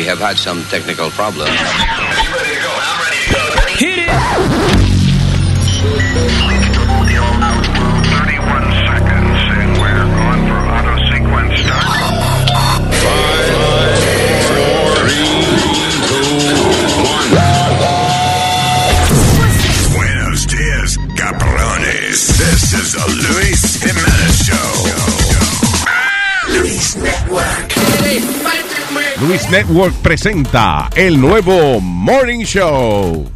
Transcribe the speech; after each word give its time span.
we 0.00 0.06
have 0.06 0.18
had 0.18 0.38
some 0.38 0.64
technical 0.64 1.10
problems. 1.10 1.50
Hit 3.76 3.98
it! 3.98 4.08
Buenos 19.92 20.46
dias, 20.46 20.96
cabrones. 21.14 22.38
This 22.38 22.72
is 22.72 22.92
the 22.94 23.19
Luis 29.30 29.48
Network 29.48 29.94
presenta 30.02 30.90
el 30.92 31.20
nuevo 31.20 31.80
Morning 31.80 32.40
Show. 32.40 33.30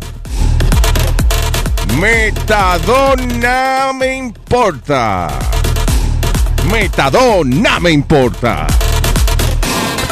Metadona 2.01 3.93
me 3.95 4.17
importa. 4.17 5.29
Metadona 6.69 7.79
me 7.79 7.93
importa. 7.93 8.67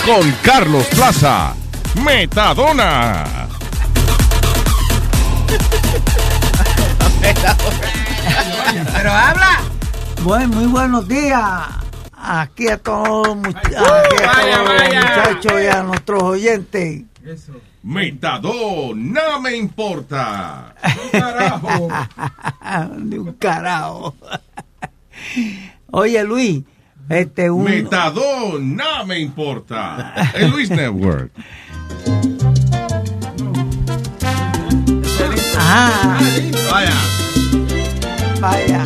Con 0.06 0.30
Carlos 0.44 0.86
Plaza. 0.94 1.52
Metadona. 2.04 3.48
Pero 8.94 9.12
habla. 9.12 9.62
Bueno, 10.22 10.46
muy 10.46 10.66
buenos 10.66 11.08
días. 11.08 11.81
Aquí 12.24 12.68
a 12.68 12.78
todos, 12.78 13.36
much- 13.36 13.72
vaya. 13.72 14.62
muchachos 14.62 15.52
y 15.62 15.66
a 15.66 15.82
nuestros 15.82 16.22
oyentes. 16.22 17.02
Metadona 17.82 19.38
me 19.42 19.56
importa. 19.56 20.74
De 22.98 23.18
un 23.18 23.32
carajo. 23.34 24.14
Oye, 25.90 26.22
Luis, 26.24 26.62
este 27.08 27.50
un. 27.50 27.64
Metadona 27.64 29.02
me 29.04 29.18
importa. 29.18 30.14
El 30.34 30.50
Luis 30.50 30.70
Network. 30.70 31.32
Ah, 35.58 36.18
Vaya. 36.70 36.94
vaya. 38.40 38.82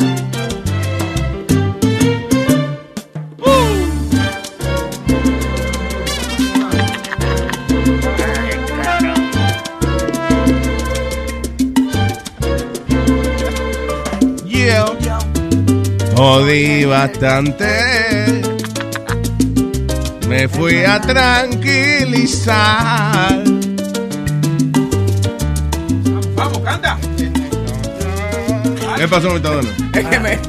Jodí 16.17 16.83
bastante. 16.83 18.41
Me 20.27 20.47
fui 20.47 20.83
a 20.83 20.99
tranquilizar. 20.99 22.55
Vamos, 26.35 26.59
canta. 26.59 26.97
¿Qué 28.97 29.07
pasó, 29.07 29.29
Metadona? 29.31 29.69
Es 29.93 30.05
que 30.07 30.19
me. 30.19 30.39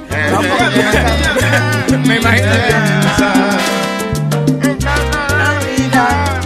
Me 2.06 2.16
imagino. 2.16 2.46
Navidad, 5.36 6.40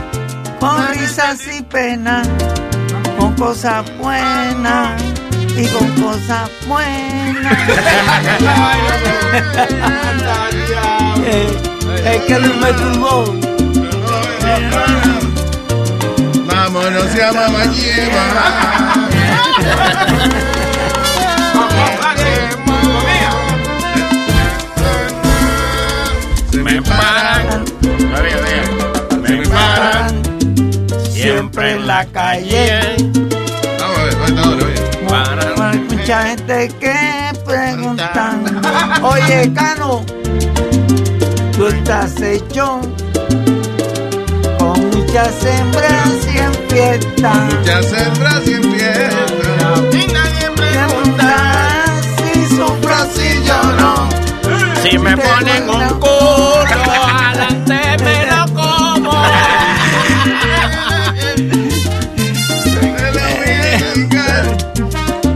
con 0.58 0.88
risas 0.94 1.46
y 1.56 1.62
penas, 1.62 2.28
con 3.16 3.34
cosas 3.34 3.84
buenas 3.98 5.11
y 5.56 5.66
con 5.66 5.88
cosas 6.02 6.50
buenas. 6.66 7.58
Eh, 11.24 11.56
es 12.04 12.22
que 12.24 12.38
Luis 12.40 12.56
me 12.56 12.72
turbó. 12.72 13.24
Vámonos, 16.46 17.04
se 17.12 17.32
mamá 17.32 17.64
lleva. 17.66 18.24
Me 26.52 26.82
paran, 26.82 27.64
me 29.22 29.46
paran. 29.48 30.22
siempre 31.12 31.72
en 31.72 31.86
la 31.86 32.04
calle. 32.06 33.31
Mucha 36.02 36.22
gente 36.24 36.68
que 36.80 37.32
preguntan, 37.44 38.60
oye 39.02 39.52
Cano, 39.54 40.04
tú 41.56 41.68
estás 41.68 42.20
hecho 42.20 42.80
con 44.58 44.90
muchas 44.90 45.32
hembras 45.44 46.26
y 46.34 46.38
en 46.38 46.54
fiesta. 46.68 47.48
Ya 47.64 47.82
sembras 47.84 48.42
y 48.48 48.54
empieza. 48.54 49.26
Y 49.92 50.12
nadie 50.12 50.50
Pregunta 50.56 51.84
si 52.16 52.56
sufro 52.56 52.96
si 53.14 53.44
yo 53.44 53.62
no. 53.78 54.08
Si 54.82 54.98
me 54.98 55.16
ponen 55.16 55.70
un 55.70 56.00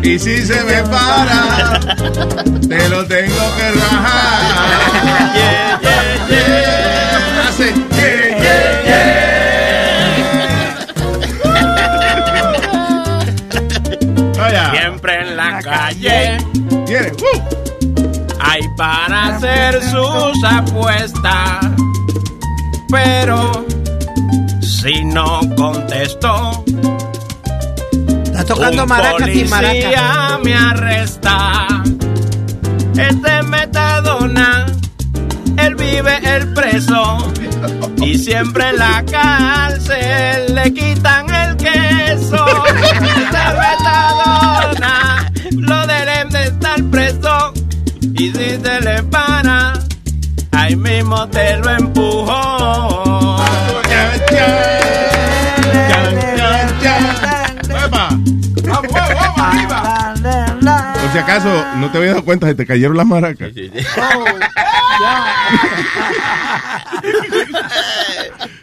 Y 0.07 0.19
si 0.21 0.47
se 0.47 0.63
me 0.63 0.85
para, 0.85 1.81
te 2.69 2.89
lo 2.89 3.05
tengo 3.07 3.57
que 3.57 3.73
rajar. 3.73 5.35
Yeah, 5.35 5.81
yeah, 5.83 6.29
yeah. 6.29 7.49
Hace, 7.49 7.75
yeah, 7.75 8.39
yeah, 8.41 8.85
yeah. 14.37 14.71
Siempre 14.71 15.13
en 15.23 15.37
la 15.37 15.61
calle 15.61 16.39
tiene, 16.87 17.11
uh, 17.11 17.41
hay 18.39 18.63
para 18.77 19.35
hacer 19.35 19.83
sus 19.91 20.45
apuestas. 20.45 21.67
Pero 22.89 23.67
si 24.61 25.05
no 25.05 25.41
contesto, 25.57 26.65
tocando 28.47 28.83
un 28.85 28.89
maracas 28.89 29.29
y 29.29 29.45
maracas. 29.45 29.75
policía 29.75 30.39
me 30.43 30.55
arresta. 30.55 31.67
Este 32.97 33.43
metadona, 33.43 34.67
él 35.59 35.75
vive 35.75 36.19
el 36.37 36.53
preso. 36.55 37.33
Y 37.99 38.19
siempre 38.19 38.69
en 38.71 38.79
la 38.79 39.05
cárcel 39.05 40.55
le 40.55 40.73
quitan 40.73 41.29
el 41.29 41.57
queso. 41.57 42.47
Este 42.77 43.45
metadona, 43.59 45.33
lo 45.53 45.87
deben 45.87 46.29
de 46.31 46.45
estar 46.45 46.83
preso. 46.85 47.53
Y 48.01 48.31
si 48.31 48.51
se 48.63 48.81
le 48.81 49.03
para, 49.05 49.75
ahí 50.53 50.77
mismo 50.77 51.29
te 51.29 51.57
lo 51.59 51.71
empujó. 51.71 53.37
Por 61.07 61.13
si 61.13 61.19
acaso 61.21 61.65
no 61.77 61.93
te 61.93 61.99
habías 61.99 62.15
dado 62.15 62.25
cuenta, 62.25 62.49
se 62.49 62.57
te 62.57 62.67
cayeron 62.67 62.97
las 62.97 63.07
maracas. 63.07 63.53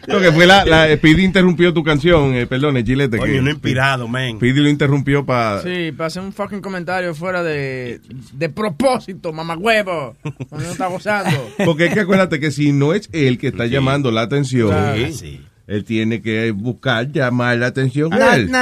Lo 0.06 0.20
que 0.20 0.30
fue 0.30 0.46
la, 0.46 0.66
la 0.66 0.94
Speedy 0.94 1.24
interrumpió 1.24 1.72
tu 1.72 1.82
canción, 1.82 2.34
eh, 2.34 2.46
perdón, 2.46 2.76
Gilete. 2.84 3.18
Oye, 3.18 3.40
uno 3.40 3.50
inspirado, 3.50 4.08
man. 4.08 4.36
Speedy 4.36 4.60
lo 4.60 4.68
interrumpió 4.68 5.24
para... 5.24 5.62
Sí, 5.62 5.90
para 5.92 6.08
hacer 6.08 6.22
un 6.22 6.34
fucking 6.34 6.60
comentario 6.60 7.14
fuera 7.14 7.42
de, 7.42 8.02
de 8.34 8.48
propósito, 8.50 9.32
mamagüevo. 9.32 10.14
Cuando 10.22 10.66
uno 10.66 10.72
está 10.72 10.88
gozando. 10.88 11.48
Porque 11.64 11.86
es 11.86 11.94
que 11.94 12.00
acuérdate 12.00 12.40
que 12.40 12.50
si 12.50 12.72
no 12.72 12.92
es 12.92 13.08
él 13.12 13.38
que 13.38 13.48
está 13.48 13.64
llamando 13.64 14.10
la 14.10 14.20
atención, 14.20 14.68
Claro. 14.68 15.12
Sí. 15.12 15.40
él 15.66 15.84
tiene 15.86 16.20
que 16.20 16.50
buscar 16.50 17.10
llamar 17.10 17.56
la 17.56 17.68
atención 17.68 18.10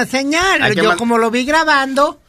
señal, 0.08 0.62
Hay 0.62 0.76
que 0.76 0.82
yo 0.84 0.96
como 0.96 1.18
lo 1.18 1.32
vi 1.32 1.44
grabando, 1.44 2.21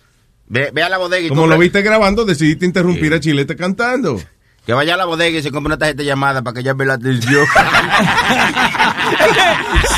Ve, 0.47 0.71
ve 0.73 0.83
a 0.83 0.89
la 0.89 0.97
bodega 0.97 1.25
y 1.25 1.29
Como 1.29 1.43
compra- 1.43 1.55
lo 1.55 1.59
viste 1.59 1.81
grabando, 1.81 2.25
decidiste 2.25 2.65
interrumpir 2.65 3.13
a 3.13 3.19
Chilete 3.19 3.55
cantando. 3.55 4.19
Que 4.65 4.71
vaya 4.73 4.93
a 4.93 4.97
la 4.97 5.03
bodega 5.05 5.37
y 5.39 5.43
se 5.43 5.51
compre 5.51 5.67
una 5.73 5.77
tarjeta 5.77 6.03
llamada 6.03 6.41
para 6.41 6.53
que 6.55 6.63
llame 6.63 6.85
la 6.85 6.93
atención. 6.93 7.45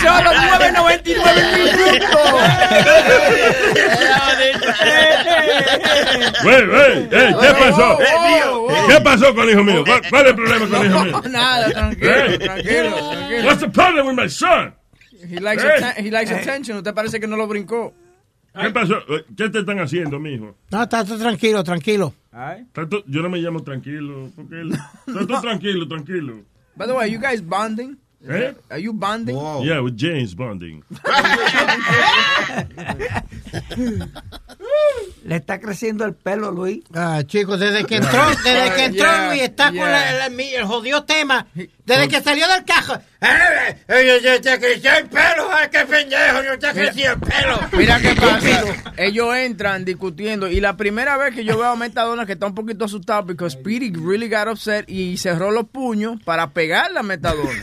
Solo 0.02 0.32
9.99 0.32 1.06
minutos. 1.56 2.42
Wey, 6.46 6.64
wey, 6.68 7.08
¿qué 7.10 7.54
pasó? 7.60 7.98
Oh, 7.98 8.68
oh, 8.70 8.88
¿Qué 8.88 9.02
pasó 9.02 9.34
con 9.36 9.44
el 9.46 9.52
hijo 9.52 9.64
mío? 9.64 9.84
¿Cuál, 9.86 10.02
cuál 10.10 10.24
es 10.26 10.30
el 10.30 10.36
problema 10.36 10.68
con 10.68 10.82
el 10.82 10.88
hijo 10.92 11.04
mío? 11.06 11.22
Nada, 11.30 11.70
tranquilo, 11.72 12.40
tranquilo, 12.40 13.10
tranquilo. 13.10 13.46
What's 13.48 13.60
the 13.62 13.70
problem 13.70 14.08
with 14.08 14.16
my 14.16 14.30
son? 14.30 14.74
He 15.30 15.40
likes, 15.40 15.64
atten- 15.64 16.04
he 16.06 16.12
likes 16.12 16.32
attention. 16.32 16.78
Usted 16.78 16.94
parece 16.94 17.20
que 17.20 17.28
no 17.28 17.36
lo 17.38 17.48
brincó. 17.48 17.94
¿Qué 18.62 18.70
pasó? 18.72 18.96
¿Qué 19.36 19.50
te 19.50 19.60
están 19.60 19.80
haciendo, 19.80 20.20
mijo? 20.20 20.56
No, 20.72 20.84
está 20.84 21.04
tranquilo, 21.04 21.64
tranquilo. 21.64 22.14
¿Estás 22.32 22.90
tú- 22.90 23.04
Yo 23.08 23.22
no 23.22 23.30
me 23.30 23.40
llamo 23.40 23.64
tranquilo. 23.64 24.30
Porque 24.36 24.62
él- 24.62 24.72
Estás 25.08 25.28
tú 25.28 25.42
tranquilo, 25.42 25.88
tranquilo. 25.88 26.42
By 26.76 26.88
the 26.88 26.94
way, 26.94 27.12
you 27.12 27.20
guys 27.20 27.42
bonding? 27.42 27.98
¿Eh? 28.28 28.56
Are 28.70 28.82
you 28.82 28.92
bonding? 28.92 29.36
Yeah, 29.64 29.82
with 29.82 29.96
James 29.98 30.36
Bonding. 30.36 30.84
Le 35.24 35.38
está 35.38 35.60
creciendo 35.60 36.06
el 36.06 36.14
pelo, 36.14 36.52
Luis. 36.52 36.84
Ah, 36.94 37.24
chicos, 37.26 37.60
desde 37.60 37.84
que 37.86 37.96
entró, 37.96 38.28
desde 38.44 38.76
que 38.76 38.86
entró 38.86 39.06
Yeah, 39.06 39.28
Luis 39.30 39.42
está 39.42 39.68
con 39.70 39.78
la- 39.80 40.14
la- 40.14 40.30
mi- 40.30 40.54
el 40.54 40.66
jodido 40.66 41.04
tema. 41.04 41.48
Desde 41.86 42.08
que 42.08 42.22
salió 42.22 42.48
del 42.48 42.64
cajo. 42.64 42.94
¡Eh, 43.22 43.76
eh, 43.88 44.20
eh, 44.24 44.40
te 44.40 44.60
creció 44.60 44.92
el 44.98 45.06
pelo! 45.08 45.48
¡Ay, 45.52 45.68
qué 45.72 45.80
pendejo! 45.86 46.44
¡No 46.44 46.60
te 46.60 46.72
creció 46.80 47.14
el 47.14 47.20
pelo! 47.20 47.60
Mira 47.76 48.00
qué 48.00 48.14
pasa. 48.16 48.94
Ellos 48.98 49.36
entran 49.36 49.84
discutiendo. 49.84 50.48
Y 50.48 50.60
la 50.62 50.78
primera 50.78 51.18
vez 51.18 51.34
que 51.34 51.44
yo 51.44 51.58
veo 51.58 51.70
a 51.72 51.76
Metadona 51.76 52.26
que 52.28 52.34
está 52.34 52.46
un 52.46 52.54
poquito 52.56 52.86
asustado 52.86 53.26
porque 53.26 53.50
Speedy 53.50 53.92
really 53.94 54.30
got 54.30 54.48
upset 54.52 54.88
y 54.88 55.18
cerró 55.18 55.50
los 55.50 55.66
puños 55.70 56.22
para 56.24 56.52
pegarle 56.52 57.00
a 57.00 57.04
Metadona. 57.04 57.50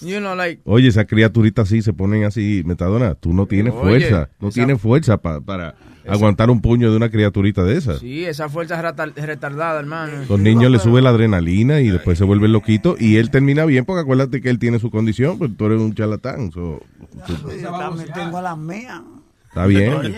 You 0.00 0.18
know, 0.18 0.34
like. 0.34 0.60
Oye, 0.64 0.88
esa 0.88 1.04
criaturita 1.04 1.62
así 1.62 1.80
se 1.80 1.92
ponen 1.92 2.24
así, 2.24 2.62
Metadona, 2.66 3.14
tú 3.14 3.32
no 3.32 3.46
tienes 3.46 3.72
Oye, 3.72 4.00
fuerza, 4.00 4.30
no 4.40 4.48
esa- 4.48 4.54
tienes 4.54 4.80
fuerza 4.80 5.18
pa- 5.18 5.40
para 5.40 5.74
aguantar 6.08 6.50
un 6.50 6.60
puño 6.60 6.90
de 6.90 6.96
una 6.96 7.10
criaturita 7.10 7.62
de 7.64 7.76
esa. 7.76 7.98
Sí, 7.98 8.24
esa 8.24 8.48
fuerza 8.48 8.76
es 8.76 8.82
retar- 8.82 9.14
retardada, 9.14 9.80
hermano. 9.80 10.12
Los 10.28 10.38
niños 10.40 10.70
le 10.70 10.78
sube 10.78 11.00
la 11.02 11.10
adrenalina 11.10 11.80
y 11.80 11.90
después 11.90 12.18
se 12.18 12.24
vuelven 12.24 12.52
loquitos 12.52 13.00
y 13.00 13.16
él 13.16 13.30
termina 13.30 13.64
bien 13.64 13.84
porque 13.84 14.00
acuérdate 14.02 14.40
que 14.40 14.50
él 14.50 14.58
tiene 14.58 14.78
su 14.78 14.90
condición, 14.90 15.38
pero 15.38 15.52
tú 15.52 15.66
eres 15.66 15.80
un 15.80 15.94
charlatán. 15.94 16.50
so, 16.52 16.80
tú- 17.26 17.34
también 17.62 18.12
tengo 18.12 18.40
las 18.42 18.58
mías. 18.58 19.00
está 19.48 19.66
bien. 19.66 20.16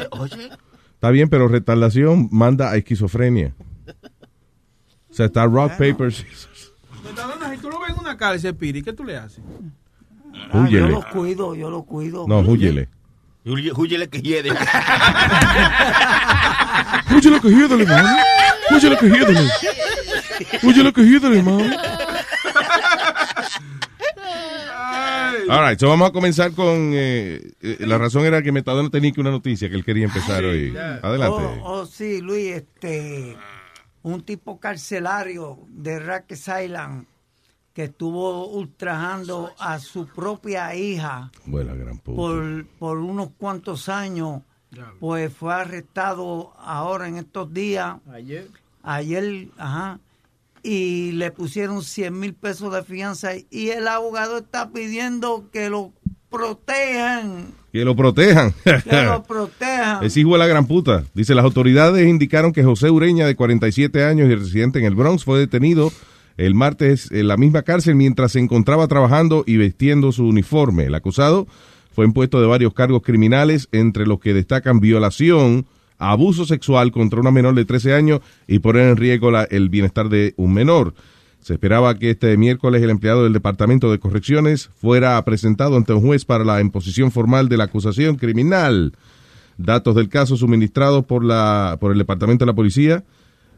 Está 0.95 1.11
bien, 1.11 1.29
pero 1.29 1.49
retardación 1.49 2.29
manda 2.33 2.71
a 2.71 2.77
esquizofrenia. 2.77 3.55
O 5.11 5.13
sea, 5.17 5.27
está 5.27 5.45
rock, 5.47 5.73
paper, 5.73 6.13
scissors. 6.13 6.73
Si 7.55 7.61
tú 7.61 7.69
lo 7.71 7.79
ves 7.81 7.91
en 7.91 8.01
una 8.01 8.17
cárcel, 8.17 8.55
Piri, 8.57 8.83
¿qué 8.83 8.93
tú 8.93 9.05
le 9.05 9.17
haces? 9.17 9.41
Ah, 10.51 10.67
yo 10.69 10.89
lo 10.89 11.05
cuido, 11.13 11.55
yo 11.55 11.71
lo 11.71 11.83
cuido. 11.85 12.25
No, 12.27 12.41
húyele. 12.41 12.89
Húyele 13.45 14.09
que 14.09 14.21
hiede. 14.23 14.51
Húyele 17.11 17.41
que 17.41 17.49
hiédole, 17.49 17.85
mami. 17.87 18.09
Húyele 18.71 18.97
que 18.97 19.07
hiédole. 19.07 19.51
Húyele 20.63 20.93
que 20.93 21.03
hiédole, 21.03 21.43
mami. 21.43 21.77
All 25.47 25.61
right, 25.69 25.79
so 25.79 25.89
vamos 25.89 26.09
a 26.09 26.13
comenzar 26.13 26.53
con. 26.53 26.93
eh, 26.95 27.53
eh, 27.61 27.77
la 27.81 27.99
razón 27.99 28.25
era 28.25 28.41
que 28.41 28.51
Metadona 28.51 28.89
tenía 28.89 29.13
que 29.13 29.21
una 29.21 29.31
noticia 29.31 29.69
que 29.69 29.77
él 29.77 29.85
quería 29.85 30.05
empezar 30.07 30.43
hoy. 30.45 30.75
Adelante. 31.03 31.45
Oh, 31.63 31.81
oh, 31.81 31.87
sí, 31.87 32.23
Luis, 32.23 32.57
este, 32.57 33.37
un 34.03 34.23
tipo 34.23 34.59
carcelario 34.59 35.59
de 35.69 35.99
Rikers 35.99 36.49
Island 36.65 37.07
que 37.75 37.85
estuvo 37.85 38.47
ultrajando 38.49 39.51
a 39.59 39.79
su 39.81 40.07
propia 40.07 40.75
hija 40.77 41.31
Buena 41.45 41.75
gran 41.75 41.99
puta. 41.99 42.17
por, 42.17 42.67
por 42.79 42.99
unos 42.99 43.29
cuantos 43.37 43.89
años, 43.89 44.43
pues 45.01 45.33
fue 45.33 45.53
arrestado 45.53 46.53
ahora 46.59 47.09
en 47.09 47.17
estos 47.17 47.53
días, 47.53 47.97
Ayer. 48.13 48.49
ayer, 48.83 49.49
ajá, 49.59 49.99
y 50.63 51.13
le 51.13 51.31
pusieron 51.33 51.83
100 51.83 52.19
mil 52.19 52.33
pesos 52.35 52.73
de 52.73 52.83
fianza 52.85 53.33
y 53.51 53.69
el 53.71 53.87
abogado 53.89 54.39
está 54.39 54.71
pidiendo 54.71 55.51
que 55.53 55.69
lo 55.69 55.93
protejan, 56.31 57.53
Que 57.73 57.85
lo 57.85 57.95
protejan. 57.97 58.53
que 58.63 59.03
lo 59.03 59.23
protejan. 59.27 60.05
Es 60.05 60.17
hijo 60.17 60.33
de 60.33 60.39
la 60.39 60.47
gran 60.47 60.67
puta. 60.67 61.05
Dice, 61.15 61.35
las 61.35 61.45
autoridades 61.45 62.07
indicaron 62.09 62.53
que 62.53 62.63
José 62.65 62.91
Ureña, 62.91 63.27
de 63.27 63.35
47 63.37 64.05
años 64.05 64.29
y 64.31 64.35
residente 64.35 64.79
en 64.79 64.85
el 64.85 64.95
Bronx, 64.95 65.25
fue 65.25 65.39
detenido 65.39 65.93
el 66.37 66.55
martes 66.55 67.11
en 67.13 67.29
la 67.29 67.37
misma 67.37 67.63
cárcel 67.63 67.95
mientras 67.95 68.33
se 68.33 68.41
encontraba 68.41 68.89
trabajando 68.89 69.45
y 69.47 69.57
vestiendo 69.57 70.13
su 70.13 70.27
uniforme. 70.27 70.85
El 70.85 70.95
acusado 70.95 71.47
fue 71.93 72.05
impuesto 72.05 72.41
de 72.41 72.47
varios 72.47 72.75
cargos 72.75 73.03
criminales, 73.03 73.69
entre 73.71 74.07
los 74.07 74.19
que 74.19 74.35
destacan 74.35 74.81
violación, 74.81 75.67
abuso 75.99 76.45
sexual 76.45 76.91
contra 76.91 77.21
una 77.21 77.31
menor 77.31 77.55
de 77.55 77.65
13 77.65 77.95
años 77.95 78.21
y 78.49 78.59
poner 78.59 78.89
en 78.89 78.97
riesgo 78.97 79.31
el 79.39 79.69
bienestar 79.69 80.09
de 80.09 80.35
un 80.37 80.53
menor. 80.53 80.95
Se 81.41 81.53
esperaba 81.53 81.95
que 81.99 82.11
este 82.11 82.37
miércoles 82.37 82.83
el 82.83 82.91
empleado 82.91 83.23
del 83.23 83.35
Departamento 83.35 83.93
de 83.93 83.99
Correcciones 83.99 84.71
fuera 84.81 85.23
presentado 85.25 85.77
ante 85.77 85.93
un 85.93 86.01
juez 86.01 86.25
para 86.25 86.43
la 86.43 86.61
imposición 86.61 87.13
formal 87.13 87.49
de 87.49 87.59
la 87.59 87.65
acusación 87.65 88.17
criminal. 88.17 88.95
Datos 89.57 89.95
del 89.95 90.09
caso 90.09 90.37
suministrados 90.37 91.05
por, 91.05 91.23
la, 91.23 91.77
por 91.81 91.93
el 91.93 91.99
Departamento 91.99 92.45
de 92.45 92.51
la 92.51 92.57
Policía 92.57 93.05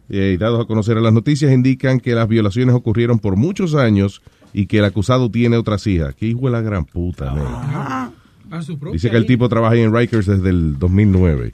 eh, 0.08 0.32
y 0.34 0.36
dados 0.36 0.60
a 0.62 0.64
conocer 0.66 0.96
a 0.98 1.00
las 1.00 1.12
noticias 1.12 1.52
indican 1.52 2.00
que 2.00 2.14
las 2.14 2.28
violaciones 2.28 2.74
ocurrieron 2.74 3.18
por 3.18 3.36
muchos 3.36 3.74
años 3.74 4.22
y 4.52 4.66
que 4.66 4.78
el 4.78 4.84
acusado 4.84 5.30
tiene 5.30 5.56
otras 5.56 5.86
hijas. 5.86 6.14
¿Qué 6.14 6.26
hijo 6.26 6.46
de 6.46 6.50
la 6.52 6.60
gran 6.62 6.84
puta, 6.84 7.32
man? 7.34 8.12
A 8.50 8.62
su 8.62 8.78
propia 8.78 8.92
Dice 8.94 9.10
que 9.10 9.16
el 9.16 9.26
tipo 9.26 9.48
trabaja 9.48 9.74
ahí 9.74 9.80
en 9.82 9.94
Rikers 9.94 10.26
desde 10.26 10.50
el 10.50 10.78
2009. 10.78 11.52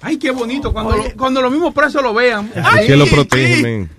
Ay, 0.00 0.16
qué 0.18 0.32
bonito. 0.32 0.72
Cuando, 0.72 0.96
lo- 0.96 1.04
cuando 1.16 1.40
los 1.40 1.52
mismos 1.52 1.72
presos 1.72 2.02
lo 2.02 2.12
vean. 2.12 2.50
Ay, 2.56 2.86
que 2.88 2.96
lo 2.96 3.06
protegen, 3.06 3.62
men. 3.62 3.90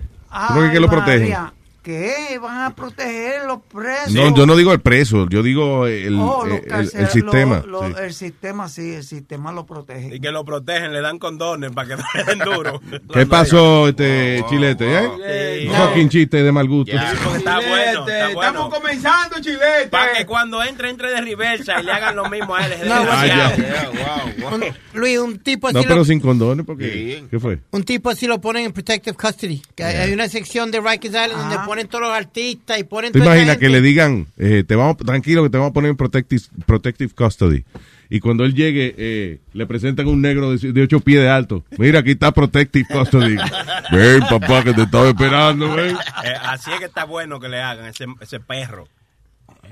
¿Cómo 0.48 0.70
que, 0.70 0.78
lo 0.80 0.88
protegen? 0.90 1.20
María, 1.22 1.52
¿Qué? 1.84 2.38
¿Van 2.40 2.62
a 2.62 2.74
proteger 2.74 3.44
los 3.46 3.60
presos? 3.70 4.10
No, 4.12 4.34
yo 4.34 4.46
no 4.46 4.56
digo 4.56 4.72
el 4.72 4.80
preso, 4.80 5.28
yo 5.28 5.42
digo 5.42 5.86
el, 5.86 6.18
Oh, 6.18 6.46
los 6.46 6.60
el- 6.60 6.64
el- 6.64 6.80
el 6.80 6.90
carcel- 6.90 7.08
sistema. 7.10 7.62
lo- 7.66 7.86
lo- 7.86 7.88
sí. 7.88 8.02
El 8.04 8.14
sistema, 8.14 8.68
sí, 8.70 8.94
el 8.94 9.04
sistema 9.04 9.52
lo 9.52 9.66
protege. 9.66 10.16
Y 10.16 10.18
que 10.18 10.30
lo 10.30 10.46
protegen, 10.46 10.94
le 10.94 11.02
dan 11.02 11.18
condones 11.18 11.72
para 11.72 11.88
que 11.88 11.96
no 11.96 12.04
le 12.14 12.24
den 12.24 12.38
duro. 12.38 12.80
¿Qué 13.12 13.26
pasó, 13.26 13.88
este 13.88 14.42
chilete? 14.48 14.86
¿eh? 14.98 15.10
Eh, 15.26 15.68
Un 15.70 15.76
fucking 15.76 16.08
chiste 16.08 16.42
de 16.42 16.50
mal 16.52 16.66
gusto. 16.66 16.90
Está 16.96 17.12
bueno, 17.60 18.08
está 18.08 18.26
bueno. 18.28 18.40
Estamos 18.40 18.74
comenzando, 18.74 19.36
chilete. 19.42 19.88
Para 19.90 20.14
que 20.14 20.24
cuando 20.24 20.62
entre, 20.64 20.88
entre 20.88 21.10
de 21.10 21.20
reversa 21.20 21.80
y 21.82 21.84
le 21.84 21.92
hagan 21.92 22.16
lo 22.16 22.30
mismo 22.30 22.54
a 22.54 22.66
él. 22.66 22.88
No, 22.88 22.94
Ah. 22.94 24.24
Un- 24.52 24.64
Luis, 24.94 25.18
un 25.18 25.38
tipo 25.38 25.66
así 25.68 25.74
No, 25.74 25.82
lo- 25.82 25.88
pero 25.88 26.04
sin 26.04 26.20
condones, 26.20 26.64
porque 26.64 27.24
¿qué 27.30 27.38
fue? 27.38 27.58
Un 27.72 27.82
tipo 27.84 28.08
así 28.10 28.26
lo 28.26 28.40
ponen 28.40 28.64
en 28.66 28.72
protective 28.72 29.14
custody. 29.16 29.60
Que 29.74 29.84
hay- 29.84 29.96
hay 29.96 30.12
una 30.12 30.28
sección 30.28 30.70
de 30.70 30.80
Rikers 30.80 31.14
Island 31.14 31.32
donde 31.32 31.56
ponen 31.66 31.73
todos 31.82 32.02
los 32.02 32.12
artistas 32.12 32.78
y 32.78 32.84
ponen 32.84 33.12
¿Te 33.12 33.18
imaginas 33.18 33.58
que 33.58 33.68
le 33.68 33.80
digan, 33.80 34.26
eh, 34.36 34.64
te 34.66 34.76
vamos, 34.76 34.96
tranquilo 34.96 35.42
que 35.42 35.50
te 35.50 35.58
vamos 35.58 35.70
a 35.70 35.74
poner 35.74 35.90
en 35.90 35.96
protective, 35.96 36.42
protective 36.66 37.12
custody? 37.14 37.64
Y 38.08 38.20
cuando 38.20 38.44
él 38.44 38.54
llegue, 38.54 38.94
eh, 38.96 39.40
le 39.52 39.66
presentan 39.66 40.06
un 40.06 40.22
negro 40.22 40.56
de, 40.56 40.72
de 40.72 40.82
ocho 40.82 41.00
pies 41.00 41.20
de 41.20 41.28
alto. 41.28 41.64
Mira, 41.78 42.00
aquí 42.00 42.12
está 42.12 42.32
protective 42.32 42.86
custody. 42.88 43.36
Ven, 43.92 44.20
papá, 44.20 44.62
que 44.62 44.72
te 44.72 44.82
estaba 44.82 45.08
esperando, 45.08 45.74
ven. 45.74 45.96
Eh, 46.24 46.34
así 46.42 46.70
es 46.70 46.78
que 46.78 46.84
está 46.86 47.04
bueno 47.04 47.40
que 47.40 47.48
le 47.48 47.60
hagan 47.60 47.86
ese, 47.86 48.06
ese 48.20 48.40
perro. 48.40 48.88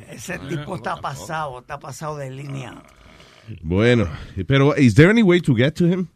Ese 0.08 0.38
tipo 0.40 0.76
está 0.76 0.96
pasado, 0.96 1.60
está 1.60 1.78
pasado 1.78 2.16
de 2.16 2.30
línea. 2.30 2.82
Bueno, 3.62 4.08
pero, 4.46 4.76
¿is 4.76 4.94
there 4.94 5.10
any 5.10 5.22
way 5.22 5.40
to 5.40 5.54
get 5.54 5.72
to 5.74 5.86
him? 5.86 6.08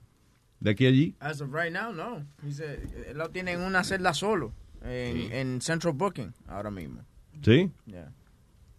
De 0.60 0.70
aquí 0.70 0.86
a 0.86 0.88
allí. 0.88 1.14
As 1.20 1.40
of 1.40 1.52
right 1.52 1.72
now, 1.72 1.92
no. 1.92 2.24
Dice, 2.42 2.80
él 3.08 3.18
lo 3.18 3.30
tiene 3.30 3.52
en 3.52 3.60
una 3.60 3.84
celda 3.84 4.14
solo. 4.14 4.52
En, 4.86 5.32
en 5.32 5.60
Central 5.60 5.94
Booking, 5.94 6.32
ahora 6.48 6.70
mismo. 6.70 7.00
¿Sí? 7.42 7.70
Yeah. 7.86 8.10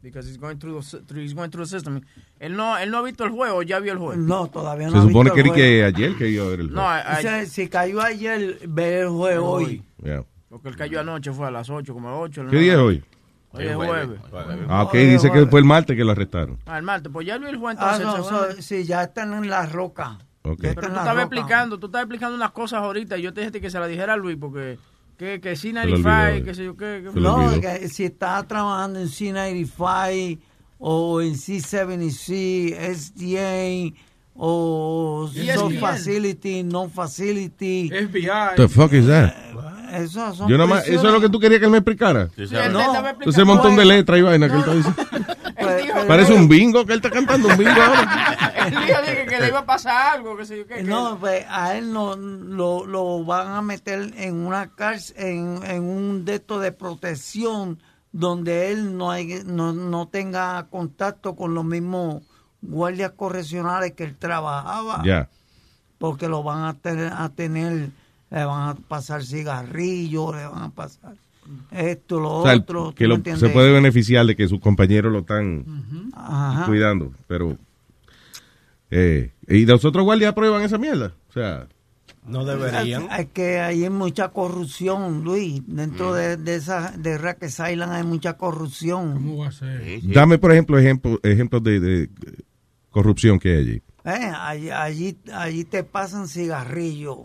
Because 0.01 0.29
he's 0.29 0.37
going 0.39 0.57
through 0.57 0.81
the, 0.83 1.21
he's 1.21 1.33
going 1.33 1.49
through 1.49 1.65
the 1.65 1.69
system. 1.71 2.01
Él 2.39 2.55
no, 2.55 2.77
él 2.77 2.91
no 2.91 2.99
ha 2.99 3.01
visto 3.01 3.25
el 3.25 3.31
juego, 3.31 3.61
ya 3.63 3.79
vio 3.79 3.93
el 3.93 3.97
juego. 3.99 4.15
No, 4.15 4.47
todavía 4.47 4.87
no. 4.87 4.93
Se 4.93 4.97
ha 4.99 5.01
supone 5.01 5.31
visto 5.31 5.33
que, 5.35 5.41
el 5.41 5.45
era 5.47 5.55
que 5.55 5.61
juego. 5.81 5.97
ayer 5.97 6.17
que 6.17 6.29
iba 6.29 6.45
a 6.45 6.47
ver 6.49 6.59
el 6.61 6.67
No, 6.67 6.73
juego. 6.81 6.87
a- 6.87 7.13
a- 7.13 7.17
Dice, 7.17 7.45
si 7.47 7.67
cayó 7.67 8.01
ayer, 8.01 8.59
ve 8.67 9.01
el 9.01 9.09
juego 9.09 9.49
hoy. 9.49 9.83
Yeah. 10.03 10.23
porque 10.49 10.69
él 10.69 10.77
cayó 10.77 10.99
anoche, 11.01 11.31
fue 11.33 11.47
a 11.47 11.51
las 11.51 11.69
8, 11.69 11.93
como 11.93 12.07
a 12.09 12.19
8. 12.19 12.45
¿Qué 12.49 12.57
día 12.57 12.73
es 12.73 12.79
hoy? 12.79 13.03
Hoy 13.51 13.65
es 13.65 13.75
jueves. 13.75 14.19
Ah, 14.69 14.83
ok, 14.83 14.93
Oye, 14.93 15.07
dice 15.07 15.31
que 15.31 15.39
oye. 15.39 15.49
fue 15.49 15.59
el 15.59 15.65
martes 15.65 15.95
que 15.97 16.03
lo 16.05 16.11
arrestaron. 16.11 16.59
Ah, 16.67 16.77
el 16.77 16.83
martes, 16.83 17.11
pues 17.11 17.25
ya 17.25 17.37
vio 17.37 17.49
el 17.49 17.57
juego 17.57 17.79
Ah, 17.79 17.95
entonces. 17.97 18.05
no, 18.05 18.23
seguro. 18.23 18.51
so- 18.55 18.61
sí, 18.61 18.83
ya 18.85 19.03
están 19.03 19.33
en 19.33 19.49
la 19.49 19.65
roca. 19.65 20.19
Ok. 20.43 20.61
Ya 20.61 20.73
Pero 20.75 20.87
tú 20.89 20.95
estabas 20.95 21.23
explicando, 21.25 21.79
tú 21.79 21.87
estabas 21.87 22.03
explicando 22.03 22.35
unas 22.35 22.51
cosas 22.51 22.79
ahorita 22.83 23.17
y 23.17 23.23
yo 23.23 23.33
te 23.33 23.41
dije 23.41 23.59
que 23.59 23.69
se 23.69 23.79
la 23.79 23.87
dijera 23.87 24.13
a 24.13 24.17
Luis 24.17 24.37
porque 24.39 24.77
que, 25.17 25.41
que 25.41 25.55
Se 25.55 25.73
lo 25.73 25.81
C95, 25.81 26.29
olvidó, 26.29 26.45
que 26.45 26.53
sé 26.53 26.65
yo 26.65 26.77
qué. 26.77 27.11
No, 27.13 27.61
que 27.61 27.89
si 27.89 28.05
está 28.05 28.43
trabajando 28.47 28.99
en 28.99 29.07
C95 29.07 30.39
o 30.79 31.21
en 31.21 31.33
C70C, 31.33 32.75
SDA 32.93 33.97
o 34.35 35.29
ESPN. 35.35 35.79
facility, 35.79 36.63
no 36.63 36.87
facility. 36.89 37.89
FBI. 37.89 38.55
The 38.55 38.67
fuck 38.67 38.93
is 38.93 39.07
that? 39.07 39.33
Eso, 39.89 40.33
son 40.33 40.47
Yo 40.49 40.57
nada 40.57 40.67
más, 40.69 40.87
eso 40.87 41.07
es 41.07 41.13
lo 41.13 41.21
que 41.21 41.29
tú 41.29 41.39
querías 41.39 41.59
que 41.59 41.65
él 41.65 41.71
me 41.71 41.77
explicara. 41.79 42.29
Sí, 42.35 42.45
No. 42.71 42.95
Entonces 43.09 43.41
un 43.41 43.47
montón 43.47 43.75
de 43.75 43.85
letras 43.85 44.19
y 44.19 44.21
vaina 44.21 44.47
que 44.47 44.53
él 44.53 44.59
está 44.59 44.73
diciendo. 44.73 45.03
Pues, 45.59 46.05
Parece 46.07 46.33
un 46.33 46.47
bingo 46.47 46.85
que 46.85 46.93
él 46.93 46.99
está 46.99 47.09
cantando 47.09 47.47
un 47.47 47.57
bingo 47.57 47.71
ahora. 47.71 48.37
Él 48.67 48.75
dijo 48.85 49.01
dije, 49.01 49.25
que 49.27 49.39
le 49.39 49.47
iba 49.47 49.59
a 49.59 49.65
pasar 49.65 50.15
algo, 50.17 50.37
que 50.37 50.45
sé 50.45 50.57
yo 50.57 50.67
qué. 50.67 50.75
que- 50.75 50.83
No, 50.83 51.17
pues 51.19 51.45
a 51.49 51.75
él 51.75 51.91
no 51.91 52.15
lo, 52.15 52.85
lo 52.85 53.25
van 53.25 53.47
a 53.47 53.61
meter 53.63 54.13
en 54.17 54.35
una 54.45 54.69
cárcel, 54.75 55.15
en, 55.17 55.59
en 55.63 55.83
un 55.83 56.25
deto 56.25 56.59
de 56.59 56.71
protección 56.71 57.79
donde 58.11 58.71
él 58.71 58.97
no, 58.97 59.09
hay, 59.09 59.41
no, 59.45 59.73
no 59.73 60.07
tenga 60.09 60.67
contacto 60.69 61.35
con 61.35 61.53
los 61.55 61.65
mismos 61.65 62.21
guardias 62.61 63.11
correccionales 63.15 63.93
que 63.93 64.03
él 64.03 64.15
trabajaba. 64.15 65.01
Ya. 65.03 65.29
Porque 65.97 66.27
lo 66.27 66.43
van 66.43 66.65
a 66.65 66.73
tener, 66.75 67.11
a 67.13 67.29
tener, 67.29 67.89
le 68.29 68.45
van 68.45 68.69
a 68.69 68.75
pasar 68.75 69.23
cigarrillos, 69.23 70.35
le 70.35 70.45
van 70.45 70.63
a 70.63 70.69
pasar 70.69 71.15
esto, 71.71 72.19
lo 72.19 72.39
O 72.39 72.43
sea, 72.45 72.55
otro. 72.57 72.93
se 73.37 73.49
puede 73.49 73.71
beneficiar 73.71 74.25
de 74.25 74.35
que 74.35 74.47
sus 74.49 74.59
compañeros 74.59 75.11
lo 75.13 75.19
están 75.19 75.63
cuidando, 76.65 77.13
pero... 77.27 77.57
Eh, 78.89 79.31
¿Y 79.47 79.65
los 79.65 79.83
otros 79.85 80.03
guardias 80.03 80.31
aprueban 80.31 80.61
esa 80.63 80.77
mierda? 80.77 81.13
O 81.29 81.33
sea... 81.33 81.67
No 82.25 82.41
Es, 82.51 82.99
es 83.19 83.25
que 83.27 83.59
hay 83.61 83.89
mucha 83.89 84.29
corrupción, 84.29 85.23
Luis. 85.23 85.61
Dentro 85.65 86.11
Mm. 86.11 86.15
de, 86.15 86.37
de 86.37 86.55
esa 86.55 86.91
de 86.97 87.17
Racket 87.17 87.49
Island 87.49 87.93
hay 87.93 88.03
mucha 88.03 88.33
corrupción. 88.33 89.13
¿Cómo 89.13 89.37
va 89.37 89.47
a 89.47 89.51
ser? 89.53 90.01
Dame, 90.03 90.37
por 90.37 90.51
ejemplo, 90.51 90.77
ejemplo, 90.77 91.17
ejemplos 91.23 91.63
de, 91.63 91.79
de 91.79 92.09
corrupción 92.89 93.39
que 93.39 93.49
hay 93.53 93.57
allí. 93.59 93.81
Eh, 94.03 94.31
allí, 94.41 94.69
allí, 94.69 95.17
allí 95.33 95.63
te 95.63 95.83
pasan 95.85 96.27
cigarrillos, 96.27 97.19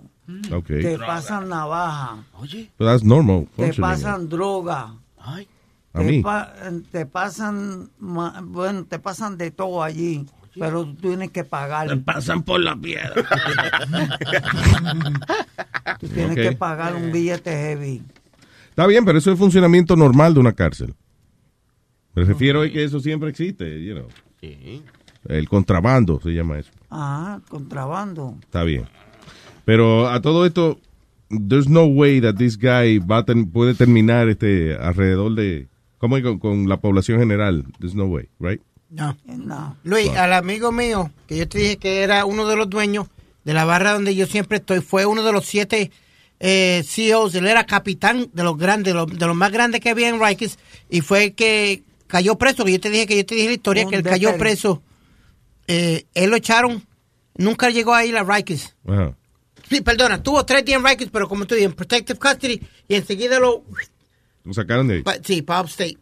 Ok. 0.53 0.67
te 0.67 0.99
pasan 0.99 1.49
navaja, 1.49 2.25
But 2.39 2.87
that's 2.87 3.05
normal. 3.05 3.49
te 3.57 3.73
pasan 3.75 4.29
droga. 4.29 4.95
A 5.19 5.41
te, 5.99 6.05
mí. 6.05 6.23
pa- 6.23 6.53
te 6.91 7.07
pasan, 7.07 7.91
bueno, 7.99 8.85
te 8.87 8.99
pasan 8.99 9.37
de 9.37 9.51
todo 9.51 9.83
allí, 9.83 10.25
pero 10.59 10.85
tú 10.85 10.95
tienes 10.95 11.31
que 11.31 11.45
pagar. 11.45 11.89
Te 11.89 11.97
pasan 11.97 12.43
por 12.45 12.61
la 12.61 12.77
piedra. 12.77 13.13
Tú 16.01 16.09
tienes 16.09 16.37
que 16.37 16.53
pagar 16.53 16.95
un 16.97 17.13
billete 17.13 17.51
heavy. 17.51 18.03
Está 18.71 18.87
bien, 18.87 19.05
pero 19.05 19.19
eso 19.19 19.31
es 19.31 19.35
el 19.35 19.39
funcionamiento 19.39 19.97
normal 19.97 20.35
de 20.35 20.41
una 20.41 20.53
cárcel. 20.53 20.95
Me 22.15 22.25
refiero 22.25 22.63
a 22.63 22.69
que 22.69 22.85
eso 22.85 23.01
siempre 23.01 23.31
existe, 23.31 23.83
you 23.85 23.95
know. 23.95 24.09
El 25.29 25.49
contrabando 25.49 26.21
se 26.21 26.31
llama 26.31 26.59
eso. 26.59 26.71
Ajá, 26.91 27.41
contrabando. 27.49 28.37
Está 28.43 28.65
bien. 28.65 28.87
Pero 29.65 30.09
a 30.09 30.21
todo 30.21 30.45
esto, 30.47 30.79
there's 31.29 31.69
no 31.69 31.85
way 31.87 32.21
that 32.21 32.35
this 32.37 32.57
guy 32.59 32.99
va 32.99 33.19
a 33.19 33.25
ten- 33.25 33.51
puede 33.51 33.75
terminar 33.75 34.29
este 34.29 34.75
alrededor 34.77 35.35
de 35.35 35.69
¿cómo 35.99 36.17
es 36.17 36.23
con, 36.23 36.39
con 36.39 36.69
la 36.69 36.79
población 36.81 37.19
general? 37.21 37.65
There's 37.79 37.95
no 37.95 38.07
way, 38.07 38.29
right? 38.41 38.61
No. 38.91 39.17
No. 39.27 39.77
Luis, 39.85 40.11
al 40.11 40.33
amigo 40.33 40.71
mío, 40.73 41.11
que 41.27 41.37
yo 41.39 41.49
te 41.49 41.59
dije 41.59 41.77
que 41.79 42.03
era 42.03 42.25
uno 42.27 42.47
de 42.47 42.57
los 42.57 42.69
dueños 42.69 43.07
de 43.45 43.55
la 43.55 43.65
barra 43.65 43.93
donde 43.95 44.15
yo 44.15 44.27
siempre 44.27 44.59
estoy, 44.59 44.81
fue 44.81 45.07
uno 45.07 45.23
de 45.23 45.33
los 45.33 45.47
siete 45.47 45.91
eh, 46.41 46.83
CEOs, 46.85 47.35
él 47.37 47.47
era 47.47 47.65
capitán 47.65 48.29
de 48.33 48.43
los 48.43 48.59
grandes, 48.59 48.93
de 48.93 48.99
los, 48.99 49.07
de 49.19 49.27
los 49.27 49.35
más 49.37 49.51
grandes 49.53 49.81
que 49.81 49.91
había 49.91 50.09
en 50.09 50.21
Rikers, 50.21 50.59
y 50.91 51.01
fue 51.01 51.25
el 51.25 51.35
que 51.35 51.83
cayó 52.09 52.37
preso, 52.37 52.65
que 52.65 52.73
yo 52.73 52.81
te 52.81 52.91
dije 52.91 53.07
que 53.07 53.17
yo 53.17 53.25
te 53.25 53.35
dije 53.37 53.47
la 53.47 53.55
historia, 53.55 53.87
que 53.87 53.97
él 53.97 54.03
cayó 54.11 54.29
preso. 54.39 54.83
Eh, 55.69 56.05
él 56.15 56.31
lo 56.31 56.37
echaron, 56.37 56.83
nunca 57.37 57.71
llegó 57.71 57.95
a 57.95 58.05
ir 58.05 58.17
a 58.17 58.25
Rikers. 58.25 58.75
Ajá. 58.87 59.17
Sí, 59.73 59.81
perdona, 59.81 60.23
tuvo 60.23 60.45
tres 60.45 60.65
días 60.65 60.79
en 60.81 60.87
Rikers, 60.87 61.11
pero 61.11 61.29
como 61.29 61.47
tú 61.47 61.55
dices, 61.55 61.71
en 61.71 61.75
Protective 61.77 62.19
Custody, 62.19 62.61
y 62.89 62.95
enseguida 62.95 63.41
lo, 63.41 63.65
Lo 64.45 64.53
sacaron 64.53 64.87
de 64.89 64.95
ahí. 64.97 65.03
pa- 65.03 65.17
sí, 65.23 65.41
para 65.43 65.63
Upstate. 65.63 65.99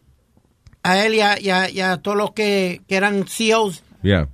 A 0.83 1.05
él 1.05 1.13
y 1.15 1.21
a, 1.21 1.39
y 1.39 1.49
a- 1.49 1.69
y 1.69 1.79
a 1.79 1.97
todos 1.97 2.17
los 2.17 2.31
que, 2.33 2.81
que 2.87 2.95
eran 2.95 3.25
CEOs, 3.27 3.83
Yeah. 4.03 4.27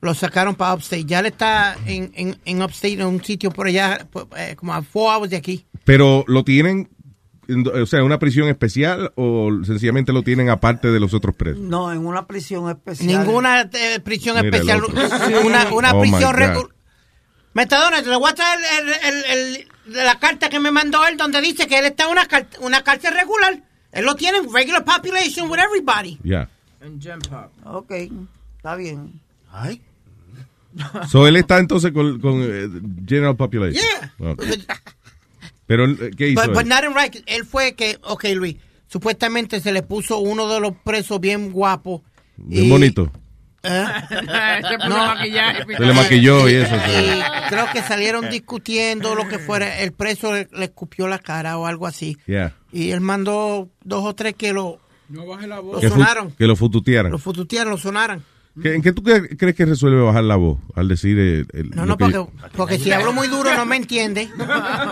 lo 0.00 0.14
sacaron 0.14 0.56
para 0.56 0.74
Upstate. 0.74 1.04
Ya 1.04 1.20
él 1.20 1.26
está 1.26 1.76
en, 1.86 2.12
en, 2.14 2.36
en 2.44 2.62
Upstate, 2.62 2.94
en 2.94 3.06
un 3.06 3.22
sitio 3.24 3.50
por 3.50 3.66
allá, 3.68 4.06
eh, 4.36 4.56
como 4.56 4.74
a 4.74 4.82
four 4.82 5.14
hours 5.16 5.30
de 5.30 5.36
aquí. 5.36 5.64
Pero 5.84 6.24
lo 6.26 6.44
tienen, 6.44 6.90
en- 7.48 7.66
o 7.68 7.86
sea, 7.86 8.02
una 8.04 8.18
prisión 8.18 8.48
especial 8.48 9.12
o 9.14 9.48
sencillamente 9.64 10.12
lo 10.12 10.22
tienen 10.22 10.50
aparte 10.50 10.90
de 10.90 10.98
los 11.00 11.14
otros 11.14 11.34
presos. 11.36 11.60
No, 11.62 11.92
en 11.92 12.04
una 12.04 12.26
prisión 12.26 12.68
especial. 12.68 13.06
Ninguna 13.24 13.70
eh, 13.72 14.00
prisión 14.00 14.36
Mira 14.42 14.48
especial. 14.58 14.82
Una, 15.46 15.72
una 15.72 15.92
Oh, 15.94 16.02
my 16.04 16.10
prisión 16.10 16.32
God. 16.32 16.38
regular. 16.38 16.66
Metadona, 17.54 18.02
te 18.02 18.08
le 18.08 18.16
voy 18.16 18.30
a 18.30 18.34
traer 18.34 18.60
el, 18.80 18.88
el- 18.88 19.24
el- 19.56 19.68
la 20.04 20.18
carta 20.18 20.48
que 20.48 20.58
me 20.60 20.70
mandó 20.70 21.06
él, 21.06 21.16
donde 21.16 21.40
dice 21.40 21.66
que 21.66 21.78
él 21.78 21.84
está 21.86 22.04
en 22.04 22.10
una, 22.10 22.26
una 22.60 22.82
cárcel 22.82 23.12
regular. 23.14 23.60
Él 23.92 24.04
lo 24.06 24.14
tiene 24.16 24.38
en 24.38 24.52
regular 24.52 24.84
population 24.84 25.50
with 25.50 25.58
everybody. 25.58 26.18
Ya. 26.24 26.48
En 26.80 27.00
Gen 27.00 27.18
Pop. 27.20 27.50
Ok, 27.66 27.92
está 28.56 28.74
bien. 28.76 29.20
Ay. 29.50 29.82
So 31.10 31.26
él 31.26 31.36
está 31.36 31.58
entonces 31.58 31.92
con, 31.92 32.18
con 32.20 32.40
eh, 32.42 32.68
General 33.06 33.36
Population. 33.36 33.84
Yeah. 34.18 34.30
Ok. 34.30 34.42
Pero, 35.66 35.84
eh, 35.86 36.10
¿qué 36.16 36.28
hizo? 36.30 36.40
But, 36.40 36.48
él? 36.50 36.54
but 36.54 36.66
not 36.66 36.84
in 36.84 36.94
Rikers. 36.94 37.24
Él 37.26 37.44
fue 37.44 37.74
que, 37.74 37.98
ok, 38.02 38.24
Luis, 38.34 38.56
supuestamente 38.88 39.60
se 39.60 39.72
le 39.72 39.82
puso 39.82 40.18
uno 40.18 40.48
de 40.48 40.60
los 40.60 40.72
presos 40.82 41.20
bien 41.20 41.52
guapo. 41.52 42.02
Bien 42.36 42.64
y- 42.64 42.70
bonito. 42.70 43.12
¿Eh? 43.62 43.84
No. 44.88 44.96
maquillaje. 45.06 45.64
Se 45.76 45.84
le 45.84 45.92
maquilló 45.92 46.48
y 46.48 46.54
eso. 46.54 46.74
Y 46.76 46.78
sí. 46.80 47.22
creo 47.48 47.66
que 47.72 47.82
salieron 47.82 48.28
discutiendo 48.30 49.14
lo 49.14 49.28
que 49.28 49.38
fuera. 49.38 49.78
El 49.80 49.92
preso 49.92 50.32
le, 50.32 50.48
le 50.52 50.64
escupió 50.66 51.06
la 51.08 51.18
cara 51.18 51.58
o 51.58 51.66
algo 51.66 51.86
así. 51.86 52.16
Yeah. 52.26 52.54
Y 52.72 52.90
él 52.90 53.00
mandó 53.00 53.68
dos 53.84 54.04
o 54.04 54.14
tres 54.14 54.34
que 54.34 54.52
lo, 54.52 54.80
No 55.08 55.26
baje 55.26 55.46
la 55.46 55.56
lo 55.56 55.62
voz. 55.62 55.80
Que, 55.80 55.88
fu- 55.88 55.94
sonaron. 55.94 56.32
que 56.32 56.46
lo 56.46 56.56
fututearan. 56.56 57.12
Lo 57.12 57.18
fututearon, 57.18 57.70
lo 57.70 57.78
sonaran. 57.78 58.24
¿Qué- 58.60 58.74
¿En 58.74 58.82
qué 58.82 58.92
tú 58.92 59.02
cre- 59.02 59.34
crees 59.38 59.54
que 59.56 59.64
resuelve 59.64 60.02
bajar 60.02 60.24
la 60.24 60.36
voz 60.36 60.58
al 60.74 60.86
decir 60.88 61.18
el, 61.18 61.46
el- 61.54 61.70
No, 61.70 61.86
no, 61.86 61.96
que- 61.96 62.04
porque, 62.10 62.30
porque 62.54 62.78
si 62.78 62.92
hablo 62.92 63.12
muy 63.14 63.28
duro 63.28 63.54
no 63.56 63.64
me 63.64 63.76
entiende. 63.76 64.28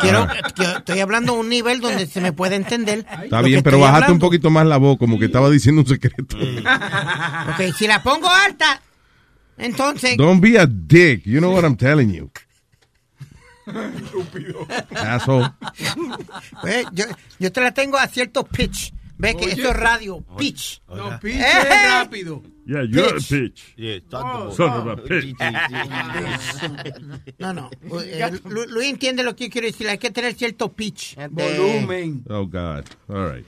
Quiero, 0.00 0.26
que- 0.54 0.62
estoy 0.78 1.00
hablando 1.00 1.32
a 1.34 1.36
un 1.40 1.48
nivel 1.50 1.80
donde 1.80 2.06
se 2.06 2.20
me 2.22 2.32
puede 2.32 2.56
entender. 2.56 3.04
Está 3.22 3.42
bien, 3.42 3.62
pero 3.62 3.78
bajaste 3.78 4.12
un 4.12 4.18
poquito 4.18 4.48
más 4.48 4.66
la 4.66 4.78
voz, 4.78 4.96
como 4.98 5.18
que 5.18 5.26
estaba 5.26 5.50
diciendo 5.50 5.82
un 5.82 5.86
secreto. 5.88 6.36
Ok, 7.50 7.74
si 7.76 7.86
la 7.86 8.02
pongo 8.02 8.28
alta, 8.30 8.80
entonces... 9.58 10.16
Don't 10.16 10.40
be 10.42 10.58
a 10.58 10.66
dick. 10.66 11.22
You 11.24 11.38
know 11.40 11.52
what 11.52 11.64
I'm 11.64 11.76
telling 11.76 12.12
you. 12.14 12.30
Asshole. 14.96 15.50
Pues, 16.62 16.86
yo, 16.92 17.04
yo 17.38 17.52
te 17.52 17.60
la 17.60 17.72
tengo 17.72 17.96
a 17.98 18.06
cierto 18.06 18.44
pitch. 18.44 18.92
Ve 19.20 19.36
que 19.36 19.44
Oye. 19.44 19.52
eso 19.52 19.70
es 19.70 19.76
radio, 19.76 20.24
pitch. 20.38 20.80
No, 20.88 21.20
pinche 21.20 21.40
Eh. 21.42 21.86
rápido. 21.88 22.42
Yeah, 22.66 22.84
you're 22.84 23.14
Bitch. 23.14 23.32
a 23.32 23.36
bitch. 23.36 23.60
Yeah, 23.76 24.00
Oh, 24.12 24.50
Son 24.52 24.70
of 24.70 24.86
a 24.86 24.96
bitch. 25.02 25.34
No, 27.38 27.52
no. 27.52 27.70
eh, 28.02 28.30
Lu- 28.44 28.66
Luis 28.66 28.90
entiende 28.90 29.22
lo 29.22 29.34
que 29.34 29.46
yo 29.46 29.50
quiero 29.52 29.66
decir. 29.66 29.88
Hay 29.88 29.98
que 29.98 30.10
tener 30.10 30.34
cierto 30.34 30.72
pitch. 30.72 31.16
Volumen. 31.30 32.24
Oh, 32.28 32.46
God. 32.46 32.84
All 33.08 33.28
right. 33.34 33.46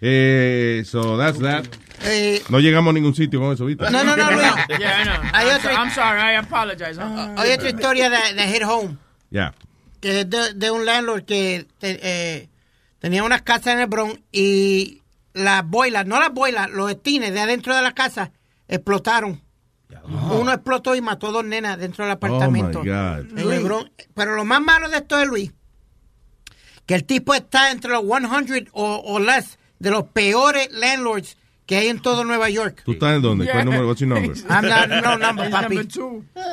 Eh, 0.00 0.82
so 0.84 1.16
that's 1.16 1.38
that. 1.40 1.66
Eh, 2.04 2.42
No 2.48 2.58
llegamos 2.58 2.90
a 2.90 2.94
ningún 2.94 3.14
sitio 3.14 3.38
con 3.40 3.52
eso, 3.52 3.66
¿viste? 3.66 3.84
no, 3.90 4.02
no, 4.04 4.16
no, 4.16 4.30
Luis. 4.32 4.42
Yeah, 4.80 5.00
I 5.00 5.04
know. 5.04 5.30
Hay 5.32 5.46
I'm, 5.48 5.56
otra- 5.58 5.62
so- 5.62 5.80
I'm 5.82 5.90
sorry, 5.90 6.20
I 6.20 6.36
apologize. 6.36 6.98
Uh, 6.98 7.34
Hay 7.38 7.52
otra 7.52 7.68
historia 7.70 8.10
de, 8.10 8.34
de 8.34 8.48
Hit 8.48 8.62
Home. 8.64 8.96
Ya. 9.30 9.54
que 10.00 10.20
es 10.20 10.30
de, 10.30 10.54
de 10.54 10.70
un 10.70 10.84
landlord 10.84 11.24
que 11.24 11.66
te- 11.78 11.98
eh, 12.02 12.48
tenía 12.98 13.22
una 13.22 13.38
casa 13.40 13.72
en 13.72 13.80
el 13.80 13.86
Bronx 13.86 14.18
y 14.32 15.01
las 15.34 15.66
boilas, 15.66 16.06
no 16.06 16.18
las 16.18 16.32
boilas, 16.32 16.70
los 16.70 16.90
estines 16.90 17.32
de 17.32 17.40
adentro 17.40 17.74
de 17.74 17.82
la 17.82 17.92
casa 17.92 18.32
explotaron. 18.68 19.40
Uno 20.30 20.52
explotó 20.52 20.94
y 20.94 21.00
mató 21.00 21.32
dos 21.32 21.44
nenas 21.44 21.78
dentro 21.78 22.04
del 22.04 22.12
apartamento. 22.12 22.80
Oh, 22.80 22.82
el 22.82 23.60
Bronx. 23.60 23.90
Pero 24.14 24.34
lo 24.34 24.44
más 24.44 24.60
malo 24.60 24.88
de 24.88 24.98
esto 24.98 25.18
es, 25.18 25.28
Luis, 25.28 25.52
que 26.86 26.94
el 26.94 27.04
tipo 27.04 27.34
está 27.34 27.70
entre 27.70 27.90
los 27.90 28.02
100 28.02 28.70
o, 28.72 29.02
o 29.04 29.18
less 29.20 29.58
de 29.78 29.90
los 29.90 30.04
peores 30.04 30.72
landlords 30.72 31.36
que 31.66 31.76
hay 31.76 31.88
en 31.88 32.00
todo 32.00 32.24
Nueva 32.24 32.50
York. 32.50 32.82
¿Tú 32.84 32.92
estás 32.92 33.16
en 33.16 33.22
dónde? 33.22 33.48
¿Cuál 33.48 33.64
número? 33.64 33.86
What's 33.86 34.00
your 34.00 34.08
number? 34.08 34.36
I'm 34.48 34.68
not, 34.68 34.88
no 34.88 35.16
number, 35.16 35.50
papi. 35.50 35.76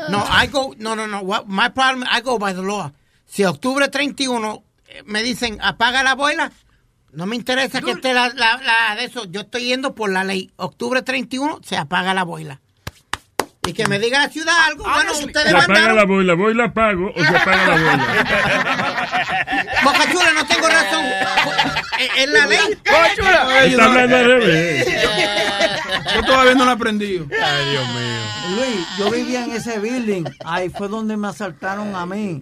No, 0.09 0.23
I 0.29 0.47
go, 0.47 0.75
no, 0.77 0.95
no, 0.95 1.07
no. 1.07 1.21
What, 1.21 1.45
my 1.47 1.69
problem, 1.69 2.07
I 2.09 2.21
go 2.21 2.37
by 2.37 2.53
the 2.53 2.61
law. 2.61 2.91
Si 3.25 3.43
octubre 3.43 3.87
31 3.87 4.63
eh, 4.87 5.03
me 5.05 5.21
dicen 5.21 5.59
apaga 5.61 6.03
la 6.03 6.15
boila, 6.15 6.51
no 7.13 7.25
me 7.25 7.35
interesa 7.35 7.81
que 7.81 7.91
esté 7.91 8.13
la, 8.13 8.29
la, 8.29 8.57
la 8.57 8.95
de 8.95 9.05
eso. 9.05 9.25
Yo 9.25 9.41
estoy 9.41 9.65
yendo 9.65 9.95
por 9.95 10.11
la 10.11 10.23
ley. 10.23 10.51
Octubre 10.57 11.01
31 11.01 11.59
se 11.63 11.77
apaga 11.77 12.13
la 12.13 12.23
boila. 12.23 12.59
Y 13.67 13.73
que 13.73 13.87
me 13.87 13.99
diga 13.99 14.19
la 14.19 14.29
ciudad 14.29 14.53
algo. 14.65 14.83
Bueno, 14.83 15.11
ustedes 15.13 15.49
Se 15.51 15.55
apaga 15.55 15.67
la 15.67 15.85
mandaron. 15.87 16.07
boila, 16.07 16.33
voy 16.33 16.53
la 16.55 16.73
pago 16.73 17.11
o 17.15 17.19
se 17.23 17.27
apaga 17.27 17.67
la 17.67 17.73
boila. 17.75 18.07
Boca 19.83 20.11
Chula, 20.11 20.33
no 20.33 20.45
tengo 20.47 20.67
razón. 20.67 21.05
Es, 21.99 22.09
es 22.17 22.29
la 22.29 22.45
ley. 22.47 22.59
Está 22.73 23.85
hablando 23.85 24.15
al 24.15 24.25
revés. 24.25 24.87
Yo 26.15 26.23
todavía 26.23 26.55
no 26.55 26.65
lo 26.65 26.71
he 26.71 26.73
aprendido. 26.73 27.25
Ay, 27.31 27.69
Dios 27.71 27.87
mío. 27.89 28.55
Luis, 28.55 28.87
yo 28.97 29.11
vivía 29.11 29.43
en 29.45 29.51
ese 29.51 29.77
building. 29.79 30.23
Ahí 30.45 30.69
fue 30.69 30.87
donde 30.87 31.15
me 31.17 31.27
asaltaron 31.27 31.95
a 31.95 32.05
mí. 32.07 32.41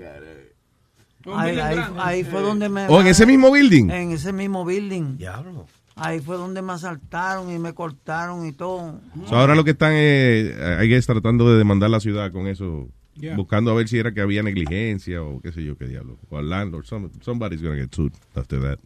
Ahí, 1.35 1.59
ahí- 1.59 1.79
ahí 1.97 2.23
fue 2.23 2.41
donde 2.41 2.69
me. 2.69 2.87
¿O 2.87 3.01
en 3.01 3.07
ese 3.07 3.25
mismo 3.25 3.51
building? 3.51 3.89
En 3.89 4.11
ese 4.11 4.31
mismo 4.33 4.63
building. 4.65 5.17
Diablo. 5.17 5.65
Ahí 5.95 6.19
fue 6.19 6.37
donde 6.37 6.61
me 6.61 6.73
asaltaron 6.73 7.51
y 7.51 7.57
me 7.57 7.73
cortaron 7.73 8.45
y 8.45 8.51
todo. 8.51 8.99
So, 9.27 9.35
ahora 9.35 9.55
lo 9.55 9.63
que 9.63 9.71
están 9.71 9.93
es, 9.95 10.55
guess, 10.87 11.07
tratando 11.07 11.51
de 11.51 11.57
demandar 11.57 11.89
la 11.89 11.99
ciudad 11.99 12.31
con 12.31 12.45
eso, 12.47 12.87
Yeah. 13.15 13.35
buscando 13.35 13.71
a 13.71 13.73
ver 13.73 13.87
si 13.87 13.97
era 13.97 14.13
que 14.13 14.21
había 14.21 14.43
negligencia 14.43 15.23
o 15.23 15.41
qué 15.41 15.51
sé 15.51 15.63
yo 15.63 15.75
qué 15.75 15.85
diablo. 15.87 16.19
O 16.29 16.37
al 16.37 16.49
landlord, 16.49 16.85
some- 16.85 17.09
somebody's 17.21 17.63
gonna 17.63 17.75
get 17.75 17.91
sued 17.95 18.11
after 18.35 18.61
that. 18.61 18.79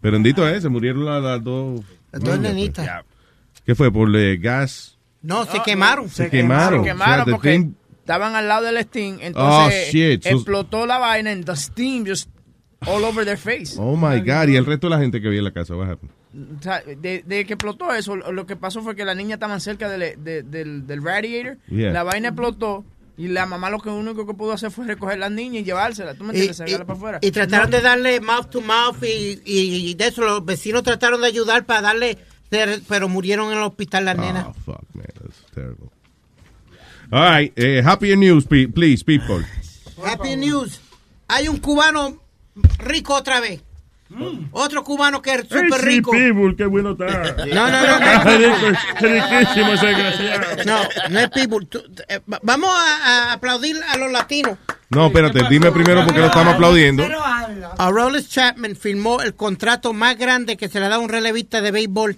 Pero 0.00 0.12
bendito 0.14 0.46
es, 0.48 0.62
se 0.62 0.68
murieron 0.68 1.04
las, 1.04 1.22
las 1.22 1.42
dos. 1.44 1.80
Las 2.10 2.22
dos 2.22 2.36
niñas, 2.38 2.54
nenitas. 2.54 2.86
pues. 3.04 3.62
¿Qué 3.64 3.74
fue? 3.76 3.90
¿Por 3.92 4.14
eh, 4.16 4.36
gas? 4.36 4.98
No, 5.22 5.46
se 5.46 5.62
quemaron. 5.62 6.08
Se 6.10 6.28
quemaron. 6.28 6.82
Se 6.84 6.90
quemaron 6.90 7.22
O 7.22 7.24
sea, 7.24 7.32
porque 7.34 7.70
estaban 8.04 8.34
al 8.34 8.46
lado 8.48 8.66
del 8.66 8.78
steam. 8.84 9.16
Oh, 9.16 9.22
Entonces. 9.22 9.90
So- 10.22 10.28
explotó 10.28 10.86
la 10.86 10.98
vaina 10.98 11.30
and 11.32 11.44
the 11.46 11.56
steam 11.56 12.04
just 12.06 12.28
all 12.86 13.02
over 13.04 13.24
their 13.24 13.38
face. 13.38 13.76
Oh 13.78 13.96
my 13.96 14.20
God. 14.20 14.48
Y 14.48 14.56
el 14.56 14.66
resto 14.66 14.88
de 14.88 14.96
la 14.96 15.00
gente 15.00 15.20
que 15.22 15.28
había 15.28 15.38
en 15.38 15.44
la 15.44 15.52
casa, 15.52 15.74
what 15.74 15.90
happened? 15.90 16.12
O 16.58 16.62
sea, 16.62 16.80
de, 16.82 17.22
de 17.24 17.46
que 17.46 17.54
explotó 17.54 17.94
eso, 17.94 18.16
lo 18.16 18.44
que 18.44 18.56
pasó 18.56 18.82
fue 18.82 18.94
que 18.94 19.04
las 19.04 19.16
niñas 19.16 19.34
estaban 19.34 19.60
cerca 19.60 19.88
del, 19.88 20.22
de- 20.22 20.42
del, 20.42 20.86
del 20.86 21.02
radiator. 21.02 21.56
Yeah. 21.68 21.92
La 21.92 22.02
vaina 22.02 22.28
explotó. 22.28 22.84
Y 23.16 23.28
la 23.28 23.46
mamá 23.46 23.70
lo 23.70 23.78
que 23.78 23.88
único 23.90 24.26
que 24.26 24.34
pudo 24.34 24.52
hacer 24.52 24.72
fue 24.72 24.84
recoger 24.86 25.18
las 25.20 25.30
niñas 25.30 25.62
y 25.62 25.64
llevárselas. 25.64 26.18
¿Tú 26.18 26.24
me 26.24 26.32
Y, 26.34 26.36
entiendes? 26.48 26.56
Sacarlas 26.56 26.80
para 26.86 26.96
afuera. 26.98 27.18
y 27.22 27.30
trataron 27.30 27.70
No. 27.70 27.76
de 27.76 27.82
darle 27.82 28.20
mouth 28.20 28.50
to 28.50 28.60
mouth 28.60 28.96
y, 29.04 29.40
y- 29.44 29.90
y 29.90 29.94
de 29.94 30.08
eso 30.08 30.22
los 30.24 30.44
vecinos 30.44 30.82
trataron 30.82 31.20
de 31.20 31.28
ayudar 31.28 31.64
para 31.64 31.80
darle, 31.80 32.18
pero 32.88 33.08
murieron 33.08 33.52
en 33.52 33.58
el 33.58 33.62
hospital 33.64 34.04
las 34.06 34.16
nenas. 34.18 34.46
Oh, 34.48 34.52
fuck, 34.54 34.82
man. 34.94 35.06
That's 35.22 35.44
terrible. 35.54 35.90
All 37.14 37.30
right. 37.30 37.52
eh, 37.56 37.80
happier 37.84 38.16
news, 38.18 38.44
please, 38.44 39.04
people. 39.04 39.44
Happy 40.04 40.34
news. 40.34 40.80
Hay 41.28 41.46
un 41.48 41.58
cubano 41.58 42.18
rico 42.78 43.14
otra 43.14 43.38
vez. 43.40 43.60
Otro 44.52 44.84
cubano 44.84 45.22
que 45.22 45.32
es 45.34 45.40
Ay, 45.42 45.46
súper 45.48 45.80
sí, 45.80 45.86
rico. 45.86 46.10
Pitbull, 46.10 46.56
qué 46.56 46.66
bueno 46.66 46.92
está. 46.92 47.06
No, 47.46 47.68
no, 47.70 47.86
no, 47.86 48.00
no. 48.00 48.78
Riquísimo 49.00 49.72
ese 49.72 49.86
desgraciado. 49.86 50.64
No, 50.64 50.78
no 51.10 51.20
es. 51.20 51.30
Tú- 51.68 51.82
eh, 52.08 52.20
va- 52.30 52.40
vamos 52.42 52.70
a, 52.70 53.30
a 53.30 53.32
aplaudir 53.32 53.76
a 53.88 53.96
los 53.96 54.10
latinos. 54.12 54.58
No, 54.90 55.06
espérate, 55.06 55.40
dime 55.48 55.70
primero 55.72 56.04
porque 56.04 56.20
lo 56.20 56.26
estamos 56.26 56.54
aplaudiendo. 56.54 57.04
Aroldis 57.78 58.28
Chapman 58.28 58.76
firmó 58.76 59.20
el 59.22 59.34
contrato 59.34 59.92
más 59.92 60.16
grande 60.18 60.56
que 60.56 60.68
se 60.68 60.78
le 60.80 60.88
da 60.88 60.96
a 60.96 60.98
un 60.98 61.08
relevista 61.08 61.60
de 61.60 61.70
béisbol 61.70 62.16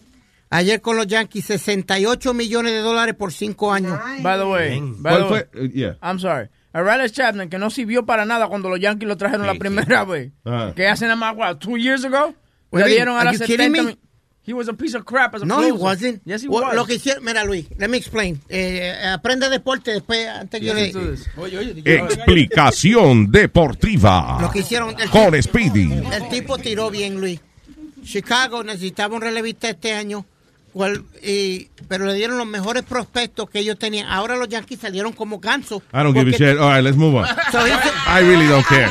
ayer 0.50 0.80
con 0.80 0.96
los 0.96 1.06
Yankees, 1.06 1.44
68 1.46 2.34
millones 2.34 2.72
de 2.72 2.78
dólares 2.78 3.14
por 3.14 3.32
cinco 3.32 3.72
años. 3.72 3.98
By 4.22 4.38
the 4.38 4.44
way, 4.44 4.80
by 4.80 5.00
¿Cuál 5.00 5.22
the 5.22 5.28
fue? 5.28 5.48
way, 5.60 5.66
Eh, 5.66 5.70
yeah. 5.74 5.96
I'm 6.02 6.18
sorry. 6.18 6.48
Aroldis 6.72 7.12
Chapman, 7.12 7.48
que 7.48 7.58
no 7.58 7.70
sirvió 7.70 8.04
para 8.04 8.24
nada 8.26 8.48
cuando 8.48 8.68
los 8.68 8.78
Yankees 8.78 9.08
lo 9.08 9.16
trajeron 9.16 9.46
la 9.46 9.54
primera 9.54 10.04
vez. 10.04 10.32
Ah. 10.44 10.72
Que 10.76 10.86
hace 10.88 11.04
nada 11.06 11.16
más, 11.16 11.34
what, 11.36 11.56
two 11.58 11.76
years 11.78 12.04
ago? 12.04 12.34
Le 12.72 12.86
dieron 12.86 13.16
a 13.16 13.24
las 13.24 13.40
Are 13.40 13.46
you 13.46 13.46
kidding 13.46 13.72
70 13.72 13.82
me? 13.82 13.88
mi- 13.94 13.98
He 14.48 14.52
was 14.52 14.68
a 14.68 14.74
piece 14.74 14.94
of 14.96 15.04
crap 15.04 15.34
as 15.34 15.42
a 15.42 15.44
No, 15.46 15.60
he 15.60 15.70
closer. 15.70 15.82
wasn't. 15.82 16.22
Yes, 16.24 16.42
he 16.44 16.48
What- 16.48 16.66
was. 16.66 16.74
Lo 16.76 16.84
que 16.86 16.94
hicieron, 16.96 17.24
mira 17.24 17.42
Luis, 17.44 17.66
let 17.78 17.88
me 17.88 17.96
explain. 17.96 18.40
Eh, 18.48 18.94
aprende 19.04 19.48
deporte 19.48 19.90
después, 19.90 20.28
antes 20.28 20.60
que 20.60 20.66
yo 20.66 20.74
le... 20.74 20.92
Explicación 21.96 23.30
deportiva. 23.30 24.38
Lo 24.40 24.50
que 24.50 24.60
hicieron... 24.60 24.94
el 25.00 25.10
Con 25.10 25.42
Speedy. 25.42 25.90
El 26.12 26.28
tipo 26.28 26.58
tiró 26.58 26.90
bien, 26.90 27.20
Luis. 27.20 27.40
Chicago 28.04 28.62
necesitaba 28.62 29.16
un 29.16 29.22
relevista 29.22 29.68
este 29.68 29.92
año, 29.94 30.24
cual- 30.76 31.04
y- 31.22 31.68
pero 31.88 32.04
le 32.06 32.14
dieron 32.14 32.36
los 32.38 32.46
mejores 32.46 32.82
prospectos 32.82 33.48
que 33.48 33.60
ellos 33.60 33.78
tenían. 33.78 34.08
Ahora 34.08 34.36
los 34.36 34.48
Yankees 34.48 34.80
salieron 34.80 35.12
como 35.12 35.38
gansos. 35.40 35.82
I 35.92 35.98
don't 36.02 36.16
give 36.16 36.28
a 36.28 36.36
shit. 36.38 36.58
All 36.60 36.72
right, 36.74 36.84
let's 36.84 36.96
move 36.96 37.14
on. 37.16 37.26
So 37.50 37.60
I 37.66 38.20
really 38.22 38.46
don't 38.46 38.66
care. 38.66 38.88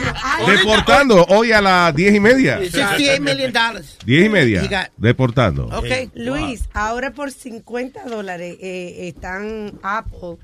Deportando 0.48 1.24
hoy 1.30 1.51
a 1.51 1.62
las 1.62 1.96
diez 1.96 2.15
y 2.15 2.20
media. 2.20 2.58
68 2.60 3.22
million 3.22 3.51
dollars. 3.51 3.98
Diez 4.06 4.24
y 4.24 4.25
He 4.25 4.30
media. 4.30 4.62
got- 4.63 4.92
Deportando. 4.98 5.65
Okay. 5.77 6.10
Luis, 6.15 6.63
ahora 6.74 7.12
por 7.12 7.32
50 7.32 8.04
dólares 8.06 8.58
eh, 8.62 9.08
están 9.08 9.80
Apple, 9.84 10.38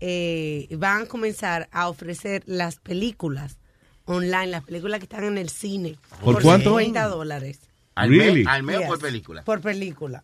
eh, 0.00 0.68
van 0.78 1.02
a 1.02 1.06
comenzar 1.06 1.68
a 1.72 1.88
ofrecer 1.88 2.42
las 2.46 2.76
películas 2.76 3.58
online, 4.04 4.46
las 4.48 4.64
películas 4.64 4.98
que 5.00 5.04
están 5.04 5.24
en 5.24 5.38
el 5.38 5.48
cine. 5.50 5.96
¿Por 6.22 6.40
cuánto? 6.42 6.70
50 6.78 7.08
dólares. 7.08 7.60
Al 7.94 8.10
Really? 8.10 8.44
mes, 8.44 8.46
al 8.46 8.62
mes 8.62 8.78
o 8.78 8.86
por 8.86 9.00
película. 9.00 9.42
Por 9.42 9.60
película. 9.60 10.22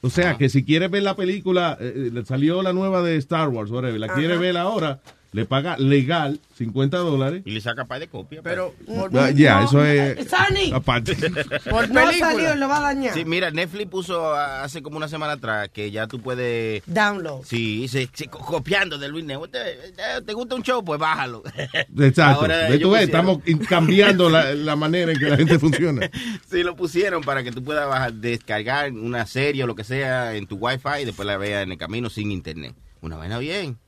O 0.00 0.10
sea, 0.10 0.36
que 0.36 0.48
si 0.48 0.64
quieres 0.64 0.90
ver 0.90 1.02
la 1.02 1.16
película, 1.16 1.76
eh, 1.80 2.10
eh, 2.14 2.22
salió 2.24 2.62
la 2.62 2.72
nueva 2.72 3.02
de 3.02 3.16
Star 3.16 3.48
Wars, 3.48 3.70
whatever, 3.70 3.98
la 3.98 4.14
quiere 4.14 4.38
ver 4.38 4.56
ahora, 4.56 5.00
le 5.30 5.44
paga 5.44 5.76
legal 5.76 6.40
50 6.56 6.96
dólares. 6.98 7.42
Y 7.44 7.50
le 7.50 7.60
saca 7.60 7.84
par 7.84 8.00
de 8.00 8.08
copias. 8.08 8.40
Pero, 8.42 8.74
por, 8.86 9.10
Ah, 9.16 9.30
Ya, 9.30 9.62
eso 9.64 9.84
es 9.84 10.26
Sony. 10.28 10.72
aparte. 10.74 11.14
por 11.70 11.88
No 11.90 12.06
película. 12.06 12.18
salió, 12.32 12.54
lo 12.56 12.66
va 12.68 12.78
a 12.78 12.80
dañar. 12.80 13.12
Sí, 13.14 13.24
mira, 13.26 13.50
Netflix 13.50 13.90
puso 13.90 14.32
hace 14.34 14.82
como 14.82 14.96
una 14.96 15.06
semana 15.08 15.34
atrás 15.34 15.68
que 15.70 15.90
ya 15.90 16.06
tú 16.06 16.20
puedes... 16.20 16.82
Download. 16.86 17.42
Sí, 17.44 17.88
se, 17.88 18.08
se- 18.12 18.28
co- 18.28 18.38
copiando 18.38 18.96
de 18.98 19.08
Luis 19.08 19.24
Network. 19.24 19.52
¿Te, 19.52 19.58
te- 19.92 20.22
te 20.24 20.32
gusta 20.32 20.54
un 20.54 20.62
show? 20.62 20.82
Pues 20.84 20.98
bájalo. 20.98 21.42
Exacto. 21.98 22.40
Ahora 22.42 22.78
tú 22.80 22.90
ves, 22.92 23.02
estamos 23.02 23.38
cambiando 23.68 24.30
la, 24.30 24.54
la 24.54 24.76
manera 24.76 25.12
en 25.12 25.18
que 25.18 25.26
la 25.28 25.36
gente 25.36 25.58
funciona. 25.58 26.10
Sí, 26.50 26.62
lo 26.62 26.74
pusieron 26.74 27.22
para 27.22 27.44
que 27.44 27.52
tú 27.52 27.62
puedas 27.62 27.86
bajar- 27.86 28.14
descargar 28.14 28.90
una 28.92 29.26
serie 29.26 29.62
o 29.64 29.66
lo 29.66 29.74
que 29.74 29.84
sea 29.84 30.34
en 30.34 30.46
tu 30.46 30.56
wifi 30.56 31.02
y 31.02 31.04
después 31.04 31.26
la 31.26 31.36
veas 31.36 31.62
en 31.62 31.72
el 31.72 31.78
camino 31.78 32.08
sin 32.08 32.30
internet. 32.32 32.74
Una 33.02 33.16
vaina 33.16 33.38
bien. 33.38 33.78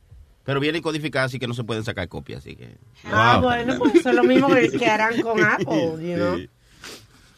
Pero 0.50 0.58
viene 0.58 0.82
codificada, 0.82 1.26
así 1.26 1.38
que 1.38 1.46
no 1.46 1.54
se 1.54 1.62
pueden 1.62 1.84
sacar 1.84 2.08
copias, 2.08 2.40
así 2.40 2.56
que... 2.56 2.74
Ah, 3.04 3.34
Wow. 3.40 3.42
bueno, 3.44 3.74
pues 3.78 3.94
eso 3.94 4.08
es 4.10 4.16
lo 4.16 4.24
mismo 4.24 4.48
que, 4.48 4.84
harán 4.84 5.20
con 5.22 5.40
Apple, 5.44 5.92
you 6.00 6.16
know. 6.16 6.38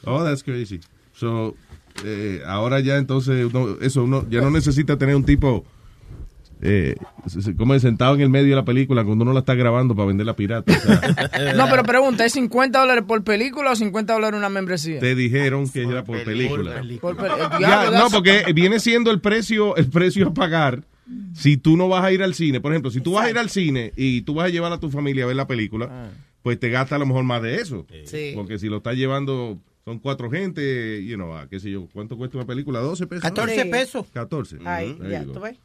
Oh, 0.06 0.24
that's 0.24 0.42
crazy. 0.42 0.80
So, 1.14 1.54
eh, 2.06 2.40
ahora 2.46 2.80
ya 2.80 2.96
entonces, 2.96 3.52
uno- 3.52 3.76
eso 3.82 4.04
uno 4.04 4.24
ya 4.30 4.40
no 4.40 4.50
necesita 4.50 4.96
tener 4.96 5.14
un 5.14 5.24
tipo 5.26 5.62
eh, 6.62 6.94
como 7.58 7.78
sentado 7.80 8.14
en 8.14 8.22
el 8.22 8.30
medio 8.30 8.48
de 8.50 8.56
la 8.56 8.64
película 8.64 9.04
cuando 9.04 9.24
uno 9.24 9.34
la 9.34 9.40
está 9.40 9.54
grabando 9.54 9.94
para 9.94 10.06
vender 10.06 10.24
la 10.24 10.34
pirata. 10.34 10.72
O 10.72 10.80
sea, 10.80 11.52
No, 11.54 11.68
pero 11.68 11.82
pregunta, 11.82 12.24
¿es 12.24 12.32
50 12.32 12.78
dólares 12.80 13.04
por 13.06 13.22
película 13.24 13.72
o 13.72 13.76
50 13.76 14.10
dólares 14.14 14.38
una 14.38 14.48
membresía? 14.48 15.00
te 15.00 15.14
dijeron 15.14 15.68
que 15.68 15.82
era 15.82 16.02
por 16.02 16.24
película. 16.24 16.82
Por 16.98 17.14
pel- 17.16 17.34
el 17.34 17.50
Ya, 17.60 17.82
diablo, 17.82 17.98
no, 17.98 18.08
porque 18.10 18.44
viene 18.54 18.80
siendo 18.80 19.10
el 19.10 19.20
precio, 19.20 19.76
el 19.76 19.90
precio 19.90 20.28
a 20.28 20.32
pagar 20.34 20.84
si 21.34 21.56
tú 21.56 21.76
no 21.76 21.88
vas 21.88 22.04
a 22.04 22.12
ir 22.12 22.22
al 22.22 22.34
cine. 22.34 22.60
Por 22.60 22.72
ejemplo, 22.72 22.90
si 22.90 23.00
tú 23.00 23.12
vas 23.12 23.26
a 23.26 23.30
ir 23.30 23.38
al 23.38 23.50
cine 23.50 23.92
y 23.96 24.22
tú 24.22 24.34
vas 24.34 24.46
a 24.46 24.48
llevar 24.50 24.72
a 24.72 24.78
tu 24.80 24.90
familia 24.90 25.24
a 25.24 25.26
ver 25.26 25.36
la 25.36 25.46
película, 25.46 26.10
pues 26.42 26.58
te 26.58 26.68
gasta 26.70 26.96
a 26.96 26.98
lo 26.98 27.06
mejor 27.06 27.24
más 27.24 27.42
de 27.42 27.56
eso. 27.56 27.86
Sí. 28.04 28.32
Porque 28.34 28.58
si 28.58 28.68
lo 28.68 28.78
estás 28.78 28.96
llevando, 28.96 29.58
son 29.84 29.98
cuatro 29.98 30.30
gente, 30.30 31.04
you 31.04 31.16
know, 31.16 31.34
a 31.36 31.48
qué 31.48 31.58
sé 31.60 31.70
yo, 31.70 31.88
¿cuánto 31.92 32.16
cuesta 32.16 32.36
una 32.38 32.46
película? 32.46 32.80
¿12 32.82 33.06
pesos? 33.06 33.22
14 33.22 33.62
Sí. 33.62 33.68
pesos. 33.70 34.06
14. 34.12 34.58
Ay, 34.64 34.96
ya, 35.10 35.24
tú 35.24 35.40
ves. 35.40 35.56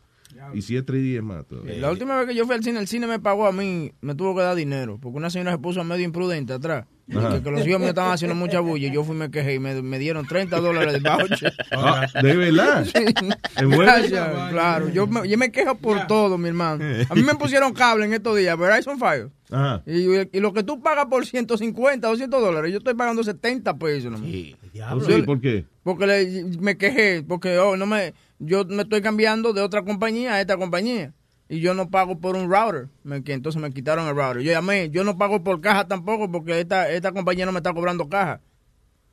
Y 0.53 0.62
si 0.62 0.75
es 0.75 0.86
3D 0.86 1.17
es 1.17 1.23
más 1.23 1.45
todavía. 1.47 1.77
La 1.77 1.89
última 1.89 2.17
vez 2.17 2.27
que 2.27 2.36
yo 2.36 2.45
fui 2.45 2.53
al 2.55 2.63
cine, 2.63 2.79
el 2.79 2.88
cine 2.88 3.07
me 3.07 3.19
pagó 3.19 3.47
a 3.47 3.51
mí, 3.51 3.91
me 4.01 4.13
tuvo 4.13 4.36
que 4.36 4.41
dar 4.41 4.55
dinero, 4.55 4.99
porque 5.01 5.17
una 5.17 5.29
señora 5.29 5.51
se 5.53 5.57
puso 5.57 5.83
medio 5.83 6.03
imprudente 6.03 6.53
atrás. 6.53 6.86
Ajá. 7.15 7.41
Que, 7.41 7.52
los 7.52 7.65
hijos 7.65 7.80
míos 7.80 7.89
estaban 7.89 8.12
haciendo 8.12 8.36
mucha 8.36 8.60
bulla. 8.60 8.88
y 8.88 8.91
Yo 8.91 9.04
fui 9.04 9.15
y 9.15 9.20
me 9.20 9.32
quejé 9.32 9.54
y 9.56 9.60
me, 9.60 9.82
me 9.82 9.98
dieron 10.00 10.28
30 10.28 10.60
dólares 10.60 11.02
de 11.02 11.10
voucher. 11.10 11.54
Ah, 11.72 12.06
¿De 12.22 12.36
verdad? 12.36 12.86
¿Es 12.86 13.65
bueno? 13.65 13.78
Gracias, 13.78 14.50
claro. 14.52 14.89
Yo 14.89 15.08
me, 15.08 15.28
yo 15.28 15.38
me 15.38 15.52
quejo 15.52 15.76
por 15.76 16.06
todo, 16.08 16.38
mi 16.38 16.50
hermano. 16.50 16.84
A 17.10 17.15
mí 17.15 17.24
me 17.24 17.36
pusieron 17.36 17.74
cable 17.74 18.06
en 18.06 18.13
estos 18.13 18.38
días, 18.38 18.58
Verizon 18.58 19.00
Fire. 19.00 19.30
Ajá. 19.50 19.82
Y, 19.86 20.04
y 20.38 20.39
lo 20.41 20.52
que 20.52 20.63
tú 20.63 20.82
pagas 20.82 21.06
por 21.06 21.26
150, 21.26 22.08
200 22.08 22.41
dólares, 22.41 22.72
yo 22.72 22.80
estoy 22.80 22.93
pagando 22.96 23.24
70 23.24 23.78
pesos. 23.78 24.12
nomás. 24.12 24.30
Oh, 24.93 25.00
sí, 25.02 25.22
¿Por 25.22 25.39
qué? 25.39 25.65
Porque 25.84 26.06
le- 26.06 26.43
me 26.60 26.78
quejé, 26.78 27.24
porque 27.26 27.58
oh, 27.58 27.78
no 27.78 27.86
me, 27.86 28.13
yo 28.39 28.65
me 28.65 28.84
estoy 28.84 29.02
cambiando 29.02 29.54
de 29.54 29.62
otra 29.62 29.84
compañía 29.84 30.34
a 30.34 30.41
esta 30.41 30.58
compañía. 30.58 31.13
Y 31.49 31.60
yo 31.62 31.73
no 31.73 31.89
pago 31.89 32.19
por 32.19 32.36
un 32.36 32.51
router. 32.51 32.89
Me, 33.03 33.23
que 33.23 33.33
entonces 33.33 33.62
me 33.62 33.71
quitaron 33.71 34.07
el 34.07 34.15
router. 34.15 34.41
Yo 34.41 34.51
llamé, 34.51 34.89
yo 34.89 35.03
no 35.03 35.17
pago 35.17 35.43
por 35.43 35.62
caja 35.62 35.88
tampoco 35.88 36.29
porque 36.31 36.60
esta, 36.60 36.89
esta 36.89 37.12
compañía 37.12 37.45
no 37.45 37.51
me 37.51 37.60
está 37.60 37.73
cobrando 37.73 38.10
caja. 38.10 38.41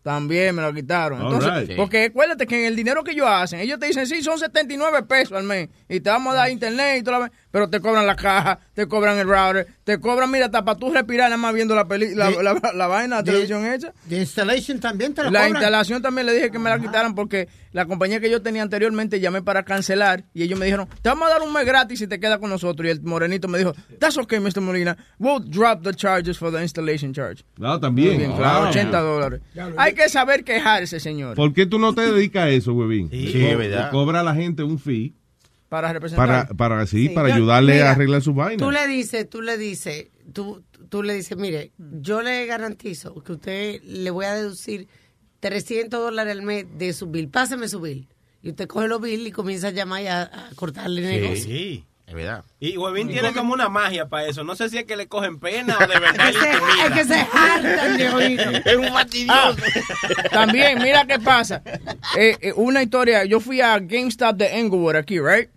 También 0.02 0.54
me 0.54 0.60
lo 0.60 0.74
quitaron. 0.74 1.22
Entonces, 1.22 1.68
right. 1.68 1.76
porque 1.76 2.04
acuérdate 2.04 2.46
que 2.46 2.60
en 2.60 2.66
el 2.66 2.76
dinero 2.76 3.02
que 3.02 3.12
ellos 3.12 3.26
hacen, 3.26 3.60
ellos 3.60 3.78
te 3.78 3.86
dicen, 3.86 4.06
sí, 4.06 4.22
son 4.22 4.38
79 4.38 5.04
pesos 5.04 5.32
al 5.38 5.44
mes. 5.44 5.70
Y 5.88 6.00
te 6.00 6.10
vamos 6.10 6.34
a 6.34 6.36
dar 6.36 6.50
internet 6.50 6.98
y 7.00 7.02
toda 7.02 7.20
la 7.20 7.32
pero 7.54 7.70
te 7.70 7.78
cobran 7.78 8.04
la 8.04 8.16
caja, 8.16 8.58
te 8.74 8.88
cobran 8.88 9.16
el 9.16 9.28
router, 9.28 9.68
te 9.84 10.00
cobran, 10.00 10.28
mira, 10.28 10.46
hasta 10.46 10.64
para 10.64 10.76
tú 10.76 10.92
respirar 10.92 11.30
nada 11.30 11.36
más 11.40 11.54
viendo 11.54 11.72
la, 11.76 11.86
peli, 11.86 12.12
la, 12.12 12.30
De- 12.30 12.42
la, 12.42 12.60
la 12.74 12.86
vaina, 12.88 13.14
la 13.16 13.22
de- 13.22 13.30
televisión 13.30 13.64
hecha. 13.64 13.92
De 14.06 14.18
installation 14.18 14.80
también 14.80 15.14
te 15.14 15.22
La 15.22 15.28
cobran. 15.30 15.48
instalación 15.50 16.02
también 16.02 16.26
le 16.26 16.32
dije 16.34 16.50
que 16.50 16.58
me 16.58 16.68
la 16.68 16.80
quitaran 16.80 17.14
porque 17.14 17.48
la 17.70 17.86
compañía 17.86 18.18
que 18.18 18.28
yo 18.28 18.42
tenía 18.42 18.62
anteriormente 18.62 19.20
llamé 19.20 19.40
para 19.40 19.62
cancelar 19.62 20.24
y 20.34 20.42
ellos 20.42 20.58
me 20.58 20.64
dijeron, 20.64 20.88
te 21.00 21.08
vamos 21.08 21.28
a 21.28 21.30
dar 21.30 21.42
un 21.42 21.52
mes 21.52 21.64
gratis 21.64 22.00
si 22.00 22.08
te 22.08 22.18
quedas 22.18 22.38
con 22.38 22.50
nosotros. 22.50 22.88
Y 22.88 22.90
el 22.90 23.02
morenito 23.02 23.46
me 23.46 23.58
dijo, 23.58 23.72
that's 24.00 24.18
okay, 24.18 24.40
Mr. 24.40 24.60
Molina. 24.60 24.96
We'll 25.20 25.38
drop 25.48 25.82
the 25.84 25.94
charges 25.94 26.36
for 26.36 26.50
the 26.52 26.60
installation 26.60 27.12
charge. 27.14 27.44
No, 27.56 27.78
también. 27.78 28.08
Muy 28.14 28.18
bien, 28.18 28.32
claro, 28.36 28.60
Wow. 28.62 28.68
80 28.70 29.00
dólares. 29.00 29.40
Hay 29.76 29.94
que 29.94 30.08
saber 30.08 30.42
quejarse, 30.42 30.98
señor. 30.98 31.36
¿Por 31.36 31.52
qué 31.54 31.66
tú 31.66 31.78
no 31.78 31.94
te 31.94 32.00
dedicas 32.02 32.46
a 32.46 32.48
eso, 32.50 32.72
huevín? 32.72 33.10
Sí, 33.10 33.44
es 33.46 33.56
verdad. 33.56 33.92
Cobra 33.92 34.20
a 34.20 34.22
la 34.24 34.34
gente 34.34 34.64
un 34.64 34.78
fee 34.80 35.14
Para 35.74 35.92
representar. 35.92 36.46
para, 36.46 36.54
para, 36.54 36.86
sí, 36.86 37.08
Sí. 37.08 37.14
para 37.14 37.28
Yo- 37.30 37.34
ayudarle 37.34 37.74
mira, 37.74 37.88
a 37.88 37.92
arreglar 37.92 38.22
sus 38.22 38.34
vainas. 38.34 38.58
Tú 38.58 38.70
le 38.70 38.86
dices, 38.86 39.28
tú 39.28 39.42
le 39.42 39.58
dices, 39.58 40.06
tú, 40.32 40.62
tú 40.88 41.02
le 41.02 41.14
dices, 41.14 41.36
mire, 41.36 41.72
yo 41.78 42.22
le 42.22 42.46
garantizo 42.46 43.14
que 43.24 43.32
usted 43.32 43.80
le 43.82 44.10
voy 44.10 44.26
a 44.26 44.34
deducir 44.34 44.86
300 45.40 46.00
dólares 46.00 46.32
al 46.32 46.42
mes 46.42 46.66
de 46.76 46.92
su 46.92 47.06
bill. 47.08 47.28
Páseme 47.28 47.68
su 47.68 47.80
bill. 47.80 48.08
Y 48.42 48.50
usted 48.50 48.66
coge 48.68 48.88
los 48.88 49.00
bill 49.00 49.26
y 49.26 49.30
comienza 49.32 49.68
a 49.68 49.70
llamar 49.70 50.02
y 50.02 50.06
a, 50.06 50.22
a 50.22 50.50
cortarle 50.54 51.00
negocio. 51.02 51.44
Sí. 51.44 51.84
Es 52.06 52.12
verdad. 52.12 52.44
Y 52.60 52.76
Huevín 52.76 53.08
tiene 53.08 53.32
como 53.32 53.54
una 53.54 53.70
magia 53.70 54.06
para 54.10 54.26
eso. 54.28 54.44
No 54.44 54.54
sé 54.56 54.68
si 54.68 54.76
es 54.76 54.84
que 54.84 54.94
le 54.94 55.06
cogen 55.06 55.38
pena 55.40 55.78
o 55.78 55.86
de 55.86 55.98
verdad 56.00 56.28
Es 56.28 56.36
que 56.36 56.42
se- 56.42 56.52
intimida. 56.52 56.86
es 56.86 56.92
que 56.92 57.04
se 57.04 57.14
hartan 57.32 57.96
de. 57.96 58.62
Es 58.72 58.76
un 58.76 58.88
fastidioso. 58.88 59.56
También, 60.30 60.82
mira 60.82 61.06
qué 61.06 61.18
pasa. 61.18 61.62
Eh, 62.18 62.36
eh, 62.42 62.52
una 62.56 62.82
historia, 62.82 63.24
yo 63.24 63.40
fui 63.40 63.62
a 63.62 63.78
GameStop 63.78 64.36
de 64.36 64.58
Englewood 64.58 64.96
aquí, 64.96 65.18
right? 65.18 65.48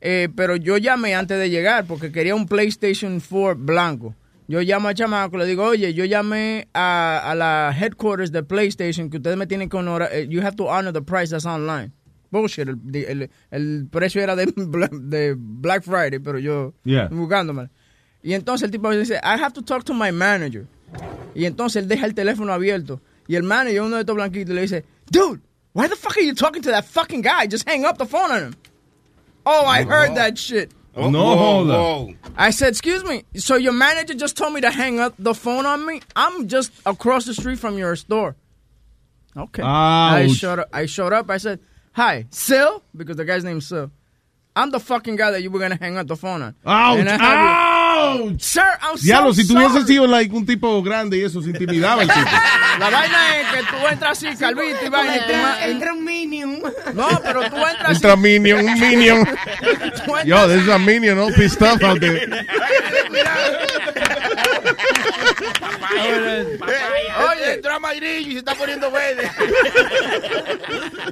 Eh, 0.00 0.28
pero 0.34 0.56
yo 0.56 0.76
llamé 0.78 1.14
antes 1.14 1.38
de 1.38 1.50
llegar 1.50 1.84
porque 1.86 2.10
quería 2.10 2.34
un 2.34 2.46
PlayStation 2.46 3.20
4 3.20 3.54
blanco. 3.56 4.14
Yo 4.48 4.60
llamo 4.62 4.88
a 4.88 4.94
chamaco, 4.94 5.36
le 5.38 5.46
digo, 5.46 5.64
oye, 5.64 5.94
yo 5.94 6.04
llamé 6.04 6.66
a, 6.74 7.20
a 7.24 7.34
la 7.34 7.76
headquarters 7.78 8.32
de 8.32 8.42
PlayStation 8.42 9.08
que 9.10 9.18
ustedes 9.18 9.36
me 9.36 9.46
tienen 9.46 9.68
que 9.68 9.76
honorar. 9.76 10.08
eh, 10.12 10.26
you 10.28 10.40
have 10.42 10.56
to 10.56 10.64
honor 10.68 10.92
the 10.92 11.02
price 11.02 11.30
that's 11.30 11.46
online. 11.46 11.92
Bullshit, 12.32 12.68
el, 12.68 12.78
el- 12.94 13.30
el 13.50 13.86
precio 13.90 14.20
era 14.22 14.34
de, 14.36 14.46
de 15.02 15.34
Black 15.38 15.82
Friday, 15.84 16.18
pero 16.18 16.38
yo 16.38 16.74
Yeah. 16.84 17.08
buscándome. 17.08 17.68
Y 18.22 18.32
entonces 18.34 18.64
el 18.66 18.70
tipo 18.70 18.90
dice, 18.90 19.14
I 19.22 19.40
have 19.40 19.52
to 19.52 19.62
talk 19.62 19.84
to 19.84 19.94
my 19.94 20.10
manager. 20.12 20.66
Y 21.34 21.44
entonces 21.44 21.82
él 21.82 21.88
deja 21.88 22.06
el 22.06 22.14
teléfono 22.14 22.52
abierto. 22.52 23.00
Y 23.28 23.36
el 23.36 23.42
manager, 23.44 23.82
uno 23.82 23.96
de 23.96 24.00
estos 24.02 24.16
blanquitos, 24.16 24.54
le 24.54 24.62
dice, 24.62 24.84
dude, 25.10 25.40
why 25.74 25.88
the 25.88 25.94
fuck 25.96 26.16
are 26.16 26.26
you 26.26 26.34
talking 26.34 26.60
to 26.62 26.70
that 26.70 26.84
fucking 26.84 27.22
guy? 27.22 27.46
Just 27.48 27.68
hang 27.68 27.84
up 27.84 27.98
the 27.98 28.06
phone 28.06 28.30
on 28.32 28.42
him. 28.48 28.52
Oh, 29.46 29.64
I 29.64 29.82
heard 29.84 30.14
that 30.16 30.38
shit. 30.38 30.72
Oh, 30.96 31.08
No 31.08 31.24
joda. 31.36 32.16
I 32.36 32.50
said, 32.50 32.68
excuse 32.68 33.04
me, 33.04 33.24
so 33.36 33.56
your 33.56 33.72
manager 33.72 34.14
just 34.14 34.36
told 34.36 34.52
me 34.52 34.60
to 34.60 34.70
hang 34.70 34.98
up 35.00 35.14
the 35.18 35.34
phone 35.34 35.64
on 35.66 35.86
me? 35.86 36.00
I'm 36.16 36.48
just 36.48 36.72
across 36.84 37.24
the 37.24 37.34
street 37.34 37.58
from 37.58 37.78
your 37.78 37.94
store. 37.96 38.36
Okay. 39.36 39.62
I 39.62 40.24
Ouch. 40.24 40.32
showed 40.32 40.58
up. 40.58 40.68
I 40.72 40.86
showed 40.86 41.12
up. 41.12 41.30
I 41.30 41.36
said, 41.36 41.60
hi, 41.92 42.26
Sil, 42.34 42.82
because 42.96 43.16
the 43.16 43.24
guy's 43.24 43.44
name's 43.44 43.66
Sil. 43.70 43.90
I'm 44.56 44.70
the 44.70 44.80
fucking 44.80 45.14
guy 45.16 45.30
that 45.30 45.42
you 45.42 45.50
were 45.50 45.60
going 45.60 45.70
to 45.70 45.78
hang 45.78 45.96
up 45.96 46.08
the 46.08 46.16
phone 46.16 46.42
on. 46.42 46.54
Ouch. 46.66 46.98
And 46.98 47.08
I 47.08 47.16
have 47.16 47.20
you- 47.20 47.69
Ouch. 47.90 48.40
Sir, 48.40 48.62
I'm 48.82 48.96
so 48.96 49.04
Diablo, 49.04 49.32
si 49.34 49.46
tuviese 49.46 49.72
sorry. 49.72 49.86
sido 49.86 50.06
like, 50.06 50.34
un 50.34 50.46
tipo 50.46 50.82
grande 50.82 51.16
y 51.18 51.22
eso 51.24 51.42
se 51.42 51.50
intimidaba 51.50 52.02
el 52.02 52.08
tipo. 52.08 52.20
La 52.78 52.90
vaina 52.90 53.38
es 53.38 53.46
que 53.48 53.62
tú 53.64 53.86
entras 53.90 54.12
así, 54.12 54.36
calvito 54.36 54.84
y 54.86 54.88
vaina. 54.88 55.16
y 55.16 55.20
tu 55.26 55.32
ma- 55.34 55.50
Entra, 55.50 55.66
entra 55.70 55.92
un 55.92 56.04
minion. 56.04 56.62
No, 56.94 57.08
pero 57.22 57.40
tú 57.50 57.56
entras 57.56 57.84
así. 57.84 57.94
Entra 57.96 58.16
Minion, 58.16 58.64
un 58.66 58.80
Minion. 58.80 59.28
Yo, 60.24 60.48
there's 60.48 60.68
a 60.68 60.78
Minion 60.78 61.18
all 61.18 61.32
pissed 61.32 61.60
off 61.62 61.82
out 61.82 62.00
there. 62.00 62.26
Oye, 65.60 67.54
entró 67.54 67.74
a 67.74 67.78
Madrid 67.78 68.26
y 68.26 68.32
se 68.32 68.38
está 68.38 68.54
poniendo 68.54 68.90
verde. 68.90 69.28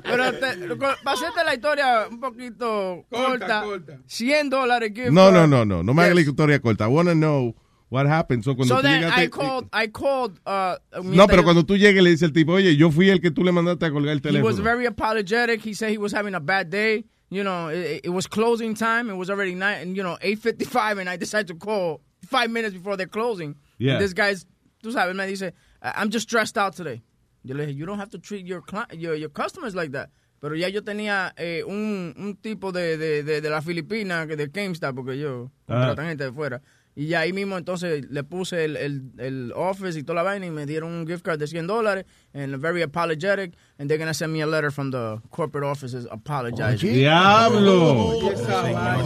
Pero 0.02 0.32
te, 0.34 0.76
para 0.76 1.16
hacerte 1.16 1.44
la 1.44 1.54
historia 1.54 2.06
un 2.10 2.20
poquito 2.20 3.04
corta, 3.10 3.64
100 4.06 4.50
dólares 4.50 4.92
No, 5.10 5.30
no, 5.30 5.46
no, 5.46 5.64
no. 5.64 5.82
No 5.82 5.94
me 5.94 6.02
hagas 6.02 6.14
la 6.14 6.20
historia 6.20 6.60
corta. 6.60 6.84
I 6.84 6.88
want 6.88 7.08
to 7.08 7.14
know 7.14 7.54
what 7.90 8.06
happened. 8.06 8.44
So, 8.44 8.54
cuando 8.54 8.76
So 8.76 8.82
tú 8.82 8.88
llegaste... 8.88 9.22
I 9.22 9.28
called, 9.28 9.68
I 9.72 9.88
called, 9.88 10.38
uh, 10.46 10.76
no, 11.02 11.26
pero 11.26 11.42
cuando 11.42 11.64
tú 11.64 11.76
llegues 11.76 12.02
le 12.02 12.10
dice 12.10 12.24
el 12.24 12.32
tipo, 12.32 12.52
oye, 12.52 12.76
yo 12.76 12.90
fui 12.90 13.10
el 13.10 13.20
que 13.20 13.30
tú 13.30 13.42
le 13.44 13.52
mandaste 13.52 13.86
a 13.86 13.90
colgar 13.90 14.12
el 14.12 14.20
He 14.22 14.40
was 14.42 14.56
teléfono. 14.56 14.62
very 14.64 14.86
apologetic. 14.86 15.60
He 15.64 15.74
said 15.74 15.90
he 15.90 15.98
was 15.98 16.12
having 16.12 16.34
a 16.34 16.40
bad 16.40 16.70
day. 16.70 17.04
You 17.30 17.44
know, 17.44 17.68
it, 17.68 18.00
it 18.04 18.10
was 18.10 18.26
closing 18.26 18.74
time. 18.74 19.10
It 19.10 19.16
was 19.16 19.28
already 19.28 19.54
night, 19.54 19.82
and 19.82 19.94
you 19.94 20.02
know, 20.02 20.16
eight 20.22 20.38
fifty-five, 20.38 20.96
and 20.96 21.10
I 21.10 21.18
decided 21.18 21.46
to 21.48 21.54
call 21.54 22.00
five 22.26 22.50
minutes 22.50 22.74
before 22.74 22.96
they're 22.96 23.06
closing. 23.06 23.54
Yeah. 23.78 23.94
And 23.94 24.00
this 24.02 24.12
guy's, 24.14 24.46
tú 24.82 24.92
sabes, 24.92 25.14
me 25.14 25.26
dice, 25.26 25.54
"I- 25.82 25.92
I'm 26.02 26.10
just 26.10 26.28
stressed 26.28 26.56
out 26.58 26.74
today. 26.74 27.02
Yo 27.44 27.54
le 27.54 27.66
dije, 27.66 27.76
you 27.76 27.86
don't 27.86 27.98
have 28.00 28.10
to 28.10 28.18
treat 28.18 28.44
your 28.46 28.62
your, 28.92 29.14
your 29.16 29.30
customers 29.30 29.74
like 29.74 29.92
that. 29.92 30.10
Pero 30.40 30.54
ya 30.54 30.68
yo 30.68 30.82
tenía 30.82 31.32
eh, 31.36 31.64
un, 31.66 32.14
un 32.16 32.36
tipo 32.36 32.70
de, 32.72 32.96
de, 32.96 33.22
de, 33.24 33.40
de 33.40 33.50
la 33.50 33.60
Filipina, 33.60 34.24
de 34.26 34.46
GameStop, 34.46 34.94
porque 34.94 35.18
yo 35.18 35.50
Ah. 35.66 35.74
contratan 35.88 36.06
gente 36.08 36.24
de 36.24 36.32
fuera. 36.32 36.62
Y 36.94 37.14
ahí 37.14 37.32
mismo 37.32 37.56
entonces 37.56 38.08
le 38.10 38.24
puse 38.24 38.64
el, 38.64 38.76
el, 38.76 39.02
el 39.18 39.52
office 39.54 39.98
y 39.98 40.02
toda 40.02 40.16
la 40.16 40.22
vaina 40.24 40.46
y 40.46 40.50
me 40.50 40.66
dieron 40.66 40.92
un 40.92 41.06
gift 41.06 41.22
card 41.24 41.38
de 41.38 41.46
100 41.46 41.66
dólares 41.68 42.04
and 42.34 42.56
very 42.60 42.82
apologetic 42.82 43.52
and 43.78 43.88
they're 43.88 43.98
to 43.98 44.12
send 44.14 44.32
me 44.32 44.40
a 44.42 44.46
letter 44.46 44.70
from 44.70 44.90
the 44.90 45.20
corporate 45.30 45.64
offices 45.64 46.06
apologizing. 46.10 46.92
¡Diablo! 46.92 48.14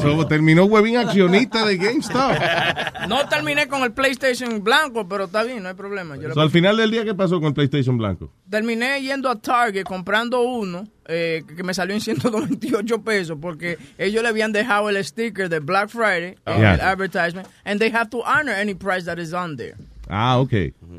So, 0.01 0.27
terminó 0.27 0.65
Webin 0.67 0.97
accionista 0.97 1.65
de 1.67 1.77
GameStop. 1.77 2.37
No 3.09 3.27
terminé 3.29 3.67
con 3.67 3.83
el 3.83 3.93
PlayStation 3.93 4.63
blanco, 4.63 5.09
pero 5.09 5.25
está 5.25 5.43
bien, 5.43 5.61
no 5.65 5.69
hay 5.69 5.75
problema. 5.75 6.17
Yo 6.17 6.33
So, 6.33 6.41
al 6.41 6.51
final 6.51 6.77
del 6.77 6.91
día, 6.93 7.05
¿qué 7.05 7.15
pasó 7.15 7.41
con 7.41 7.49
el 7.49 7.55
PlayStation 7.55 7.99
blanco? 7.99 8.31
terminé 8.49 9.01
yendo 9.03 9.29
a 9.31 9.35
Target 9.41 9.83
comprando 9.85 10.43
uno 10.43 10.87
eh, 11.09 11.43
que 11.57 11.63
me 11.65 11.75
salió 11.75 11.95
en 11.95 12.01
198 12.03 13.03
pesos 13.03 13.39
porque 13.41 13.77
ellos 13.99 14.23
le 14.23 14.29
habían 14.29 14.53
dejado 14.53 14.89
el 14.89 15.03
sticker 15.05 15.49
de 15.49 15.59
Black 15.61 15.89
Friday, 15.89 16.37
Ah. 16.47 16.55
eh, 16.57 16.61
Yeah. 16.61 16.75
el 16.75 16.81
advertisement, 16.83 17.49
and 17.65 17.81
they 17.81 17.91
have 17.91 18.09
to 18.11 18.23
honor 18.25 18.53
any 18.53 18.75
price 18.75 19.05
that 19.07 19.19
is 19.19 19.33
on 19.33 19.57
there. 19.57 19.75
Ah, 20.14 20.38
ok. 20.40 20.53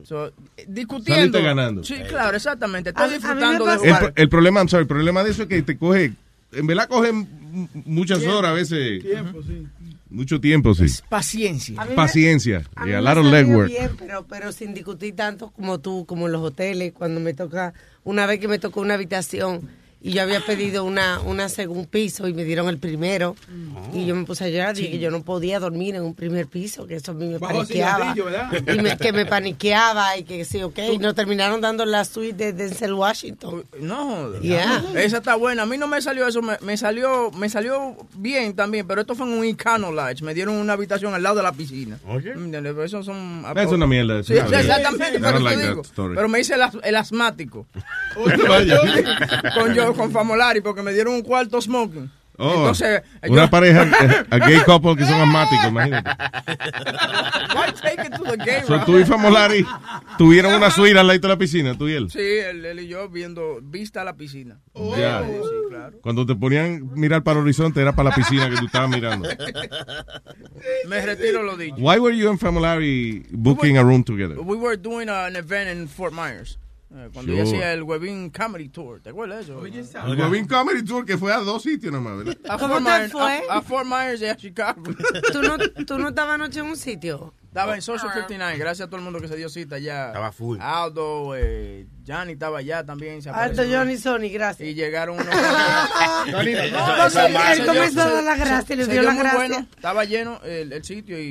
So, 0.05 0.33
discutiendo. 0.67 1.37
Saliste 1.37 1.41
ganando. 1.43 1.83
Sí, 1.83 1.95
claro, 2.09 2.35
exactamente. 2.35 2.91
Me 2.97 3.09
disfrutando 3.09 3.63
de 3.63 3.87
El, 3.87 3.95
el 4.15 4.27
problema, 4.29 4.59
I'm 4.59 4.67
sorry, 4.69 4.81
el 4.81 4.87
problema 4.87 5.23
de 5.23 5.29
eso 5.29 5.43
es 5.43 5.47
que 5.49 5.61
te 5.61 5.77
coge, 5.77 6.13
en 6.51 6.65
verdad 6.65 6.87
coge 6.87 7.11
muchas 7.85 8.25
horas 8.25 8.49
a 8.49 8.53
veces. 8.53 9.03
Tiempo, 9.03 9.43
sí. 9.43 9.67
Mucho 10.09 10.41
tiempo, 10.41 10.73
sí. 10.73 10.85
Paciencia. 11.09 11.79
A 11.79 11.85
Paciencia. 11.85 12.63
A 12.75 12.85
mí 12.85 12.91
Y 12.91 12.93
a 12.95 13.01
lot 13.01 13.17
of 13.17 13.25
legwork. 13.27 13.67
bien, 13.67 13.91
pero, 13.99 14.25
pero 14.27 14.51
sin 14.51 14.73
discutir 14.73 15.15
tanto 15.15 15.51
como 15.51 15.79
tú, 15.79 16.05
como 16.07 16.25
en 16.25 16.31
los 16.33 16.41
hoteles, 16.41 16.91
cuando 16.93 17.19
me 17.19 17.35
toca, 17.35 17.73
una 18.03 18.25
vez 18.25 18.39
que 18.39 18.47
me 18.47 18.57
tocó 18.57 18.81
una 18.81 18.95
habitación 18.95 19.69
y 20.03 20.11
yo 20.11 20.21
había 20.21 20.41
pedido 20.41 20.83
una, 20.83 21.19
una 21.21 21.47
segundo 21.49 21.87
piso 21.89 22.27
y 22.27 22.33
me 22.33 22.43
dieron 22.43 22.67
el 22.69 22.77
primero 22.77 23.35
y 23.93 24.05
yo 24.05 24.15
me 24.15 24.25
puse 24.25 24.43
a 24.43 24.49
llorar, 24.49 24.75
dije 24.75 24.91
que 24.91 24.99
yo 24.99 25.09
no 25.09 25.23
podía 25.23 25.59
dormir 25.59 25.95
en 25.95 26.03
un 26.03 26.13
primer 26.13 26.45
piso, 26.47 26.85
que 26.85 26.95
eso 26.95 27.11
a 27.11 27.13
mí 27.15 27.25
me 27.27 27.37
Bajo 27.37 27.59
paniqueaba. 27.59 28.13
Y 28.73 28.79
me- 28.81 28.97
que 28.97 29.13
me 29.13 29.25
paniqueaba 29.25 30.17
y 30.17 30.23
que 30.23 30.43
sí, 30.45 30.61
ok, 30.61 30.77
y 30.91 30.97
nos 30.97 31.15
terminaron 31.15 31.61
dando 31.61 31.85
la 31.85 32.03
suite 32.05 32.35
de 32.35 32.53
Denzel 32.53 32.93
Washington. 32.93 33.65
No. 33.79 34.33
Yeah. 34.41 34.83
Esa 34.95 35.17
está 35.17 35.35
buena. 35.35 35.63
A 35.63 35.65
mí 35.65 35.77
no 35.77 35.87
me 35.87 36.01
salió 36.01 36.27
eso, 36.27 36.41
me, 36.41 36.57
me 36.61 36.75
salió 36.77 37.31
me 37.31 37.49
salió 37.49 37.95
bien 38.15 38.55
también, 38.55 38.85
pero 38.87 39.01
esto 39.01 39.15
fue 39.15 39.25
en 39.25 39.33
un 39.33 39.45
Icano 39.45 39.91
Lodge. 39.91 40.21
Me 40.21 40.33
dieron 40.33 40.55
una 40.55 40.73
habitación 40.73 41.13
al 41.13 41.23
lado 41.23 41.37
de 41.37 41.43
la 41.43 41.53
piscina. 41.53 41.97
Oye. 42.07 42.33
Pero 42.35 42.83
Esos 42.83 43.05
son... 43.05 43.45
Es 43.55 43.67
una 43.67 43.87
mierda. 43.87 44.21
Sí, 44.23 44.33
es 44.33 44.39
una 44.41 44.49
mierda. 44.59 44.77
exactamente, 44.77 45.17
I 45.17 45.21
pero 45.21 45.39
like 45.39 45.61
that 45.61 45.69
digo. 45.69 45.81
Pero 46.15 46.27
me 46.29 46.39
hice 46.39 46.55
el, 46.55 46.61
as- 46.63 46.77
el 46.83 46.95
asmático. 46.95 47.65
Vaya. 48.47 48.79
con 49.55 49.73
yo, 49.73 49.92
con 49.97 50.11
Famolari, 50.11 50.61
porque 50.61 50.81
me 50.81 50.93
dieron 50.93 51.13
un 51.15 51.21
cuarto 51.21 51.61
smoking. 51.61 52.09
Oh, 52.35 52.51
Entonces, 52.55 53.03
una 53.29 53.43
yo- 53.43 53.49
pareja, 53.51 53.83
eh, 53.83 54.25
a 54.31 54.37
gay 54.47 54.59
couple 54.65 54.95
que 54.95 55.05
son 55.05 55.21
asmáticos, 55.21 55.67
imagínate. 55.67 56.09
Why 57.55 57.71
take 57.79 58.07
it 58.07 58.15
to 58.15 58.23
the 58.23 58.37
gay 58.43 58.61
So, 58.65 58.79
tú 58.85 58.97
y 58.97 59.05
Famolari 59.05 59.63
tuvieron 60.17 60.55
una 60.55 60.71
suite 60.71 60.97
al 60.97 61.05
lado 61.05 61.19
de 61.19 61.27
la 61.27 61.37
piscina, 61.37 61.77
tú 61.77 61.87
y 61.87 61.93
él. 61.93 62.09
Sí, 62.09 62.19
él, 62.19 62.65
él 62.65 62.79
y 62.79 62.87
yo 62.87 63.07
viendo 63.07 63.59
vista 63.61 64.01
a 64.01 64.03
la 64.03 64.15
piscina. 64.15 64.59
Sí, 64.73 64.81
claro. 65.69 65.99
Cuando 66.01 66.25
te 66.25 66.33
ponían 66.33 66.89
mirar 66.95 67.21
para 67.23 67.37
el 67.37 67.43
horizonte 67.43 67.79
era 67.81 67.93
para 67.93 68.09
la 68.09 68.15
piscina 68.15 68.49
que 68.49 68.55
tú 68.57 68.65
estabas 68.65 68.89
mirando. 68.89 69.29
Me 70.87 71.05
retiro 71.05 71.43
lo 71.43 71.55
dicho. 71.55 71.75
Why 71.77 71.99
were 71.99 72.17
you 72.17 72.31
and 72.31 72.39
Famolari 72.39 73.25
booking 73.31 73.77
a 73.77 73.83
room 73.83 74.03
together? 74.03 74.39
We 74.41 74.57
were 74.57 74.75
doing 74.75 75.07
uh, 75.07 75.25
an 75.27 75.35
event 75.35 75.69
in 75.69 75.87
Fort 75.87 76.13
Myers. 76.13 76.57
Eh, 76.95 77.09
cuando 77.13 77.33
yo 77.33 77.43
hacía 77.43 77.73
el 77.73 77.83
Webin 77.83 78.29
Comedy 78.29 78.69
Tour. 78.69 79.01
¿Te 79.01 79.09
acuerdas 79.09 79.47
de 79.47 79.53
eso? 79.53 79.65
El 80.05 80.19
Webin 80.19 80.47
Comedy 80.47 80.83
Tour 80.83 81.05
que 81.05 81.17
fue 81.17 81.33
a 81.33 81.37
dos 81.39 81.63
sitios 81.63 81.91
nomás, 81.91 82.17
¿verdad? 82.17 82.37
A 82.47 82.57
¿Cómo 82.57 82.75
Fort 82.75 82.85
te 82.85 82.91
Myers- 82.91 83.11
fue? 83.11 83.41
A, 83.49 83.57
a 83.57 83.61
Fort 83.61 83.85
Myers 83.85 84.21
y 84.21 84.25
a 84.25 84.35
Chicago. 84.37 84.83
¿Tú 85.31 85.41
no, 85.41 85.57
¿Tú 85.85 85.97
no 85.97 86.09
estabas 86.09 86.35
anoche 86.35 86.59
en 86.59 86.67
un 86.67 86.77
sitio? 86.77 87.33
Estaba 87.53 87.75
en 87.75 87.83
Social 87.83 88.11
59, 88.11 88.57
gracias 88.57 88.87
a 88.87 88.89
todo 88.89 88.97
el 88.97 89.03
mundo 89.03 89.21
que 89.21 89.27
se 89.27 89.35
dio 89.35 89.47
cita 89.47 89.75
allá. 89.75 90.07
Estaba 90.07 90.31
full. 90.31 90.57
Aldo, 90.59 91.35
eh, 91.37 91.85
Johnny 92.07 92.31
estaba 92.31 92.57
allá 92.57 92.83
también. 92.83 93.21
se 93.21 93.29
Alto 93.29 93.41
apareció. 93.61 93.77
Johnny 93.77 93.97
Sony, 93.97 94.29
gracias. 94.33 94.67
Y 94.69 94.73
llegaron 94.73 95.17
unos... 95.19 95.27
Johnny, 96.31 96.53
No, 96.71 97.05
él 97.51 97.65
comenzó 97.67 98.01
a 98.01 98.09
dar 98.11 98.23
las 98.23 98.39
gracias, 98.39 98.65
se- 98.65 98.75
le 98.75 98.87
dio 98.87 99.03
las 99.03 99.15
gracias. 99.19 99.35
bueno, 99.49 99.67
estaba 99.75 100.03
lleno 100.03 100.39
el, 100.43 100.73
el 100.73 100.83
sitio 100.83 101.19
y, 101.21 101.23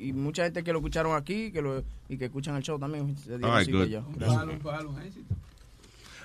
y, 0.00 0.08
y 0.08 0.12
mucha 0.14 0.44
gente 0.44 0.64
que 0.64 0.72
lo 0.72 0.78
escucharon 0.78 1.14
aquí 1.14 1.52
que 1.52 1.60
lo, 1.60 1.84
y 2.08 2.16
que 2.16 2.24
escuchan 2.24 2.56
el 2.56 2.62
show 2.62 2.78
también. 2.78 3.14
Se 3.18 3.36
dieron 3.36 3.44
All 3.50 3.58
right, 3.58 3.66
cita 3.66 3.78
good. 3.78 3.86
allá. 3.86 4.02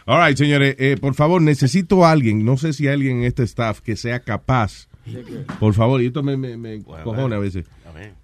All 0.05 0.25
right, 0.27 0.37
señores, 0.37 0.75
eh, 0.79 0.97
por 0.99 1.13
favor, 1.13 1.41
necesito 1.41 2.05
a 2.05 2.11
alguien, 2.11 2.43
no 2.43 2.55
sé 2.57 2.71
si 2.73 2.87
hay 2.87 2.93
alguien 2.93 3.17
en 3.17 3.23
este 3.25 3.43
staff 3.43 3.81
que 3.81 3.95
sea 3.95 4.19
capaz, 4.21 4.87
por 5.59 5.73
favor, 5.73 6.01
y 6.01 6.07
esto 6.07 6.23
me, 6.23 6.37
me, 6.37 6.57
me 6.57 6.81
cojona 6.83 7.35
a 7.35 7.39
veces. 7.39 7.65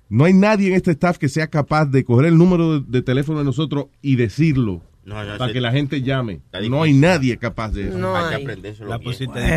No 0.09 0.23
hay 0.25 0.33
nadie 0.33 0.69
en 0.69 0.73
este 0.75 0.91
staff 0.91 1.17
que 1.17 1.27
sea 1.29 1.47
capaz 1.47 1.85
de 1.85 2.03
coger 2.05 2.27
el 2.27 2.37
número 2.37 2.79
de, 2.79 2.85
de 2.87 3.01
teléfono 3.01 3.39
de 3.39 3.45
nosotros 3.45 3.87
y 4.01 4.15
decirlo 4.15 4.81
No, 5.03 5.23
no, 5.23 5.37
para 5.37 5.47
sí. 5.49 5.53
que 5.53 5.61
la 5.61 5.71
gente 5.71 6.01
llame. 6.01 6.41
No 6.69 6.83
hay 6.83 6.93
nadie 6.93 7.37
capaz 7.37 7.71
de 7.71 7.89
eso. 7.89 7.97
No 7.97 8.15
Hay 8.15 8.29
que 8.29 8.35
hay. 8.35 8.41
aprendérselo 8.43 8.89
La. 8.89 8.95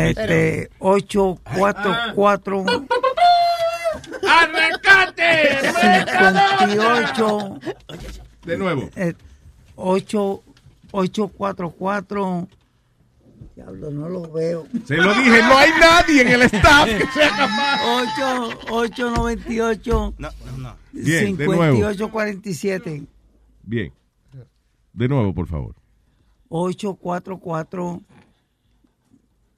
Este, 0.09 0.69
844 0.79 2.65
¡Arrecate! 4.27 5.71
58 6.67 7.59
De 8.45 8.57
nuevo. 8.57 8.89
eh, 8.95 9.13
8 9.75 10.43
844 10.91 12.47
Diablo, 13.55 13.91
no 13.91 14.09
lo 14.09 14.29
veo. 14.31 14.65
Se 14.85 14.97
lo 14.97 15.13
dije, 15.13 15.41
no 15.43 15.57
hay 15.57 15.69
nadie 15.79 16.21
en 16.21 16.27
el 16.29 16.41
staff 16.43 16.85
que 16.85 17.05
sea 17.07 17.29
capaz. 17.29 17.81
8, 17.85 18.49
898 18.71 20.13
No, 20.17 20.29
no, 20.45 20.57
no. 20.57 20.75
Bien, 20.91 21.37
de 21.37 21.45
nuevo. 21.45 21.75
5847 21.75 23.07
Bien. 23.63 23.93
De 24.93 25.07
nuevo, 25.07 25.33
por 25.33 25.47
favor. 25.47 25.75
844 26.49 28.01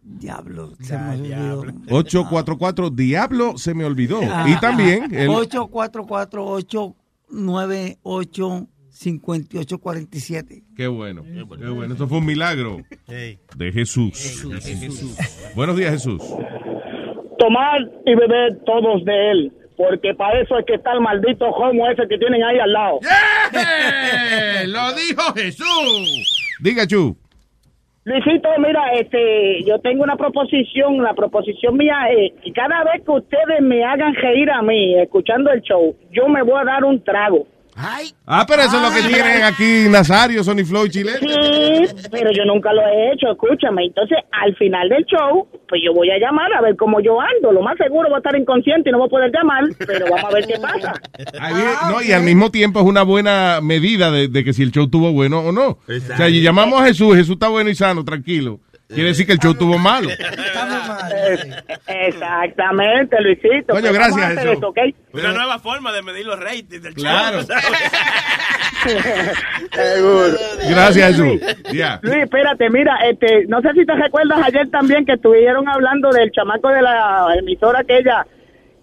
Diablo, 0.03 0.73
se 0.81 0.97
me 0.97 1.11
olvidó. 1.11 1.61
844 1.89 2.89
Diablo 2.89 3.57
se 3.57 3.73
me 3.73 3.85
olvidó. 3.85 4.19
Ah, 4.21 4.45
y 4.47 4.59
también 4.59 5.15
el 5.15 5.29
844 5.29 6.45
898 6.45 8.67
5847 8.93 10.63
Qué 10.77 10.87
bueno. 10.87 11.23
Qué 11.23 11.43
bueno. 11.43 11.93
Eso 11.93 12.07
fue 12.07 12.19
un 12.19 12.25
milagro 12.25 12.77
de 13.07 13.71
Jesús. 13.71 14.45
Buenos 15.55 15.75
días, 15.75 15.91
Jesús. 15.91 16.21
tomar 17.37 17.81
y 18.05 18.15
beber 18.15 18.57
todos 18.65 19.03
de 19.05 19.31
él. 19.31 19.51
Porque 19.75 20.13
para 20.13 20.39
eso 20.39 20.57
es 20.59 20.65
que 20.65 20.75
está 20.75 20.93
el 20.93 21.01
maldito 21.01 21.45
homo 21.45 21.89
ese 21.89 22.07
que 22.07 22.17
tienen 22.19 22.43
ahí 22.43 22.59
al 22.59 22.71
lado. 22.71 22.99
¡Lo 24.67 24.93
dijo 24.93 25.33
Jesús! 25.35 26.55
Diga, 26.61 26.85
Chu. 26.85 27.17
Luisito, 28.05 28.49
mira, 28.59 28.91
este, 28.99 29.63
yo 29.65 29.79
tengo 29.79 30.03
una 30.03 30.15
proposición. 30.15 31.01
La 31.01 31.13
proposición 31.13 31.77
mía 31.77 31.95
es 32.11 32.33
que 32.43 32.51
cada 32.51 32.83
vez 32.83 33.03
que 33.03 33.11
ustedes 33.11 33.61
me 33.61 33.83
hagan 33.83 34.13
reír 34.13 34.51
a 34.51 34.61
mí 34.61 34.99
escuchando 34.99 35.51
el 35.51 35.61
show, 35.61 35.95
yo 36.11 36.27
me 36.27 36.43
voy 36.43 36.61
a 36.61 36.65
dar 36.65 36.83
un 36.83 37.03
trago. 37.03 37.47
Ah, 37.75 38.45
pero 38.47 38.61
eso 38.61 38.77
es 38.77 38.81
lo 38.81 38.91
que 38.91 39.07
tienen 39.13 39.43
aquí 39.43 39.87
Nazario, 39.89 40.43
Sony 40.43 40.63
Flow 40.65 40.85
y 40.85 40.89
Chile. 40.89 41.11
Sí, 41.19 42.07
pero 42.11 42.31
yo 42.31 42.45
nunca 42.45 42.71
lo 42.71 42.81
he 42.81 43.13
hecho, 43.13 43.31
escúchame. 43.31 43.85
Entonces, 43.85 44.17
al 44.31 44.55
final 44.55 44.89
del 44.89 45.05
show, 45.05 45.47
pues 45.67 45.81
yo 45.83 45.93
voy 45.93 46.09
a 46.11 46.17
llamar 46.19 46.53
a 46.53 46.61
ver 46.61 46.75
cómo 46.75 46.99
yo 47.01 47.19
ando. 47.19 47.51
Lo 47.51 47.61
más 47.61 47.77
seguro 47.77 48.09
voy 48.09 48.15
a 48.15 48.19
estar 48.19 48.35
inconsciente 48.39 48.89
y 48.89 48.91
no 48.91 48.99
voy 48.99 49.07
a 49.07 49.09
poder 49.09 49.31
llamar, 49.31 49.63
pero 49.79 50.05
vamos 50.09 50.31
a 50.31 50.33
ver 50.35 50.45
qué 50.45 50.59
pasa. 50.59 50.93
Ahí, 51.39 51.63
no, 51.89 52.01
y 52.01 52.11
al 52.11 52.23
mismo 52.23 52.51
tiempo 52.51 52.79
es 52.79 52.85
una 52.85 53.03
buena 53.03 53.59
medida 53.61 54.11
de, 54.11 54.27
de 54.27 54.43
que 54.43 54.53
si 54.53 54.63
el 54.63 54.71
show 54.71 54.85
estuvo 54.85 55.11
bueno 55.11 55.39
o 55.39 55.51
no. 55.51 55.67
O 55.87 56.15
sea, 56.15 56.29
y 56.29 56.41
llamamos 56.41 56.81
a 56.81 56.85
Jesús, 56.85 57.15
Jesús 57.15 57.33
está 57.33 57.49
bueno 57.49 57.69
y 57.69 57.75
sano, 57.75 58.05
tranquilo. 58.05 58.59
Quiere 58.93 59.09
decir 59.09 59.25
que 59.25 59.33
el 59.33 59.39
show 59.39 59.51
estuvo 59.51 59.77
malo. 59.77 60.09
Exactamente, 61.87 63.21
Luisito. 63.21 63.73
Coño, 63.73 63.91
gracias, 63.93 64.37
eso, 64.45 64.67
¿ok? 64.67 64.77
Una 65.13 65.31
nueva 65.31 65.59
forma 65.59 65.91
de 65.91 66.01
medir 66.01 66.25
los 66.25 66.39
ratings 66.39 66.81
del 66.83 66.93
Claro. 66.93 67.41
show. 67.43 67.55
Seguro. 69.71 70.37
Gracias, 70.69 71.07
Jesús. 71.15 71.41
Luis, 72.01 72.23
espérate, 72.23 72.69
mira, 72.69 72.97
este, 73.09 73.45
no 73.47 73.61
sé 73.61 73.71
si 73.73 73.85
te 73.85 73.93
recuerdas 73.95 74.39
ayer 74.43 74.69
también 74.69 75.05
que 75.05 75.13
estuvieron 75.13 75.67
hablando 75.67 76.09
del 76.11 76.31
chamaco 76.31 76.69
de 76.69 76.81
la 76.81 77.27
emisora 77.39 77.79
aquella 77.79 78.25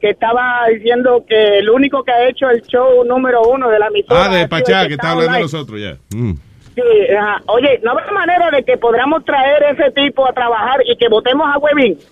que 0.01 0.11
estaba 0.11 0.67
diciendo 0.73 1.25
que 1.29 1.59
el 1.59 1.69
único 1.69 2.03
que 2.03 2.11
ha 2.13 2.27
hecho 2.29 2.49
el 2.49 2.63
show 2.63 3.05
número 3.05 3.43
uno 3.43 3.69
de 3.69 3.79
la 3.79 3.89
emisora. 3.89 4.25
Ah, 4.25 4.29
de 4.35 4.49
Pachá, 4.49 4.83
el 4.83 4.89
que 4.89 4.95
está 4.95 5.11
hablando 5.11 5.35
de 5.35 5.41
nosotros 5.41 5.79
ya. 5.79 5.97
Mm. 6.17 6.33
Sí, 6.75 6.83
ajá. 7.17 7.43
Oye, 7.47 7.81
¿no 7.83 7.91
habrá 7.93 8.11
manera 8.13 8.51
de 8.51 8.63
que 8.65 8.77
podamos 8.77 9.25
traer 9.25 9.63
ese 9.75 9.91
tipo 9.91 10.27
a 10.29 10.33
trabajar 10.33 10.81
y 10.87 10.97
que 10.97 11.09
votemos 11.09 11.47
a 11.53 11.59
Webin? 11.59 11.99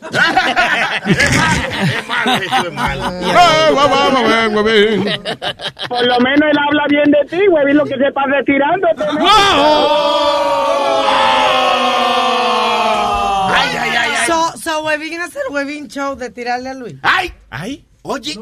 Ah, 2.20 3.70
va, 3.74 3.86
va, 3.86 4.08
va, 4.08 4.20
va, 4.22 4.48
va, 4.48 4.62
bien. 4.62 5.04
Por 5.88 6.06
lo 6.06 6.20
menos 6.20 6.50
él 6.50 6.58
habla 6.58 6.84
bien 6.88 7.10
de 7.10 7.24
ti, 7.28 7.48
Webin, 7.48 7.76
lo 7.76 7.84
que 7.84 7.96
se 7.96 8.06
está 8.06 8.24
retirando. 8.26 8.88
Ay, 13.50 13.76
ay, 13.78 13.90
ay, 13.96 14.10
ay. 14.20 14.26
So, 14.26 14.58
so 14.58 14.82
Webin 14.84 15.20
hace 15.20 15.38
el 15.48 15.54
Webin 15.54 15.88
show 15.88 16.16
de 16.16 16.30
tirarle 16.30 16.70
a 16.70 16.74
Luis. 16.74 16.96
¡Ay! 17.02 17.32
¡Ay! 17.50 17.87
Oye, 18.02 18.38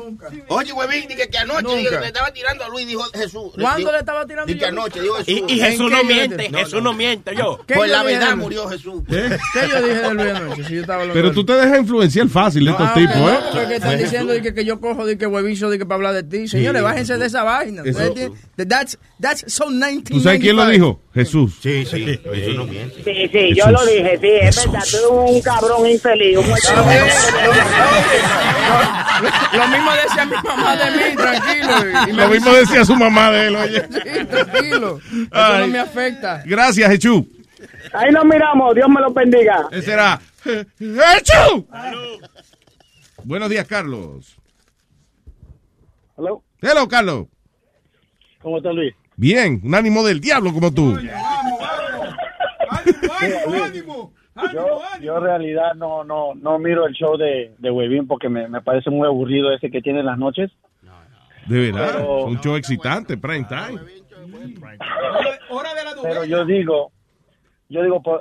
oye, 0.49 0.73
huevín, 0.73 1.09
dije 1.09 1.29
que 1.29 1.39
anoche 1.39 1.63
Nunca. 1.63 1.77
dije 1.79 1.91
que 1.91 2.01
le 2.01 2.07
estaba 2.07 2.31
tirando 2.31 2.65
a 2.65 2.69
Luis, 2.69 2.87
dijo 2.87 3.03
Jesús. 3.15 3.53
¿Cuándo 3.59 3.79
Dijo- 3.79 3.93
le 3.93 3.99
estaba 3.99 4.27
tirando 4.27 4.47
Dije 4.53 4.61
yo? 4.61 4.67
anoche, 4.69 5.01
dijo 5.01 5.15
Jesús. 5.17 5.43
Y, 5.49 5.53
y 5.55 5.61
Jesús 5.61 5.87
¿En 5.87 5.93
no 5.93 6.05
miente, 6.05 6.49
no, 6.51 6.59
Jesús 6.59 6.83
no 6.83 6.93
miente, 6.93 7.35
yo. 7.35 7.59
¿Qué 7.67 7.75
Por 7.75 7.87
yo 7.87 7.93
la 7.93 8.03
verdad 8.05 8.37
murió 8.37 8.69
Jesús. 8.69 9.03
¿Qué 9.09 9.69
yo 9.69 9.83
dije 9.83 10.01
de 10.03 10.15
Luis 10.15 10.35
anoche? 10.35 10.65
Si 10.65 10.75
yo 10.75 10.81
estaba 10.83 11.01
hablando 11.03 11.15
Pero 11.21 11.33
tú 11.33 11.45
te 11.45 11.55
dejas 11.55 11.79
influenciar 11.81 12.29
fácil 12.29 12.65
de 12.67 12.71
estos 12.71 12.87
Ah, 12.89 12.95
tipos, 12.95 13.17
no, 13.17 13.31
¿eh? 13.31 13.39
porque 13.53 13.75
están 13.77 13.99
diciendo 13.99 14.33
de 14.35 14.43
que, 14.43 14.55
que 14.55 14.65
yo 14.65 14.79
cojo 14.79 15.05
de 15.07 15.17
que 15.19 15.27
huevizo 15.27 15.71
de 15.71 15.79
que 15.79 15.87
para 15.87 15.97
hablar 15.97 16.15
de 16.15 16.23
ti. 16.23 16.47
Señores, 16.49 16.83
bájense 16.83 17.17
de 17.17 17.27
esa 17.27 17.43
vaina. 17.43 17.83
Tienen- 17.83 18.35
That's, 18.69 18.99
that's 19.21 19.45
so 19.53 19.67
1995. 19.69 20.19
¿Tú 20.19 20.23
sabes 20.23 20.41
quién 20.41 20.57
lo 20.57 20.67
dijo? 20.67 21.01
Jesús. 21.15 21.55
Sí, 21.63 21.85
sí, 21.87 22.05
Jesús 22.05 22.55
no 22.57 22.67
miente. 22.67 23.03
Sí, 23.03 23.29
sí, 23.33 23.55
yo 23.57 23.71
lo 23.71 23.85
dije, 23.87 24.19
sí, 24.21 24.29
es 24.43 24.57
verdad, 24.67 24.85
tú 24.91 24.97
eres 24.97 25.09
un 25.35 25.41
cabrón 25.41 25.87
infeliz. 25.87 26.37
Un 26.39 26.45
Lo 29.53 29.69
mismo 29.69 29.91
decía 29.93 30.27
mi 30.27 30.37
mamá 30.49 30.77
de 30.77 30.91
mí, 30.91 31.17
tranquilo. 31.17 31.91
y 32.09 32.13
me 32.13 32.23
Lo 32.23 32.29
mismo 32.29 32.53
decía 32.53 32.85
su 32.85 32.97
mamá 32.97 33.31
de 33.31 33.47
él, 33.49 33.57
oye. 33.57 33.83
Sí, 33.83 34.25
tranquilo. 34.27 34.99
Eso 34.99 35.29
Ay. 35.33 35.61
no 35.61 35.67
me 35.69 35.79
afecta. 35.79 36.43
Gracias, 36.45 36.91
Jesús. 36.91 37.25
Ahí 37.93 38.11
nos 38.13 38.25
miramos, 38.25 38.75
Dios 38.75 38.89
me 38.89 39.01
lo 39.01 39.11
bendiga. 39.13 39.69
Ese 39.71 39.93
era 39.93 40.21
¡Jesús! 40.45 41.65
Buenos 43.25 43.51
días, 43.51 43.67
Carlos. 43.67 44.37
Hello. 46.17 46.43
Hello, 46.61 46.89
Carlos. 46.89 47.27
¿Cómo 48.41 48.59
está 48.59 48.73
Luis? 48.73 48.95
Bien, 49.17 49.61
un 49.65 49.75
ánimo 49.75 50.05
del 50.05 50.21
diablo 50.21 50.53
como 50.53 50.73
tú. 50.73 50.97
Yo, 54.53 54.81
yo 55.01 55.17
en 55.19 55.23
realidad 55.23 55.75
no, 55.77 56.05
no, 56.05 56.35
no 56.35 56.59
miro 56.59 56.87
el 56.87 56.95
show 56.95 57.17
de, 57.17 57.55
de 57.59 57.71
Webin 57.71 58.07
porque 58.07 58.29
me, 58.29 58.49
me 58.49 58.61
parece 58.61 58.91
muy 58.91 59.07
aburrido 59.07 59.51
ese 59.53 59.71
que 59.71 59.81
tiene 59.81 60.01
en 60.01 60.07
las 60.07 60.19
noches. 60.19 60.51
De 61.47 61.71
verdad, 61.71 61.93
Pero- 61.97 62.25
un 62.27 62.41
show 62.41 62.57
excitante, 62.57 63.17
prime 63.17 63.47
time. 63.49 63.81
Pero 66.03 66.25
yo 66.25 66.45
digo, 66.45 66.93
yo 67.69 67.83
digo, 67.83 68.03
por- 68.03 68.21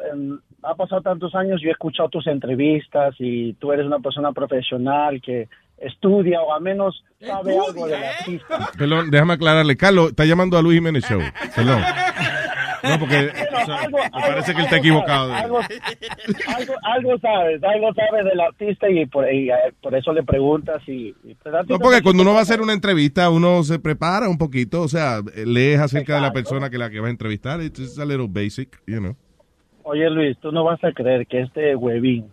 ha 0.64 0.76
pasado 0.76 1.02
tantos 1.02 1.34
años, 1.36 1.62
yo 1.62 1.70
he 1.70 1.72
escuchado 1.74 2.10
tus 2.10 2.26
entrevistas 2.28 3.16
y 3.20 3.54
tú 3.54 3.72
eres 3.72 3.86
una 3.86 4.00
persona 4.00 4.32
profesional 4.32 5.22
que 5.22 5.48
estudia 5.78 6.42
o 6.42 6.54
al 6.54 6.62
menos 6.62 7.04
sabe 7.20 7.54
algo 7.60 7.86
del 7.88 8.04
artista. 8.04 8.70
Perdón, 8.78 9.12
déjame 9.12 9.34
aclararle. 9.34 9.76
Carlos, 9.76 10.10
está 10.10 10.26
llamando 10.26 10.58
a 10.58 10.62
Luis 10.62 10.78
Jiménez 10.78 11.04
Show. 11.08 11.20
Perdón. 11.56 11.82
No, 12.84 13.00
porque 13.00 13.30
o 13.62 13.66
sea, 13.66 13.76
Algo- 13.84 13.98
me 13.98 14.10
parece 14.22 14.54
que 14.54 14.60
él 14.60 14.66
está 14.66 14.78
equivocado. 14.78 15.34
Algo, 15.34 15.60
algo, 15.60 16.74
algo 16.84 17.20
sabes, 17.20 17.64
algo 17.64 17.94
sabes 17.94 18.26
del 18.26 18.40
artista 18.40 18.90
y 18.90 19.06
por, 19.06 19.32
y, 19.32 19.50
por 19.82 19.96
eso 19.96 20.14
le 20.14 20.24
preguntas 20.24 20.82
y... 20.88 21.16
y 21.24 21.36
pues, 21.36 21.54
No, 21.54 21.66
te- 21.66 21.80
porque 21.80 22.02
cuando 22.02 22.24
uno 22.24 22.34
va 22.34 22.40
a 22.40 22.44
hacer 22.44 22.62
una 22.62 22.74
entrevista, 22.74 23.30
uno 23.30 23.64
se 23.64 23.80
prepara 23.80 24.30
un 24.30 24.38
poquito, 24.38 24.82
o 24.82 24.88
sea, 24.88 25.22
lees 25.46 25.80
acerca 25.80 26.16
de 26.16 26.22
la 26.22 26.28
Exacto. 26.28 26.50
persona 26.50 26.70
que 26.70 26.78
la 26.78 26.90
que 26.90 27.00
va 27.00 27.08
a 27.08 27.12
entrevistar. 27.12 27.62
It's 27.62 27.98
a 28.00 28.06
little 28.06 28.28
basic, 28.30 28.82
you 28.88 29.00
know. 29.00 29.16
Oye 29.84 30.10
Luis, 30.10 30.38
tú 30.40 30.52
no 30.52 30.64
vas 30.64 30.84
a 30.84 30.92
creer 30.92 31.28
que 31.28 31.42
este 31.42 31.76
huevín 31.76 32.28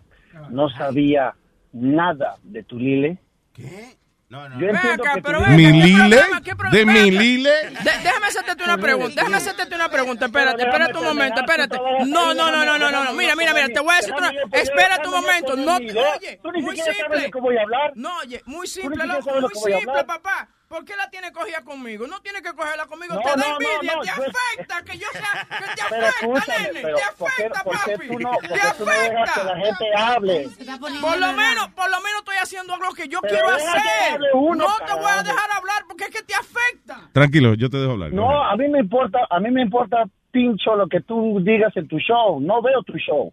no 0.49 0.69
sabía 0.69 1.33
nada 1.71 2.35
de 2.43 2.63
tu 2.63 2.79
Lile. 2.79 3.17
¿Qué? 3.53 3.95
No, 4.33 4.49
no. 4.49 4.59
Yo 4.59 4.65
Ven 4.65 4.75
acá, 4.77 5.13
pero 5.23 5.41
ven 5.41 5.55
¿Mi 5.55 5.65
acá, 5.67 5.73
¿qué 5.77 5.83
Lile? 5.83 6.17
problema? 6.17 6.41
¿Qué 6.41 6.55
pro- 6.55 6.71
¿De 6.71 6.77
ven 6.85 6.87
mi 6.87 6.99
acá. 7.01 7.21
Lile? 7.21 7.51
De- 7.51 7.97
déjame 8.03 8.25
hacerte 8.25 8.63
una 8.63 8.77
pregunta, 8.79 9.13
déjame 9.21 9.37
hacerte 9.37 9.75
una 9.75 9.89
pregunta, 9.89 10.25
espérate, 10.25 10.63
espérate 10.63 10.97
un 10.97 11.05
momento, 11.05 11.39
espérate. 11.41 11.77
No, 12.07 12.33
no, 12.33 12.49
no, 12.51 12.65
no, 12.65 12.79
no, 12.79 12.89
no, 12.91 13.13
mira, 13.13 13.35
mira, 13.35 13.53
mira, 13.53 13.67
te 13.67 13.79
voy 13.79 13.93
a 13.93 13.97
decir 13.97 14.13
una, 14.17 14.31
espérate 14.51 15.07
un 15.07 15.13
momento, 15.13 15.55
no, 15.55 15.75
oye, 15.75 16.39
Tú 16.41 16.51
ni 16.51 16.63
muy 16.63 16.75
simple. 16.75 17.31
No, 17.93 18.17
oye, 18.17 18.41
muy 18.45 18.65
simple, 18.65 19.05
loco, 19.05 19.39
muy 19.39 19.71
simple, 19.73 20.03
papá. 20.03 20.47
¿Por 20.73 20.85
qué 20.85 20.95
la 20.95 21.07
tiene 21.11 21.31
cogida 21.31 21.61
conmigo? 21.63 22.07
No 22.07 22.19
tiene 22.21 22.41
que 22.41 22.51
cogerla 22.51 22.87
conmigo, 22.87 23.13
No, 23.13 23.21
te 23.21 23.29
da 23.29 23.35
no, 23.35 23.43
envidia, 23.53 23.93
no, 23.95 24.01
te 24.01 24.09
afecta, 24.09 24.81
que 24.83 24.97
yo 24.97 25.07
sea, 25.13 25.47
que 25.59 25.65
te 25.65 25.81
Pero 25.87 26.07
afecta, 26.07 26.57
nene, 26.63 26.79
pero 26.81 26.97
te 26.97 27.03
¿por 27.15 27.29
qué, 27.35 27.43
afecta, 27.43 27.63
por 27.63 27.73
qué 27.85 27.91
papi, 27.93 28.07
tú 28.07 28.19
no, 28.19 28.31
por 28.31 28.41
te 28.41 28.47
qué 28.47 28.59
tú 28.79 28.85
no 28.85 28.91
dejas 28.91 29.11
que 29.13 29.21
afecta. 29.21 29.43
la 29.43 29.55
gente 29.65 29.85
hable? 29.95 30.49
Por 30.99 31.19
lo 31.19 31.33
menos, 31.33 31.67
por 31.75 31.89
lo 31.91 31.97
menos 32.01 32.17
estoy 32.19 32.35
haciendo 32.41 32.73
algo 32.73 32.91
que 32.95 33.07
yo 33.07 33.19
Pero 33.21 33.33
quiero 33.35 33.49
hacer. 33.49 34.19
uno, 34.33 34.65
no 34.67 34.85
te 34.85 34.93
voy 34.95 35.11
a 35.11 35.21
dejar 35.21 35.51
hablar 35.51 35.83
porque 35.87 36.05
es 36.05 36.09
que 36.09 36.23
te 36.23 36.33
afecta. 36.33 37.07
Tranquilo, 37.13 37.53
yo 37.53 37.69
te 37.69 37.77
dejo 37.77 37.91
hablar. 37.91 38.11
No, 38.11 38.43
a 38.43 38.55
mí 38.55 38.67
me 38.67 38.79
importa, 38.79 39.19
a 39.29 39.39
mí 39.39 39.51
me 39.51 39.61
importa 39.61 40.05
pincho 40.31 40.75
lo 40.75 40.87
que 40.87 41.01
tú 41.01 41.39
digas 41.43 41.71
en 41.77 41.87
tu 41.87 41.99
show. 41.99 42.39
No 42.41 42.63
veo 42.63 42.81
tu 42.81 42.93
show. 42.97 43.31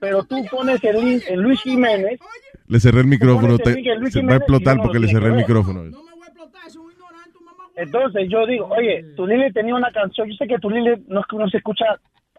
Pero 0.00 0.24
tú 0.24 0.44
pones 0.50 0.82
el 0.82 1.00
Luis 1.40 1.62
Jiménez. 1.62 2.18
Le 2.66 2.80
cerré 2.80 3.02
el 3.02 3.06
micrófono. 3.06 3.56
Te- 3.58 3.74
se 4.10 4.22
va 4.22 4.32
a 4.32 4.36
explotar 4.38 4.78
porque 4.78 4.98
le 4.98 5.06
cerré 5.06 5.28
el 5.28 5.34
micrófono. 5.34 5.84
Entonces 7.76 8.26
yo 8.30 8.46
digo, 8.46 8.66
oye, 8.70 9.04
tu 9.16 9.26
Lili 9.26 9.52
tenía 9.52 9.74
una 9.74 9.90
canción. 9.92 10.28
Yo 10.28 10.34
sé 10.36 10.46
que 10.46 10.58
tu 10.58 10.70
Lili 10.70 11.04
no 11.08 11.20
es 11.20 11.26
que 11.28 11.36
uno 11.36 11.48
se 11.48 11.58
escucha 11.58 11.84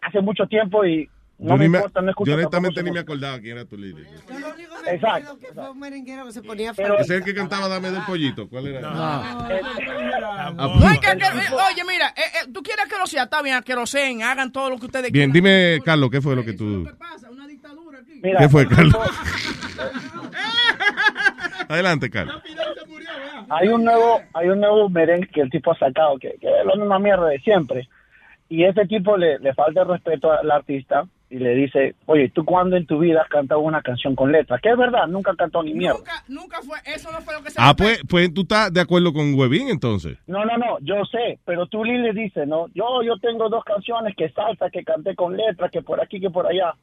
hace 0.02 0.20
mucho 0.22 0.46
tiempo 0.48 0.84
y 0.84 1.08
no 1.40 1.50
Yo, 1.50 1.58
me 1.58 1.66
importa, 1.66 2.02
no 2.02 2.10
escucho 2.10 2.32
yo 2.32 2.36
honestamente 2.38 2.82
ni 2.82 2.92
me 2.92 3.00
acordaba 3.00 3.40
quién 3.40 3.58
era 3.58 3.66
tu 3.66 3.78
líder. 3.78 4.08
Exacto. 4.88 5.38
Que 5.38 5.54
fue 5.54 5.70
un 5.70 5.80
merenguero 5.80 6.26
que 6.26 6.32
se 6.32 6.42
ponía 6.42 6.74
Pero- 6.74 6.98
es 6.98 7.10
el 7.12 7.24
que 7.24 7.36
cantaba 7.36 7.68
Dame 7.68 7.92
del 7.92 8.02
pollito. 8.04 8.50
¿Cuál 8.50 8.68
era? 8.68 8.82
No 8.82 9.48
que, 11.00 11.10
oye, 11.12 11.84
mira, 11.88 12.08
eh, 12.18 12.22
eh, 12.44 12.52
tú 12.52 12.64
quieres 12.64 12.86
que 12.90 12.98
lo 12.98 13.06
sea, 13.06 13.24
está 13.24 13.44
bien, 13.44 13.62
que 13.64 13.76
lo 13.76 13.86
sean, 13.86 14.24
hagan 14.24 14.52
todo 14.52 14.72
lo 14.72 14.80
que 14.80 14.88
ustedes 14.88 15.12
Bien, 15.12 15.32
quieran. 15.32 15.34
dime, 15.34 15.80
Carlos, 15.86 16.10
¿qué 16.10 16.22
fue 16.22 16.36
lo 16.36 16.44
que 16.44 16.54
tú...? 16.54 16.90
pasa, 16.98 17.30
una 17.30 17.46
Mira, 18.24 18.40
¿Qué 18.40 18.50
fue, 18.50 18.68
Carlos? 18.68 18.96
Adelante, 21.70 22.10
Carlos. 22.10 22.42
Hay 23.50 23.68
un 23.70 23.84
nuevo 23.84 24.22
hay 24.34 24.50
un 24.50 24.60
nuevo 24.60 24.90
merengue 24.90 25.28
que 25.28 25.42
el 25.42 25.50
tipo 25.50 25.72
ha 25.72 25.78
sacado 25.78 26.18
que, 26.18 26.36
que 26.40 26.48
es 26.48 26.66
la 26.66 26.76
misma 26.76 27.00
mierda 27.00 27.28
de 27.28 27.40
siempre. 27.40 27.88
Y 28.50 28.64
ese 28.64 28.86
tipo 28.86 29.18
le, 29.18 29.40
le 29.40 29.54
falta 29.54 29.82
el 29.82 29.90
respeto 29.90 30.32
al 30.32 30.50
artista 30.50 31.06
y 31.30 31.40
le 31.40 31.54
dice 31.56 31.96
oye 32.06 32.30
tú 32.30 32.46
cuándo 32.46 32.78
en 32.78 32.86
tu 32.86 33.00
vida 33.00 33.22
has 33.22 33.28
cantado 33.28 33.60
una 33.60 33.82
canción 33.82 34.16
con 34.16 34.32
letra 34.32 34.60
que 34.60 34.70
es 34.70 34.78
verdad 34.78 35.08
nunca 35.08 35.36
cantó 35.36 35.62
ni 35.62 35.74
mierda. 35.74 35.98
Nunca, 35.98 36.24
nunca 36.30 36.58
fue, 36.62 36.78
eso 36.86 37.12
no 37.12 37.20
fue 37.20 37.34
lo 37.34 37.44
que 37.44 37.50
se 37.50 37.60
Ah, 37.62 37.74
pues, 37.78 38.00
pues 38.10 38.34
tú 38.34 38.42
estás 38.44 38.72
de 38.74 38.80
acuerdo 38.80 39.12
con 39.12 39.34
Webin 39.34 39.68
entonces. 39.68 40.18
no 40.28 40.46
no 40.46 40.58
no 40.58 40.78
yo 40.80 41.04
sé 41.06 41.40
pero 41.44 41.68
tú 41.68 41.84
le 41.84 42.14
dices 42.14 42.48
no 42.48 42.68
yo 42.74 43.04
yo 43.04 43.18
tengo 43.18 43.50
dos 43.50 43.66
canciones 43.66 44.16
que 44.16 44.30
salsa 44.30 44.70
que 44.70 44.86
canté 44.86 45.16
con 45.16 45.36
letra 45.36 45.68
que 45.70 45.82
por 45.82 46.02
aquí 46.02 46.20
que 46.22 46.30
por 46.30 46.48
allá. 46.48 46.74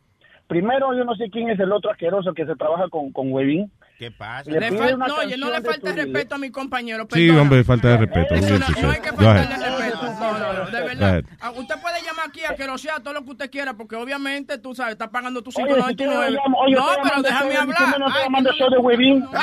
Primero 0.47 0.93
yo 0.95 1.05
no 1.05 1.15
sé 1.17 1.31
quién 1.31 1.49
es 1.49 1.59
el 1.59 1.73
otro 1.73 1.91
asqueroso 1.91 2.35
que 2.35 2.45
se 2.45 2.55
trabaja 2.55 2.91
con 2.91 3.13
con 3.13 3.33
Webin 3.33 3.71
¿Qué 3.99 4.11
pasa? 4.11 4.51
Le 4.51 4.59
Le 4.61 4.69
pide 4.71 4.79
fal- 4.81 4.95
una 4.95 5.07
no, 5.07 5.15
oye, 5.17 5.37
no 5.37 5.51
le 5.51 5.61
falta 5.63 5.93
respeto 5.93 6.35
a 6.35 6.39
mi 6.39 6.51
compañero. 6.51 7.05
Sí, 7.05 7.21
perdona. 7.27 7.43
hombre, 7.43 7.65
falta 7.65 7.89
de 7.89 7.97
respeto. 7.99 8.35
Eso 8.35 8.59
no, 8.59 8.67
no 8.83 8.91
hay 8.91 9.01
que 9.01 9.13
faltarle 9.13 9.57
respeto. 9.57 10.03
No, 10.05 10.39
no, 10.39 10.53
no, 10.53 10.67
de 10.71 10.81
verdad. 10.83 11.23
Ah, 11.41 11.51
Usted 11.53 11.75
puede 11.81 12.03
llamar 12.03 12.27
aquí 12.29 12.41
a 12.45 12.55
que 12.57 12.67
lo 12.67 12.77
sea 12.77 12.99
todo 13.01 13.15
lo 13.15 13.25
que 13.25 13.31
usted 13.31 13.51
quiera, 13.51 13.75
porque 13.75 13.95
obviamente 13.97 14.59
tú 14.59 14.75
sabes, 14.75 14.93
está 14.95 15.11
pagando 15.11 15.43
tus 15.43 15.57
Oye, 15.57 15.67
si 15.89 15.95
tú 15.97 16.05
no 16.07 16.13
5.99. 16.23 16.31
llamas- 16.31 16.61
oye, 16.65 16.75
no, 16.75 16.87
pero 17.03 17.23
déjame 17.23 17.57
hablar. 17.57 17.99
no, 18.01 18.09
no 18.09 18.51
que 18.51 18.57
show 18.59 18.71
de 18.71 18.81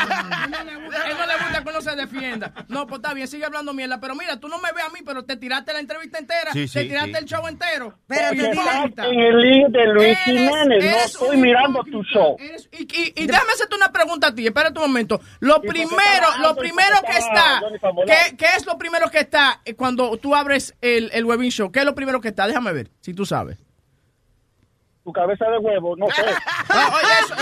él 0.01 1.15
no 1.17 1.25
le 1.25 1.33
gusta 1.37 1.63
que 1.63 1.69
uno 1.69 1.81
se 1.81 1.95
defienda. 1.95 2.53
No, 2.67 2.87
pues 2.87 2.99
está 3.01 3.13
bien, 3.13 3.27
sigue 3.27 3.45
hablando 3.45 3.73
mierda. 3.73 3.99
Pero 3.99 4.15
mira, 4.15 4.37
tú 4.39 4.47
no 4.47 4.57
me 4.59 4.71
ves 4.73 4.83
a 4.85 4.89
mí, 4.89 4.99
pero 5.05 5.23
te 5.23 5.37
tiraste 5.37 5.73
la 5.73 5.79
entrevista 5.79 6.19
entera. 6.19 6.51
Sí, 6.51 6.61
te 6.67 6.81
sí, 6.81 6.87
tiraste 6.87 7.11
sí. 7.13 7.17
el 7.19 7.25
show 7.25 7.47
entero. 7.47 7.93
Pero 8.07 8.29
te 8.31 8.51
en 9.09 9.19
el 9.19 9.37
link 9.37 9.67
de 9.69 9.87
Luis 9.87 10.17
Jiménez, 10.25 10.83
no 10.83 10.97
estoy 11.05 11.37
mirando 11.37 11.83
tu 11.83 12.03
show. 12.03 12.37
Y, 12.71 12.83
y, 12.83 13.13
y 13.23 13.27
déjame 13.27 13.51
hacerte 13.53 13.75
una 13.75 13.91
pregunta 13.91 14.27
a 14.27 14.35
ti, 14.35 14.40
espérate 14.47 14.79
un 14.79 14.87
momento. 14.87 15.21
Lo 15.39 15.61
primero, 15.61 16.27
lo 16.41 16.55
primero 16.55 16.95
que 17.05 17.17
está, 17.17 17.61
¿qué, 18.05 18.35
qué 18.37 18.45
es 18.57 18.65
lo 18.65 18.77
primero 18.77 19.09
que 19.09 19.19
está 19.19 19.61
eh, 19.65 19.75
cuando 19.75 20.17
tú 20.17 20.35
abres 20.35 20.75
el, 20.81 21.09
el 21.13 21.25
Webin 21.25 21.51
Show? 21.51 21.71
¿Qué 21.71 21.79
es 21.79 21.85
lo 21.85 21.95
primero 21.95 22.21
que 22.21 22.29
está? 22.29 22.47
Déjame 22.47 22.73
ver, 22.73 22.91
si 23.01 23.13
tú 23.13 23.25
sabes. 23.25 23.57
Tu 25.03 25.11
cabeza 25.11 25.45
de 25.49 25.57
huevo, 25.57 25.95
no 25.97 26.05
sé. 26.11 26.21
Ah, 26.69 26.89
oye, 26.93 27.11
eso, 27.25 27.33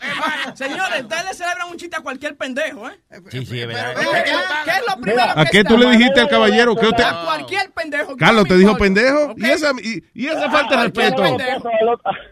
hermano, 0.00 0.56
señores, 0.56 1.02
ustedes 1.02 1.24
le 1.24 1.34
celebran 1.34 1.68
un 1.68 1.76
chiste 1.76 1.96
a 1.96 2.00
cualquier 2.02 2.36
pendejo, 2.36 2.88
¿eh? 2.88 3.00
Sí, 3.30 3.44
sí, 3.46 3.60
es 3.60 3.66
verdad. 3.66 3.94
¿Qué 4.64 4.70
es 4.70 4.82
lo 4.88 5.00
primero 5.00 5.22
¿A 5.34 5.44
que 5.44 5.50
qué 5.50 5.58
está? 5.58 5.68
tú 5.70 5.78
le 5.78 5.90
dijiste 5.90 6.20
al 6.20 6.28
caballero? 6.28 6.76
¿Qué 6.76 6.86
usted- 6.86 7.02
A 7.02 7.24
cualquier 7.24 7.72
pendejo. 7.72 8.16
Carlos, 8.16 8.44
¿te 8.46 8.54
dijo 8.56 8.76
pendejo? 8.76 9.34
¿Y 9.36 9.44
esa, 9.50 9.72
y, 9.82 10.04
y 10.14 10.28
esa 10.28 10.48
falta 10.50 10.76
de 10.76 10.82
respeto? 10.84 11.22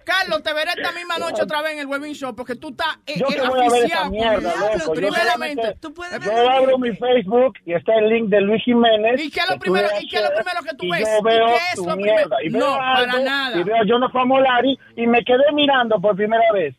Carlos, 0.04 0.42
te 0.44 0.52
veré 0.54 0.70
esta 0.76 0.92
misma 0.92 1.18
noche 1.18 1.42
otra 1.42 1.60
vez 1.62 1.72
en 1.72 1.78
el 1.80 1.86
Webin 1.86 2.14
Show 2.14 2.34
porque 2.36 2.54
tú 2.54 2.68
estás 2.68 2.98
eh, 3.06 3.14
Yo 3.18 3.26
eh, 3.30 3.34
te 3.34 3.48
voy 3.48 3.58
a 3.58 3.62
ver 3.62 3.66
esa 3.66 3.76
aficiado 3.78 4.10
mierda, 4.10 4.50
conmigo. 4.52 4.68
loco. 4.78 4.84
Yo 4.86 4.92
Primeramente, 4.92 5.76
Yo 6.24 6.50
abro 6.50 6.78
mi 6.78 6.94
Facebook 6.96 7.54
y 7.66 7.74
está 7.74 7.94
el 7.96 8.08
link 8.10 8.28
de 8.28 8.40
Luis 8.42 8.62
Jiménez. 8.64 9.20
¿Y 9.20 9.30
qué 9.30 9.40
es 9.40 9.46
lo 9.48 9.54
que 9.54 9.60
primero- 9.60 9.88
y 10.00 10.08
qué 10.08 10.16
es 10.18 10.22
lo 10.22 10.30
primero 10.34 10.60
que 10.62 10.76
tú 10.76 10.86
ves? 10.90 11.00
Yo 11.00 11.18
¿Y 11.18 11.22
veo 11.24 11.46
qué 11.46 11.56
es 11.72 11.78
lo 11.78 11.94
primero? 11.96 12.28
No, 12.50 12.76
para 12.78 13.18
nada. 13.20 13.56
Y 13.58 13.62
veo 13.64 13.76
a 13.76 13.84
Jonathan 13.84 14.28
Molari 14.28 14.67
y 14.96 15.06
me 15.06 15.22
quedé 15.24 15.52
mirando 15.54 16.00
por 16.00 16.16
primera 16.16 16.50
vez. 16.52 16.74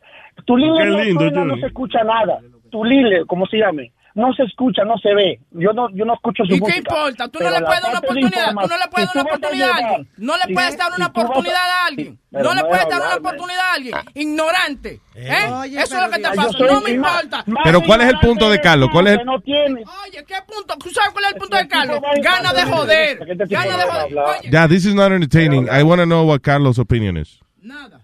Tu 0.45 0.55
Qué 0.55 0.61
lile 0.61 0.85
no, 0.85 0.99
lindo, 1.03 1.19
suena, 1.21 1.45
no 1.45 1.57
se 1.57 1.67
escucha 1.67 2.03
nada. 2.03 2.39
Tu 2.71 2.83
lile, 2.83 3.25
como 3.25 3.45
se 3.47 3.57
llame, 3.57 3.91
no 4.15 4.33
se 4.33 4.43
escucha, 4.43 4.83
no 4.83 4.97
se 4.97 5.13
ve. 5.13 5.39
Yo 5.51 5.71
no, 5.73 5.89
yo 5.91 6.05
no 6.05 6.13
escucho 6.13 6.43
su 6.45 6.53
¿Y 6.55 6.59
música. 6.59 6.73
qué 6.73 6.77
importa? 6.79 7.27
Tú 7.29 7.39
no 7.41 7.49
le 7.49 7.61
puedes 7.61 7.81
dar 7.81 7.89
una 7.89 7.99
oportunidad. 7.99 8.49
Tú 8.49 8.67
no 8.67 8.77
le 8.77 8.87
puedes 8.91 9.07
dar 9.13 9.15
una 9.15 9.21
oportunidad 9.23 9.69
a 9.69 9.75
alguien. 9.75 10.07
No 10.17 10.37
le 10.37 10.53
puedes 10.53 10.77
dar 10.77 10.91
una 10.95 11.05
oportunidad 11.07 11.55
a 11.69 11.85
alguien. 11.87 12.19
No 12.31 12.53
le 12.53 12.61
puedes 12.63 12.83
es 12.83 12.89
dar 12.89 13.01
una 13.01 13.15
oportunidad 13.15 13.59
a 13.59 13.73
alguien. 13.73 13.95
Ignorante. 14.15 14.99
¿Eh? 15.15 15.51
Oye, 15.51 15.81
Eso 15.81 15.95
es 15.97 16.03
lo 16.03 16.09
que 16.11 16.19
te 16.19 16.35
pasa. 16.35 16.57
No 16.59 16.81
me 16.81 16.91
importa. 16.91 17.45
Pero 17.63 17.81
¿cuál 17.81 18.01
es 18.01 18.09
el 18.09 18.19
punto 18.19 18.49
de 18.49 18.59
Carlos? 18.59 18.89
¿Cuál 18.91 19.07
es 19.07 19.19
el-. 19.19 19.29
Oye, 19.29 20.25
¿qué 20.27 20.35
punto? 20.47 20.75
¿Tú 20.77 20.89
sabes 20.89 21.11
cuál 21.11 21.25
es 21.25 21.33
el 21.33 21.37
punto 21.39 21.55
de 21.55 21.61
Este 21.63 21.75
Carlos? 21.75 21.99
Gana 22.21 22.53
de 22.53 22.63
joder. 22.63 23.19
Gana 23.47 23.77
de 23.77 23.83
joder. 23.83 24.17
Oye, 24.17 24.49
Ya, 24.51 24.67
this 24.67 24.85
is 24.85 24.93
not 24.95 25.11
entertaining. 25.11 25.67
I 25.69 25.83
want 25.83 25.99
to 25.99 26.05
know 26.05 26.25
what 26.27 26.41
Carlos' 26.41 26.77
opinion 26.79 27.17
is. 27.17 27.39
Nada. 27.61 28.01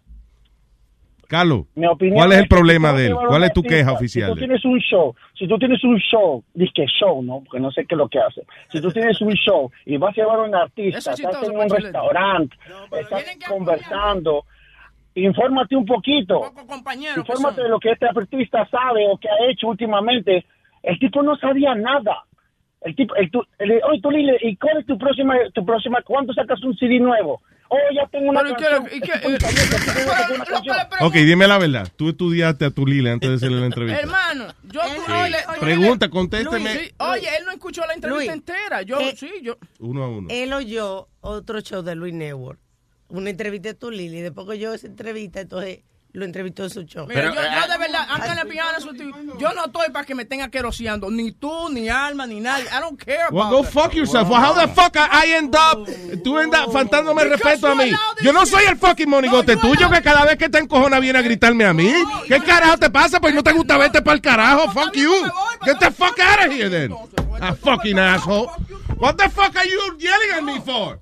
Carlos, 1.28 1.66
Mi 1.74 1.88
opinión 1.88 2.18
¿cuál 2.18 2.34
es 2.34 2.38
el 2.40 2.48
problema 2.48 2.90
si 2.90 2.94
tú 2.94 3.00
de 3.00 3.08
él? 3.08 3.14
¿Cuál 3.16 3.44
es 3.44 3.54
tu 3.54 3.62
artista, 3.62 3.70
queja 3.78 3.90
Si 3.90 3.96
oficial? 3.96 4.30
tú 4.30 4.36
de 4.36 4.42
él? 4.42 4.48
tienes 4.48 4.66
un 4.66 4.80
show, 4.80 5.16
si 5.38 5.48
tú 5.48 5.58
tienes 5.58 5.84
un 5.84 5.98
show, 5.98 6.44
que 6.76 6.86
show, 6.86 7.24
¿no? 7.24 7.42
Porque 7.44 7.60
no 7.60 7.72
sé 7.72 7.86
qué 7.88 7.96
es 7.96 7.98
lo 7.98 8.08
que 8.08 8.20
hace. 8.20 8.42
Si 8.72 8.80
tú 8.80 8.92
tienes 8.92 9.20
un 9.22 9.34
show 9.34 9.72
y 9.86 9.98
vas 9.98 10.12
a 10.16 10.22
llevar 10.22 10.40
a 10.40 10.44
un 10.44 10.54
artista, 10.56 11.14
estás 11.14 11.44
en 11.50 11.58
un 11.58 11.68
restaurante, 11.70 12.56
estás 12.92 13.24
conversando, 13.48 14.46
infórmate 15.16 15.76
un 15.76 15.86
poquito. 15.86 16.42
Infórmate 17.18 17.64
de 17.64 17.70
lo 17.70 17.80
que 17.80 17.92
este 17.92 18.06
artista 18.06 18.68
sabe 18.70 19.08
o 19.10 19.18
que 19.18 19.28
ha 19.28 19.50
hecho 19.50 19.68
últimamente. 19.70 20.46
El 20.84 21.00
tipo 21.00 21.24
no 21.24 21.36
sabía 21.38 21.74
nada. 21.74 22.24
El 22.86 22.96
tipo, 22.96 23.16
el, 23.16 23.32
tu, 23.32 23.42
el- 23.58 23.82
oye, 23.90 24.00
tú 24.02 24.12
Lile, 24.12 24.38
¿y 24.42 24.56
cuál 24.58 24.78
es 24.78 24.86
tu 24.86 24.98
próxima, 24.98 25.34
tu 25.54 25.66
próxima, 25.66 26.02
cuándo 26.04 26.34
sacas 26.34 26.62
un 26.64 26.76
CD 26.78 27.00
nuevo? 27.00 27.42
Oh, 27.68 27.78
ya 27.96 28.06
tengo 28.12 28.30
una 28.30 28.42
¿y 28.42 28.54
canción. 28.54 28.88
y. 31.02 31.04
Ok, 31.04 31.14
dime 31.14 31.48
la 31.48 31.58
verdad. 31.58 31.88
Tú 31.96 32.10
estudiaste 32.10 32.66
a 32.66 32.70
tu 32.70 32.86
Lila 32.86 33.14
antes 33.14 33.28
de 33.28 33.36
hacerle 33.38 33.60
la 33.60 33.66
entrevista. 33.66 34.02
Hermano, 34.02 34.46
yo 34.72 34.82
tú 34.82 35.02
no 35.12 35.28
le- 35.28 35.38
tú 35.56 35.60
Pregunta, 35.60 36.10
contésteme. 36.10 36.74
Sí, 36.74 36.92
Oye, 37.00 37.28
él 37.40 37.46
no 37.46 37.52
escuchó 37.52 37.82
la 37.88 37.94
entrevista 37.94 38.24
Luis, 38.24 38.30
entera. 38.30 38.82
Yo, 38.84 39.00
eh, 39.00 39.16
sí, 39.18 39.32
yo. 39.42 39.58
Uno 39.80 40.04
a 40.04 40.10
uno. 40.10 40.28
Él 40.30 40.54
oyó 40.54 41.08
otro 41.22 41.60
show 41.62 41.82
de 41.82 41.96
Luis 41.96 42.14
Network, 42.14 42.60
una 43.10 43.30
entrevista 43.32 43.70
de 43.70 43.76
tu 43.76 43.90
Lili. 43.92 44.22
Después 44.22 44.46
que 44.46 44.54
oyó 44.54 44.74
esa 44.74 44.86
entrevista, 44.88 45.42
entonces 45.42 45.80
lo 46.16 46.26
entrevistó 46.26 46.64
en 46.64 46.70
su 46.70 46.84
show. 46.84 47.06
Mira, 47.08 47.24
yo, 47.24 47.36
yo 47.36 47.42
de 47.72 47.78
verdad, 47.78 48.08
with 48.86 49.00
you, 49.00 49.38
yo 49.38 49.54
no 49.54 49.66
estoy 49.66 49.90
para 49.92 50.06
que 50.06 50.16
me 50.16 50.26
tengan 50.26 50.50
queroseando, 50.50 51.10
ni 51.12 51.32
tú, 51.32 51.70
ni 51.70 51.90
Alma, 51.90 52.26
ni 52.26 52.40
nadie. 52.40 52.66
I 52.66 52.80
don't 52.80 52.98
care 52.98 53.28
Well, 53.32 53.48
about 53.48 53.52
go 53.52 53.64
that. 53.64 53.72
fuck 53.72 53.94
yourself. 53.94 54.30
Well, 54.30 54.40
how 54.42 54.54
the 54.54 54.68
fuck 54.74 54.96
I 54.98 55.34
end 55.34 55.56
up? 55.56 55.88
Tú 56.24 56.38
andas 56.38 56.66
faltándome 56.72 57.24
el 57.24 57.32
respeto 57.32 57.68
a 57.68 57.76
mí. 57.76 57.92
Yo 58.22 58.34
no 58.34 58.46
soy 58.46 58.64
el 58.66 58.78
fucking 58.78 59.10
monigote 59.10 59.58
tuyo 59.58 59.90
que 59.90 60.02
cada 60.02 60.26
vez 60.26 60.38
que 60.38 60.50
te 60.50 60.58
encojona 60.60 61.00
viene 61.00 61.20
a 61.20 61.22
gritarme 61.22 61.66
a 61.66 61.74
mí. 61.74 61.92
¿Qué 62.28 62.40
carajo 62.40 62.78
te 62.78 62.90
pasa? 62.90 63.20
Pues 63.20 63.34
no 63.34 63.44
te 63.44 63.52
gusta 63.52 63.78
verte 63.78 64.02
para 64.02 64.16
el 64.16 64.22
carajo. 64.22 64.72
Fuck 64.72 64.94
you. 64.94 65.12
Get 65.66 65.80
the 65.80 65.92
fuck 65.92 66.18
out 66.20 66.48
of 66.48 66.54
here 66.54 66.70
then. 66.70 66.94
A 67.42 67.54
fucking 67.54 68.00
asshole. 68.00 68.48
What 68.98 69.18
the 69.18 69.30
fuck 69.30 69.56
are 69.56 69.66
you 69.66 69.96
yelling 70.00 70.30
at 70.32 70.44
me 70.44 70.60
for? 70.60 71.00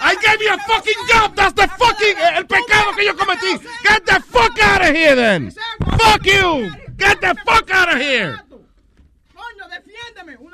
I 0.00 0.14
gave 0.16 0.40
you 0.42 0.52
a 0.52 0.58
fucking 0.58 1.00
job. 1.08 1.36
That's 1.36 1.52
the 1.54 1.68
fucking 1.68 2.16
el 2.18 2.44
pecado 2.44 2.92
que 2.96 3.04
yo 3.04 3.14
cometí. 3.14 3.62
Get 3.82 4.06
the 4.06 4.20
fuck 4.20 4.58
out 4.62 4.82
of 4.82 4.94
here 4.94 5.14
then. 5.14 5.52
Fuck 5.98 6.26
you. 6.26 6.72
Get 6.96 7.20
the 7.20 7.34
fuck 7.46 7.70
out 7.70 7.94
of 7.94 8.00
here. 8.00 8.40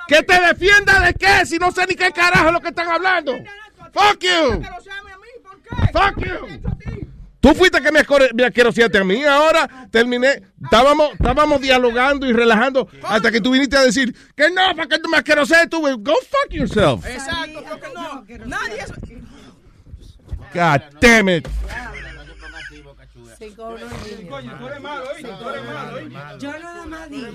Que 0.09 0.23
te 0.23 0.41
defienda 0.41 1.01
de 1.01 1.15
qué 1.15 1.47
si 1.47 1.59
no 1.59 1.71
sé 1.71 1.87
ni 1.87 1.95
qué 1.95 2.13
carajo 2.13 2.49
es 2.49 2.53
lo 2.53 2.61
que 2.61 2.69
están 2.69 2.89
hablando. 2.89 3.39
Fuck 3.93 4.23
you. 4.23 4.63
Fuck 5.93 6.17
you. 6.19 7.10
Tú 7.41 7.55
fuiste 7.55 7.81
que 7.81 7.91
me, 7.91 8.03
me 8.35 8.45
a 8.45 9.05
mí. 9.05 9.25
Ahora 9.25 9.89
terminé. 9.91 10.43
Estábamos, 10.63 11.13
estábamos 11.13 11.61
dialogando 11.61 12.27
y 12.27 12.33
relajando 12.33 12.87
hasta 13.03 13.31
que 13.31 13.41
tú 13.41 13.53
viniste 13.53 13.77
a 13.79 13.83
decir 13.83 14.15
que 14.37 14.51
no, 14.51 14.77
para 14.77 14.87
que 14.87 14.99
tú 14.99 15.09
me 15.09 15.17
asquerosees 15.17 15.71
tú. 15.71 15.81
Go 15.81 16.15
fuck 16.15 16.51
yourself. 16.51 17.07
Exacto, 17.07 17.65
porque 17.69 17.89
no, 18.39 18.47
nadie 18.47 18.81
es... 18.81 18.93
God 20.53 20.83
damn 21.01 21.29
it. 21.29 21.49
Coño, 24.29 24.59
tú 24.59 24.67
eres 24.67 24.81
malo, 24.83 25.05
¿oíste? 25.15 25.33
Tú 25.33 25.49
eres 25.49 25.65
malo, 25.65 25.97
¿oíste? 25.97 26.19
Yo 26.39 26.59
nada 26.59 26.87
más 26.87 27.09
dije, 27.09 27.33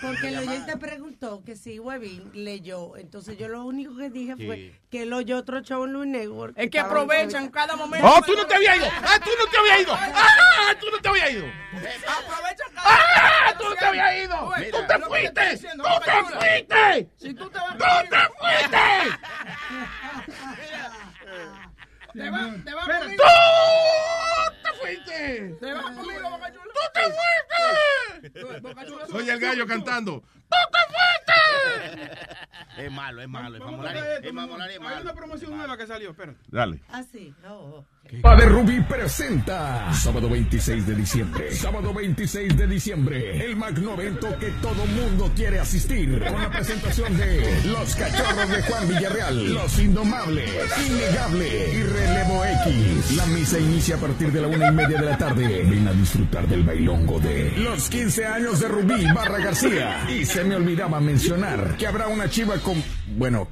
porque 0.00 0.28
el 0.28 0.38
oyente 0.38 0.76
preguntó 0.76 1.42
que 1.44 1.56
si 1.56 1.80
Webin 1.80 2.30
leyó, 2.32 2.96
entonces 2.96 3.36
yo 3.36 3.48
lo 3.48 3.64
único 3.64 3.96
que 3.96 4.08
dije 4.08 4.36
fue 4.36 4.72
que 4.88 5.02
él 5.02 5.12
oyó 5.12 5.36
otro 5.36 5.60
show 5.60 5.84
en 5.84 5.92
Luis 5.92 6.08
Network. 6.08 6.54
Es 6.56 6.70
que 6.70 6.78
aprovechan 6.78 7.48
cada 7.50 7.74
momento. 7.74 8.06
Oh, 8.06 8.20
tú 8.24 8.34
no 8.36 8.46
te 8.46 8.54
habías 8.54 8.76
ido. 8.76 8.86
Ah, 9.02 9.18
tú 9.22 9.30
no 9.36 9.46
te 9.50 9.58
habías 9.58 9.80
ido. 9.80 9.94
Ah, 9.94 10.74
tú 10.80 10.86
no 10.92 10.98
te 11.00 11.08
habías 11.08 11.30
ido. 11.32 11.44
Aprovechan 11.46 12.68
Ah, 12.76 13.54
tú 13.58 13.64
no 13.68 13.74
te 13.74 13.84
habías 13.84 14.14
ido. 14.24 14.52
Tú 14.70 14.78
te 14.86 14.98
fuiste. 15.00 15.58
Tú 15.76 15.82
te 16.04 16.10
fuiste. 16.22 17.34
Tú 17.34 17.50
te 17.50 17.58
fuiste. 18.38 18.78
Te 22.18 22.30
vas, 22.30 22.64
te 22.64 22.74
vas 22.74 22.88
Espérate. 22.88 23.04
conmigo. 23.04 23.22
Tú 24.48 24.62
te 24.62 24.72
fuiste. 24.78 25.56
Te 25.60 25.72
vas 25.74 25.84
conmigo, 25.96 26.30
Boca 26.30 26.52
Chula. 26.52 26.64
Tú 26.64 26.80
te 26.94 27.00
fuiste. 28.32 29.16
Oye 29.16 29.32
el 29.32 29.40
gallo 29.40 29.66
cantando. 29.66 30.22
Es 32.76 32.92
malo, 32.92 33.22
es 33.22 33.28
malo. 33.28 33.56
Es 33.56 33.60
Vamos 33.60 33.74
a 33.74 33.76
mamolari. 33.82 33.98
tocar 33.98 34.12
esto, 34.14 34.28
Es 34.28 34.32
mamolari, 34.34 34.72
es 34.74 34.78
Hay 34.80 34.86
una 34.86 34.94
malo. 34.96 35.14
promoción 35.14 35.56
nueva 35.56 35.76
que 35.76 35.86
salió, 35.86 36.10
espérate. 36.10 36.38
Dale. 36.48 36.80
Ah, 36.90 37.02
sí. 37.02 37.34
Oh, 37.48 37.84
de 38.10 38.46
Rubí 38.46 38.80
presenta 38.80 39.92
sábado 39.92 40.30
26 40.30 40.86
de 40.86 40.94
diciembre. 40.94 41.52
Sábado 41.52 41.92
26 41.92 42.56
de 42.56 42.66
diciembre. 42.66 43.44
El 43.44 43.56
magno 43.56 43.92
evento 43.94 44.34
que 44.38 44.50
todo 44.62 44.86
mundo 44.86 45.30
quiere 45.36 45.60
asistir. 45.60 46.18
Con 46.18 46.40
la 46.40 46.50
presentación 46.50 47.16
de 47.18 47.64
Los 47.66 47.94
Cachorros 47.94 48.48
de 48.48 48.62
Juan 48.62 48.88
Villarreal. 48.88 49.52
Los 49.52 49.78
Indomables. 49.78 50.50
Innegable. 50.86 51.74
Y 51.74 51.82
Relevo 51.82 52.44
X. 52.64 53.16
La 53.16 53.26
misa 53.26 53.58
inicia 53.58 53.96
a 53.96 53.98
partir 53.98 54.32
de 54.32 54.40
la 54.40 54.48
una 54.48 54.68
y 54.68 54.72
media 54.72 54.98
de 54.98 55.06
la 55.06 55.18
tarde. 55.18 55.64
Ven 55.64 55.86
a 55.86 55.92
disfrutar 55.92 56.48
del 56.48 56.62
bailongo 56.62 57.20
de 57.20 57.52
los 57.58 57.90
15 57.90 58.26
años 58.26 58.60
de 58.60 58.68
Rubí 58.68 59.04
Barra 59.14 59.38
García. 59.38 60.08
Y 60.08 60.24
se 60.24 60.44
me 60.44 60.56
olvidaba 60.56 60.98
mencionar 60.98 61.76
que 61.76 61.86
habrá 61.86 62.08
una 62.08 62.30
chiva 62.30 62.56
con. 62.58 62.82
Bueno, 63.16 63.48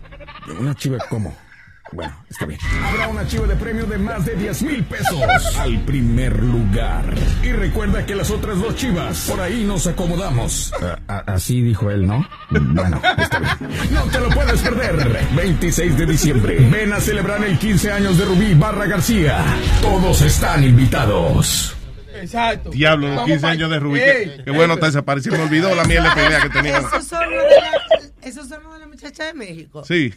una 0.58 0.74
chiva 0.74 0.96
como. 1.10 1.45
Bueno, 1.92 2.12
está 2.28 2.46
bien. 2.46 2.60
Habrá 2.84 3.08
una 3.08 3.26
chiva 3.26 3.46
de 3.46 3.56
premio 3.56 3.86
de 3.86 3.98
más 3.98 4.24
de 4.24 4.34
10 4.34 4.62
mil 4.62 4.84
pesos 4.84 5.56
al 5.58 5.80
primer 5.84 6.42
lugar. 6.42 7.04
Y 7.42 7.52
recuerda 7.52 8.04
que 8.04 8.14
las 8.14 8.30
otras 8.30 8.60
dos 8.60 8.74
chivas, 8.76 9.26
por 9.30 9.40
ahí 9.40 9.64
nos 9.64 9.86
acomodamos. 9.86 10.72
así 11.08 11.62
dijo 11.62 11.90
él, 11.90 12.06
¿no? 12.06 12.26
Bueno, 12.50 13.00
está 13.18 13.38
bien. 13.38 13.56
No 13.92 14.02
te 14.04 14.20
lo 14.20 14.28
puedes 14.30 14.60
perder. 14.60 15.26
26 15.34 15.96
de 15.96 16.06
diciembre. 16.06 16.68
Ven 16.70 16.92
a 16.92 17.00
celebrar 17.00 17.42
el 17.44 17.58
15 17.58 17.92
años 17.92 18.18
de 18.18 18.24
Rubí 18.24 18.54
Barra 18.54 18.86
García. 18.86 19.44
Todos 19.80 20.22
están 20.22 20.64
invitados. 20.64 21.76
Exacto. 22.20 22.70
Diablo, 22.70 23.14
los 23.14 23.24
15 23.24 23.46
años 23.46 23.70
de 23.70 23.78
Rubí. 23.78 24.00
Qué, 24.00 24.42
qué 24.44 24.50
bueno 24.50 24.74
está 24.74 24.86
desaparecido. 24.86 25.36
Me 25.36 25.44
olvidó 25.44 25.74
la 25.74 25.84
miel 25.84 26.02
de 26.02 26.10
pelea 26.10 26.40
que 26.42 26.48
tenía. 26.50 26.78
Esos 26.78 27.06
son 27.06 27.30
los 27.30 27.44
de 27.44 27.60
la, 27.60 28.05
esos 28.28 28.48
son 28.48 28.62
los 28.64 28.72
de 28.74 28.80
la 28.80 28.86
muchacha 28.88 29.24
de 29.24 29.34
México. 29.34 29.84
Sí. 29.84 30.12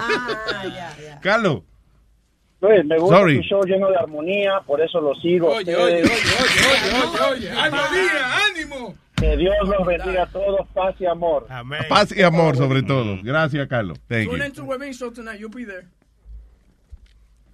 Ah, 0.00 0.62
ya, 0.64 0.96
ya. 1.02 1.20
Carlos. 1.20 1.62
Luis, 2.60 2.84
me 2.84 2.98
gusta 2.98 3.18
Sorry. 3.18 3.36
tu 3.38 3.42
show 3.42 3.62
lleno 3.64 3.88
de 3.90 3.96
armonía, 3.96 4.60
por 4.66 4.80
eso 4.80 5.00
lo 5.00 5.14
sigo. 5.16 5.48
Oye, 5.48 5.74
oye, 5.74 6.02
oye, 6.02 6.02
oye, 6.02 6.10
oye, 6.10 7.30
oye, 7.30 7.30
oye. 7.30 7.50
¡Armonía, 7.50 8.36
ánimo! 8.48 8.94
Que 9.16 9.36
Dios 9.36 9.54
los 9.68 9.86
bendiga 9.86 10.22
a 10.24 10.26
todos, 10.26 10.66
paz 10.74 10.94
y 11.00 11.06
amor. 11.06 11.46
Paz 11.88 12.12
y 12.16 12.22
amor 12.22 12.56
sobre 12.56 12.82
todo. 12.82 13.18
Gracias, 13.22 13.68
Carlos. 13.68 13.98
Thank 14.08 14.28
Tune 14.28 14.38
you. 14.38 14.44
into 14.44 14.64
Webin 14.64 14.92
Show 14.92 15.10
tonight. 15.12 15.38
You'll 15.40 15.50
be 15.54 15.64
there. 15.64 15.86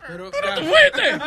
Pero, 0.06 0.30
tú 0.30 0.64
fuiste! 0.64 1.18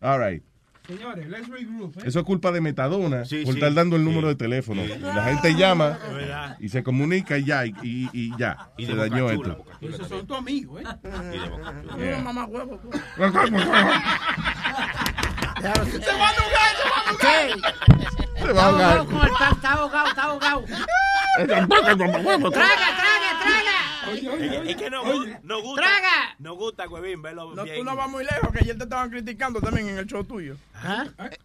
All 0.00 0.18
right. 0.18 0.42
Señores, 0.88 1.28
let's 1.28 1.46
regroup. 1.48 1.98
¿eh? 1.98 2.02
Eso 2.06 2.20
es 2.20 2.24
culpa 2.24 2.50
de 2.50 2.62
Metadona 2.62 3.26
Sí, 3.26 3.44
por 3.44 3.52
sí. 3.52 3.58
estar 3.58 3.74
dando 3.74 3.96
el 3.96 4.04
número 4.04 4.28
de 4.28 4.36
teléfono. 4.36 4.80
La 5.02 5.22
gente 5.24 5.54
llama 5.54 5.98
y 6.60 6.70
se 6.70 6.82
comunica 6.82 7.36
y 7.36 7.44
ya, 7.44 7.66
y, 7.66 7.74
y- 7.82 8.08
y 8.14 8.32
ya. 8.38 8.70
Y 8.78 8.86
se 8.86 8.94
dañó 8.94 9.30
Chula, 9.34 9.52
esto. 9.52 9.64
Esos 9.82 10.08
son 10.08 10.26
tus 10.26 10.38
amigos, 10.38 10.80
¿eh? 10.80 10.84
Yeah. 11.98 12.16
No, 12.18 12.24
mamá 12.24 12.46
huevo. 12.46 12.78
tú. 12.78 12.90
Se 12.90 13.20
va 13.20 13.26
a 13.26 13.28
ahogar, 13.28 13.50
se 15.98 16.88
va 16.88 16.96
a 16.96 17.10
ahogar. 17.10 17.50
Se 18.38 18.52
va 18.52 18.66
a 18.66 18.68
Está 18.68 18.68
ahogar. 18.68 18.98
ahogado 18.98 19.06
con 19.06 19.16
el 19.26 19.32
pan, 19.32 19.52
está 19.52 19.72
ahogado, 19.72 20.08
está 20.08 20.22
ahogado. 20.22 20.64
Traga, 20.64 21.66
traga, 21.66 23.30
traga. 23.42 23.67
Es 24.66 24.76
que 24.76 24.90
no, 24.90 25.02
no 25.42 25.62
gusta. 25.62 25.82
Traga. 25.82 26.36
No 26.38 26.54
gusta, 26.54 26.88
Huevín, 26.88 27.20
verlo 27.22 27.54
No, 27.54 27.64
bien. 27.64 27.76
tú 27.78 27.84
no 27.84 27.96
vas 27.96 28.10
muy 28.10 28.24
lejos, 28.24 28.50
que 28.52 28.58
ayer 28.60 28.76
te 28.76 28.84
estaban 28.84 29.10
criticando 29.10 29.60
también 29.60 29.88
en 29.88 29.98
el 29.98 30.06
show 30.06 30.24
tuyo. 30.24 30.56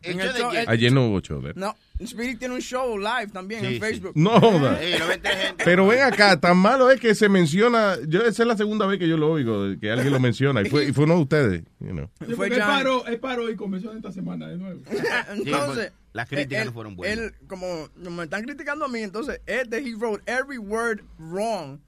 En 0.04 0.20
el 0.20 0.34
show, 0.34 0.52
el- 0.52 0.70
Ayer 0.70 0.92
no 0.92 1.08
hubo 1.08 1.20
show. 1.22 1.42
¿verdad? 1.42 1.56
no, 1.60 1.76
Spirit 2.06 2.40
tiene 2.40 2.54
un 2.56 2.62
show 2.62 2.98
live 2.98 3.28
también 3.32 3.62
Sí, 3.62 3.68
en 3.68 3.74
sí. 3.74 3.80
Facebook. 3.80 4.12
No 4.16 4.40
joda. 4.40 4.82
Ey, 4.82 4.98
no 5.00 5.06
gente. 5.08 5.64
Pero 5.64 5.88
ven 5.88 6.02
acá, 6.02 6.40
tan 6.40 6.58
malo 6.58 6.92
es 6.92 7.00
que 7.00 7.16
se 7.16 7.30
menciona. 7.30 7.98
Yo 8.08 8.22
esa 8.22 8.44
es 8.44 8.48
la 8.48 8.58
segunda 8.58 8.86
vez 8.86 9.00
que 9.00 9.08
yo 9.08 9.18
lo 9.18 9.32
oigo, 9.32 9.80
que 9.80 9.92
alguien 9.92 10.12
lo 10.12 10.20
menciona. 10.20 10.62
Y 10.62 10.70
fue, 10.70 10.86
y 10.86 10.94
fue 10.94 11.06
uno 11.06 11.16
de 11.16 11.22
ustedes. 11.22 11.64
you 11.80 11.90
know. 11.90 12.10
Sí, 12.28 12.34
porque 12.36 12.56
él 12.56 12.60
paró, 12.62 13.06
él 13.06 13.20
paró 13.20 13.50
y 13.50 13.56
comenzó 13.56 13.92
esta 13.94 14.12
semana 14.12 14.48
de 14.48 14.58
nuevo. 14.58 14.82
Entonces, 15.34 15.92
las 16.14 16.28
críticas 16.28 16.62
él- 16.62 16.68
no 16.68 16.74
fueron 16.74 16.96
buenas. 16.96 17.18
Él, 17.18 17.34
como 17.48 17.90
me 17.96 18.24
están 18.24 18.44
criticando 18.44 18.86
a 18.86 18.88
mí, 18.88 19.00
entonces, 19.00 19.42
este, 19.46 19.78
he 19.78 19.96
wrote 19.96 20.22
every 20.28 20.58
word 20.58 21.02
wrong. 21.18 21.80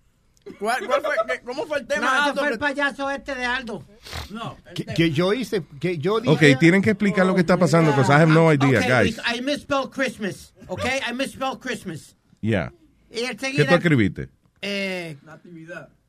¿Cuál, 0.59 0.85
cuál 0.85 1.01
fue, 1.01 1.15
qué- 1.27 1.41
¿Cómo 1.43 1.65
fue 1.65 1.79
el 1.79 1.87
tema? 1.87 2.27
No, 2.27 2.35
fue 2.35 2.49
el 2.49 2.59
payaso 2.59 3.09
este 3.09 3.33
de 3.35 3.45
Aldo. 3.45 3.83
No. 4.29 4.57
Que, 4.75 4.85
que 4.85 5.11
yo 5.11 5.33
hice, 5.33 5.63
que 5.79 5.97
yo 5.97 6.19
dije. 6.19 6.53
Ok, 6.53 6.59
tienen 6.59 6.81
que 6.81 6.91
explicar 6.91 7.25
lo 7.25 7.33
que 7.33 7.41
está 7.41 7.57
pasando, 7.57 7.91
because 7.91 8.09
I 8.11 8.15
have 8.21 8.31
no 8.31 8.51
idea, 8.53 8.79
Okay, 8.79 8.89
guys. 8.89 9.19
I 9.25 9.41
misspelled 9.41 9.91
Christmas. 9.91 10.53
Okay, 10.67 10.99
I 11.07 11.13
misspelled 11.13 11.59
Christmas. 11.59 12.15
Yeah. 12.41 12.71
Y 13.09 13.21
¿Qué 13.35 13.65
tú 13.65 13.73
escribiste? 13.75 14.29
eh, 14.61 15.17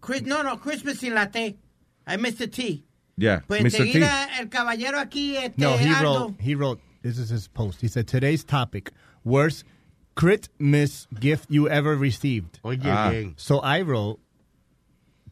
Chris- 0.01 0.23
no, 0.25 0.43
no, 0.43 0.59
Christmas 0.61 0.99
sin 0.99 1.15
la 1.15 1.31
T. 1.31 1.57
I 2.07 2.17
missed 2.17 2.39
the 2.39 2.49
T. 2.49 2.85
Yeah, 3.17 3.41
Pues 3.47 3.63
Mr. 3.63 3.71
T. 3.71 3.77
enseguida 3.85 4.29
el 4.39 4.49
caballero 4.51 4.99
aquí, 4.99 5.37
este, 5.37 5.55
No, 5.63 5.77
he 5.79 5.89
Aldo. 5.89 6.03
wrote. 6.29 6.35
He 6.39 6.55
wrote. 6.55 6.81
This 7.03 7.19
is 7.19 7.31
his 7.31 7.49
post. 7.49 7.81
He 7.81 7.89
said 7.89 8.07
today's 8.07 8.45
topic: 8.45 8.93
worst 9.25 9.65
crit 10.15 10.49
miss 10.59 11.07
gift 11.19 11.47
you 11.51 11.69
ever 11.69 11.97
received. 11.97 12.59
Oye, 12.63 12.79
Ah. 12.85 13.13
So 13.37 13.61
I 13.63 13.81
wrote 13.83 14.19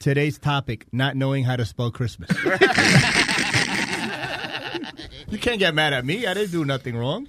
today's 0.05 0.39
topic: 0.39 0.87
not 0.93 1.17
knowing 1.17 1.45
how 1.45 1.57
to 1.57 1.65
spell 1.65 1.91
Christmas. 1.91 2.31
you 5.31 5.39
can't 5.39 5.59
get 5.59 5.75
mad 5.75 5.95
at 5.95 6.05
me. 6.05 6.27
I 6.27 6.35
didn't 6.35 6.53
do 6.53 6.65
nothing 6.65 6.95
wrong. 6.95 7.27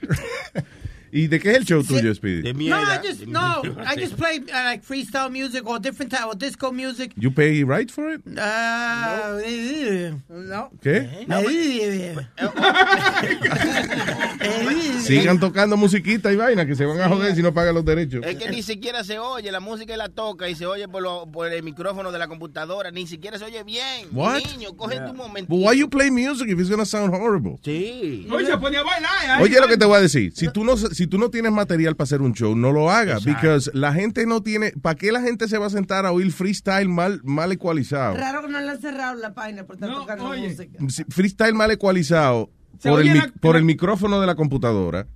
¿Y 1.14 1.26
de 1.28 1.38
qué 1.40 1.50
es 1.50 1.56
el 1.58 1.64
show 1.66 1.84
tuyo, 1.84 2.14
Speedy? 2.14 2.40
De 2.40 2.52
No, 2.54 2.58
mierda. 2.58 3.02
I 3.04 3.06
just 3.06 3.26
no, 3.26 3.60
I 3.84 4.00
just 4.00 4.14
play 4.16 4.38
uh, 4.38 4.64
like 4.64 4.82
freestyle 4.82 5.28
music 5.30 5.62
or 5.66 5.78
different 5.78 6.10
type 6.10 6.24
of 6.24 6.38
disco 6.38 6.72
music. 6.72 7.12
You 7.16 7.30
pay 7.30 7.62
right 7.64 7.90
for 7.90 8.10
it? 8.14 8.22
Uh, 8.26 9.42
No. 10.30 10.70
¿Qué? 10.82 11.26
no. 11.28 11.42
Sigan 15.02 15.38
tocando 15.40 15.76
musiquita 15.76 16.32
y 16.32 16.36
vaina, 16.36 16.66
que 16.66 16.74
se 16.74 16.84
van 16.86 17.00
a 17.00 17.08
joder 17.08 17.34
si 17.34 17.42
no 17.42 17.52
pagan 17.52 17.74
los 17.74 17.84
derechos. 17.84 18.24
Es 18.24 18.36
que 18.36 18.50
ni 18.50 18.62
siquiera 18.62 19.04
se 19.04 19.18
oye, 19.18 19.50
la 19.52 19.60
música 19.60 19.96
la 19.96 20.08
toca 20.08 20.48
y 20.48 20.54
se 20.54 20.66
oye 20.66 20.88
por, 20.88 21.02
lo- 21.02 21.30
por 21.30 21.52
el 21.52 21.62
micrófono 21.62 22.10
de 22.12 22.18
la 22.18 22.28
computadora, 22.28 22.90
ni 22.90 23.06
siquiera 23.06 23.38
se 23.38 23.44
oye 23.44 23.62
bien. 23.64 24.08
What? 24.12 24.40
Niño, 24.56 24.76
coge 24.76 25.00
tu 25.00 25.14
momento. 25.14 25.54
But 25.54 25.64
why 25.66 25.78
you 25.78 25.88
play 25.88 26.10
music 26.10 26.48
if 26.48 26.58
it's 26.58 26.70
gonna 26.70 26.86
sound 26.86 27.14
horrible? 27.14 27.58
Sí. 27.64 28.26
Oye, 28.30 28.46
se 28.46 28.56
ponía 28.58 28.80
a 28.80 28.84
bailar. 28.84 29.40
¿eh? 29.40 29.42
Oye, 29.42 29.60
lo 29.60 29.68
que 29.68 29.76
te 29.76 29.84
voy 29.84 29.96
a 29.98 30.00
decir, 30.00 30.32
si 30.34 30.48
tú 30.50 30.64
no 30.64 30.76
si 30.76 31.01
tú 31.06 31.18
no 31.18 31.30
tienes 31.30 31.52
material 31.52 31.96
para 31.96 32.04
hacer 32.04 32.22
un 32.22 32.32
show, 32.32 32.54
no 32.56 32.72
lo 32.72 32.90
hagas, 32.90 33.24
because 33.24 33.70
la 33.74 33.92
gente 33.92 34.26
no 34.26 34.42
tiene, 34.42 34.72
¿para 34.82 34.94
qué 34.96 35.12
la 35.12 35.20
gente 35.20 35.48
se 35.48 35.58
va 35.58 35.66
a 35.66 35.70
sentar 35.70 36.06
a 36.06 36.12
oír 36.12 36.30
freestyle 36.32 36.88
mal 36.88 37.20
mal 37.24 37.52
ecualizado? 37.52 38.16
Raro 38.16 38.42
que 38.42 38.48
no 38.48 38.60
le 38.60 38.70
han 38.70 38.80
cerrado 38.80 39.14
la 39.20 39.34
página 39.34 39.64
por 39.64 39.76
estar 39.76 39.90
tocando 39.92 40.24
música. 40.24 40.78
Si- 40.88 41.04
Freestyle 41.08 41.54
mal 41.54 41.70
ecualizado 41.70 42.50
por 42.82 43.00
el, 43.00 43.10
oye 43.10 43.14
la- 43.14 43.32
por 43.40 43.56
el 43.56 43.64
micrófono 43.64 44.20
de 44.20 44.26
la 44.26 44.34
computadora. 44.34 45.06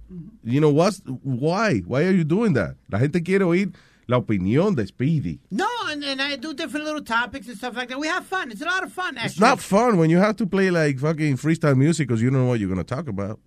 You 0.43 0.61
know 0.61 0.70
what's 0.70 1.03
why? 1.24 1.82
Why 1.87 2.05
are 2.05 2.16
you 2.16 2.24
doing 2.24 2.55
that? 2.55 2.76
La 2.89 2.99
gente 2.99 3.22
quiere 3.22 3.45
oír 3.45 3.72
la 4.07 4.18
opinión 4.18 4.76
de 4.76 4.87
Speedy. 4.87 5.41
No, 5.51 5.66
and, 5.91 6.05
and 6.05 6.20
I 6.22 6.37
do 6.37 6.55
different 6.55 6.87
little 6.87 7.03
topics 7.03 7.49
and 7.49 7.57
stuff 7.57 7.74
like 7.74 7.89
that. 7.89 7.99
We 7.99 8.07
have 8.07 8.24
fun. 8.24 8.53
It's 8.53 8.62
a 8.62 8.64
lot 8.64 8.84
of 8.84 8.93
fun, 8.93 9.16
It's 9.16 9.24
actually. 9.34 9.41
not 9.49 9.59
fun 9.61 9.99
when 9.99 10.11
you 10.11 10.18
have 10.20 10.37
to 10.37 10.47
play 10.47 10.70
like 10.70 11.01
fucking 11.01 11.37
freestyle 11.39 11.76
music 11.76 12.07
because 12.07 12.22
you 12.22 12.30
don't 12.30 12.39
know 12.43 12.47
what 12.49 12.61
you're 12.61 12.72
going 12.72 12.84
to 12.84 12.95
talk 12.95 13.09
about. 13.09 13.41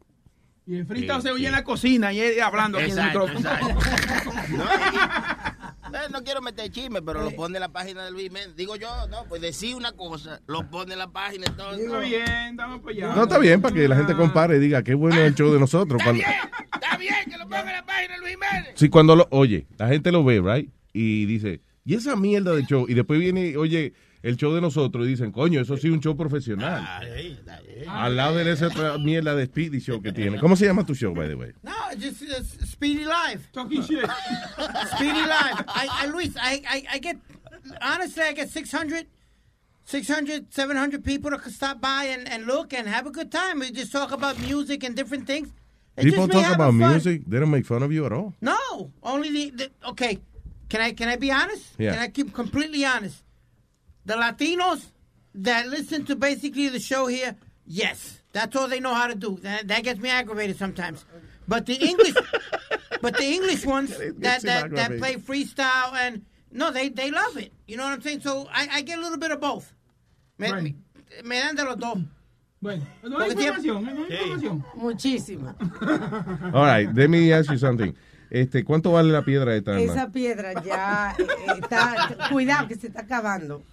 Y 0.69 0.77
el 0.77 0.85
freestyle 0.85 1.21
se 1.23 1.31
oye 1.31 1.47
en 1.47 1.53
la 1.53 1.63
cocina 1.63 2.13
y 2.13 2.19
él 2.19 2.39
hablando 2.41 2.77
aquí 2.77 2.91
en 2.91 2.99
el 2.99 3.05
micrófono. 3.05 3.49
Eh, 5.91 6.07
no 6.11 6.23
quiero 6.23 6.39
meter 6.39 6.69
chisme, 6.69 7.01
pero 7.01 7.23
lo 7.23 7.31
pone 7.31 7.57
en 7.57 7.61
la 7.61 7.69
página 7.69 8.05
de 8.05 8.11
Luis 8.11 8.31
Méndez. 8.31 8.55
Digo 8.55 8.75
yo, 8.75 8.87
no, 9.07 9.25
pues 9.27 9.41
decir 9.41 9.75
una 9.75 9.91
cosa, 9.93 10.39
lo 10.45 10.69
pone 10.69 10.93
en 10.93 10.99
la 10.99 11.11
página 11.11 11.47
entonces. 11.47 11.83
Está 11.83 11.99
bien, 11.99 12.55
para 12.55 12.75
allá. 12.89 13.15
No, 13.15 13.23
está 13.23 13.39
bien 13.39 13.59
para 13.59 13.73
que 13.73 13.87
la 13.87 13.95
gente 13.95 14.15
compare 14.15 14.57
y 14.57 14.59
diga 14.59 14.83
qué 14.83 14.93
bueno 14.93 15.19
es 15.19 15.23
el 15.25 15.33
show 15.33 15.51
de 15.51 15.59
nosotros. 15.59 15.99
Cuando, 16.03 16.21
Está 16.21 16.95
bien 16.95 17.15
que 17.27 17.37
lo 17.39 17.45
ponga 17.45 17.61
en 17.61 17.77
la 17.77 17.85
página 17.87 18.13
de 18.13 18.19
Luis 18.19 18.37
Méndez. 18.37 18.73
sí, 18.75 18.89
cuando 18.89 19.15
lo, 19.15 19.27
oye, 19.31 19.65
la 19.79 19.87
gente 19.87 20.11
lo 20.11 20.23
ve, 20.23 20.41
right? 20.41 20.71
Y 20.93 21.25
dice, 21.25 21.61
¿y 21.83 21.95
esa 21.95 22.15
mierda 22.15 22.53
de 22.53 22.65
show? 22.65 22.85
Y 22.87 22.93
después 22.93 23.19
viene, 23.19 23.57
oye, 23.57 23.93
el 24.21 24.35
show 24.35 24.53
de 24.53 24.61
nosotros 24.61 25.05
y 25.05 25.09
dicen, 25.11 25.31
coño, 25.31 25.61
eso 25.61 25.77
sí 25.77 25.87
es 25.87 25.93
un 25.93 26.01
show 26.01 26.15
profesional. 26.15 26.85
Al 27.87 28.15
lado 28.15 28.35
de 28.35 28.51
esa 28.51 28.67
otra 28.67 28.97
mierda 28.97 29.35
de 29.35 29.45
Speedy 29.45 29.79
Show 29.79 30.01
que 30.01 30.11
tiene. 30.11 30.39
¿Cómo 30.39 30.55
se 30.55 30.65
llama 30.65 30.85
tu 30.85 30.93
show, 30.93 31.13
by 31.13 31.27
the 31.27 31.35
way? 31.35 31.53
No, 31.63 31.71
just 31.97 32.23
uh, 32.23 32.43
Speedy 32.65 33.05
Live. 33.05 33.49
Talking 33.53 33.81
shit. 33.81 34.05
Speedy 34.95 35.21
Live. 35.21 35.63
I, 35.67 35.87
I, 36.03 36.07
Luis, 36.07 36.35
I, 36.35 36.61
I, 36.67 36.83
I 36.93 36.99
get, 36.99 37.17
honestly, 37.81 38.23
I 38.23 38.33
get 38.33 38.49
600, 38.49 39.07
600, 39.85 40.53
700 40.53 41.03
people 41.03 41.31
to 41.31 41.49
stop 41.49 41.79
by 41.79 42.05
and, 42.05 42.27
and 42.27 42.45
look 42.45 42.73
and 42.73 42.87
have 42.87 43.07
a 43.07 43.11
good 43.11 43.31
time. 43.31 43.59
We 43.59 43.71
just 43.71 43.91
talk 43.91 44.11
about 44.11 44.37
music 44.39 44.83
and 44.83 44.95
different 44.95 45.27
things. 45.27 45.49
People 45.97 46.27
talk 46.27 46.55
about 46.55 46.71
fun. 46.71 46.77
music. 46.77 47.23
They 47.25 47.39
don't 47.39 47.51
make 47.51 47.65
fun 47.65 47.83
of 47.83 47.91
you 47.91 48.05
at 48.05 48.13
all. 48.13 48.33
No, 48.41 48.91
only 49.03 49.29
the, 49.29 49.49
the 49.51 49.89
okay. 49.89 50.19
Can 50.69 50.81
I 50.81 50.93
can 50.93 51.09
I 51.09 51.17
be 51.17 51.31
honest? 51.31 51.65
Yeah. 51.77 51.93
Can 51.93 51.99
I 51.99 52.07
keep 52.07 52.33
completely 52.33 52.85
honest? 52.85 53.23
The 54.09 54.15
Latinos 54.15 54.87
that 55.35 55.67
listen 55.67 56.03
to 56.05 56.15
basically 56.15 56.67
the 56.69 56.79
show 56.79 57.05
here, 57.05 57.35
yes, 57.67 58.23
that's 58.33 58.55
all 58.55 58.67
they 58.67 58.79
know 58.79 58.95
how 58.95 59.05
to 59.05 59.13
do. 59.13 59.37
That, 59.43 59.67
that 59.67 59.83
gets 59.83 59.99
me 59.99 60.09
aggravated 60.09 60.57
sometimes. 60.57 61.05
But 61.47 61.67
the 61.67 61.75
English, 61.75 62.15
but 63.03 63.15
the 63.15 63.25
English 63.25 63.67
ones 63.67 63.95
that 64.17 64.41
that, 64.41 64.97
play 64.97 65.17
freestyle 65.17 65.93
and 65.93 66.25
no, 66.51 66.71
they 66.71 66.89
they 66.89 67.11
love 67.11 67.37
it. 67.37 67.53
You 67.67 67.77
know 67.77 67.83
what 67.83 67.93
I'm 67.93 68.01
saying? 68.01 68.21
So 68.21 68.49
I, 68.51 68.67
I 68.71 68.81
get 68.81 68.97
a 68.97 69.01
little 69.01 69.19
bit 69.19 69.29
of 69.29 69.41
both. 69.41 69.71
Me, 70.39 70.73
me 71.23 71.39
dan 71.39 71.55
de 71.55 71.65
los 71.65 71.75
dos. 71.75 71.99
Bueno, 72.59 72.81
no 73.03 73.11
Porque 73.11 73.29
hay 73.29 73.35
tiene- 73.35 73.57
información, 73.57 73.83
no 73.83 74.05
hay 74.05 74.13
información. 74.15 74.65
Muchísima. 74.73 75.55
All 76.55 76.65
right, 76.65 76.89
let 76.95 77.11
me 77.11 77.31
ask 77.31 77.51
you 77.51 77.59
something. 77.59 77.95
Este, 78.29 78.63
¿Cuánto 78.63 78.91
vale 78.91 79.11
la 79.11 79.23
piedra 79.23 79.55
esta? 79.55 79.75
Alma? 79.75 79.91
Esa 79.91 80.11
piedra 80.11 80.63
ya 80.63 81.15
eh, 81.17 81.25
está. 81.61 82.29
Cuidado, 82.31 82.67
que 82.67 82.75
se 82.75 82.87
está 82.87 83.01
acabando. 83.01 83.63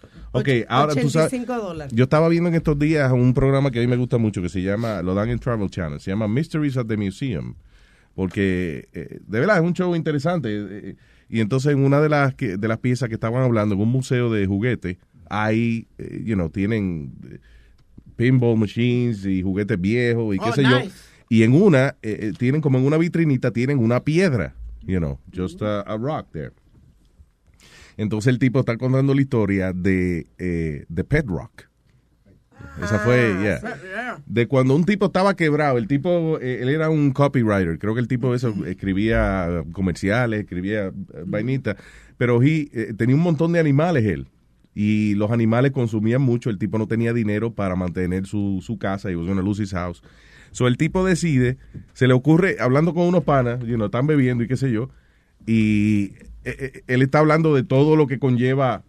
Ok, 0.41 0.49
ahora 0.69 0.95
tú 0.95 1.09
sabes. 1.11 1.33
85 1.33 1.55
dólares. 1.63 1.93
Yo 1.95 2.05
estaba 2.05 2.29
viendo 2.29 2.49
en 2.49 2.55
estos 2.55 2.79
días 2.79 3.11
un 3.13 3.35
programa 3.35 3.71
que 3.71 3.79
a 3.79 3.83
mí 3.83 3.87
me 3.89 3.97
gusta 3.97 4.19
mucho 4.19 4.43
que 4.43 4.49
se 4.49 4.63
llama, 4.63 5.03
lo 5.03 5.15
dan 5.15 5.29
en 5.31 5.39
Travel 5.39 5.69
Channel, 5.71 6.01
se 6.01 6.11
llama 6.11 6.29
Mysteries 6.29 6.77
at 6.77 6.87
the 6.87 6.97
Museum. 6.97 7.55
Porque, 8.15 8.89
eh, 8.95 9.19
de 9.27 9.41
verdad, 9.41 9.57
es 9.59 9.63
un 9.63 9.75
show 9.75 9.95
interesante. 9.95 10.49
eh, 10.53 10.97
y 11.29 11.41
entonces, 11.41 11.73
en 11.73 11.81
una 11.85 12.01
de 12.01 12.09
las, 12.09 12.35
que, 12.35 12.57
de 12.57 12.69
las 12.69 12.79
piezas 12.79 13.09
que 13.09 13.15
estaban 13.17 13.43
hablando, 13.43 13.75
en 13.75 13.81
un 13.81 13.89
museo 13.91 14.33
de 14.33 14.47
juguetes, 14.47 14.97
hay, 15.29 15.89
eh, 15.99 16.23
you 16.25 16.35
know, 16.35 16.49
tienen 16.49 17.13
eh, 17.31 17.39
pinball 18.17 18.57
machines 18.57 19.27
y 19.27 19.43
juguetes 19.43 19.79
viejos 19.81 20.35
y 20.35 20.39
qué 20.39 20.49
Oh, 20.49 20.53
sé 20.53 20.63
yo. 20.63 20.79
Y 21.29 21.43
en 21.43 21.53
una, 21.55 21.97
eh, 22.03 22.19
eh, 22.29 22.33
tienen 22.39 22.61
como 22.61 22.79
en 22.79 22.85
una 22.87 22.97
vitrinita, 22.97 23.51
tienen 23.51 23.79
una 23.79 24.05
piedra, 24.05 24.55
you 24.87 24.99
know, 24.99 25.19
just 25.35 25.61
a, 25.63 25.81
a 25.81 25.97
rock 25.99 26.29
there. 26.33 26.53
Entonces 27.97 28.33
el 28.33 28.39
tipo 28.39 28.61
está 28.61 28.77
contando 28.77 29.15
la 29.15 29.21
historia 29.21 29.73
de, 29.73 30.27
eh, 30.39 30.85
de 30.89 31.05
Pet 31.05 31.27
Rock. 31.27 31.65
Esa 32.83 32.99
fue, 32.99 33.35
yeah. 33.41 34.23
De 34.27 34.47
cuando 34.47 34.75
un 34.75 34.85
tipo 34.85 35.07
estaba 35.07 35.35
quebrado, 35.35 35.79
el 35.79 35.87
tipo, 35.87 36.39
eh, 36.41 36.59
él 36.61 36.69
era 36.69 36.91
un 36.91 37.11
copywriter, 37.13 37.79
creo 37.79 37.95
que 37.95 38.01
el 38.01 38.09
tipo 38.09 38.35
eso 38.35 38.55
escribía 38.67 39.65
comerciales, 39.73 40.41
escribía 40.41 40.87
eh, 40.87 40.93
vainitas, 41.27 41.77
pero 42.19 42.43
he, 42.43 42.69
eh, 42.73 42.95
tenía 42.97 43.15
un 43.15 43.23
montón 43.23 43.53
de 43.53 43.61
animales 43.61 44.05
él. 44.05 44.29
Y 44.75 45.15
los 45.15 45.31
animales 45.31 45.73
consumían 45.73 46.21
mucho, 46.21 46.51
el 46.51 46.59
tipo 46.59 46.77
no 46.77 46.87
tenía 46.87 47.15
dinero 47.15 47.55
para 47.55 47.77
mantener 47.77 48.27
su, 48.27 48.59
su 48.63 48.79
casa, 48.79 49.11
y 49.11 49.15
was 49.15 49.27
gonna 49.27 49.41
lose 49.41 49.63
his 49.63 49.73
house. 49.73 50.03
So 50.51 50.67
el 50.67 50.77
tipo 50.77 51.05
decide, 51.05 51.57
se 51.95 52.07
le 52.07 52.13
ocurre, 52.13 52.57
hablando 52.61 52.93
con 52.93 53.07
unos 53.07 53.25
panas, 53.25 53.61
you 53.61 53.77
know, 53.77 53.87
están 53.87 54.07
bebiendo 54.07 54.45
y 54.45 54.49
qué 54.49 54.57
sé 54.57 54.71
yo, 54.71 54.91
y 55.47 56.13
él 56.87 57.03
está 57.03 57.19
hablando 57.19 57.55
de 57.55 57.63
todo 57.63 57.97
lo 57.97 58.07
que 58.07 58.19
conlleva 58.19 58.83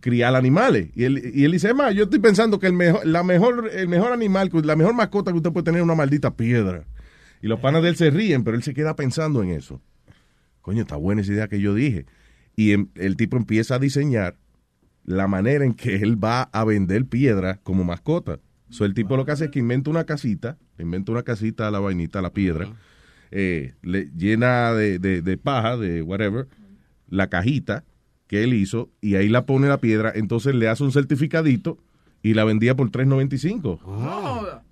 criar 0.00 0.34
animales. 0.36 0.90
Y 0.94 1.04
él, 1.04 1.32
y 1.34 1.44
él 1.44 1.52
dice, 1.52 1.68
"Es 1.68 1.74
más, 1.74 1.94
yo 1.94 2.04
estoy 2.04 2.18
pensando 2.20 2.58
que 2.58 2.66
el 2.66 2.72
mejor, 2.72 3.04
la 3.06 3.22
mejor, 3.22 3.70
el 3.72 3.88
mejor 3.88 4.12
animal, 4.12 4.50
la 4.64 4.76
mejor 4.76 4.94
mascota 4.94 5.30
que 5.32 5.38
usted 5.38 5.52
puede 5.52 5.64
tener 5.64 5.80
es 5.80 5.84
una 5.84 5.94
maldita 5.94 6.36
piedra. 6.36 6.84
Y 7.40 7.48
los 7.48 7.58
panas 7.60 7.82
de 7.82 7.88
él 7.88 7.96
se 7.96 8.10
ríen, 8.10 8.44
pero 8.44 8.56
él 8.56 8.62
se 8.62 8.74
queda 8.74 8.94
pensando 8.94 9.42
en 9.42 9.50
eso. 9.50 9.80
Coño, 10.60 10.82
está 10.82 10.96
buena 10.96 11.22
esa 11.22 11.32
idea 11.32 11.48
que 11.48 11.60
yo 11.60 11.74
dije. 11.74 12.06
Y 12.54 12.72
em- 12.72 12.88
el 12.94 13.16
tipo 13.16 13.36
empieza 13.36 13.74
a 13.74 13.78
diseñar 13.80 14.36
la 15.04 15.26
manera 15.26 15.64
en 15.64 15.74
que 15.74 15.96
él 15.96 16.22
va 16.22 16.42
a 16.42 16.64
vender 16.64 17.06
piedra 17.06 17.58
como 17.64 17.82
mascota. 17.82 18.38
So, 18.70 18.84
el 18.84 18.94
tipo 18.94 19.16
lo 19.16 19.24
que 19.26 19.32
hace 19.32 19.46
es 19.46 19.50
que 19.50 19.58
inventa 19.58 19.90
una 19.90 20.04
casita, 20.04 20.56
inventa 20.78 21.10
una 21.10 21.24
casita 21.24 21.66
a 21.66 21.70
la 21.72 21.80
vainita, 21.80 22.20
a 22.20 22.22
la 22.22 22.32
piedra, 22.32 22.68
eh, 23.32 23.72
le 23.82 24.10
llena 24.16 24.72
de, 24.74 24.98
de- 25.00 25.22
de 25.22 25.36
paja, 25.36 25.76
de 25.76 26.02
whatever, 26.02 26.46
la 27.12 27.28
cajita 27.28 27.84
que 28.26 28.42
él 28.42 28.54
hizo, 28.54 28.88
y 29.02 29.16
ahí 29.16 29.28
la 29.28 29.44
pone 29.44 29.68
la 29.68 29.76
piedra, 29.78 30.10
entonces 30.14 30.54
le 30.54 30.66
hace 30.68 30.82
un 30.82 30.90
certificadito 30.92 31.76
y 32.22 32.32
la 32.34 32.44
vendía 32.44 32.74
por 32.74 32.90
3.95. 32.90 33.78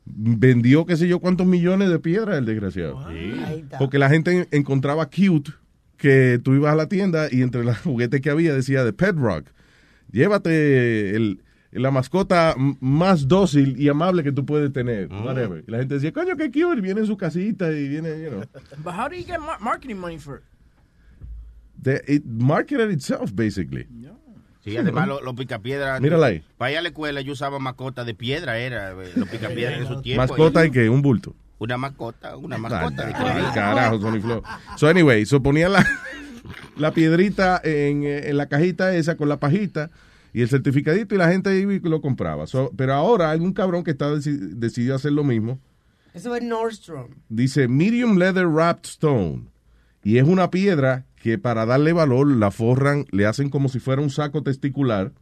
Vendió 0.06 0.86
qué 0.86 0.96
sé 0.96 1.06
yo 1.08 1.18
cuántos 1.20 1.46
millones 1.46 1.90
de 1.90 1.98
piedras 1.98 2.38
el 2.38 2.46
desgraciado. 2.46 2.98
Porque 3.78 3.98
la 3.98 4.08
gente 4.08 4.32
en- 4.32 4.48
encontraba 4.50 5.06
cute 5.06 5.52
que 5.96 6.40
tú 6.42 6.54
ibas 6.54 6.72
a 6.72 6.76
la 6.76 6.88
tienda 6.88 7.28
y 7.30 7.42
entre 7.42 7.62
los 7.64 7.78
juguetes 7.82 8.20
que 8.20 8.30
había 8.30 8.54
decía 8.54 8.82
de 8.84 8.92
Pet 8.92 9.14
Rock, 9.16 9.48
llévate 10.10 11.14
el, 11.14 11.42
la 11.72 11.90
mascota 11.90 12.54
más 12.80 13.28
dócil 13.28 13.78
y 13.78 13.88
amable 13.88 14.22
que 14.22 14.32
tú 14.32 14.46
puedes 14.46 14.72
tener. 14.72 15.08
whatever. 15.12 15.62
Y 15.66 15.70
la 15.70 15.78
gente 15.78 15.94
decía, 15.94 16.12
coño, 16.12 16.36
qué 16.36 16.46
cute, 16.50 16.78
y 16.78 16.80
viene 16.80 17.00
en 17.00 17.06
su 17.06 17.16
casita 17.16 17.70
y 17.72 17.88
viene, 17.88 18.22
you 18.22 18.30
know. 18.30 18.40
But 18.82 18.94
how 18.94 19.08
do 19.08 19.16
you 19.16 19.24
get 19.26 19.38
mar- 19.38 19.60
marketing 19.60 19.96
money 19.96 20.18
for 20.18 20.36
it? 20.38 20.42
The- 21.82 22.02
it 22.06 22.24
marketed 22.26 22.90
itself, 22.90 23.32
basically. 23.34 23.86
Sí, 24.62 24.76
además 24.76 25.08
los 25.08 25.22
los 25.22 25.34
picapiedras. 25.34 26.00
Mírala 26.02 26.26
ahí. 26.26 26.42
Para 26.58 26.72
ir 26.72 26.78
a 26.78 26.82
la 26.82 26.88
escuela 26.88 27.20
yo 27.22 27.32
usaba 27.32 27.58
mascota 27.58 28.04
de 28.04 28.14
piedra, 28.14 28.58
era 28.58 28.90
eh, 28.92 29.12
los 29.16 29.28
picapiedras 29.28 29.80
en 29.80 29.86
su 29.88 30.02
tiempo. 30.02 30.20
Mascota 30.22 30.66
y 30.66 30.70
que 30.70 30.90
un 30.90 31.00
bulto. 31.00 31.34
Una 31.58 31.76
mascota, 31.78 32.36
una 32.36 32.56
Ay, 32.56 32.62
mascota. 32.62 33.06
de 33.06 33.14
ay, 33.14 33.44
carajo, 33.54 33.98
Sony 34.00 34.20
Flow. 34.20 34.42
So, 34.76 34.88
anyway, 34.88 35.24
so 35.26 35.42
ponían 35.42 35.72
la, 35.72 35.86
la 36.76 36.92
piedrita 36.92 37.60
en, 37.64 38.02
eh, 38.04 38.28
en 38.28 38.36
la 38.36 38.46
cajita 38.46 38.94
esa 38.94 39.16
con 39.16 39.28
la 39.28 39.38
pajita 39.40 39.90
y 40.32 40.42
el 40.42 40.48
certificadito 40.48 41.14
y 41.14 41.18
la 41.18 41.28
gente 41.30 41.58
iba 41.58 41.72
y 41.72 41.80
lo 41.80 42.00
compraba. 42.02 42.46
So, 42.46 42.70
pero 42.76 42.92
ahora 42.94 43.30
hay 43.30 43.40
un 43.40 43.52
cabrón 43.52 43.82
que 43.84 43.90
está 43.92 44.10
deci- 44.10 44.38
decidió 44.54 44.94
hacer 44.94 45.12
lo 45.12 45.24
mismo. 45.24 45.58
Eso 46.14 46.34
es 46.36 46.42
Nordstrom. 46.42 47.08
Dice 47.28 47.66
medium 47.68 48.18
leather 48.18 48.46
wrapped 48.46 48.86
stone. 48.86 49.44
Y 50.02 50.18
es 50.18 50.24
una 50.24 50.50
piedra 50.50 51.04
que 51.20 51.38
para 51.38 51.66
darle 51.66 51.92
valor 51.92 52.26
la 52.26 52.50
forran, 52.50 53.04
le 53.12 53.26
hacen 53.26 53.50
como 53.50 53.68
si 53.68 53.78
fuera 53.78 54.00
un 54.02 54.10
saco 54.10 54.42
testicular 54.42 55.12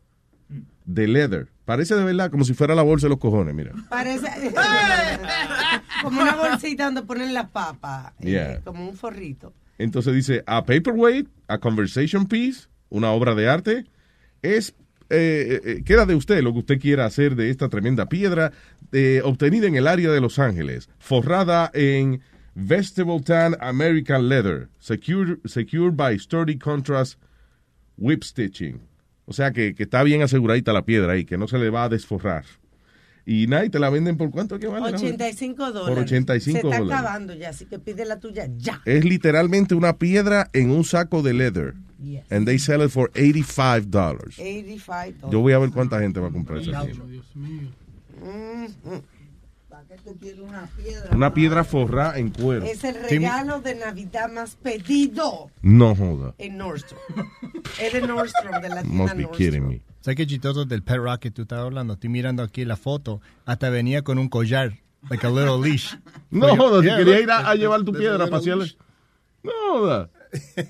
de 0.86 1.08
leather. 1.08 1.48
Parece 1.64 1.96
de 1.96 2.04
verdad 2.04 2.30
como 2.30 2.44
si 2.44 2.54
fuera 2.54 2.74
la 2.74 2.82
bolsa 2.82 3.06
de 3.06 3.10
los 3.10 3.18
cojones, 3.18 3.54
mira. 3.54 3.72
Parece 3.90 4.26
como 6.02 6.22
una 6.22 6.36
bolsita 6.36 6.86
donde 6.86 7.02
ponen 7.02 7.34
las 7.34 7.50
papas. 7.50 8.12
eh, 8.20 8.60
como 8.64 8.88
un 8.88 8.96
forrito. 8.96 9.52
Entonces 9.76 10.14
dice, 10.14 10.42
a 10.46 10.64
paperweight, 10.64 11.28
a 11.48 11.58
conversation 11.58 12.26
piece, 12.26 12.68
una 12.88 13.10
obra 13.10 13.34
de 13.34 13.48
arte, 13.48 13.84
es, 14.42 14.74
eh, 15.10 15.60
eh, 15.64 15.82
queda 15.84 16.06
de 16.06 16.14
usted 16.14 16.42
lo 16.42 16.52
que 16.52 16.60
usted 16.60 16.80
quiera 16.80 17.06
hacer 17.06 17.34
de 17.36 17.50
esta 17.50 17.68
tremenda 17.68 18.08
piedra 18.08 18.52
eh, 18.92 19.20
obtenida 19.24 19.66
en 19.66 19.76
el 19.76 19.86
área 19.86 20.10
de 20.10 20.20
Los 20.20 20.38
Ángeles, 20.38 20.88
forrada 20.98 21.70
en 21.74 22.20
vegetable 22.58 23.20
tan 23.20 23.56
American 23.60 24.28
leather, 24.28 24.68
secured, 24.80 25.38
secured 25.46 25.96
by 25.96 26.18
sturdy 26.18 26.58
contrast 26.58 27.18
whip 27.96 28.24
stitching. 28.24 28.80
O 29.26 29.32
sea 29.32 29.52
que, 29.52 29.74
que 29.74 29.84
está 29.84 30.02
bien 30.02 30.22
aseguradita 30.22 30.72
la 30.72 30.84
piedra 30.84 31.12
ahí, 31.12 31.24
que 31.24 31.36
no 31.38 31.46
se 31.46 31.58
le 31.58 31.70
va 31.70 31.84
a 31.84 31.88
desforrar. 31.88 32.44
Y 33.26 33.46
nadie 33.46 33.68
te 33.68 33.78
la 33.78 33.90
venden 33.90 34.16
por 34.16 34.30
cuánto 34.30 34.58
que 34.58 34.66
vale. 34.66 34.96
85 34.96 35.72
dólares. 35.72 35.94
Por 35.94 36.04
85 36.04 36.44
Se 36.60 36.66
está 36.66 36.78
dólares. 36.78 36.98
acabando 36.98 37.34
ya, 37.34 37.50
así 37.50 37.66
que 37.66 37.78
pide 37.78 38.06
la 38.06 38.18
tuya 38.18 38.48
ya. 38.56 38.80
Es 38.86 39.04
literalmente 39.04 39.74
una 39.74 39.98
piedra 39.98 40.48
en 40.54 40.70
un 40.70 40.82
saco 40.82 41.22
de 41.22 41.34
leather. 41.34 41.74
Yes. 42.02 42.24
And 42.30 42.46
they 42.46 42.58
sell 42.58 42.82
it 42.82 42.90
for 42.90 43.10
85 43.14 43.90
dollars. 43.90 44.38
85 44.38 45.30
Yo 45.30 45.40
voy 45.40 45.52
a 45.52 45.58
ver 45.58 45.70
cuánta 45.70 46.00
gente 46.00 46.20
va 46.20 46.28
a 46.28 46.32
comprar 46.32 46.60
esa 46.60 46.82
piedra. 46.84 47.04
Mm, 47.04 48.66
¿Para 48.82 49.02
una 50.42 50.66
piedra? 50.76 51.16
Una 51.16 51.34
piedra 51.34 51.64
forrada 51.64 52.18
en 52.18 52.30
cuero. 52.30 52.64
Es 52.64 52.84
el 52.84 52.94
regalo 53.02 53.60
de 53.60 53.74
Navidad 53.74 54.30
más 54.30 54.56
pedido 54.56 55.50
No 55.62 55.94
joda. 55.94 56.34
en 56.38 56.58
Nordstrom. 56.58 57.00
es 57.80 57.92
de 57.92 58.00
Nordstrom, 58.02 58.60
de 58.60 58.68
la 58.68 58.82
tienda 58.82 59.02
Must 59.04 59.14
be 59.14 59.22
Nordstrom. 59.22 59.36
kidding 59.36 59.68
me. 59.68 59.82
¿Sabes 60.00 60.16
qué 60.16 60.26
chistoso 60.26 60.64
del 60.64 60.82
Pet 60.82 60.96
Rock 60.98 61.20
que 61.20 61.30
tú 61.30 61.42
estabas 61.42 61.64
hablando? 61.66 61.94
Estoy 61.94 62.10
mirando 62.10 62.42
aquí 62.42 62.64
la 62.64 62.76
foto. 62.76 63.20
Hasta 63.44 63.68
venía 63.70 64.02
con 64.02 64.18
un 64.18 64.28
collar. 64.28 64.74
Like 65.10 65.26
a 65.26 65.30
little 65.30 65.58
leash. 65.60 65.94
No 66.30 66.56
joda, 66.56 66.80
si 66.80 66.86
Yeah, 66.86 66.96
quería 66.98 67.14
look, 67.14 67.22
ir 67.22 67.30
a, 67.30 67.50
a 67.50 67.54
llevar 67.54 67.82
tu 67.84 67.92
piedra 67.92 68.14
a 68.14 68.18
little 68.18 68.30
pasear. 68.30 68.56
leash. 68.58 68.74
No 69.42 69.52
joda. 69.70 70.10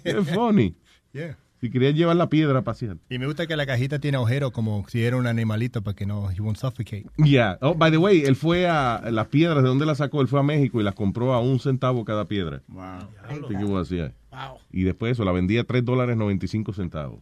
Qué 0.04 0.22
funny. 0.22 0.74
Yeah. 1.12 1.38
Si 1.60 1.70
quería 1.70 1.90
llevar 1.90 2.14
la 2.14 2.28
piedra 2.28 2.62
pasear. 2.62 2.98
Y 3.10 3.18
me 3.18 3.26
gusta 3.26 3.46
que 3.48 3.56
la 3.56 3.66
cajita 3.66 3.98
tiene 3.98 4.16
agujero 4.16 4.52
como 4.52 4.84
si 4.88 5.02
era 5.02 5.16
un 5.16 5.26
animalito 5.26 5.82
para 5.82 5.96
que 5.96 6.06
no, 6.06 6.30
he 6.30 6.40
won't 6.40 6.56
suffocate. 6.56 7.06
Yeah. 7.16 7.58
Oh, 7.60 7.74
by 7.74 7.90
the 7.90 7.96
way, 7.98 8.22
él 8.22 8.36
fue 8.36 8.68
a 8.68 9.10
las 9.10 9.26
piedras, 9.26 9.62
¿de 9.64 9.68
dónde 9.68 9.84
las 9.84 9.98
sacó? 9.98 10.20
Él 10.20 10.28
fue 10.28 10.38
a 10.38 10.44
México 10.44 10.80
y 10.80 10.84
las 10.84 10.94
compró 10.94 11.32
a 11.34 11.40
un 11.40 11.58
centavo 11.58 12.04
cada 12.04 12.26
piedra. 12.26 12.62
Wow. 12.68 14.58
Y 14.70 14.82
después 14.84 15.12
eso, 15.12 15.24
la 15.24 15.32
vendía 15.32 15.62
a 15.62 15.64
3 15.64 15.84
dólares 15.84 16.16
95 16.16 16.72
centavos. 16.72 17.20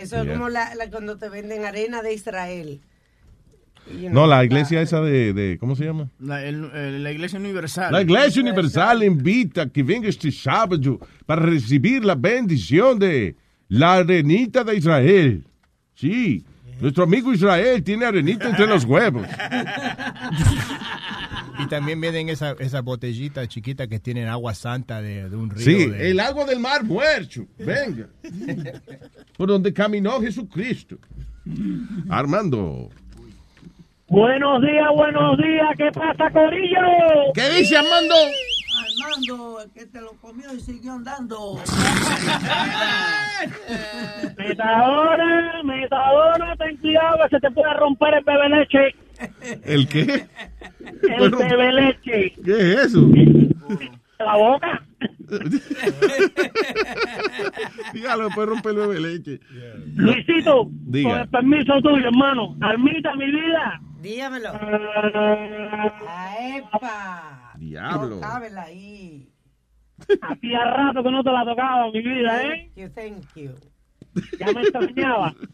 Eso 0.00 0.18
es 0.18 0.24
Yeah. 0.24 0.34
como 0.34 0.48
la, 0.48 0.74
la- 0.76 0.88
cuando 0.88 1.16
te 1.18 1.28
venden 1.28 1.64
arena 1.64 2.00
de 2.00 2.14
Israel. 2.14 2.80
You 3.90 4.10
know, 4.10 4.10
No, 4.12 4.26
la 4.28 4.44
iglesia 4.44 4.80
esa 4.82 5.00
de, 5.00 5.32
de 5.32 5.56
¿cómo 5.58 5.74
se 5.74 5.84
llama? 5.84 6.10
La, 6.20 6.44
el- 6.44 6.70
el- 6.74 7.02
la 7.02 7.10
Iglesia 7.10 7.38
Universal. 7.40 7.90
La 7.92 8.02
Iglesia 8.02 8.40
Universal 8.42 9.02
invita 9.02 9.62
a 9.62 9.68
que 9.68 9.82
venga 9.82 10.08
este 10.08 10.30
sábado 10.30 11.00
para 11.26 11.42
recibir 11.42 12.04
la 12.04 12.14
bendición 12.14 12.98
de 13.00 13.34
la 13.68 13.94
arenita 13.94 14.64
de 14.64 14.76
Israel. 14.76 15.44
Sí, 15.94 16.44
nuestro 16.80 17.04
amigo 17.04 17.32
Israel 17.32 17.82
tiene 17.82 18.04
arenita 18.06 18.48
entre 18.48 18.66
los 18.66 18.84
huevos. 18.84 19.26
Y 21.60 21.66
también 21.66 22.00
vienen 22.00 22.28
esas 22.28 22.54
esa 22.60 22.82
botellitas 22.82 23.48
chiquitas 23.48 23.88
que 23.88 23.98
tienen 23.98 24.28
agua 24.28 24.54
santa 24.54 25.02
de, 25.02 25.28
de 25.28 25.36
un 25.36 25.50
río. 25.50 25.64
Sí, 25.64 25.86
de- 25.86 26.10
el 26.10 26.20
agua 26.20 26.44
del 26.44 26.60
mar 26.60 26.84
muerto. 26.84 27.46
Venga. 27.58 28.06
Por 29.36 29.48
donde 29.48 29.72
caminó 29.72 30.20
Jesucristo. 30.20 30.98
Armando. 32.08 32.90
Buenos 34.06 34.62
días, 34.62 34.86
buenos 34.96 35.36
días. 35.36 35.68
¿Qué 35.76 35.90
pasa, 35.92 36.30
Corillo? 36.32 37.32
¿Qué 37.34 37.50
dice 37.58 37.76
Armando? 37.76 38.14
Andando, 39.18 39.60
el 39.60 39.70
que 39.72 39.86
te 39.86 40.00
lo 40.00 40.12
comió 40.20 40.52
y 40.54 40.60
siguió 40.60 40.92
andando. 40.92 41.56
Metadona, 44.36 45.62
metadona, 45.64 46.56
ten 46.56 46.76
cuidado 46.78 47.18
que 47.24 47.28
se 47.36 47.40
te 47.40 47.50
puede 47.50 47.74
romper 47.74 48.14
el 48.14 48.24
bebé 48.24 48.48
leche. 48.48 48.94
¿El 49.64 49.88
qué? 49.88 50.26
El 51.02 51.30
bebé 51.30 51.72
leche. 51.72 52.32
¿Qué 52.44 52.72
es 52.72 52.78
eso? 52.86 53.08
La 54.18 54.36
boca. 54.36 54.82
Dígalo, 57.92 58.30
puede 58.30 58.46
romper 58.48 58.72
el 58.72 58.78
bebé 58.78 58.98
leche. 59.00 59.40
Luisito, 59.94 60.66
Diga. 60.70 61.10
con 61.10 61.20
el 61.20 61.28
permiso 61.28 61.80
tuyo, 61.82 62.06
hermano. 62.08 62.56
Almita, 62.60 63.14
mi 63.14 63.26
vida. 63.30 63.80
Dígamelo. 64.00 64.50
¡Epa! 66.40 67.47
Diablo. 67.68 68.16
Tócamela 68.16 68.62
ahí. 68.62 69.28
Hacía 70.22 70.64
rato 70.64 71.02
que 71.02 71.10
no 71.10 71.22
te 71.24 71.30
la 71.32 71.44
tocaba, 71.44 71.90
mi 71.90 72.02
vida, 72.02 72.42
¿eh? 72.42 72.70
Thank 72.74 72.76
you, 72.76 72.88
thank 72.94 73.34
you. 73.34 73.50
Ya 74.38 74.52
me 74.52 74.62
extrañaba. 74.62 75.34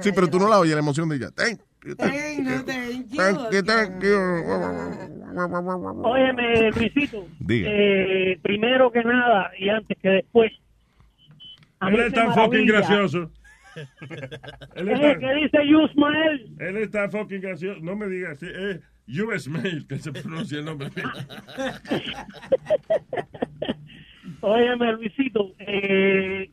Sí, 0.00 0.12
pero 0.14 0.28
tú 0.28 0.38
no 0.38 0.48
la 0.48 0.60
oyes, 0.60 0.74
la 0.74 0.78
emoción 0.80 1.08
de 1.08 1.16
ella. 1.16 1.30
Thank 1.32 1.58
you, 1.84 1.96
thank 1.96 2.12
Thank 2.12 2.38
you, 2.48 2.62
thank 2.64 3.08
you. 3.10 3.16
Thank 3.16 3.52
you, 3.52 3.62
thank 3.64 4.00
you. 4.04 4.16
Óyeme, 6.04 6.70
Luisito. 6.70 7.26
Diga. 7.40 7.68
Eh, 7.72 8.38
primero 8.42 8.92
que 8.92 9.02
nada 9.02 9.50
y 9.58 9.68
antes 9.68 9.96
que 10.00 10.08
después. 10.08 10.52
Él 11.80 11.98
es 12.00 12.12
tan 12.12 12.32
fucking 12.34 12.66
gracioso. 12.66 13.30
Él 13.74 14.88
es 14.88 15.00
Eh, 15.00 15.02
tan- 15.02 15.20
¿Qué 15.20 15.34
dice 15.34 15.58
Yusmael? 15.68 16.54
Él 16.60 16.76
está 16.76 17.08
fucking 17.10 17.40
gracioso. 17.40 17.80
No 17.82 17.96
me 17.96 18.06
digas 18.06 18.40
así. 18.40 18.46
US 19.08 19.48
Mail 19.48 19.86
que 19.86 19.98
se 19.98 20.12
pronuncia 20.12 20.58
el 20.58 20.64
nombre. 20.64 20.88
Óyeme, 24.40 24.92
Luisito, 24.92 25.52
eh, 25.58 26.50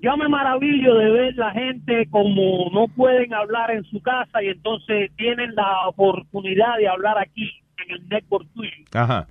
yo 0.00 0.16
me 0.16 0.28
maravillo 0.28 0.94
de 0.94 1.10
ver 1.10 1.36
la 1.36 1.52
gente 1.52 2.06
como 2.10 2.70
no 2.72 2.88
pueden 2.88 3.32
hablar 3.32 3.70
en 3.70 3.84
su 3.84 4.00
casa 4.02 4.42
y 4.42 4.48
entonces 4.48 5.10
tienen 5.16 5.54
la 5.54 5.88
oportunidad 5.88 6.76
de 6.78 6.88
hablar 6.88 7.18
aquí 7.18 7.50
en 7.84 7.94
el 7.94 8.08
network 8.08 8.46
tuyo. 8.54 8.70
Ajá. 8.92 9.26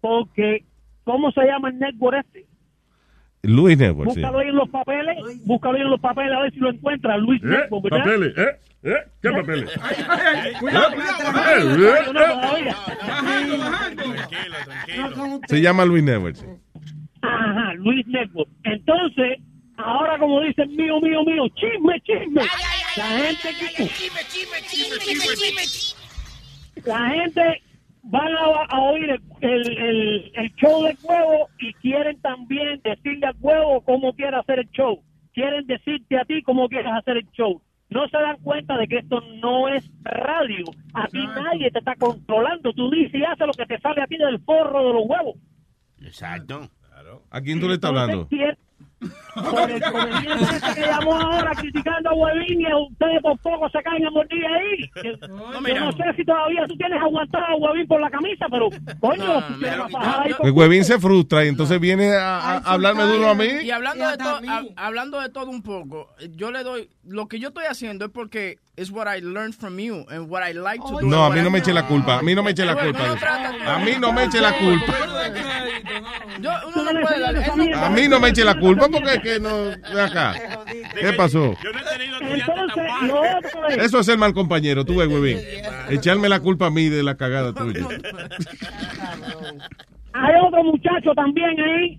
Porque, 0.00 0.64
¿cómo 1.04 1.32
se 1.32 1.44
llama 1.44 1.70
el 1.70 1.78
network 1.78 2.24
este? 2.26 2.46
Luis 3.42 3.76
Network, 3.76 4.12
sí. 4.12 4.20
Búscalo 4.20 4.38
ahí 4.38 4.48
en 4.48 4.56
los 4.56 4.68
papeles, 4.68 5.16
búscalo 5.44 5.74
ahí 5.74 5.82
en 5.82 5.90
los 5.90 6.00
papeles 6.00 6.32
a 6.32 6.40
ver 6.42 6.52
si 6.52 6.60
lo 6.60 6.70
encuentras, 6.70 7.18
Luis 7.18 7.42
¿Eh? 7.42 7.46
Network, 7.46 7.82
¿verdad? 7.84 7.98
¿Papeles? 7.98 8.38
¿Eh? 8.38 8.71
¿Eh? 8.84 8.94
¿Qué 9.22 9.30
papeles? 9.30 9.70
Cuidado, 10.58 10.90
Se 15.46 15.60
llama 15.60 15.84
Luis 15.84 16.02
Network. 16.02 16.34
sí. 16.36 16.46
Ajá, 17.22 17.74
Luis 17.74 18.04
Network. 18.08 18.48
Entonces, 18.64 19.38
ahora 19.76 20.18
como 20.18 20.40
dicen 20.40 20.74
mío, 20.74 21.00
mío, 21.00 21.22
mío, 21.24 21.44
chisme, 21.54 22.00
chisme. 22.00 22.42
La 22.96 23.04
gente 23.04 23.48
que... 23.76 23.88
La 26.84 27.08
gente 27.10 27.62
van 28.02 28.32
a, 28.34 28.64
a 28.68 28.80
oír 28.80 29.10
el, 29.10 29.20
el, 29.48 29.78
el- 29.78 30.32
el 30.34 30.54
show 30.56 30.82
del 30.84 30.96
huevo 31.04 31.48
y 31.60 31.72
quieren 31.74 32.20
también 32.20 32.80
decirle 32.82 33.26
al 33.26 33.36
huevo 33.40 33.80
cómo 33.84 34.12
quiere 34.14 34.36
hacer 34.36 34.58
el 34.58 34.70
show. 34.70 35.00
Quieren 35.32 35.66
decirte 35.66 36.18
a 36.18 36.24
ti 36.24 36.42
cómo 36.42 36.68
quieres 36.68 36.92
hacer 36.92 37.18
el 37.18 37.30
show. 37.30 37.62
No 37.92 38.08
se 38.08 38.16
dan 38.16 38.36
cuenta 38.42 38.76
de 38.76 38.88
que 38.88 38.98
esto 38.98 39.20
no 39.40 39.68
es 39.68 39.88
radio. 40.02 40.64
A 40.94 41.06
ti 41.08 41.18
nadie 41.26 41.70
te 41.70 41.78
está 41.78 41.94
controlando. 41.96 42.72
Tú 42.72 42.90
dices 42.90 43.14
y 43.14 43.24
haces 43.24 43.46
lo 43.46 43.52
que 43.52 43.66
te 43.66 43.78
sale 43.80 44.02
a 44.02 44.06
ti 44.06 44.16
del 44.16 44.40
forro 44.40 44.86
de 44.88 44.94
los 44.94 45.02
huevos. 45.06 45.36
Exacto. 46.00 46.68
¿A 47.30 47.40
quién 47.40 47.60
tú 47.60 47.68
le 47.68 47.74
estás 47.74 47.90
hablando? 47.90 48.28
Por 49.34 49.70
el 49.70 49.82
comediante 49.82 50.56
ese 50.56 50.74
que 50.74 50.80
llamó 50.82 51.14
ahora 51.14 51.52
criticando 51.54 52.10
a 52.10 52.14
Huevín 52.14 52.60
y 52.60 52.66
a 52.66 52.76
ustedes 52.76 53.22
por 53.22 53.38
poco 53.38 53.68
se 53.70 53.82
caen 53.82 54.06
a 54.06 54.10
morir 54.10 54.44
ahí. 54.46 54.90
Yo 55.02 55.80
no 55.80 55.92
sé 55.92 56.04
si 56.16 56.24
todavía 56.24 56.66
tú 56.68 56.76
tienes 56.76 57.00
aguantado 57.00 57.44
a 57.44 57.56
Huevín 57.56 57.86
por 57.86 58.00
la 58.00 58.10
camisa, 58.10 58.46
pero 58.50 58.68
coño, 59.00 59.38
a 59.38 59.88
bajar 59.90 60.26
ahí 60.26 60.34
Pues 60.38 60.52
Huevín 60.52 60.84
se 60.84 60.98
frustra 60.98 61.44
y 61.44 61.48
entonces 61.48 61.80
viene 61.80 62.14
a, 62.14 62.58
hablarme 62.58 63.04
duro 63.04 63.30
a 63.30 63.34
mí. 63.34 63.46
Y 63.62 63.70
hablando 63.70 64.10
de, 64.10 64.16
todo, 64.18 64.40
hablando 64.76 65.20
de 65.20 65.28
todo 65.30 65.50
un 65.50 65.62
poco, 65.62 66.14
yo 66.36 66.50
le 66.50 66.62
doy, 66.62 66.90
lo 67.04 67.26
que 67.26 67.38
yo 67.38 67.48
estoy 67.48 67.64
haciendo 67.64 68.04
es 68.04 68.10
porque 68.10 68.58
es 68.76 68.90
what 68.90 69.06
I 69.06 69.20
learned 69.20 69.54
from 69.54 69.78
you 69.78 70.06
and 70.08 70.30
what 70.30 70.42
I 70.42 70.52
like 70.54 70.82
to 70.82 70.98
do. 71.00 71.06
No, 71.06 71.24
a 71.24 71.30
mí 71.30 71.40
no 71.42 71.50
me 71.50 71.58
eche 71.58 71.72
la 71.72 71.86
culpa. 71.86 72.18
A 72.18 72.22
mí 72.22 72.34
no 72.34 72.42
me 72.42 72.52
eche 72.52 72.64
la 72.64 72.74
culpa. 72.74 72.98
no 73.06 73.70
A 73.70 73.78
mí 73.78 73.92
no 73.98 74.12
me 74.12 74.24
eche 74.24 74.40
la 74.40 74.52
culpa. 74.58 74.94
Yo, 76.40 76.50
uno 76.74 76.92
no 76.92 77.00
puede 77.00 77.20
dar- 77.20 77.36
él 77.36 77.70
no- 77.70 77.78
A 77.78 77.90
mí 77.90 78.08
no 78.08 78.20
me 78.20 78.28
eche 78.28 78.44
la 78.44 78.58
culpa 78.58 78.88
porque 78.92 79.10
es 79.14 79.18
que 79.20 79.40
no. 79.40 79.70
de 79.70 80.02
acá. 80.02 80.34
¿Qué 80.98 81.12
pasó? 81.14 81.56
Entonces, 82.20 82.84
lo 83.06 83.20
otro 83.20 83.68
es... 83.68 83.78
Eso 83.78 84.00
es 84.00 84.06
ser 84.06 84.18
mal 84.18 84.32
compañero, 84.32 84.84
tú 84.84 84.96
ves, 84.96 85.08
Huevín. 85.08 85.38
Echarme 85.90 86.28
la 86.28 86.40
culpa 86.40 86.66
a 86.66 86.70
mí 86.70 86.88
de 86.88 87.02
la 87.02 87.16
cagada 87.16 87.52
tuya. 87.52 87.86
Hay 90.14 90.34
otro 90.46 90.62
muchacho 90.64 91.12
también 91.14 91.58
ahí 91.60 91.98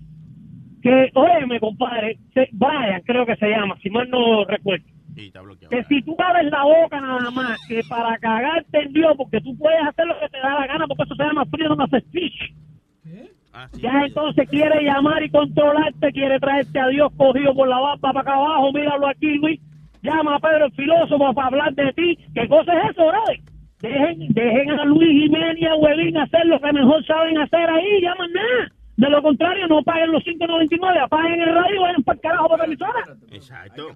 que, 0.82 1.10
óyeme, 1.14 1.58
compadre, 1.60 2.18
Brian 2.52 3.02
creo 3.06 3.24
que 3.24 3.36
se 3.36 3.48
llama, 3.48 3.76
si 3.82 3.90
mal 3.90 4.08
no 4.10 4.44
recuerdo. 4.44 4.84
Que 5.70 5.84
si 5.88 6.02
tú 6.02 6.16
abres 6.18 6.50
la 6.50 6.64
boca 6.64 7.00
nada 7.00 7.30
más, 7.30 7.58
que 7.68 7.82
para 7.88 8.18
cagarte 8.18 8.82
en 8.82 8.92
Dios, 8.92 9.14
porque 9.16 9.40
tú 9.40 9.56
puedes 9.56 9.80
hacer 9.86 10.06
lo 10.06 10.18
que 10.20 10.28
te 10.28 10.38
da 10.38 10.60
la 10.60 10.66
gana, 10.66 10.86
porque 10.86 11.04
eso 11.04 11.14
se 11.14 11.22
llama 11.22 11.44
freedom 11.46 11.80
of 11.80 11.90
speech. 12.08 12.52
Ya 13.80 14.02
entonces 14.06 14.48
quiere 14.48 14.82
llamar 14.82 15.22
y 15.22 15.30
controlarte, 15.30 16.12
quiere 16.12 16.40
traerte 16.40 16.80
a 16.80 16.88
Dios 16.88 17.12
cogido 17.16 17.54
por 17.54 17.68
la 17.68 17.78
barba 17.78 18.12
para 18.12 18.20
acá 18.20 18.34
abajo, 18.34 18.72
míralo 18.72 19.06
aquí, 19.06 19.38
Luis. 19.38 19.60
Llama 20.02 20.36
a 20.36 20.38
Pedro 20.40 20.66
el 20.66 20.72
filósofo 20.72 21.32
para 21.32 21.48
hablar 21.48 21.74
de 21.74 21.92
ti. 21.92 22.18
¿Qué 22.34 22.48
cosa 22.48 22.72
es 22.72 22.90
eso, 22.90 23.06
brother? 23.06 23.40
Dejen, 23.80 24.28
dejen 24.30 24.70
a 24.70 24.84
Luis 24.84 25.08
Jiménez 25.08 25.56
y 25.58 25.66
a 25.66 25.74
Huevín 25.76 26.16
hacer 26.16 26.46
lo 26.46 26.60
que 26.60 26.72
mejor 26.72 27.04
saben 27.06 27.38
hacer 27.38 27.70
ahí, 27.70 28.00
llaman 28.02 28.32
nada. 28.32 28.72
De 28.96 29.10
lo 29.10 29.20
contrario, 29.22 29.66
no 29.66 29.82
paguen 29.82 30.12
los 30.12 30.22
5.99, 30.24 31.02
apaguen 31.04 31.40
el 31.40 31.52
radio 31.52 31.74
y 31.74 31.78
vayan 31.78 32.02
para 32.04 32.14
el 32.14 32.20
carajo 32.22 32.48
para 32.48 32.58
la 32.58 32.64
emisora. 32.66 33.04
Exacto. 33.32 33.88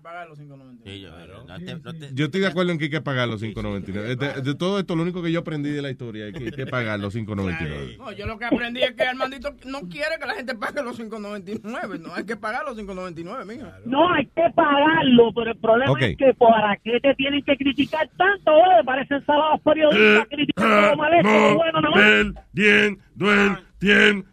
Sí, 0.84 1.00
yo, 1.02 1.10
no 1.46 1.56
te- 1.58 1.74
no 1.76 1.94
te- 1.94 2.14
Yo 2.14 2.24
estoy 2.24 2.40
de 2.40 2.46
acuerdo 2.48 2.72
en 2.72 2.78
que 2.78 2.84
hay 2.86 2.90
que 2.90 3.00
pagar 3.00 3.28
los 3.28 3.40
5.99. 3.40 4.16
De, 4.16 4.42
de 4.42 4.54
todo 4.56 4.80
esto, 4.80 4.96
lo 4.96 5.02
único 5.02 5.22
que 5.22 5.30
yo 5.30 5.38
aprendí 5.40 5.70
de 5.70 5.82
la 5.82 5.90
historia 5.90 6.26
es 6.26 6.32
que 6.34 6.44
hay 6.46 6.50
que 6.50 6.66
pagar 6.66 6.98
los 6.98 7.14
5.99. 7.14 7.96
No, 7.98 8.10
yo 8.12 8.26
lo 8.26 8.38
que 8.38 8.44
aprendí 8.46 8.82
es 8.82 8.92
que 8.92 9.04
Armandito 9.04 9.54
no 9.66 9.80
quiere 9.82 10.16
que 10.20 10.26
la 10.26 10.34
gente 10.34 10.56
pague 10.56 10.82
los 10.82 10.98
5.99. 10.98 12.00
No 12.00 12.14
hay 12.14 12.24
que 12.24 12.36
pagar 12.36 12.64
los 12.64 12.76
5.99, 12.76 13.44
mija. 13.46 13.78
No, 13.86 14.12
hay 14.12 14.26
que 14.26 14.50
pagarlo, 14.54 15.32
pero 15.32 15.52
el 15.52 15.58
problema 15.58 15.92
es 16.10 16.16
que 16.16 16.34
¿para 16.34 16.76
qué 16.82 16.98
te 17.00 17.14
tienen 17.14 17.42
que 17.44 17.56
criticar 17.56 18.08
tanto? 18.16 18.50
eh? 18.56 18.82
Parecen 18.84 19.24
salados 19.24 19.60
periodistas 19.62 20.26
criticando 20.28 20.80
lo 20.90 20.96
mal 20.96 21.12
hecho, 21.14 21.28
lo 21.50 21.54
bueno 21.56 21.80
nada 21.80 21.94
más. 21.94 22.04
Perdiendo 22.52 23.32
el 23.32 23.56
tiempo. 23.78 24.28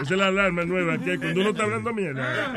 Esa 0.00 0.02
es 0.02 0.10
la 0.10 0.26
alarma 0.28 0.64
nueva 0.64 0.98
que 0.98 1.18
cuando 1.18 1.40
uno 1.40 1.50
está 1.50 1.64
hablando 1.64 1.92
mierda. 1.92 2.54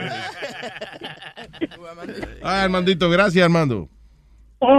Ah, 2.43 2.63
Armandito, 2.63 3.09
gracias, 3.09 3.43
Armando. 3.43 3.89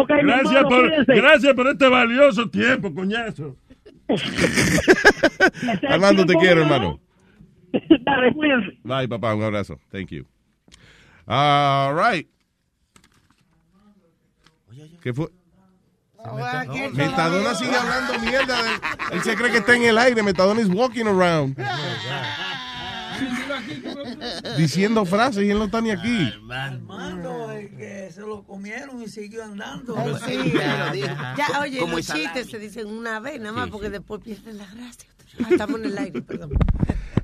Gracias 0.08 0.64
por, 0.64 1.06
gracias 1.06 1.54
por 1.54 1.66
este 1.68 1.88
valioso 1.88 2.48
tiempo, 2.50 2.92
coñazo. 2.94 3.56
Armando, 5.88 6.24
te 6.26 6.34
quiero, 6.34 6.62
hermano. 6.62 7.00
Dale, 8.00 8.32
cuídense. 8.32 8.78
Bye, 8.82 9.08
papá, 9.08 9.34
un 9.34 9.42
abrazo. 9.42 9.78
Thank 9.90 10.10
you. 10.10 10.24
All 11.26 11.94
right. 11.94 12.28
¿Qué 15.02 15.12
fue? 15.12 15.28
Metadona 16.94 17.54
sigue 17.54 17.76
hablando 17.76 18.18
mierda. 18.20 18.62
de- 18.62 19.16
él 19.16 19.22
se 19.22 19.34
cree 19.36 19.50
que 19.50 19.58
está 19.58 19.76
en 19.76 19.84
el 19.84 19.98
aire. 19.98 20.22
Metadona 20.22 20.60
is 20.60 20.68
walking 20.68 21.06
around. 21.06 21.56
Diciendo 24.58 25.04
frases 25.06 25.44
y 25.44 25.50
él 25.50 25.58
no 25.58 25.64
está 25.64 25.80
ni 25.80 25.90
aquí. 25.90 26.32
Armando, 26.50 27.50
el 27.52 27.70
que 27.70 28.10
se 28.12 28.20
lo 28.20 28.42
comieron 28.44 29.02
y 29.02 29.08
siguió 29.08 29.44
andando. 29.44 29.96
Sí. 30.26 30.52
Ya, 31.36 31.60
oye, 31.60 31.78
Como 31.78 31.96
los 31.96 32.10
el 32.10 32.16
chistes 32.16 32.50
se 32.50 32.58
dicen 32.58 32.86
una 32.86 33.20
vez 33.20 33.40
nada 33.40 33.52
más 33.52 33.68
porque 33.70 33.90
después 33.90 34.20
pierden 34.22 34.58
la 34.58 34.66
gracia. 34.66 35.08
Ah, 35.44 35.48
estamos 35.50 35.80
en 35.80 35.86
el 35.86 35.98
aire, 35.98 36.22
perdón. 36.22 36.52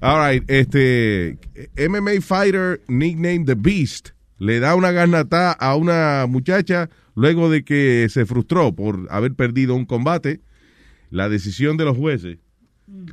All 0.00 0.32
right, 0.32 0.44
este 0.50 1.38
MMA 1.76 2.20
fighter 2.20 2.82
nicknamed 2.88 3.46
The 3.46 3.54
Beast 3.54 4.10
le 4.42 4.58
da 4.58 4.74
una 4.74 4.90
garnata 4.90 5.52
a 5.52 5.76
una 5.76 6.26
muchacha 6.28 6.90
luego 7.14 7.48
de 7.48 7.64
que 7.64 8.08
se 8.10 8.26
frustró 8.26 8.74
por 8.74 9.06
haber 9.08 9.34
perdido 9.34 9.76
un 9.76 9.84
combate. 9.84 10.40
La 11.10 11.28
decisión 11.28 11.76
de 11.76 11.84
los 11.84 11.96
jueces, 11.96 12.38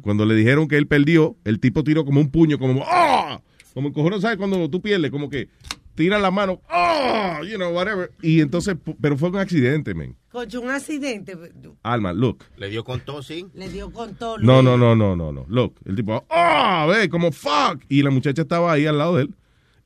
cuando 0.01 0.25
le 0.25 0.33
dijeron 0.33 0.67
que 0.67 0.77
él 0.77 0.87
perdió, 0.87 1.37
el 1.43 1.59
tipo 1.59 1.83
tiró 1.83 2.03
como 2.03 2.19
un 2.19 2.31
puño, 2.31 2.57
como 2.57 2.83
¡ah! 2.87 3.41
Como 3.75 3.93
cojones, 3.93 4.21
¿sabes? 4.21 4.37
Cuando 4.37 4.67
tú 4.71 4.81
pierdes, 4.81 5.11
como 5.11 5.29
que 5.29 5.49
tira 5.93 6.17
la 6.17 6.31
mano, 6.31 6.61
oh, 6.71 7.43
you 7.43 7.57
know, 7.57 7.75
whatever. 7.75 8.11
Y 8.23 8.41
entonces, 8.41 8.75
pero 8.99 9.15
fue 9.15 9.29
un 9.29 9.37
accidente, 9.37 9.93
man. 9.93 10.15
Cocho, 10.31 10.61
un 10.61 10.71
accidente. 10.71 11.37
Alma, 11.83 12.11
look. 12.11 12.43
Le 12.57 12.69
dio 12.69 12.83
con 12.83 13.01
todo, 13.01 13.21
sí. 13.21 13.45
Le 13.53 13.69
dio 13.69 13.91
con 13.91 14.15
todo. 14.15 14.39
No, 14.39 14.63
no, 14.63 14.77
no, 14.77 14.95
no, 14.95 15.15
no, 15.15 15.31
no. 15.31 15.45
Look, 15.47 15.75
el 15.85 15.95
tipo, 15.95 16.25
ah, 16.31 16.87
ve, 16.89 17.07
como 17.07 17.31
fuck. 17.31 17.83
Y 17.87 18.01
la 18.01 18.09
muchacha 18.09 18.41
estaba 18.41 18.71
ahí 18.71 18.87
al 18.87 18.97
lado 18.97 19.17
de 19.17 19.23
él. 19.23 19.35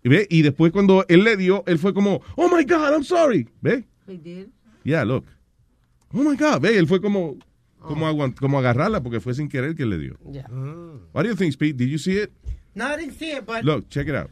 Y 0.04 0.10
ve, 0.10 0.28
y 0.30 0.41
después 0.41 0.72
cuando 0.72 1.06
él 1.08 1.24
le 1.24 1.38
dio, 1.38 1.64
él 1.66 1.80
fue 1.80 1.93
como, 1.93 2.22
oh 2.36 2.49
my 2.54 2.64
God, 2.66 2.91
I'm 2.93 3.04
sorry. 3.04 3.47
Ve, 3.62 3.86
He 4.08 4.18
did. 4.18 4.47
yeah, 4.84 5.04
look. 5.06 5.26
Oh 6.14 6.22
my 6.24 6.36
God, 6.36 6.62
ve, 6.62 6.78
él 6.78 6.88
fue 6.88 6.99
como, 7.01 7.38
como, 7.80 8.06
aguant- 8.08 8.36
como 8.38 8.60
agarrarla 8.60 9.01
porque 9.01 9.20
fue 9.22 9.34
sin 9.34 9.47
querer 9.47 9.76
que 9.76 9.86
le 9.86 9.97
dio. 9.97 10.18
Yeah. 10.32 10.47
What 11.14 11.24
do 11.24 11.30
you 11.30 11.36
think, 11.36 11.58
Pete? 11.58 11.78
Did 11.78 11.89
you 11.89 11.97
see 11.97 12.18
it? 12.18 12.32
No, 12.76 12.86
I 12.88 12.97
didn't 12.97 13.18
see 13.18 13.32
it, 13.32 13.45
but 13.45 13.64
Look, 13.64 13.88
check 13.89 14.08
it 14.08 14.16
out. 14.16 14.30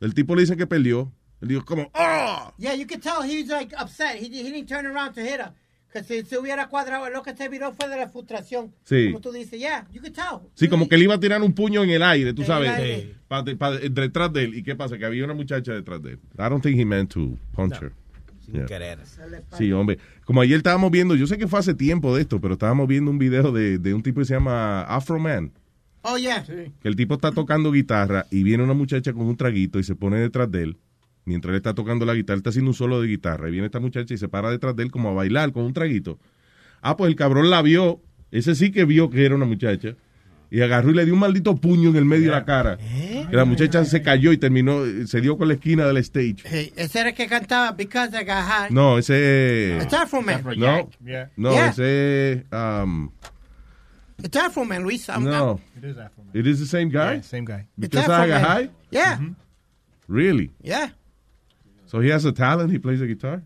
El 0.00 0.12
tipo 0.14 0.34
le 0.34 0.42
dice 0.42 0.56
que 0.56 0.66
perdió. 0.66 1.12
Él 1.40 1.48
dijo 1.48 1.64
como, 1.64 1.90
oh. 1.94 2.52
yeah, 2.58 2.74
you 2.74 2.84
could 2.86 3.00
tell 3.02 3.22
he 3.22 3.42
was 3.42 3.48
like 3.50 3.72
upset. 3.78 4.16
He, 4.16 4.28
he 4.28 4.50
didn't 4.50 4.66
turn 4.68 4.86
around 4.86 5.14
to 5.14 5.20
hit 5.20 5.40
her. 5.40 5.52
Because 5.88 6.06
si 6.06 6.22
se 6.28 6.38
hubiera 6.38 6.68
cuadrado, 6.68 7.08
lo 7.08 7.22
que 7.22 7.34
se 7.34 7.48
viró 7.48 7.72
fue 7.72 7.88
de 7.88 7.96
la 7.96 8.08
frustración. 8.08 8.72
Sí. 8.84 9.06
Como 9.06 9.20
tú 9.20 9.32
dices, 9.32 9.58
yeah, 9.58 9.86
you 9.90 10.00
could 10.00 10.12
tell. 10.12 10.46
Sí, 10.54 10.68
como 10.68 10.86
que 10.88 10.98
le 10.98 11.04
iba 11.04 11.14
a 11.14 11.20
tirar 11.20 11.40
un 11.42 11.52
puño 11.54 11.82
en 11.82 11.90
el 11.90 12.02
aire, 12.02 12.34
tú 12.34 12.42
En 12.42 12.46
sabes, 12.46 12.70
aire. 12.70 13.14
pa- 13.26 13.42
pa- 13.58 13.78
detrás 13.78 14.32
de 14.32 14.44
él. 14.44 14.54
¿Y 14.54 14.62
qué 14.62 14.76
pasa? 14.76 14.98
Que 14.98 15.06
había 15.06 15.24
una 15.24 15.32
muchacha 15.34 15.72
detrás 15.72 16.02
de 16.02 16.12
él. 16.12 16.18
I 16.34 16.42
don't 16.50 16.62
think 16.62 16.78
he 16.78 16.84
meant 16.84 17.10
to 17.14 17.38
punch 17.52 17.74
her. 17.80 17.92
Sin 18.44 18.54
Yeah. 18.54 18.66
querer. 18.66 18.98
Sí, 19.56 19.72
hombre. 19.72 19.98
Como 20.24 20.40
ayer 20.42 20.58
estábamos 20.58 20.90
viendo, 20.90 21.14
yo 21.14 21.26
sé 21.26 21.36
que 21.38 21.48
fue 21.48 21.58
hace 21.58 21.74
tiempo 21.74 22.14
de 22.14 22.22
esto, 22.22 22.38
pero 22.40 22.54
estábamos 22.54 22.86
viendo 22.86 23.10
un 23.10 23.18
video 23.18 23.50
de, 23.52 23.78
de 23.78 23.94
un 23.94 24.02
tipo 24.02 24.20
que 24.20 24.26
se 24.26 24.34
llama 24.34 24.82
Afro 24.82 25.18
Man. 25.18 25.52
Oh, 26.02 26.16
yeah. 26.16 26.42
Que 26.44 26.88
el 26.88 26.96
tipo 26.96 27.14
está 27.14 27.32
tocando 27.32 27.72
guitarra 27.72 28.26
y 28.30 28.42
viene 28.42 28.62
una 28.62 28.72
muchacha 28.74 29.12
con 29.12 29.22
un 29.26 29.36
traguito 29.36 29.78
y 29.78 29.84
se 29.84 29.94
pone 29.94 30.18
detrás 30.18 30.50
de 30.50 30.62
él. 30.62 30.76
Mientras 31.28 31.50
él 31.50 31.56
está 31.56 31.74
tocando 31.74 32.06
la 32.06 32.14
guitarra, 32.14 32.36
él 32.36 32.38
está 32.38 32.50
haciendo 32.50 32.70
un 32.70 32.74
solo 32.74 33.00
de 33.02 33.06
guitarra. 33.08 33.48
Y 33.48 33.52
viene 33.52 33.66
esta 33.66 33.80
muchacha 33.80 34.14
y 34.14 34.16
se 34.18 34.28
para 34.28 34.50
detrás 34.50 34.74
de 34.74 34.82
él 34.84 34.90
como 34.90 35.10
a 35.10 35.12
bailar 35.12 35.52
con 35.52 35.64
un 35.64 35.74
traguito. 35.74 36.18
Ah, 36.80 36.96
pues 36.96 37.10
el 37.10 37.16
cabrón 37.16 37.50
la 37.50 37.60
vio. 37.60 38.00
Ese 38.30 38.54
sí 38.54 38.70
que 38.72 38.84
vio 38.86 39.10
que 39.10 39.24
era 39.26 39.34
una 39.34 39.44
muchacha. 39.44 39.94
Y 40.50 40.62
agarró 40.62 40.90
y 40.90 40.94
le 40.94 41.04
dio 41.04 41.12
un 41.12 41.20
maldito 41.20 41.54
puño 41.56 41.90
en 41.90 41.96
el 41.96 42.06
medio 42.06 42.26
de 42.26 42.30
la 42.30 42.44
cara. 42.46 42.78
Que 42.78 43.36
la 43.36 43.44
muchacha 43.44 43.84
se 43.84 44.00
cayó 44.00 44.32
y 44.32 44.38
terminó, 44.38 44.80
se 45.06 45.20
dio 45.20 45.36
con 45.36 45.48
la 45.48 45.54
esquina 45.54 45.86
del 45.86 45.98
stage. 45.98 46.36
Hey, 46.44 46.72
ese 46.74 47.00
era 47.00 47.10
el 47.10 47.14
que 47.14 47.26
cantaba 47.26 47.72
Because 47.72 48.16
I 48.18 48.24
Got 48.24 48.44
High. 48.48 48.70
No, 48.70 48.96
ese. 48.96 49.78
It's 49.82 49.92
Afro 49.92 50.22
Man. 50.22 50.42
No, 50.56 50.88
Yeah. 51.04 51.28
no, 51.36 51.52
Yeah. 51.52 51.68
ese. 51.68 52.46
Um, 52.50 53.10
It's 54.22 54.36
Afro 54.38 54.64
Man, 54.64 54.82
Luis. 54.82 55.06
I'm- 55.10 55.24
no. 55.24 55.60
It 55.76 55.84
is 55.84 55.98
Afro 55.98 56.24
It 56.32 56.46
is 56.46 56.58
the 56.60 56.66
same 56.66 56.88
guy? 56.90 57.16
Yeah, 57.16 57.22
same 57.22 57.44
guy. 57.44 57.66
Because 57.76 58.06
I 58.06 58.26
got 58.28 58.40
Man. 58.40 58.44
high? 58.44 58.70
Yeah. 58.90 59.18
Really? 60.08 60.50
Yeah. 60.62 60.88
So 61.90 62.00
he 62.02 62.12
has 62.12 62.24
a 62.24 62.32
talent, 62.32 62.70
he 62.72 62.78
plays 62.78 63.00
the 63.00 63.06
guitar? 63.06 63.42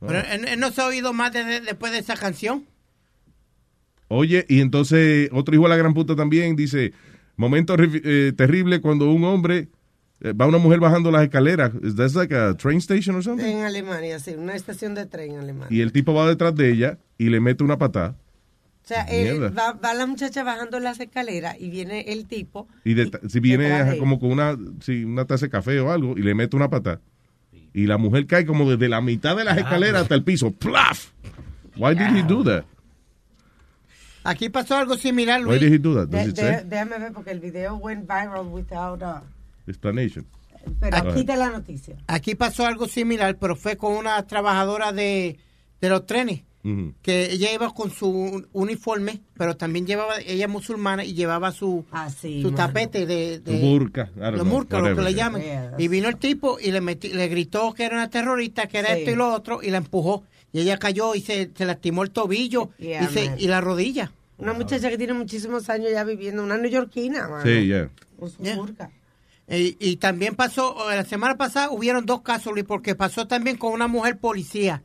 Oh. 0.00 0.06
Pero 0.08 0.18
él, 0.20 0.58
no 0.58 0.72
se 0.72 0.80
ha 0.80 0.86
oído 0.86 1.12
más 1.12 1.32
de- 1.32 1.44
de- 1.44 1.60
después 1.60 1.92
de 1.92 1.98
esa 1.98 2.16
canción. 2.16 2.64
Oye, 4.08 4.44
y 4.48 4.60
entonces 4.60 5.28
otro 5.32 5.54
hijo 5.54 5.64
de 5.64 5.70
la 5.70 5.76
gran 5.76 5.94
puta 5.94 6.16
también 6.16 6.56
dice, 6.56 6.92
momento 7.36 7.76
eh, 7.78 8.32
terrible 8.36 8.80
cuando 8.80 9.10
un 9.10 9.24
hombre 9.24 9.68
eh, 10.20 10.32
va 10.32 10.46
una 10.46 10.58
mujer 10.58 10.80
bajando 10.80 11.10
las 11.10 11.22
escaleras. 11.22 11.72
Is 11.82 11.94
that 11.96 12.10
like 12.14 12.34
a 12.34 12.54
train 12.56 12.78
station 12.78 13.14
or 13.16 13.22
something? 13.22 13.44
En 13.46 13.62
Alemania, 13.64 14.18
sí, 14.18 14.32
una 14.36 14.54
estación 14.54 14.94
de 14.94 15.06
tren 15.06 15.32
en 15.32 15.38
Alemania. 15.38 15.68
Y 15.70 15.80
el 15.80 15.92
tipo 15.92 16.12
va 16.14 16.28
detrás 16.28 16.54
de 16.54 16.70
ella 16.72 16.98
y 17.16 17.28
le 17.30 17.40
mete 17.40 17.62
una 17.64 17.78
patada. 17.78 18.16
O 18.84 18.86
sea, 18.88 19.06
eh, 19.08 19.38
va, 19.50 19.72
va 19.74 19.94
la 19.94 20.06
muchacha 20.06 20.42
bajando 20.42 20.80
las 20.80 20.98
escaleras 20.98 21.56
y 21.60 21.70
viene 21.70 22.00
el 22.08 22.26
tipo. 22.26 22.66
Y 22.84 22.94
de- 22.94 23.10
si 23.28 23.38
viene 23.40 23.96
como 23.98 24.18
con 24.18 24.32
una, 24.32 24.58
sí, 24.80 25.04
una 25.04 25.24
taza 25.24 25.46
de 25.46 25.50
café 25.50 25.78
o 25.80 25.92
algo 25.92 26.18
y 26.18 26.22
le 26.22 26.34
mete 26.34 26.56
una 26.56 26.68
patada. 26.68 27.00
Y 27.72 27.86
la 27.86 27.96
mujer 27.96 28.26
cae 28.26 28.44
como 28.44 28.68
desde 28.68 28.88
la 28.88 29.00
mitad 29.00 29.36
de 29.36 29.44
las 29.44 29.56
escaleras 29.56 30.02
hasta 30.02 30.14
el 30.16 30.24
piso. 30.24 30.50
¡Plaf! 30.50 31.10
Why 31.76 31.94
did 31.94 32.14
he 32.16 32.22
do 32.22 32.42
that? 32.44 32.64
Aquí 34.24 34.48
pasó 34.50 34.76
algo 34.76 34.96
similar, 34.96 35.40
Why 35.40 35.58
Luis. 35.58 35.60
did 35.60 35.72
he 35.72 35.78
do 35.78 35.94
that? 35.94 36.08
De- 36.08 36.18
Does 36.18 36.28
it 36.28 36.36
de- 36.36 36.42
say? 36.58 36.64
déjame 36.68 36.98
ver 36.98 37.12
porque 37.12 37.30
el 37.30 37.40
video 37.40 37.76
went 37.76 38.06
viral 38.08 38.46
without 38.48 39.02
a... 39.02 39.22
Explanation. 39.66 40.26
Pero 40.80 41.02
right. 41.02 41.14
quita 41.14 41.36
la 41.36 41.50
noticia. 41.50 41.96
Aquí 42.06 42.34
pasó 42.36 42.66
algo 42.66 42.86
similar, 42.86 43.36
pero 43.36 43.56
fue 43.56 43.76
con 43.76 43.94
una 43.94 44.24
trabajadora 44.26 44.92
de, 44.92 45.38
de 45.80 45.88
los 45.88 46.06
trenes. 46.06 46.42
Que 47.02 47.32
ella 47.32 47.52
iba 47.52 47.74
con 47.74 47.90
su 47.90 48.46
uniforme, 48.52 49.20
pero 49.36 49.56
también 49.56 49.84
llevaba, 49.86 50.18
ella 50.24 50.44
es 50.44 50.50
musulmana 50.50 51.04
y 51.04 51.12
llevaba 51.14 51.50
su, 51.50 51.84
su 52.20 52.28
mano. 52.28 52.54
tapete 52.54 53.04
de, 53.04 53.40
de 53.40 53.60
Su 53.60 53.66
burka, 53.66 54.10
know, 54.14 54.44
burka, 54.44 54.78
lo 54.78 54.94
que 54.94 55.02
le 55.02 55.14
llaman. 55.14 55.42
Yeah, 55.42 55.74
y 55.78 55.88
vino 55.88 56.08
el 56.08 56.16
tipo 56.18 56.58
y 56.60 56.70
le 56.70 56.80
meti- 56.80 57.12
le 57.12 57.26
gritó 57.26 57.72
que 57.74 57.84
era 57.84 57.96
una 57.96 58.10
terrorista, 58.10 58.68
que 58.68 58.78
era 58.78 58.94
Sí. 58.94 59.00
esto 59.00 59.10
y 59.10 59.14
lo 59.16 59.32
otro, 59.34 59.60
y 59.62 59.70
la 59.70 59.78
empujó. 59.78 60.22
Y 60.52 60.60
ella 60.60 60.78
cayó 60.78 61.14
y 61.16 61.20
se, 61.20 61.50
se 61.52 61.64
lastimó 61.64 62.04
el 62.04 62.10
tobillo 62.10 62.70
Yeah, 62.78 63.04
y, 63.04 63.06
se- 63.12 63.34
y 63.38 63.48
la 63.48 63.60
rodilla. 63.60 64.12
Una 64.38 64.52
muchacha 64.52 64.88
que 64.88 64.98
tiene 64.98 65.14
muchísimos 65.14 65.68
años 65.68 65.88
ya 65.90 66.04
viviendo, 66.04 66.44
una 66.44 66.58
neoyorquina, 66.58 67.26
mano, 67.28 67.42
Sí, 67.44 67.66
yeah. 67.66 67.90
con 68.20 68.30
su 68.30 68.40
Yeah. 68.42 68.56
burka. 68.56 68.90
Y, 69.48 69.76
y 69.80 69.96
también 69.96 70.36
pasó, 70.36 70.90
eh, 70.92 70.96
la 70.96 71.04
semana 71.04 71.36
pasada 71.36 71.70
hubieron 71.70 72.06
dos 72.06 72.22
casos, 72.22 72.52
Luis, 72.52 72.64
porque 72.64 72.94
pasó 72.94 73.26
también 73.26 73.56
con 73.56 73.72
una 73.72 73.88
mujer 73.88 74.16
policía, 74.18 74.82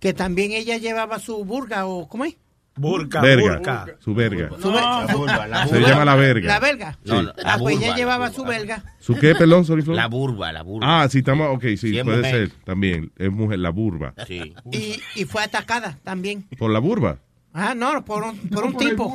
que 0.00 0.12
también 0.12 0.52
ella 0.52 0.76
llevaba 0.78 1.18
su 1.18 1.44
burga, 1.44 1.86
o 1.86 2.08
¿cómo 2.08 2.24
es? 2.24 2.36
Burka, 2.76 3.20
Verga. 3.20 3.56
burka. 3.56 3.86
Su 3.98 4.14
verga. 4.14 4.50
Su 4.62 4.70
ver- 4.70 4.80
La 4.82 5.06
burba, 5.16 5.46
la 5.48 5.66
Se 5.66 5.74
burba. 5.74 5.88
llama 5.88 6.04
la 6.04 6.14
verga. 6.14 6.46
La 6.46 6.60
verga. 6.60 6.98
No, 7.04 7.14
no, 7.16 7.22
la 7.22 7.34
ah, 7.44 7.56
pues 7.58 7.58
burba, 7.58 7.72
ella 7.72 7.88
la 7.90 7.96
llevaba 7.96 8.28
burba. 8.28 8.36
su 8.36 8.44
verga. 8.48 8.84
¿Su 9.00 9.14
qué, 9.16 9.34
Flo? 9.34 9.94
La 9.94 10.06
burba, 10.06 10.52
la 10.52 10.62
burba. 10.62 11.02
Ah, 11.02 11.08
sí, 11.08 11.18
estamos, 11.18 11.48
ok, 11.56 11.64
sí, 11.76 11.90
puede 12.04 12.18
mujer. 12.18 12.24
ser 12.30 12.50
también. 12.64 13.10
Es 13.16 13.32
mujer, 13.32 13.58
la 13.58 13.70
burba. 13.70 14.14
Sí. 14.28 14.54
Y, 14.70 15.00
y 15.16 15.24
fue 15.24 15.42
atacada 15.42 15.98
también. 16.04 16.44
¿Por 16.56 16.70
la 16.70 16.78
burba? 16.78 17.18
Ah, 17.52 17.74
no, 17.74 18.04
por 18.04 18.22
un, 18.22 18.38
por 18.48 18.64
un 18.66 18.76
tipo. 18.78 19.12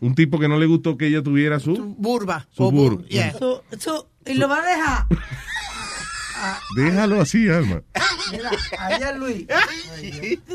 Un 0.00 0.14
tipo 0.14 0.38
que 0.38 0.48
no 0.48 0.56
le 0.58 0.64
gustó 0.64 0.96
que 0.96 1.08
ella 1.08 1.22
tuviera 1.22 1.60
su... 1.60 1.74
Burba. 1.98 2.46
Su 2.50 2.64
o 2.64 2.72
bur- 2.72 3.04
yeah. 3.08 3.32
Su- 3.34 3.60
su- 3.78 4.06
y 4.24 4.34
lo 4.34 4.48
va 4.48 4.62
a 4.62 4.66
dejar. 4.66 5.06
Déjalo 6.76 7.20
así, 7.20 7.48
Alma. 7.48 7.82
Mira, 8.32 8.50
ayer 8.78 9.16
Luis. 9.18 9.46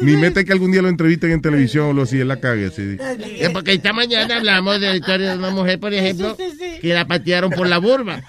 Ni 0.02 0.16
mete 0.18 0.46
que 0.46 0.54
algún 0.54 0.72
día 0.72 0.82
lo 0.82 0.88
entrevisten 0.90 1.32
en 1.32 1.42
televisión 1.42 1.88
o 1.88 1.94
lo 1.94 2.04
así, 2.04 2.20
él 2.20 2.28
la 2.28 2.40
cague 2.40 2.68
así. 2.68 2.98
Eh, 3.00 3.50
porque 3.52 3.74
esta 3.74 3.92
mañana 3.94 4.38
hablamos 4.38 4.80
de 4.80 4.88
la 4.90 4.96
historia 4.96 5.32
de 5.32 5.38
una 5.38 5.50
mujer, 5.50 5.80
por 5.80 5.94
ejemplo, 5.94 6.38
que 6.38 6.94
la 6.94 7.06
patearon 7.06 7.52
por 7.52 7.68
la 7.68 7.78
burba. 7.80 8.22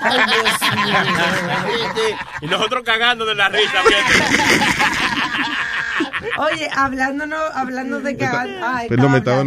Y 2.40 2.46
nosotros 2.46 2.82
cagando 2.84 3.24
de 3.24 3.34
la 3.34 3.48
risa. 3.48 3.82
Oye, 6.38 6.68
hablando, 6.74 7.26
no, 7.26 7.36
hablando 7.54 8.00
de 8.00 8.16
cagar. 8.16 8.48
Ay, 8.62 8.88
Perdón, 8.88 9.14
estaba 9.16 9.44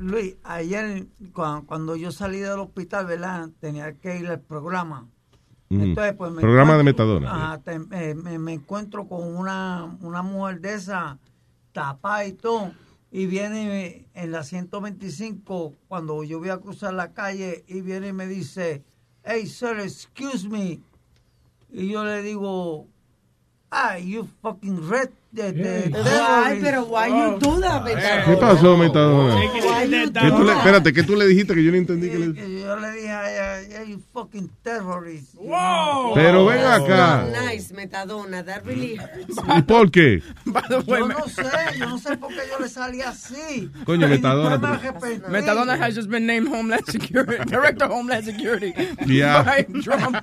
Luis, 0.00 0.34
ayer 0.44 1.06
cuan- 1.32 1.62
cuando, 1.62 1.96
yo 1.96 2.12
salí 2.12 2.38
del 2.38 2.58
hospital, 2.60 3.06
¿verdad? 3.06 3.48
Tenía 3.60 3.92
que 3.94 4.18
ir 4.18 4.28
al 4.28 4.40
programa. 4.40 5.08
Entonces, 5.68 6.14
pues, 6.14 6.30
me 6.32 6.40
Programa 6.42 6.76
de 6.76 6.84
Metadona. 6.84 7.30
Ajá, 7.30 7.58
te- 7.58 7.80
eh, 8.10 8.14
me, 8.14 8.38
me 8.38 8.52
encuentro 8.52 9.06
con 9.08 9.36
una, 9.36 9.96
una 10.00 10.22
mujer 10.22 10.60
de 10.60 10.74
esa, 10.74 11.18
tapada 11.72 12.24
y 12.26 12.32
todo, 12.32 12.72
y 13.10 13.26
viene 13.26 14.06
en 14.14 14.30
la 14.32 14.42
125, 14.44 15.74
cuando 15.88 16.22
yo 16.24 16.38
voy 16.38 16.50
a 16.50 16.58
cruzar 16.58 16.94
la 16.94 17.12
calle, 17.12 17.64
y 17.66 17.80
viene 17.80 18.08
y 18.08 18.12
me 18.12 18.26
dice, 18.26 18.82
hey, 19.24 19.46
sir, 19.46 19.80
excuse 19.80 20.48
me. 20.48 20.80
Y 21.72 21.88
yo 21.88 22.04
le 22.04 22.22
digo, 22.22 22.86
ah, 23.70 23.98
you 23.98 24.28
fucking 24.42 24.88
red. 24.88 25.10
De- 25.42 25.52
de- 25.52 25.92
Ay, 26.28 26.58
pero 26.62 26.84
why 26.84 27.08
you 27.08 27.38
do 27.38 27.60
that, 27.60 27.82
Metadona? 27.84 28.24
¿Qué 28.24 28.36
pasó, 28.36 28.76
Metadona? 28.76 29.36
Why 29.36 29.44
you 29.90 30.12
¿Qué 30.12 30.30
tú 30.30 30.44
le- 30.44 30.52
espérate, 30.52 30.92
¿qué 30.92 31.02
tú 31.02 31.16
le 31.16 31.26
dijiste 31.26 31.54
que 31.54 31.62
yo 31.62 31.70
no 31.70 31.76
entendí? 31.76 32.08
Que 32.08 32.18
le- 32.18 32.60
yo 32.62 32.76
le 32.76 32.90
dije 32.92 33.10
a 33.10 33.60
ella, 33.60 33.84
you 33.84 34.00
fucking 34.12 34.50
terrorist. 34.62 35.34
Pero 36.14 36.46
ven 36.46 36.64
acá. 36.64 37.26
Nice, 37.50 37.72
Metadona, 37.74 38.42
that 38.44 38.64
really 38.64 38.96
hurts. 38.96 39.36
¿Y 39.58 39.62
por 39.62 39.90
qué? 39.90 40.22
Yo 40.86 41.06
no 41.08 41.26
sé, 41.28 41.42
yo 41.78 41.86
no 41.86 41.98
sé 41.98 42.16
por 42.16 42.28
qué 42.30 42.40
yo 42.50 42.58
le 42.58 42.68
salí 42.68 43.00
así. 43.02 43.70
Coño, 43.84 44.08
Metadona. 44.08 44.58
Metadona 45.28 45.74
has 45.74 45.94
just 45.94 46.08
been 46.08 46.26
named 46.26 46.48
Homeland 46.48 46.84
Security, 46.86 47.44
Director 47.46 47.84
of 47.86 47.92
Homeland 47.92 48.24
Security 48.24 48.72
Yeah. 49.06 49.42
by 49.42 49.62
Trump. 49.82 50.16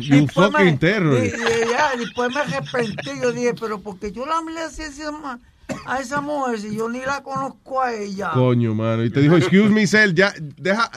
You 0.00 0.26
fucking 0.28 0.78
terrorist. 0.78 1.36
y 1.36 1.70
ya, 1.70 1.90
después 1.98 2.34
me 2.34 2.40
arrepentí. 2.40 3.10
Yo 3.22 3.32
dije, 3.32 3.54
pero 3.58 3.80
porque 3.80 4.12
yo 4.12 4.24
la 4.30 4.38
hablé 4.38 4.60
así 4.60 4.82
a 4.82 4.86
esa 4.86 5.10
ma- 5.12 5.38
a 5.86 6.00
esa 6.00 6.20
mujer 6.20 6.58
si 6.60 6.74
yo 6.74 6.88
ni 6.88 7.00
la 7.00 7.22
conozco 7.22 7.80
a 7.80 7.92
ella. 7.94 8.30
Coño, 8.32 8.74
mano. 8.74 9.04
Y 9.04 9.10
te 9.10 9.20
dijo, 9.20 9.36
excuse 9.36 9.70
me, 9.70 9.86
Cell, 9.86 10.14
ya, 10.14 10.32
deja. 10.56 10.90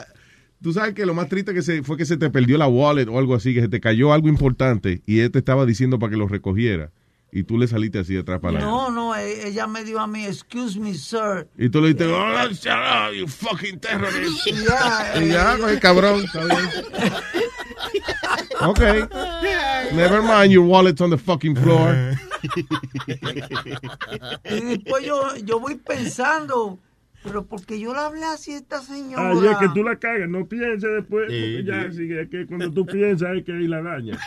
Tú 0.62 0.72
sabes 0.72 0.94
que 0.94 1.04
lo 1.04 1.12
más 1.14 1.28
triste 1.28 1.52
que 1.52 1.60
se, 1.62 1.82
fue 1.82 1.96
que 1.98 2.06
se 2.06 2.16
te 2.16 2.30
perdió 2.30 2.56
la 2.56 2.66
wallet 2.66 3.06
o 3.08 3.18
algo 3.18 3.34
así, 3.34 3.52
que 3.54 3.60
se 3.60 3.68
te 3.68 3.80
cayó 3.80 4.12
algo 4.14 4.28
importante 4.28 5.02
y 5.06 5.20
él 5.20 5.30
te 5.30 5.38
estaba 5.40 5.66
diciendo 5.66 5.98
para 5.98 6.10
que 6.10 6.16
lo 6.16 6.26
recogiera. 6.26 6.90
Y 7.30 7.42
tú 7.42 7.58
le 7.58 7.66
saliste 7.66 7.98
así 7.98 8.14
de 8.14 8.20
atrás 8.20 8.38
para. 8.40 8.60
No, 8.60 8.90
no, 8.90 9.14
e- 9.16 9.48
ella 9.48 9.66
me 9.66 9.82
dijo 9.84 9.98
a 9.98 10.06
mí, 10.06 10.24
excuse 10.24 10.78
me, 10.78 10.94
sir. 10.94 11.48
Y 11.58 11.68
tú 11.68 11.80
le 11.80 11.88
dijiste, 11.88 12.06
oh, 12.06 12.48
shut 12.50 12.66
up, 12.68 13.12
you 13.14 13.26
fucking 13.28 13.78
terrorist. 13.80 14.46
Ya, 14.46 15.20
Y 15.22 15.28
ya, 15.28 15.54
eh, 15.54 15.58
coge 15.60 15.80
cabrón. 15.80 16.24
está 16.24 16.44
bien. 16.44 16.58
Okay. 18.60 19.02
Never 19.94 20.22
mind, 20.22 20.52
your 20.52 20.64
wallet's 20.64 21.00
on 21.00 21.10
the 21.10 21.18
fucking 21.18 21.56
floor. 21.56 21.94
Y 24.50 24.60
después 24.60 25.04
yo, 25.04 25.36
yo 25.44 25.60
voy 25.60 25.76
pensando, 25.76 26.78
pero 27.22 27.44
porque 27.44 27.78
yo 27.80 27.92
le 27.92 28.00
hablé 28.00 28.24
así 28.24 28.52
a 28.52 28.56
esta 28.58 28.80
señora. 28.82 29.30
Ay, 29.30 29.46
es 29.48 29.56
que 29.58 29.68
tú 29.74 29.82
la 29.82 29.96
cagas, 29.96 30.28
no 30.28 30.46
pienses 30.46 30.82
después. 30.82 31.30
Sí, 31.30 31.56
porque 31.56 31.64
ya, 31.64 31.90
sí. 31.90 31.96
sí, 32.08 32.12
es 32.12 32.28
que 32.28 32.46
cuando 32.46 32.70
tú 32.72 32.86
piensas 32.86 33.28
hay 33.30 33.42
que 33.42 33.52
ir 33.52 33.68
la 33.70 33.82
daña. 33.82 34.18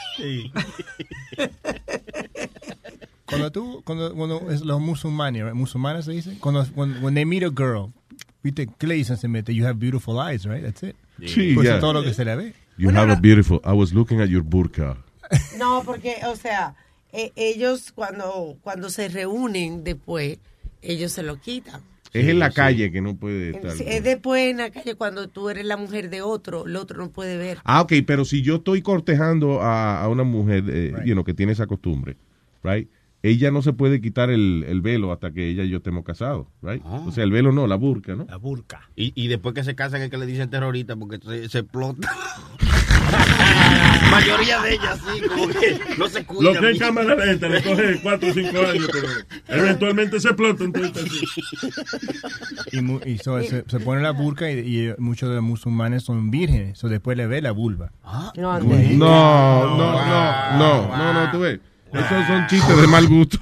Cuando 3.25 3.51
tú, 3.51 3.81
cuando, 3.83 4.15
cuando 4.15 4.49
es 4.51 4.61
los 4.61 4.79
musulmanes, 4.79 5.43
right? 5.43 5.53
musulmanes 5.53 6.05
se 6.05 6.11
dice, 6.13 6.37
cuando 6.39 6.63
when, 6.75 7.03
when 7.03 7.13
they 7.13 7.25
meet 7.25 7.43
a 7.43 7.49
girl, 7.49 7.91
viste, 8.41 8.67
¿qué 8.77 8.87
le 8.87 8.95
dicen? 8.95 9.17
Se 9.17 9.27
mete, 9.27 9.53
you 9.53 9.65
have 9.65 9.77
beautiful 9.79 10.17
eyes, 10.17 10.45
right? 10.45 10.63
That's 10.63 10.81
it. 10.83 10.95
Sí, 11.25 11.53
Pues 11.53 11.67
ya. 11.67 11.75
es 11.75 11.81
todo 11.81 11.91
lo 11.93 12.03
que 12.03 12.13
se 12.13 12.23
le 12.23 12.35
ve. 12.37 12.53
You 12.77 12.89
have 12.91 13.11
a 13.11 13.15
beautiful. 13.15 13.59
I 13.65 13.73
was 13.73 13.91
looking 13.93 14.21
at 14.21 14.29
your 14.29 14.43
burqa. 14.43 14.97
No, 15.57 15.81
porque, 15.83 16.15
o 16.25 16.35
sea, 16.37 16.73
e- 17.17 17.33
ellos 17.35 17.91
cuando, 17.91 18.57
cuando 18.61 18.89
se 18.89 19.09
reúnen 19.09 19.83
después, 19.83 20.37
ellos 20.81 21.11
se 21.11 21.23
lo 21.23 21.41
quitan. 21.41 21.81
Es 22.13 22.27
en 22.27 22.39
la 22.39 22.51
calle 22.51 22.91
que 22.91 23.01
no 23.01 23.15
puede 23.17 23.49
estar. 23.51 23.71
Sí, 23.71 23.83
Es 23.85 24.03
después 24.03 24.49
en 24.49 24.57
la 24.57 24.69
calle 24.69 24.95
cuando 24.95 25.27
tú 25.27 25.49
eres 25.49 25.65
la 25.65 25.77
mujer 25.77 26.09
de 26.09 26.21
otro, 26.21 26.65
el 26.65 26.75
otro 26.75 26.97
no 26.99 27.09
puede 27.09 27.37
ver. 27.37 27.57
Ah, 27.63 27.81
ok, 27.81 27.93
pero 28.05 28.23
si 28.23 28.41
yo 28.41 28.55
estoy 28.57 28.81
cortejando 28.81 29.61
a, 29.61 30.01
a 30.01 30.07
una 30.07 30.23
mujer 30.23 30.63
eh, 30.69 30.93
you 31.05 31.13
know, 31.13 31.23
que 31.23 31.33
tiene 31.33 31.51
esa 31.51 31.67
costumbre, 31.67 32.15
right? 32.63 32.87
Ella 33.23 33.51
no 33.51 33.61
se 33.61 33.73
puede 33.73 33.99
quitar 33.99 34.29
el, 34.29 34.63
el 34.67 34.81
velo 34.81 35.11
hasta 35.11 35.31
que 35.31 35.49
ella 35.49 35.63
y 35.63 35.69
yo 35.69 35.77
estemos 35.77 36.05
casados, 36.05 36.47
right? 36.61 36.81
O 36.85 37.11
sea, 37.11 37.23
el 37.23 37.31
velo 37.31 37.51
no, 37.51 37.65
la 37.67 37.75
burka, 37.75 38.13
¿no? 38.15 38.25
La 38.29 38.37
burka. 38.37 38.81
Y, 38.95 39.11
y 39.21 39.27
después 39.27 39.55
que 39.55 39.63
se 39.63 39.75
casan 39.75 40.01
es 40.03 40.09
que 40.11 40.17
le 40.17 40.25
dicen 40.27 40.49
terrorista 40.49 40.95
porque 40.95 41.19
se, 41.25 41.49
se 41.49 41.59
explota. 41.59 42.09
mayoría 44.11 44.61
de 44.61 44.73
ellas 44.75 44.99
sí, 44.99 45.21
como 45.27 45.47
que 45.47 45.79
no 45.97 46.07
se 46.07 46.19
Lo 46.21 46.25
cuidan. 46.27 46.61
que 46.61 46.69
es 46.71 46.79
cámara 46.79 47.15
lenta 47.15 47.49
le 47.49 47.63
coge 47.63 47.99
4 48.01 48.29
o 48.29 48.33
5 48.33 48.57
años, 48.59 48.89
pero 48.91 49.07
eventualmente 49.61 50.19
se 50.19 50.27
explota. 50.29 50.63
Entonces, 50.63 51.05
Y, 52.71 52.81
mu- 52.81 52.99
y 53.05 53.17
so- 53.17 53.41
se, 53.41 53.63
se 53.67 53.79
pone 53.79 54.01
la 54.01 54.11
burka 54.11 54.49
y, 54.51 54.59
y 54.59 54.93
muchos 54.99 55.29
de 55.29 55.35
los 55.35 55.43
musulmanes 55.43 56.03
son 56.03 56.29
vírgenes, 56.31 56.77
so 56.77 56.87
después 56.89 57.17
le 57.17 57.27
ve 57.27 57.41
la 57.41 57.51
vulva. 57.51 57.91
No, 58.03 58.31
No, 58.35 58.59
no, 58.59 59.77
no, 59.77 60.57
no, 60.57 60.97
no, 60.97 61.13
no, 61.13 61.31
tú 61.31 61.39
ves. 61.39 61.59
Esos 61.93 62.27
son 62.27 62.47
chistes 62.47 62.81
de 62.81 62.87
mal 62.87 63.07
gusto. 63.07 63.37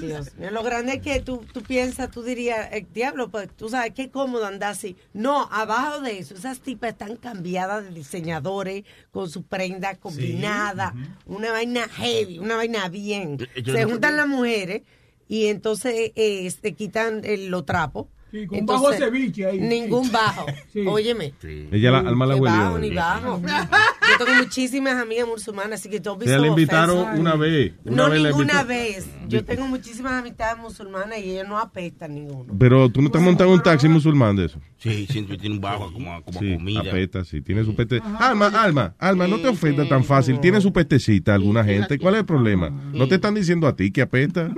Dios 0.00 0.30
lo 0.52 0.62
grande 0.62 0.94
es 0.94 1.02
que 1.02 1.20
tú, 1.20 1.44
tú 1.52 1.62
piensas, 1.62 2.10
tú 2.10 2.22
dirías, 2.22 2.68
el 2.72 2.86
diablo, 2.92 3.30
pues 3.30 3.48
tú 3.56 3.68
sabes 3.68 3.92
qué 3.94 4.10
cómodo 4.10 4.44
andar 4.46 4.70
así. 4.72 4.96
No, 5.12 5.48
abajo 5.52 6.00
de 6.00 6.18
eso, 6.18 6.34
esas 6.34 6.60
tipas 6.60 6.90
están 6.92 7.16
cambiadas 7.16 7.84
de 7.84 7.90
diseñadores 7.90 8.84
con 9.12 9.30
su 9.30 9.44
prenda 9.44 9.94
combinada, 9.96 10.94
una 11.26 11.52
vaina 11.52 11.88
heavy, 11.88 12.38
una 12.38 12.56
vaina 12.56 12.88
bien. 12.88 13.38
Yo- 13.38 13.46
yo 13.62 13.74
Se 13.74 13.82
no 13.82 13.90
juntan 13.90 14.16
las 14.16 14.28
mujeres 14.28 14.82
y 15.28 15.46
entonces 15.46 16.12
eh, 16.16 16.50
se 16.50 16.72
quitan 16.72 17.20
eh, 17.24 17.36
los 17.48 17.64
trapos. 17.64 18.06
Sí, 18.34 18.48
con 18.48 18.58
Entonces, 18.58 18.98
bajo 18.98 19.04
ceviche 19.04 19.46
ahí. 19.46 19.60
Ningún 19.60 20.10
bajo. 20.10 20.44
Sí. 20.72 20.84
Óyeme. 20.84 21.32
Ella 21.70 21.92
la 21.92 21.98
alma 22.00 22.26
la 22.26 22.34
bajo, 22.34 22.78
ni 22.80 22.90
bajo. 22.90 23.40
Yo 24.18 24.24
tengo 24.24 24.42
muchísimas 24.42 24.94
amigas 25.00 25.28
musulmanas, 25.28 25.78
así 25.78 25.88
que 25.88 26.00
don't 26.00 26.18
be 26.18 26.26
Ella 26.26 26.38
so 26.38 26.42
le 26.42 26.48
invitaron 26.48 26.98
offensive. 26.98 27.20
una 27.20 27.36
vez. 27.36 27.72
Una 27.84 27.96
no 27.96 28.10
vez 28.10 28.22
ninguna 28.24 28.62
vez. 28.64 29.08
Yo 29.28 29.44
tengo 29.44 29.68
muchísimas 29.68 30.14
amistades 30.14 30.58
musulmanas 30.58 31.20
y 31.20 31.30
ellos 31.30 31.46
no 31.46 31.60
apestan 31.60 32.16
ninguno. 32.16 32.52
Pero 32.58 32.88
tú 32.88 33.02
no 33.02 33.06
estás 33.06 33.22
montando 33.22 33.54
un 33.54 33.62
taxi 33.62 33.86
musulmán 33.86 34.34
de 34.34 34.46
eso. 34.46 34.58
Sí, 34.78 35.06
siempre 35.08 35.38
tiene 35.38 35.54
un 35.54 35.60
bajo 35.60 35.92
como, 35.92 36.20
como 36.24 36.40
Sí, 36.40 36.54
comida. 36.54 36.80
apesta, 36.80 37.24
sí, 37.24 37.40
tiene 37.40 37.62
su 37.62 37.76
peste. 37.76 38.02
Alma, 38.18 38.48
Alma, 38.48 38.96
Alma, 38.98 39.28
no 39.28 39.38
te 39.38 39.46
ofendas 39.46 39.88
tan 39.88 40.02
fácil. 40.02 40.40
Tiene 40.40 40.60
su 40.60 40.72
pestecita 40.72 41.34
alguna 41.34 41.62
gente. 41.62 42.00
¿Cuál 42.00 42.14
es 42.14 42.20
el 42.20 42.26
problema? 42.26 42.68
No 42.68 43.06
te 43.06 43.14
están 43.14 43.36
diciendo 43.36 43.68
a 43.68 43.76
ti 43.76 43.92
que 43.92 44.02
apesta. 44.02 44.50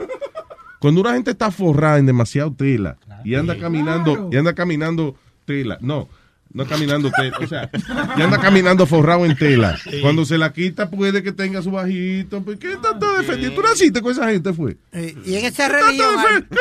Cuando 0.78 1.00
una 1.02 1.12
gente 1.14 1.30
está 1.30 1.50
forrada 1.50 1.98
en 1.98 2.06
demasiado 2.06 2.54
tela 2.54 2.98
y 3.24 3.34
anda 3.34 3.56
caminando, 3.58 4.28
y 4.32 4.36
anda 4.36 4.54
caminando 4.54 5.16
tela, 5.44 5.78
no, 5.80 6.08
no 6.52 6.66
caminando 6.66 7.10
tela, 7.10 7.38
o 7.40 7.46
sea, 7.46 7.70
y 8.16 8.22
anda 8.22 8.38
caminando 8.38 8.86
forrado 8.86 9.26
en 9.26 9.36
tela. 9.36 9.78
Cuando 10.00 10.24
se 10.24 10.38
la 10.38 10.52
quita 10.52 10.90
puede 10.90 11.22
que 11.22 11.32
tenga 11.32 11.62
su 11.62 11.70
bajito. 11.70 12.42
¿Por 12.42 12.58
qué 12.58 12.76
tanto 12.76 13.16
defendiendo? 13.16 13.60
¿Tú 13.60 13.66
naciste 13.66 14.00
con 14.00 14.12
esa 14.12 14.30
gente, 14.30 14.52
fue? 14.52 14.76
Y 15.24 15.34
en 15.34 15.44
esa 15.44 15.68
religión. 15.68 16.48
¿Qué 16.50 16.58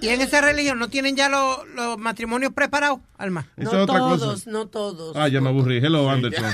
y 0.00 0.08
en 0.08 0.20
esa 0.20 0.40
religión 0.40 0.78
no 0.78 0.88
tienen 0.88 1.16
ya 1.16 1.28
los, 1.28 1.66
los 1.74 1.98
matrimonios 1.98 2.52
preparados, 2.52 3.00
Alma. 3.18 3.48
Esa 3.56 3.70
es 3.70 3.74
otra 3.74 3.98
cosa. 3.98 4.24
Todos, 4.24 4.46
no 4.46 4.66
todos. 4.66 5.16
Ah, 5.16 5.28
ya 5.28 5.40
me 5.40 5.48
aburrí. 5.48 5.78
Hello, 5.78 6.08
Anderson. 6.08 6.44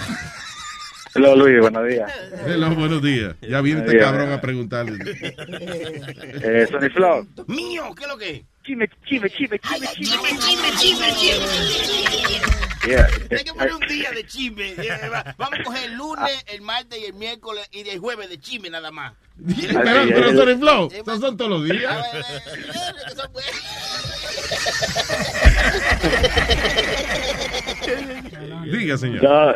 Hello, 1.14 1.34
Luis, 1.34 1.60
buenos 1.60 1.88
días. 1.88 2.12
Hello, 2.46 2.70
buenos 2.74 3.02
días. 3.02 3.34
Ya 3.42 3.60
viene 3.60 3.80
este 3.80 3.92
días. 3.96 4.04
cabrón 4.04 4.32
a 4.32 4.40
preguntarle. 4.40 4.98
Eh, 6.42 6.66
Sonny 6.70 6.88
Flow. 6.90 7.26
Mío, 7.48 7.92
¿qué 7.96 8.04
es 8.04 8.08
lo 8.08 8.16
que 8.18 8.30
es? 8.30 8.42
Chime, 8.64 8.88
chime, 9.08 9.28
chime, 9.30 9.58
chime, 9.58 9.88
Chime, 9.88 10.38
chime, 10.38 10.70
chime, 10.78 11.12
chime. 11.16 11.46
Yeah. 12.86 13.06
Hay 13.30 13.44
que 13.44 13.52
poner 13.52 13.74
un 13.74 13.86
día 13.88 14.10
de 14.12 14.24
chisme. 14.26 14.70
Eh, 14.70 15.08
va- 15.12 15.34
Vamos 15.36 15.58
a 15.60 15.64
coger 15.64 15.90
el 15.90 15.96
lunes, 15.96 16.44
el 16.46 16.62
martes 16.62 16.98
y 16.98 17.04
el 17.06 17.14
miércoles 17.14 17.68
y 17.72 17.86
el 17.88 17.98
jueves 17.98 18.28
de 18.30 18.38
chisme 18.38 18.70
nada 18.70 18.90
más. 18.90 19.12
Pero, 19.56 19.80
pero, 19.82 20.32
Sonny 20.36 20.54
Flow, 20.56 20.88
esos 20.92 21.20
son 21.20 21.36
todos 21.36 21.50
los 21.50 21.64
días. 21.64 22.04
Diga, 28.70 28.96
señor. 28.96 29.22
No, 29.22 29.52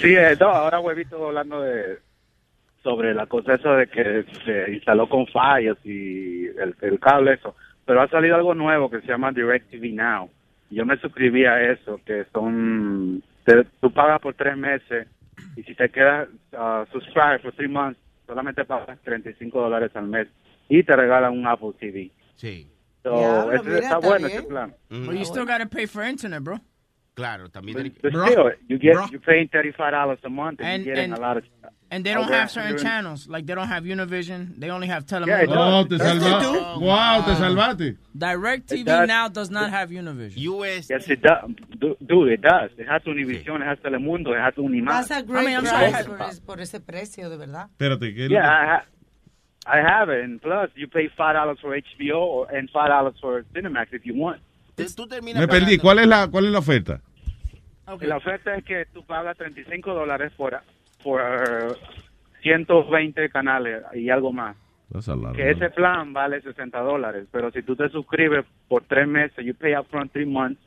sí, 0.00 0.14
eh, 0.16 0.36
no, 0.38 0.46
ahora 0.48 0.80
huevito 0.80 1.26
hablando 1.26 1.60
de 1.60 1.98
sobre 2.82 3.14
la 3.14 3.26
cosa 3.26 3.54
esa 3.54 3.76
de 3.76 3.86
que 3.86 4.24
se 4.44 4.72
instaló 4.72 5.08
con 5.08 5.26
fallas 5.28 5.76
y 5.84 6.46
el, 6.46 6.74
el 6.82 7.00
cable 7.00 7.34
eso, 7.34 7.56
pero 7.86 8.02
ha 8.02 8.08
salido 8.08 8.36
algo 8.36 8.54
nuevo 8.54 8.90
que 8.90 9.00
se 9.00 9.06
llama 9.06 9.32
DirecTV 9.32 9.94
Now. 9.94 10.30
Yo 10.70 10.84
me 10.84 10.96
suscribí 10.98 11.44
a 11.46 11.62
eso, 11.72 12.00
que 12.04 12.26
son, 12.32 13.22
te- 13.44 13.64
tú 13.80 13.90
pagas 13.90 14.20
por 14.20 14.34
tres 14.34 14.56
meses 14.56 15.08
y 15.56 15.62
si 15.62 15.74
te 15.74 15.88
quedas 15.88 16.28
uh, 16.52 16.84
subscribe 16.92 17.38
por 17.42 17.52
three 17.52 17.68
months, 17.68 17.98
solamente 18.26 18.64
pagas 18.64 18.98
35 19.02 19.60
dólares 19.60 19.90
al 19.94 20.06
mes 20.08 20.28
y 20.68 20.82
te 20.82 20.94
regalan 20.94 21.32
un 21.32 21.46
Apple 21.46 21.72
TV. 21.78 22.10
Sí. 22.36 22.68
So, 23.02 23.16
Diablo, 23.18 23.52
ese 23.52 23.62
mira, 23.64 23.76
está 23.78 23.94
está 23.96 23.98
bueno 24.08 24.26
bien. 24.26 24.38
ese 24.38 24.48
plan. 24.48 24.74
Mm. 24.90 25.06
But 25.06 25.14
you 25.16 25.24
still 25.24 25.44
gotta 25.46 25.66
pay 25.66 25.86
for 25.86 26.02
internet, 26.04 26.42
bro. 26.42 26.58
Claro, 27.14 27.48
también. 27.48 27.74
But, 28.02 28.12
but 28.12 28.28
still, 28.28 28.50
you 28.68 28.78
get 28.78 28.94
Bro. 28.94 29.06
you're 29.12 29.20
paying 29.20 29.48
thirty 29.48 29.70
five 29.72 29.92
dollars 29.92 30.18
a 30.24 30.28
month 30.28 30.58
and, 30.60 30.68
And- 30.68 30.84
you're 30.84 30.94
getting 30.96 31.12
and- 31.12 31.18
a 31.18 31.22
lot 31.22 31.36
of 31.36 31.44
And 31.90 32.02
they 32.04 32.12
don't 32.12 32.24
over 32.24 32.34
have 32.34 32.50
certain 32.50 32.76
channels. 32.76 33.28
Like 33.28 33.46
they 33.46 33.54
don't 33.54 33.68
have 33.68 33.84
Univision. 33.84 34.58
They 34.58 34.68
only 34.70 34.88
have 34.88 35.04
Yeah, 35.08 35.20
Telemundo. 35.20 35.84
Oh, 35.84 35.84
te 35.86 35.96
salvaste. 35.96 36.80
Wow, 36.80 37.22
te 37.24 37.30
um, 37.30 37.36
salvaste. 37.36 37.96
Direct 38.18 38.68
TV 38.68 38.84
does. 38.84 39.06
now 39.06 39.28
does 39.28 39.48
not 39.48 39.70
have 39.70 39.90
Univision. 39.90 40.36
US. 40.38 40.90
Yes, 40.90 41.08
it 41.08 41.22
does. 41.22 41.50
Dude, 41.78 42.32
it 42.32 42.40
does. 42.42 42.70
It 42.78 42.88
has 42.88 43.02
Univision, 43.02 43.60
it 43.60 43.66
has 43.66 43.78
Telemundo, 43.78 44.34
it 44.34 44.40
has 44.40 44.54
Unimás. 44.54 45.08
Vas 45.08 45.10
a 45.12 45.22
great 45.22 45.42
I 45.42 45.46
mean, 45.46 45.56
I'm 45.58 45.64
price 45.64 45.92
sorry. 46.04 46.18
por, 46.18 46.26
es- 46.26 46.40
por 46.40 46.60
ese 46.60 46.80
precio, 46.80 47.30
de 47.30 47.36
verdad. 47.36 47.68
Espérate, 47.78 48.12
¿qué 48.12 48.24
es 48.24 48.30
Yeah, 48.30 48.42
I, 48.48 48.66
ha- 48.66 48.86
I 49.66 49.78
have 49.80 50.08
it. 50.08 50.24
And 50.24 50.42
plus, 50.42 50.70
you 50.74 50.88
pay 50.88 51.08
five 51.16 51.34
dollars 51.34 51.58
for 51.60 51.76
HBO 51.78 52.16
or, 52.26 52.50
and 52.50 52.68
five 52.70 52.88
dollars 52.88 53.14
for 53.20 53.44
Cinemax 53.54 53.92
if 53.92 54.04
you 54.04 54.14
want. 54.16 54.40
Tú 54.96 55.06
terminas 55.06 55.40
Me 55.40 55.48
perdí. 55.48 55.78
¿Cuál 55.78 56.00
es 56.00 56.06
la, 56.06 56.28
cuál 56.28 56.46
es 56.46 56.52
la 56.52 56.58
oferta? 56.58 57.00
Y 58.00 58.06
La 58.06 58.16
oferta 58.16 58.56
es 58.56 58.64
que 58.64 58.86
tú 58.92 59.04
pagas 59.04 59.36
35 59.36 59.92
dólares 59.92 60.32
por, 60.36 60.58
por 61.02 61.78
120 62.42 63.28
canales 63.28 63.82
y 63.94 64.08
algo 64.10 64.32
más. 64.32 64.56
That's 64.92 65.08
a 65.08 65.16
lot, 65.16 65.34
Que 65.34 65.50
ese 65.50 65.70
plan 65.70 66.12
vale 66.12 66.40
60 66.40 66.78
dólares, 66.80 67.26
pero 67.30 67.50
si 67.50 67.62
tú 67.62 67.74
te 67.74 67.88
suscribes 67.88 68.44
por 68.68 68.84
tres 68.84 69.08
meses, 69.08 69.44
you 69.44 69.54
pay 69.54 69.74
up 69.74 69.86
front 69.90 70.12
three 70.12 70.26
months, 70.26 70.60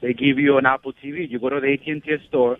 they 0.00 0.14
give 0.14 0.40
you 0.40 0.58
an 0.58 0.66
Apple 0.66 0.92
TV. 0.92 1.28
You 1.28 1.38
go 1.38 1.50
to 1.50 1.60
the 1.60 1.72
AT&T 1.74 2.26
store, 2.26 2.58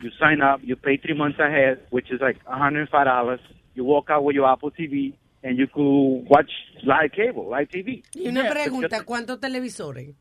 you 0.00 0.10
sign 0.18 0.42
up, 0.42 0.60
you 0.62 0.76
pay 0.76 0.98
three 0.98 1.14
months 1.14 1.40
ahead, 1.40 1.80
which 1.90 2.10
is 2.10 2.20
like 2.20 2.38
105 2.46 3.04
dollars. 3.04 3.40
You 3.74 3.84
walk 3.84 4.10
out 4.10 4.22
with 4.22 4.36
your 4.36 4.46
Apple 4.46 4.70
TV, 4.70 5.14
and 5.42 5.58
you 5.58 5.66
could 5.66 6.28
watch 6.28 6.50
live 6.84 7.10
cable, 7.12 7.48
live 7.50 7.68
TV. 7.68 8.02
Y 8.14 8.28
una 8.28 8.48
pregunta, 8.48 9.02
¿cuántos 9.04 9.40
televisores? 9.40 10.14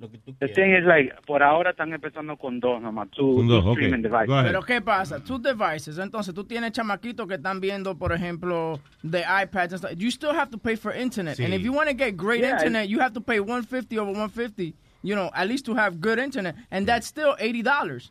The 0.00 0.46
thing 0.54 0.74
is 0.76 0.84
like, 0.84 1.12
por 1.26 1.42
ahora 1.42 1.70
están 1.72 1.92
empezando 1.92 2.36
con 2.38 2.60
dos 2.60 2.80
nomás, 2.80 3.10
two, 3.10 3.34
Con 3.36 3.48
two 3.48 3.54
dos, 3.54 3.64
ok. 3.64 3.78
streaming 3.78 4.02
devices. 4.02 4.44
Pero 4.44 4.62
¿qué 4.62 4.80
pasa? 4.80 5.18
Tus 5.24 5.42
devices. 5.42 5.98
Entonces 5.98 6.32
tú 6.34 6.44
tienes 6.44 6.70
chamaquitos 6.70 7.26
que 7.26 7.34
están 7.34 7.60
viendo, 7.60 7.96
por 7.98 8.12
ejemplo, 8.12 8.78
the 9.02 9.22
iPads 9.22 9.72
and 9.72 9.78
stuff. 9.78 9.90
You 9.98 10.10
still 10.12 10.32
have 10.32 10.50
to 10.52 10.58
pay 10.58 10.76
for 10.76 10.92
internet. 10.94 11.36
Sí. 11.36 11.44
And 11.44 11.52
if 11.52 11.62
you 11.62 11.72
want 11.72 11.88
to 11.88 11.94
get 11.94 12.16
great 12.16 12.42
Yeah, 12.42 12.52
internet, 12.52 12.88
you 12.88 13.00
have 13.00 13.12
to 13.14 13.20
pay 13.20 13.40
150 13.40 13.98
over 13.98 14.12
150, 14.12 14.72
you 15.02 15.16
know, 15.16 15.30
at 15.34 15.48
least 15.48 15.66
to 15.66 15.74
have 15.74 16.00
good 16.00 16.20
internet. 16.20 16.54
And 16.70 16.86
that's 16.86 17.08
still 17.08 17.34
$80. 17.40 18.10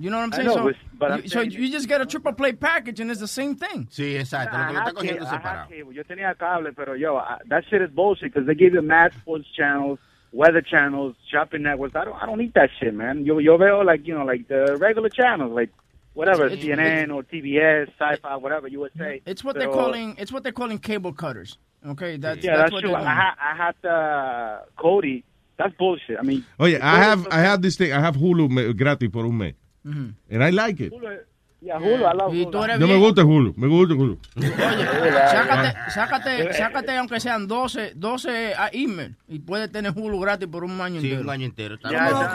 You 0.00 0.10
know 0.10 0.16
what 0.16 0.24
I'm 0.24 0.32
saying? 0.32 0.46
know, 0.48 0.54
so 0.54 0.64
but- 0.64 0.76
but 0.98 1.10
I'm 1.12 1.22
you, 1.22 1.28
so 1.28 1.40
saying- 1.40 1.52
you 1.52 1.70
just 1.70 1.86
get 1.86 2.00
a 2.00 2.06
triple 2.06 2.32
play 2.32 2.54
package 2.54 2.98
and 3.00 3.08
it's 3.10 3.20
the 3.20 3.28
same 3.28 3.54
thing. 3.54 3.86
Sí, 3.90 4.16
exacto. 4.16 4.56
Lo 4.58 4.66
que 4.66 4.72
lo 4.72 4.80
está 4.80 4.92
cogiendo 4.94 5.26
separado. 5.26 5.68
Yo 5.92 6.02
tenía 6.04 6.34
cable, 6.36 6.72
pero 6.72 6.96
yo, 6.96 7.18
I- 7.18 7.38
that 7.48 7.62
shit 7.70 7.82
is 7.82 7.90
bullshit 7.94 8.32
because 8.32 8.46
they 8.46 8.56
give 8.56 8.74
you 8.74 8.82
mad 8.82 9.12
sports 9.12 9.46
channels. 9.54 10.00
Weather 10.32 10.60
channels, 10.62 11.14
shopping 11.30 11.62
networks. 11.62 11.94
I 11.96 12.04
don't 12.04 12.14
I 12.22 12.26
don't 12.26 12.40
eat 12.40 12.54
that 12.54 12.70
shit, 12.78 12.94
man. 12.94 13.24
Yo 13.24 13.38
yo 13.38 13.56
veo 13.56 13.80
like 13.80 14.06
you 14.06 14.14
know 14.14 14.24
like 14.24 14.48
the 14.48 14.76
regular 14.80 15.08
channels 15.08 15.52
like 15.52 15.70
whatever 16.14 16.46
It's- 16.46 16.62
CNN 16.64 17.12
or 17.14 17.22
TBS, 17.22 17.88
Sci-Fi, 17.98 18.36
whatever 18.36 18.68
USA. 18.68 19.20
It's 19.26 19.42
what 19.44 19.56
they're 19.58 19.68
calling. 19.68 20.16
It's 20.18 20.32
what 20.32 20.42
they're 20.42 20.52
calling 20.52 20.78
cable 20.78 21.12
cutters. 21.12 21.58
Okay, 21.86 22.16
that's 22.18 22.44
yeah, 22.44 22.56
that's, 22.56 22.62
that's 22.62 22.72
what 22.72 22.80
true. 22.80 22.90
they're 22.90 22.98
I 22.98 23.02
doing. 23.02 23.16
had 23.16 23.34
I 23.40 23.56
had 23.56 23.88
uh, 23.88 24.58
Cody. 24.76 25.24
That's 25.56 25.74
bullshit. 25.76 26.18
I 26.18 26.22
mean, 26.22 26.44
oh 26.58 26.64
yeah, 26.66 26.78
I 26.82 26.96
have, 27.02 27.28
I 27.30 27.40
have 27.40 27.60
this 27.60 27.76
thing, 27.76 27.92
I 27.92 28.00
have 28.00 28.16
Hulu 28.16 28.74
gratis 28.76 29.10
por 29.10 29.26
un 29.26 29.36
mes. 29.36 29.52
Ujú. 29.86 30.14
And 30.30 30.42
I 30.42 30.48
like 30.50 30.80
it. 30.80 30.90
Hulu. 30.92 31.20
Y 31.62 32.46
tú 32.46 32.58
Hulu. 32.58 32.64
eres 32.64 32.78
No 32.78 32.86
me 32.86 32.94
bien- 32.94 33.00
gusta 33.04 33.22
Hulu, 33.24 33.52
me 33.56 33.66
gusta 33.68 33.94
Hulu. 33.94 34.18
Sácate, 35.30 35.90
sácate, 35.90 36.52
sácate 36.54 36.96
aunque 36.96 37.20
sean 37.20 37.46
12, 37.46 37.92
12 37.96 38.54
a 38.54 38.70
email 38.72 39.16
y 39.28 39.40
puedes 39.40 39.70
tener 39.70 39.92
Hulu 39.94 40.18
gratis 40.20 40.48
por 40.48 40.64
un 40.64 40.80
año 40.80 41.00
Sí, 41.00 41.08
entero. 41.08 41.22
un 41.22 41.30
año 41.30 41.46
entero. 41.46 41.76
Ya. 41.90 42.30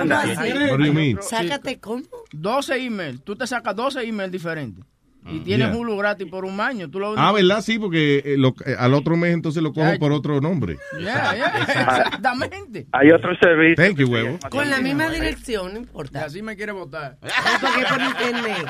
Sácate 1.21 1.80
cómo. 1.80 2.03
12 2.32 2.76
email, 2.86 3.21
tú 3.21 3.36
te 3.36 3.47
sacas 3.47 3.76
12 3.76 4.01
email 4.07 4.30
diferentes 4.32 4.84
y 5.28 5.39
tienes 5.39 5.69
Yeah. 5.69 5.78
Hulu 5.78 5.97
gratis 5.97 6.28
por 6.30 6.45
un 6.45 6.59
año. 6.59 6.89
Tú 6.89 6.99
lo 6.99 7.15
Ah, 7.17 7.32
¿verdad? 7.32 7.61
Sí, 7.61 7.80
porque 7.80 8.21
eh, 8.26 8.36
lo- 8.38 8.53
eh, 8.65 8.76
al 8.78 8.93
otro 8.93 9.15
mes 9.17 9.34
entonces 9.34 9.63
lo 9.63 9.73
cojo 9.73 9.88
Ay. 9.88 9.97
por 9.99 10.11
otro 10.11 10.39
nombre. 10.41 10.78
Yeah, 10.99 11.34
yeah, 11.36 11.53
exactamente. 11.61 12.88
Hay 12.91 13.11
otro 13.11 13.32
servicio. 13.41 13.76
Thank 13.84 13.97
you, 13.97 14.07
huevo. 14.07 14.38
Con 14.49 14.69
la 14.69 14.80
misma 14.80 15.09
dirección, 15.09 15.73
no 15.73 15.80
importa. 15.80 16.21
Y 16.21 16.23
así 16.23 16.41
me 16.41 16.55
quiere 16.55 16.71
votar. 16.71 17.17
Porque 17.21 17.86
por 17.89 18.01
internet. 18.01 18.67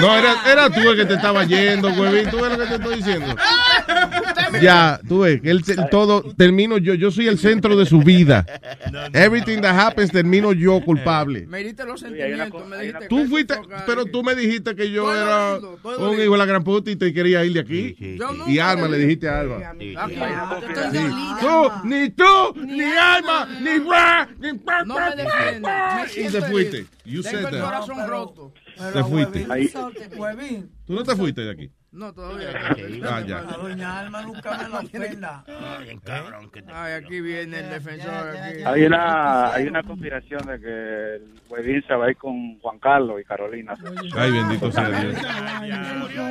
No, 0.00 0.14
era, 0.16 0.34
era 0.50 0.70
tú 0.70 0.80
el 0.90 0.96
que 0.96 1.04
te 1.04 1.14
estaba 1.14 1.44
yendo, 1.44 1.88
huevín. 1.88 2.30
Tú 2.30 2.40
ves 2.40 2.52
lo 2.52 2.58
que 2.58 2.66
te 2.66 2.74
estoy 2.76 2.96
diciendo. 2.96 3.34
Ya, 4.62 5.00
tú 5.08 5.20
ves, 5.20 5.40
que 5.40 5.50
él, 5.50 5.62
todo, 5.90 6.22
termino 6.36 6.78
yo, 6.78 6.94
yo 6.94 7.10
soy 7.10 7.28
el 7.28 7.38
centro 7.38 7.76
de 7.76 7.86
su 7.86 8.00
vida. 8.00 8.44
Everything 9.12 9.60
that 9.60 9.74
happens, 9.78 10.10
termino 10.10 10.52
yo 10.52 10.80
culpable. 10.84 11.46
Me 11.46 11.62
diste 11.64 11.84
los 11.84 12.00
sentimientos, 12.00 12.66
me 12.68 12.78
dijiste 12.78 13.06
Tú 13.08 13.26
fuiste, 13.26 13.54
pero 13.86 14.04
tú 14.06 14.22
me 14.22 14.34
dijiste 14.34 14.74
que 14.74 14.90
yo 14.90 15.12
era 15.14 15.58
un 15.58 16.20
hijo 16.20 16.32
de 16.32 16.38
la 16.38 16.46
gran 16.46 16.64
puta 16.64 16.90
y 16.90 16.96
te 16.96 17.12
quería 17.12 17.44
ir 17.44 17.54
de 17.54 17.60
aquí. 17.60 17.96
Y 18.46 18.58
Alma, 18.58 18.88
le 18.88 18.98
dijiste 18.98 19.28
a 19.28 19.40
Alma. 19.40 19.56
Tú, 21.40 21.88
ni 21.88 22.10
tú, 22.10 22.24
ni 22.64 22.82
Alma, 22.82 23.48
ni 23.60 23.78
Ra, 23.78 24.28
ni 24.38 24.58
pa, 24.58 24.84
No 24.84 24.94
pa, 24.94 25.10
me 25.10 25.16
defiendas. 25.22 26.16
Y 26.16 26.28
te 26.28 26.42
fuiste. 26.42 26.86
You 27.04 27.22
Tengo 27.22 27.36
said 27.38 27.46
el 27.46 27.60
that. 27.60 27.64
corazón 27.64 28.08
roto. 28.08 28.52
Te 28.92 29.04
fuiste. 29.04 29.46
¿Tú 30.86 30.94
no 30.94 31.02
te 31.02 31.16
fuiste 31.16 31.40
de 31.42 31.50
aquí? 31.50 31.70
No, 31.92 32.10
todavía. 32.10 32.48
Ah, 33.04 33.20
ya. 33.20 33.42
La 33.42 33.52
doña 33.58 33.98
Alma 34.00 34.22
nunca 34.22 34.56
me 34.56 34.68
lo 34.70 34.78
ofenda. 34.80 35.44
Ay, 36.72 36.92
aquí 36.94 37.20
viene 37.20 37.58
el 37.60 37.68
defensor. 37.68 38.34
Aquí. 38.34 38.62
Hay 38.64 38.84
una 38.84 39.52
hay 39.52 39.66
una 39.66 39.82
conspiración 39.82 40.40
de 40.46 40.58
que 40.58 41.14
el 41.16 41.34
Huevín 41.50 41.84
se 41.86 41.94
va 41.94 42.06
a 42.06 42.10
ir 42.10 42.16
con 42.16 42.58
Juan 42.60 42.78
Carlos 42.78 43.20
y 43.20 43.24
Carolina. 43.24 43.74
Ay, 44.16 44.32
bendito 44.32 44.72
sea 44.72 44.88
Dios. 44.88 45.16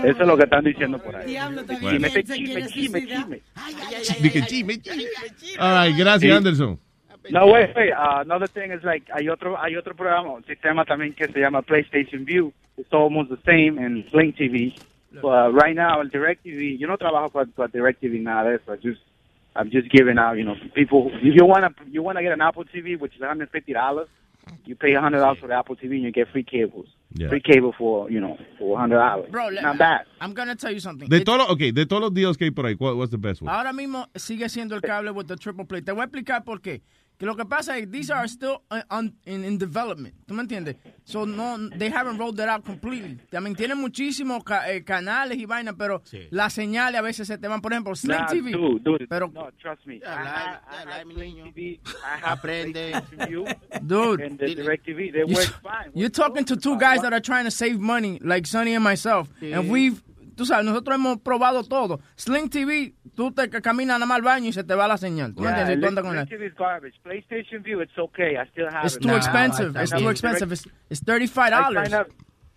Eso 0.03 0.21
es 0.21 0.27
lo 0.27 0.35
que 0.35 0.43
están 0.45 0.63
diciendo 0.63 0.97
por 0.97 1.15
ahí. 1.15 1.37
Quiere 1.79 2.23
chisme, 2.23 2.67
suicidar. 2.67 3.07
chisme. 3.07 3.41
Dije, 4.19 4.41
chisme. 4.47 4.81
All 5.59 5.87
right, 5.87 5.95
gracias, 5.95 6.21
Sí. 6.21 6.31
Anderson. 6.31 6.79
No, 7.29 7.45
wait, 7.45 7.69
wait. 7.75 7.93
Uh, 7.93 8.21
another 8.21 8.47
thing 8.47 8.71
is 8.71 8.83
like 8.83 9.05
hay 9.13 9.29
otro 9.29 9.55
hay 9.61 9.75
otro 9.75 9.95
programa, 9.95 10.31
un 10.33 10.43
sistema 10.45 10.85
también 10.85 11.13
que 11.13 11.27
se 11.27 11.39
llama 11.39 11.61
PlayStation 11.61 12.25
View. 12.25 12.51
It's 12.77 12.91
almost 12.91 13.29
the 13.29 13.37
same 13.45 13.77
in 13.79 14.09
Sling 14.09 14.33
TV. 14.33 14.73
But 15.13 15.27
uh, 15.27 15.51
right 15.51 15.75
now, 15.75 15.99
el 16.01 16.09
DirecTV, 16.09 16.77
yo 16.79 16.87
no 16.87 16.97
trabajo 16.97 17.29
para, 17.31 17.45
para 17.47 17.67
DirecTV 17.67 18.21
nada 18.21 18.49
de 18.49 18.55
eso. 18.55 18.71
I 18.73 18.77
just 18.77 19.01
I'm 19.55 19.69
just 19.69 19.89
giving 19.91 20.17
out, 20.17 20.37
you 20.37 20.45
know, 20.45 20.55
people. 20.73 21.11
If 21.21 21.35
you 21.35 21.45
wanna 21.45 21.69
you 21.89 22.01
wanna 22.01 22.21
get 22.21 22.31
an 22.31 22.41
Apple 22.41 22.63
TV, 22.63 22.97
which 22.99 23.13
is 23.15 23.19
150 23.19 23.73
dollars, 23.73 24.07
you 24.65 24.75
pay 24.75 24.93
100 24.93 25.17
dollars 25.19 25.39
for 25.39 25.47
the 25.47 25.55
Apple 25.55 25.75
TV 25.75 25.95
and 25.95 26.03
you 26.03 26.11
get 26.11 26.29
free 26.31 26.43
cables. 26.43 26.87
Yeah. 27.13 27.27
Free 27.27 27.41
cable 27.41 27.73
for 27.77 28.09
you 28.09 28.21
know 28.21 28.37
for 28.57 28.69
100 28.69 28.95
dollars. 28.95 29.29
Bro, 29.31 29.49
le- 29.49 29.61
Not 29.61 29.77
bad. 29.77 30.05
I'm 30.21 30.33
gonna 30.33 30.55
tell 30.55 30.71
you 30.71 30.79
something. 30.79 31.09
De 31.09 31.17
It- 31.17 31.25
todos 31.25 31.49
okay, 31.49 31.71
de 31.73 31.85
todos 31.85 32.01
los 32.01 32.13
deals 32.13 32.37
que 32.37 32.45
hay 32.45 32.51
por 32.51 32.65
ahí, 32.65 32.75
what, 32.79 32.95
what's 32.95 33.11
the 33.11 33.17
best 33.17 33.41
one? 33.41 33.51
Ahora 33.51 33.73
mismo 33.73 34.07
sigue 34.15 34.47
siendo 34.47 34.75
el 34.75 34.81
cable 34.81 35.11
with 35.11 35.25
the 35.27 35.35
triple 35.35 35.65
play. 35.65 35.81
Te 35.81 35.91
voy 35.91 36.01
a 36.01 36.05
explicar 36.05 36.45
por 36.45 36.61
qué. 36.61 36.81
Que 37.17 37.27
lo 37.27 37.35
que 37.35 37.45
pasa 37.45 37.77
es 37.77 37.87
these 37.91 38.09
are 38.09 38.27
still 38.27 38.63
uh, 38.71 38.81
on- 38.89 39.13
in, 39.25 39.43
in 39.45 39.59
development. 39.59 40.15
¿Tú 40.25 40.33
me 40.33 40.41
entiendes? 40.41 40.75
So 41.03 41.23
no, 41.25 41.69
they 41.77 41.89
haven't 41.91 42.17
rolled 42.17 42.39
it 42.39 42.49
out 42.49 42.65
completely. 42.65 43.19
I 43.31 43.39
mean, 43.39 43.55
tienen 43.55 43.77
muchísimos 43.77 44.43
ca- 44.43 44.71
eh, 44.71 44.83
canales 44.83 45.37
y 45.37 45.45
vainas, 45.45 45.75
pero 45.77 46.01
las 46.31 46.53
señales 46.53 46.97
a 46.97 47.01
veces 47.03 47.27
se 47.27 47.37
te 47.37 47.47
van. 47.47 47.61
Por 47.61 47.73
ejemplo, 47.73 47.93
Sling 47.95 48.17
Nah, 48.17 48.25
TV. 48.25 48.51
dude, 48.53 48.79
dude, 48.83 49.07
pero 49.07 49.29
no, 49.31 49.51
trust 49.61 49.85
me. 49.85 49.97
I, 49.97 49.99
I, 49.99 50.59
I 50.67 50.99
have 50.99 51.13
Sling 51.13 51.53
TV. 51.53 51.79
I 52.03 52.17
have 52.25 52.39
Aprende. 52.39 52.91
PlayStation 52.91 53.27
View 53.27 53.45
Dude. 53.85 54.21
and 54.21 54.39
the 54.39 54.55
DirecTV. 54.55 55.11
They 55.13 55.19
You- 55.19 55.35
work 55.35 55.61
fine. 55.61 55.91
You're 55.93 56.09
talking 56.09 56.43
to 56.45 56.55
two 56.55 56.75
guys 56.79 57.01
that 57.03 57.13
are 57.13 57.21
trying 57.21 57.45
to 57.45 57.51
save 57.51 57.79
money, 57.79 58.17
like 58.23 58.47
Sonny 58.47 58.73
and 58.73 58.83
myself. 58.83 59.29
And 59.41 59.69
we've, 59.69 60.01
tú 60.35 60.45
sabes, 60.45 60.65
nosotros 60.65 60.95
hemos 60.95 61.19
probado 61.19 61.63
todo. 61.63 61.99
Sling 62.15 62.49
TV, 62.49 62.93
tú 63.15 63.31
te 63.31 63.49
caminas 63.49 63.95
nada 63.99 64.05
más 64.05 64.15
al 64.17 64.21
baño 64.23 64.47
y 64.49 64.53
se 64.53 64.63
te 64.63 64.75
va 64.75 64.87
la 64.87 64.97
señal. 64.97 65.33
¿Tú 65.35 65.43
Yeah, 65.43 65.59
entiendes? 65.61 65.89
Tú 65.89 66.01
con 66.01 66.15
la- 66.15 66.25
Sling 66.25 66.37
TV 66.39 66.45
is 66.47 66.55
garbage. 66.55 66.95
PlayStation 67.03 67.63
View, 67.63 67.81
it's 67.81 67.97
okay. 67.97 68.37
I 68.37 68.45
still 68.51 68.67
have 68.71 68.85
It's 68.85 68.95
it. 68.95 69.01
too 69.01 69.15
expensive. 69.15 69.75
It's 69.81 69.91
too 69.91 70.09
expensive. 70.09 70.51
It's, 70.51 70.65
it's 70.89 71.01
$35. 71.03 71.77
I 71.77 71.85
sign 71.85 71.93
up, 71.93 72.07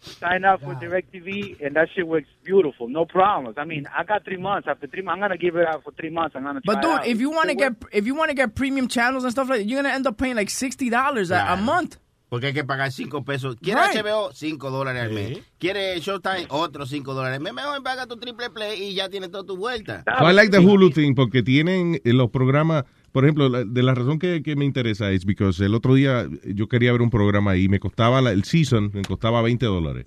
sign 0.01 0.45
up 0.45 0.63
with 0.63 0.79
DirecTV, 0.81 1.65
and 1.65 1.75
that 1.77 1.89
shit 1.95 2.07
works 2.07 2.29
beautiful. 2.45 2.89
No 2.89 3.05
problems. 3.07 3.57
I 3.59 3.65
mean, 3.65 3.87
I 3.97 4.05
got 4.05 4.25
three 4.25 4.37
months. 4.37 4.69
After 4.69 4.87
three 4.87 5.03
months, 5.03 5.17
I'm 5.17 5.21
gonna 5.29 5.39
give 5.39 5.57
it 5.57 5.67
out 5.67 5.83
for 5.83 5.93
three 5.93 6.11
months. 6.11 6.37
I'm 6.37 6.45
gonna 6.45 6.61
try 6.61 6.75
But 6.75 6.83
dude, 6.83 7.07
if 7.11 7.21
you 7.21 7.31
want 7.31 7.49
to 7.49 7.55
get 7.55 7.73
if 7.93 8.07
you 8.07 8.15
want 8.15 8.29
to 8.31 8.35
get 8.35 8.55
premium 8.55 8.89
channels 8.89 9.25
and 9.25 9.33
stuff 9.33 9.49
like 9.49 9.61
that, 9.61 9.65
you're 9.65 9.83
gonna 9.83 9.95
end 9.95 10.07
up 10.07 10.17
paying 10.19 10.37
like 10.37 10.51
sixty 10.51 10.91
dollars 10.91 11.31
a, 11.31 11.37
a 11.49 11.57
month. 11.57 11.99
Porque 12.35 12.49
hay 12.49 12.53
que 12.53 12.65
pagar 12.65 12.91
5 12.91 13.25
pesos. 13.25 13.55
¿Quiere 13.63 13.81
Right. 13.81 14.05
HBO? 14.05 14.33
5 14.33 14.71
dólares 14.73 15.03
al 15.05 15.13
mes. 15.13 15.39
¿Quiere 15.61 16.01
Showtime? 16.01 16.47
Otros 16.49 16.89
5 16.91 17.15
dólares 17.15 17.37
al 17.37 17.43
mes. 17.45 17.53
Mejor 17.55 17.81
paga 17.85 18.09
tu 18.09 18.17
triple 18.17 18.51
play 18.51 18.83
y 18.83 18.95
ya 18.95 19.09
tienes 19.09 19.31
toda 19.31 19.45
tu 19.45 19.57
vuelta. 19.57 20.03
So 20.19 20.29
I 20.29 20.35
like 20.35 20.51
the 20.51 20.59
Hulu 20.59 20.91
thing 20.91 21.15
porque 21.15 21.45
tienen 21.45 22.01
eh, 22.05 22.13
los 22.13 22.31
programas, 22.31 22.87
por 23.13 23.23
ejemplo, 23.25 23.49
la- 23.49 23.63
de 23.65 23.83
la 23.85 23.95
razón 23.95 24.19
que, 24.19 24.43
que 24.43 24.57
me 24.57 24.65
interesa 24.65 25.13
es 25.13 25.25
porque 25.25 25.61
el 25.61 25.77
otro 25.77 25.95
día 25.95 26.29
yo 26.45 26.67
quería 26.67 26.91
ver 26.91 27.03
un 27.03 27.11
programa 27.11 27.57
y 27.57 27.69
me 27.69 27.79
costaba 27.79 28.21
la- 28.21 28.33
el 28.33 28.43
season, 28.43 28.91
me 28.93 29.03
costaba 29.03 29.41
20 29.41 29.65
dólares, 29.67 30.05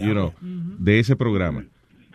you 0.00 0.12
know, 0.12 0.32
de 0.40 0.98
ese 0.98 1.14
programa. 1.14 1.66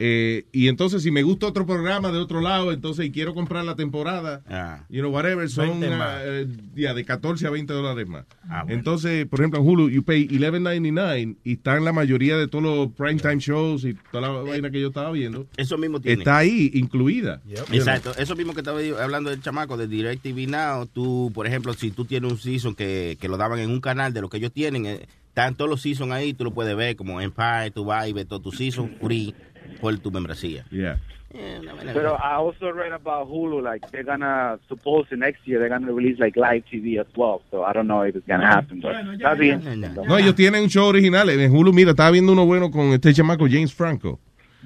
Eh, 0.04 0.48
y 0.52 0.68
entonces 0.68 1.04
si 1.04 1.12
me 1.12 1.22
gusta 1.22 1.46
otro 1.46 1.68
programa 1.68 2.12
de 2.12 2.18
otro 2.18 2.42
lado, 2.42 2.72
entonces 2.72 3.06
y 3.06 3.12
quiero 3.12 3.36
comprar 3.36 3.64
la 3.64 3.76
temporada, 3.76 4.42
you 4.90 5.00
know, 5.02 5.12
whatever, 5.12 5.48
son 5.48 5.80
20 5.80 5.94
ah, 5.94 5.98
más. 5.98 6.22
eh, 6.24 6.48
ya, 6.74 6.96
de 6.96 7.06
14 7.06 7.46
a 7.46 7.52
20 7.52 7.72
dólares 7.72 8.08
más. 8.08 8.26
Ah, 8.50 8.64
bueno. 8.64 8.80
Entonces, 8.80 9.28
por 9.28 9.40
ejemplo, 9.40 9.60
en 9.60 9.68
Hulu, 9.68 9.90
you 9.90 10.02
pay 10.02 10.28
11.99 10.28 11.38
y 11.44 11.54
están 11.54 11.86
la 11.86 11.94
mayoría 11.94 12.36
de 12.36 12.48
todos 12.48 12.64
los 12.64 12.92
primetime 12.94 13.38
shows 13.38 13.86
y 13.86 13.96
toda 14.12 14.28
la 14.28 14.30
vaina 14.42 14.72
que 14.72 14.82
yo 14.82 14.88
estaba 14.88 15.12
viendo. 15.12 15.46
Eso 15.56 15.78
mismo 15.78 16.02
tiene. 16.02 16.24
Está 16.24 16.40
ahí, 16.40 16.72
incluida. 16.74 17.40
Exacto, 17.72 18.12
eso 18.18 18.36
mismo 18.36 18.56
que 18.56 18.62
estaba 18.62 18.80
hablando 19.00 19.30
del 19.30 19.40
chamaco 19.44 19.78
de 19.78 19.88
DirecTV 19.88 20.50
Now, 20.50 20.88
tú, 20.88 21.32
por 21.32 21.46
ejemplo, 21.46 21.76
si 21.76 21.92
tú 21.92 22.06
tienes 22.06 22.32
un 22.32 22.40
season 22.40 22.74
que, 22.74 23.20
que 23.22 23.28
lo 23.28 23.38
daban 23.38 23.60
en 23.60 23.70
un 23.70 23.82
canal 23.82 24.14
de 24.14 24.22
lo 24.22 24.30
que 24.30 24.38
ellos 24.38 24.52
tienen, 24.52 24.88
eh, 24.88 25.08
están 25.32 25.56
todos 25.56 25.70
los 25.70 25.82
seasons 25.82 26.12
ahí, 26.12 26.34
tú 26.34 26.44
lo 26.44 26.52
puedes 26.52 26.76
ver 26.76 26.98
como 26.98 27.22
Empire, 27.22 27.72
tú 27.74 27.86
vas 27.86 28.06
y 28.06 28.12
ves 28.12 28.28
todo 28.28 28.42
tu 28.42 28.52
season 28.52 28.98
free 29.00 29.34
por 29.80 29.98
tu 29.98 30.12
membresía. 30.12 30.66
Yeah. 30.70 30.98
But 31.32 32.06
uh, 32.06 32.18
I 32.22 32.36
also 32.36 32.70
read 32.74 32.92
about 32.92 33.30
Hulu, 33.30 33.64
like 33.64 33.90
they're 33.92 34.04
gonna 34.04 34.60
suppose 34.68 35.06
next 35.12 35.48
year 35.48 35.60
they're 35.60 35.70
gonna 35.70 35.94
release 35.94 36.20
like 36.20 36.36
live 36.36 36.64
TV 36.70 37.00
as 37.00 37.08
well. 37.16 37.42
So 37.50 37.64
I 37.64 37.72
don't 37.72 37.88
know 37.88 38.02
if 38.02 38.14
it's 38.18 38.28
gonna 38.28 38.46
happen, 38.46 38.82
but 38.82 38.94
está 38.94 39.36
bien. 39.36 39.62
No, 40.06 40.18
ellos 40.18 40.36
tienen 40.36 40.64
un 40.64 40.70
show 40.70 40.90
original 40.90 41.30
en 41.30 41.50
Hulu. 41.50 41.72
Mira, 41.72 41.92
estaba 41.92 42.12
viendo 42.12 42.34
uno 42.34 42.46
bueno 42.46 42.70
con 42.70 42.92
este 42.92 43.14
chamaco 43.14 43.48
James 43.50 43.74
Franco. 43.74 44.20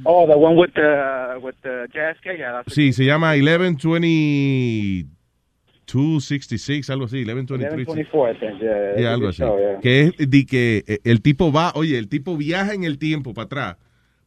Oh, 0.03 0.25
the 0.25 0.35
one 0.35 0.55
with 0.57 0.73
the 0.73 1.39
with 1.39 1.55
the 1.61 1.87
JSK, 1.93 2.39
yeah, 2.39 2.53
that's 2.53 2.73
Sí, 2.73 2.91
se 2.91 3.05
llama 3.05 3.35
112266, 5.95 6.89
algo 6.89 7.05
así, 7.05 7.17
1123. 7.25 7.87
1124, 7.87 8.31
I 8.31 8.39
think. 8.39 8.61
Yeah, 8.61 8.95
Yeah, 8.97 9.13
algo 9.13 9.27
así. 9.29 9.37
show, 9.41 9.57
yeah. 9.57 9.79
Que 9.79 10.01
es 10.01 10.29
de 10.29 10.45
que 10.45 10.83
eh, 10.87 10.99
el 11.03 11.21
tipo 11.21 11.51
va, 11.51 11.71
oye, 11.75 11.97
el 11.97 12.07
tipo 12.09 12.35
viaja 12.37 12.73
en 12.73 12.83
el 12.83 12.97
tiempo 12.97 13.33
para 13.33 13.45
atrás 13.45 13.77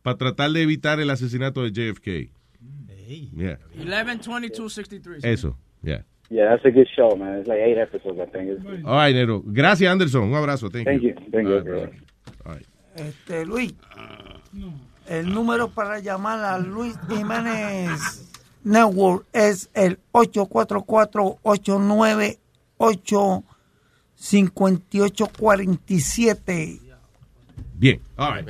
para 0.03 0.17
tratar 0.17 0.51
de 0.53 0.63
evitar 0.63 1.01
el 1.01 1.11
asesinato 1.11 1.63
de 1.63 1.71
JFK. 1.73 2.31
Yeah. 3.37 3.59
11, 3.79 4.29
22, 4.29 4.73
63. 4.73 5.25
Eso, 5.25 5.57
yeah. 5.83 6.05
Yeah, 6.31 6.51
that's 6.51 6.65
a 6.67 6.71
good 6.71 6.87
show, 6.95 7.17
man. 7.17 7.39
It's 7.39 7.49
like 7.49 7.59
eight 7.61 7.79
episodes, 7.79 8.19
I 8.21 8.27
think. 8.31 8.51
It's- 8.51 8.85
All 8.85 8.97
right, 8.97 9.15
Nero. 9.15 9.43
Gracias, 9.47 9.91
Anderson. 9.91 10.25
Un 10.25 10.35
abrazo. 10.35 10.69
Thank, 10.69 10.85
Thank 10.87 11.03
you. 11.03 11.15
Thank 11.33 11.49
you, 11.49 11.61
right. 11.61 11.91
All 12.45 12.53
right. 12.55 12.67
Este, 12.97 13.47
Luis, 13.47 13.75
el 15.09 15.33
número 15.33 15.69
para 15.71 16.01
llamar 16.01 16.41
a 16.45 16.59
Luis 16.59 16.99
Jiménez 17.09 18.31
Network 18.65 19.27
es 19.33 19.71
el 19.75 19.99
844-898-5847. 25.09 26.81
Bien. 27.75 28.01
All 28.17 28.35
right. 28.35 28.49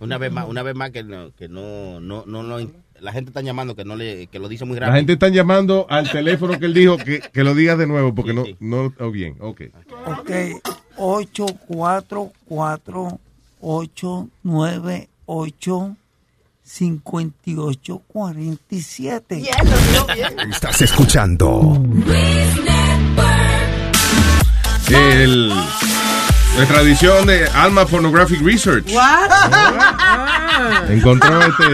Una 0.00 0.16
vez 0.18 0.32
más, 0.32 0.48
una 0.48 0.62
vez 0.62 0.74
más 0.74 0.90
que 0.90 1.02
no, 1.02 1.32
que 1.36 1.48
no, 1.48 2.00
no, 2.00 2.24
no, 2.26 2.42
no, 2.42 2.58
la 3.00 3.12
gente 3.12 3.30
está 3.30 3.42
llamando 3.42 3.76
que 3.76 3.84
no 3.84 3.94
le, 3.96 4.26
que 4.28 4.38
lo 4.38 4.48
dice 4.48 4.64
muy 4.64 4.76
La 4.76 4.86
rápido. 4.86 4.96
gente 4.96 5.12
está 5.14 5.28
llamando 5.28 5.86
al 5.90 6.10
teléfono 6.10 6.58
que 6.58 6.66
él 6.66 6.74
dijo 6.74 6.96
que, 6.96 7.20
que 7.20 7.44
lo 7.44 7.54
diga 7.54 7.76
de 7.76 7.86
nuevo 7.86 8.14
porque 8.14 8.32
no, 8.32 8.44
no, 8.58 8.94
oh, 8.98 9.10
bien, 9.10 9.36
ok. 9.40 9.62
Ok, 10.06 10.30
844-898-5847. 16.70 19.48
Estás 20.50 20.82
escuchando 20.82 21.82
El, 24.88 25.52
nuestra 26.56 26.82
edición 26.82 27.26
de 27.26 27.48
Alma 27.48 27.86
Pornographic 27.86 28.40
Research. 28.42 28.86
Encontró 30.88 31.42
este. 31.42 31.64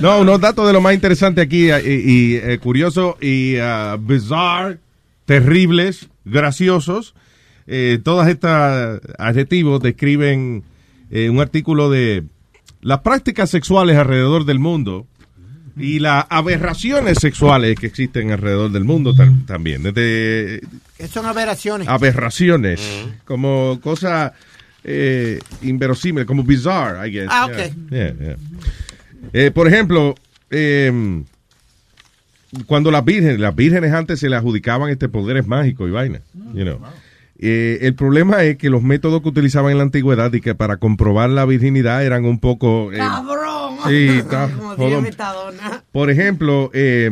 No, 0.00 0.20
unos 0.20 0.40
datos 0.40 0.66
de 0.66 0.72
lo 0.72 0.80
más 0.80 0.94
interesante 0.94 1.42
aquí 1.42 1.70
eh, 1.70 1.82
y, 1.84 1.90
y, 1.90 2.36
eh, 2.36 2.58
curioso 2.58 3.18
y 3.20 3.58
ah, 3.58 3.98
bizarre, 4.00 4.78
terribles, 5.26 6.08
graciosos. 6.24 7.14
Eh, 7.66 7.98
todas 8.02 8.28
estas 8.28 9.02
adjetivos 9.18 9.82
describen 9.82 10.64
eh, 11.10 11.28
un 11.28 11.40
artículo 11.40 11.90
de 11.90 12.24
las 12.82 13.00
prácticas 13.00 13.50
sexuales 13.50 13.96
alrededor 13.96 14.44
del 14.44 14.58
mundo 14.58 15.06
y 15.76 15.98
las 15.98 16.26
aberraciones 16.30 17.18
sexuales 17.20 17.78
que 17.78 17.86
existen 17.86 18.32
alrededor 18.32 18.70
del 18.72 18.84
mundo 18.84 19.14
tam- 19.14 19.46
también. 19.46 19.82
Desde 19.82 20.60
Que 20.98 21.08
son 21.08 21.26
aberraciones. 21.26 21.88
aberraciones, 21.88 22.80
como 23.24 23.78
cosa 23.82 24.32
eh, 24.84 25.38
inverosímil, 25.62 26.24
como 26.26 26.42
bizarre, 26.42 27.08
I 27.08 27.12
guess. 27.12 27.28
Ah, 27.30 27.48
Yeah. 27.50 27.66
ok. 27.66 27.74
Yeah, 27.90 28.14
yeah. 28.18 28.36
Eh, 29.32 29.50
por 29.50 29.68
ejemplo, 29.68 30.14
eh, 30.50 31.22
cuando 32.66 32.90
las 32.90 33.04
vírgenes, 33.04 33.38
las 33.38 33.54
vírgenes 33.54 33.92
antes 33.92 34.18
se 34.20 34.28
le 34.28 34.36
adjudicaban 34.36 34.90
este 34.90 35.08
poderes 35.08 35.46
mágicos 35.46 35.88
y 35.88 35.92
vaina, 35.92 36.20
you 36.54 36.62
know. 36.64 36.80
Eh, 37.42 37.78
el 37.86 37.94
problema 37.94 38.42
es 38.44 38.58
que 38.58 38.68
los 38.68 38.82
métodos 38.82 39.22
que 39.22 39.28
utilizaban 39.30 39.72
en 39.72 39.78
la 39.78 39.84
antigüedad 39.84 40.30
y 40.34 40.42
que 40.42 40.54
para 40.54 40.76
comprobar 40.76 41.30
la 41.30 41.46
virginidad 41.46 42.04
eran 42.04 42.26
un 42.26 42.38
poco... 42.38 42.92
eh, 42.92 42.98
Cabrón. 42.98 43.76
Sí, 43.88 44.20
Como 44.28 44.76
diría. 44.76 45.00
Metadona. 45.00 45.82
por 45.90 46.10
ejemplo, 46.10 46.70
eh, 46.74 47.10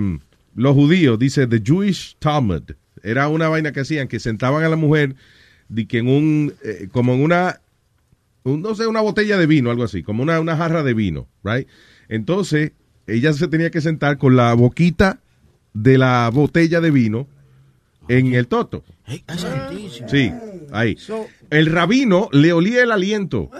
los 0.54 0.74
judíos, 0.74 1.18
dice 1.18 1.46
The 1.46 1.62
Jewish 1.64 2.16
Talmud, 2.18 2.62
era 3.02 3.28
una 3.28 3.48
vaina 3.48 3.72
que 3.72 3.80
hacían, 3.80 4.06
que 4.06 4.20
sentaban 4.20 4.64
a 4.64 4.68
la 4.68 4.76
mujer 4.76 5.14
de 5.70 5.86
que 5.86 5.98
en 5.98 6.08
un, 6.08 6.52
eh, 6.62 6.88
como 6.92 7.14
en 7.14 7.22
una, 7.22 7.60
un- 8.42 8.60
no 8.60 8.74
sé, 8.74 8.86
una 8.86 9.00
botella 9.00 9.38
de 9.38 9.46
vino, 9.46 9.70
algo 9.70 9.84
así, 9.84 10.02
como 10.02 10.22
una, 10.22 10.40
una 10.40 10.56
jarra 10.58 10.82
de 10.82 10.92
vino, 10.92 11.26
right? 11.42 11.66
Entonces, 12.10 12.72
ella 13.06 13.32
se 13.32 13.48
tenía 13.48 13.70
que 13.70 13.80
sentar 13.80 14.18
con 14.18 14.36
la 14.36 14.52
boquita 14.52 15.20
de 15.72 15.96
la 15.96 16.28
botella 16.34 16.82
de 16.82 16.90
vino 16.90 17.26
en 18.08 18.34
el 18.34 18.46
toto. 18.46 18.84
Sí, 20.08 20.32
ahí. 20.72 20.96
El 21.50 21.66
rabino 21.66 22.28
le 22.32 22.52
olía 22.52 22.82
el 22.82 22.92
aliento. 22.92 23.50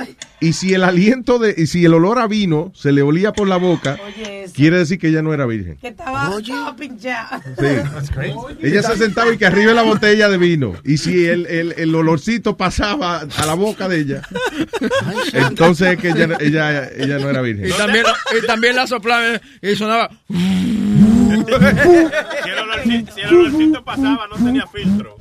Y 0.41 0.53
si 0.53 0.75
el 0.75 0.85
aliento 0.85 1.39
de, 1.39 1.55
y 1.57 1.67
si 1.67 1.85
el 1.85 1.95
olor 1.95 2.19
a 2.19 2.27
vino 2.27 2.71
se 2.75 2.93
le 2.93 3.03
olía 3.03 3.33
por 3.33 3.49
la 3.49 3.57
boca, 3.57 3.99
Oye, 4.07 4.45
eso. 4.45 4.53
quiere 4.55 4.79
decir 4.79 4.99
que 4.99 5.09
ella 5.09 5.23
no 5.23 5.33
era 5.33 5.47
virgen. 5.47 5.77
Que 5.79 5.89
estaba, 5.89 6.31
estaba 6.39 6.77
pinchada. 6.77 7.43
Sí. 7.59 8.63
Ella 8.63 8.83
se 8.83 8.97
sentaba 8.97 9.33
y 9.33 9.39
que 9.39 9.47
arriba 9.47 9.73
la 9.73 9.83
botella 9.83 10.29
de 10.29 10.39
vino. 10.39 10.75
Y 10.85 10.99
si 10.99 11.27
el, 11.27 11.47
el, 11.47 11.75
el 11.79 11.95
olorcito 11.95 12.57
pasaba 12.57 13.21
a 13.21 13.47
la 13.47 13.55
boca 13.55 13.89
de 13.89 14.01
ella, 14.01 14.23
entonces 15.33 15.95
es 15.95 15.99
que 15.99 16.09
ella, 16.11 16.29
ella, 16.41 16.89
ella 16.97 17.19
no 17.19 17.31
era 17.31 17.41
virgen. 17.41 17.69
Y 17.69 17.73
también, 17.73 18.05
y 18.43 18.47
también 18.47 18.77
la 18.77 18.87
soplaba 18.87 19.41
y 19.63 19.75
sonaba. 19.77 20.11
Si 21.49 22.51
el, 22.51 22.59
olorcito, 22.59 23.13
si 23.13 23.21
el 23.21 23.35
olorcito 23.35 23.85
pasaba, 23.85 24.27
no 24.29 24.37
tenía 24.37 24.67
filtro. 24.67 25.17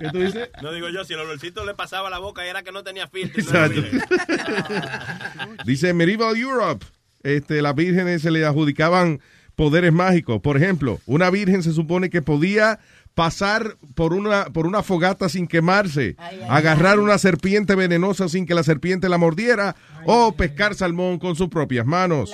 ¿Qué 0.00 0.08
tú 0.10 0.18
dices? 0.18 0.50
No 0.62 0.72
digo 0.72 0.88
yo, 0.88 1.04
si 1.04 1.14
el 1.14 1.20
olorcito 1.20 1.64
le 1.64 1.74
pasaba 1.74 2.08
a 2.08 2.10
la 2.10 2.18
boca 2.18 2.44
era 2.44 2.62
que 2.62 2.72
no 2.72 2.82
tenía 2.82 3.06
filtro. 3.08 3.42
no 3.42 3.48
Exacto. 3.48 3.82
virgen. 3.82 4.02
Dice 5.66 5.94
Medieval 5.94 6.36
Europe, 6.36 6.84
este, 7.22 7.62
las 7.62 7.74
vírgenes 7.74 8.22
se 8.22 8.30
le 8.30 8.44
adjudicaban 8.44 9.20
poderes 9.54 9.92
mágicos. 9.92 10.40
Por 10.40 10.56
ejemplo, 10.56 11.00
una 11.06 11.30
virgen 11.30 11.62
se 11.62 11.72
supone 11.72 12.10
que 12.10 12.22
podía 12.22 12.80
pasar 13.14 13.76
por 13.94 14.14
una, 14.14 14.46
por 14.46 14.66
una 14.66 14.82
fogata 14.82 15.28
sin 15.28 15.46
quemarse, 15.46 16.16
agarrar 16.48 16.98
una 16.98 17.18
serpiente 17.18 17.74
venenosa 17.74 18.28
sin 18.28 18.46
que 18.46 18.54
la 18.54 18.62
serpiente 18.62 19.08
la 19.08 19.18
mordiera, 19.18 19.76
o 20.06 20.32
pescar 20.34 20.74
salmón 20.74 21.18
con 21.18 21.36
sus 21.36 21.48
propias 21.48 21.86
manos. 21.86 22.30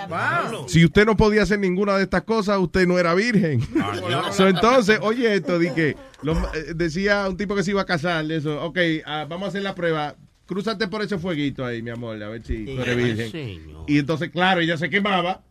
Si 0.68 0.84
usted 0.84 1.04
no 1.04 1.16
podía 1.16 1.42
hacer 1.42 1.58
ninguna 1.58 1.96
de 1.96 2.04
estas 2.04 2.22
cosas, 2.22 2.58
usted 2.58 2.86
no 2.86 2.98
era 2.98 3.14
virgen. 3.14 3.60
So, 4.32 4.46
entonces, 4.48 4.98
oye 5.02 5.34
esto, 5.34 5.58
di 5.58 5.70
que 5.70 5.96
los- 6.22 6.38
eh, 6.54 6.72
decía 6.74 7.28
un 7.28 7.36
tipo 7.36 7.54
que 7.54 7.62
se 7.62 7.72
iba 7.72 7.82
a 7.82 7.86
casar, 7.86 8.30
eso, 8.30 8.62
ok, 8.64 8.78
ah, 9.04 9.26
vamos 9.28 9.46
a 9.46 9.48
hacer 9.48 9.62
la 9.62 9.74
prueba. 9.74 10.14
Crúzate 10.46 10.88
por 10.88 11.02
ese 11.02 11.18
fueguito 11.18 11.64
ahí, 11.64 11.82
mi 11.82 11.90
amor, 11.90 12.22
a 12.22 12.28
ver 12.28 12.42
si 12.42 12.64
tú 12.64 12.80
eres 12.80 12.96
virgen. 12.96 13.30
Señor. 13.30 13.84
Y 13.86 13.98
entonces, 13.98 14.30
claro, 14.30 14.60
ella 14.60 14.76
se 14.78 14.88
quemaba. 14.88 15.42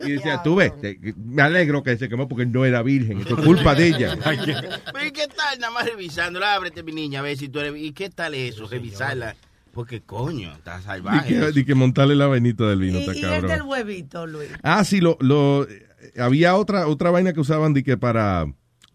Y 0.00 0.12
decía, 0.12 0.42
tú 0.42 0.56
ves, 0.56 0.78
te- 0.80 0.98
me 1.16 1.42
alegro 1.42 1.82
que 1.82 1.96
se 1.96 2.08
quemó 2.08 2.26
porque 2.28 2.46
no 2.46 2.64
era 2.64 2.82
virgen. 2.82 3.20
Esto 3.20 3.38
es 3.38 3.44
culpa 3.44 3.74
de 3.74 3.88
ella. 3.88 4.16
Pero 4.92 5.06
¿y 5.06 5.12
qué 5.12 5.28
tal? 5.28 5.58
Nada 5.60 5.72
más 5.72 5.86
revisándola, 5.86 6.54
ábrete 6.54 6.82
mi 6.82 6.92
niña, 6.92 7.20
a 7.20 7.22
ver 7.22 7.36
si 7.36 7.48
tú 7.48 7.60
eres... 7.60 7.74
¿Y 7.80 7.92
qué 7.92 8.10
tal 8.10 8.34
eso? 8.34 8.66
Revisarla. 8.66 9.36
Porque 9.72 10.00
coño, 10.02 10.52
está 10.52 10.80
salvaje. 10.82 11.28
que, 11.28 11.52
di 11.52 11.64
que 11.64 11.74
montarle 11.74 12.14
la 12.14 12.26
vainita 12.26 12.68
del 12.68 12.78
vino, 12.78 12.98
Y, 12.98 13.02
está 13.02 13.14
y 13.14 13.24
el 13.24 13.46
del 13.46 13.62
huevito, 13.62 14.26
Luis. 14.26 14.48
Ah, 14.62 14.84
sí, 14.84 15.00
lo, 15.00 15.16
lo, 15.20 15.68
eh, 15.68 15.86
había 16.16 16.54
otra, 16.54 16.86
otra 16.86 17.10
vaina 17.10 17.32
que 17.32 17.40
usaban 17.40 17.74
di 17.74 17.82
que 17.82 17.96
para 17.96 18.46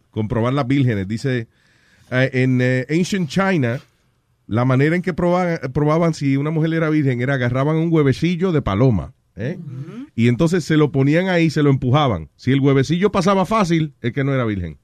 comprobar 0.10 0.54
las 0.54 0.68
vírgenes. 0.68 1.08
Dice, 1.08 1.48
eh, 2.12 2.30
en 2.34 2.60
eh, 2.62 2.86
Ancient 2.90 3.30
China, 3.30 3.80
la 4.48 4.64
manera 4.66 4.96
en 4.96 5.02
que 5.02 5.14
probaban, 5.14 5.60
probaban 5.74 6.14
si 6.14 6.38
una 6.38 6.50
mujer 6.50 6.74
era 6.74 6.90
virgen 6.90 7.22
era 7.22 7.34
agarraban 7.34 7.76
un 7.76 7.92
huevecillo 7.92 8.52
de 8.54 8.62
paloma. 8.62 9.14
¿eh? 9.36 9.58
Y 10.20 10.28
entonces 10.28 10.66
se 10.66 10.76
lo 10.76 10.92
ponían 10.92 11.30
ahí, 11.30 11.50
se 11.50 11.64
lo 11.64 11.70
empujaban. 11.70 12.30
Si 12.36 12.52
el 12.52 12.60
huevecillo 12.60 13.10
pasaba 13.10 13.46
fácil, 13.46 13.94
es 14.02 14.12
que 14.12 14.26
no 14.26 14.34
era 14.34 14.44
virgen. 14.44 14.78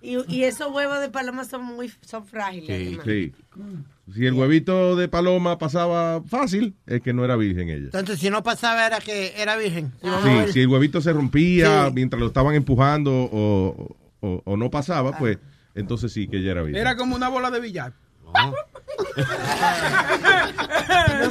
Y, 0.00 0.16
y 0.26 0.42
esos 0.42 0.74
huevos 0.74 1.00
de 1.00 1.08
paloma 1.08 1.44
son 1.44 1.62
muy 1.64 1.88
son 2.00 2.26
frágiles. 2.26 2.88
hermano. 2.88 3.04
Sí. 3.04 3.32
Si 4.12 4.26
el 4.26 4.34
huevito 4.34 4.96
de 4.96 5.06
paloma 5.06 5.56
pasaba 5.58 6.20
fácil, 6.24 6.74
es 6.86 7.00
que 7.00 7.12
no 7.12 7.24
era 7.24 7.36
virgen 7.36 7.68
ella. 7.68 7.84
Entonces, 7.84 8.18
si 8.18 8.28
no 8.28 8.42
pasaba, 8.42 8.84
era 8.84 8.98
que 8.98 9.32
era 9.40 9.56
virgen. 9.56 9.92
Si 10.02 10.08
Sí, 10.08 10.52
si 10.54 10.60
el 10.62 10.66
huevito 10.66 11.00
se 11.00 11.12
rompía 11.12 11.86
Sí. 11.86 11.92
mientras 11.94 12.18
lo 12.18 12.26
estaban 12.26 12.56
empujando 12.56 13.12
o, 13.12 13.96
o- 14.18 14.42
o 14.44 14.56
no 14.56 14.68
pasaba, 14.68 15.16
pues 15.16 15.38
entonces 15.76 16.12
sí 16.12 16.26
que 16.26 16.38
ella 16.38 16.50
era 16.50 16.62
virgen. 16.62 16.80
Era 16.80 16.96
como 16.96 17.14
una 17.14 17.28
bola 17.28 17.52
de 17.52 17.60
billar. 17.60 17.92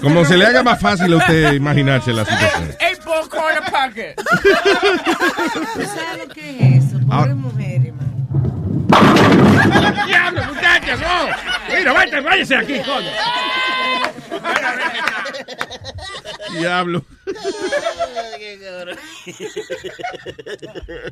Como 0.02 0.26
se 0.26 0.38
le 0.38 0.46
haga 0.46 0.64
más 0.64 0.80
fácil 0.80 1.14
a 1.14 1.18
usted 1.18 1.54
imaginarse 1.54 2.12
la 2.14 2.26
situación. 2.26 2.76
Eight 2.80 3.04
ball 3.04 3.30
corner 3.30 3.64
pocket. 3.72 4.16
¿Tú 4.16 5.82
sabes 5.82 6.28
lo 6.28 6.34
que 6.34 6.78
es 6.78 6.86
eso? 6.86 6.98
Ah. 7.10 7.20
Pobre 7.20 7.36
mujer, 7.36 7.82
hermano. 7.88 8.12
¡Diablo, 10.06 10.42
muchachos! 10.46 11.00
¡No! 11.00 11.76
¡Mira, 11.76 11.94
vete, 11.94 12.20
váyase 12.22 12.56
aquí, 12.56 12.80
coño! 12.80 13.10
Diablo. 16.60 17.06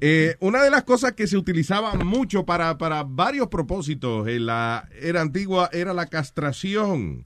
Eh, 0.01 0.36
una 0.39 0.63
de 0.63 0.70
las 0.70 0.84
cosas 0.84 1.13
que 1.13 1.28
se 1.28 1.38
utilizaba 1.38 1.93
mucho 1.95 2.45
para, 2.45 2.78
para 2.78 3.03
varios 3.03 3.47
propósitos 3.47 4.28
en 4.28 4.45
la 4.45 4.88
era 5.01 5.22
antigua 5.22 5.70
era 5.72 5.93
la 5.93 6.07
castración. 6.07 7.26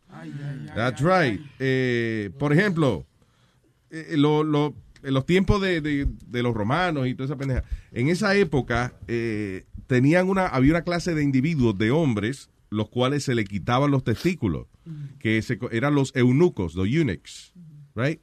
That's 0.76 1.02
right. 1.02 1.42
Eh, 1.60 2.30
por 2.38 2.54
ejemplo, 2.54 3.06
eh, 3.90 4.14
lo- 4.18 4.44
lo- 4.44 4.74
en 5.04 5.14
los 5.14 5.26
tiempos 5.26 5.62
de, 5.62 5.82
de- 5.82 6.08
de 6.28 6.44
los 6.44 6.54
romanos 6.54 7.08
y 7.08 7.14
toda 7.16 7.26
esa 7.26 7.36
pendeja, 7.36 7.64
en 7.92 8.08
esa 8.08 8.36
época 8.36 8.94
eh, 9.08 9.66
tenían 9.88 10.30
una, 10.30 10.48
había 10.48 10.72
una 10.72 10.84
clase 10.84 11.14
de 11.14 11.24
individuos, 11.24 11.78
de 11.78 11.92
hombres, 11.92 12.50
los 12.74 12.90
cuales 12.90 13.24
se 13.24 13.36
le 13.36 13.46
quitaban 13.46 13.92
los 13.92 14.04
testículos, 14.04 14.68
que 15.20 15.42
eran 15.72 15.96
los 15.96 16.16
eunucos, 16.16 16.76
los 16.76 16.88
eunuchs, 16.88 17.54
right? 17.96 18.22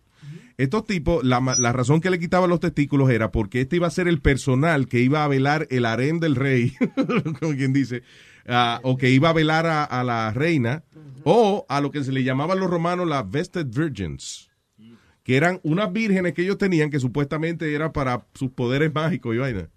Estos 0.59 0.85
tipos, 0.85 1.24
la, 1.24 1.40
la 1.59 1.72
razón 1.72 2.02
que 2.02 2.10
le 2.10 2.18
quitaban 2.18 2.51
los 2.51 2.60
testículos 2.60 3.09
era 3.09 3.32
porque 3.32 3.62
este 3.62 3.77
iba 3.77 3.86
a 3.86 3.90
ser 3.90 4.09
el 4.09 4.20
personal 4.20 4.89
que 4.89 5.01
iba 5.01 5.24
a 5.24 5.28
velar 5.28 5.66
el 5.70 5.86
harén 5.86 6.20
del 6.20 6.36
rey, 6.36 6.74
como 7.40 7.55
quien 7.55 7.72
dice, 7.72 8.02
ah, 8.47 8.81
o 8.82 8.98
que 8.98 9.10
iba 9.10 9.31
a 9.31 9.32
velar 9.32 9.64
a, 9.66 9.85
a 9.85 10.05
la 10.05 10.32
reina, 10.32 10.85
o 11.24 11.64
a 11.68 11.81
lo 11.81 11.90
que 11.90 12.05
se 12.05 12.12
le 12.12 12.24
llamaban 12.24 12.60
los 12.60 12.68
romanos 12.68 13.09
las 13.09 13.31
vested 13.31 13.66
virgins 13.66 14.51
que 15.22 15.36
eran 15.36 15.60
unas 15.62 15.93
vírgenes 15.93 16.32
que 16.35 16.43
ellos 16.43 16.59
tenían 16.59 16.90
que 16.90 16.98
supuestamente 16.98 17.72
era 17.74 17.93
para 17.93 18.27
sus 18.35 18.51
poderes 18.51 18.93
mágicos 18.93 19.35
y 19.35 19.39
vaina. 19.39 19.68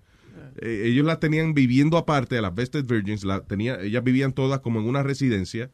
Eh, 0.61 0.83
ellos 0.85 1.05
las 1.05 1.19
tenían 1.19 1.53
viviendo 1.53 1.97
aparte 1.97 2.35
de 2.35 2.41
las 2.41 2.53
Vested 2.53 2.85
Virgins, 2.85 3.23
la 3.23 3.41
tenía, 3.41 3.79
ellas 3.81 4.03
vivían 4.03 4.33
todas 4.33 4.59
como 4.59 4.79
en 4.79 4.87
una 4.87 5.03
residencia 5.03 5.69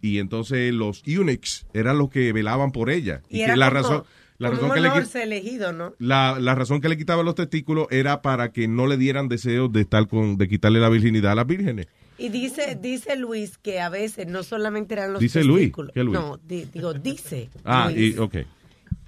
y 0.00 0.18
entonces 0.18 0.72
los 0.72 1.02
eunuchs 1.06 1.66
eran 1.74 1.98
los 1.98 2.08
que 2.10 2.32
velaban 2.32 2.72
por 2.72 2.90
ella. 2.90 3.22
Y 3.28 3.40
era 3.40 3.56
la 3.56 3.70
razón 3.70 4.04
La 4.38 4.50
razón, 4.50 4.70
que 4.72 4.80
le, 4.80 5.24
elegido, 5.24 5.72
¿no? 5.72 5.94
la, 5.98 6.38
la 6.40 6.54
razón 6.54 6.80
que 6.80 6.88
le 6.88 6.96
quitaban 6.96 7.24
los 7.26 7.34
testículos 7.34 7.88
era 7.90 8.22
para 8.22 8.52
que 8.52 8.68
no 8.68 8.86
le 8.86 8.96
dieran 8.96 9.28
deseos 9.28 9.72
de 9.72 9.80
estar 9.80 10.06
con, 10.06 10.36
de 10.36 10.48
quitarle 10.48 10.78
la 10.80 10.88
virginidad 10.88 11.32
a 11.32 11.34
las 11.34 11.46
vírgenes. 11.46 11.86
Y 12.18 12.28
dice, 12.30 12.76
dice 12.80 13.16
Luis 13.16 13.58
que 13.58 13.80
a 13.80 13.88
veces 13.88 14.26
no 14.26 14.42
solamente 14.42 14.94
eran 14.94 15.12
los 15.12 15.20
Dice 15.20 15.42
Luis. 15.44 15.60
testículos. 15.62 15.92
¿Qué 15.92 16.02
Luis? 16.04 16.18
No, 16.18 16.36
di- 16.46 16.64
digo, 16.72 16.92
dice. 16.94 17.48
Ah, 17.64 17.90
Luis, 17.92 18.14
y, 18.16 18.18
ok. 18.18 18.36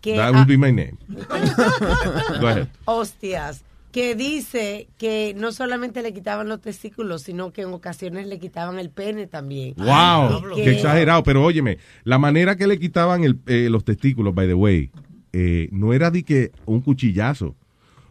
que 0.01 0.15
That 0.17 0.29
a- 0.29 0.33
would 0.33 0.47
be 0.47 0.57
my 0.57 0.71
name. 0.73 0.95
Go 2.41 2.47
ahead. 2.47 2.69
Hostias. 2.85 3.65
Que 3.93 4.15
dice 4.15 4.89
que 4.99 5.35
no 5.37 5.51
solamente 5.51 6.03
le 6.03 6.13
quitaban 6.13 6.49
los 6.49 6.61
testículos, 6.61 7.23
sino 7.23 7.53
que 7.53 7.63
en 7.63 7.73
ocasiones 7.73 8.27
le 8.29 8.39
quitaban 8.39 8.79
el 8.79 8.91
pene 8.91 9.27
también. 9.27 9.75
Wow, 9.77 10.55
Que- 10.55 10.63
qué 10.65 10.71
exagerado. 10.77 11.23
Pero 11.25 11.43
óyeme, 11.45 11.79
la 12.05 12.19
manera 12.19 12.57
que 12.57 12.67
le 12.69 12.79
quitaban 12.79 13.25
el- 13.25 13.39
eh, 13.47 13.69
los 13.69 13.85
testículos, 13.85 14.33
by 14.35 14.47
the 14.47 14.55
way, 14.55 14.91
eh, 15.33 15.69
no 15.73 15.93
era 15.93 16.11
de 16.13 16.23
que 16.23 16.53
un 16.67 16.81
cuchillazo. 16.83 17.57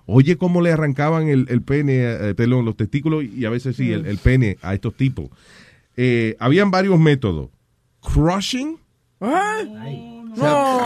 Oye 0.05 0.37
cómo 0.37 0.61
le 0.61 0.71
arrancaban 0.71 1.27
el, 1.29 1.45
el 1.49 1.61
pene, 1.61 1.99
eh, 2.29 2.33
perdón, 2.35 2.65
los 2.65 2.75
testículos 2.75 3.23
y 3.23 3.45
a 3.45 3.49
veces 3.49 3.75
sí, 3.75 3.91
el, 3.91 4.05
el 4.05 4.17
pene 4.17 4.57
a 4.61 4.73
estos 4.73 4.95
tipos. 4.95 5.29
Eh, 5.95 6.35
habían 6.39 6.71
varios 6.71 6.99
métodos. 6.99 7.49
Crushing. 8.01 8.77
¿Ah? 9.21 9.61
No, 10.35 10.81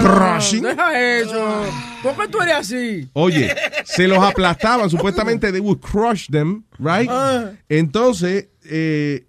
crushing. 0.00 0.62
Deja 0.62 1.18
eso. 1.20 1.62
¿Por 2.02 2.16
qué 2.16 2.28
tú 2.28 2.40
eres 2.40 2.54
así? 2.56 3.08
Oye, 3.14 3.54
se 3.84 4.06
los 4.08 4.18
aplastaban, 4.18 4.90
supuestamente 4.90 5.50
they 5.52 5.60
would 5.60 5.78
crush 5.80 6.28
them, 6.28 6.64
right? 6.78 7.08
Ah. 7.10 7.50
Entonces, 7.68 8.48
eh, 8.68 9.26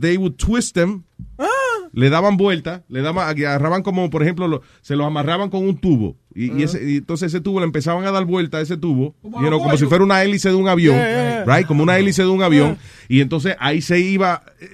they 0.00 0.16
would 0.16 0.34
twist 0.36 0.74
them, 0.74 1.04
Ah. 1.38 1.46
le 1.92 2.10
daban 2.10 2.36
vuelta, 2.36 2.84
le 2.88 3.00
daban, 3.02 3.28
agarraban 3.28 3.82
como, 3.82 4.10
por 4.10 4.22
ejemplo, 4.22 4.46
lo- 4.48 4.62
se 4.82 4.94
los 4.96 5.06
amarraban 5.06 5.48
con 5.50 5.66
un 5.66 5.78
tubo. 5.78 6.16
Y, 6.34 6.52
y 6.60 6.62
ese- 6.62 6.84
y 6.88 6.96
entonces 6.98 7.28
ese 7.32 7.40
tubo 7.40 7.58
le 7.60 7.66
empezaban 7.66 8.04
a 8.06 8.10
dar 8.12 8.24
vuelta 8.24 8.58
a 8.58 8.60
ese 8.60 8.76
tubo, 8.76 9.16
you 9.22 9.30
know, 9.48 9.58
como 9.62 9.76
si 9.76 9.86
fuera 9.86 10.04
una 10.04 10.22
hélice 10.22 10.50
de 10.50 10.54
un 10.54 10.68
avión, 10.68 10.94
Yeah, 10.96 11.44
yeah. 11.44 11.56
right? 11.56 11.66
Como 11.66 11.82
una 11.82 11.98
hélice 11.98 12.22
de 12.22 12.28
un 12.28 12.42
avión. 12.42 12.78
Y 13.08 13.20
entonces 13.20 13.56
ahí 13.58 13.80
se 13.80 13.98
iba 13.98 14.42
eh, 14.60 14.68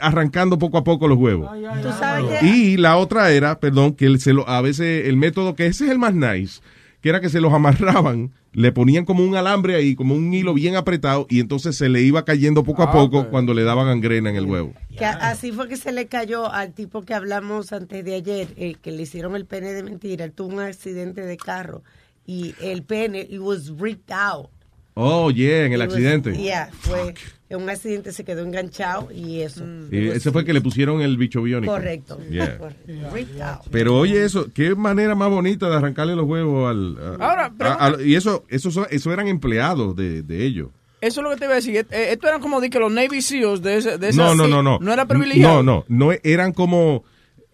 arrancando 0.00 0.58
poco 0.58 0.78
a 0.78 0.84
poco 0.84 1.08
los 1.08 1.18
huevos. 1.18 1.50
Tú 1.82 1.88
sabes 1.98 2.40
que 2.40 2.46
Y 2.46 2.76
la 2.76 2.96
otra 2.96 3.30
era, 3.32 3.58
perdón, 3.60 3.94
que 3.94 4.16
se 4.18 4.32
lo, 4.32 4.48
a 4.48 4.60
veces 4.60 5.06
el 5.08 5.16
método, 5.16 5.54
que 5.54 5.66
ese 5.66 5.84
es 5.86 5.90
el 5.90 5.98
más 5.98 6.14
nice, 6.14 6.60
que 7.00 7.08
era 7.08 7.20
que 7.20 7.28
se 7.28 7.40
los 7.40 7.52
amarraban, 7.52 8.32
le 8.52 8.70
ponían 8.70 9.04
como 9.06 9.24
un 9.24 9.34
alambre 9.34 9.74
ahí, 9.74 9.94
como 9.94 10.14
un 10.14 10.32
hilo 10.34 10.52
bien 10.54 10.76
apretado, 10.76 11.26
y 11.30 11.40
entonces 11.40 11.76
se 11.76 11.88
le 11.88 12.02
iba 12.02 12.24
cayendo 12.24 12.62
poco 12.64 12.82
a 12.82 12.86
Ah, 12.86 12.92
poco 12.92 13.28
cuando 13.30 13.54
le 13.54 13.64
daban 13.64 13.86
gangrena 13.86 14.28
en 14.30 14.36
el 14.36 14.44
huevo. 14.44 14.74
Que 14.96 15.04
a- 15.06 15.30
así 15.30 15.52
fue 15.52 15.68
que 15.68 15.76
se 15.76 15.90
le 15.90 16.06
cayó 16.06 16.52
al 16.52 16.72
tipo 16.74 17.00
que 17.02 17.14
hablamos 17.14 17.72
antes 17.72 18.04
de 18.04 18.14
ayer, 18.14 18.48
eh, 18.56 18.76
que 18.80 18.92
le 18.92 19.02
hicieron 19.04 19.34
el 19.36 19.46
pene 19.46 19.72
de 19.72 19.82
mentira. 19.82 20.24
Él 20.24 20.32
tuvo 20.32 20.54
un 20.54 20.60
accidente 20.60 21.22
de 21.22 21.36
carro 21.38 21.82
y 22.26 22.54
el 22.60 22.82
pene, 22.82 23.26
it 23.28 23.40
was 23.40 23.72
ripped 23.78 24.12
out. 24.14 24.50
Oh, 24.94 25.30
yeah, 25.30 25.64
en 25.64 25.72
el 25.72 25.80
accidente. 25.82 26.36
yeah, 26.36 26.68
fue 26.80 27.14
en 27.48 27.62
un 27.62 27.70
accidente, 27.70 28.12
se 28.12 28.24
quedó 28.24 28.42
enganchado 28.42 29.08
y 29.10 29.40
eso. 29.40 29.64
Y 29.90 30.08
ese 30.08 30.30
fue 30.32 30.42
el 30.42 30.46
que 30.46 30.52
le 30.52 30.60
pusieron 30.60 31.00
el 31.00 31.16
bicho 31.16 31.42
biónico. 31.42 31.72
Correcto. 31.72 32.18
Yeah. 32.30 32.58
correcto. 33.08 33.60
Pero 33.70 33.96
oye 33.98 34.24
eso, 34.24 34.48
qué 34.54 34.74
manera 34.74 35.14
más 35.14 35.30
bonita 35.30 35.68
de 35.70 35.76
arrancarle 35.76 36.14
los 36.14 36.26
huevos 36.26 36.70
al... 36.70 36.98
a- 37.20 37.30
Ahora, 37.30 37.52
a- 37.60 37.86
a- 37.88 38.02
y 38.02 38.14
eso, 38.16 38.44
eso, 38.48 38.86
eso 38.90 39.12
eran 39.12 39.28
empleados 39.28 39.96
de, 39.96 40.22
de 40.22 40.44
ellos. 40.44 40.68
Eso 41.00 41.20
es 41.20 41.24
lo 41.24 41.30
que 41.30 41.36
te 41.36 41.44
iba 41.46 41.52
a 41.54 41.56
decir. 41.56 41.74
Eh, 41.76 41.86
Esto 42.12 42.28
eran 42.28 42.40
como 42.40 42.60
de 42.60 42.70
que 42.70 42.78
los 42.78 42.92
Navy 42.92 43.22
SEALs 43.22 43.60
de 43.62 43.76
ese. 43.78 43.98
De 43.98 44.10
esa- 44.10 44.22
No, 44.22 44.34
no, 44.34 44.46
no, 44.46 44.62
no. 44.62 44.78
No 44.80 44.92
era 44.92 45.06
privilegiado. 45.06 45.62
No, 45.62 45.84
no, 45.88 46.06
no 46.06 46.12
eran 46.22 46.52
como 46.52 47.02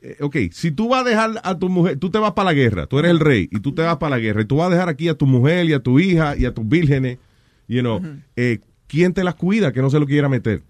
eh, 0.03 0.17
ok, 0.21 0.37
si 0.53 0.71
tú 0.71 0.89
vas 0.91 1.01
a 1.05 1.09
dejar 1.09 1.41
a 1.43 1.59
tu 1.59 1.69
mujer, 1.69 1.99
tú 1.99 2.11
te 2.11 2.19
vas 2.19 2.33
para 2.33 2.47
la 2.51 2.53
guerra, 2.55 2.87
tú 2.87 2.99
eres 3.01 3.11
el 3.11 3.19
rey 3.21 3.49
y 3.51 3.59
tú 3.61 3.75
te 3.75 3.83
vas 3.83 3.97
para 3.97 4.11
la 4.17 4.19
guerra 4.21 4.43
y 4.43 4.45
tú 4.45 4.57
vas 4.59 4.69
a 4.69 4.71
dejar 4.71 4.89
aquí 4.89 5.09
a 5.09 5.15
tu 5.15 5.27
mujer 5.27 5.67
y 5.67 5.73
a 5.73 5.81
tu 5.81 5.99
hija 5.99 6.37
y 6.37 6.45
a 6.45 6.53
tus 6.55 6.69
vírgenes, 6.69 7.19
you 7.69 7.81
know, 7.81 8.01
eh, 8.37 8.59
¿quién 8.87 9.13
te 9.15 9.23
las 9.23 9.35
cuida 9.37 9.73
que 9.73 9.81
no 9.83 9.91
se 9.91 10.01
lo 10.01 10.07
quiera 10.07 10.29
meter? 10.29 10.63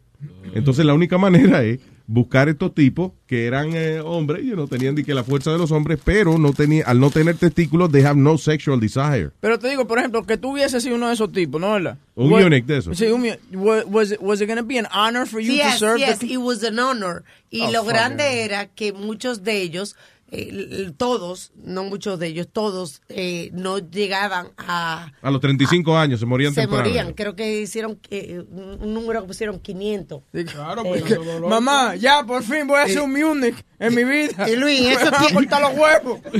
Entonces 0.55 0.85
la 0.85 0.95
única 0.95 1.17
manera 1.19 1.63
es 1.63 1.79
buscar 2.11 2.49
estos 2.49 2.75
tipos 2.75 3.13
que 3.27 3.47
eran 3.47 3.71
eh, 3.75 4.01
hombres 4.01 4.43
y 4.43 4.49
no 4.49 4.67
tenían 4.67 4.95
ni 4.95 5.05
que 5.05 5.13
la 5.15 5.23
fuerza 5.23 5.53
de 5.53 5.59
los 5.59 5.71
hombres, 5.71 6.01
pero 6.03 6.39
no 6.39 6.53
tenía, 6.55 6.85
al 6.87 6.99
no 6.99 7.11
tener 7.11 7.37
testículos, 7.37 7.93
they 7.93 8.03
have 8.03 8.19
no 8.19 8.39
sexual 8.39 8.81
desire. 8.81 9.31
Pero 9.41 9.59
te 9.59 9.69
digo, 9.69 9.87
por 9.87 9.99
ejemplo, 9.99 10.25
que 10.25 10.39
tú 10.39 10.53
hubieses 10.53 10.83
sido 10.83 10.97
uno 10.97 11.09
de 11.09 11.15
esos 11.15 11.31
tipos, 11.31 11.61
¿no 11.61 11.73
verdad? 11.73 11.99
Un 12.15 12.33
eunuch 12.33 12.65
de 12.65 12.79
esos. 12.79 12.97
Sí, 12.97 13.07
un. 13.07 13.27
Was, 13.53 13.85
was 13.87 14.11
it, 14.13 14.21
was 14.23 14.41
it 14.41 14.47
going 14.47 14.57
to 14.59 14.65
be 14.65 14.79
an 14.79 14.89
honor 14.93 15.27
for 15.27 15.39
you 15.39 15.51
to 15.51 15.57
Yes, 15.57 15.79
serve 15.79 15.99
yes, 16.01 16.19
the 16.19 16.33
it 16.33 16.39
was 16.39 16.65
an 16.65 16.79
honor. 16.79 17.23
Y 17.51 17.61
Oh, 17.61 17.71
lo 17.73 17.85
grande 17.85 18.43
era 18.43 18.67
que 18.67 18.93
muchos 18.95 19.45
de 19.45 19.61
ellos, 19.61 19.95
eh, 20.31 20.91
todos, 20.97 21.53
no 21.65 21.85
muchos 21.85 22.19
de 22.19 22.27
ellos, 22.29 22.49
todos 22.53 23.01
eh, 23.09 23.51
no 23.55 23.79
llegaban 23.79 24.49
a... 24.59 25.13
A 25.23 25.31
los 25.31 25.41
35 25.41 25.97
años 25.97 26.21
se 26.21 26.27
morían 26.27 26.53
Se 26.55 26.63
temprano. 26.63 26.85
morían, 26.85 27.13
creo 27.15 27.35
que 27.35 27.63
hicieron 27.63 27.99
eh, 28.11 28.45
un 28.51 28.93
número 28.95 29.23
que 29.23 29.27
pusieron 29.29 29.59
500. 29.59 30.23
Claro, 30.53 30.83
Mamá, 31.49 31.97
ya 31.97 32.23
por 32.25 32.43
fin 32.43 32.67
voy 32.67 32.81
a 32.81 32.87
ser 32.87 33.01
un 33.01 33.17
eunuch 33.17 33.57
en 33.79 33.95
mi 33.95 34.05
vida. 34.05 34.49
y 34.51 34.57
Luis, 34.57 34.81
Me 34.87 34.93
eso 34.93 35.11
van 35.11 35.25
a 35.25 35.33
cortar 35.35 35.61
los 35.63 35.73
huevos. 35.79 36.21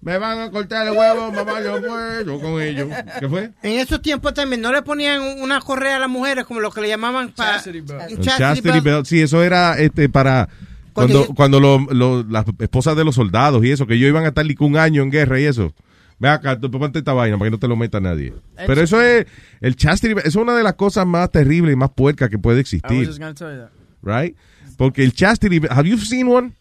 Me 0.00 0.18
van 0.18 0.38
a 0.40 0.50
cortar 0.50 0.86
el 0.86 0.96
huevo, 0.96 1.30
mamá, 1.30 1.60
yo 1.60 1.80
puedo 1.80 2.40
con 2.40 2.62
ellos. 2.62 2.88
¿Qué 3.18 3.28
fue? 3.28 3.50
En 3.62 3.78
esos 3.78 4.00
tiempos 4.00 4.32
también 4.34 4.60
no 4.62 4.72
le 4.72 4.82
ponían 4.82 5.20
una 5.40 5.60
correa 5.60 5.96
a 5.96 5.98
las 5.98 6.08
mujeres 6.08 6.44
como 6.46 6.60
lo 6.60 6.70
que 6.70 6.80
le 6.80 6.88
llamaban 6.88 7.32
pa- 7.32 7.54
Chastity 7.56 7.80
belt. 7.80 8.20
chastity 8.22 8.80
belt. 8.80 9.06
Sí, 9.06 9.20
eso 9.20 9.42
era 9.42 9.78
este 9.78 10.08
para 10.08 10.48
cuando 11.06 11.34
Cuando 11.34 11.60
cuando 11.60 11.60
lo- 11.60 11.94
lo- 11.94 12.22
las 12.28 12.44
esposas 12.58 12.96
de 12.96 13.04
los 13.04 13.14
soldados 13.14 13.64
y 13.64 13.70
eso, 13.70 13.86
que 13.86 13.94
ellos 13.94 14.08
iban 14.08 14.24
a 14.24 14.28
estar 14.28 14.44
un 14.60 14.76
año 14.76 15.02
en 15.02 15.10
guerra 15.10 15.40
y 15.40 15.44
eso. 15.44 15.72
Ve 16.18 16.28
acá, 16.28 16.58
ponte 16.60 16.98
esta 16.98 17.14
vaina 17.14 17.38
para 17.38 17.46
que 17.46 17.52
no 17.52 17.58
te 17.58 17.66
lo 17.68 17.76
meta 17.76 17.98
nadie. 17.98 18.34
Pero 18.66 18.82
eso 18.82 19.00
es, 19.00 19.26
el 19.62 19.74
chastity 19.74 20.14
es 20.22 20.34
una 20.36 20.54
de 20.54 20.62
las 20.62 20.74
cosas 20.74 21.06
más 21.06 21.30
terribles 21.30 21.72
y 21.72 21.76
más 21.76 21.90
puercas 21.90 22.28
que 22.28 22.38
puede 22.38 22.58
I 22.58 22.60
was 22.60 22.72
existir, 22.74 23.06
just 23.06 23.18
going 23.18 23.32
to 23.34 23.44
tell 23.46 23.54
you 23.56 23.62
that. 23.62 23.70
right? 24.02 24.36
Porque 24.76 25.02
el 25.02 25.12
chastity 25.14 25.60
have 25.70 25.88
you 25.88 25.96
seen 25.98 26.28
one? 26.28 26.52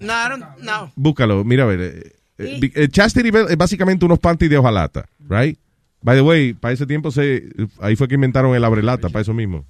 No, 0.00 0.12
I 0.12 0.28
don't- 0.28 0.44
no. 0.62 0.92
Búscalo, 0.94 1.42
mira 1.44 1.64
a 1.64 1.66
ver. 1.66 1.80
eh, 1.80 2.12
eh, 2.38 2.70
El 2.74 2.88
chastity 2.90 3.30
belt 3.30 3.50
es 3.50 3.56
básicamente 3.56 4.04
unos 4.04 4.18
panties 4.18 4.50
de 4.50 4.58
hojalata, 4.58 5.06
right? 5.28 5.58
By 6.02 6.16
the 6.16 6.22
way, 6.22 6.52
para 6.52 6.74
ese 6.74 6.86
tiempo 6.86 7.10
se, 7.10 7.48
ahí 7.80 7.96
fue 7.96 8.06
que 8.08 8.14
inventaron 8.14 8.54
el 8.54 8.62
abrelata, 8.64 9.08
para 9.08 9.22
eso 9.22 9.34
mismo. 9.34 9.64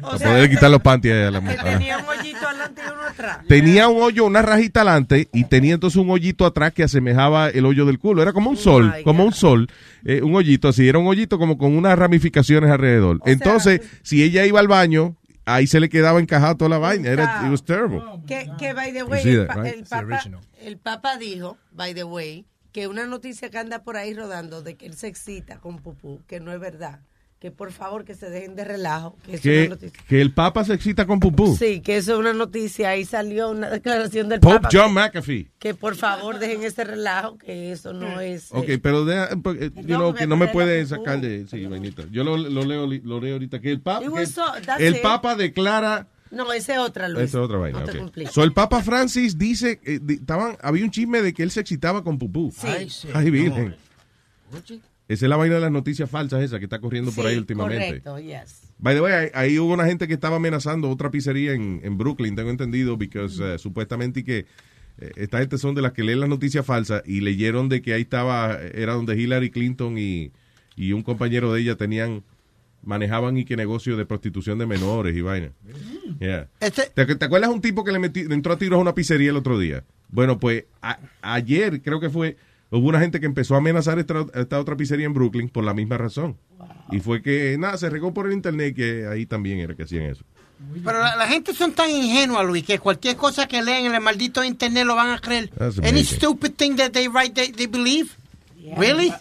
Para 0.00 0.18
poder 0.18 0.50
quitar 0.50 0.70
los 0.70 0.80
panties 0.80 1.14
a 1.14 1.30
la 1.30 1.40
Que 1.40 1.44
mujer. 1.46 1.62
tenía 1.78 1.98
un 1.98 2.04
hoyito 2.08 2.48
adelante 2.48 2.82
y 2.86 2.90
uno 2.92 3.02
atrás. 3.02 3.38
Tenía 3.48 3.88
un 3.88 4.02
hoyo, 4.02 4.24
una 4.24 4.42
rajita 4.42 4.80
adelante 4.82 5.28
y 5.32 5.44
tenía 5.44 5.74
entonces 5.74 5.96
un 5.96 6.10
hoyito 6.10 6.46
atrás 6.46 6.72
que 6.72 6.82
asemejaba 6.82 7.48
el 7.48 7.64
hoyo 7.66 7.84
del 7.86 7.98
culo. 7.98 8.22
Era 8.22 8.32
como 8.32 8.50
un 8.50 8.56
sol, 8.56 8.92
my 8.96 9.02
como 9.02 9.24
un 9.24 9.32
sol, 9.32 9.68
eh, 10.04 10.22
un 10.22 10.34
hoyito 10.34 10.68
así. 10.68 10.88
Era 10.88 10.98
un 10.98 11.06
hoyito 11.06 11.38
como 11.38 11.58
con 11.58 11.76
unas 11.76 11.98
ramificaciones 11.98 12.70
alrededor. 12.70 13.20
entonces, 13.26 13.80
si 14.02 14.22
ella 14.22 14.44
iba 14.46 14.60
al 14.60 14.68
baño, 14.68 15.16
ahí 15.44 15.66
se 15.66 15.80
le 15.80 15.88
quedaba 15.88 16.20
encajada 16.20 16.54
toda 16.56 16.68
la 16.70 16.78
vaina. 16.78 17.08
Era, 17.08 17.42
it 17.44 17.50
was 17.50 17.64
terrible. 17.64 18.00
Que, 18.26 18.50
que, 18.58 18.72
by 18.72 18.92
the 18.92 19.02
way, 19.02 19.22
el, 19.26 19.46
that, 19.46 19.54
pa- 19.56 19.62
right? 19.62 19.88
papa, 19.88 20.40
el 20.62 20.76
Papa 20.78 21.16
dijo, 21.16 21.56
by 21.72 21.94
the 21.94 22.04
way, 22.04 22.44
que 22.72 22.86
una 22.86 23.04
noticia 23.06 23.50
que 23.50 23.58
anda 23.58 23.82
por 23.82 23.96
ahí 23.96 24.14
rodando 24.14 24.62
de 24.62 24.76
que 24.76 24.86
él 24.86 24.94
se 24.94 25.08
excita 25.08 25.58
con 25.58 25.78
pupú, 25.80 26.20
que 26.28 26.38
no 26.38 26.52
es 26.52 26.60
verdad. 26.60 27.00
Que 27.40 27.50
por 27.50 27.72
favor 27.72 28.04
que 28.04 28.14
se 28.14 28.28
dejen 28.28 28.54
de 28.54 28.64
relajo. 28.66 29.16
Que 29.24 29.34
es 29.36 29.42
una 29.44 29.52
Que, 29.54 29.68
noticia. 29.70 30.00
que 30.06 30.20
el 30.20 30.34
Papa 30.34 30.62
se 30.62 30.74
excita 30.74 31.06
con 31.06 31.20
pupú. 31.20 31.56
Sí, 31.56 31.80
que 31.80 31.96
eso 31.96 32.12
es 32.12 32.18
una 32.18 32.34
noticia. 32.34 32.90
Ahí 32.90 33.06
salió 33.06 33.50
una 33.50 33.70
declaración 33.70 34.28
del 34.28 34.40
Pope 34.40 34.56
Papa. 34.56 34.68
John 34.70 34.88
que- 34.88 35.00
McAfee. 35.00 35.50
Que 35.58 35.72
por 35.74 35.94
favor 35.96 36.38
dejen 36.38 36.62
ese 36.64 36.84
relajo, 36.84 37.38
que 37.38 37.72
eso 37.72 37.94
no 37.94 38.20
es. 38.20 38.48
Ok, 38.52 38.68
eh, 38.68 38.78
pero 38.78 39.06
deja, 39.06 39.30
eh, 39.32 39.70
you 39.74 39.82
No, 39.88 39.96
know, 39.96 40.14
que 40.14 40.26
no 40.26 40.36
me 40.36 40.48
puede 40.48 40.84
sacar 40.84 41.18
de... 41.22 41.46
Sí, 41.48 41.64
vainita. 41.64 42.02
Yo 42.10 42.24
lo, 42.24 42.36
lo 42.36 42.62
leo, 42.62 42.86
lo 42.86 43.20
leo 43.20 43.32
ahorita. 43.32 43.58
Que 43.58 43.70
el 43.70 43.80
Papa, 43.80 44.04
que 44.14 44.26
so- 44.26 44.44
el 44.78 44.96
it. 44.96 45.02
Papa 45.02 45.34
declara... 45.34 46.08
No, 46.30 46.52
esa 46.52 46.74
es 46.74 46.78
otra, 46.78 47.08
Luis. 47.08 47.24
Esa 47.24 47.38
es 47.38 47.44
otra 47.44 47.56
vaina. 47.56 47.80
No 47.80 47.84
te 47.86 47.92
ok. 47.92 47.98
cumplí. 48.00 48.26
So, 48.26 48.44
el 48.44 48.52
Papa 48.52 48.82
Francis 48.82 49.38
dice, 49.38 49.80
eh, 49.82 49.98
di- 50.00 50.14
estaban, 50.16 50.58
había 50.60 50.84
un 50.84 50.90
chisme 50.90 51.22
de 51.22 51.32
que 51.32 51.42
él 51.42 51.50
se 51.50 51.60
excitaba 51.60 52.04
con 52.04 52.18
pupú. 52.18 52.52
Sí. 52.54 52.66
Ay, 52.66 52.88
Ay, 53.14 53.24
sí. 53.24 53.30
virgen. 53.30 53.74
Esa 55.12 55.26
es 55.26 55.28
la 55.30 55.36
vaina 55.36 55.56
de 55.56 55.60
las 55.60 55.72
noticias 55.72 56.08
falsas 56.08 56.42
esa 56.42 56.58
que 56.58 56.64
está 56.66 56.78
corriendo 56.78 57.10
por 57.10 57.26
ahí 57.26 57.36
últimamente. 57.36 58.00
Correcto, 58.00 58.18
yes. 58.20 58.62
By 58.78 58.94
the 58.94 59.00
way, 59.00 59.12
ahí, 59.12 59.28
ahí 59.34 59.58
hubo 59.58 59.72
una 59.74 59.84
gente 59.84 60.06
que 60.06 60.14
estaba 60.14 60.36
amenazando 60.36 60.88
otra 60.88 61.10
pizzería 61.10 61.52
en, 61.52 61.80
en 61.82 61.98
Brooklyn, 61.98 62.36
tengo 62.36 62.50
entendido, 62.50 62.96
porque 62.96 63.28
supuestamente 63.58 64.20
y 64.20 64.22
que 64.22 64.46
eh, 64.98 65.10
esta 65.16 65.38
gente 65.40 65.58
son 65.58 65.74
de 65.74 65.82
las 65.82 65.92
que 65.92 66.04
leen 66.04 66.20
las 66.20 66.28
noticias 66.28 66.64
falsas 66.64 67.02
y 67.06 67.20
leyeron 67.22 67.68
de 67.68 67.82
que 67.82 67.92
ahí 67.92 68.02
estaba, 68.02 68.58
era 68.72 68.92
donde 68.94 69.16
Hillary 69.20 69.50
Clinton 69.50 69.96
y, 69.98 70.30
y 70.76 70.92
un 70.92 71.02
compañero 71.02 71.52
de 71.52 71.60
ella 71.62 71.76
tenían, 71.76 72.22
manejaban 72.82 73.36
y 73.36 73.44
que 73.44 73.56
negocio 73.56 73.96
de 73.96 74.06
prostitución 74.06 74.58
de 74.58 74.66
menores 74.66 75.16
y 75.16 75.20
vaina. 75.22 75.50
Yeah. 76.20 76.48
Este- 76.60 76.90
¿Te, 76.94 77.16
te 77.16 77.24
acuerdas 77.24 77.50
un 77.50 77.60
tipo 77.60 77.82
que 77.84 77.92
le, 77.92 77.98
metí- 77.98 78.26
le 78.28 78.34
entró 78.34 78.52
a 78.52 78.58
tiros 78.58 78.78
a 78.78 78.80
una 78.80 78.94
pizzería 78.94 79.30
el 79.30 79.36
otro 79.36 79.58
día? 79.58 79.84
Bueno, 80.08 80.38
pues 80.38 80.64
a- 80.82 80.98
ayer 81.20 81.82
creo 81.82 81.98
que 82.00 82.10
fue, 82.10 82.36
hubo 82.70 82.88
una 82.88 83.00
gente 83.00 83.20
que 83.20 83.26
empezó 83.26 83.54
a 83.54 83.58
amenazar 83.58 83.98
esta, 83.98 84.26
esta 84.34 84.58
otra 84.60 84.76
pizzería 84.76 85.06
en 85.06 85.14
Brooklyn 85.14 85.48
por 85.48 85.64
la 85.64 85.74
misma 85.74 85.98
razón. 85.98 86.36
Y 86.92 87.00
fue 87.00 87.22
que, 87.22 87.56
nada, 87.58 87.76
se 87.78 87.88
regó 87.90 88.12
por 88.14 88.26
el 88.26 88.32
internet 88.32 88.74
que 88.74 89.06
ahí 89.06 89.26
también 89.26 89.58
era 89.60 89.74
que 89.74 89.84
hacían 89.84 90.04
eso. 90.04 90.24
Pero 90.84 90.98
la, 91.00 91.16
la 91.16 91.26
gente 91.26 91.54
son 91.54 91.72
tan 91.72 91.88
ingenua, 91.90 92.42
Luis, 92.42 92.64
que 92.64 92.78
cualquier 92.78 93.16
cosa 93.16 93.46
que 93.48 93.62
leen 93.62 93.86
en 93.86 93.94
el 93.94 94.00
maldito 94.00 94.44
internet 94.44 94.84
lo 94.84 94.94
van 94.94 95.10
a 95.10 95.18
creer. 95.18 95.48
That's 95.56 95.78
Any 95.78 95.88
amazing. 95.88 96.16
stupid 96.18 96.50
thing 96.52 96.76
that 96.76 96.90
they 96.90 97.08
write, 97.08 97.32
they, 97.34 97.50
they 97.52 97.66
believe. 97.66 98.10
Really? 98.76 99.12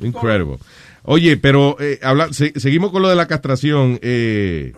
Incredible. 0.00 0.58
Oye, 1.04 1.36
pero 1.36 1.76
eh, 1.78 2.00
habla- 2.02 2.32
se- 2.32 2.58
seguimos 2.58 2.90
con 2.90 3.02
lo 3.02 3.08
de 3.08 3.14
la 3.16 3.26
castración. 3.26 3.98
eh, 4.02 4.72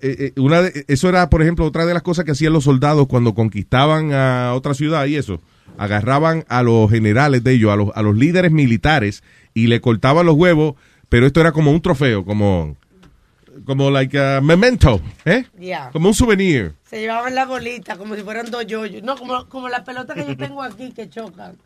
eh, 0.00 0.32
eh, 0.36 0.40
una 0.40 0.62
de- 0.62 0.84
eso 0.88 1.08
era, 1.08 1.28
por 1.30 1.42
ejemplo, 1.42 1.64
otra 1.66 1.84
de 1.86 1.94
las 1.94 2.02
cosas 2.02 2.24
que 2.24 2.32
hacían 2.32 2.52
los 2.52 2.64
soldados 2.64 3.06
cuando 3.06 3.34
conquistaban 3.34 4.12
a 4.12 4.54
otra 4.54 4.74
ciudad 4.74 5.06
y 5.06 5.16
eso. 5.16 5.40
Agarraban 5.76 6.44
a 6.48 6.62
los 6.62 6.90
generales 6.90 7.44
de 7.44 7.52
ellos, 7.52 7.72
a 7.72 7.76
los, 7.76 7.90
a 7.94 8.02
los 8.02 8.16
líderes 8.16 8.50
militares 8.50 9.22
y 9.54 9.66
le 9.66 9.80
cortaban 9.80 10.26
los 10.26 10.36
huevos, 10.36 10.74
pero 11.08 11.26
esto 11.26 11.40
era 11.40 11.52
como 11.52 11.70
un 11.70 11.80
trofeo, 11.82 12.24
como, 12.24 12.76
como 13.64 13.90
like 13.90 14.18
a 14.18 14.40
memento, 14.40 15.00
¿eh? 15.24 15.44
Yeah. 15.58 15.90
Como 15.92 16.08
un 16.08 16.14
souvenir. 16.14 16.74
Se 16.88 17.00
llevaban 17.00 17.34
la 17.34 17.44
bolita 17.46 17.96
como 17.96 18.14
si 18.16 18.22
fueran 18.22 18.50
dos 18.50 18.66
yoyos. 18.66 19.02
No, 19.02 19.16
como, 19.16 19.48
como 19.48 19.68
la 19.68 19.84
pelota 19.84 20.14
que 20.14 20.26
yo 20.26 20.36
tengo 20.36 20.62
aquí 20.62 20.92
que 20.92 21.08
chocan. 21.10 21.56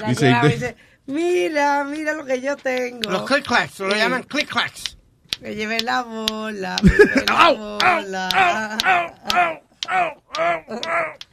La 0.00 0.08
Dice, 0.08 0.26
llevaba 0.26 0.48
y 0.48 0.52
dice, 0.52 0.76
mira, 1.06 1.84
mira 1.84 2.12
lo 2.14 2.24
que 2.24 2.40
yo 2.40 2.56
tengo. 2.56 3.10
Los 3.10 3.22
click-clacks, 3.30 3.78
lo 3.80 3.90
Sí. 3.92 3.98
llaman 3.98 4.22
click-clacks. 4.24 4.96
Me 5.42 5.54
llevé 5.54 5.80
la 5.82 6.02
bola, 6.02 6.76
me 6.82 6.90
llevé 6.90 7.24
la 7.26 7.52
bola. 7.52 9.62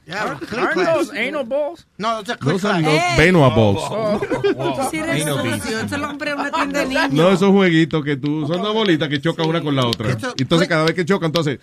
Yeah, 0.06 0.38
those 0.76 1.12
anal 1.16 1.44
balls? 1.46 1.86
No, 1.98 2.22
those 2.24 2.66
are 2.66 2.80
Eh. 2.82 3.16
Benoit 3.18 3.52
Oh. 3.56 4.20
balls. 4.20 4.90
Sí 4.92 4.98
eres 5.00 5.16
Ain't 5.16 5.26
no 5.26 5.38
sucio. 5.44 5.80
Eso 5.80 5.98
lo 5.98 6.08
compré 6.08 6.32
en 6.32 6.40
una 6.40 6.52
tienda 6.52 6.80
de 6.80 6.86
niños. 6.88 7.12
No, 7.12 7.30
esos 7.32 7.52
jueguitos 7.52 8.04
que 8.04 8.18
tú, 8.18 8.46
son 8.48 8.62
dos 8.62 8.74
bolitas 8.74 9.08
que 9.10 9.22
chocan 9.22 9.48
una 9.48 9.62
con 9.62 9.76
la 9.76 9.86
otra. 9.88 10.10
Esto- 10.10 10.34
Entonces 10.38 10.68
cada 10.68 10.84
vez 10.84 10.94
que 10.94 11.06
chocan, 11.06 11.28
entonces, 11.28 11.60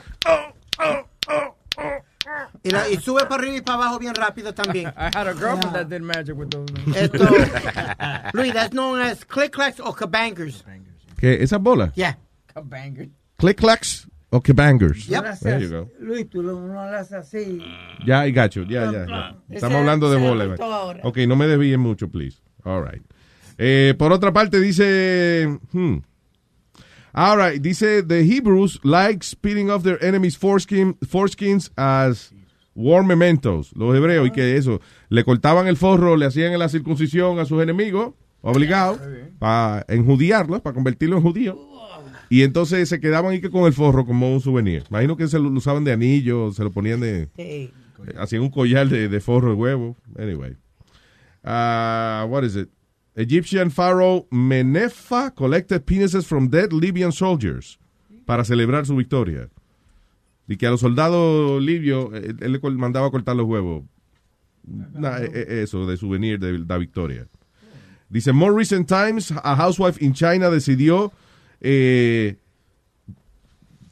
Y, 2.63 2.71
la- 2.71 2.89
y 2.91 2.97
sube 2.97 3.23
para 3.27 3.37
arriba 3.43 3.57
y 3.57 3.61
para 3.63 3.77
abajo 3.79 3.99
bien 3.99 4.15
rápido 4.15 4.53
también. 4.55 4.89
I 4.97 5.11
had 5.17 5.27
a 5.27 5.33
girlfriend 5.35 5.73
that 5.73 5.87
did 5.89 6.01
magic 6.03 6.37
with 6.37 6.49
those. 6.51 6.69
Esto, 6.95 7.19
Luis, 8.35 8.53
that's 8.53 8.73
known 8.73 9.01
as 9.01 9.25
click-clacks 9.25 9.81
or 9.81 9.95
kabangers. 9.95 10.63
¿qué? 11.19 11.43
¿Esas 11.43 11.61
bolas? 11.61 11.93
Yeah. 11.95 12.17
A 12.55 12.61
banger. 12.61 13.09
Click-clacks 13.39 14.07
o 14.31 14.41
bangers. 14.55 15.09
Haces 15.09 15.41
There 15.41 15.61
you 15.61 15.69
go. 15.69 15.89
Luis, 16.01 16.29
tú 16.29 16.43
lo- 16.43 16.81
hace 16.81 17.17
así. 17.17 17.61
Ya, 18.07 18.27
I 18.27 18.33
got 18.33 18.53
you. 18.53 18.65
Ya, 18.65 18.91
ya, 18.91 19.07
ya. 19.07 19.37
Estamos 19.49 19.79
hablando 19.79 20.11
de 20.11 20.19
ahora. 20.19 21.01
Ok, 21.03 21.19
no 21.27 21.37
me 21.37 21.47
desvíen 21.47 21.81
mucho, 21.81 22.09
please. 22.09 22.39
All 22.65 22.83
right. 22.83 23.03
Eh, 23.59 23.95
por 23.99 24.13
otra 24.13 24.33
parte, 24.33 24.61
dice... 24.61 25.59
Hmm. 25.73 25.99
All 27.13 27.37
right, 27.37 27.61
dice, 27.61 28.05
the 28.05 28.23
Hebrews 28.23 28.79
like 28.85 29.25
spitting 29.25 29.69
off 29.69 29.83
their 29.83 29.99
enemies' 30.03 30.37
foreskin, 30.37 30.97
foreskins 31.05 31.73
as 31.77 32.33
war 32.75 33.03
mementos. 33.03 33.73
Los 33.75 33.97
hebreos, 33.97 34.29
y 34.29 34.31
que 34.31 34.57
eso, 34.57 34.81
le 35.09 35.25
cortaban 35.25 35.67
el 35.67 35.77
forro, 35.77 36.17
le 36.17 36.27
hacían 36.27 36.57
la 36.57 36.69
circuncisión 36.69 37.41
a 37.41 37.47
sus 37.47 37.61
enemigos, 37.63 38.15
obligados, 38.43 39.01
para 39.41 39.85
enjudiarlos, 39.89 40.61
para 40.61 40.73
convertirlos 40.75 41.19
en 41.19 41.23
judíos. 41.25 41.57
Y 42.31 42.43
entonces 42.43 42.89
se 42.89 43.01
quedaban 43.01 43.33
ahí 43.33 43.41
que 43.41 43.51
con 43.51 43.65
el 43.67 43.73
forro 43.73 44.07
como 44.07 44.33
un 44.33 44.41
souvenir. 44.41 44.85
Imagino 44.89 45.17
que 45.17 45.27
se 45.27 45.39
lo 45.39 45.51
usaban 45.51 45.83
de 45.83 45.93
anillo, 45.93 46.53
se 46.53 46.63
lo 46.63 46.71
ponían 46.71 47.01
de... 47.01 47.29
Sí. 47.37 47.43
Eh, 47.43 47.73
Hacían 48.17 48.43
un 48.43 48.51
collar 48.51 48.89
de, 48.89 49.09
de 49.09 49.21
forro 49.21 49.51
de 49.51 49.57
huevo. 49.57 49.97
Anyway. 50.17 50.53
Uh, 51.43 52.25
what 52.29 52.45
is 52.45 52.55
it? 52.55 52.69
Egyptian 53.17 53.71
pharaoh 53.71 54.27
Menefa 54.31 55.35
collected 55.35 55.85
penises 55.85 56.25
from 56.25 56.49
dead 56.49 56.73
Libyan 56.73 57.11
soldiers 57.11 57.79
para 58.25 58.45
celebrar 58.45 58.87
su 58.87 58.95
victoria. 58.95 59.51
Y 60.47 60.57
que 60.57 60.69
a 60.69 60.71
los 60.71 60.81
soldados 60.81 61.61
libios, 61.61 62.11
eh, 62.15 62.33
él 62.41 62.53
le 62.53 62.71
mandaba 62.71 63.11
cortar 63.11 63.35
los 63.35 63.47
huevos. 63.47 63.85
Nah, 64.65 65.19
eh, 65.19 65.63
eso, 65.63 65.85
de 65.85 65.97
souvenir 65.97 66.39
de 66.39 66.59
la 66.61 66.79
victoria. 66.79 67.27
Dice, 68.09 68.33
more 68.33 68.57
recent 68.57 68.89
times, 68.89 69.33
a 69.33 69.57
housewife 69.57 70.01
in 70.01 70.13
China 70.13 70.49
decidió 70.49 71.13
eh, 71.61 72.35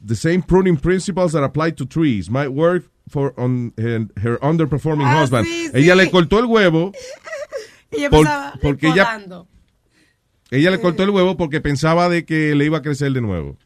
the 0.05 0.15
same 0.15 0.41
pruning 0.41 0.77
principles 0.77 1.33
that 1.33 1.43
apply 1.43 1.71
to 1.71 1.85
trees 1.85 2.29
might 2.29 2.49
work 2.49 2.85
for 3.09 3.33
on 3.37 3.73
her, 3.77 4.07
her 4.21 4.37
underperforming 4.41 5.05
Ah, 5.05 5.19
husband. 5.21 5.45
sí, 5.47 5.69
Ella 5.73 5.93
sí. 5.93 5.97
le 5.97 6.11
cortó 6.11 6.39
el 6.39 6.45
huevo 6.45 6.91
Por- 7.91 8.09
pensaba, 8.25 8.53
porque 8.61 8.87
ella-. 8.87 9.25
Ella 10.51 10.71
le 10.71 10.79
cortó 10.79 11.03
el 11.03 11.09
huevo 11.11 11.37
porque 11.37 11.61
pensaba 11.61 12.09
de 12.09 12.25
que 12.25 12.55
le 12.55 12.65
iba 12.65 12.79
a 12.79 12.81
crecer 12.81 13.11
de 13.13 13.21
nuevo. 13.21 13.57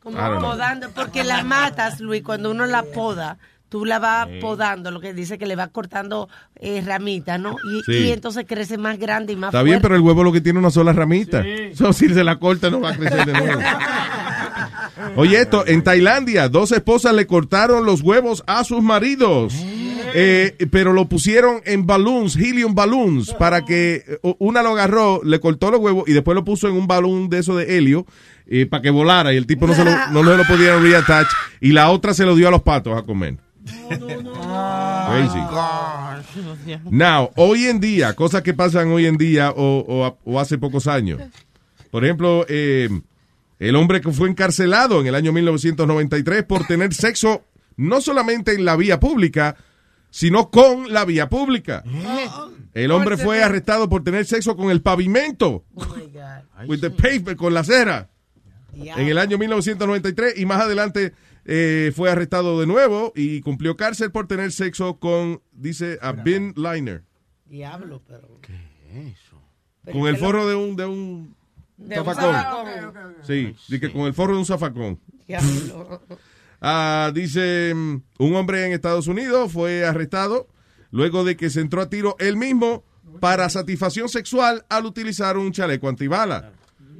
Como 0.00 0.16
podando, 0.40 0.90
porque 0.90 1.24
las 1.24 1.44
matas, 1.44 1.98
Luis, 2.00 2.22
cuando 2.22 2.50
uno 2.52 2.66
la 2.66 2.84
poda, 2.84 3.38
tú 3.68 3.84
la 3.84 3.98
vas 3.98 4.28
podando, 4.40 4.90
lo 4.90 5.00
que 5.00 5.12
dice 5.14 5.38
que 5.38 5.46
le 5.46 5.56
vas 5.56 5.68
cortando 5.68 6.28
eh, 6.60 6.82
ramitas, 6.84 7.40
¿no? 7.40 7.56
Y, 7.72 7.82
Sí. 7.92 7.98
y 8.06 8.12
entonces 8.12 8.44
crece 8.46 8.78
más 8.78 8.98
grande 8.98 9.32
y 9.32 9.36
más 9.36 9.48
Está 9.48 9.62
bien, 9.62 9.80
pero 9.82 9.96
el 9.96 10.00
huevo 10.02 10.24
lo 10.24 10.32
que 10.32 10.40
tiene 10.40 10.58
una 10.58 10.70
sola 10.70 10.92
ramita. 10.92 11.44
So, 11.74 11.92
si 11.92 12.08
se 12.08 12.24
la 12.24 12.38
corta 12.38 12.70
no 12.70 12.80
va 12.80 12.90
a 12.90 12.96
crecer 12.96 13.26
de 13.26 13.32
nuevo. 13.32 13.60
Oye, 15.16 15.40
esto, 15.40 15.66
en 15.66 15.82
Tailandia, 15.82 16.48
dos 16.48 16.72
esposas 16.72 17.14
le 17.14 17.26
cortaron 17.26 17.84
los 17.84 18.00
huevos 18.02 18.42
a 18.46 18.64
sus 18.64 18.82
maridos. 18.82 19.54
Eh, 20.18 20.56
pero 20.70 20.94
lo 20.94 21.08
pusieron 21.08 21.60
en 21.66 21.84
balloons, 21.84 22.36
helium 22.36 22.74
balloons, 22.74 23.34
para 23.34 23.64
que 23.66 24.02
eh, 24.22 24.34
una 24.38 24.62
lo 24.62 24.70
agarró, 24.70 25.20
le 25.22 25.40
cortó 25.40 25.70
los 25.70 25.80
huevos 25.80 26.04
y 26.06 26.12
después 26.12 26.34
lo 26.34 26.44
puso 26.44 26.68
en 26.68 26.74
un 26.74 26.86
balón 26.86 27.28
de 27.28 27.40
eso 27.40 27.54
de 27.56 27.76
helio 27.76 28.06
eh, 28.46 28.64
para 28.64 28.80
que 28.82 28.88
volara 28.90 29.34
y 29.34 29.36
el 29.36 29.46
tipo 29.46 29.66
no 29.66 29.74
se 29.74 29.84
lo, 29.84 29.90
no 30.12 30.24
se 30.24 30.36
lo 30.38 30.44
podía 30.44 30.78
reattach 30.78 31.26
y 31.60 31.72
la 31.72 31.90
otra 31.90 32.14
se 32.14 32.24
lo 32.24 32.34
dio 32.34 32.48
a 32.48 32.50
los 32.50 32.62
patos 32.62 32.96
a 32.96 33.02
comer. 33.02 33.36
Crazy. 33.66 35.38
Now, 36.90 37.30
hoy 37.36 37.66
en 37.66 37.80
día, 37.80 38.14
cosas 38.14 38.42
que 38.42 38.54
pasan 38.54 38.88
hoy 38.88 39.06
en 39.06 39.16
día 39.16 39.50
o, 39.50 39.84
o- 39.86 40.18
o 40.24 40.40
hace 40.40 40.58
pocos 40.58 40.86
años. 40.86 41.20
Por 41.90 42.04
ejemplo, 42.04 42.44
eh, 42.48 42.88
el 43.58 43.76
hombre 43.76 44.00
que 44.00 44.12
fue 44.12 44.28
encarcelado 44.28 45.00
en 45.00 45.06
el 45.06 45.14
año 45.14 45.32
1993 45.32 46.44
por 46.44 46.66
tener 46.66 46.92
sexo 46.94 47.42
no 47.76 48.00
solamente 48.00 48.52
en 48.54 48.64
la 48.64 48.76
vía 48.76 49.00
pública, 49.00 49.56
sino 50.10 50.50
con 50.50 50.92
la 50.92 51.04
vía 51.04 51.28
pública. 51.28 51.82
El 52.74 52.90
hombre 52.90 53.16
fue 53.16 53.42
arrestado 53.42 53.88
por 53.88 54.02
tener 54.04 54.26
sexo 54.26 54.56
con 54.56 54.70
el 54.70 54.82
pavimento. 54.82 55.64
With 56.66 56.80
the 56.80 56.90
pavement, 56.90 57.36
con 57.38 57.54
la 57.54 57.60
acera. 57.60 58.10
En 58.98 59.08
el 59.08 59.16
año 59.18 59.38
1993 59.38 60.34
y 60.38 60.44
más 60.44 60.60
adelante 60.60 61.14
eh, 61.48 61.92
fue 61.94 62.10
arrestado 62.10 62.60
de 62.60 62.66
nuevo 62.66 63.12
y 63.14 63.40
cumplió 63.40 63.76
cárcel 63.76 64.10
por 64.10 64.26
tener 64.26 64.50
sexo 64.50 64.98
con, 64.98 65.40
dice, 65.52 65.98
a 66.02 66.12
bin 66.12 66.52
liner. 66.56 67.04
Diablo, 67.44 68.02
pero... 68.06 68.40
Con 69.92 70.08
el 70.08 70.16
forro 70.16 70.48
de 70.48 70.56
un, 70.56 70.74
de 70.74 70.86
un 70.86 71.36
De 71.76 72.00
un 72.00 72.04
zafacón. 72.04 72.34
zafacón. 72.34 73.16
Sí, 73.22 73.54
dice 73.68 73.80
que 73.80 73.92
con 73.92 74.02
el 74.02 74.14
forro 74.14 74.32
de 74.32 74.40
un 74.40 74.46
zafacón. 74.46 75.00
Diablo. 75.26 76.02
Ah, 76.58 77.12
dice, 77.14 77.74
mm, 77.74 77.96
un 78.18 78.34
hombre 78.34 78.64
en 78.64 78.72
Estados 78.72 79.08
Unidos 79.08 79.52
fue 79.52 79.84
arrestado 79.84 80.48
luego 80.90 81.22
de 81.22 81.36
que 81.36 81.50
se 81.50 81.60
entró 81.60 81.82
a 81.82 81.90
tiro 81.90 82.16
él 82.18 82.38
mismo 82.38 82.82
para 83.20 83.50
satisfacción 83.50 84.08
sexual 84.08 84.64
al 84.70 84.86
utilizar 84.86 85.36
un 85.36 85.52
chaleco 85.52 85.86
antibala. 85.88 86.52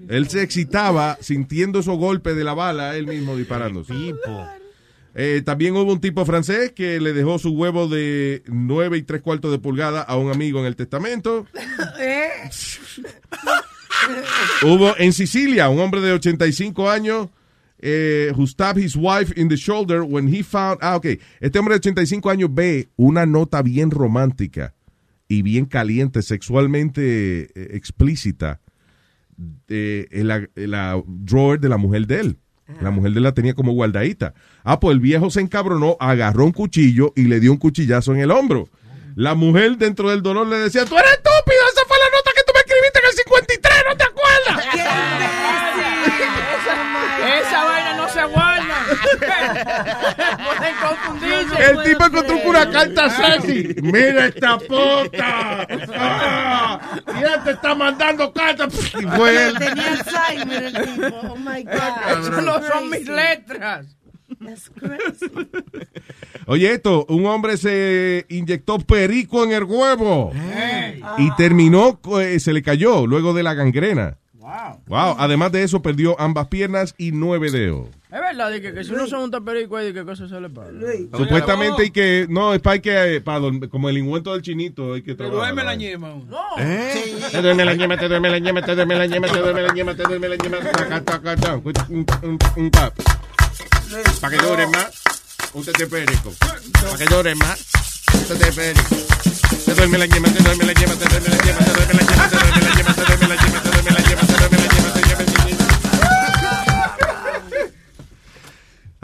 Él 0.08 0.28
se 0.28 0.42
excitaba 0.42 1.18
sintiendo 1.20 1.80
esos 1.80 1.98
golpes 1.98 2.36
de 2.36 2.44
la 2.44 2.54
bala, 2.54 2.96
él 2.96 3.06
mismo 3.06 3.36
disparándose. 3.36 3.92
Eh, 5.14 5.42
también 5.44 5.74
hubo 5.74 5.92
un 5.92 6.00
tipo 6.00 6.24
francés 6.26 6.72
que 6.72 7.00
le 7.00 7.12
dejó 7.14 7.38
su 7.38 7.50
huevo 7.50 7.88
de 7.88 8.42
9 8.46 8.98
y 8.98 9.02
3 9.02 9.22
cuartos 9.22 9.50
de 9.50 9.58
pulgada 9.58 10.02
a 10.02 10.16
un 10.16 10.30
amigo 10.30 10.60
en 10.60 10.66
el 10.66 10.76
testamento. 10.76 11.46
¿Eh? 11.98 12.28
Hubo 14.62 14.94
en 14.98 15.12
Sicilia 15.12 15.68
un 15.70 15.80
hombre 15.80 16.00
de 16.02 16.12
85 16.12 16.90
años 16.90 17.28
eh, 17.78 18.32
who 18.36 18.46
stabbed 18.46 18.82
his 18.82 18.94
wife 18.94 19.32
in 19.36 19.48
the 19.48 19.56
shoulder 19.56 20.02
when 20.02 20.28
he 20.28 20.42
found. 20.42 20.78
Ah, 20.82 20.96
ok. 20.96 21.06
Este 21.40 21.58
hombre 21.58 21.74
de 21.74 21.78
85 21.78 22.30
años 22.30 22.50
ve 22.52 22.88
una 22.96 23.26
nota 23.26 23.62
bien 23.62 23.90
romántica 23.90 24.74
y 25.28 25.42
bien 25.42 25.66
caliente, 25.66 26.22
sexualmente 26.22 27.48
eh, 27.54 27.76
explícita 27.76 28.60
eh, 29.68 30.06
en, 30.10 30.28
la, 30.28 30.36
en 30.54 30.70
la 30.70 31.02
drawer 31.06 31.60
de 31.60 31.68
la 31.68 31.76
mujer 31.76 32.06
de 32.06 32.20
él. 32.20 32.38
La 32.80 32.90
mujer 32.90 33.12
de 33.12 33.18
él 33.18 33.22
la 33.22 33.32
tenía 33.32 33.54
como 33.54 33.72
guardadita. 33.72 34.34
Ah, 34.64 34.80
pues 34.80 34.94
el 34.94 35.00
viejo 35.00 35.30
se 35.30 35.40
encabronó, 35.40 35.96
agarró 36.00 36.44
un 36.44 36.52
cuchillo 36.52 37.12
y 37.14 37.22
le 37.22 37.38
dio 37.38 37.52
un 37.52 37.58
cuchillazo 37.58 38.12
en 38.12 38.20
el 38.20 38.32
hombro. 38.32 38.68
La 39.14 39.34
mujer 39.34 39.78
dentro 39.78 40.10
del 40.10 40.20
dolor 40.20 40.46
le 40.46 40.58
decía, 40.58 40.84
tú 40.84 40.94
eres 40.98 41.12
estúpido, 41.12 41.62
esa 41.72 41.86
fue 41.86 41.96
la 41.96 42.16
nota 42.16 42.30
que 42.34 42.42
tú 42.44 42.52
me 42.52 42.60
escribiste 42.60 42.98
en 42.98 43.06
el 43.06 43.16
53, 43.16 43.65
Pueden 49.84 50.74
confundirse. 50.82 51.70
El 51.70 51.82
tipo 51.82 52.04
encontró 52.06 52.36
una 52.44 52.70
carta 52.70 53.10
sexy. 53.10 53.74
Mira 53.82 54.26
esta 54.26 54.58
puta. 54.58 55.66
Ah, 55.94 56.80
y 57.18 57.22
él 57.22 57.40
te 57.44 57.50
está 57.52 57.74
mandando 57.74 58.32
cartas. 58.32 58.74
Y 58.94 59.02
fue 59.02 59.48
él. 59.48 59.58
Tenía 59.58 59.92
Alzheimer 59.92 60.62
el 60.64 60.72
tipo. 60.72 61.16
Oh 61.22 61.36
my 61.36 61.62
God. 61.62 62.20
Eso 62.20 62.40
no 62.42 62.62
son 62.62 62.90
mis 62.90 63.08
letras. 63.08 63.86
That's 64.44 64.70
crazy. 64.70 65.30
Oye, 66.46 66.72
esto, 66.72 67.06
un 67.08 67.26
hombre 67.26 67.56
se 67.56 68.26
inyectó 68.28 68.78
perico 68.78 69.44
en 69.44 69.52
el 69.52 69.64
huevo 69.64 70.32
y 71.18 71.30
terminó, 71.36 72.00
eh, 72.20 72.38
se 72.40 72.52
le 72.52 72.62
cayó 72.62 73.06
luego 73.06 73.34
de 73.34 73.42
la 73.42 73.54
gangrena. 73.54 74.18
Wow. 74.46 74.80
Wow, 74.86 75.16
además 75.18 75.50
de 75.50 75.64
eso 75.64 75.82
perdió 75.82 76.14
ambas 76.20 76.46
piernas 76.46 76.94
y 76.96 77.10
nueve 77.10 77.50
dedos. 77.50 77.88
Es 78.04 78.20
verdad, 78.20 78.48
de 78.48 78.62
que, 78.62 78.72
que 78.72 78.84
si 78.84 78.92
uno 78.92 79.08
se 79.08 79.16
unta 79.16 79.40
perico 79.40 79.76
ahí, 79.76 79.86
de 79.86 79.92
qué 79.92 80.04
cosa 80.04 80.28
se 80.28 80.40
le 80.40 80.48
pasa. 80.48 80.70
Supuestamente 81.16 81.82
hay 81.82 81.90
que, 81.90 82.26
no, 82.30 82.54
es 82.54 82.60
para 82.60 82.78
que, 82.78 83.16
eh, 83.16 83.20
para 83.20 83.40
dormir, 83.40 83.68
como 83.68 83.88
el 83.88 83.98
ingüento 83.98 84.32
del 84.32 84.42
chinito, 84.42 84.94
hay 84.94 85.02
que 85.02 85.12
Te 85.12 85.16
trabajar. 85.24 85.52
duerme 85.52 85.64
la 85.64 85.74
ñema. 85.74 86.14
uno. 86.14 86.38
¿Eh? 86.58 87.18
Te 87.32 87.42
duerme 87.42 87.64
la 87.64 87.74
ñema, 87.74 87.98
te 87.98 88.06
duerme 88.08 88.30
la 88.30 88.38
ñema, 88.38 88.62
te 88.62 88.74
duerme 88.76 88.94
la 88.94 89.06
ñema, 89.06 89.26
te 89.26 89.38
duerme 89.38 89.62
la 89.62 89.72
ñema, 89.74 89.94
te 89.96 90.02
duerme 90.04 90.28
la 90.28 90.36
ñema. 90.36 90.58
Taca, 90.60 91.00
taca, 91.04 91.36
taca, 91.36 91.54
un- 91.56 92.06
un- 92.22 92.38
un 92.56 92.70
pap. 92.70 92.94
Para 94.20 94.36
que 94.38 94.46
dure 94.46 94.66
más, 94.68 95.02
úntate 95.54 95.86
perico. 95.88 96.32
Para 96.38 96.96
que 96.96 97.04
dure 97.12 97.34
más, 97.34 97.66
Te 98.16 99.74
la 99.74 99.86
la 99.86 100.06
la 100.06 100.06
la 100.06 100.06
la 100.06 100.64
la 100.64 100.64
la 100.64 100.72
la 100.72 101.24
la. 101.24 101.96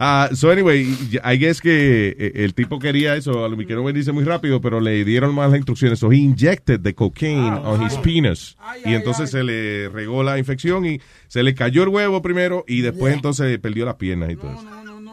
Ah, 0.05 0.31
so 0.35 0.51
anyway, 0.51 0.83
I 1.23 1.37
guess 1.37 1.61
que 1.61 2.09
eh, 2.19 2.33
el 2.35 2.55
tipo 2.55 2.81
quería 2.81 3.15
eso, 3.15 3.45
a 3.45 3.49
lo 3.49 3.57
que 3.57 3.67
quiero 3.67 3.85
venirse 3.85 4.11
muy 4.11 4.25
rápido, 4.25 4.61
pero 4.61 4.81
le 4.81 5.05
dieron 5.05 5.33
más 5.33 5.49
las 5.49 5.59
instrucciones. 5.59 6.01
So 6.01 6.11
he 6.11 6.17
injected 6.17 6.81
the 6.83 6.93
cocaine 6.93 7.53
on 7.53 7.87
his 7.87 7.95
penis. 7.99 8.57
y 8.85 8.95
entonces 8.95 9.31
se 9.31 9.45
le 9.45 9.89
regó 9.91 10.25
la 10.25 10.39
infección 10.39 10.87
y 10.87 11.01
se 11.29 11.45
le 11.45 11.55
cayó 11.55 11.85
el 11.85 11.91
huevo 11.91 12.21
primero 12.21 12.65
y 12.67 12.81
después 12.81 13.15
entonces 13.15 13.57
perdió 13.61 13.85
las 13.85 13.95
piernas 13.95 14.33
y 14.33 14.37
todo 14.37 14.55
eso. 14.55 14.67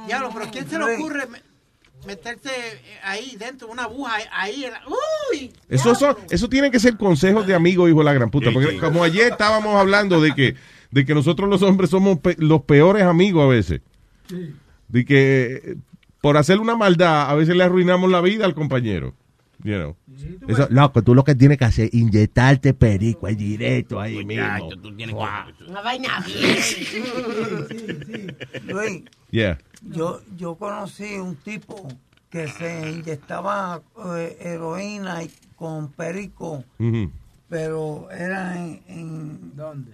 Pero 0.08 0.52
¿quién 0.52 0.68
se 0.68 0.80
le 0.80 0.96
ocurre 0.96 1.28
meterse 2.08 2.50
ahí 3.04 3.36
dentro 3.38 3.68
una 3.70 3.84
aguja 3.84 4.14
ahí? 4.32 4.66
en 4.66 4.72
la- 4.74 4.82
¡Uy! 4.88 5.52
Eso, 5.70 5.94
son, 5.96 6.16
eso 6.30 6.48
tienen 6.50 6.72
que 6.72 6.80
ser 6.80 6.98
consejos 6.98 7.46
de 7.46 7.54
amigos, 7.54 7.90
hijo 7.90 8.00
de 8.00 8.06
la 8.06 8.14
gran 8.14 8.30
puta. 8.32 8.52
Porque 8.52 8.78
como 8.78 9.04
ayer 9.04 9.32
estábamos 9.32 9.76
hablando 9.76 10.22
de 10.22 10.34
que, 10.34 10.56
de 10.92 11.06
que 11.06 11.14
nosotros 11.14 11.50
los 11.50 11.62
hombres 11.62 11.90
somos 11.90 12.20
pe- 12.20 12.36
los 12.40 12.62
peores 12.64 13.04
amigos 13.04 13.44
a 13.44 13.48
veces. 13.48 13.82
De 14.88 15.06
que 15.06 15.62
eh, 15.64 15.76
por 16.22 16.38
hacer 16.38 16.60
una 16.60 16.76
maldad 16.76 17.30
a 17.30 17.34
veces 17.36 17.56
le 17.56 17.64
arruinamos 17.64 18.10
la 18.12 18.22
vida 18.22 18.46
al 18.46 18.56
compañero. 18.56 19.14
You 19.64 19.76
know. 19.76 19.96
Eso- 20.48 20.68
loco, 20.70 21.02
tú 21.02 21.14
lo 21.16 21.24
que 21.24 21.36
tienes 21.36 21.58
que 21.58 21.66
hacer 21.66 21.86
es 21.86 21.94
inyectarte 21.94 22.74
perico 22.74 23.28
ahí 23.28 23.36
directo 23.36 24.00
ahí 24.00 24.24
mismo. 24.26 24.70
Una 25.68 25.82
vaina 25.82 26.24
Luis, 28.68 29.04
Yeah. 29.32 29.60
yo, 29.84 30.22
yo 30.38 30.56
conocí 30.56 31.16
un 31.18 31.36
tipo 31.36 31.88
que 32.32 32.48
se 32.48 32.92
inyectaba 32.92 33.82
eh, 34.18 34.38
heroína 34.42 35.24
y 35.24 35.32
con 35.56 35.92
perico, 35.92 36.64
pero 37.48 38.10
era 38.12 38.56
en... 38.58 38.82
en 38.88 39.56
¿Dónde? 39.56 39.92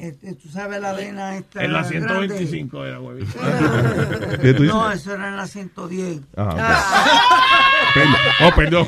Este, 0.00 0.34
tú 0.34 0.48
sabes 0.48 0.80
la 0.80 0.90
arena 0.90 1.36
esta 1.36 1.62
En 1.64 1.72
la 1.72 1.82
grande? 1.82 1.98
125 2.34 2.84
era, 2.86 3.00
huevito. 3.00 3.32
¿Qué 4.42 4.54
tú 4.54 4.62
dices? 4.62 4.74
No, 4.74 4.90
eso 4.90 5.14
era 5.14 5.28
en 5.28 5.36
la 5.36 5.46
110. 5.46 6.20
Ajá, 6.36 6.84
Perdón. 7.94 8.16
Oh, 8.42 8.54
perdón. 8.56 8.86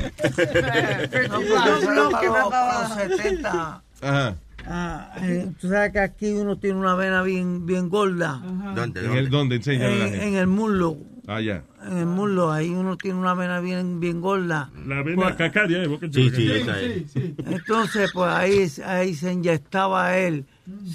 No, 1.29 1.41
los, 1.67 1.85
los 1.85 2.95
70. 3.19 3.83
Ajá. 4.03 4.37
Ah, 4.65 5.13
eh, 5.23 5.51
tú 5.61 5.69
sabes 5.69 5.91
que 5.93 5.99
aquí 5.99 6.31
uno 6.33 6.57
tiene 6.57 6.79
una 6.79 6.95
vena 6.95 7.23
bien, 7.23 7.67
bien 7.67 7.89
gorda. 7.89 8.41
¿Dónde? 8.77 9.05
¿En 9.05 9.13
el, 9.17 9.29
¿Dónde? 9.29 9.57
Enséñale 9.57 9.95
a 9.95 9.97
la 9.99 10.05
En, 10.05 10.11
gente. 10.13 10.29
en 10.29 10.35
el 10.37 10.47
muslo. 10.47 10.97
Ah, 11.27 11.41
ya. 11.41 11.65
En 11.85 11.99
el 11.99 12.07
muslo, 12.07 12.53
ahí 12.53 12.69
uno 12.71 12.97
tiene 12.97 13.19
una 13.19 13.35
vena 13.35 13.59
bien, 13.61 13.99
bien 13.99 14.21
gorda. 14.21 14.71
La 14.87 15.03
vena 15.03 15.17
Pues, 15.23 15.35
cacaria, 15.37 15.83
¿eh? 15.83 15.99
Sí, 16.13 16.31
sí, 16.31 16.53
esa 16.53 16.81
es. 16.81 17.15
Entonces, 17.17 18.11
pues 18.13 18.33
ahí, 18.33 18.71
ahí 18.87 19.15
se 19.15 19.33
inyectaba 19.33 20.17
él. 20.17 20.45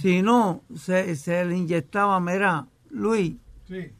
Si 0.02 0.22
no, 0.22 0.61
se, 0.76 1.15
se 1.15 1.44
le 1.45 1.57
inyectaba, 1.57 2.19
mira, 2.19 2.65
Luis, 2.89 3.34
Sí. 3.68 3.91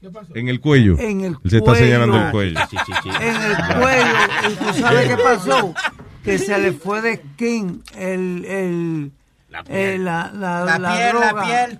¿Qué 0.00 0.10
pasó? 0.10 0.34
En 0.36 0.48
el 0.48 0.60
cuello. 0.60 0.96
En 0.98 1.20
el 1.24 1.36
Él 1.44 1.50
se 1.50 1.56
está 1.58 1.72
cuello. 1.72 1.84
señalando 1.86 2.16
el 2.24 2.30
cuello. 2.30 2.60
Sí, 2.70 2.76
sí, 2.86 2.92
sí. 3.02 3.08
en 3.08 3.36
el 3.42 3.56
cuello. 3.80 4.14
¿Y 4.50 4.54
tú 4.54 4.80
sabes 4.80 5.08
qué 5.08 5.16
pasó? 5.22 5.74
Que 6.22 6.38
se 6.38 6.58
le 6.58 6.72
fue 6.72 7.02
de 7.02 7.16
skin 7.16 7.82
el, 7.96 8.44
el, 8.44 9.12
La 9.50 9.64
eh, 9.68 9.98
la, 9.98 10.30
la, 10.32 10.64
La, 10.64 10.78
la 10.78 10.94
piel, 10.94 11.08
droga. 11.10 11.32
la 11.32 11.42
piel. 11.44 11.78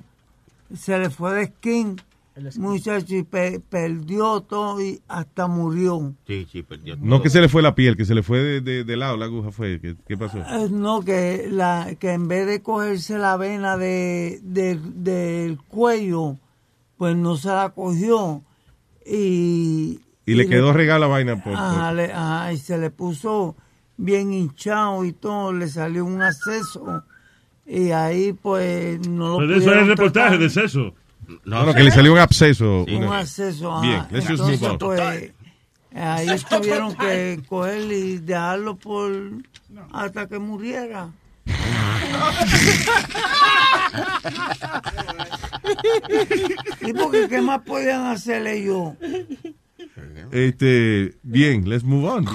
Se 0.76 0.98
le 0.98 1.10
fue 1.10 1.32
de 1.34 1.46
skin, 1.46 2.00
muchacho, 2.58 3.14
y 3.16 3.22
pe- 3.22 3.60
perdió 3.60 4.40
todo 4.42 4.80
y 4.80 5.00
hasta 5.08 5.46
murió. 5.46 6.14
Sí, 6.26 6.46
sí, 6.50 6.62
perdió 6.62 6.96
No 6.96 7.16
todo. 7.16 7.22
que 7.22 7.30
se 7.30 7.40
le 7.40 7.48
fue 7.48 7.62
la 7.62 7.74
piel, 7.74 7.96
que 7.96 8.04
se 8.04 8.14
le 8.14 8.22
fue 8.22 8.38
de, 8.38 8.60
de, 8.60 8.84
de 8.84 8.96
lado 8.96 9.16
la 9.16 9.24
aguja 9.26 9.50
fue. 9.50 9.80
¿Qué, 9.80 9.96
qué 10.06 10.16
pasó? 10.16 10.38
Eh, 10.38 10.68
No, 10.70 11.02
que, 11.02 11.48
la, 11.50 11.94
que 11.98 12.12
en 12.12 12.28
vez 12.28 12.46
de 12.46 12.62
cogerse 12.62 13.18
la 13.18 13.36
vena 13.36 13.76
de, 13.76 14.40
de- 14.42 14.78
del 14.94 15.58
cuello, 15.68 16.36
pues 16.96 17.16
no 17.16 17.36
se 17.36 17.48
la 17.48 17.70
cogió. 17.70 18.42
Y, 19.06 20.00
Y 20.26 20.34
le 20.34 20.46
quedó 20.48 20.72
regada 20.72 20.98
la 21.00 21.06
vaina 21.06 21.34
por, 21.42 21.52
por- 21.54 21.54
Ajá, 21.54 21.92
le- 21.92 22.12
ajá, 22.12 22.52
y 22.52 22.58
se 22.58 22.76
le 22.78 22.90
puso 22.90 23.56
bien 23.96 24.32
hinchado 24.32 25.04
y 25.04 25.12
todo, 25.12 25.52
le 25.52 25.68
salió 25.68 26.04
un 26.04 26.22
acceso. 26.22 27.02
Y 27.66 27.90
ahí, 27.90 28.32
pues, 28.32 29.06
no 29.08 29.28
lo 29.30 29.38
Pero 29.38 29.56
eso 29.56 29.72
es 29.72 29.78
el 29.82 29.88
reportaje 29.88 30.36
tratar. 30.36 30.38
de 30.38 30.50
sexo. 30.50 30.94
No, 31.44 31.64
no, 31.64 31.74
que 31.74 31.82
le 31.82 31.90
salió 31.90 32.12
un 32.12 32.18
absceso. 32.18 32.84
Un 32.84 33.04
Una- 33.04 33.18
acceso, 33.18 33.70
ajá. 33.72 33.82
Bien, 33.82 34.06
let's 34.10 34.26
just 34.26 34.40
Entonces, 34.40 34.60
move 34.60 34.78
pues, 34.78 35.00
ahí 35.94 36.26
tuvieron 36.48 36.94
que 36.96 37.42
coger 37.48 37.92
y 37.92 38.18
dejarlo 38.18 38.76
por 38.76 39.12
hasta 39.92 40.26
que 40.26 40.38
muriera. 40.38 41.10
¿Y 46.80 46.92
porque 46.92 47.28
qué 47.28 47.40
más 47.40 47.62
podían 47.62 48.06
hacerle 48.06 48.58
ellos? 48.58 48.94
Este, 50.30 51.14
bien, 51.22 51.68
let's 51.68 51.84
move 51.84 52.06
on. 52.08 52.26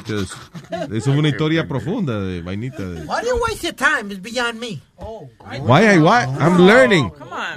Es 0.91 1.05
una 1.07 1.29
historia 1.29 1.67
profunda 1.67 2.19
de 2.19 2.41
vainita. 2.41 2.83
De... 2.87 3.01
Why 3.01 3.21
do 3.21 3.27
you 3.29 3.43
waste 3.47 3.63
your 3.67 3.75
time? 3.75 4.11
It's 4.13 4.21
beyond 4.21 4.59
me. 4.59 4.81
Why, 5.61 5.99
why? 5.99 6.25
I'm 6.39 6.65
learning. 6.65 7.11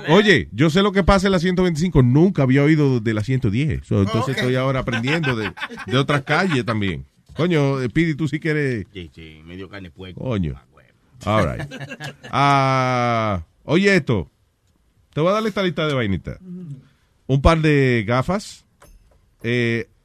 Oye, 0.08 0.48
yo 0.52 0.68
sé 0.70 0.82
lo 0.82 0.92
que 0.92 1.02
pasa 1.02 1.26
en 1.28 1.32
la 1.32 1.38
125. 1.38 2.02
Nunca 2.02 2.42
había 2.42 2.62
oído 2.62 3.00
de 3.00 3.14
la 3.14 3.22
110. 3.24 3.86
So, 3.86 4.00
entonces 4.02 4.34
Ok. 4.34 4.38
estoy 4.38 4.56
ahora 4.56 4.80
aprendiendo 4.80 5.34
de, 5.36 5.52
de 5.86 5.96
otras 5.96 6.22
calles 6.22 6.64
también. 6.64 7.06
Coño, 7.34 7.80
eh, 7.82 7.88
Pidi, 7.88 8.14
tú 8.14 8.28
sí 8.28 8.38
quieres. 8.40 8.86
Sí, 8.92 9.10
sí, 9.14 9.40
medio 9.46 9.68
carne 9.68 9.90
puerco. 9.90 10.20
Coño. 10.20 10.54
All 11.24 11.46
right. 11.58 11.66
Ah, 12.30 13.42
oye, 13.64 13.96
esto. 13.96 14.30
Te 15.14 15.20
voy 15.20 15.30
a 15.30 15.34
dar 15.34 15.46
esta 15.46 15.62
lista 15.62 15.86
de 15.86 15.94
vainitas. 15.94 16.38
Un 17.26 17.40
par 17.42 17.60
de 17.60 18.04
gafas. 18.06 18.64
eh, 19.42 19.88
ah, 19.88 19.95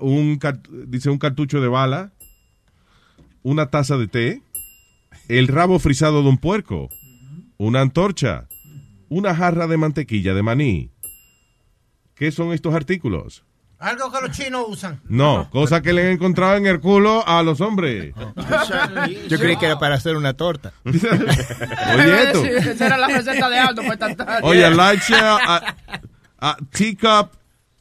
un 0.00 0.38
cart- 0.38 0.68
dice 0.68 1.10
un 1.10 1.18
cartucho 1.18 1.60
de 1.60 1.68
bala. 1.68 2.12
Una 3.42 3.66
taza 3.70 3.96
de 3.96 4.08
té. 4.08 4.42
El 5.28 5.48
rabo 5.48 5.78
frisado 5.78 6.22
de 6.22 6.28
un 6.28 6.38
puerco. 6.38 6.88
Una 7.58 7.80
antorcha. 7.80 8.46
Una 9.08 9.34
jarra 9.34 9.66
de 9.66 9.76
mantequilla 9.76 10.34
de 10.34 10.42
maní. 10.42 10.90
¿Qué 12.14 12.32
son 12.32 12.52
estos 12.52 12.74
artículos? 12.74 13.44
Algo 13.78 14.10
que 14.10 14.20
los 14.26 14.30
chinos 14.34 14.64
usan. 14.68 15.00
No, 15.04 15.50
cosas 15.50 15.82
que 15.82 15.92
le 15.92 16.06
han 16.06 16.12
encontrado 16.12 16.56
en 16.56 16.66
el 16.66 16.80
culo 16.80 17.22
a 17.28 17.42
los 17.42 17.60
hombres. 17.60 18.14
Yo 19.28 19.38
creí 19.38 19.58
que 19.58 19.66
era 19.66 19.78
para 19.78 19.96
hacer 19.96 20.16
una 20.16 20.32
torta. 20.32 20.72
Oye, 20.84 22.22
esto. 22.24 22.44
Esa 22.44 22.86
era 22.86 22.96
la 22.96 23.08
receta 23.08 23.50
de 23.50 23.58
Aldo 23.58 23.82
pues. 23.84 23.98
Oye, 24.42 24.64
a, 24.64 25.76
a 26.40 26.56
teacup, 26.70 27.32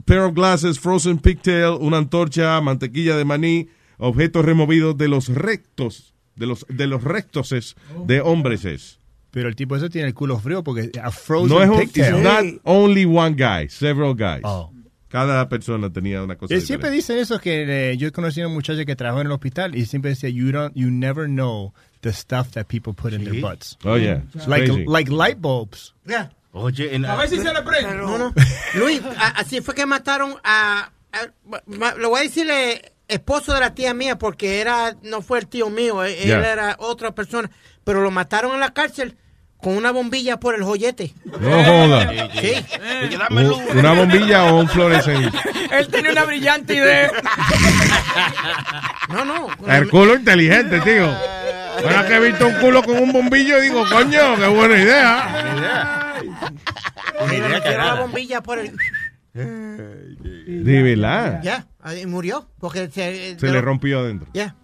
pair 0.06 0.22
of 0.22 0.34
glasses, 0.34 0.80
frozen 0.80 1.18
pigtail, 1.18 1.78
una 1.80 1.98
antorcha, 1.98 2.60
mantequilla 2.62 3.18
de 3.18 3.26
maní, 3.26 3.68
objetos 3.98 4.46
removidos 4.46 4.98
de 4.98 5.08
los 5.08 5.30
rectos, 5.30 6.14
de 6.36 6.46
los 6.48 6.66
de 6.70 6.88
los 6.88 7.04
rectoses 7.04 7.76
de 8.06 8.22
hombres. 8.22 9.00
Pero 9.32 9.50
el 9.50 9.56
tipo 9.56 9.76
ese 9.76 9.90
tiene 9.90 10.08
el 10.08 10.14
culo 10.14 10.40
frío 10.40 10.64
porque 10.64 10.92
a 11.02 11.12
frozen 11.12 11.50
No 11.50 11.62
es 11.62 11.70
un, 11.70 11.80
pigtail. 11.80 12.16
it's 12.16 12.24
not 12.24 12.46
only 12.64 13.06
one 13.06 13.36
guy, 13.36 13.68
several 13.68 14.14
guys. 14.16 14.42
Oh. 14.44 14.72
Cada 15.10 15.48
persona 15.48 15.92
tenía 15.94 16.22
una 16.24 16.36
cosa 16.36 16.54
Eh, 16.54 16.60
siempre 16.62 16.90
dicen 16.92 17.18
eso 17.18 17.40
que 17.40 17.92
eh, 17.92 17.98
yo 17.98 18.12
conocí 18.12 18.42
a 18.42 18.48
una 18.48 18.54
muchacha 18.54 18.84
que 18.86 18.96
trabajó 18.96 19.22
en 19.22 19.28
el 19.28 19.34
hospital 19.34 19.76
y 19.76 19.86
siempre 19.86 20.10
decía 20.12 20.30
you 20.30 20.52
don't 20.52 20.74
you 20.76 20.90
never 20.90 21.26
know 21.28 21.74
the 22.02 22.12
stuff 22.12 22.52
that 22.52 22.66
people 22.68 22.94
put 22.94 23.14
in 23.14 23.24
their 23.24 23.42
butts. 23.42 23.78
Oh, 23.86 23.96
yeah. 23.98 24.22
Like 24.48 24.66
Crazy. 24.68 24.86
like 24.86 25.10
light 25.10 25.40
bulbs. 25.42 25.94
Yeah. 26.06 26.30
Oye, 26.58 26.96
en, 26.96 27.06
A 27.06 27.16
ver 27.16 27.28
si 27.30 27.38
se 27.38 27.54
le 27.54 27.62
prende. 27.64 27.96
No, 27.96 28.18
no. 28.18 28.34
Luis, 28.76 29.02
a- 29.20 29.40
así 29.40 29.60
fue 29.62 29.76
que 29.76 29.86
mataron 29.86 30.36
a, 30.44 30.90
Lo 31.98 32.10
voy 32.10 32.20
a 32.22 32.24
decirle 32.24 32.94
esposo 33.08 33.54
de 33.54 33.60
la 33.60 33.76
tía 33.76 33.94
mía 33.94 34.18
porque 34.18 34.62
era 34.62 34.96
no 35.04 35.22
fue 35.22 35.38
el 35.40 35.48
tío 35.48 35.70
mío, 35.70 36.04
eh, 36.04 36.18
él 36.24 36.28
Yeah. 36.30 36.52
era 36.54 36.76
otra 36.80 37.12
persona, 37.14 37.52
pero 37.84 38.02
lo 38.02 38.10
mataron 38.10 38.54
en 38.54 38.62
la 38.62 38.74
cárcel 38.74 39.16
con 39.62 39.76
una 39.78 39.92
bombilla 39.92 40.40
por 40.40 40.56
el 40.56 40.64
joyete. 40.64 41.14
No 41.26 41.64
joda. 41.64 42.30
Sí. 42.40 42.54
U- 43.32 43.78
¿Una 43.80 43.92
bombilla 43.94 44.46
o 44.46 44.60
un 44.60 44.70
fluorescente? 44.70 45.38
Él 45.72 45.88
tiene 45.90 46.12
una 46.12 46.24
brillante 46.24 46.74
idea. 46.76 47.12
No, 49.10 49.26
no. 49.26 49.48
El 49.68 49.90
culo 49.90 50.16
inteligente, 50.16 50.80
tío. 50.82 51.08
Ahora 51.84 52.08
que 52.08 52.16
he 52.16 52.20
visto 52.22 52.48
un 52.48 52.54
culo 52.56 52.82
con 52.84 52.98
un 52.98 53.12
bombillo, 53.12 53.60
digo, 53.60 53.86
coño, 53.90 54.36
qué 54.38 54.48
buena 54.48 54.78
idea. 54.82 56.05
Le 56.26 57.50
metieron 57.50 57.86
la 57.86 58.02
bombilla 58.02 58.42
por 58.42 58.60
el... 58.60 58.72
De 59.34 60.82
verdad. 60.82 61.42
Ya, 61.44 61.68
ahí 61.82 62.06
murió. 62.06 62.48
Porque 62.60 62.90
se, 62.90 63.38
Se 63.40 63.48
le 63.52 63.62
rompió 63.62 64.00
adentro. 64.00 64.30
Ya. 64.34 64.56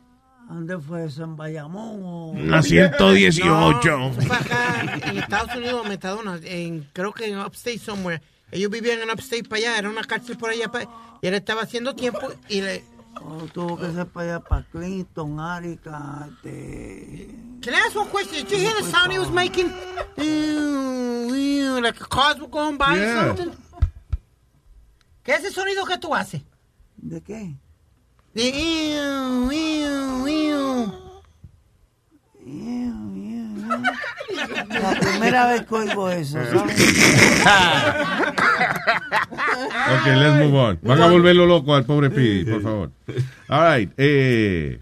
¿Dónde 0.49 0.77
fue 0.79 1.05
eso? 1.05 1.23
¿En 1.23 1.35
Bayamón? 1.37 1.99
O... 2.03 2.33
La 2.35 2.61
118. 2.61 3.97
No, 3.97 4.11
fue 4.13 4.35
acá 4.35 4.99
en 5.07 5.17
Estados 5.17 5.55
Unidos, 5.55 5.87
Metadona, 5.87 6.39
en, 6.43 6.87
creo 6.93 7.13
que 7.13 7.25
en 7.31 7.39
Upstate 7.39 7.79
somewhere. 7.79 8.21
Ellos 8.51 8.69
vivían 8.69 8.99
en 9.01 9.09
Upstate 9.09 9.43
para 9.45 9.59
allá, 9.61 9.77
era 9.79 9.89
una 9.89 10.03
cárcel 10.03 10.37
por 10.37 10.49
allá. 10.49 10.67
pa- 10.69 10.83
y 11.21 11.27
él 11.27 11.33
estaba 11.35 11.61
haciendo 11.61 11.95
tiempo 11.95 12.31
y 12.49 12.61
le... 12.61 12.83
Oh, 13.19 13.45
tuvo 13.53 13.77
que 13.77 13.91
ser 13.91 14.05
para 14.07 14.25
allá, 14.35 14.39
para 14.39 14.63
Clinton, 14.71 15.39
Arica, 15.39 16.27
este... 16.29 17.27
Can 17.61 17.73
I 17.73 17.77
ask 17.87 17.95
one 17.95 18.09
question? 18.09 18.43
Did 18.45 18.51
you 18.51 18.57
hear 18.57 18.73
the 18.75 18.83
sound 18.89 19.11
he 19.11 19.19
was 19.19 19.29
making? 19.29 19.71
Ew, 20.17 21.29
ew, 21.35 21.81
like 21.81 21.99
a 22.01 22.05
cars 22.05 22.39
were 22.39 22.47
going 22.47 22.77
by 22.77 22.95
or 22.95 23.01
Yeah. 23.01 23.27
something? 23.35 23.51
¿Qué 25.23 25.33
es 25.35 25.43
ese 25.43 25.51
sonido 25.53 25.85
que 25.85 25.97
tú 25.99 26.15
haces? 26.15 26.41
¿De 26.97 27.21
qué? 27.21 27.55
De 28.33 28.49
ew, 28.49 29.51
ew, 29.51 30.27
ew. 30.27 30.91
La 34.69 34.99
primera 34.99 35.47
vez 35.47 35.61
que 35.63 35.75
oigo 35.75 36.09
eso, 36.09 36.39
¿sabes? 36.51 36.75
Ok, 39.91 40.05
let's 40.05 40.35
move 40.37 40.57
on. 40.57 40.79
Van 40.81 41.01
a 41.01 41.07
volverlo 41.07 41.45
loco 41.45 41.75
al 41.75 41.85
pobre 41.85 42.09
P, 42.09 42.45
por 42.49 42.61
favor. 42.61 42.91
All 43.47 43.77
right. 43.77 43.91
Eh, 43.97 44.79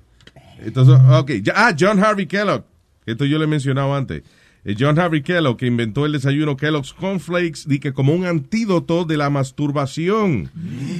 entonces, 0.64 0.96
ok. 1.10 1.32
Ah, 1.54 1.74
John 1.78 2.04
Harvey 2.04 2.28
Kellogg. 2.28 2.64
Esto 3.06 3.26
yo 3.26 3.38
le 3.38 3.46
he 3.46 3.48
mencionado 3.48 3.96
antes. 3.96 4.24
Eh, 4.66 4.76
John 4.78 5.00
Harvey 5.00 5.22
Kellogg, 5.22 5.58
que 5.58 5.66
inventó 5.68 6.06
el 6.06 6.12
desayuno 6.12 6.58
Kellogg's 6.58 6.94
Cornflakes, 6.94 7.68
di 7.68 7.80
que 7.80 7.94
como 7.94 8.14
un 8.14 8.26
antídoto 8.26 9.06
de 9.06 9.18
la 9.18 9.30
masturbación. 9.30 10.50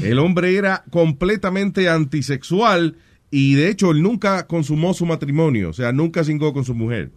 El 0.04 0.20
hombre 0.20 0.56
era 0.56 0.84
completamente 0.90 1.90
antisexual 1.90 2.96
y 3.32 3.56
de 3.56 3.70
hecho 3.70 3.92
él 3.92 4.02
nunca 4.02 4.48
consumó 4.48 4.94
su 4.94 5.06
matrimonio, 5.06 5.70
o 5.70 5.74
sea, 5.74 5.92
nunca 5.92 6.24
cingó 6.24 6.54
con 6.54 6.66
su 6.66 6.74
mujer, 6.74 7.12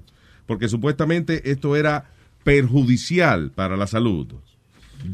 porque 0.52 0.68
supuestamente 0.68 1.50
esto 1.50 1.76
era 1.76 2.10
perjudicial 2.44 3.52
para 3.52 3.74
la 3.74 3.86
salud. 3.86 4.26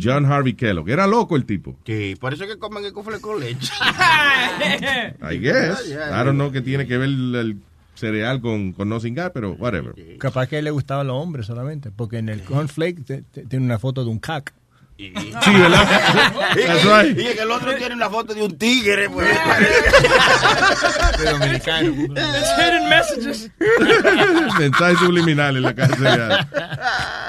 John 0.03 0.27
Harvey 0.27 0.55
Kellogg. 0.55 0.91
Era 0.91 1.07
loco 1.07 1.37
el 1.37 1.45
tipo. 1.45 1.79
Sí, 1.87 2.17
por 2.19 2.35
eso 2.35 2.43
es 2.43 2.51
que 2.51 2.59
comen 2.59 2.85
el 2.85 2.93
cofre 2.93 3.21
con 3.21 3.39
leche. 3.39 3.73
I 5.31 5.39
guess. 5.39 5.91
I 5.91 6.25
don't 6.25 6.35
know 6.35 6.51
qué 6.51 6.61
tiene 6.61 6.89
que 6.89 6.99
ver 6.99 7.09
el, 7.09 7.35
el 7.37 7.57
cereal 7.95 8.41
con, 8.41 8.73
con 8.73 8.89
no 8.89 8.99
cingar, 8.99 9.33
pero 9.33 9.53
whatever. 9.53 9.95
Capaz 10.19 10.49
que 10.49 10.57
a 10.57 10.59
él 10.59 10.65
le 10.65 10.73
gustaban 10.73 11.07
los 11.07 11.15
hombres 11.15 11.47
solamente, 11.47 11.93
porque 11.93 12.19
en 12.19 12.29
el 12.31 12.43
cornflake 12.43 13.25
tiene 13.49 13.65
una 13.65 13.79
foto 13.79 14.03
de 14.03 14.11
un 14.11 14.19
cac. 14.19 14.53
Sí, 14.99 15.13
¿verdad? 15.15 15.87
That's 16.57 16.85
right. 16.85 17.17
Y 17.17 17.35
que 17.37 17.43
el 17.43 17.51
otro 17.53 17.73
tiene 17.77 17.95
una 17.95 18.11
foto 18.11 18.35
de 18.35 18.43
un 18.43 18.59
tigre, 18.59 19.09
pues. 19.09 19.29
De 21.19 21.31
dominicano. 21.31 21.93
hidden 21.93 22.89
messages. 22.89 23.51
Mensajes 24.59 24.99
subliminales 24.99 25.63
en 25.65 25.77
la 25.77 25.89
cereal. 25.89 26.49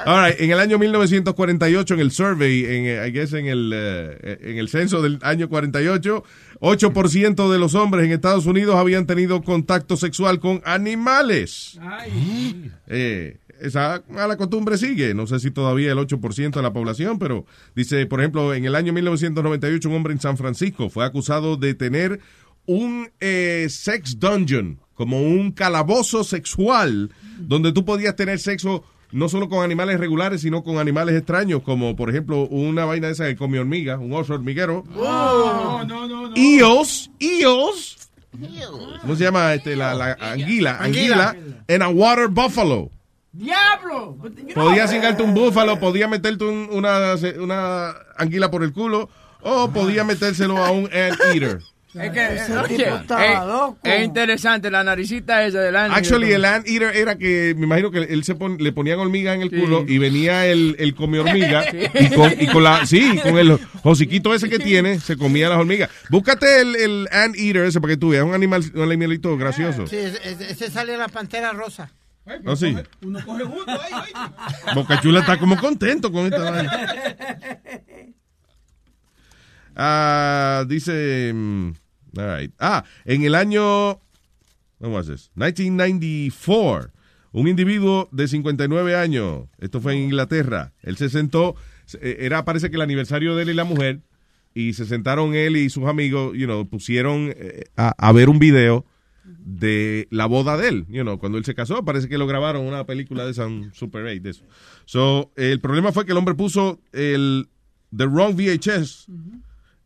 All 0.04 0.26
right, 0.26 0.40
en 0.40 0.50
el 0.50 0.58
año 0.58 0.78
1948, 0.78 1.94
en 1.94 2.00
el 2.00 2.10
survey, 2.10 2.64
en, 2.64 2.86
eh, 2.86 3.06
I 3.06 3.12
guess 3.12 3.32
en 3.34 3.46
el, 3.46 3.72
eh, 3.72 4.38
en 4.42 4.58
el 4.58 4.68
censo 4.68 5.00
del 5.00 5.20
año 5.22 5.48
48, 5.48 6.24
8% 6.60 7.52
de 7.52 7.58
los 7.58 7.74
hombres 7.76 8.04
en 8.04 8.10
Estados 8.10 8.46
Unidos 8.46 8.74
habían 8.74 9.06
tenido 9.06 9.42
contacto 9.42 9.96
sexual 9.96 10.40
con 10.40 10.60
animales. 10.64 11.78
Eh, 12.88 13.36
esa 13.60 14.02
mala 14.08 14.36
costumbre 14.36 14.78
sigue. 14.78 15.14
No 15.14 15.26
sé 15.26 15.40
si 15.40 15.50
todavía 15.50 15.92
el 15.92 15.98
8% 15.98 16.50
de 16.50 16.62
la 16.62 16.72
población, 16.72 17.18
pero 17.18 17.46
dice, 17.74 18.06
por 18.06 18.20
ejemplo, 18.20 18.54
en 18.54 18.64
el 18.64 18.74
año 18.74 18.92
1998 18.92 19.88
un 19.88 19.94
hombre 19.96 20.12
en 20.12 20.20
San 20.20 20.36
Francisco 20.36 20.90
fue 20.90 21.04
acusado 21.04 21.56
de 21.56 21.74
tener 21.74 22.20
un 22.66 23.10
eh, 23.20 23.66
sex 23.68 24.18
dungeon, 24.18 24.78
como 24.94 25.22
un 25.22 25.52
calabozo 25.52 26.24
sexual, 26.24 27.10
donde 27.38 27.72
tú 27.72 27.84
podías 27.84 28.16
tener 28.16 28.38
sexo 28.38 28.84
no 29.12 29.28
solo 29.28 29.48
con 29.48 29.64
animales 29.64 29.98
regulares, 29.98 30.42
sino 30.42 30.62
con 30.62 30.78
animales 30.78 31.16
extraños, 31.16 31.62
como 31.62 31.96
por 31.96 32.10
ejemplo 32.10 32.46
una 32.46 32.84
vaina 32.84 33.08
esa 33.08 33.26
que 33.26 33.36
come 33.36 33.58
hormiga, 33.58 33.98
un 33.98 34.12
oso 34.12 34.34
hormiguero. 34.34 34.84
No, 34.94 35.84
no, 35.84 36.06
no, 36.06 36.28
no. 36.28 36.36
Eels, 36.36 37.10
eels. 37.18 38.10
¿Cómo 39.00 39.16
se 39.16 39.24
llama? 39.24 39.54
Este, 39.54 39.74
la, 39.74 39.94
la 39.94 40.12
anguila, 40.20 40.76
anguila, 40.80 41.36
en 41.66 41.82
a 41.82 41.88
water 41.88 42.28
buffalo. 42.28 42.90
¡Diablo! 43.32 44.16
Podía 44.54 44.88
cingarte 44.88 45.22
un 45.22 45.34
búfalo, 45.34 45.78
podía 45.78 46.08
meterte 46.08 46.44
un- 46.44 46.68
una, 46.72 47.14
una 47.38 47.94
anguila 48.16 48.50
por 48.50 48.62
el 48.64 48.72
culo, 48.72 49.08
o 49.40 49.70
podía 49.70 50.04
metérselo 50.04 50.58
a 50.58 50.70
un 50.70 50.84
anteater. 50.86 51.58
Es 51.92 52.12
que, 52.12 52.20
oye, 52.54 52.76
tipo 52.84 52.94
estaba 52.98 53.24
es- 53.26 53.46
loco. 53.48 53.78
es 53.82 54.04
interesante 54.04 54.70
la 54.70 54.84
naricita 54.84 55.44
esa 55.44 55.58
del 55.60 55.74
año. 55.74 55.92
Actually, 55.92 56.30
el 56.32 56.44
anteater 56.44 56.94
era 56.94 57.18
que, 57.18 57.52
me 57.58 57.64
imagino 57.66 57.90
que 57.90 57.98
él 57.98 58.22
se 58.22 58.36
pon- 58.36 58.58
le 58.60 58.70
ponían 58.70 59.00
hormiga 59.00 59.34
en 59.34 59.42
el 59.42 59.50
culo 59.50 59.84
y 59.88 59.98
venía 59.98 60.46
el, 60.46 60.76
el 60.78 60.94
come 60.94 61.18
hormiga 61.18 61.64
Sí. 61.68 61.78
y 61.98 62.10
con, 62.14 62.32
y 62.38 62.46
con 62.46 62.62
la, 62.62 62.86
sí, 62.86 63.18
con 63.24 63.36
el 63.38 63.58
hociquito 63.82 64.32
ese 64.32 64.48
que 64.48 64.60
tiene, 64.60 65.00
se 65.00 65.16
comía 65.16 65.48
las 65.48 65.58
hormigas. 65.58 65.90
Búscate 66.10 66.60
el, 66.60 66.76
el 66.76 67.08
anteater 67.10 67.64
ese 67.64 67.80
para 67.80 67.94
que 67.94 67.96
tú 67.98 68.10
veas, 68.10 68.22
un 68.24 68.34
animal, 68.34 68.62
un 68.72 68.82
animalito 68.82 69.36
gracioso. 69.36 69.88
Sí, 69.88 69.96
ese, 69.96 70.20
ese- 70.30 70.52
ese 70.52 70.70
sale 70.70 70.96
la 70.96 71.08
pantera 71.08 71.50
rosa. 71.52 71.90
¿Oh, 72.46 72.54
sí? 72.56 72.76
Uno 73.02 73.18
coge 73.24 73.44
gusto 73.44 73.72
Chula 75.00 75.20
está 75.20 75.38
como 75.38 75.56
contento 75.58 76.12
con 76.12 76.26
esta 76.26 76.50
vaina. 76.50 76.72
Ah, 79.74 80.64
dice. 80.68 81.32
mm, 81.34 81.72
all 82.18 82.38
right. 82.38 82.52
Ah, 82.58 82.84
en 83.04 83.22
el 83.22 83.34
año. 83.34 84.00
¿Cómo 84.80 85.02
this? 85.02 85.30
1994. 85.34 86.92
Un 87.32 87.46
individuo 87.48 88.08
de 88.10 88.26
59 88.26 88.96
años. 88.96 89.48
Esto 89.58 89.80
fue 89.80 89.94
en 89.94 90.00
Inglaterra. 90.04 90.72
Él 90.82 90.96
se 90.96 91.08
sentó. 91.08 91.54
eh, 92.00 92.18
Era, 92.20 92.44
parece 92.44 92.70
que 92.70 92.76
el 92.76 92.82
aniversario 92.82 93.36
de 93.36 93.42
él 93.44 93.50
y 93.50 93.54
la 93.54 93.64
mujer. 93.64 94.00
Y 94.52 94.72
se 94.72 94.84
sentaron 94.84 95.34
él 95.34 95.56
y 95.56 95.70
sus 95.70 95.86
amigos, 95.86 96.36
you 96.36 96.46
know, 96.46 96.68
pusieron 96.68 97.32
eh, 97.36 97.64
a, 97.76 97.94
a 97.96 98.12
ver 98.12 98.28
un 98.28 98.40
video 98.40 98.84
de 99.44 100.06
la 100.10 100.26
boda 100.26 100.56
de 100.56 100.68
él, 100.68 100.86
you 100.88 101.02
know, 101.02 101.18
cuando 101.18 101.38
él 101.38 101.44
se 101.44 101.54
casó, 101.54 101.84
parece 101.84 102.08
que 102.08 102.18
lo 102.18 102.26
grabaron 102.26 102.66
una 102.66 102.84
película 102.84 103.24
de 103.24 103.32
esa, 103.32 103.46
un 103.46 103.72
Super 103.74 104.04
8 104.04 104.20
de 104.22 104.30
eso. 104.30 104.44
So, 104.84 105.32
el 105.36 105.60
problema 105.60 105.92
fue 105.92 106.04
que 106.04 106.12
el 106.12 106.18
hombre 106.18 106.34
puso 106.34 106.80
el 106.92 107.48
the 107.96 108.06
wrong 108.06 108.34
VHS 108.34 109.06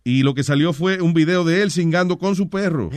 y 0.04 0.22
lo 0.22 0.34
que 0.34 0.42
salió 0.42 0.72
fue 0.72 1.00
un 1.00 1.14
video 1.14 1.44
de 1.44 1.62
él 1.62 1.70
cingando 1.70 2.18
con 2.18 2.36
su 2.36 2.50
perro. 2.50 2.90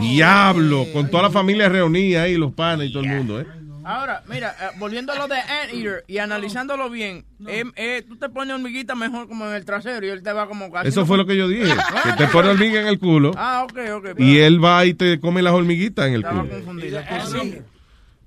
Diablo, 0.00 0.86
con 0.92 1.10
toda 1.10 1.24
la 1.24 1.30
familia 1.30 1.68
reunida 1.68 2.22
ahí, 2.22 2.36
los 2.36 2.52
panes 2.52 2.88
y 2.88 2.92
todo 2.92 3.04
el 3.04 3.10
mundo, 3.10 3.40
¿eh? 3.40 3.46
Ahora, 3.84 4.22
mira, 4.28 4.54
eh, 4.60 4.76
volviendo 4.78 5.12
a 5.12 5.16
lo 5.16 5.28
de 5.28 5.36
Anteater 5.40 6.04
y 6.06 6.18
analizándolo 6.18 6.90
bien, 6.90 7.24
eh, 7.46 7.64
eh, 7.76 8.04
tú 8.08 8.16
te 8.16 8.28
pones 8.28 8.54
hormiguita 8.54 8.94
mejor 8.94 9.28
como 9.28 9.46
en 9.46 9.54
el 9.54 9.64
trasero 9.64 10.06
y 10.06 10.10
él 10.10 10.22
te 10.22 10.32
va 10.32 10.46
como 10.46 10.70
casi. 10.70 10.88
Eso 10.88 11.06
fue 11.06 11.16
lo 11.16 11.26
que 11.26 11.36
yo 11.36 11.48
dije, 11.48 11.64
que 12.04 12.12
te 12.12 12.26
pone 12.28 12.48
hormiga 12.50 12.80
en 12.80 12.86
el 12.88 12.98
culo 12.98 13.32
Ah, 13.36 13.66
ok, 13.68 13.78
ok. 13.94 14.18
y 14.20 14.38
él 14.38 14.62
va 14.62 14.84
y 14.84 14.94
te 14.94 15.18
come 15.20 15.42
las 15.42 15.52
hormiguitas 15.52 16.06
en 16.08 16.14
el 16.14 16.20
Estaba 16.20 16.42
culo. 16.42 16.54
confundido. 16.54 17.00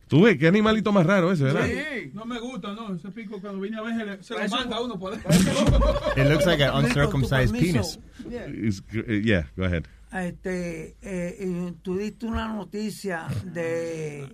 Tú 0.08 0.24
ves, 0.24 0.38
qué 0.38 0.48
animalito 0.48 0.92
más 0.92 1.06
raro 1.08 1.32
ese, 1.32 1.46
¿verdad? 1.46 1.66
Sí, 1.66 2.12
no 2.14 2.24
me 2.26 2.40
gusta, 2.40 2.74
no. 2.74 2.94
Ese 2.94 3.10
pico 3.10 3.40
cuando 3.42 3.60
vine 3.62 3.78
a 3.78 3.82
ver 3.82 3.96
se, 3.96 4.06
le- 4.06 4.24
se 4.24 4.34
lo 4.36 4.48
manda 4.58 4.78
a 4.78 4.82
uno 4.82 5.00
por 5.00 5.14
It 6.16 6.28
looks 6.30 6.46
like 6.46 6.62
an 6.64 6.76
uncircumcised 6.86 7.52
penis. 7.52 7.98
It's- 8.30 8.84
eh, 8.94 9.22
yeah, 9.24 9.48
go 9.58 9.64
ahead. 9.66 9.86
Este, 10.12 10.96
eh, 11.02 11.38
y 11.40 11.72
tú 11.82 11.98
diste 11.98 12.28
una 12.28 12.48
noticia 12.50 13.26
de, 13.44 14.30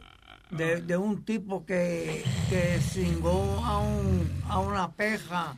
de, 0.52 0.82
de 0.82 0.98
un 0.98 1.24
tipo 1.24 1.66
que, 1.66 2.24
que 2.50 2.80
cingó 2.82 3.64
a, 3.66 3.80
un, 3.80 4.30
a 4.48 4.60
una 4.60 4.92
perra, 4.92 5.56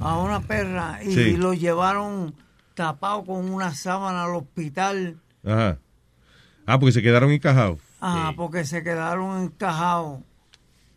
a 0.00 0.18
una 0.18 0.40
perra, 0.40 1.00
y 1.02 1.12
Sí. 1.12 1.36
lo 1.36 1.54
llevaron 1.54 2.34
tapado 2.74 3.24
con 3.24 3.50
una 3.50 3.74
sábana 3.74 4.24
al 4.24 4.34
hospital, 4.36 5.18
Ajá. 5.44 5.78
Ah, 6.66 6.78
porque 6.78 6.92
se 6.92 7.02
quedaron 7.02 7.30
encajados. 7.32 7.78
ah, 8.00 8.32
porque 8.36 8.64
se 8.64 8.82
quedaron 8.82 9.42
encajados. 9.44 10.20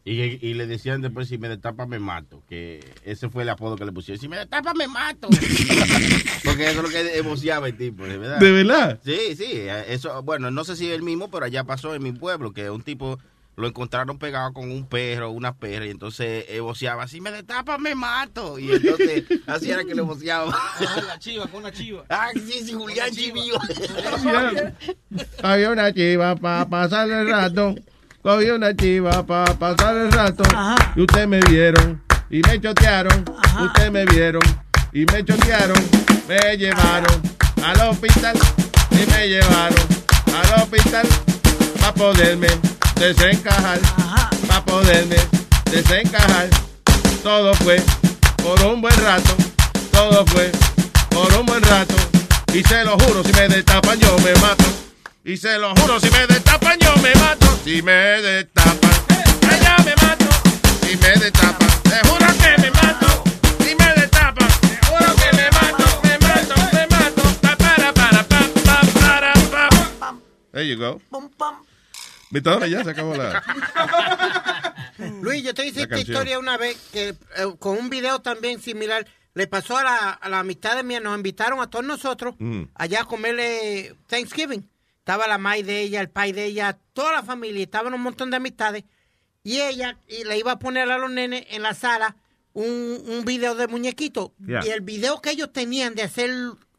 Y, 0.03 0.13
y 0.45 0.55
le 0.55 0.65
decían 0.65 0.99
después, 1.01 1.27
si 1.27 1.38
me 1.38 1.47
destapa 1.47 1.85
me 1.85 1.99
mato. 1.99 2.41
Que 2.49 2.84
ese 3.05 3.30
fue 3.30 3.43
el 3.43 3.49
apodo 3.49 3.76
que 3.76 3.85
le 3.85 3.91
pusieron. 3.91 4.19
Si 4.19 4.27
me 4.27 4.35
destapa 4.35 4.73
me 4.73 4.88
mato. 4.88 5.30
Porque 6.43 6.63
eso 6.72 6.80
es 6.80 6.84
lo 6.84 6.89
que 6.89 7.18
emocionaba 7.19 7.68
el 7.68 7.77
tipo, 7.77 8.03
de 8.05 8.18
verdad. 8.18 8.39
¿De 8.39 8.51
verdad? 8.51 8.99
Sí, 9.05 9.35
sí. 9.38 9.51
Eso, 9.88 10.23
bueno, 10.23 10.49
no 10.49 10.63
sé 10.63 10.76
si 10.76 10.88
es 10.88 10.95
el 10.95 11.03
mismo, 11.03 11.30
pero 11.30 11.45
allá 11.45 11.63
pasó 11.65 11.93
en 11.93 12.01
mi 12.01 12.11
pueblo, 12.13 12.51
que 12.51 12.72
un 12.72 12.81
tipo 12.81 13.19
lo 13.61 13.67
encontraron 13.67 14.17
pegado 14.17 14.51
con 14.53 14.71
un 14.71 14.88
perro, 14.88 15.29
una 15.29 15.53
perra, 15.53 15.85
y 15.85 15.91
entonces 15.91 16.45
eh, 16.49 16.59
voceaba, 16.59 17.07
si 17.07 17.21
me 17.21 17.31
destapas 17.31 17.79
me 17.79 17.93
mato. 17.93 18.57
Y 18.57 18.71
entonces 18.71 19.23
así 19.47 19.71
era 19.71 19.83
que 19.83 19.93
le 19.93 20.01
voceaba. 20.01 20.51
la 21.07 21.19
chiva, 21.19 21.45
con 21.47 21.61
una 21.61 21.71
chiva. 21.71 22.03
Ah, 22.09 22.29
sí, 22.33 22.63
sí, 22.65 22.73
Julián 22.73 23.11
Chivillo. 23.11 23.59
Había 25.43 25.69
una 25.69 25.93
chiva 25.93 26.35
para 26.35 26.67
pasar 26.67 27.09
el 27.09 27.29
rato. 27.29 27.75
Cogí 28.23 28.49
una 28.49 28.75
chiva 28.75 29.25
para 29.25 29.53
pasar 29.53 29.95
el 29.97 30.11
rato. 30.11 30.43
Y 30.95 31.01
ustedes 31.01 31.27
me 31.27 31.39
vieron 31.41 32.01
y 32.29 32.41
me 32.41 32.59
chotearon. 32.59 33.25
Ustedes 33.63 33.91
me 33.91 34.05
vieron 34.05 34.43
y 34.91 35.05
me 35.05 35.23
chotearon. 35.23 35.77
Me 36.27 36.57
llevaron 36.57 37.21
al 37.63 37.89
hospital 37.89 38.38
y 38.89 39.11
me 39.11 39.27
llevaron 39.27 39.88
al 40.33 40.61
hospital 40.61 41.07
para 41.79 41.93
poderme 41.93 42.47
desencajar. 43.02 43.80
Para 44.48 44.64
poderme 44.64 45.18
desencajar. 45.72 46.48
Todo 47.23 47.53
fue 47.56 47.82
por 48.44 48.61
un 48.61 48.82
buen 48.82 48.95
rato. 49.03 49.36
Todo 49.91 50.26
fue 50.28 50.52
por 51.10 51.34
un 51.34 51.45
buen 51.45 51.64
rato. 51.64 51.95
Y 52.53 52.64
se 52.64 52.84
lo 52.84 52.98
juro, 52.99 53.23
si 53.23 53.34
me 53.34 53.48
destapan 53.48 53.99
yo 53.99 54.15
me 54.19 54.34
mato. 54.36 54.65
Y 55.23 55.36
se 55.38 55.57
lo 55.57 55.73
juro, 55.76 55.99
si 55.99 56.10
me 56.11 56.28
destapan 56.28 56.78
yo 56.80 56.95
me 56.98 57.14
mato. 57.15 57.60
Si 57.64 57.82
me 57.82 57.91
destapan, 58.22 58.91
allá 59.49 59.78
me 59.84 59.95
mato. 59.95 60.26
Si 60.86 60.95
me 60.98 61.11
destapan, 61.23 61.69
te 61.84 62.07
juro 62.07 62.28
que 62.38 62.61
me 62.61 62.72
mato. 62.72 63.23
Si 63.64 63.76
me 63.76 63.94
destapan, 63.95 64.48
te 64.61 64.88
juro 64.88 65.15
que 65.15 65.38
me 65.38 65.49
mato. 65.52 66.02
Me 66.03 66.18
mato, 66.19 66.56
me 66.73 66.88
mato. 66.88 67.23
Pa, 67.41 67.56
para, 67.56 67.94
para, 67.94 68.23
pa, 68.23 68.41
pa, 68.65 68.82
para, 68.99 69.34
pa. 69.99 70.15
There 70.52 70.64
you 70.68 70.76
go. 70.78 70.99
Vitadora, 72.32 72.68
ya 72.68 72.84
se 72.84 72.90
acabó 72.91 73.16
la. 73.16 73.44
Luis, 75.22 75.44
yo 75.44 75.53
te 75.53 75.66
hice 75.66 75.82
esta 75.82 75.95
canción. 75.95 76.16
historia 76.16 76.40
una 76.40 76.58
vez 76.58 76.78
que 76.91 77.10
eh, 77.10 77.16
con 77.60 77.78
un 77.78 77.90
video 77.90 78.20
también 78.20 78.62
similar 78.62 79.06
le 79.34 79.48
pasó 79.48 79.78
a 79.78 79.84
la, 79.84 80.10
a 80.10 80.30
la 80.30 80.40
amistad 80.40 80.76
de 80.76 80.84
mía, 80.84 80.99
nos 80.99 81.16
invitaron 81.16 81.60
a 81.62 81.70
todos 81.70 81.86
nosotros 81.86 82.36
Mm. 82.40 82.64
allá 82.76 83.02
a 83.02 83.06
comerle 83.06 83.95
Thanksgiving. 84.08 84.70
Estaba 84.99 85.28
la 85.28 85.38
mai 85.38 85.64
de 85.64 85.82
ella, 85.82 85.99
el 86.02 86.10
pai 86.10 86.32
de 86.32 86.45
ella, 86.45 86.78
toda 86.94 87.12
la 87.14 87.24
familia, 87.24 87.64
estaban 87.64 87.94
un 87.94 88.02
montón 88.02 88.30
de 88.30 88.38
amistades. 88.38 88.84
Y 89.44 89.60
ella 89.60 89.98
y 90.08 90.24
le 90.26 90.38
iba 90.38 90.52
a 90.52 90.60
poner 90.60 90.90
a 90.91 90.98
los 90.99 91.10
nenes 91.10 91.45
en 91.49 91.64
la 91.64 91.74
sala 91.74 92.16
un, 92.53 93.02
un 93.08 93.26
video 93.26 93.56
de 93.56 93.68
muñequito. 93.68 94.34
Yeah. 94.45 94.64
Y 94.66 94.70
el 94.70 94.82
video 94.82 95.20
que 95.22 95.32
ellos 95.32 95.52
tenían 95.52 95.95
de 95.95 96.03
hacer 96.03 96.30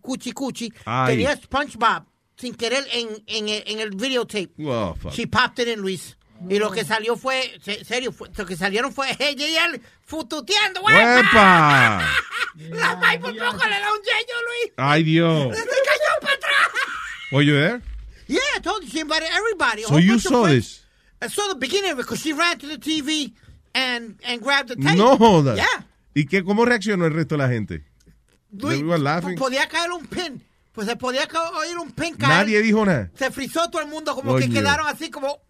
cuchi 0.01 0.33
cuchi 0.33 0.73
Ay. 0.85 1.15
tenía 1.17 1.37
SpongeBob 1.37 2.05
sin 2.43 2.55
querer 2.57 2.85
en, 2.93 3.09
en, 3.29 3.49
el- 3.49 3.63
en 3.67 3.79
el 3.79 3.91
videotape. 3.91 4.51
Oh, 4.67 4.97
fuck. 5.01 5.13
She 5.13 5.27
popped 5.29 5.61
it 5.61 5.69
in, 5.69 5.81
Luis. 5.81 6.17
Y 6.51 6.59
lo 6.59 6.73
que 6.73 6.85
salió 6.85 7.17
fue, 7.17 7.57
se- 7.63 7.85
serio, 7.85 8.11
fue- 8.11 8.29
lo 8.37 8.45
que 8.45 8.57
salieron 8.57 8.93
fue 8.93 9.07
ella 9.21 9.47
y 9.49 9.57
él 9.57 9.81
fututeando. 10.05 10.81
¡Huepa! 10.83 12.05
La 12.57 12.97
May 12.97 13.19
por 13.21 13.31
poco 13.33 13.65
le 13.65 13.79
da 13.79 13.93
un 13.93 14.03
yello, 14.03 14.37
Luis. 14.49 14.73
Ay, 14.77 15.05
Dios. 15.05 15.57
Se 15.57 15.63
cayó 15.63 16.21
para 16.21 16.35
atrás. 16.35 16.69
Were 17.31 17.45
you 17.47 17.55
there? 17.55 17.81
Yeah, 18.27 18.41
I 18.57 18.61
told 18.61 18.83
you 18.83 18.91
she 18.91 18.99
invited 19.01 19.29
everybody. 19.33 19.83
So 19.85 19.99
you 19.99 20.19
saw 20.19 20.47
this? 20.49 20.83
I 21.23 21.29
saw 21.29 21.47
the 21.49 21.55
beginning 21.61 21.93
of 21.93 21.99
it 22.01 22.03
because 22.03 22.21
she 22.21 22.33
ran 22.33 22.59
to 22.59 22.67
the 22.67 22.77
TV 22.79 23.35
and, 23.73 24.19
and 24.25 24.43
grabbed 24.43 24.69
the 24.71 24.77
tape. 24.77 24.99
No 24.99 25.17
jodas. 25.17 25.57
Yeah. 25.59 25.87
¿Y 26.15 26.27
qué, 26.27 26.43
cómo 26.43 26.65
reaccionó 26.65 27.07
el 27.07 27.13
resto 27.15 27.37
de 27.37 27.43
la 27.45 27.49
gente? 27.49 27.85
Luis, 28.51 28.83
podía 29.39 29.69
caer 29.69 29.93
un 29.93 30.07
pin. 30.09 30.43
Pues 30.73 30.87
se 30.87 30.97
podía 30.97 31.29
oír 31.59 31.79
un 31.79 31.91
pin 31.93 32.17
caer. 32.17 32.47
Nadie 32.47 32.63
dijo 32.63 32.85
nada. 32.85 33.11
Se 33.15 33.31
frizó 33.31 33.69
todo 33.71 33.83
el 33.83 33.89
mundo 33.89 34.15
como 34.15 34.33
Oye. 34.33 34.47
que 34.47 34.55
quedaron 34.55 34.87
así 34.87 35.11
como... 35.11 35.41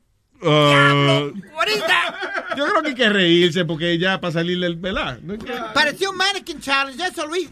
Uh, 0.43 0.49
¡Ahorita! 0.49 2.55
yo 2.57 2.66
creo 2.66 2.82
que 2.82 2.89
hay 2.89 2.94
que 2.97 3.09
reírse 3.09 3.65
porque 3.65 3.97
ya 3.99 4.20
para 4.20 4.32
salir 4.32 4.59
del 4.59 4.74
velar. 4.74 5.20
¿no? 5.23 5.35
Pareció 5.73 6.11
un 6.11 6.16
mannequin 6.16 6.61
challenge. 6.61 7.01
Eso, 7.07 7.27
Luis. 7.27 7.49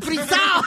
Frizado. 0.00 0.64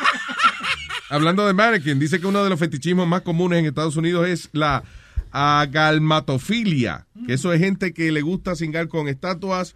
Hablando 1.10 1.46
de 1.46 1.54
mannequin, 1.54 2.00
dice 2.00 2.20
que 2.20 2.28
uno 2.28 2.44
de 2.44 2.50
los 2.50 2.60
fetichismos 2.60 3.08
más 3.08 3.22
comunes 3.22 3.60
en 3.60 3.66
Estados 3.66 3.98
Unidos 3.98 4.28
es 4.28 4.50
la 4.54 4.84
agalmatofilia, 5.32 7.08
que 7.28 7.34
eso 7.34 7.52
es 7.52 7.60
gente 7.60 7.94
que 7.94 8.12
le 8.12 8.22
gusta 8.22 8.56
cingar 8.56 8.88
con 8.88 9.10
estatuas 9.10 9.76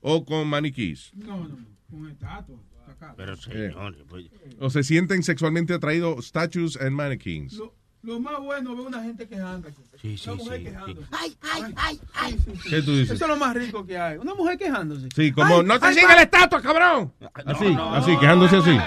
o 0.00 0.24
con 0.24 0.46
maniquís. 0.46 1.10
No, 1.14 1.48
no, 1.48 1.58
con 1.90 2.08
estatua. 2.08 2.56
Pero 3.16 3.36
señor, 3.36 3.96
pues, 4.08 4.26
O 4.58 4.70
se 4.70 4.82
sienten 4.82 5.22
sexualmente 5.22 5.74
atraídos 5.74 6.26
statues 6.26 6.76
and 6.76 6.90
mannequins. 6.92 7.54
Lo, 7.54 7.74
lo 8.02 8.20
más 8.20 8.38
bueno 8.40 8.72
es 8.72 8.78
ver 8.78 8.86
una 8.86 9.02
gente 9.02 9.26
quejándose. 9.28 9.89
Sí, 10.00 10.16
sí, 10.16 10.30
una 10.30 10.42
mujer 10.42 10.58
sí, 10.58 10.64
quejándose. 10.64 11.06
Ay, 11.12 11.36
ay, 11.52 11.74
ay, 11.76 12.00
ay. 12.14 12.38
¿Qué 12.70 12.80
tú 12.82 12.92
dices? 12.96 13.10
Eso 13.16 13.24
es 13.24 13.28
lo 13.30 13.36
más 13.36 13.54
rico 13.54 13.84
que 13.86 13.98
hay. 13.98 14.16
Una 14.16 14.34
mujer 14.34 14.56
quejándose. 14.56 15.08
Sí, 15.14 15.30
como 15.32 15.58
Ay, 15.58 15.64
no 15.66 15.78
te 15.78 15.86
ay, 15.86 15.94
siga 15.94 16.08
pa- 16.08 16.14
la 16.16 16.22
estatua, 16.22 16.62
cabrón. 16.62 17.12
Así, 17.44 17.76
así, 17.94 18.16
quejándose 18.18 18.56
así. 18.56 18.78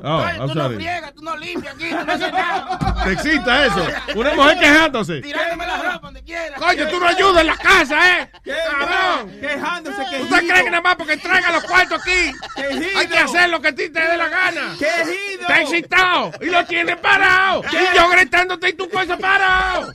Oh, 0.00 0.22
Ay, 0.24 0.36
I'm 0.38 0.48
tú 0.48 0.54
no 0.54 0.62
sorry. 0.62 0.76
friegas, 0.76 1.12
tú 1.12 1.22
no 1.22 1.36
limpias 1.36 1.74
aquí, 1.74 1.88
tú 1.90 2.04
no 2.06 2.12
haces 2.12 2.32
nada. 2.32 3.02
¿Te 3.04 3.12
excita 3.14 3.66
eso? 3.66 3.86
Una 4.14 4.34
mujer 4.36 4.58
quejándose. 4.60 5.20
Tirándome 5.22 5.66
la 5.66 5.76
ropa 5.76 5.98
donde 6.02 6.22
quieras. 6.22 6.60
Coño, 6.60 6.86
tú 6.88 7.00
no 7.00 7.06
ayudas 7.08 7.40
en 7.40 7.46
la 7.48 7.56
casa, 7.56 8.20
¿eh? 8.20 8.30
Cabrón. 8.44 9.40
Quejándose, 9.40 9.96
¿Tú 10.04 10.10
quejido. 10.10 10.36
te 10.38 10.46
crees 10.46 10.62
que 10.62 10.70
nada 10.70 10.82
más 10.82 10.94
porque 10.94 11.16
traiga 11.16 11.50
los 11.50 11.64
cuartos 11.64 12.00
aquí? 12.00 12.32
Quejido. 12.54 12.98
Hay 13.00 13.06
que 13.08 13.18
hacer 13.18 13.50
lo 13.50 13.60
que 13.60 13.68
a 13.68 13.74
ti 13.74 13.90
te 13.90 14.00
dé 14.00 14.16
la 14.16 14.28
gana. 14.28 14.76
Quejido. 14.78 15.40
Está 15.40 15.60
excitado 15.62 16.30
y 16.42 16.46
lo 16.46 16.64
tienes 16.64 16.96
parado. 16.98 17.62
Y 17.72 17.96
yo 17.96 18.08
gritándote 18.08 18.68
y 18.68 18.72
tu 18.74 18.88
cosa 18.88 19.16
parado. 19.16 19.92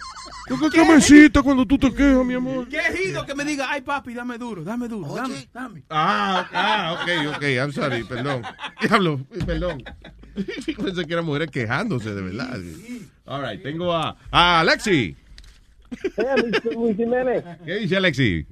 ¿Tú 0.47 0.69
qué 0.69 0.83
me 0.85 0.95
excita 0.95 1.41
cuando 1.41 1.65
tú 1.65 1.77
te 1.77 1.93
quejas, 1.93 2.25
mi 2.25 2.33
amor? 2.33 2.67
Quejido 2.67 3.25
que 3.25 3.33
me 3.33 3.45
diga, 3.45 3.67
ay 3.69 3.81
papi, 3.81 4.13
dame 4.13 4.37
duro, 4.37 4.63
dame 4.63 4.87
duro, 4.87 5.15
dame, 5.15 5.47
dame. 5.53 5.83
Ah, 5.89 6.47
ah, 6.51 6.93
ok, 7.01 7.35
ok, 7.35 7.43
I'm 7.43 7.71
sorry, 7.71 8.03
perdón. 8.03 8.41
Diablo, 8.81 9.21
perdón. 9.45 9.83
Pensé 10.35 11.05
que 11.05 11.13
eran 11.13 11.25
mujeres 11.25 11.49
quejándose, 11.49 12.13
de 12.13 12.21
verdad. 12.21 12.59
All 13.25 13.41
right, 13.41 13.61
tengo 13.63 13.93
a, 13.93 14.17
a 14.31 14.59
Alexi. 14.59 15.15
Luis 16.75 16.97
Jiménez. 16.97 17.43
¿Qué 17.65 17.75
dice 17.75 17.97
Alexi? 17.97 18.45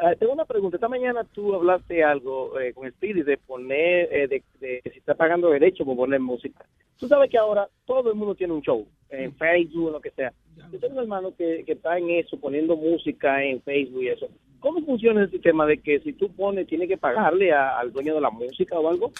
Ah, 0.00 0.14
tengo 0.18 0.32
una 0.32 0.44
pregunta. 0.44 0.76
Esta 0.76 0.88
mañana 0.88 1.24
tú 1.32 1.54
hablaste 1.54 2.02
algo 2.04 2.58
eh, 2.60 2.72
con 2.72 2.88
Speedy 2.90 3.22
de 3.22 3.36
poner, 3.36 4.08
eh, 4.12 4.28
de, 4.28 4.42
de 4.60 4.80
si 4.92 4.98
está 4.98 5.14
pagando 5.14 5.50
derecho 5.50 5.84
por 5.84 5.96
poner 5.96 6.20
música. 6.20 6.64
Tú 6.98 7.08
sabes 7.08 7.30
que 7.30 7.38
ahora 7.38 7.68
todo 7.86 8.10
el 8.10 8.16
mundo 8.16 8.34
tiene 8.34 8.52
un 8.52 8.62
show, 8.62 8.86
en 9.10 9.32
Facebook, 9.34 9.92
lo 9.92 10.00
que 10.00 10.10
sea. 10.10 10.32
Yo 10.72 10.78
tengo 10.80 10.94
un 10.96 11.00
hermano 11.02 11.32
que, 11.36 11.62
que 11.64 11.72
está 11.72 11.96
en 11.98 12.10
eso, 12.10 12.38
poniendo 12.38 12.76
música 12.76 13.42
en 13.44 13.62
Facebook 13.62 14.02
y 14.02 14.08
eso. 14.08 14.28
¿Cómo 14.60 14.84
funciona 14.84 15.22
el 15.22 15.30
sistema 15.30 15.64
de 15.66 15.78
que 15.78 16.00
si 16.00 16.12
tú 16.12 16.32
pones, 16.34 16.66
tienes 16.66 16.88
que 16.88 16.96
pagarle 16.98 17.52
a- 17.52 17.78
al 17.78 17.92
dueño 17.92 18.14
de 18.16 18.20
la 18.20 18.30
música 18.30 18.76
o 18.78 18.88
algo? 18.90 19.12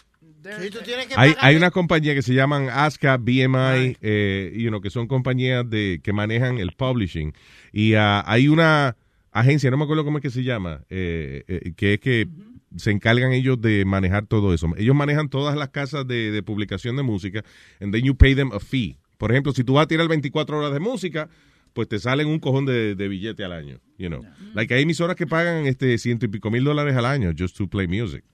Sí, 0.60 0.70
tú 0.70 0.78
tienes 0.84 1.06
que 1.06 1.14
Hay, 1.16 1.32
hay 1.40 1.55
una 1.56 1.70
compañía 1.70 2.14
que 2.14 2.22
se 2.22 2.34
llaman 2.34 2.68
ASCA, 2.68 3.16
BMI, 3.16 3.96
eh, 4.02 4.52
you 4.56 4.68
know, 4.68 4.80
que 4.80 4.90
son 4.90 5.06
compañías 5.06 5.68
de 5.70 6.00
que 6.02 6.12
manejan 6.12 6.59
el 6.59 6.72
publishing. 6.72 7.32
Y 7.72 7.94
ah, 7.94 8.22
hay 8.26 8.48
una 8.48 8.96
agencia, 9.32 9.70
no 9.70 9.76
me 9.76 9.84
acuerdo 9.84 10.05
cómo 10.05 10.18
es 10.18 10.22
que 10.22 10.30
se 10.30 10.42
llama, 10.42 10.82
eh, 10.90 11.44
eh, 11.48 11.72
que 11.76 11.94
es 11.94 12.00
que 12.00 12.28
se 12.76 12.90
encargan 12.90 13.32
ellos 13.32 13.60
de 13.60 13.84
manejar 13.84 14.26
todo 14.26 14.52
eso. 14.52 14.68
Ellos 14.76 14.94
manejan 14.94 15.28
todas 15.28 15.56
las 15.56 15.70
casas 15.70 16.06
de, 16.06 16.30
de 16.30 16.42
publicación 16.42 16.96
de 16.96 17.02
música, 17.02 17.44
and 17.80 17.92
then 17.92 18.05
you 18.05 18.14
pay 18.14 18.34
them 18.34 18.52
a 18.52 18.60
fee. 18.60 18.98
Por 19.16 19.32
ejemplo, 19.32 19.52
si 19.52 19.64
tú 19.64 19.74
vas 19.74 19.84
a 19.84 19.88
tirar 19.88 20.06
24 20.09 20.59
horas 20.59 20.72
de 20.72 20.80
música, 20.80 21.28
pues 21.72 21.88
te 21.88 21.98
salen 21.98 22.28
un 22.28 22.38
cojón 22.38 22.66
de, 22.66 22.94
de 22.94 23.09
billete 23.09 23.44
al 23.44 23.52
año, 23.52 23.80
you 23.98 24.09
know. 24.09 24.24
Like 24.55 24.74
hay 24.74 24.82
emisoras 24.82 25.16
que 25.16 25.26
pagan 25.26 25.66
este 25.66 25.96
ciento 25.98 26.26
y 26.26 26.28
pico 26.28 26.50
mil 26.50 26.64
dólares 26.64 26.96
al 26.96 27.06
año 27.06 27.32
just 27.36 27.56
to 27.56 27.68
play 27.68 27.86
music, 27.86 28.24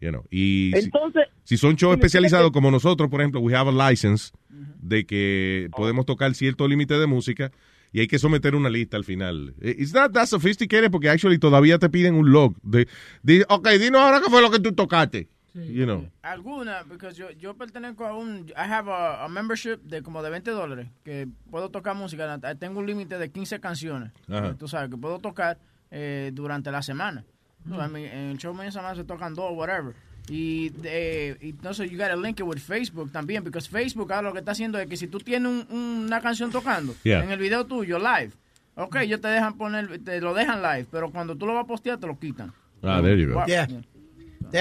you 0.00 0.10
know. 0.10 0.24
Y 0.30 0.76
Entonces, 0.76 1.24
si 1.44 1.56
son 1.56 1.76
shows 1.76 1.94
especializados 1.96 2.50
como 2.50 2.70
nosotros, 2.70 3.08
por 3.10 3.20
ejemplo, 3.20 3.40
we 3.40 3.54
have 3.54 3.70
a 3.70 3.90
license 3.90 4.32
de 4.80 5.06
que 5.06 5.68
podemos 5.76 6.06
tocar 6.06 6.34
cierto 6.34 6.68
límite 6.68 6.94
de 6.94 7.06
música 7.06 7.50
y 7.94 8.00
hay 8.00 8.08
que 8.08 8.18
someter 8.18 8.56
una 8.56 8.68
lista 8.68 8.96
al 8.96 9.04
final. 9.04 9.54
Eh, 9.60 9.76
It's 9.78 9.94
not 9.94 10.12
that 10.12 10.26
sophisticated 10.26 10.90
porque 10.90 11.08
actually 11.08 11.38
todavía 11.38 11.78
te 11.78 11.88
piden 11.88 12.16
un 12.16 12.32
log. 12.32 12.56
De, 12.60 12.88
de, 13.22 13.46
ok, 13.48 13.68
dinos 13.78 14.00
ahora 14.00 14.20
qué 14.20 14.28
fue 14.28 14.42
lo 14.42 14.50
que 14.50 14.58
tú 14.58 14.72
tocaste. 14.72 15.28
You 15.54 15.84
know. 15.84 16.10
Alguna, 16.22 16.82
porque 16.88 17.12
yo, 17.12 17.30
yo 17.30 17.54
pertenezco 17.54 18.04
a 18.04 18.16
un, 18.16 18.48
I 18.48 18.68
have 18.68 18.90
a, 18.90 19.24
a 19.24 19.28
membership 19.28 19.76
de 19.84 20.02
como 20.02 20.24
de 20.24 20.30
20 20.30 20.50
dólares, 20.50 20.88
que 21.04 21.28
puedo 21.48 21.70
tocar 21.70 21.94
música, 21.94 22.40
tengo 22.58 22.80
un 22.80 22.86
límite 22.86 23.16
de 23.16 23.30
15 23.30 23.60
canciones, 23.60 24.10
Ajá. 24.28 24.56
tú 24.56 24.66
sabes, 24.66 24.90
que 24.90 24.96
puedo 24.96 25.20
tocar 25.20 25.60
eh, 25.92 26.32
durante 26.34 26.72
la 26.72 26.82
semana. 26.82 27.24
Mm. 27.66 27.74
I 27.74 27.76
mean, 27.88 27.96
en 27.96 28.30
el 28.32 28.38
show 28.38 28.52
media 28.52 28.72
semana 28.72 28.96
se 28.96 29.04
tocan 29.04 29.34
dos, 29.34 29.52
whatever. 29.54 29.94
Y, 30.28 30.70
de, 30.70 31.36
y 31.42 31.50
entonces 31.50 31.90
you 31.90 31.98
gotta 31.98 32.16
link 32.16 32.40
it 32.40 32.46
with 32.46 32.58
Facebook 32.58 33.12
también, 33.12 33.42
porque 33.42 33.60
Facebook 33.60 34.10
ahora 34.12 34.28
lo 34.28 34.32
que 34.32 34.38
está 34.38 34.52
haciendo 34.52 34.78
es 34.78 34.86
que 34.86 34.96
si 34.96 35.06
tú 35.06 35.18
tienes 35.18 35.50
un- 35.70 36.04
una 36.06 36.20
canción 36.22 36.50
tocando 36.50 36.94
Yeah. 37.04 37.22
en 37.22 37.30
el 37.30 37.38
video 37.38 37.66
tuyo 37.66 37.98
live, 37.98 38.30
ok, 38.74 38.96
ellos 39.02 39.20
te 39.20 39.28
dejan 39.28 39.58
poner, 39.58 39.98
te 40.02 40.20
lo 40.22 40.32
dejan 40.32 40.62
live, 40.62 40.86
pero 40.90 41.10
cuando 41.10 41.36
tú 41.36 41.46
lo 41.46 41.52
vas 41.54 41.64
a 41.64 41.66
postear 41.66 41.98
te 41.98 42.06
lo 42.06 42.18
quitan. 42.18 42.52
Ah, 42.82 43.00
there 43.02 43.20
you 43.20 43.32
go. 43.34 43.44
Yeah. 43.46 43.66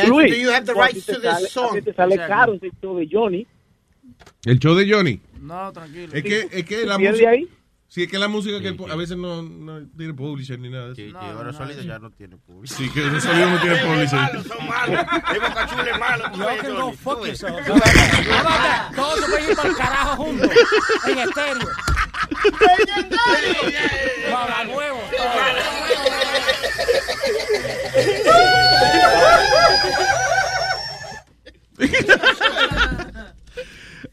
Luis, 0.08 0.32
do 0.32 0.38
you 0.38 0.50
have 0.50 0.66
the 0.66 0.74
rights 0.74 1.06
to 1.06 1.20
this 1.22 1.50
song? 1.52 1.80
te 1.82 1.94
sale 1.94 2.16
Exactly. 2.16 2.18
caro 2.28 2.54
ese 2.56 2.72
show 2.82 2.98
de 2.98 3.08
Johnny. 3.10 3.48
El 4.46 4.60
show 4.60 4.76
de 4.76 4.92
Johnny. 4.92 5.20
No, 5.42 5.72
tranquilo. 5.72 6.14
Es 6.14 6.24
que, 6.24 6.48
es 6.52 6.66
que 6.66 6.82
¿Tú 6.82 6.88
la 6.88 6.98
música... 6.98 7.30
ahí? 7.30 7.48
Sí, 7.94 8.02
es 8.02 8.10
que 8.10 8.18
la 8.18 8.28
música 8.28 8.60
que 8.60 8.76
a 8.90 8.96
veces 8.96 9.16
no, 9.18 9.44
no 9.44 9.88
tiene 9.96 10.16
publisher 10.16 10.58
ni 10.58 10.68
nada. 10.68 10.88
de 10.88 10.94
eso. 10.94 11.02
Sí, 11.02 11.10
sí, 11.12 11.16
ahora 11.16 11.54
sólido 11.54 11.84
ya 11.84 12.00
no 12.00 12.10
tiene 12.10 12.38
público. 12.38 12.76
Sí, 12.76 12.90
que 12.90 13.06
ese 13.06 13.22
sonido 13.22 13.52
no 13.52 13.62
tiene 13.62 13.76
publisher. 13.86 14.44
Son 14.48 14.68
malos. 14.68 15.06
Hay 15.24 16.58
can 16.58 16.76
go 16.76 16.92
fuck 16.94 17.22
that? 17.22 18.96
Todos 18.96 19.20
se 19.20 19.26
pueden 19.28 19.48
ir 19.48 19.56
para 19.56 19.70
el 19.70 19.76
carajo 19.76 20.16
juntos. 20.24 20.50
En 21.06 21.20
estéreo. 21.20 21.70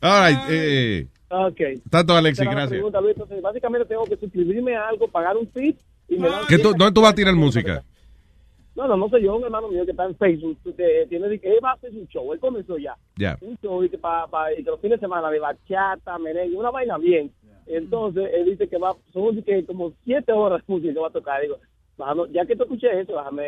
All 0.02 0.20
right, 0.20 0.39
eh, 0.51 1.09
Ok. 1.31 1.61
Tanto, 1.89 2.15
Alexis, 2.15 2.44
gracias. 2.44 2.69
pregunta, 2.70 3.01
Luis. 3.01 3.15
Entonces, 3.15 3.40
básicamente 3.40 3.86
tengo 3.86 4.05
que 4.05 4.16
suscribirme 4.16 4.77
a 4.77 4.89
algo, 4.89 5.07
pagar 5.09 5.36
un 5.36 5.48
feed 5.48 5.74
y 6.09 6.16
me 6.19 6.28
dan... 6.28 6.40
¿qué 6.48 6.59
tú, 6.59 6.70
¿dónde 6.77 6.93
tú 6.93 7.01
vas 7.01 7.12
a 7.12 7.15
tirar 7.15 7.35
música? 7.35 7.85
No, 8.74 8.86
no, 8.89 8.97
no 8.97 9.09
sé 9.11 9.20
yo, 9.23 9.36
un 9.36 9.44
hermano 9.44 9.69
mío 9.69 9.85
que 9.85 9.90
está 9.90 10.07
en 10.07 10.16
Facebook, 10.16 10.57
que 10.77 11.07
tiene 11.09 11.39
que 11.39 11.48
él 11.48 11.59
va 11.62 11.70
a 11.70 11.74
hacer 11.74 11.90
un 11.93 12.07
show, 12.09 12.32
él 12.32 12.40
comenzó 12.40 12.78
ya. 12.78 12.97
Ya. 13.16 13.36
Un 13.40 13.57
show 13.62 13.82
y 13.85 13.89
que, 13.89 13.98
pa, 13.98 14.27
pa- 14.28 14.52
y 14.52 14.57
que 14.65 14.70
los 14.70 14.81
fines 14.81 14.98
de 15.01 15.07
semana 15.07 15.31
de 15.31 15.39
bachata, 15.39 16.19
merengue, 16.19 16.57
una 16.57 16.70
vaina 16.70 16.97
bien. 16.98 17.31
Entonces, 17.66 18.28
él 18.35 18.47
dice 18.47 18.69
que 18.69 18.78
va, 18.78 18.94
son 19.12 19.40
que 19.43 19.65
como 19.66 19.93
siete 20.05 20.32
horas 20.32 20.62
de 20.66 20.73
música 20.73 21.01
va 21.01 21.09
a 21.09 21.12
tocar. 21.12 21.43
Digo, 21.43 21.59
déjame- 21.98 22.32
ya 22.32 22.47
que 22.47 22.57
te 22.57 22.62
escuché 22.62 23.01
eso, 23.01 23.12
déjame 23.12 23.43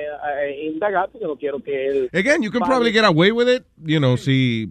eh, 0.45 0.71
indagar 0.73 1.09
porque 1.11 1.27
no 1.27 1.37
quiero 1.37 1.61
que 1.61 1.87
él... 1.89 2.11
Again, 2.13 2.43
you 2.43 2.51
can 2.51 2.61
probably 2.63 2.93
get 2.93 3.05
away 3.05 3.31
with 3.33 3.49
it, 3.49 3.65
you 3.85 3.99
know, 3.99 4.17
si, 4.17 4.69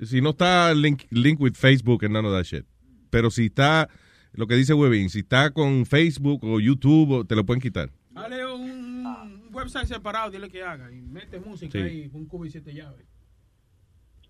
si 0.00 0.20
no 0.20 0.30
está 0.30 0.72
link, 0.74 1.02
link 1.10 1.40
with 1.40 1.54
Facebook 1.54 2.04
and 2.04 2.12
none 2.14 2.26
of 2.26 2.32
that 2.34 2.44
shit. 2.44 2.64
Pero 3.10 3.30
si 3.30 3.46
está, 3.46 3.88
lo 4.32 4.46
que 4.46 4.54
dice 4.56 4.72
Webin, 4.74 5.10
si 5.10 5.20
está 5.20 5.50
con 5.50 5.84
Facebook 5.86 6.44
o 6.44 6.60
YouTube, 6.60 7.10
o- 7.10 7.24
te 7.24 7.34
lo 7.36 7.44
pueden 7.44 7.60
quitar. 7.60 7.90
Dale 8.10 8.46
un, 8.46 8.60
un 9.06 9.42
website 9.52 9.86
separado, 9.86 10.30
dile 10.30 10.48
que 10.48 10.62
haga. 10.62 10.90
Y 10.92 11.00
mete 11.02 11.38
música 11.40 11.72
Sí. 11.78 11.84
ahí, 11.84 12.10
un 12.12 12.26
cubo 12.26 12.44
y 12.46 12.50
siete 12.50 12.72
llaves. 12.74 13.06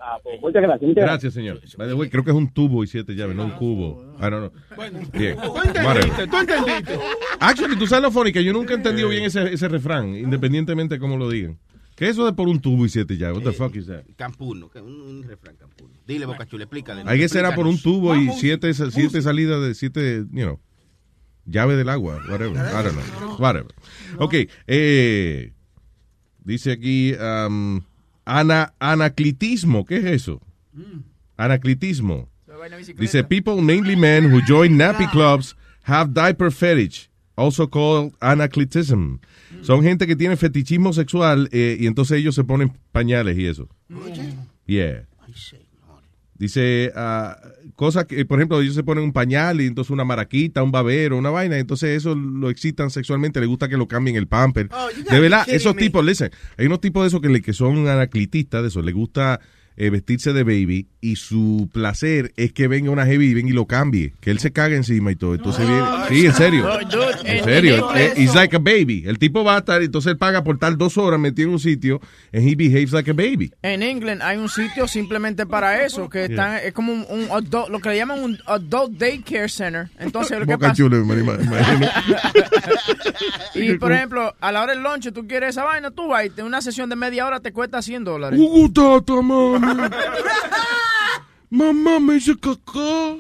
Ah, 0.04 0.18
pues 0.20 0.40
muchas 0.40 0.62
gracias. 0.62 0.88
muchas 0.88 1.04
Gracias, 1.04 1.32
señor. 1.34 1.60
Way, 1.78 2.10
creo 2.10 2.24
que 2.24 2.30
es 2.30 2.36
un 2.36 2.52
tubo 2.52 2.82
y 2.82 2.88
siete 2.88 3.14
llaves, 3.14 3.36
no 3.36 3.44
un 3.44 3.50
cubo. 3.52 4.16
I 4.18 4.22
don't 4.30 4.50
know. 4.52 4.52
Bueno, 4.74 4.98
Bien. 5.12 5.36
tú 5.40 5.56
entendiste, 5.62 6.26
tú 6.26 6.36
entendiste. 6.38 6.98
Actually, 7.38 7.76
tú 7.76 7.86
sabes 7.86 8.02
lo 8.02 8.10
funny, 8.10 8.32
que 8.32 8.42
yo 8.42 8.52
nunca 8.52 8.72
he 8.74 8.76
entendido 8.78 9.08
bien 9.08 9.22
ese, 9.22 9.52
ese 9.52 9.68
refrán, 9.68 10.16
independientemente 10.16 10.96
de 10.96 11.00
cómo 11.00 11.16
lo 11.16 11.30
digan. 11.30 11.56
¿Qué 12.02 12.08
es 12.08 12.16
eso 12.16 12.26
de 12.26 12.32
por 12.32 12.48
un 12.48 12.58
tubo 12.58 12.84
y 12.84 12.88
siete 12.88 13.16
llaves? 13.16 13.38
What 13.38 13.44
the 13.44 13.56
fuck 13.56 13.76
is 13.76 13.86
that? 13.86 14.02
Campuno, 14.16 14.68
que 14.68 14.80
un, 14.80 15.00
un 15.02 15.22
refrán 15.22 15.54
campuno. 15.54 15.94
Dile, 16.04 16.26
Boca 16.26 16.44
Chula, 16.48 16.64
explícale. 16.64 17.04
Hay 17.06 17.20
que 17.20 17.28
será 17.28 17.54
por 17.54 17.68
un 17.68 17.80
tubo 17.80 18.16
y 18.16 18.28
siete, 18.32 18.74
siete 18.74 19.22
salidas 19.22 19.62
de 19.62 19.72
siete, 19.76 20.24
you 20.32 20.42
know, 20.42 20.58
llave 21.46 21.76
del 21.76 21.88
agua, 21.88 22.20
whatever. 22.28 22.56
I 22.56 22.82
don't 22.82 22.96
know. 22.96 23.36
Whatever. 23.38 23.72
Ok, 24.18 24.34
eh, 24.66 25.52
dice 26.42 26.72
aquí, 26.72 27.14
um, 27.14 27.82
ana, 28.24 28.74
anaclitismo, 28.80 29.84
¿qué 29.84 29.98
es 29.98 30.04
eso? 30.06 30.40
Anaclitismo. 31.36 32.28
Dice, 32.98 33.22
people, 33.22 33.62
mainly 33.62 33.94
men, 33.94 34.24
who 34.24 34.40
join 34.44 34.76
nappy 34.76 35.08
clubs 35.12 35.54
have 35.84 36.12
diaper 36.12 36.50
fetish, 36.50 37.08
also 37.36 37.68
called 37.70 38.12
anaclitism. 38.20 39.16
Son 39.62 39.82
gente 39.82 40.06
que 40.06 40.16
tiene 40.16 40.36
fetichismo 40.36 40.92
sexual 40.92 41.48
eh, 41.52 41.76
y 41.80 41.86
entonces 41.86 42.18
ellos 42.18 42.34
se 42.34 42.44
ponen 42.44 42.72
pañales 42.92 43.36
y 43.38 43.46
eso. 43.46 43.68
Yeah. 44.66 45.06
Dice, 46.34 46.90
ah, 46.96 47.36
cosas 47.76 48.06
que, 48.06 48.24
por 48.24 48.38
ejemplo, 48.40 48.60
ellos 48.60 48.74
se 48.74 48.82
ponen 48.82 49.04
un 49.04 49.12
pañal 49.12 49.60
y 49.60 49.66
entonces 49.66 49.90
una 49.92 50.04
maraquita, 50.04 50.62
un 50.62 50.72
babero, 50.72 51.16
una 51.16 51.30
vaina, 51.30 51.56
entonces 51.58 51.96
eso 51.96 52.16
lo 52.16 52.50
excitan 52.50 52.90
sexualmente, 52.90 53.38
le 53.38 53.46
gusta 53.46 53.68
que 53.68 53.76
lo 53.76 53.86
cambien 53.86 54.16
el 54.16 54.26
pamper. 54.26 54.68
Oh, 54.72 54.88
de 55.10 55.20
verdad, 55.20 55.44
esos 55.48 55.76
me. 55.76 55.82
tipos, 55.82 56.04
listen, 56.04 56.30
hay 56.58 56.66
unos 56.66 56.80
tipos 56.80 57.04
de 57.04 57.08
esos 57.08 57.20
que, 57.20 57.28
le- 57.28 57.42
que 57.42 57.52
son 57.52 57.86
anaclitistas, 57.86 58.62
de 58.62 58.68
eso, 58.68 58.82
les 58.82 58.94
gusta 58.94 59.38
eh, 59.76 59.90
vestirse 59.90 60.32
de 60.32 60.42
baby 60.44 60.86
y 61.00 61.16
su 61.16 61.68
placer 61.72 62.32
es 62.36 62.52
que 62.52 62.68
venga 62.68 62.90
una 62.90 63.04
heavy 63.06 63.26
y 63.26 63.34
venga 63.34 63.50
y 63.50 63.52
lo 63.52 63.66
cambie, 63.66 64.12
que 64.20 64.30
él 64.30 64.38
se 64.38 64.52
cague 64.52 64.76
encima 64.76 65.10
y 65.12 65.16
todo. 65.16 65.34
Entonces 65.34 65.66
viene, 65.66 65.82
sí, 66.08 66.26
en 66.26 66.34
serio. 66.34 66.64
No, 66.64 66.78
dude, 66.88 67.12
En 67.24 67.44
serio, 67.44 67.90
eh, 67.94 68.12
inglés- 68.12 68.18
he's 68.18 68.34
like 68.34 68.54
a 68.54 68.58
baby. 68.58 69.04
El 69.06 69.18
tipo 69.18 69.42
va 69.44 69.56
a 69.56 69.58
estar, 69.58 69.82
entonces 69.82 70.12
él 70.12 70.18
paga 70.18 70.44
por 70.44 70.56
estar 70.56 70.76
dos 70.76 70.96
horas 70.98 71.18
metido 71.18 71.48
en 71.48 71.54
un 71.54 71.60
sitio 71.60 72.00
and 72.32 72.46
he 72.48 72.54
behaves 72.54 72.92
like 72.92 73.10
a 73.10 73.14
baby. 73.14 73.50
En 73.62 73.82
England 73.82 74.22
hay 74.22 74.36
un 74.38 74.48
sitio 74.48 74.86
simplemente 74.86 75.46
para 75.46 75.84
eso, 75.84 76.08
que 76.08 76.24
están, 76.26 76.58
es 76.64 76.72
como 76.72 76.92
un, 76.92 77.06
un 77.08 77.28
adult- 77.30 77.68
lo 77.68 77.80
que 77.80 77.88
le 77.88 77.96
llaman 77.96 78.22
un 78.22 78.38
adult 78.46 78.92
daycare 78.98 79.48
center. 79.48 79.88
Entonces, 79.98 80.38
lo 80.38 80.46
que 80.46 80.52
pasa... 80.68 80.74
Imagino. 81.42 81.86
Y, 83.54 83.74
por 83.78 83.92
ejemplo, 83.92 84.34
a 84.40 84.52
la 84.52 84.62
hora 84.62 84.72
del 84.74 84.82
lunch, 84.82 85.12
tú 85.12 85.26
quieres 85.26 85.50
esa 85.50 85.64
vaina, 85.64 85.90
tú 85.90 86.08
vas 86.08 86.26
y 86.36 86.40
una 86.40 86.60
sesión 86.62 86.88
de 86.88 86.96
media 86.96 87.26
hora 87.26 87.40
te 87.40 87.52
cuesta 87.52 87.82
100 87.82 88.04
dólares. 88.04 88.38
Mamá 91.50 92.00
me 92.00 92.16
hizo 92.16 92.34
cacá. 92.38 93.16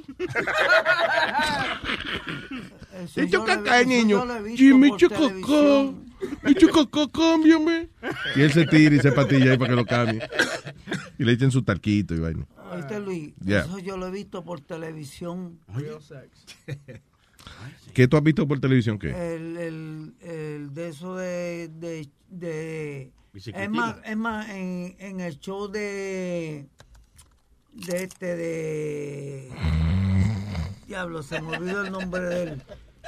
He 3.16 3.28
caca, 3.28 3.56
visto- 3.56 3.84
niño. 3.88 4.18
yo 4.20 4.24
lo 4.24 4.36
he 4.36 4.42
visto 4.42 4.56
Jimmy, 4.58 4.88
por 4.88 4.96
echo 4.98 5.08
cacá. 5.10 5.20
televisión. 5.28 6.12
Echo 6.44 6.68
cacá, 6.68 7.08
cámbiame. 7.12 7.88
Y 8.36 8.40
él 8.42 8.52
se 8.52 8.64
tira 8.66 8.94
y 8.94 9.00
se 9.00 9.12
patilla 9.12 9.50
ahí 9.52 9.58
para 9.58 9.70
que 9.70 9.76
lo 9.76 9.84
cambie. 9.84 10.22
Y 11.18 11.24
le 11.24 11.32
echen 11.32 11.50
su 11.50 11.62
talquito 11.62 12.14
y 12.14 12.20
vaina. 12.20 12.46
¿Oíste, 12.72 13.00
Luis? 13.00 13.34
Yeah. 13.44 13.60
Eso 13.64 13.78
yo 13.80 13.96
lo 13.98 14.06
he 14.06 14.10
visto 14.10 14.42
por 14.44 14.60
televisión. 14.60 15.58
¿Qué 17.94 18.08
tú 18.08 18.16
has 18.16 18.22
visto 18.22 18.46
por 18.48 18.58
televisión? 18.60 18.98
¿Qué? 18.98 19.10
El, 19.10 19.56
el, 19.56 20.14
el 20.22 20.74
de 20.74 20.88
eso 20.88 21.16
de... 21.16 21.68
de, 22.30 23.12
es 23.34 23.70
más, 23.70 23.96
es 24.04 24.16
más 24.16 24.48
en, 24.50 24.96
en 24.98 25.20
el 25.20 25.38
show 25.38 25.68
de... 25.68 26.66
De 27.72 28.04
este, 28.04 28.36
de... 28.36 29.48
Diablo, 30.86 31.22
se 31.22 31.40
me 31.40 31.56
olvidó 31.56 31.84
el 31.84 31.92
nombre 31.92 32.22
de 32.22 32.42
él. 32.42 32.62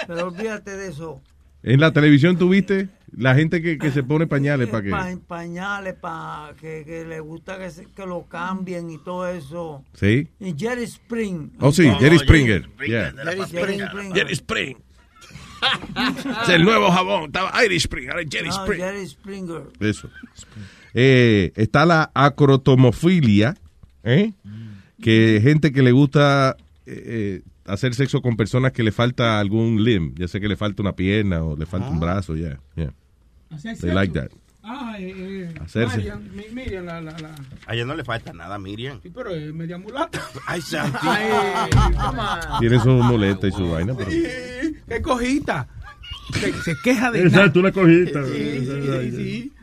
Pero 0.06 0.28
olvídate 0.28 0.76
de 0.76 0.88
eso. 0.88 1.20
En 1.62 1.80
la 1.80 1.92
televisión 1.92 2.36
tuviste 2.38 2.88
la 3.16 3.34
gente 3.34 3.60
que, 3.62 3.78
que 3.78 3.90
se 3.90 4.02
pone 4.02 4.26
pañales 4.26 4.68
para 4.68 4.82
que... 4.82 4.90
Pa- 4.90 5.16
pañales, 5.26 5.94
para 5.94 6.54
que, 6.60 6.84
que 6.84 7.04
le 7.04 7.20
gusta 7.20 7.58
que, 7.58 7.70
se- 7.70 7.86
que 7.86 8.06
lo 8.06 8.24
cambien 8.28 8.90
y 8.90 8.98
todo 8.98 9.28
eso. 9.28 9.84
Sí. 9.94 10.28
Y 10.40 10.54
Jerry 10.58 10.84
Spring. 10.84 11.50
Oh, 11.60 11.72
sí, 11.72 11.88
Jerry 12.00 12.18
Springer. 12.18 12.68
Yeah. 12.86 13.12
Jerry 13.24 13.42
Springer. 13.46 13.90
Jerry 14.14 14.32
Spring. 14.32 14.76
es 16.42 16.48
el 16.50 16.64
nuevo 16.64 16.90
jabón. 16.90 17.24
Estaba 17.26 17.64
Irish 17.64 17.82
Spring, 17.84 18.08
ahora 18.10 18.22
es 18.22 18.28
Jerry 18.30 18.48
No, 18.48 18.54
Spring. 18.64 18.80
Jerry 18.80 19.08
Springer. 19.08 19.62
Eso. 19.80 20.10
Eh, 20.92 21.52
está 21.56 21.86
la 21.86 22.10
acrotomofilia, 22.14 23.56
¿eh? 24.02 24.32
que 25.02 25.40
gente 25.42 25.72
que 25.72 25.82
le 25.82 25.92
gusta 25.92 26.56
eh, 26.86 27.02
eh, 27.06 27.42
hacer 27.66 27.94
sexo 27.94 28.22
con 28.22 28.36
personas 28.36 28.72
que 28.72 28.82
le 28.82 28.92
falta 28.92 29.40
algún 29.40 29.82
limb, 29.82 30.14
ya 30.18 30.28
sea 30.28 30.40
que 30.40 30.48
le 30.48 30.56
falta 30.56 30.82
una 30.82 30.94
pierna 30.94 31.42
o 31.42 31.56
le 31.56 31.66
falta 31.66 31.88
un 31.88 31.98
brazo, 32.00 32.36
ya. 32.36 32.58
yeah. 32.76 32.84
Hacer 32.86 32.94
They 33.62 33.92
like 33.92 34.12
that. 34.14 34.30
Ah, 34.66 34.96
eh, 34.98 35.12
eh, 35.14 35.54
Hacerse. 35.60 35.98
Miriam, 35.98 36.22
Mi- 36.34 36.48
Miriam, 36.54 36.86
la, 36.86 37.00
la, 37.00 37.10
la. 37.18 37.34
A 37.66 37.74
ella 37.74 37.84
no 37.84 37.94
le 37.94 38.02
falta 38.02 38.32
nada, 38.32 38.58
Miriam. 38.58 38.98
Sí, 39.02 39.10
pero 39.14 39.30
es 39.30 39.52
media 39.52 39.76
mulata. 39.76 40.20
Ay, 40.46 40.62
Santi. 40.62 40.98
Tiene 42.60 42.80
su 42.80 42.88
muleta 42.90 43.46
y 43.46 43.52
su 43.52 43.70
vaina, 43.70 43.94
pero... 43.94 44.10
Sí, 44.10 44.24
¡Qué 44.88 45.02
cojita! 45.02 45.68
Se, 46.32 46.52
se 46.62 46.74
queja 46.82 47.10
de 47.10 47.22
Exacto, 47.24 47.60
una 47.60 47.72
cojita. 47.72 48.24
Sí, 48.24 48.66
sí, 48.66 49.10
sí. 49.10 49.52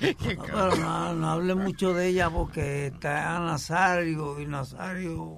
No, 0.00 0.44
pero 0.46 0.76
no, 0.76 1.14
no 1.14 1.30
hable 1.30 1.54
mucho 1.54 1.92
de 1.92 2.08
ella 2.08 2.30
porque 2.30 2.86
está 2.86 3.38
Nazario 3.40 4.40
y 4.40 4.46
Nazario. 4.46 5.36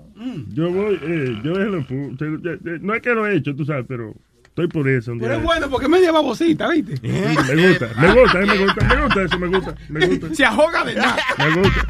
Yo 0.54 0.70
voy, 0.70 0.94
eh, 1.02 1.40
yo 1.42 1.52
ya- 1.54 2.58
ya- 2.62 2.78
No 2.80 2.94
es 2.94 3.02
que 3.02 3.10
lo 3.10 3.26
he 3.26 3.36
hecho, 3.36 3.56
tú 3.56 3.64
sabes, 3.64 3.84
pero 3.88 4.14
estoy 4.52 4.68
por 4.68 4.86
eso. 4.86 5.14
Pero 5.18 5.34
es 5.34 5.42
bueno 5.42 5.70
porque 5.70 5.86
es 5.86 5.90
media 5.90 6.12
babosita, 6.12 6.68
¿viste? 6.68 6.96
Sí, 6.96 7.08
Me 7.08 7.68
gusta, 7.68 7.88
me 7.96 8.12
gusta, 8.14 8.38
me 8.40 8.58
gusta, 8.58 8.84
me 8.84 9.02
gusta 9.02 9.22
eso, 9.22 9.38
me 9.38 9.46
gusta, 9.48 9.74
me 9.88 10.06
gusta. 10.06 10.34
Se 10.34 10.44
ahoga 10.44 10.84
de 10.84 10.94
nada. 10.94 11.16
Me 11.38 11.50
gusta. 11.54 11.86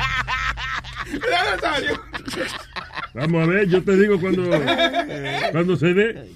Vamos 3.14 3.42
a 3.42 3.46
ver, 3.50 3.68
yo 3.68 3.82
te 3.82 3.96
digo 3.96 4.18
cuando, 4.20 4.48
cuando 5.52 5.76
se 5.76 5.92
dé. 5.92 6.28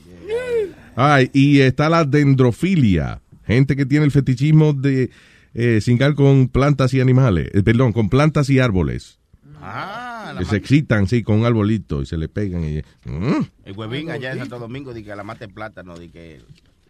Ay, 0.96 1.30
y 1.32 1.60
está 1.60 1.88
la 1.88 2.04
dendrofilia, 2.04 3.22
gente 3.46 3.76
que 3.76 3.86
tiene 3.86 4.04
el 4.04 4.10
fetichismo 4.10 4.72
de 4.72 5.10
eh, 5.54 5.80
cingar 5.80 6.14
con 6.14 6.48
plantas 6.48 6.92
y 6.92 7.00
animales, 7.00 7.50
eh, 7.54 7.62
perdón, 7.62 7.92
con 7.92 8.10
plantas 8.10 8.50
y 8.50 8.58
árboles. 8.58 9.18
Ah, 9.62 10.15
la 10.32 10.40
Que 10.40 10.44
se 10.46 10.56
excitan, 10.56 11.06
sí, 11.06 11.22
con 11.22 11.40
un 11.40 11.46
arbolito 11.46 12.02
y 12.02 12.06
se 12.06 12.16
le 12.16 12.28
pegan. 12.28 12.64
Y, 12.64 12.82
Mm. 13.08 13.44
El 13.64 13.72
huevín 13.76 14.10
allá 14.10 14.32
en 14.32 14.38
Santo 14.38 14.58
Domingo 14.58 14.92
dice 14.94 15.08
que 15.10 15.16
la 15.16 15.24
mata 15.24 15.46
de 15.46 15.52
plátano, 15.52 15.96
di 15.98 16.08
que 16.08 16.40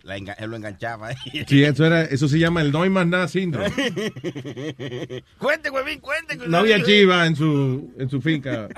la 0.02 0.16
enga- 0.16 0.36
él 0.38 0.50
lo 0.50 0.56
enganchaba. 0.56 1.10
Sí, 1.48 1.64
eso, 1.64 1.84
era, 1.84 2.02
eso 2.02 2.28
se 2.28 2.38
llama 2.38 2.62
el 2.62 2.70
no 2.70 2.82
hay 2.82 2.90
más 2.90 3.06
nada 3.08 3.26
síndrome. 3.28 3.70
cuente, 5.38 5.70
huevín, 5.70 6.00
cuente. 6.00 6.36
No 6.46 6.58
había 6.58 6.82
chiva 6.82 7.26
en 7.26 7.34
su, 7.36 7.92
en 7.98 8.08
su 8.08 8.20
finca. 8.20 8.68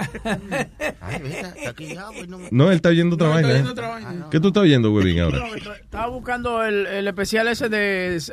Ay, 1.00 1.20
mira, 1.22 1.48
está 1.56 1.70
aquí 1.70 1.94
ya, 1.94 2.06
pues, 2.14 2.28
no 2.28 2.38
me- 2.38 2.48
No, 2.50 2.70
él 2.70 2.76
está 2.76 2.88
oyendo 2.90 3.14
otra 3.16 3.28
No, 3.28 3.34
vaina. 3.34 3.48
está 3.48 3.58
¿eh? 3.58 3.62
oyendo 3.62 3.72
otra 3.72 3.88
vaina. 3.88 4.26
¿Qué 4.30 4.40
tú 4.40 4.48
estás 4.48 4.62
oyendo, 4.62 4.92
huevín, 4.92 5.20
ahora? 5.20 5.38
Estaba 5.80 6.06
buscando 6.08 6.64
el, 6.64 6.86
el 6.86 7.06
especial 7.08 7.48
ese 7.48 7.68
de, 7.68 8.16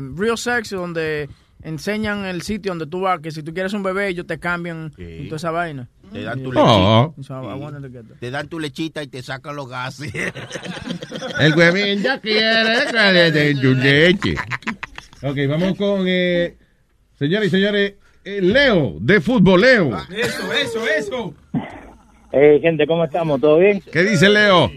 de 0.00 0.12
Real 0.16 0.36
Sex, 0.38 0.70
donde 0.70 1.28
enseñan 1.62 2.24
el 2.24 2.42
sitio 2.42 2.70
donde 2.72 2.86
tú 2.86 3.00
vas, 3.00 3.20
que 3.20 3.30
si 3.30 3.42
tú 3.42 3.52
quieres 3.52 3.72
un 3.72 3.82
bebé, 3.82 4.08
ellos 4.08 4.26
te 4.26 4.38
cambian 4.38 4.92
y 4.96 5.24
toda 5.26 5.36
esa 5.36 5.50
vaina. 5.50 5.88
Te 6.12 6.22
dan 6.22 6.42
tu 6.42 6.50
Oh. 6.56 7.12
lechita. 7.16 7.22
So, 7.22 7.82
get 7.90 8.04
that. 8.08 8.16
Te 8.18 8.30
dan 8.30 8.48
tu 8.48 8.58
lechita 8.58 9.02
y 9.02 9.08
te 9.08 9.22
sacan 9.22 9.56
los 9.56 9.68
gases. 9.68 10.12
El 11.40 11.54
huevín 11.54 12.02
ya 12.02 12.18
quiere 12.20 12.86
que 12.90 13.30
de 13.32 13.54
tu 13.54 13.74
leche. 13.74 14.34
Ok, 15.22 15.36
vamos 15.48 15.76
con, 15.76 16.04
eh, 16.06 16.56
señores 17.18 17.48
y 17.48 17.50
señores, 17.50 17.94
eh, 18.24 18.40
Leo, 18.40 18.96
de 19.00 19.20
fútbol, 19.20 19.60
Leo. 19.60 19.98
Eso, 20.10 20.52
eso, 20.52 20.86
eso. 20.86 21.34
Eh, 22.32 22.58
gente, 22.62 22.86
¿cómo 22.86 23.04
estamos? 23.04 23.40
¿Todo 23.40 23.58
bien? 23.58 23.82
¿Qué 23.92 24.02
dice 24.04 24.28
Leo? 24.28 24.70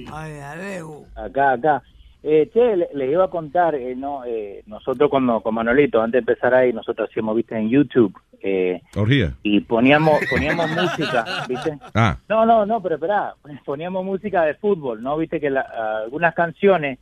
Acá, 1.15 1.53
acá. 1.53 1.83
Eh, 2.23 2.49
che, 2.53 2.75
le- 2.75 2.89
les 2.93 3.09
iba 3.11 3.25
a 3.25 3.29
contar, 3.29 3.73
eh, 3.73 3.95
no, 3.95 4.23
eh, 4.25 4.61
nosotros 4.67 5.09
cuando 5.09 5.41
con 5.41 5.55
Manolito, 5.55 5.99
antes 6.01 6.23
de 6.23 6.31
empezar 6.31 6.53
ahí, 6.53 6.71
nosotros 6.71 7.09
hacíamos, 7.09 7.35
viste, 7.35 7.57
en 7.57 7.69
YouTube, 7.69 8.13
eh, 8.43 8.79
Orgía. 8.95 9.33
y 9.41 9.59
poníamos, 9.61 10.19
poníamos 10.29 10.69
música, 10.69 11.25
viste. 11.49 11.79
Ah, 11.95 12.17
No, 12.29 12.45
no, 12.45 12.65
no, 12.65 12.79
pero 12.81 12.95
espera, 12.95 13.33
poníamos 13.65 14.05
música 14.05 14.43
de 14.43 14.53
fútbol, 14.53 15.01
¿no? 15.01 15.17
Viste 15.17 15.39
que 15.39 15.49
la- 15.49 15.65
algunas 16.03 16.35
canciones 16.35 16.99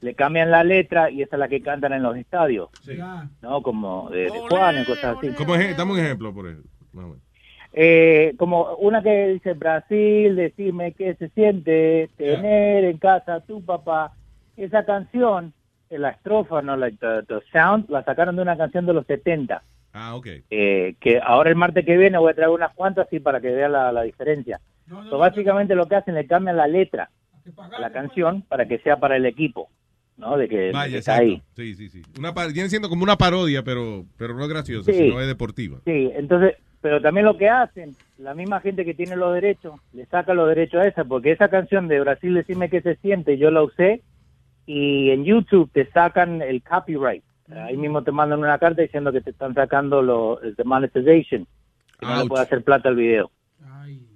le 0.00 0.14
cambian 0.14 0.50
la 0.50 0.64
letra 0.64 1.10
y 1.10 1.20
esa 1.22 1.36
es 1.36 1.40
la 1.40 1.48
que 1.48 1.60
cantan 1.62 1.92
en 1.92 2.02
los 2.02 2.16
estadios, 2.16 2.70
¿no? 3.42 3.60
Como 3.62 4.08
de, 4.10 4.24
de 4.30 4.40
Juan 4.48 4.80
y 4.80 4.84
cosas 4.86 5.16
así. 5.18 5.28
¿cómo 5.36 5.56
es? 5.56 5.76
Dame 5.76 5.92
un 5.92 5.98
ejemplo, 5.98 6.32
por 6.32 6.46
ejemplo. 6.46 6.70
Vamos. 6.92 7.18
Eh, 7.72 8.34
como 8.38 8.74
una 8.76 9.02
que 9.02 9.28
dice 9.28 9.52
Brasil, 9.54 10.36
decime 10.36 10.92
qué 10.92 11.14
se 11.16 11.28
siente 11.30 12.08
tener 12.16 12.84
en 12.84 12.98
casa 12.98 13.34
a 13.34 13.40
tu 13.40 13.62
papá. 13.64 14.12
Esa 14.56 14.84
canción, 14.84 15.52
eh, 15.90 15.98
la 15.98 16.10
estrofa, 16.10 16.62
no, 16.62 16.76
like 16.76 16.98
the, 16.98 17.22
the 17.26 17.40
sound, 17.52 17.88
la 17.90 18.04
sacaron 18.04 18.36
de 18.36 18.42
una 18.42 18.56
canción 18.56 18.86
de 18.86 18.92
los 18.94 19.06
70. 19.06 19.62
Ah, 19.92 20.16
ok. 20.16 20.26
Eh, 20.50 20.94
que 21.00 21.20
ahora 21.24 21.50
el 21.50 21.56
martes 21.56 21.84
que 21.84 21.96
viene 21.96 22.18
voy 22.18 22.32
a 22.32 22.34
traer 22.34 22.50
unas 22.50 22.74
cuantas 22.74 23.06
así 23.06 23.20
para 23.20 23.40
que 23.40 23.50
vean 23.50 23.72
la, 23.72 23.92
la 23.92 24.02
diferencia. 24.02 24.60
So, 25.08 25.18
básicamente 25.18 25.74
lo 25.74 25.86
que 25.86 25.96
hacen 25.96 26.14
le 26.14 26.26
cambian 26.26 26.56
la 26.56 26.66
letra 26.66 27.10
a 27.56 27.78
la 27.80 27.90
canción 27.90 28.42
para 28.42 28.66
que 28.66 28.78
sea 28.78 28.96
para 28.98 29.16
el 29.16 29.24
equipo, 29.24 29.68
¿no? 30.16 30.36
De 30.36 30.48
que, 30.48 30.56
de 30.56 30.66
que 30.68 30.72
Vaya, 30.72 30.98
está 30.98 31.16
exacto. 31.22 31.30
ahí. 31.32 31.42
Sí, 31.54 31.74
sí, 31.74 31.88
sí. 31.88 32.02
Una 32.18 32.32
viene 32.52 32.68
siendo 32.68 32.88
como 32.88 33.02
una 33.02 33.16
parodia, 33.16 33.62
pero, 33.62 34.04
pero 34.18 34.34
no 34.34 34.42
es 34.42 34.48
graciosa, 34.48 34.92
Sí. 34.92 34.98
sino 34.98 35.20
es 35.20 35.26
deportiva. 35.26 35.78
Sí, 35.84 36.10
entonces, 36.14 36.56
pero 36.80 37.00
también 37.00 37.24
lo 37.24 37.38
que 37.38 37.48
hacen, 37.48 37.94
la 38.18 38.34
misma 38.34 38.60
gente 38.60 38.84
que 38.84 38.94
tiene 38.94 39.16
los 39.16 39.32
derechos, 39.32 39.80
le 39.92 40.04
saca 40.06 40.34
los 40.34 40.48
derechos 40.48 40.82
a 40.82 40.86
esa, 40.88 41.04
porque 41.04 41.32
esa 41.32 41.48
canción 41.48 41.88
de 41.88 42.00
Brasil, 42.00 42.34
decime 42.34 42.68
qué 42.68 42.82
se 42.82 42.96
siente, 42.96 43.38
yo 43.38 43.50
la 43.50 43.62
usé, 43.62 44.02
y 44.66 45.10
en 45.10 45.24
YouTube 45.24 45.70
te 45.72 45.90
sacan 45.90 46.42
el 46.42 46.62
copyright. 46.62 47.22
Ahí 47.50 47.76
mismo 47.76 48.02
te 48.02 48.10
mandan 48.10 48.38
una 48.38 48.58
carta 48.58 48.80
diciendo 48.82 49.12
que 49.12 49.20
te 49.20 49.30
están 49.30 49.54
sacando 49.54 50.00
lo, 50.00 50.40
el 50.40 50.54
de 50.54 50.64
monetization, 50.64 51.46
que 52.00 52.06
no 52.06 52.22
le 52.22 52.28
puede 52.28 52.42
hacer 52.42 52.62
plata 52.64 52.88
al 52.88 52.96
video. 52.96 53.30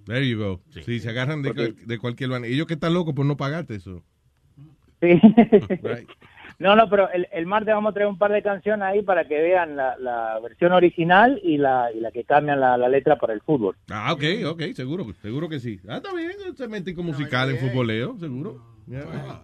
There 0.06 0.26
you 0.26 0.38
go. 0.38 0.60
Sí, 0.70 1.00
se 1.00 1.10
agarran 1.10 1.42
de, 1.42 1.74
de 1.84 1.98
cualquier 1.98 2.30
manera. 2.30 2.52
Ellos 2.52 2.66
que 2.66 2.74
están 2.74 2.94
locos 2.94 3.14
por 3.14 3.26
no 3.26 3.36
pagarte 3.36 3.74
eso. 3.74 4.02
Sí. 5.00 5.08
Right. 5.82 6.08
No, 6.60 6.74
no, 6.74 6.90
pero 6.90 7.08
el, 7.12 7.28
el 7.30 7.46
martes 7.46 7.72
vamos 7.72 7.92
a 7.92 7.94
traer 7.94 8.08
un 8.08 8.18
par 8.18 8.32
de 8.32 8.42
canciones 8.42 8.82
ahí 8.82 9.02
para 9.02 9.28
que 9.28 9.40
vean 9.40 9.76
la, 9.76 9.96
la 9.96 10.40
versión 10.40 10.72
original 10.72 11.40
y 11.44 11.56
la, 11.56 11.92
y 11.94 12.00
la 12.00 12.10
que 12.10 12.24
cambian 12.24 12.58
la, 12.58 12.76
la 12.76 12.88
letra 12.88 13.16
para 13.16 13.32
el 13.32 13.40
fútbol. 13.42 13.76
Ah, 13.88 14.12
ok, 14.12 14.24
ok, 14.44 14.62
seguro, 14.74 15.06
seguro 15.22 15.48
que 15.48 15.60
sí. 15.60 15.78
Ah, 15.88 15.98
está 15.98 16.12
bien, 16.12 16.32
segmento 16.56 17.00
musical 17.00 17.50
en 17.50 17.58
futboleo, 17.58 18.18
seguro. 18.18 18.60
Yeah. 18.88 19.42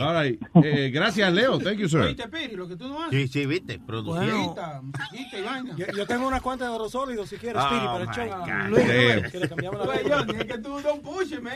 All 0.00 0.22
right. 0.22 0.40
Eh, 0.62 0.90
gracias, 0.92 1.32
Leo. 1.32 1.58
Thank 1.58 1.78
you, 1.78 1.88
sir. 1.88 2.14
Piri, 2.30 2.56
lo 2.56 2.68
que 2.68 2.76
tú 2.76 2.88
no 2.88 3.02
haces. 3.04 3.30
Sí, 3.30 3.40
sí, 3.40 3.46
viste, 3.46 3.78
produciendo. 3.78 4.54
Vaina. 4.54 5.74
Yo, 5.76 5.86
yo 5.96 6.06
tengo 6.06 6.28
unas 6.28 6.42
cuantas 6.42 6.68
de 6.68 6.74
oro 6.74 6.88
sólido 6.90 7.26
si 7.26 7.36
quieres, 7.36 7.62
Oh, 7.64 7.66
Speedy, 7.68 7.86
para 7.86 8.04
el 8.04 8.10
show. 8.10 8.26
God. 8.38 8.68
Luis, 8.68 8.86
Damn. 9.22 9.30
que 9.30 9.38
le 9.40 9.48
cambiamos 9.48 9.80
la 9.80 9.86
Güey, 9.86 9.98
letra. 10.02 10.18
Johnny, 10.18 10.34
es 10.38 10.44
que 10.44 10.58
tú 10.58 10.80
don't 10.80 11.02
push 11.02 11.32
it, 11.32 11.40
man. 11.40 11.54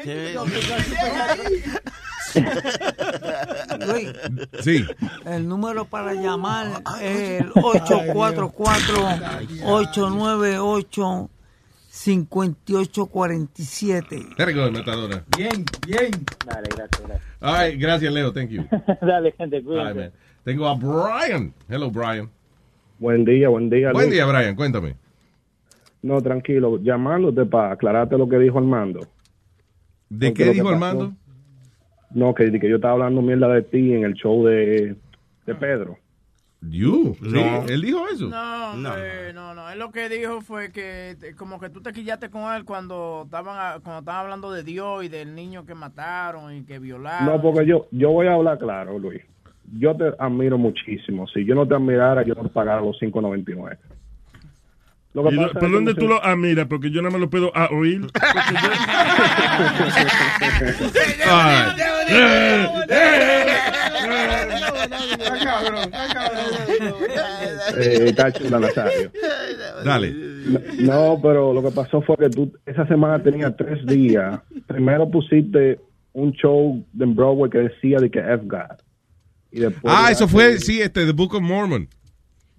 Luis, 3.87 4.11
Sí. 4.63 4.87
el 5.27 5.49
número 5.49 5.85
para 5.85 6.15
llamar 6.15 6.83
es 7.01 7.43
el 7.43 7.53
844-898-5847. 12.07 14.37
Very 14.37 14.53
good, 14.53 14.73
Metadona. 14.73 15.25
Bien, 15.37 15.65
bien. 15.87 16.11
Dale, 16.47 16.69
gracias, 16.75 17.03
gracias. 17.07 17.23
All 17.41 17.55
right, 17.71 17.81
gracias, 17.81 18.13
Leo. 18.13 18.33
Thank 18.33 18.51
you. 18.51 18.65
Dale, 19.01 19.33
gente. 19.33 19.63
Tengo 20.45 20.69
a 20.69 20.75
Brian. 20.75 21.53
Hello, 21.69 21.91
Brian. 21.91 22.29
Buen 22.99 23.25
día, 23.25 23.49
buen 23.49 23.71
día. 23.71 23.93
Buen 23.93 24.07
Luis. 24.07 24.15
día, 24.17 24.27
Brian. 24.27 24.55
Cuéntame. 24.57 24.97
No, 26.03 26.21
tranquilo, 26.21 26.79
llamándote 26.83 27.47
para 27.47 27.73
aclararte 27.73 28.19
lo 28.19 28.29
que 28.29 28.39
dijo 28.39 28.59
Armando. 28.59 29.01
¿De 30.09 30.29
Porque 30.29 30.45
qué 30.45 30.51
dijo 30.51 30.65
pasó- 30.65 30.75
Armando? 30.75 31.13
No, 32.11 32.35
que, 32.35 32.51
que 32.59 32.69
yo 32.69 32.77
estaba 32.77 32.95
hablando 32.95 33.23
mierda 33.23 33.49
de 33.49 33.63
ti 33.63 33.95
en 33.95 34.05
el 34.05 34.15
show 34.15 34.45
de, 34.45 34.97
de 35.47 35.55
Pedro. 35.55 35.97
You. 36.71 37.17
Sí, 37.21 37.29
No. 37.33 37.65
él 37.69 37.83
dijo 37.83 38.07
eso. 38.09 38.29
No, 38.29 38.71
hombre, 38.73 39.33
no, 39.33 39.53
no. 39.55 39.69
Él 39.69 39.79
lo 39.81 39.91
que 39.91 40.09
dijo 40.09 40.41
fue 40.43 40.71
que 40.71 41.17
te- 41.19 41.35
como 41.35 41.59
que 41.59 41.69
tú 41.71 41.81
te 41.83 41.93
quillaste 41.93 42.31
con 42.31 42.53
él 42.55 42.65
cuando 42.65 43.23
estaban 43.25 43.57
a- 43.59 43.81
cuando 43.81 43.99
estaban 44.01 44.21
hablando 44.23 44.53
de 44.53 44.63
Dios 44.63 45.05
y 45.05 45.09
del 45.09 45.35
niño 45.35 45.67
que 45.67 45.75
mataron 45.75 46.55
y 46.57 46.63
que 46.65 46.79
violaron. 46.79 47.27
No, 47.27 47.43
porque 47.43 47.67
yo, 47.67 47.89
yo 47.91 48.11
voy 48.11 48.29
a 48.29 48.35
hablar 48.35 48.59
claro, 48.59 48.99
Luis. 48.99 49.23
Yo 49.79 49.97
te 49.97 50.13
admiro 50.19 50.57
muchísimo. 50.57 51.27
Si 51.29 51.45
yo 51.45 51.55
no 51.55 51.67
te 51.67 51.75
admirara, 51.75 52.23
yo 52.25 52.35
no 52.35 52.43
te 52.43 52.49
pagara 52.51 52.81
los 52.81 52.97
5.99. 53.01 53.79
Lo 55.15 55.25
que 55.25 55.31
¿Y 55.31 55.33
lo- 55.35 55.43
pasa 55.49 55.55
¿Por 55.61 55.65
es 55.69 55.73
dónde 55.73 55.93
no 55.95 55.99
tú 55.99 56.09
lo 56.09 56.25
admiras? 56.25 56.67
Porque 56.69 56.91
yo 56.91 57.03
nada 57.03 57.11
más 57.13 57.21
lo 57.21 57.29
puedo 57.29 57.55
a 57.57 57.67
oír. 57.71 58.07
Eh, 67.79 68.05
está 68.09 68.33
chula, 68.33 68.59
Nazario. 68.61 69.11
Dale. 69.85 70.13
No, 70.81 71.19
pero 71.23 71.53
lo 71.53 71.63
que 71.63 71.71
pasó 71.71 72.03
fue 72.03 72.17
que 72.17 72.31
tú 72.31 72.53
esa 72.67 72.87
semana 72.87 73.23
tenía 73.23 73.55
tres 73.57 73.85
días. 73.87 74.41
Primero 74.67 75.11
pusiste 75.11 75.81
un 76.13 76.33
show 76.33 76.85
de 76.93 77.07
Broadway 77.07 77.51
que 77.51 77.59
decía 77.59 77.99
de 77.99 78.11
que 78.11 78.19
F 78.19 78.43
God. 78.45 78.77
Y 79.51 79.61
después 79.61 79.95
Ah, 79.97 80.11
eso 80.11 80.29
fue, 80.29 80.55
duraste- 80.55 80.65
sí, 80.65 80.81
este, 80.81 81.07
The 81.07 81.13
Book 81.13 81.35
of 81.35 81.43
Mormon. 81.43 81.89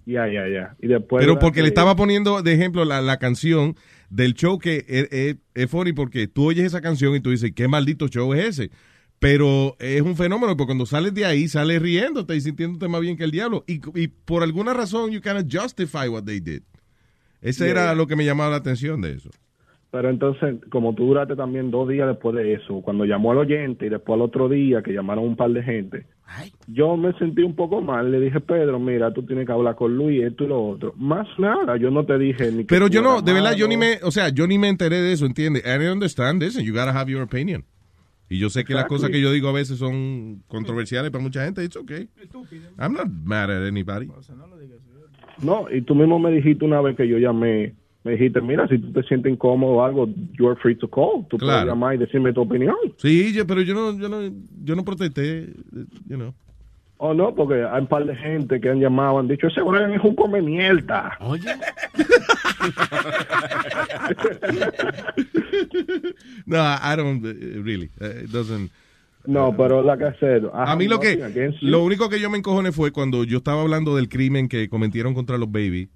Ya, 0.05 0.27
ya, 0.27 0.47
ya. 0.47 0.75
Y 0.81 0.87
después 0.87 1.23
Pero 1.25 1.39
porque 1.39 1.61
le 1.61 1.69
estaba 1.69 1.95
poniendo 1.95 2.41
de 2.41 2.53
ejemplo 2.53 2.83
la, 2.85 3.01
la 3.01 3.17
canción 3.17 3.75
del 4.09 4.33
show 4.33 4.59
que 4.59 4.85
es, 4.87 5.07
es- 5.11 5.35
es 5.55 5.69
funny 5.69 5.93
porque 5.93 6.27
tú 6.27 6.47
oyes 6.47 6.65
esa 6.65 6.81
canción 6.81 7.15
y 7.15 7.19
tú 7.19 7.29
dices, 7.31 7.51
qué 7.55 7.67
maldito 7.67 8.07
show 8.07 8.33
es 8.33 8.45
ese. 8.59 8.71
Pero 9.23 9.77
es 9.79 10.01
un 10.01 10.17
fenómeno 10.17 10.57
porque 10.57 10.67
cuando 10.67 10.85
sales 10.85 11.13
de 11.13 11.25
ahí, 11.25 11.47
sales 11.47 11.81
riéndote 11.81 12.35
y 12.35 12.41
sintiéndote 12.41 12.89
más 12.89 12.99
bien 12.99 13.15
que 13.15 13.23
el 13.23 13.31
diablo. 13.31 13.63
Y, 13.67 13.79
y 13.99 14.09
por 14.09 14.43
alguna 14.43 14.73
razón, 14.73 15.11
you 15.11 15.21
cannot 15.21 15.45
justify 15.49 16.09
what 16.09 16.23
they 16.25 16.41
did. 16.41 16.61
Ese 17.41 17.63
Yeah. 17.63 17.71
era 17.71 17.95
lo 17.95 18.05
que 18.05 18.15
me 18.17 18.25
llamaba 18.25 18.51
la 18.51 18.57
atención 18.57 19.01
de 19.01 19.13
eso. 19.13 19.29
Pero 19.91 20.09
entonces, 20.09 20.55
como 20.71 20.93
tú 20.93 21.05
duraste 21.05 21.35
también 21.35 21.71
dos 21.71 21.87
días 21.87 22.07
después 22.07 22.35
de 22.35 22.53
eso, 22.53 22.81
cuando 22.81 23.05
llamó 23.05 23.31
al 23.31 23.37
oyente 23.37 23.85
y 23.85 23.89
después 23.89 24.15
al 24.15 24.23
otro 24.23 24.49
día 24.49 24.81
que 24.81 24.91
llamaron 24.91 25.23
un 25.23 25.35
par 25.35 25.51
de 25.51 25.61
gente, 25.63 26.05
yo 26.67 26.97
me 26.97 27.13
sentí 27.19 27.43
un 27.43 27.55
poco 27.55 27.79
mal. 27.79 28.11
Le 28.11 28.19
dije, 28.19 28.39
Pedro, 28.41 28.79
mira, 28.79 29.13
tú 29.13 29.23
tienes 29.23 29.45
que 29.45 29.51
hablar 29.51 29.75
con 29.75 29.95
Luis, 29.95 30.23
esto 30.23 30.45
y 30.45 30.47
lo 30.47 30.67
otro. 30.67 30.93
Más 30.97 31.27
nada, 31.37 31.77
yo 31.77 31.91
no 31.91 32.05
te 32.05 32.17
dije 32.17 32.51
ni 32.51 32.57
que 32.63 32.65
Pero 32.65 32.87
yo 32.87 33.01
no, 33.01 33.21
de 33.21 33.33
verdad, 33.33 33.53
yo 33.55 33.67
ni 33.67 33.77
me, 33.77 33.99
o 34.03 34.11
sea, 34.11 34.29
yo 34.29 34.47
ni 34.47 34.57
me 34.57 34.67
enteré 34.67 34.99
de 34.99 35.13
eso, 35.13 35.25
¿entiendes? 35.27 35.63
I 35.63 35.77
don't 35.77 35.93
understand 35.93 36.41
this 36.41 36.57
and 36.57 36.65
you 36.65 36.73
gotta 36.73 36.91
have 36.91 37.09
your 37.09 37.21
opinion. 37.21 37.63
Y 38.33 38.39
yo 38.39 38.49
sé 38.49 38.63
que 38.65 38.73
las 38.73 38.85
cosas 38.85 39.11
que 39.11 39.21
yo 39.21 39.31
digo 39.31 39.47
a 39.47 39.51
veces 39.51 39.77
son 39.77 40.41
controversiales 40.47 41.11
para 41.11 41.23
mucha 41.23 41.45
gente. 41.45 41.63
It's 41.63 41.75
okay. 41.75 42.07
I'm 42.79 42.93
not 42.93 43.07
mad 43.23 43.51
at 43.51 43.67
anybody. 43.67 44.09
No, 45.43 45.67
y 45.71 45.81
tú 45.83 45.93
mismo 45.93 46.17
me 46.17 46.31
dijiste 46.31 46.65
una 46.65 46.81
vez 46.81 46.95
que 46.97 47.07
yo 47.07 47.19
llamé, 47.19 47.75
me 48.03 48.13
dijiste, 48.13 48.41
mira, 48.41 48.67
si 48.67 48.79
tú 48.79 48.91
te 48.91 49.03
sientes 49.03 49.31
incómodo 49.31 49.73
o 49.73 49.83
algo, 49.83 50.07
you're 50.39 50.59
free 50.59 50.75
to 50.77 50.87
call. 50.89 51.27
Tú 51.29 51.37
puedes 51.37 51.53
Claro. 51.53 51.67
llamar 51.69 51.93
y 51.93 51.97
decirme 51.99 52.33
tu 52.33 52.41
opinión. 52.41 52.75
Sí, 52.97 53.33
yo- 53.33 53.45
pero 53.45 53.61
yo 53.61 53.75
no, 53.75 53.99
yo 53.99 54.09
no, 54.09 54.21
yo 54.63 54.75
no 54.75 54.83
protesté, 54.83 55.53
you 56.07 56.15
know. 56.17 56.33
O 56.97 57.13
no, 57.13 57.35
porque 57.35 57.63
hay 57.65 57.81
un 57.81 57.87
par 57.87 58.05
de 58.05 58.15
gente 58.15 58.61
que 58.61 58.69
han 58.69 58.79
llamado, 58.79 59.19
han 59.19 59.27
dicho, 59.27 59.47
ese 59.47 59.61
Brian 59.61 59.91
es 59.93 60.01
un 60.03 60.15
come 60.15 60.41
mierda. 60.41 61.17
Oye. 61.19 61.43
no, 66.45 66.57
I 66.57 66.95
don't 66.95 67.23
uh, 67.25 67.61
really. 67.63 67.89
It 67.99 68.29
doesn't. 68.31 68.71
No, 69.25 69.55
pero 69.55 69.81
la 69.81 69.97
que 69.97 70.05
hacer. 70.05 70.49
A 70.53 70.75
mí 70.75 70.87
lo 70.87 70.99
que, 70.99 71.53
lo 71.61 71.81
único 71.83 72.09
que 72.09 72.19
yo 72.19 72.29
me 72.29 72.37
encojoné 72.37 72.71
fue 72.73 72.91
cuando 72.91 73.23
yo 73.23 73.37
estaba 73.37 73.61
hablando 73.61 73.95
del 73.95 74.09
crimen 74.09 74.49
que 74.49 74.67
cometieron 74.67 75.13
contra 75.13 75.37
los 75.37 75.49
baby. 75.51 75.89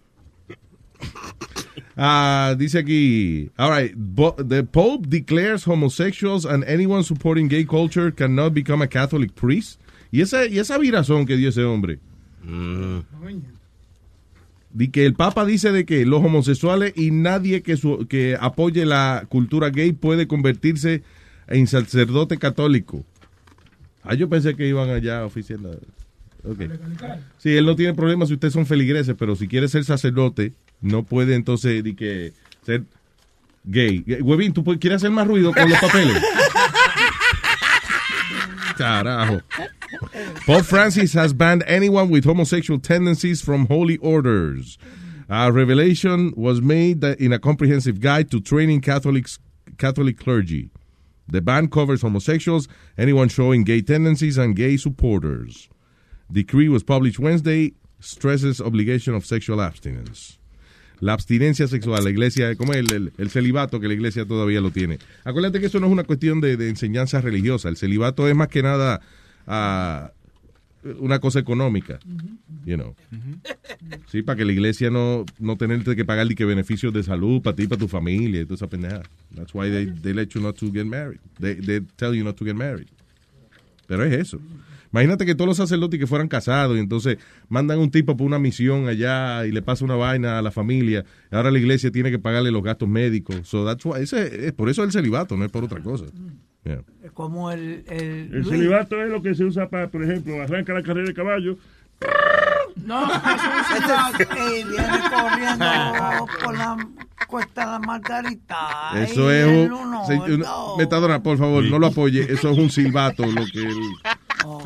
Ah, 1.96 2.54
dice 2.58 2.78
aquí, 2.78 3.50
all 3.56 3.70
right, 3.70 3.94
the 4.48 4.62
Pope 4.64 5.06
declares 5.08 5.64
homosexuals 5.66 6.46
and 6.46 6.64
anyone 6.64 7.02
supporting 7.02 7.48
gay 7.48 7.64
culture 7.64 8.10
cannot 8.10 8.54
become 8.54 8.82
a 8.82 8.86
Catholic 8.88 9.34
priest. 9.34 9.78
Y 10.10 10.20
esa, 10.20 10.46
y 10.46 10.58
esa 10.58 10.78
virazón 10.78 11.26
que 11.26 11.36
dio 11.36 11.48
ese 11.50 11.64
hombre. 11.64 11.98
De 14.74 14.90
que 14.90 15.04
el 15.04 15.14
Papa 15.14 15.44
dice 15.44 15.70
de 15.70 15.84
que 15.84 16.06
los 16.06 16.24
homosexuales 16.24 16.92
y 16.96 17.10
nadie 17.10 17.62
que, 17.62 17.76
su- 17.76 18.06
que 18.08 18.36
apoye 18.40 18.86
la 18.86 19.26
cultura 19.28 19.68
gay 19.70 19.92
puede 19.92 20.26
convertirse 20.26 21.02
en 21.46 21.66
sacerdote 21.66 22.38
católico. 22.38 23.04
Ah, 24.02 24.14
yo 24.14 24.28
pensé 24.28 24.54
que 24.54 24.66
iban 24.66 24.90
allá 24.90 25.24
oficial. 25.24 25.78
Okay. 26.44 26.68
Sí, 27.38 27.56
él 27.56 27.64
no 27.64 27.76
tiene 27.76 27.94
problema 27.94 28.26
si 28.26 28.34
ustedes 28.34 28.52
son 28.52 28.66
feligreses, 28.66 29.14
pero 29.16 29.36
si 29.36 29.46
quiere 29.46 29.68
ser 29.68 29.84
sacerdote, 29.84 30.52
no 30.80 31.04
puede 31.04 31.36
entonces 31.36 31.84
di 31.84 31.94
que 31.94 32.32
ser 32.66 32.82
gay. 33.64 34.04
Huevín, 34.20 34.52
¿tú 34.52 34.64
quieres 34.64 34.96
hacer 34.96 35.10
más 35.10 35.26
ruido 35.26 35.52
con 35.52 35.70
los 35.70 35.78
papeles? 35.78 36.20
Carajo. 38.76 39.40
Pope 40.46 40.64
Francis 40.64 41.14
has 41.14 41.32
banned 41.32 41.62
anyone 41.68 42.10
with 42.10 42.24
homosexual 42.24 42.80
tendencies 42.80 43.40
from 43.40 43.66
holy 43.66 43.98
orders. 43.98 44.78
A 45.28 45.52
revelation 45.52 46.32
was 46.36 46.60
made 46.60 47.04
in 47.04 47.32
a 47.32 47.38
comprehensive 47.38 48.00
guide 48.00 48.30
to 48.30 48.40
training 48.40 48.80
Catholics, 48.80 49.38
Catholic 49.78 50.18
clergy. 50.18 50.70
The 51.28 51.40
ban 51.40 51.68
covers 51.68 52.02
homosexuals, 52.02 52.68
anyone 52.96 53.28
showing 53.28 53.64
gay 53.64 53.82
tendencies, 53.82 54.38
and 54.38 54.56
gay 54.56 54.76
supporters. 54.76 55.68
Decree 56.30 56.68
was 56.68 56.82
published 56.82 57.18
Wednesday, 57.18 57.74
stresses 58.00 58.60
obligation 58.60 59.14
of 59.14 59.24
sexual 59.24 59.60
abstinence. 59.60 60.38
La 61.00 61.14
abstinencia 61.14 61.66
sexual, 61.66 62.04
la 62.04 62.10
iglesia, 62.10 62.54
como 62.54 62.74
el, 62.74 62.92
el, 62.92 63.12
el 63.18 63.30
celibato 63.30 63.80
que 63.80 63.88
la 63.88 63.94
iglesia 63.94 64.24
todavía 64.24 64.60
lo 64.60 64.70
tiene. 64.70 64.98
Acuérdate 65.24 65.58
que 65.58 65.66
eso 65.66 65.80
no 65.80 65.86
es 65.86 65.92
una 65.92 66.04
cuestión 66.04 66.40
de, 66.40 66.56
de 66.56 66.68
enseñanza 66.68 67.20
religiosa. 67.20 67.68
El 67.68 67.76
celibato 67.76 68.28
es 68.28 68.36
más 68.36 68.48
que 68.48 68.62
nada 68.62 69.00
ah, 69.48 70.12
una 70.98 71.18
cosa 71.20 71.38
económica. 71.38 71.98
You 72.64 72.76
know. 72.76 72.94
Sí, 74.06 74.22
para 74.22 74.36
que 74.36 74.44
la 74.44 74.52
iglesia 74.52 74.90
no, 74.90 75.24
no 75.38 75.56
tenerte 75.56 75.94
que 75.96 76.04
pagar 76.04 76.26
ni 76.26 76.34
que 76.34 76.44
beneficios 76.44 76.92
de 76.92 77.02
salud 77.02 77.40
para 77.42 77.56
ti, 77.56 77.66
para 77.66 77.78
tu 77.78 77.88
familia 77.88 78.40
y 78.40 78.44
toda 78.44 78.54
esa 78.56 78.66
pendeja. 78.68 79.02
That's 79.34 79.54
why 79.54 79.70
they, 79.70 79.86
they 80.02 80.12
let 80.14 80.28
you 80.28 80.40
not 80.40 80.56
to 80.58 80.72
get 80.72 80.84
married. 80.84 81.20
They, 81.40 81.54
they 81.56 81.80
tell 81.96 82.14
you 82.14 82.24
not 82.24 82.36
to 82.36 82.44
get 82.44 82.54
married. 82.54 82.88
Pero 83.86 84.04
es 84.04 84.12
eso. 84.12 84.38
Imagínate 84.92 85.24
que 85.24 85.34
todos 85.34 85.48
los 85.48 85.56
sacerdotes 85.56 85.98
que 85.98 86.06
fueran 86.06 86.28
casados 86.28 86.76
y 86.76 86.80
entonces 86.80 87.16
mandan 87.48 87.78
un 87.78 87.90
tipo 87.90 88.14
por 88.16 88.26
una 88.26 88.38
misión 88.38 88.88
allá 88.88 89.46
y 89.46 89.50
le 89.52 89.62
pasa 89.62 89.84
una 89.86 89.96
vaina 89.96 90.38
a 90.38 90.42
la 90.42 90.50
familia. 90.50 91.04
Ahora 91.30 91.50
la 91.50 91.58
iglesia 91.58 91.90
tiene 91.90 92.10
que 92.10 92.18
pagarle 92.18 92.50
los 92.50 92.62
gastos 92.62 92.88
médicos. 92.90 93.36
So 93.48 93.64
that's 93.64 93.84
why- 93.86 94.02
ese, 94.02 94.46
es 94.48 94.52
por 94.52 94.68
eso 94.68 94.84
el 94.84 94.92
celibato, 94.92 95.34
no 95.36 95.46
es 95.46 95.50
por 95.50 95.64
otra 95.64 95.80
cosa. 95.82 96.04
Yeah. 96.64 96.82
Como 97.14 97.50
el... 97.50 97.84
El, 97.88 98.00
El 98.00 98.30
Luis. 98.30 98.48
celibato 98.48 99.02
es 99.02 99.10
lo 99.10 99.20
que 99.22 99.34
se 99.34 99.44
usa 99.44 99.68
para, 99.68 99.88
por 99.88 100.02
ejemplo, 100.04 100.40
arranca 100.40 100.72
la 100.72 100.82
carrera 100.82 101.08
de 101.08 101.14
caballo. 101.14 101.56
No, 102.76 103.04
eso 103.04 103.18
es 104.18 104.28
eh, 104.28 104.64
viene 104.68 104.98
corriendo 105.10 106.26
por 106.42 106.56
la 106.56 106.88
cuesta 107.26 107.66
de 107.66 107.72
la 107.72 107.78
Margarita. 107.78 108.92
Eso 108.96 109.30
es 109.30 109.46
un... 109.46 109.72
uno, 109.72 110.06
se-. 110.06 110.18
Metadona, 110.78 111.22
por 111.22 111.38
favor, 111.38 111.64
no 111.64 111.78
lo 111.78 111.88
apoye. 111.88 112.32
Eso 112.32 112.50
es 112.50 112.58
un 112.58 112.70
silbato, 112.70 113.24
lo 113.26 113.44
que 113.46 113.62
él... 113.62 113.78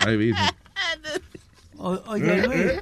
Ahí 0.07 0.17
dice. 0.17 0.41
O- 1.87 2.03
Oye, 2.09 2.43
Luis. 2.45 2.73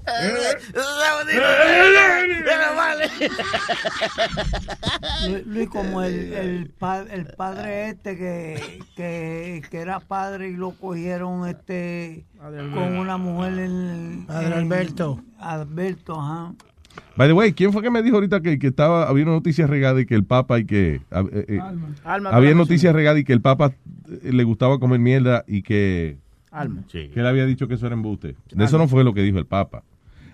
Lu- 5.29 5.43
Luis, 5.47 5.69
como 5.69 6.03
el, 6.03 6.33
el, 6.33 6.71
pa- 6.71 7.03
el 7.11 7.27
padre 7.27 7.89
este 7.91 8.17
que, 8.17 8.79
que, 8.97 9.63
que 9.71 9.79
era 9.79 10.01
padre 10.01 10.49
y 10.49 10.57
lo 10.57 10.71
cogieron 10.71 11.47
este 11.49 12.25
con 12.73 12.97
una 12.97 13.19
mujer 13.19 13.59
en... 13.59 14.25
Padre 14.27 14.55
Alberto. 14.55 15.23
Alberto, 15.39 16.19
ajá. 16.21 16.55
By 17.17 17.29
the 17.29 17.33
way, 17.35 17.53
¿quién 17.53 17.73
fue 17.73 17.83
que 17.83 17.91
me 17.91 18.03
dijo 18.03 18.17
ahorita 18.17 18.41
que, 18.41 18.59
que 18.59 18.69
estaba, 18.69 19.09
había 19.09 19.25
una 19.25 19.33
noticia 19.35 19.67
regada 19.67 20.01
y 20.01 20.07
que 20.07 20.15
el 20.15 20.25
Papa 20.25 20.59
y 20.61 20.65
que... 20.65 20.95
eh, 21.11 21.45
eh, 21.49 21.61
Alma, 22.05 22.31
había 22.31 22.55
noticias 22.55 22.95
regada 22.95 23.19
y 23.19 23.25
que 23.25 23.33
el 23.35 23.41
Papa 23.43 23.73
eh, 24.23 24.33
le 24.33 24.45
gustaba 24.45 24.79
comer 24.79 24.99
mierda 24.99 25.45
y 25.47 25.63
que... 25.63 26.19
Alma. 26.55 26.85
Que 26.91 27.21
él 27.21 27.27
había 27.27 27.47
dicho 27.47 27.69
que 27.69 27.75
eso 27.75 27.87
era 27.87 27.95
embuste. 27.95 28.37
De 28.53 28.65
eso 28.65 28.79
no 28.79 28.89
fue 28.89 29.05
lo 29.05 29.13
que 29.15 29.23
dijo 29.23 29.39
el 29.39 29.47
Papa. 29.47 29.83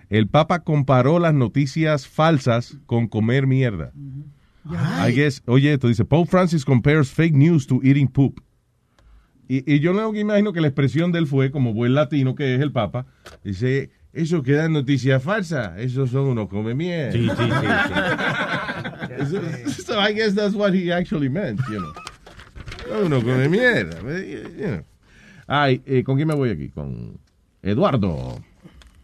El 0.08 0.26
Papa 0.28 0.60
comparó 0.64 1.18
las 1.18 1.34
noticias 1.34 2.06
falsas 2.06 2.78
con 2.86 3.06
comer 3.08 3.46
mierda. 3.46 3.92
I 5.06 5.12
guess, 5.12 5.42
oye, 5.46 5.72
esto 5.72 5.88
dice, 5.88 6.04
Pope 6.04 6.30
Francis 6.30 6.64
compares 6.64 7.10
fake 7.10 7.34
news 7.34 7.66
to 7.66 7.80
eating 7.82 8.08
poop. 8.08 8.40
Y, 9.48 9.64
y 9.72 9.80
yo 9.80 9.92
no 9.92 10.12
me 10.12 10.20
imagino 10.20 10.52
que 10.52 10.60
la 10.60 10.68
expresión 10.68 11.10
de 11.12 11.18
él 11.20 11.26
fue, 11.26 11.50
como 11.50 11.72
buen 11.74 11.94
latino 11.94 12.34
que 12.34 12.54
es 12.54 12.60
el 12.60 12.70
Papa, 12.70 13.06
dice, 13.42 13.90
eso 14.12 14.42
queda 14.42 14.66
en 14.66 14.72
noticias 14.74 15.22
falsas, 15.22 15.78
esos 15.78 16.10
son 16.10 16.26
unos 16.26 16.48
come 16.48 16.74
mierda. 16.74 17.12
Sí, 17.12 17.28
sí, 17.28 17.36
sí, 17.36 19.22
Eso- 19.22 19.82
so 19.82 19.98
I 20.00 20.12
guess 20.12 20.34
that's 20.34 20.54
what 20.54 20.72
he 20.74 20.92
actually 20.92 21.28
meant, 21.28 21.60
you 21.70 21.78
know. 21.80 23.04
Unos 23.04 23.24
come 23.24 23.48
mierda. 23.48 23.96
you 24.02 24.66
know. 24.66 24.84
Ay, 25.52 25.82
eh, 25.84 26.04
¿con 26.04 26.14
quién 26.14 26.28
me 26.28 26.34
voy 26.36 26.50
aquí? 26.50 26.68
Con 26.68 27.18
Eduardo. 27.60 28.38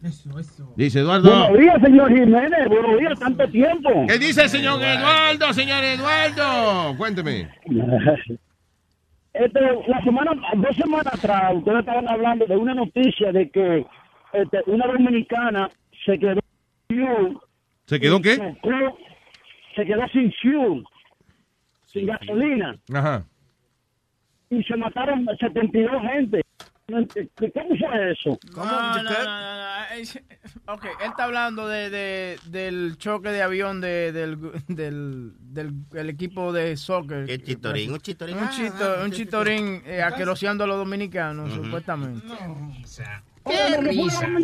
Eso, 0.04 0.38
eso. 0.38 0.72
Dice 0.76 1.00
Eduardo. 1.00 1.28
Buenos 1.28 1.58
días, 1.58 1.82
señor 1.82 2.08
Jiménez. 2.08 2.68
Buenos 2.68 3.00
días, 3.00 3.18
tanto 3.18 3.48
tiempo. 3.48 3.90
¿Qué 4.06 4.16
dice 4.16 4.42
el 4.42 4.48
señor 4.48 4.80
Eduardo, 4.80 5.52
señor 5.52 5.82
Eduardo? 5.82 6.96
Cuénteme. 6.96 7.50
Este, 9.38 9.60
la 9.86 10.02
semana, 10.02 10.30
dos 10.56 10.74
semanas 10.76 11.12
atrás, 11.12 11.52
ustedes 11.56 11.80
estaban 11.80 12.08
hablando 12.08 12.46
de 12.46 12.56
una 12.56 12.72
noticia 12.72 13.30
de 13.32 13.50
que 13.50 13.84
este, 14.32 14.62
una 14.64 14.86
dominicana 14.86 15.68
se 16.06 16.18
quedó 16.18 16.40
sin 16.88 17.06
fuel. 17.06 17.38
¿Se 17.84 18.00
quedó 18.00 18.22
qué? 18.22 18.36
Se 19.74 19.84
quedó 19.84 20.08
sin 20.08 20.32
fuel, 20.40 20.84
sin 21.84 22.06
gasolina. 22.06 22.78
Ajá. 22.94 23.26
Y 24.50 24.62
se 24.64 24.76
mataron 24.76 25.26
72 25.38 25.90
gente. 26.12 26.42
¿Cómo 26.88 27.06
fue 27.76 28.12
eso? 28.12 28.38
No, 28.54 28.64
no, 28.64 29.02
no, 29.02 29.02
no, 29.02 30.72
Ok, 30.72 30.84
él 30.84 31.08
está 31.10 31.24
hablando 31.24 31.66
de, 31.66 31.90
de- 31.90 32.38
del 32.46 32.96
choque 32.96 33.30
de 33.30 33.42
avión 33.42 33.80
de, 33.80 34.12
del, 34.12 34.38
del, 34.68 35.32
del 35.40 35.72
el 35.94 36.10
equipo 36.10 36.52
de 36.52 36.76
soccer. 36.76 37.26
¿Qué 37.26 37.42
chitorín? 37.42 37.92
Un 37.92 37.98
chitorín. 37.98 38.38
Un, 38.38 38.48
chito- 38.50 39.04
un 39.04 39.10
chitorín 39.10 39.82
eh, 39.84 40.00
a 40.62 40.66
los 40.68 40.76
dominicanos, 40.78 41.52
supuestamente. 41.52 42.24
¡Qué 43.46 43.76
risa! 43.78 44.26
No 44.28 44.38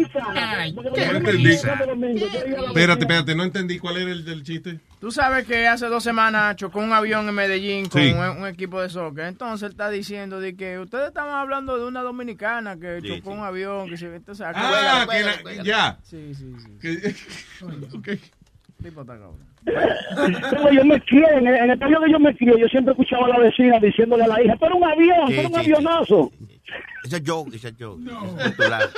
entendí. 1.17 1.51
Espérate, 1.53 3.03
espérate, 3.03 3.35
no 3.35 3.43
entendí 3.45 3.79
cuál 3.79 3.97
era 3.99 4.11
el 4.13 4.25
del 4.25 4.43
chiste. 4.43 4.79
Tú 5.01 5.11
sabes 5.11 5.47
que 5.47 5.67
hace 5.67 5.87
dos 5.87 6.05
semanas 6.05 6.57
chocó 6.57 6.79
un 6.81 6.93
avión 6.93 7.29
en 7.29 7.35
Medellín 7.35 7.89
con 7.89 8.01
Sí. 8.03 8.13
un, 8.13 8.43
un 8.43 8.47
equipo 8.47 8.81
de 8.81 8.89
soccer. 8.89 9.27
Entonces 9.27 9.67
él 9.67 9.71
está 9.73 9.91
diciendo 9.91 10.41
de 10.41 10.55
que 10.57 10.79
ustedes 10.79 11.09
estaban 11.09 11.35
hablando 11.35 11.77
de 11.79 11.87
una 11.87 12.03
dominicana 12.03 12.79
que 12.79 13.01
Sí, 13.01 13.09
chocó 13.19 13.31
un 13.33 13.41
avión. 13.41 13.89
Que 13.89 13.97
se, 13.97 14.15
entonces, 14.15 14.47
Ah, 14.55 15.07
que 15.11 15.55
la- 15.57 15.63
ya. 15.65 15.99
Sí, 16.03 16.35
sí, 16.35 16.53
sí. 16.59 16.79
Que- 16.81 17.15
ok. 17.97 18.09
Tipo 18.83 19.01
está 19.03 19.15
cabrón. 19.15 19.53
Yo 20.73 20.85
me 20.85 21.01
crié, 21.03 21.25
en 21.37 21.47
el, 21.47 21.55
en 21.55 21.71
el 21.71 21.79
periodo 21.79 22.05
que 22.05 22.11
yo 22.13 22.19
me 22.19 22.35
crié, 22.37 22.55
yo 22.59 22.67
siempre 22.67 22.93
escuchaba 22.93 23.27
a 23.27 23.29
la 23.31 23.39
vecina 23.39 23.79
diciéndole 23.79 24.25
a 24.25 24.29
la 24.29 24.43
hija, 24.43 24.55
pero 24.59 24.75
un 24.77 24.83
avión, 24.85 25.27
pero 25.29 25.49
un 25.49 25.55
sí, 25.55 25.65
sí. 25.65 25.73
avionazo. 25.73 26.33
It's 27.05 27.15
a 27.15 27.21
joke, 27.21 27.55
it's 27.55 27.65
a 27.65 27.73
joke. 27.73 28.01
Es 28.39 28.51
popular. 28.53 28.91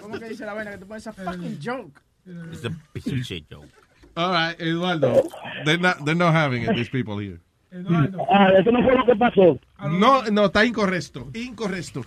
¿Cómo 0.00 0.18
que 0.18 0.28
dice 0.28 0.44
la 0.44 0.54
vaina 0.54 0.70
que 0.72 0.78
tú 0.78 0.86
pones 0.86 1.06
esa 1.06 1.12
fucking 1.12 1.58
joke? 1.62 2.00
It's 2.52 2.64
a 2.64 2.70
piece 2.92 3.10
of 3.10 3.22
shit 3.24 3.48
joke. 3.50 3.68
All 4.16 4.32
right, 4.32 4.60
Eduardo. 4.60 5.22
They're 5.64 5.78
not, 5.78 6.04
they're 6.04 6.14
not 6.14 6.34
having 6.34 6.62
it, 6.62 6.74
these 6.74 6.90
people 6.90 7.18
here. 7.18 7.40
Ah, 8.30 8.50
eso 8.58 8.72
no 8.72 8.82
fue 8.82 8.94
lo 8.94 9.04
que 9.04 9.14
pasó. 9.14 9.58
No, 9.88 10.22
no, 10.30 10.46
está 10.46 10.64
incorrecto. 10.64 11.28
Incorrecto. 11.34 12.04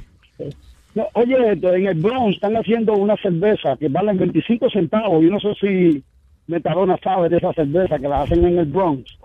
No, 0.93 1.07
oye, 1.13 1.53
esto, 1.53 1.73
en 1.73 1.87
el 1.87 2.01
Bronx 2.01 2.35
están 2.35 2.55
haciendo 2.57 2.93
una 2.93 3.15
cerveza 3.17 3.77
que 3.77 3.87
valen 3.87 4.17
25 4.17 4.69
centavos. 4.69 5.23
Yo 5.23 5.29
no 5.29 5.39
sé 5.39 5.53
si 5.61 6.03
Metadona 6.47 6.97
sabe 7.01 7.29
de 7.29 7.37
esa 7.37 7.53
cerveza 7.53 7.97
que 7.97 8.09
la 8.09 8.23
hacen 8.23 8.43
en 8.45 8.59
el 8.59 8.65
Bronx. 8.65 9.17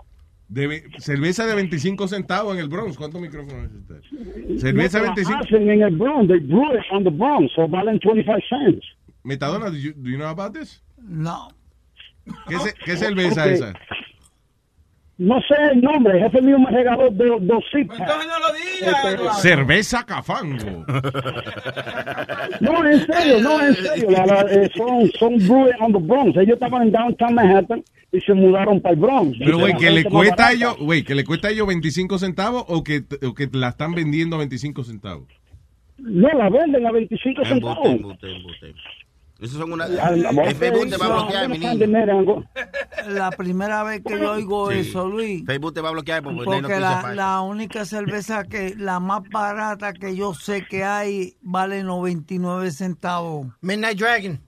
De 0.49 0.65
ve- 0.67 0.83
cerveza 0.99 1.45
de 1.45 1.55
25 1.55 2.07
centavos 2.07 2.53
en 2.55 2.61
el 2.61 2.69
Bronx. 2.69 2.95
¿Cuántos 2.97 3.19
micrófonos 3.21 3.65
es 3.65 3.73
usted? 3.75 4.57
Cerveza 4.59 4.99
la 4.99 5.05
25. 5.13 5.39
hacen 5.43 5.69
en 5.69 5.81
el 5.81 5.95
Bronx. 5.97 6.27
They 6.29 6.39
brew 6.39 6.73
it 6.73 6.85
on 6.91 7.03
the 7.03 7.09
Bronx, 7.09 7.51
so 7.53 7.67
valen 7.67 7.99
25 7.99 8.39
cents. 8.49 8.85
Metadona, 9.23 9.69
do 9.69 9.75
you, 9.77 9.93
do 9.93 10.09
you 10.09 10.17
know 10.17 10.29
about 10.29 10.53
this? 10.53 10.81
No. 11.01 11.49
¿Qué, 12.47 12.57
ce- 12.59 12.73
qué 12.85 12.95
cerveza 12.97 13.43
Ok. 13.43 13.51
esa? 13.51 13.73
No 15.19 15.41
sé 15.41 15.55
el 15.73 15.81
nombre, 15.81 16.13
el 16.17 16.23
jefe 16.25 16.41
mío 16.43 16.59
me 16.59 16.69
regaló 16.69 17.09
dos, 17.09 17.39
dos 17.41 17.63
zip 17.71 17.87
packs. 17.87 17.99
Entonces 18.01 18.27
no 18.27 18.39
lo 18.39 18.53
digas. 18.53 19.05
Este, 19.33 19.41
Cerveza 19.49 20.05
Cafango. 20.05 20.85
No, 22.61 22.85
en 22.85 22.99
serio, 23.05 23.41
no, 23.41 23.61
en 23.65 23.75
serio. 23.75 24.11
La- 24.11 24.25
la- 24.25 24.41
eh, 24.41 24.69
son, 24.75 25.09
son 25.17 25.33
on 25.79 25.93
the 25.93 25.99
Bronx. 25.99 26.37
Ellos 26.37 26.53
estaban 26.53 26.83
en 26.83 26.91
downtown 26.91 27.33
Manhattan 27.33 27.83
y 28.11 28.21
se 28.21 28.33
mudaron 28.33 28.79
para 28.79 28.93
el 28.93 28.99
Bronx. 29.01 29.37
Pero, 29.39 29.57
güey, 29.59 29.75
que 29.77 29.89
le 29.89 30.03
cuesta 30.05 30.51
ellos, 30.51 30.77
güey, 30.77 31.03
que 31.03 31.15
le 31.15 31.23
cuesta 31.23 31.47
a 31.47 31.51
ellos 31.51 31.67
25 31.67 32.19
centavos 32.19 32.63
o 32.67 32.83
que, 32.83 33.03
o 33.25 33.33
que 33.33 33.49
la 33.53 33.69
están 33.69 33.93
vendiendo 33.93 34.35
a 34.35 34.39
25 34.39 34.83
centavos. 34.83 35.27
No, 35.97 36.27
la 36.29 36.49
venden 36.49 36.85
a 36.85 36.91
25 36.91 37.41
Embuste, 37.43 37.81
centavos. 37.89 38.17
Esos 39.39 39.57
son 39.59 39.71
una... 39.73 39.85
Ah, 39.85 40.11
la- 40.11 40.29
El 40.45 40.55
Facebook 40.55 40.89
te 40.89 40.97
va 40.97 41.05
a 41.05 41.09
bloquear, 41.09 41.47
mi 41.49 41.59
niño. 41.59 42.43
La 43.07 43.29
primera 43.31 43.83
vez 43.83 44.01
que 44.05 44.19
yo 44.19 44.31
oigo 44.31 44.71
Sí. 44.71 44.79
eso, 44.79 45.07
Luis. 45.07 45.45
Facebook 45.45 45.73
te 45.75 45.81
va 45.81 45.89
a 45.89 45.91
bloquear 45.91 46.23
Porque 46.23 46.43
noticias 46.43 46.79
la, 46.81 47.13
la 47.13 47.41
única 47.41 47.85
cerveza 47.85 48.45
que, 48.45 48.73
la 48.75 48.99
más 48.99 49.21
barata 49.29 49.93
que 49.93 50.15
yo 50.15 50.33
sé 50.33 50.65
que 50.65 50.83
hay, 50.83 51.37
vale 51.41 51.83
99 51.83 52.71
centavos. 52.71 53.47
Midnight 53.61 53.99
Dragon. 53.99 54.41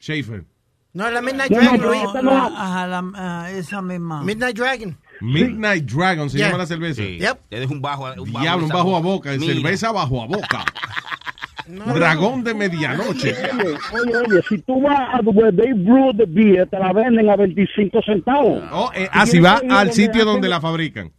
Schaefer. 0.00 0.44
No, 0.92 1.10
la 1.10 1.20
Midnight 1.20 1.50
Dragon, 1.50 1.80
no, 1.80 1.86
Luis. 1.88 2.02
no, 2.14 2.22
la- 2.22 2.46
ajá, 2.46 2.86
la- 2.86 3.12
ah, 3.16 3.50
esa 3.50 3.82
misma. 3.82 4.22
Midnight 4.22 4.56
Dragon. 4.56 4.96
Midnight 5.20 5.84
Dragon 5.90 6.30
se 6.30 6.38
Yeah. 6.38 6.46
llama 6.48 6.58
la 6.58 6.66
cerveza. 6.66 7.02
Sí. 7.02 7.18
Te 7.48 7.58
deja 7.60 7.72
un 7.72 7.82
bajo, 7.82 8.04
un 8.04 8.32
bajo, 8.32 8.40
Diablo, 8.44 8.64
un 8.66 8.70
bajo 8.72 8.96
a 8.96 9.00
boca, 9.00 9.30
Mira. 9.32 9.54
cerveza 9.54 9.90
bajo 9.90 10.22
a 10.22 10.26
boca. 10.26 10.64
Dragón 11.68 12.44
de 12.44 12.54
medianoche. 12.54 13.32
Oye, 13.32 13.76
oye, 13.92 14.16
oye, 14.16 14.42
si 14.48 14.58
tú 14.62 14.80
vas 14.80 15.14
a 15.14 15.20
where 15.20 15.52
they 15.52 15.72
brew 15.74 16.12
the 16.16 16.24
beer, 16.26 16.66
te 16.66 16.78
la 16.78 16.92
venden 16.92 17.28
a 17.28 17.36
25 17.36 18.02
centavos. 18.02 18.62
Oh, 18.72 18.90
eh, 18.94 19.08
ah, 19.12 19.26
si 19.26 19.38
va 19.38 19.60
al 19.70 19.92
sitio 19.92 20.24
donde 20.24 20.48
la 20.48 20.60
fabrican. 20.60 21.12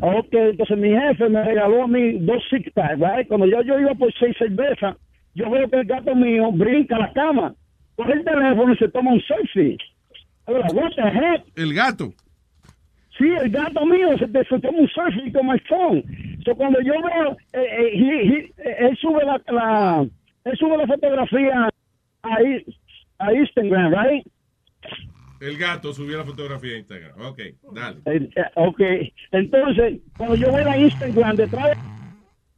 Ok, 0.00 0.28
entonces 0.32 0.76
mi 0.76 0.90
jefe 0.90 1.28
me 1.30 1.42
regaló 1.42 1.84
a 1.84 1.88
mí 1.88 2.18
dos 2.20 2.42
six 2.50 2.70
packs, 2.74 2.98
right? 3.00 3.26
Cuando 3.28 3.46
yo, 3.46 3.62
yo 3.62 3.80
iba 3.80 3.94
por 3.94 4.12
seis 4.18 4.36
cervezas, 4.38 4.96
yo 5.34 5.48
veo 5.50 5.68
que 5.70 5.76
el 5.76 5.86
gato 5.86 6.14
mío 6.14 6.52
brinca 6.52 6.96
a 6.96 7.00
la 7.00 7.12
cama, 7.14 7.54
coge 7.94 8.12
el 8.12 8.24
teléfono 8.24 8.74
y 8.74 8.76
se 8.76 8.88
toma 8.88 9.12
un 9.12 9.22
selfie. 9.22 9.78
Ahora, 10.46 10.68
what 10.74 10.90
the 10.96 11.02
heck? 11.02 11.44
El 11.56 11.72
gato. 11.72 12.12
Sí, 13.16 13.24
el 13.24 13.50
gato 13.50 13.86
mío 13.86 14.18
se, 14.18 14.26
se 14.26 14.60
toma 14.60 14.78
un 14.80 14.88
selfie 14.90 15.32
con 15.32 15.46
mi 15.46 15.58
phone. 15.60 16.04
So, 16.46 16.54
cuando 16.54 16.80
yo 16.80 16.92
veo, 16.92 17.32
eh, 17.52 17.58
eh, 17.60 17.90
he- 17.92 18.28
he- 18.28 18.52
eh, 18.56 18.76
él 18.88 18.96
sube 18.98 19.22
la, 19.24 19.38
la, 19.52 20.06
él 20.44 20.56
sube 20.56 20.76
la 20.78 20.86
fotografía 20.86 21.68
a, 22.22 22.42
I- 22.42 22.64
a 23.18 23.32
Instagram, 23.34 23.92
right? 23.92 24.24
El 25.40 25.58
gato 25.58 25.92
subió 25.92 26.16
la 26.16 26.24
fotografía 26.24 26.76
a 26.76 26.78
Instagram. 26.78 27.20
Ok, 27.20 27.38
dale. 27.72 27.98
Eh, 28.06 28.30
eh, 28.36 28.42
ok, 28.54 28.80
entonces, 29.32 30.00
cuando 30.16 30.36
yo 30.36 30.50
voy 30.50 30.62
a 30.62 30.78
Instagram, 30.78 31.36
detrás 31.36 31.70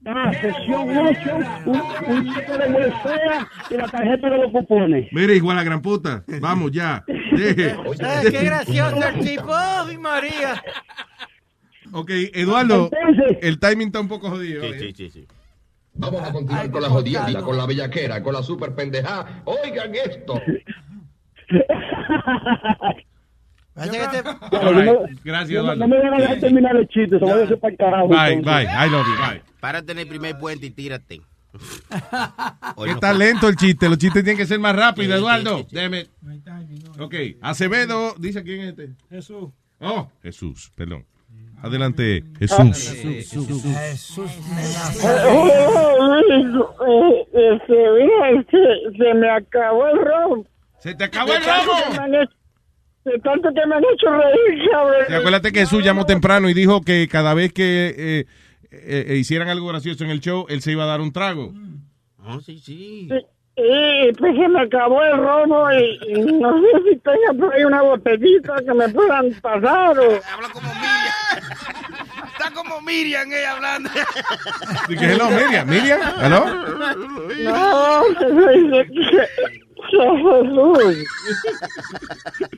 de 0.01 0.11
ah, 0.11 0.33
sesión 0.41 0.97
8, 0.97 1.37
un, 1.67 1.77
un 2.17 2.35
cheque 2.35 2.53
de 2.53 2.73
welfare 2.73 3.47
y 3.71 3.75
la 3.75 3.89
tarjeta 3.89 4.31
de 4.31 4.37
los 4.39 4.53
cupones. 4.53 5.09
Mire, 5.13 5.35
igual 5.35 5.59
a 5.59 5.65
gran 5.65 5.83
puta. 5.83 6.23
Vamos 6.41 6.71
ya. 6.73 7.03
Deje. 7.33 7.75
Ay, 8.05 8.31
qué 8.31 8.45
gracioso 8.45 9.01
el 9.09 9.25
tipo. 9.25 9.49
¡Ay, 9.53 9.97
María! 9.99 10.63
Ok, 11.93 12.11
Eduardo, 12.35 12.91
Entonces- 12.93 13.39
el 13.43 13.59
timing 13.59 13.89
está 13.89 14.01
un 14.01 14.09
poco 14.09 14.31
jodido. 14.31 14.63
Sí, 14.63 14.69
¿eh? 14.69 14.79
sí, 14.79 14.93
sí, 14.97 15.11
sí. 15.11 15.27
Vamos 15.95 16.23
a 16.23 16.33
continuar 16.33 16.71
con 16.71 16.83
la 16.83 16.89
jodienda, 16.91 17.43
con 17.43 17.57
la 17.57 17.67
bellaquera, 17.67 18.23
con 18.23 18.33
la 18.35 18.43
super 18.43 18.75
pendejada. 18.75 19.43
Oigan 19.45 19.95
esto. 19.95 20.41
Gracias, 25.25 25.51
Eduardo. 25.51 25.77
no 25.77 25.89
me 25.89 26.03
van 26.03 26.15
a 26.15 26.19
dejar 26.19 26.41
terminar 26.41 26.77
el 26.77 26.89
chiste, 26.89 27.19
se 27.19 27.25
va 27.25 27.33
a 27.33 27.45
hacer 27.45 27.59
para 27.59 27.73
el 27.73 27.79
carajo. 27.79 28.09
Bye, 28.09 28.33
entonces. 28.35 28.67
bye. 28.69 28.87
I 28.87 28.91
love 28.91 29.07
you. 29.07 29.15
Bye. 29.17 29.43
Párate 29.61 29.93
en 29.93 29.99
el 29.99 30.09
primer 30.09 30.39
puente 30.39 30.67
y 30.67 30.71
tírate. 30.71 31.21
Que 32.85 32.91
está 32.91 33.13
lento 33.13 33.49
el 33.49 33.57
chiste. 33.57 33.89
Los 33.89 33.99
chistes 33.99 34.23
tienen 34.23 34.37
que 34.37 34.47
ser 34.47 34.59
más 34.61 34.75
rápidos, 34.77 35.19
Eduardo. 35.19 35.67
Damn 35.73 35.95
it. 35.95 36.09
Ok, 36.99 37.15
Acevedo, 37.41 38.15
dice 38.19 38.43
quién 38.43 38.61
es 38.61 38.69
este. 38.71 38.91
Jesús. 39.11 39.49
Oh, 39.81 40.11
Jesús, 40.23 40.71
perdón. 40.75 41.05
Adelante, 41.63 42.23
Jesús. 42.39 42.95
Jesús 43.03 43.49
Oh, 45.05 46.15
eh, 46.87 47.27
este, 47.33 47.75
mira, 47.75 48.45
se, 48.97 49.15
me 49.15 49.31
acabó 49.31 49.89
el 49.89 49.99
ron. 49.99 50.49
Se 50.79 50.95
te 50.95 51.05
acabó 51.05 51.33
el 51.33 51.43
hecho- 51.43 52.33
De 53.05 53.19
tanto 53.21 53.49
que 53.55 53.67
me 53.67 53.75
han 53.77 53.83
hecho 53.93 54.11
reír, 54.11 54.69
cabrón. 54.71 55.15
Acuérdate 55.15 55.53
que 55.53 55.61
Jesús 55.61 55.83
llamó 55.85 56.05
temprano 56.07 56.49
y 56.49 56.55
dijo 56.55 56.83
que 56.83 57.09
cada 57.09 57.35
vez 57.35 57.53
que 57.53 57.89
eh, 57.97 58.27
eh, 58.71 59.05
eh, 59.09 59.17
hicieran 59.17 59.49
algo 59.49 59.67
gracioso 59.69 60.05
en 60.05 60.11
el 60.11 60.21
show, 60.21 60.47
él 60.49 60.61
se 60.63 60.73
iba 60.73 60.85
a 60.85 60.89
dar 60.89 61.01
un 61.01 61.13
trago. 61.13 61.53
Oh, 62.25 62.41
sí, 62.41 62.59
sí. 62.59 63.09
Y 63.57 64.13
pues 64.13 64.37
se 64.37 64.49
me 64.49 64.61
acabó 64.61 65.03
el 65.03 65.17
romo 65.17 65.73
y, 65.73 65.99
y 66.13 66.23
no 66.33 66.53
sé 66.61 66.69
si 66.91 66.97
tenga 66.99 67.33
por 67.41 67.53
ahí 67.53 67.65
una 67.65 67.83
botellita 67.83 68.55
que 68.65 68.73
me 68.75 68.89
puedan 68.91 69.33
pasar 69.41 69.99
o... 69.99 70.03
Habla 70.05 70.49
como 70.53 70.69
Miriam. 70.75 71.28
Está 72.33 72.51
como 72.55 72.81
Miriam 72.83 73.31
ella 73.33 73.53
hablando. 73.53 73.91
Y 74.89 74.97
que 74.97 75.05
hello, 75.05 75.31
Miriam. 75.31 75.69
Miriam, 75.69 76.01
hello. 76.23 76.45
No, 77.45 78.03
que 78.19 78.29
soy 78.29 78.69
de 78.69 78.87
que 78.87 79.29
Jesús. 79.91 81.05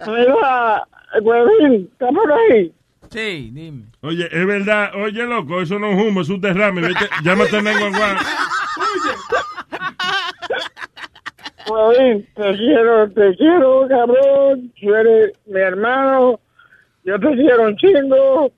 Mira, 0.07 0.87
huevín, 1.23 1.89
¿está 1.93 2.09
por 2.09 2.33
ahí? 2.33 2.73
Sí, 3.11 3.51
dime. 3.53 3.87
Oye, 4.03 4.29
es 4.31 4.47
verdad, 4.47 4.95
oye, 4.95 5.25
loco, 5.25 5.61
eso 5.61 5.79
no 5.79 5.89
es 5.89 5.97
humo, 6.03 6.21
es 6.21 6.29
un 6.29 6.41
derrame. 6.41 6.81
Vete, 6.81 7.09
llámate 7.25 7.57
a 7.57 7.63
911. 7.63 8.25
Huevín, 11.69 12.27
te 12.35 12.57
quiero, 12.57 13.11
te 13.11 13.37
quiero, 13.37 13.87
cabrón. 13.89 14.73
Tú 14.81 14.95
eres 14.95 15.33
mi 15.47 15.61
hermano. 15.61 16.41
Yo 17.05 17.19
te 17.19 17.35
quiero 17.35 17.65
un 17.65 17.77
chingo. 17.77 18.53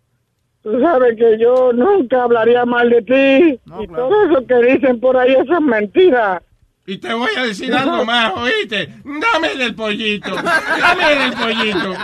Tú 0.63 0.81
sabes 0.81 1.17
que 1.17 1.39
yo 1.39 1.73
nunca 1.73 2.23
hablaría 2.25 2.65
mal 2.65 2.89
de 2.89 3.03
ti. 3.03 3.61
y 3.83 3.87
todo 3.89 4.25
eso 4.31 4.47
que 4.47 4.55
dicen 4.73 5.01
por 5.01 5.17
ahí, 5.17 5.33
eso 5.33 5.55
es 5.55 5.61
mentira. 5.61 6.43
Y 6.87 6.99
te 6.99 7.13
voy 7.15 7.31
a 7.37 7.45
decir 7.45 7.73
algo 7.75 8.05
más, 8.05 8.33
¿oíste? 8.37 8.89
Dame 9.05 9.57
del 9.57 9.75
pollito. 9.75 10.35
Dame 10.35 11.15
del 11.17 11.33
pollito. 11.33 11.95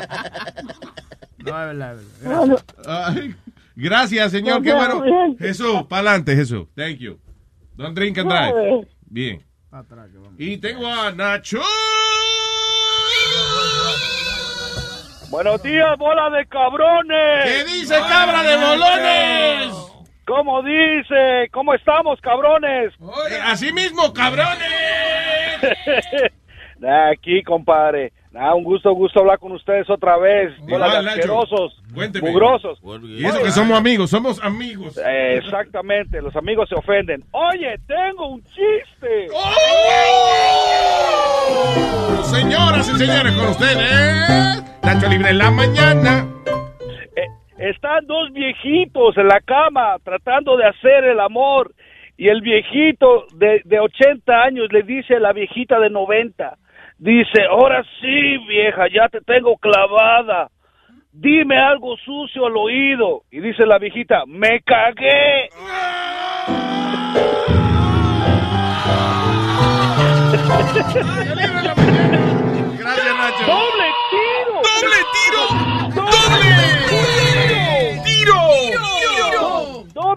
No, 1.38 1.46
es 1.46 1.66
verdad, 1.66 1.96
es 2.00 2.28
verdad. 2.28 2.64
Ay, 2.86 3.34
Gracias, 3.80 4.32
señor. 4.32 4.60
Qué 4.62 4.74
bueno. 4.74 5.36
Jesús, 5.38 5.84
para 5.88 6.10
adelante, 6.10 6.34
Jesús. 6.34 6.66
Thank 6.74 6.98
you. 6.98 7.18
Don't 7.76 7.94
drink 7.96 8.18
and 8.18 8.28
drive. 8.28 8.88
Bien. 9.06 9.40
Y 10.36 10.56
tengo 10.58 10.86
a 10.86 11.12
Nacho. 11.12 11.60
Buenos 15.30 15.62
días, 15.62 15.98
bola 15.98 16.30
de 16.30 16.46
cabrones. 16.46 17.44
¿Qué 17.44 17.64
dice 17.64 17.94
cabra 18.08 18.42
de 18.42 18.56
bolones? 18.56 19.74
¿Cómo 20.26 20.62
dice? 20.62 21.48
¿Cómo 21.52 21.74
estamos, 21.74 22.18
cabrones? 22.20 22.92
Eh, 23.30 23.38
así 23.44 23.72
mismo, 23.72 24.12
cabrones. 24.12 24.58
Aquí, 27.12 27.42
compadre. 27.42 28.12
Nada, 28.30 28.54
un 28.54 28.62
gusto, 28.62 28.92
gusto 28.92 29.20
hablar 29.20 29.38
con 29.38 29.52
ustedes 29.52 29.88
otra 29.90 30.16
vez. 30.18 30.52
Nacho. 30.62 30.84
asquerosos, 31.08 31.82
Cuénteme. 31.94 32.30
mugrosos. 32.30 32.78
Y 33.04 33.24
eso 33.24 33.42
que 33.42 33.50
somos 33.50 33.76
amigos, 33.78 34.10
somos 34.10 34.42
amigos. 34.42 34.96
Eh, 34.98 35.40
exactamente, 35.42 36.20
los 36.22 36.36
amigos 36.36 36.68
se 36.68 36.74
ofenden. 36.74 37.24
Oye, 37.32 37.78
tengo 37.86 38.28
un 38.28 38.42
chiste. 38.44 39.28
¡Oh! 39.34 39.54
Señoras 42.24 42.88
y 42.90 42.98
señores, 42.98 43.32
con 43.32 43.46
ustedes, 43.48 44.62
Nacho 44.82 45.08
Libre 45.08 45.30
en 45.30 45.38
la 45.38 45.50
mañana. 45.50 46.26
Eh, 47.16 47.26
están 47.58 48.06
dos 48.06 48.32
viejitos 48.32 49.16
en 49.16 49.28
la 49.28 49.40
cama 49.40 49.96
tratando 50.04 50.56
de 50.56 50.66
hacer 50.66 51.04
el 51.04 51.20
amor 51.20 51.72
y 52.16 52.28
el 52.28 52.40
viejito 52.40 53.26
de, 53.34 53.62
de 53.64 53.80
80 53.80 54.32
años 54.42 54.68
le 54.72 54.82
dice 54.82 55.16
a 55.16 55.20
la 55.20 55.32
viejita 55.32 55.78
de 55.78 55.90
90, 55.90 56.58
dice, 56.98 57.44
ahora 57.48 57.84
sí 58.00 58.38
vieja, 58.48 58.88
ya 58.92 59.08
te 59.08 59.20
tengo 59.20 59.56
clavada, 59.56 60.50
dime 61.12 61.56
algo 61.58 61.96
sucio 61.98 62.46
al 62.46 62.56
oído. 62.56 63.22
Y 63.30 63.40
dice 63.40 63.64
la 63.66 63.78
viejita, 63.78 64.24
me 64.26 64.60
cagué. 64.60 65.48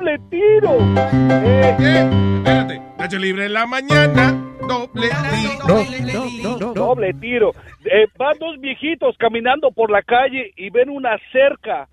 ¡Doble 0.01 0.17
tiro! 0.31 0.79
Eh, 1.43 2.09
Espérate. 2.37 2.81
Nacho 2.97 3.19
Libre 3.19 3.45
en 3.45 3.53
la 3.53 3.67
mañana. 3.67 4.33
Doble 4.67 5.09
tiro. 6.27 6.73
Doble 6.73 7.13
tiro. 7.13 7.51
Eh, 7.85 8.07
van 8.17 8.35
dos 8.39 8.59
viejitos 8.59 9.15
caminando 9.19 9.69
por 9.69 9.91
la 9.91 10.01
calle 10.01 10.53
y 10.57 10.71
ven 10.71 10.89
una 10.89 11.19
cerca. 11.31 11.87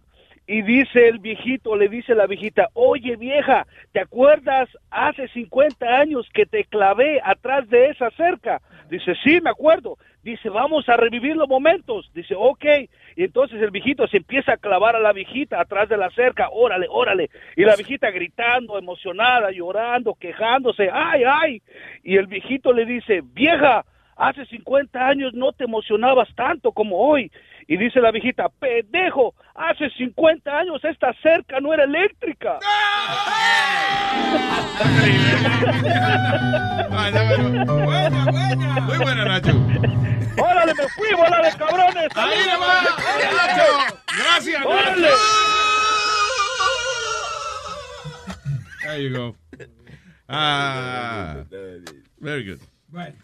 Y 0.46 0.62
dice 0.62 1.06
el 1.06 1.18
viejito, 1.18 1.76
le 1.76 1.90
dice 1.90 2.14
la 2.14 2.26
viejita, 2.26 2.68
oye 2.72 3.16
vieja, 3.16 3.66
¿te 3.92 4.00
acuerdas 4.00 4.70
hace 4.90 5.28
50 5.28 5.86
años 5.86 6.26
que 6.32 6.46
te 6.46 6.64
clavé 6.64 7.20
atrás 7.22 7.68
de 7.68 7.90
esa 7.90 8.08
cerca? 8.12 8.62
Dice, 8.88 9.14
sí, 9.22 9.40
me 9.40 9.50
acuerdo. 9.50 9.98
Dice, 10.22 10.48
vamos 10.48 10.88
a 10.88 10.96
revivir 10.96 11.36
los 11.36 11.48
momentos. 11.48 12.10
Dice, 12.14 12.34
ok. 12.36 12.64
Y 13.16 13.24
entonces 13.24 13.60
el 13.60 13.70
viejito 13.70 14.06
se 14.08 14.18
empieza 14.18 14.52
a 14.52 14.56
clavar 14.56 14.96
a 14.96 15.00
la 15.00 15.12
viejita 15.12 15.60
atrás 15.60 15.88
de 15.88 15.96
la 15.96 16.10
cerca, 16.10 16.48
órale, 16.50 16.86
órale. 16.90 17.30
Y 17.56 17.64
la 17.64 17.76
viejita 17.76 18.10
gritando, 18.10 18.78
emocionada, 18.78 19.50
llorando, 19.50 20.14
quejándose, 20.14 20.88
ay, 20.92 21.22
ay. 21.26 21.62
Y 22.02 22.16
el 22.16 22.26
viejito 22.26 22.72
le 22.72 22.84
dice, 22.84 23.22
vieja, 23.22 23.84
hace 24.16 24.44
50 24.46 25.06
años 25.06 25.32
no 25.34 25.52
te 25.52 25.64
emocionabas 25.64 26.28
tanto 26.34 26.72
como 26.72 26.96
hoy. 26.98 27.30
Y 27.70 27.76
dice 27.76 28.00
la 28.00 28.10
viejita, 28.10 28.48
pendejo, 28.48 29.34
hace 29.54 29.90
50 29.90 30.50
años 30.50 30.82
esta 30.82 31.12
cerca 31.22 31.60
no 31.60 31.74
era 31.74 31.84
eléctrica. 31.84 32.58
Muy 38.86 38.96
buena, 38.96 39.26
Nacho. 39.26 39.52
¡Órale, 40.42 40.72
me 40.74 40.88
fui, 40.88 41.12
bola 41.14 41.42
de 41.42 41.52
cabrones! 41.58 42.08
¡Ahí 42.14 42.42
le 42.46 42.56
va! 42.56 42.82
Nacho! 43.36 43.66
¡Gracias, 44.16 44.64
¡Órale! 44.64 45.02
Nacho! 45.02 45.14
There 48.82 49.02
you 49.02 49.10
go. 49.14 49.36
Ah, 50.30 51.44
very 52.18 52.44
good. 52.44 52.60
Right. 52.90 53.14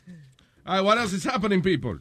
All 0.66 0.75
right, 0.77 0.85
what 0.85 0.99
else 0.99 1.15
is 1.15 1.25
happening, 1.25 1.62
people? 1.62 1.99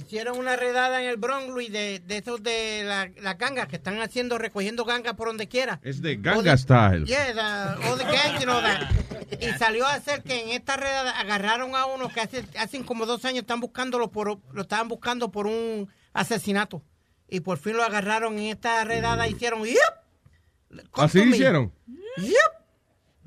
Hicieron 0.00 0.38
una 0.38 0.56
redada 0.56 1.02
en 1.02 1.08
el 1.08 1.16
Bronx, 1.16 1.48
Luis, 1.48 1.70
de, 1.72 2.00
de 2.00 2.16
esos 2.18 2.42
de 2.42 2.82
la- 2.84 3.10
las 3.20 3.38
gangas 3.38 3.68
que 3.68 3.76
están 3.76 4.00
haciendo, 4.00 4.38
recogiendo 4.38 4.84
gangas 4.84 5.14
por 5.14 5.28
donde 5.28 5.46
quiera. 5.48 5.78
Es 5.82 6.00
de 6.02 6.16
Ganga 6.16 6.56
Style. 6.56 7.04
Yeah, 7.04 7.32
the, 7.34 7.86
all 7.88 7.98
the 7.98 8.04
gangs, 8.04 8.40
you 8.40 8.44
know 8.46 8.60
that. 8.60 8.90
Y 9.40 9.46
salió 9.58 9.86
a 9.86 10.00
ser 10.00 10.22
que 10.22 10.42
en 10.42 10.48
esta 10.50 10.76
redada 10.76 11.18
agarraron 11.18 11.76
a 11.76 11.86
uno 11.86 12.08
que 12.08 12.20
hace, 12.20 12.44
hace 12.58 12.82
como 12.84 13.06
dos 13.06 13.24
años 13.24 13.40
están 13.42 13.60
buscándolo 13.60 14.10
por, 14.10 14.38
lo 14.52 14.62
estaban 14.62 14.88
buscando 14.88 15.30
por 15.30 15.46
un 15.46 15.88
asesinato. 16.12 16.82
Y 17.28 17.40
por 17.40 17.58
fin 17.58 17.76
lo 17.76 17.84
agarraron 17.84 18.38
en 18.38 18.46
esta 18.46 18.82
redada 18.84 19.28
hicieron. 19.28 19.60
Come 19.60 21.06
¿Así 21.06 21.20
hicieron? 21.20 21.72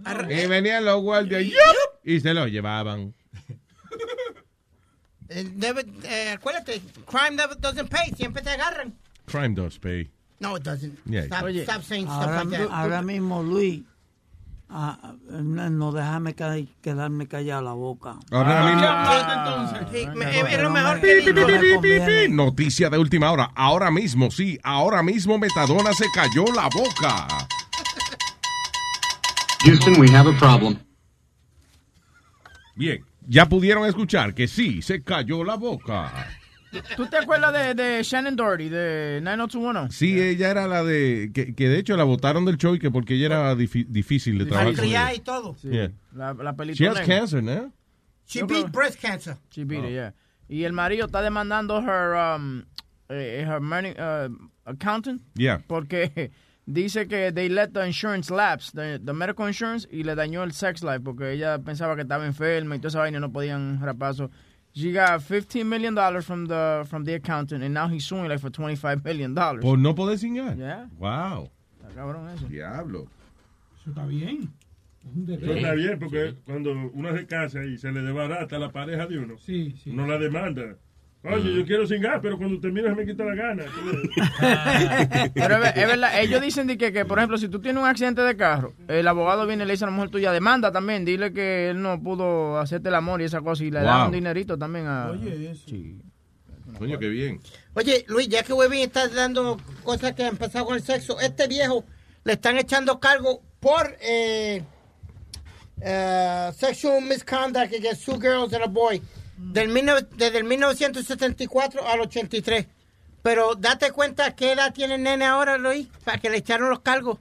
Arre- 0.03 0.43
Y 0.43 0.47
venían 0.47 0.83
los 0.83 1.01
guardias 1.01 1.43
yup, 1.43 1.99
y 2.03 2.19
se 2.19 2.33
lo 2.33 2.47
llevaban. 2.47 3.13
Eh, 5.35 5.43
never- 5.55 5.85
eh, 6.03 6.31
acuérdate, 6.38 6.81
crime 7.05 7.31
never 7.35 7.55
doesn't 7.60 7.89
pay, 7.89 8.11
siempre 8.15 8.41
te 8.41 8.49
agarran. 8.51 8.93
Crime 9.26 9.55
does 9.55 9.80
pay. 9.80 10.10
No, 10.39 10.55
it 10.57 10.64
doesn't. 10.64 10.99
Yeah. 11.05 11.26
Stop, 11.26 11.43
Oye, 11.43 11.64
stop 11.64 11.81
saying 11.84 12.05
stuff 12.07 12.22
ahora, 12.22 12.43
like 12.43 12.57
that. 12.57 12.69
ahora 12.72 13.01
mismo, 13.01 13.41
Luis, 13.43 13.81
ah, 14.69 14.97
no, 15.30 15.69
no 15.69 15.91
déjame 15.93 16.35
quedarme 16.35 17.27
callado 17.27 17.61
la 17.61 17.73
boca. 17.73 18.18
Ahora 18.31 18.65
mismo. 18.65 18.84
Conviene. 21.80 22.27
pi. 22.27 22.30
Noticia 22.34 22.89
de 22.89 22.97
última 22.97 23.31
hora. 23.31 23.51
Ahora 23.55 23.89
mismo, 23.91 24.30
sí. 24.31 24.60
Ahora 24.64 25.01
mismo 25.01 25.38
Metadona 25.38 25.93
se 25.93 26.05
cayó 26.14 26.45
la 26.53 26.68
boca. 26.73 27.27
Houston, 29.65 29.97
we 29.99 30.10
have 30.11 30.27
a 30.30 30.34
problem. 30.38 30.77
Bien. 32.76 33.03
Ya 33.27 33.47
pudieron 33.47 33.85
escuchar 33.87 34.33
que 34.33 34.47
sí, 34.47 34.81
se 34.81 35.03
cayó 35.03 35.43
la 35.43 35.55
boca. 35.55 36.11
¿Tú 36.97 37.05
te 37.05 37.17
acuerdas 37.17 37.53
de, 37.53 37.75
de 37.75 38.01
Shannon 38.03 38.35
Doherty 38.35 38.67
de 38.69 39.19
90210? 39.21 39.95
Sí, 39.95 40.19
ella 40.19 40.49
era 40.49 40.67
la 40.67 40.83
de. 40.83 41.29
Que, 41.33 41.53
que 41.53 41.69
de 41.69 41.77
hecho 41.77 41.95
la 41.95 42.03
votaron 42.03 42.45
del 42.45 42.57
show 42.57 42.73
y 42.73 42.79
que 42.79 42.89
porque 42.89 43.13
ella 43.13 43.27
era 43.27 43.53
difi- 43.55 43.85
difícil 43.87 44.39
de 44.39 44.45
trabajar. 44.45 44.71
con 44.73 44.77
Malcriada 44.77 45.11
ella. 45.11 45.17
y 45.17 45.23
todo. 45.23 45.55
Yeah. 45.61 45.91
La, 46.13 46.33
la 46.33 46.55
She 46.73 46.87
has 46.87 46.99
cancer, 47.01 47.43
¿no? 47.43 47.71
She 48.25 48.39
Yo 48.39 48.47
beat 48.47 48.61
creo- 48.61 48.71
breast 48.71 48.99
cancer. 48.99 49.37
She 49.51 49.63
beat 49.65 49.83
it, 49.85 49.91
yeah. 49.91 50.13
Y 50.49 50.63
el 50.63 50.73
marido 50.73 51.05
está 51.05 51.21
demandando 51.21 51.79
her, 51.79 52.15
um, 52.15 52.63
eh, 53.09 53.45
her 53.47 53.61
money, 53.61 53.91
uh, 53.91 54.29
accountant. 54.65 55.21
Yeah. 55.35 55.59
Porque 55.67 56.31
dice 56.65 57.07
que 57.07 57.31
they 57.31 57.49
let 57.49 57.69
the 57.73 57.85
insurance 57.85 58.30
lapse, 58.31 58.72
the, 58.72 58.99
the 59.03 59.14
medical 59.14 59.48
insurance, 59.48 59.88
y 59.91 60.03
le 60.03 60.15
dañó 60.15 60.44
el 60.44 60.52
sex 60.53 60.84
life 60.84 61.02
porque 61.03 61.31
ella 61.34 61.60
pensaba 61.60 61.95
que 61.95 62.03
estaba 62.03 62.26
enferma 62.26 62.76
y 62.76 62.80
toda 62.80 62.90
esa 62.90 62.99
vaina 62.99 63.19
no 63.19 63.30
podían 63.31 63.80
rapazo. 63.81 64.30
She 64.76 64.91
got 64.91 65.22
15 65.22 65.64
million 65.69 65.94
dollars 65.94 66.26
from 66.26 66.48
the 66.48 66.84
from 66.90 67.03
the 67.06 67.14
accountant 67.14 67.64
and 67.64 67.73
now 67.76 67.88
he's 67.88 68.06
suing 68.06 68.27
like 68.27 68.40
for 68.40 68.49
25 68.49 69.03
million 69.03 69.35
dollars. 69.35 69.61
Por 69.61 69.77
no 69.77 69.94
poder 69.94 70.18
cingar. 70.18 70.57
Yeah. 70.57 70.88
Wow. 70.98 71.49
Está 71.80 71.94
cabrón 71.95 72.27
eso. 72.34 72.48
Diablo. 72.48 73.07
Eso 73.80 73.91
está 73.91 74.06
bien. 74.07 74.52
Eso 75.27 75.53
está 75.53 75.73
bien, 75.76 75.99
porque 75.99 76.34
cuando 76.45 76.72
uno 76.94 77.15
se 77.15 77.26
casa 77.27 77.64
y 77.65 77.77
se 77.77 77.91
le 77.91 78.02
desbarata 78.02 78.57
la 78.57 78.72
pareja 78.72 79.06
de 79.06 79.19
uno, 79.19 79.38
Sí, 79.38 79.76
sí. 79.84 79.90
uno 79.91 80.07
la 80.07 80.18
demanda. 80.18 80.77
Oye, 81.25 81.55
yo 81.55 81.65
quiero 81.65 81.87
cingar, 81.87 82.19
pero 82.21 82.37
cuando 82.37 82.59
termino 82.59 82.89
se 82.89 82.95
me 82.95 83.05
quita 83.05 83.23
la 83.23 83.33
gana. 83.35 83.63
Pero 85.33 85.55
es, 85.55 85.61
ver- 85.61 85.77
es 85.77 85.87
verdad, 85.87 86.19
ellos 86.19 86.41
dicen 86.41 86.67
de 86.67 86.77
que, 86.77 86.91
que, 86.91 87.05
por 87.05 87.17
ejemplo, 87.17 87.37
si 87.37 87.47
tú 87.47 87.61
tienes 87.61 87.81
un 87.81 87.87
accidente 87.87 88.21
de 88.21 88.35
carro, 88.35 88.73
el 88.89 89.07
abogado 89.07 89.47
viene 89.47 89.63
y 89.63 89.67
le 89.67 89.73
dice 89.73 89.85
a 89.85 89.87
la 89.87 89.93
mujer 89.93 90.09
tuya, 90.09 90.31
demanda 90.33 90.71
también, 90.71 91.05
dile 91.05 91.31
que 91.31 91.69
él 91.69 91.81
no 91.81 92.01
pudo 92.01 92.59
hacerte 92.59 92.89
el 92.89 92.95
amor 92.95 93.21
y 93.21 93.25
esa 93.25 93.39
cosa, 93.41 93.63
y 93.63 93.71
le 93.71 93.79
da 93.81 93.99
Wow. 93.99 94.05
un 94.07 94.11
dinerito 94.11 94.57
también 94.57 94.87
a... 94.87 95.11
Oye, 95.11 95.51
eso. 95.51 95.63
Sí. 95.69 95.97
Coño, 96.77 96.99
qué 96.99 97.07
bien. 97.07 97.39
Oye, 97.75 98.03
Luis, 98.09 98.27
ya 98.27 98.43
que 98.43 98.51
Webin 98.51 98.81
está 98.81 99.07
dando 99.07 99.57
cosas 99.83 100.11
que 100.13 100.25
han 100.25 100.35
pasado 100.35 100.65
con 100.65 100.75
el 100.75 100.81
sexo, 100.83 101.19
este 101.21 101.47
viejo 101.47 101.85
le 102.25 102.33
están 102.33 102.57
echando 102.57 102.99
cargo 102.99 103.41
por 103.61 103.95
eh, 104.01 104.61
eh, 105.81 106.51
sexual 106.57 107.01
misconduct 107.01 107.73
against 107.73 108.05
two 108.05 108.17
girls 108.19 108.53
and 108.53 108.63
a 108.63 108.67
boy 108.67 109.01
del 109.51 109.73
desde 110.15 110.37
el 110.37 110.43
1974 110.45 111.87
al 111.87 112.01
83. 112.01 112.67
Pero 113.21 113.55
date 113.55 113.91
cuenta 113.91 114.35
qué 114.35 114.51
edad 114.51 114.73
tiene 114.73 114.95
el 114.95 115.03
nene 115.03 115.25
ahora, 115.25 115.57
Luis, 115.57 115.87
para 116.03 116.17
que 116.17 116.29
le 116.29 116.37
echaron 116.37 116.69
los 116.69 116.81
cargos. 116.81 117.19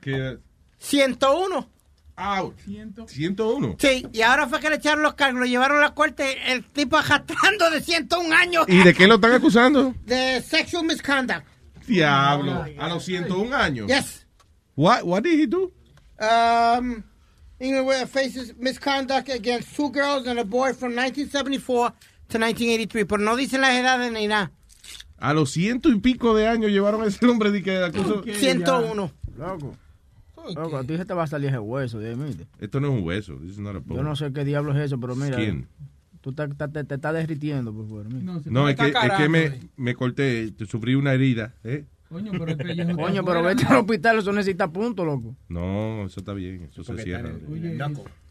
Que, 0.00 0.38
101. 0.78 1.68
out. 2.16 2.56
101. 3.06 3.76
Sí, 3.78 4.06
y 4.12 4.22
ahora 4.22 4.48
fue 4.48 4.60
que 4.60 4.70
le 4.70 4.76
echaron 4.76 5.02
los 5.02 5.14
cargos, 5.14 5.40
lo 5.40 5.46
llevaron 5.46 5.78
a 5.78 5.80
la 5.80 5.94
corte, 5.94 6.52
el 6.52 6.64
tipo 6.64 6.96
arrastrando 6.96 7.70
de 7.70 7.80
101 7.80 8.34
años 8.34 8.64
¿Y 8.68 8.82
de 8.82 8.94
qué 8.94 9.06
lo 9.06 9.16
están 9.16 9.32
acusando? 9.32 9.94
de 10.04 10.42
sexual 10.42 10.84
misconduct. 10.84 11.46
Diablo. 11.86 12.64
A 12.78 12.88
los 12.88 13.04
101 13.04 13.54
años. 13.56 13.86
Yes. 13.88 14.26
What, 14.76 15.04
what 15.04 15.22
did 15.22 15.38
he 15.40 15.46
do? 15.46 15.72
Um, 16.18 17.02
England 17.60 18.08
faces 18.08 18.56
misconduct 18.58 19.28
against 19.30 19.74
two 19.76 19.90
girls 19.90 20.26
and 20.26 20.38
a 20.38 20.44
boy 20.44 20.72
from 20.74 20.94
1974 20.94 21.92
to 22.28 22.38
1983, 22.38 23.04
pero 23.06 23.22
no 23.22 23.36
dicen 23.36 23.60
las 23.60 23.74
edades 23.74 24.12
ni 24.12 24.26
nada. 24.26 24.50
A 25.18 25.32
los 25.32 25.50
ciento 25.52 25.88
y 25.88 25.98
pico 26.00 26.34
de 26.34 26.48
años 26.48 26.70
llevaron 26.70 27.02
a 27.02 27.06
ese 27.06 27.24
hombre 27.26 27.50
de 27.50 27.62
que 27.62 27.76
acusó. 27.78 28.22
101. 28.24 29.12
Loco. 29.38 29.76
Loco, 30.54 30.76
a 30.76 30.84
ti 30.84 30.96
se 30.96 31.04
te 31.06 31.14
va 31.14 31.22
a 31.22 31.26
salir 31.26 31.48
ese 31.48 31.58
hueso, 31.58 31.98
mire. 31.98 32.46
Esto 32.58 32.80
no 32.80 32.88
es 32.88 32.98
un 33.00 33.06
hueso. 33.06 33.36
This 33.36 33.52
is 33.52 33.58
not 33.58 33.76
a 33.76 33.78
bone. 33.78 33.96
Yo 33.96 34.02
no 34.02 34.14
sé 34.16 34.30
qué 34.32 34.44
diablo 34.44 34.72
es 34.76 34.84
eso, 34.86 35.00
pero 35.00 35.14
mira. 35.16 35.36
Skin. 35.38 35.66
Tú 36.20 36.32
te, 36.32 36.48
te, 36.48 36.68
te- 36.68 36.84
te 36.84 36.94
estás 36.96 37.14
derritiendo 37.14 37.72
por 37.72 37.86
fuera. 37.88 38.08
mira. 38.10 38.40
No, 38.46 38.68
es 38.68 38.76
que, 38.76 38.88
es 38.88 39.12
que 39.16 39.28
me, 39.28 39.60
me 39.76 39.94
corté, 39.94 40.52
sufrí 40.68 40.94
una 40.94 41.12
herida. 41.14 41.54
¿eh? 41.64 41.84
Coño, 42.14 42.30
pero 42.32 42.56
Coño, 42.96 43.24
pero 43.24 43.42
vete 43.42 43.66
al 43.66 43.78
hospital, 43.78 44.18
eso 44.20 44.32
necesita 44.32 44.68
punto, 44.68 45.04
loco. 45.04 45.34
No, 45.48 46.04
eso 46.06 46.20
está 46.20 46.32
bien, 46.32 46.68
eso 46.70 46.84
se 46.84 46.96
cierra. 47.02 47.32
Oye, 47.50 47.76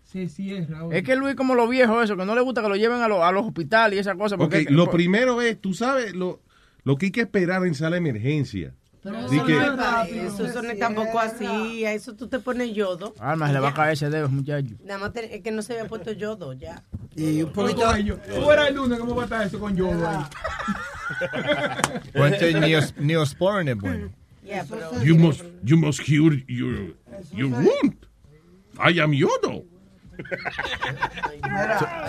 se 0.05 0.29
cierra. 0.29 0.79
ahora. 0.79 0.97
Es 0.97 1.03
que 1.03 1.15
Luis, 1.17 1.35
como 1.35 1.53
los 1.53 1.69
viejos, 1.69 2.01
eso, 2.05 2.15
que 2.15 2.23
no 2.23 2.33
le 2.33 2.41
gusta 2.41 2.61
que 2.61 2.69
lo 2.69 2.75
lleven 2.77 3.01
a, 3.01 3.07
los- 3.09 3.21
a 3.21 3.31
los 3.33 3.45
hospitales 3.45 3.97
y 3.97 3.99
esas 3.99 4.15
cosas. 4.15 4.33
Ok, 4.39 4.41
Porque 4.45 4.65
lo 4.69 4.89
primero 4.89 5.41
es, 5.41 5.59
tú 5.59 5.73
sabes, 5.73 6.13
lo, 6.13 6.39
lo 6.85 6.95
que 6.95 7.07
hay 7.07 7.11
que 7.11 7.21
esperar 7.21 7.65
en 7.65 7.75
sala 7.75 7.91
de 7.95 7.97
emergencia. 7.97 8.73
Di 9.03 9.09
Eso 9.35 9.45
que- 9.45 9.53
no 9.53 9.61
es 9.65 9.71
para 9.71 10.07
eso, 10.07 10.45
eso 10.45 10.61
no 10.61 10.69
es 10.69 10.79
tampoco 10.79 11.19
así. 11.19 11.83
A 11.83 11.91
eso 11.91 12.15
tú 12.15 12.29
te 12.29 12.39
pones 12.39 12.73
yodo. 12.73 13.13
Alma, 13.19 13.47
se 13.47 13.53
le 13.53 13.59
va 13.59 13.69
a 13.69 13.73
caer 13.73 13.93
ese 13.93 14.09
dedo, 14.09 14.29
muchacho. 14.29 14.75
Nada 14.85 14.97
más 14.97 15.11
te- 15.11 15.35
es 15.35 15.41
que 15.41 15.51
no 15.51 15.61
se 15.61 15.73
había 15.73 15.89
puesto 15.89 16.13
yodo 16.13 16.53
ya. 16.53 16.83
Y 17.15 17.41
un 17.41 17.51
poquito. 17.51 17.81
Fuera 18.45 18.67
el 18.69 18.75
lunes, 18.75 18.97
¿cómo 18.99 19.13
va 19.13 19.23
a 19.23 19.25
estar 19.25 19.45
eso 19.45 19.59
con 19.59 19.75
yodo 19.75 20.07
ahí? 20.07 20.23
Neos- 22.59 22.93
neosporin 22.97 23.67
es 23.69 23.75
bueno. 23.77 24.09
You 25.03 25.15
must, 25.17 25.43
you 25.63 25.77
must 25.77 26.01
cure 26.03 26.43
your, 26.47 26.95
your 27.33 27.49
wound. 27.49 27.95
I 28.79 28.99
am 28.99 29.11
Yodo. 29.13 29.63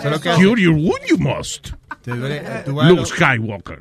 Solo 0.01 0.19
que 0.19 0.33
Cure 0.35 0.61
your 0.61 0.73
wound, 0.75 0.99
you 1.09 1.17
must. 1.17 1.71
Te 2.01 2.11
duele- 2.11 2.63
tú 2.65 2.75
vas 2.75 2.85
a 2.87 2.89
Luke 2.89 3.05
Skywalker. 3.05 3.79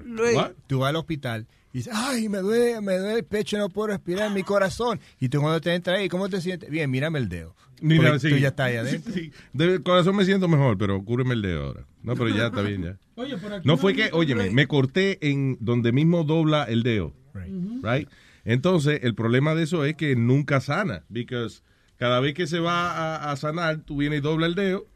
Tú 0.66 0.78
vas 0.80 0.88
al 0.90 0.96
hospital 0.96 1.46
y 1.72 1.78
dices, 1.78 1.92
ay, 1.94 2.28
me 2.28 2.38
duele, 2.38 2.80
me 2.80 2.96
duele 2.96 3.18
el 3.18 3.24
pecho, 3.24 3.58
no 3.58 3.68
puedo 3.68 3.88
respirar, 3.88 4.30
mi 4.30 4.42
corazón. 4.42 5.00
Y 5.20 5.28
tú 5.28 5.40
cuando 5.40 5.60
te 5.60 5.74
entras 5.74 5.98
ahí, 5.98 6.08
¿cómo 6.08 6.28
te 6.28 6.40
sientes? 6.40 6.70
Bien, 6.70 6.90
mírame 6.90 7.18
el 7.18 7.28
dedo. 7.28 7.54
Mira, 7.80 8.04
Porque 8.10 8.20
sí. 8.20 8.30
tú 8.30 8.36
ya 8.38 8.48
estás 8.48 8.66
ahí 8.68 8.76
adentro. 8.76 9.12
Sí, 9.12 9.32
Del 9.52 9.82
corazón 9.82 10.16
me 10.16 10.24
siento 10.24 10.48
mejor, 10.48 10.78
pero 10.78 11.02
cúreme 11.04 11.34
el 11.34 11.42
dedo 11.42 11.64
ahora. 11.64 11.86
No, 12.02 12.14
pero 12.14 12.28
ya 12.28 12.46
está 12.46 12.62
bien, 12.62 12.82
ya. 12.82 12.98
Oye, 13.16 13.36
por 13.38 13.52
aquí 13.52 13.66
No 13.66 13.74
no 13.74 13.78
fue 13.78 13.94
que, 13.94 14.10
óyeme, 14.12 14.50
me 14.50 14.66
corté 14.66 15.18
en 15.30 15.56
donde 15.60 15.92
mismo 15.92 16.24
dobla 16.24 16.64
el 16.64 16.82
dedo. 16.82 17.14
Right. 17.82 18.08
Entonces, 18.44 19.00
el 19.02 19.14
problema 19.14 19.54
de 19.54 19.62
eso 19.64 19.84
es 19.84 19.94
que 19.96 20.16
nunca 20.16 20.60
sana. 20.60 21.04
Because 21.08 21.62
cada 21.96 22.20
vez 22.20 22.34
que 22.34 22.46
se 22.46 22.60
va 22.60 22.90
a, 22.92 23.30
a 23.32 23.36
sanar, 23.36 23.78
tú 23.80 23.96
vienes 23.96 24.18
y 24.18 24.22
dobla 24.22 24.46
el 24.46 24.54
dedo 24.54 24.86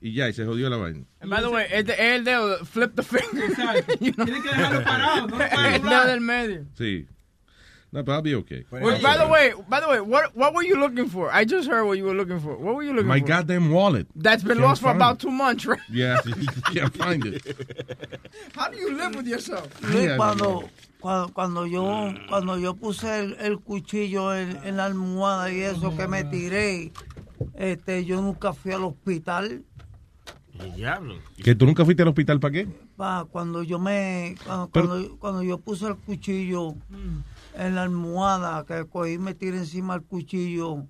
y 0.00 0.14
ya, 0.14 0.28
y 0.28 0.32
se 0.32 0.44
jodió 0.44 0.68
la 0.70 0.76
vaina. 0.76 1.04
By 1.24 1.42
the 1.42 1.48
way, 1.48 1.66
es 1.70 1.84
el 1.98 2.24
dedo, 2.24 2.64
flip 2.64 2.92
the 2.94 3.02
finger. 3.02 3.84
Tienes 3.98 4.42
que 4.42 4.48
dejarlo 4.48 4.82
parado, 4.84 5.16
no 5.22 5.26
lo 5.28 5.36
puedes 5.36 5.52
El 5.52 5.58
dedo 5.60 5.82
doblar. 5.82 6.06
del 6.08 6.20
medio. 6.20 6.66
Sí. 6.74 7.06
No, 7.94 8.02
pero 8.02 8.16
I'll 8.16 8.22
be 8.22 8.34
okay. 8.36 8.64
Well, 8.70 8.98
by 9.02 9.18
the 9.18 9.28
way, 9.28 9.52
by 9.68 9.78
the 9.80 9.86
way, 9.86 10.00
what 10.00 10.34
what 10.34 10.54
were 10.54 10.62
you 10.64 10.76
looking 10.80 11.10
for? 11.10 11.30
I 11.30 11.44
just 11.44 11.68
heard 11.68 11.84
what 11.84 11.98
you 11.98 12.04
were 12.04 12.14
looking 12.14 12.40
for. 12.40 12.56
What 12.56 12.74
were 12.74 12.82
you 12.82 12.94
looking 12.94 13.06
My 13.06 13.20
for? 13.20 13.26
goddamn 13.26 13.70
wallet. 13.70 14.06
That's 14.16 14.42
been 14.42 14.56
Can't 14.56 14.66
lost 14.66 14.80
for 14.80 14.90
about 14.92 15.16
it. 15.16 15.20
two 15.20 15.30
months, 15.30 15.66
right? 15.66 15.78
Yeah, 15.90 16.16
can't 16.72 16.96
find 16.96 17.22
it. 17.26 17.42
How 18.56 18.70
do 18.70 18.78
you 18.78 18.96
live 18.96 19.14
with 19.14 19.26
yourself? 19.28 19.68
Yeah, 19.92 20.16
cuando, 20.16 20.70
cuando, 21.00 21.28
cuando 21.34 21.66
yo 21.66 22.14
cuando 22.30 22.56
yo 22.56 22.72
puse 22.72 23.04
el, 23.20 23.34
el 23.38 23.58
cuchillo 23.60 24.34
en, 24.34 24.56
en 24.64 24.78
la 24.78 24.86
almohada 24.86 25.52
y 25.52 25.60
eso 25.60 25.94
que 25.94 26.08
me 26.08 26.24
tiré, 26.24 26.92
este, 27.56 28.06
yo 28.06 28.22
nunca 28.22 28.54
fui 28.54 28.72
al 28.72 28.84
hospital. 28.84 29.64
Diablo. 30.76 31.16
¿Que 31.42 31.54
tú 31.54 31.66
nunca 31.66 31.84
fuiste 31.84 32.02
al 32.02 32.08
hospital 32.08 32.38
para 32.40 32.52
qué? 32.52 32.68
Pa, 32.96 33.26
cuando 33.30 33.62
yo 33.62 33.78
me 33.78 34.34
cuando, 34.46 34.70
Pero- 34.70 34.86
cuando, 34.88 35.16
cuando 35.18 35.42
yo 35.42 35.58
puse 35.58 35.88
el 35.88 35.96
cuchillo 35.96 36.74
en 37.56 37.74
la 37.74 37.82
almohada, 37.82 38.64
que 38.66 38.86
cogí 38.88 39.12
y 39.12 39.18
me 39.18 39.34
tiré 39.34 39.56
encima 39.58 39.94
el 39.94 40.02
cuchillo, 40.02 40.86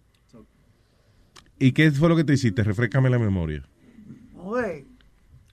¿Y 1.58 1.70
qué 1.72 1.92
fue 1.92 2.08
lo 2.08 2.16
que 2.16 2.24
te 2.24 2.32
hiciste? 2.32 2.64
Refrescame 2.64 3.08
la 3.08 3.18
memoria. 3.20 3.62
oye, 4.36 4.84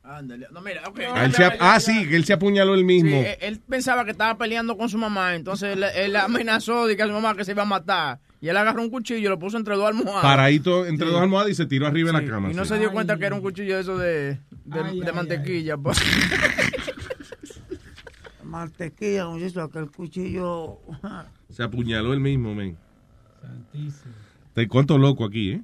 Ándale. 0.02 0.48
No, 0.52 0.60
mira, 0.61 0.81
ok. 0.88 0.99
Ah, 1.14 1.26
él 1.26 1.34
se 1.36 1.44
ap- 1.45 1.57
ah, 1.60 1.80
sí, 1.80 2.07
que 2.07 2.15
él 2.15 2.26
se 2.26 2.34
apuñaló 2.34 2.73
él 2.73 2.80
Sí, 2.80 2.86
mismo. 2.86 3.15
él, 3.22 3.38
él 3.41 3.60
pensaba 3.69 4.06
que 4.06 4.11
estaba 4.11 4.36
peleando 4.40 4.76
con 4.76 4.90
su 4.90 4.98
mamá, 4.98 5.36
entonces 5.36 5.77
él, 5.77 5.84
él 5.84 6.15
amenazó 6.15 6.88
de 6.88 6.98
que 6.98 7.03
a 7.03 7.06
su 7.07 7.14
mamá 7.14 7.36
que 7.36 7.45
se 7.45 7.52
iba 7.52 7.61
a 7.61 7.65
matar. 7.65 8.19
Y 8.41 8.48
él 8.48 8.57
agarró 8.57 8.81
un 8.81 8.90
cuchillo 8.90 9.19
y 9.19 9.30
lo 9.30 9.38
puso 9.38 9.57
entre 9.57 9.76
dos 9.76 9.86
almohadas. 9.88 10.23
Paradito 10.23 10.88
entre 10.88 11.06
Sí. 11.06 11.11
dos 11.14 11.22
almohadas 11.22 11.52
y 11.52 11.56
se 11.56 11.68
tiró 11.68 11.86
arriba 11.86 12.11
de 12.11 12.18
Sí, 12.18 12.26
la 12.26 12.31
cama. 12.31 12.49
Y 12.52 12.56
no 12.56 12.65
se 12.65 12.80
dio 12.80 12.91
cuenta 12.91 13.18
que 13.18 13.26
era 13.26 13.36
un 13.36 13.41
cuchillo 13.41 13.76
de 13.76 13.81
eso 13.81 13.98
de, 13.99 14.40
de, 14.65 14.84
de 15.06 15.11
mantequilla. 15.14 15.76
mantequilla, 18.49 19.27
muchacho, 19.27 19.69
que 19.69 19.80
el 19.80 19.91
cuchillo 19.91 20.80
Se 21.49 21.63
apuñaló 21.63 22.13
él 22.13 22.19
mismo, 22.19 22.53
men. 22.53 22.77
Te 24.53 24.67
cuento 24.67 24.97
loco 24.97 25.26
aquí, 25.26 25.51
¿eh? 25.51 25.61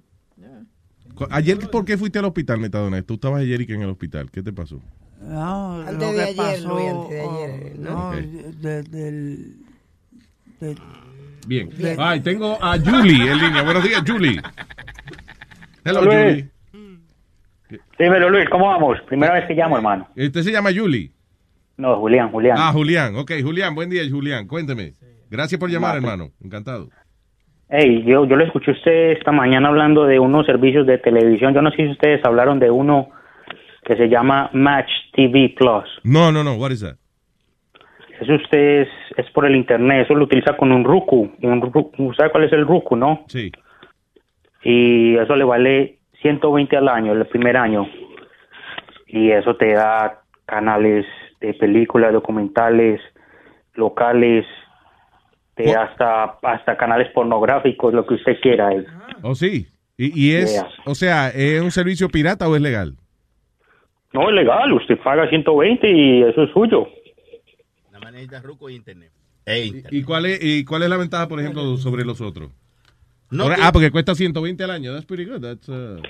Ayer, 1.30 1.58
¿por 1.72 1.86
qué 1.86 1.98
fuiste 1.98 2.20
al 2.20 2.26
hospital, 2.26 2.60
Metadona? 2.60 3.02
Tú 3.02 3.14
estabas 3.16 3.42
ayer 3.42 3.62
y 3.62 3.68
que 3.68 3.74
en 3.74 3.82
el 3.84 3.90
hospital. 3.90 4.30
¿Qué 4.32 4.42
te 4.44 4.52
pasó? 4.52 4.82
No, 5.22 5.82
Antes 5.82 5.94
lo 5.98 6.08
de 6.12 6.16
que 6.16 6.22
ayer, 6.24 6.36
pasó, 6.36 6.70
Luis, 6.70 6.90
antes 6.90 7.10
de 7.10 7.22
oh, 7.22 7.44
ayer, 7.44 7.80
¿no? 7.80 7.90
no, 7.92 8.10
Ok. 8.10 8.16
de- 8.16 8.84
de- 8.84 9.56
Bien. 11.48 11.70
Bien. 11.78 11.96
Ay, 12.00 12.20
tengo 12.22 12.58
a 12.64 12.78
Julie 12.80 13.32
en 13.32 13.38
línea. 13.40 13.62
Buenos 13.64 13.84
días, 13.84 14.04
Julie. 14.06 14.42
Hello, 15.84 16.02
Luis. 16.04 16.46
Julie. 16.72 17.80
Dímelo, 18.00 18.30
Luis, 18.30 18.50
¿cómo 18.50 18.68
vamos? 18.68 18.98
Primera 19.08 19.34
vez 19.36 19.46
que 19.48 19.54
llamo, 19.54 19.78
hermano. 19.78 20.08
¿Usted 20.16 20.42
se 20.44 20.52
llama 20.52 20.72
Julie? 20.76 21.12
No, 21.78 21.98
Julián, 21.98 22.32
Julián. 22.32 22.58
Ah, 22.60 22.72
Julián. 22.72 23.16
Ok, 23.16 23.32
Julián, 23.42 23.76
buen 23.76 23.90
día, 23.90 24.02
Julián. 24.10 24.48
Cuénteme. 24.48 24.94
Gracias 25.30 25.60
por 25.60 25.70
llamar, 25.70 25.96
hermano. 25.96 26.30
Encantado. 26.44 26.90
Hey, 27.68 28.04
yo, 28.06 28.26
yo 28.26 28.36
lo 28.36 28.44
escuché 28.46 28.72
a 28.72 28.74
usted 28.76 29.12
esta 29.12 29.32
mañana 29.32 29.70
hablando 29.70 30.06
de 30.06 30.20
unos 30.20 30.46
servicios 30.46 30.86
de 30.86 30.98
televisión. 31.00 31.54
Yo 31.54 31.62
no 31.62 31.72
sé 31.72 31.78
si 31.78 31.92
ustedes 31.92 32.24
hablaron 32.24 32.60
de 32.60 32.70
uno 32.70 33.10
que 33.84 33.96
se 33.96 34.08
llama 34.08 34.50
Match 34.54 34.90
TV 35.14 35.54
Plus. 35.58 35.86
No, 36.04 36.32
no, 36.32 36.44
no. 36.44 36.56
What 36.56 36.72
is 36.72 36.82
that? 36.82 36.98
Eso 38.20 38.34
usted 38.34 38.82
es, 38.82 38.90
es 39.18 39.30
por 39.32 39.46
el 39.46 39.56
internet, 39.56 40.06
eso 40.06 40.16
lo 40.16 40.24
utiliza 40.24 40.56
con 40.56 40.72
un 40.72 40.84
Roku. 40.84 41.32
Un 41.42 42.16
¿Sabe 42.16 42.32
cuál 42.32 42.46
es 42.46 42.54
el 42.54 42.66
Roku, 42.66 42.96
no? 42.96 43.26
Sí. 43.28 43.52
Y 44.64 45.16
eso 45.18 45.36
le 45.36 45.44
vale 45.44 46.00
120 46.22 46.78
al 46.78 46.88
año, 46.88 47.14
el 47.14 47.26
primer 47.26 47.58
año. 47.58 47.88
Y 49.08 49.32
eso 49.32 49.56
te 49.56 49.74
da 49.74 50.22
canales 50.46 51.06
de 51.46 51.54
películas, 51.54 52.14
documentales, 52.14 53.00
locales, 53.74 54.46
de 55.56 55.74
hasta, 55.74 56.38
hasta 56.44 56.78
canales 56.78 57.10
pornográficos, 57.14 57.94
lo 57.94 58.06
que 58.06 58.16
usted 58.16 58.40
quiera. 58.42 58.72
eh. 58.74 58.86
¿Oh, 59.22 59.36
sí? 59.36 59.68
¿Y, 59.98 60.28
y 60.30 60.36
es, 60.36 60.54
Yeah. 60.54 60.68
o 60.86 60.96
sea, 60.96 61.30
es 61.30 61.62
un 61.62 61.72
servicio 61.72 62.10
pirata 62.10 62.48
o 62.50 62.56
es 62.56 62.62
legal? 62.62 62.96
No 64.14 64.30
es 64.30 64.36
legal, 64.36 64.72
usted 64.74 64.98
paga 65.04 65.28
120 65.30 65.90
y 65.92 66.22
eso 66.24 66.44
es 66.44 66.52
suyo. 66.52 66.88
La 67.92 68.00
manera 68.00 68.42
ruco 68.42 68.70
y 68.70 68.76
internet. 68.76 69.12
¿Y 69.92 70.04
cuál 70.04 70.26
es, 70.26 70.40
y 70.44 70.66
cuál 70.66 70.84
es 70.84 70.90
la 70.90 70.98
ventaja, 70.98 71.28
por 71.28 71.40
ejemplo, 71.40 71.78
sobre 71.78 72.04
los 72.04 72.20
otros? 72.20 72.50
No, 73.32 73.44
Ahora- 73.44 73.56
que- 73.56 73.62
ah, 73.64 73.72
porque 73.72 73.92
cuesta 73.92 74.16
120 74.16 74.64
al 74.64 74.72
año. 74.72 74.92
That's 74.94 75.06
pretty 75.06 75.26
good. 75.26 75.42
That's 75.42 75.68
uh, 75.70 76.02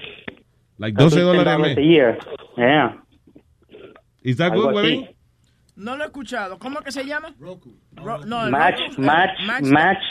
like 0.78 0.96
12 0.98 1.22
dólares 1.22 1.54
al 1.54 1.62
mes. 1.62 1.76
Yeah. 1.78 2.98
Is 4.24 4.38
that 4.38 4.54
Algo 4.54 4.72
good? 4.72 5.06
No 5.76 5.96
lo 5.98 6.04
he 6.04 6.08
escuchado. 6.08 6.58
¿Cómo 6.60 6.80
es 6.80 6.86
que 6.86 6.92
se 6.92 7.06
llama? 7.06 7.34
Roku. 7.40 7.76
no, 8.26 8.50
Match, 8.50 8.80
Roku- 8.80 9.02
match, 9.02 9.40
el 9.60 9.72
match 9.72 10.04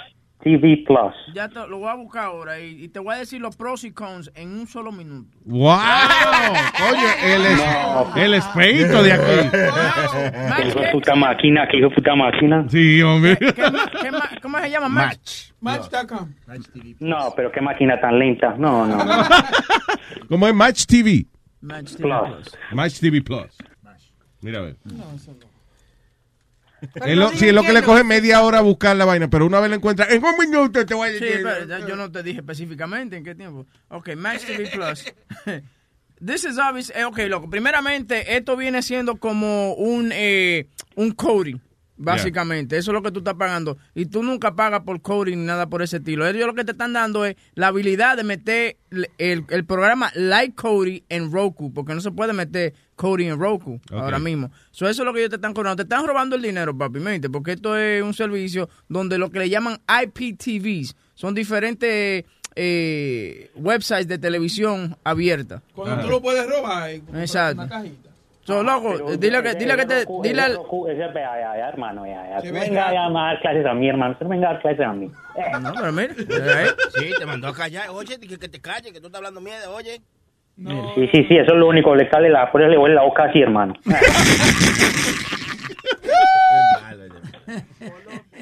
TV 0.42 0.84
Plus. 0.86 1.14
Ya 1.34 1.48
te- 1.48 1.66
lo 1.66 1.78
voy 1.78 1.88
a 1.88 1.94
buscar 1.94 2.24
ahora 2.24 2.60
y, 2.60 2.84
y 2.84 2.88
te 2.88 2.98
voy 2.98 3.14
a 3.14 3.18
decir 3.18 3.40
los 3.40 3.56
pros 3.56 3.82
y 3.84 3.92
cons 3.92 4.30
en 4.34 4.50
un 4.58 4.66
solo 4.66 4.92
minuto. 4.92 5.38
¡Wow! 5.46 5.70
Oye, 6.90 7.34
el, 7.34 7.46
es, 7.46 7.60
el 8.16 8.34
experto 8.34 9.02
de 9.02 9.12
aquí. 9.12 9.48
Que 10.62 10.68
hijo 10.68 10.80
de 10.80 10.88
puta 10.92 11.14
máquina, 11.14 11.66
que 11.66 11.78
hijo 11.78 11.88
de 11.88 11.94
puta 11.94 12.14
máquina. 12.14 12.66
Sí, 12.68 13.00
hombre. 13.02 13.36
¿Qué 13.38 13.52
qué 13.54 14.10
ma- 14.10 14.30
¿Cómo 14.42 14.58
se 14.60 14.70
llama? 14.70 14.88
Match. 14.90 15.50
Match.com. 15.60 16.34
No, 17.00 17.32
pero 17.34 17.50
qué 17.50 17.60
máquina 17.62 17.98
tan 18.00 18.18
lenta. 18.18 18.54
No, 18.58 18.86
no. 18.86 19.02
no. 19.02 19.24
¿Cómo 20.28 20.46
es 20.46 20.54
Match 20.54 20.84
TV? 20.84 21.26
Match 21.62 21.94
TV 21.96 22.02
Plus. 22.02 22.58
Match 22.72 23.00
TV 23.00 23.22
Plus. 23.22 23.56
Mira 24.42 24.58
a 24.58 24.62
ver. 24.62 24.76
No, 24.84 25.04
eso 25.14 25.32
no. 25.32 25.53
Es 27.06 27.16
lo, 27.16 27.30
sí, 27.30 27.48
es 27.48 27.54
lo 27.54 27.62
que 27.62 27.72
le 27.72 27.82
coge 27.82 28.04
media 28.04 28.42
hora 28.42 28.60
buscar 28.60 28.96
la 28.96 29.04
vaina, 29.04 29.28
pero 29.28 29.46
una 29.46 29.60
vez 29.60 29.70
la 29.70 29.76
encuentra, 29.76 30.06
en 30.10 30.24
un 30.24 30.36
minuto 30.38 30.84
te 30.86 30.94
voy 30.94 31.08
a 31.08 31.12
Sí, 31.12 31.20
decir. 31.20 31.42
pero 31.42 31.86
yo 31.88 31.96
no 31.96 32.10
te 32.10 32.22
dije 32.22 32.38
específicamente 32.40 33.16
en 33.16 33.24
qué 33.24 33.34
tiempo. 33.34 33.66
Ok, 33.88 34.14
Match 34.16 34.44
TV 34.44 34.68
Plus. 34.72 35.04
This 36.24 36.44
is 36.44 36.58
obvious. 36.58 36.90
eh, 36.94 37.04
ok, 37.04 37.18
loco. 37.28 37.50
Primeramente, 37.50 38.36
esto 38.36 38.56
viene 38.56 38.82
siendo 38.82 39.16
como 39.16 39.74
un, 39.74 40.10
eh, 40.14 40.68
un 40.94 41.10
coding. 41.12 41.58
Básicamente, 41.96 42.76
eso 42.76 42.90
es 42.90 42.94
lo 42.94 43.02
que 43.02 43.12
tú 43.12 43.20
estás 43.20 43.34
pagando. 43.34 43.76
Y 43.94 44.06
tú 44.06 44.22
nunca 44.22 44.54
pagas 44.54 44.80
por 44.80 45.00
coding 45.00 45.36
ni 45.38 45.44
nada 45.44 45.68
por 45.68 45.82
ese 45.82 45.98
estilo. 45.98 46.26
Ellos 46.26 46.46
lo 46.46 46.54
que 46.54 46.64
te 46.64 46.72
están 46.72 46.92
dando 46.92 47.24
es 47.24 47.36
la 47.54 47.68
habilidad 47.68 48.16
de 48.16 48.24
meter 48.24 48.76
el, 49.18 49.44
el 49.48 49.64
programa 49.64 50.10
Like 50.14 50.54
Cody 50.54 51.04
en 51.08 51.30
Roku, 51.30 51.72
porque 51.72 51.94
no 51.94 52.00
se 52.00 52.10
puede 52.10 52.32
meter 52.32 52.74
coding 52.96 53.28
en 53.28 53.38
Roku 53.38 53.80
ahora 53.92 54.18
mismo. 54.18 54.50
So, 54.70 54.88
eso 54.88 55.02
es 55.02 55.06
lo 55.06 55.12
que 55.12 55.20
ellos 55.20 55.30
te 55.30 55.36
están 55.36 55.54
cobrando. 55.54 55.76
Te 55.76 55.82
están 55.82 56.06
robando 56.06 56.36
el 56.36 56.42
dinero, 56.42 56.76
papi, 56.76 56.98
mente, 56.98 57.30
porque 57.30 57.52
esto 57.52 57.76
es 57.76 58.02
un 58.02 58.14
servicio 58.14 58.68
donde 58.88 59.18
lo 59.18 59.30
que 59.30 59.38
le 59.38 59.48
llaman 59.48 59.80
IPTVs 59.88 60.96
son 61.14 61.34
diferentes 61.34 62.24
eh, 62.56 63.50
websites 63.56 64.08
de 64.08 64.18
televisión 64.18 64.96
abierta. 65.04 65.62
Cuando 65.74 66.04
tú 66.04 66.10
lo 66.10 66.20
puedes 66.20 66.48
robar 66.48 66.90
Exacto. 66.90 67.62
una 67.62 67.68
cajita. 67.68 68.10
So, 68.44 68.62
loco, 68.62 69.16
dile 69.16 69.42
que, 69.42 69.54
dile 69.54 69.76
que 69.76 69.86
te... 69.86 70.04
Dile 70.22 70.42
al- 70.42 70.52
Ese, 70.52 71.12
ya, 71.14 71.68
hermano, 71.68 72.06
ya, 72.06 72.40
ya. 72.42 72.52
Venga 72.52 72.88
a 72.90 73.10
dar 73.10 73.40
clases 73.40 73.64
a 73.66 73.74
mí, 73.74 73.88
hermano. 73.88 74.16
Tú 74.18 74.28
venga 74.28 74.50
a 74.50 74.52
dar 74.52 74.62
clases 74.62 74.86
a 74.86 74.92
mí. 74.92 75.10
No, 75.62 75.72
pero 75.74 75.92
mire. 75.92 76.14
Sí, 76.94 77.10
te 77.18 77.26
mandó 77.26 77.48
a 77.48 77.54
callar. 77.54 77.88
Oye, 77.90 78.18
que, 78.20 78.38
que 78.38 78.48
te 78.48 78.60
calles, 78.60 78.92
que 78.92 79.00
tú 79.00 79.06
estás 79.06 79.18
hablando 79.18 79.40
miedo, 79.40 79.74
oye. 79.74 80.00
Sí, 80.56 81.08
sí, 81.12 81.24
sí, 81.28 81.36
eso 81.36 81.52
es 81.52 81.58
lo 81.58 81.66
único. 81.68 81.94
Le 81.96 82.08
sale 82.10 82.28
la, 82.28 82.52
por 82.52 82.60
eso 82.62 82.70
le 82.70 82.78
huele 82.78 82.94
la 82.94 83.02
boca 83.02 83.24
así, 83.24 83.40
hermano. 83.40 83.74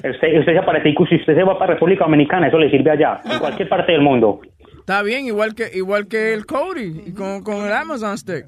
Usted, 0.05 0.39
usted 0.41 0.55
se 0.57 0.63
parece, 0.63 0.89
y 0.89 0.95
si 1.09 1.17
usted 1.17 1.35
se 1.37 1.45
va 1.45 1.57
para 1.59 1.75
República 1.75 2.05
Dominicana, 2.05 2.49
eso 2.49 2.59
le 2.59 2.71
sirve 2.71 2.91
allá, 2.91 3.21
en 3.25 3.39
cualquier 3.39 3.69
parte 3.69 3.93
del 3.93 4.01
mundo. 4.01 4.41
Está 4.81 5.03
bien, 5.03 5.27
igual 5.27 5.55
que 5.55 5.71
igual 5.75 6.09
que 6.09 6.35
el 6.35 6.45
Cody 6.45 7.13
con, 7.15 7.43
con 7.45 7.65
el 7.65 7.73
Amazon 7.73 8.19
Stick. 8.19 8.47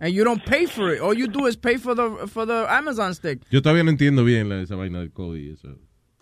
And 0.00 0.12
you 0.14 0.24
don't 0.24 0.42
pay 0.44 0.66
for 0.66 0.92
it. 0.92 1.00
All 1.00 1.14
you 1.14 1.26
do 1.28 1.46
is 1.46 1.56
pay 1.56 1.78
for 1.78 1.94
the 1.94 2.26
for 2.28 2.46
the 2.46 2.66
Amazon 2.68 3.14
Stick. 3.14 3.40
Yo 3.50 3.60
todavía 3.62 3.84
no 3.84 3.90
entiendo 3.90 4.24
bien 4.24 4.48
la- 4.48 4.60
esa 4.60 4.76
vaina 4.76 4.98
del 5.00 5.12
Cody. 5.12 5.50
Eso. 5.52 5.68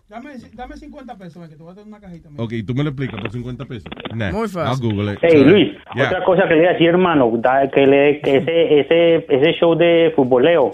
Dame, 0.09 0.35
dame 0.53 0.77
50 0.77 1.17
pesos, 1.17 1.41
ven, 1.41 1.49
que 1.49 1.55
te 1.55 1.63
voy 1.63 1.71
a 1.71 1.75
tener 1.75 1.87
una 1.87 1.99
cajita. 1.99 2.29
Ok, 2.37 2.51
¿y 2.53 2.63
tú 2.63 2.75
me 2.75 2.83
lo 2.83 2.89
explicas 2.91 3.19
por 3.19 3.31
50 3.31 3.65
pesos? 3.65 3.85
Nah, 4.13 4.31
Muy 4.31 4.47
fácil. 4.47 4.85
I'll 4.85 4.91
Google 4.91 5.11
it. 5.13 5.19
Hey, 5.23 5.43
Luis, 5.43 5.71
Yeah. 5.95 6.05
otra 6.07 6.23
cosa 6.23 6.43
que 6.47 6.53
le 6.53 6.59
voy 6.59 6.67
a 6.67 6.73
decir, 6.73 6.87
hermano, 6.89 7.31
que, 7.73 7.87
le, 7.87 8.21
que 8.21 8.37
ese, 8.37 8.79
ese, 8.81 9.25
ese 9.27 9.53
show 9.59 9.75
de 9.75 10.13
futboleo, 10.15 10.71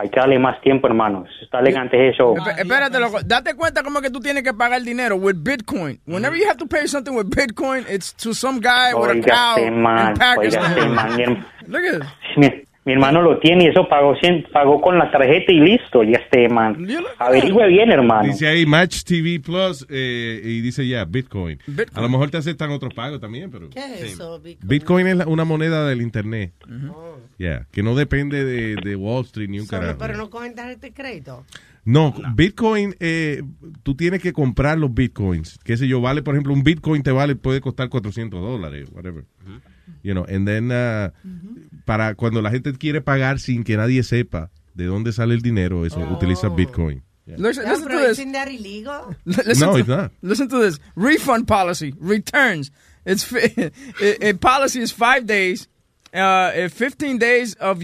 hay 0.00 0.08
que 0.10 0.18
darle 0.18 0.38
más 0.38 0.60
tiempo, 0.62 0.86
hermano. 0.86 1.24
Está 1.42 1.60
elegante. 1.60 1.96
Esp- 2.10 2.58
Espérate, 2.58 2.98
loco. 2.98 3.18
Date 3.24 3.54
cuenta 3.54 3.82
cómo 3.82 4.00
que 4.00 4.10
tú 4.10 4.20
tienes 4.20 4.42
que 4.42 4.52
pagar 4.54 4.80
dinero 4.82 5.16
with 5.16 5.36
Bitcoin. 5.36 6.00
Whenever 6.06 6.36
you 6.38 6.46
have 6.48 6.56
to 6.58 6.66
pay 6.66 6.86
something 6.88 7.12
with 7.14 7.26
Bitcoin, 7.28 7.84
it's 7.88 8.12
to 8.14 8.32
some 8.34 8.60
guy 8.60 8.92
with 8.94 9.10
a 9.10 9.20
cow 9.30 9.56
este 9.58 9.70
man, 9.70 10.14
in 10.16 10.38
oiga, 10.38 10.68
este 10.68 10.88
man, 10.88 11.46
Look 11.66 11.82
at 11.84 12.02
mi, 12.36 12.48
mi 12.84 12.94
hermano 12.94 13.20
lo 13.20 13.38
tiene 13.38 13.64
y 13.64 13.66
eso 13.68 13.86
pagó, 13.88 14.14
cien- 14.16 14.46
pagó 14.50 14.80
con 14.80 14.96
la 14.98 15.10
tarjeta 15.10 15.52
y 15.52 15.60
listo, 15.60 16.02
ya 16.02 16.18
este 16.18 16.48
man. 16.48 16.86
Averigüe 17.18 17.68
bien, 17.68 17.90
hermano. 17.90 18.22
Dice 18.24 18.46
ahí 18.48 18.64
Match 18.64 19.02
TV 19.04 19.38
Plus 19.38 19.86
eh, 19.90 20.40
y 20.42 20.60
dice 20.62 20.86
ya 20.88 21.04
Bitcoin. 21.04 21.58
A 21.92 22.00
lo 22.00 22.08
mejor 22.08 22.30
te 22.30 22.38
aceptan 22.38 22.70
otros 22.70 22.94
pagos 22.94 23.20
también, 23.20 23.50
pero 23.50 23.68
¿Qué 23.68 23.80
es 23.80 24.12
eso, 24.14 24.40
Bitcoin? 24.40 24.68
Bitcoin 24.68 25.06
es 25.08 25.16
la- 25.16 25.26
una 25.26 25.44
moneda 25.44 25.86
del 25.86 26.00
internet. 26.00 26.52
Ya, 27.38 27.66
que 27.70 27.82
no 27.82 27.94
depende 27.94 28.44
de, 28.44 28.76
de 28.76 28.96
Wall 28.96 29.24
Street 29.24 29.48
ni 29.48 29.60
un 29.60 29.66
Solo, 29.66 29.80
carajo. 29.82 29.98
pero 29.98 30.16
no 30.16 30.30
cogen 30.30 30.54
tarjeta 30.54 30.86
de 30.86 30.92
crédito. 30.92 31.44
No, 31.84 32.14
Bitcoin, 32.34 32.94
eh, 33.00 33.42
tú 33.82 33.94
tienes 33.94 34.20
que 34.22 34.32
comprar 34.34 34.76
los 34.78 34.92
Bitcoins. 34.92 35.58
Qué 35.64 35.76
sé 35.78 35.88
yo, 35.88 36.00
vale, 36.02 36.22
por 36.22 36.34
ejemplo, 36.34 36.52
un 36.52 36.62
Bitcoin 36.62 37.02
te 37.02 37.10
vale, 37.10 37.36
puede 37.36 37.60
costar 37.62 37.88
400 37.88 38.40
dólares, 38.40 38.88
whatever. 38.92 39.24
You 40.02 40.14
know, 40.14 40.24
and 40.24 40.46
then, 40.46 40.70
uh, 40.72 41.10
para 41.86 42.14
cuando 42.14 42.40
la 42.40 42.50
gente 42.50 42.72
quiere 42.78 43.00
pagar 43.00 43.38
sin 43.38 43.64
que 43.64 43.76
nadie 43.76 44.02
sepa 44.02 44.50
de 44.74 44.84
dónde 44.86 45.12
sale 45.12 45.34
el 45.34 45.42
dinero, 45.42 45.84
eso, 45.84 45.98
utiliza 46.00 46.48
Bitcoin. 46.48 47.02
Yeah. 47.26 47.36
Listen, 47.38 47.64
Yeah, 47.64 47.72
listen 47.72 47.88
to 47.90 47.98
this. 47.98 48.18
isn't 48.18 48.32
that 48.32 48.48
illegal? 48.48 49.14
Listen 49.24 49.66
No, 49.66 49.72
to, 49.74 49.78
it's 49.78 49.88
not. 49.88 50.10
Listen 50.22 50.48
to 50.48 50.58
this. 50.58 50.78
Refund 50.96 51.46
policy. 51.46 51.94
Returns. 51.98 52.70
It's 53.04 53.22
fi- 53.24 53.70
a, 54.00 54.28
a 54.30 54.32
policy 54.34 54.80
is 54.80 54.90
five 54.90 55.26
days. 55.26 55.68
Uh, 56.12 56.50
eh, 56.54 56.68
15 56.68 57.18
days 57.18 57.54
of 57.54 57.82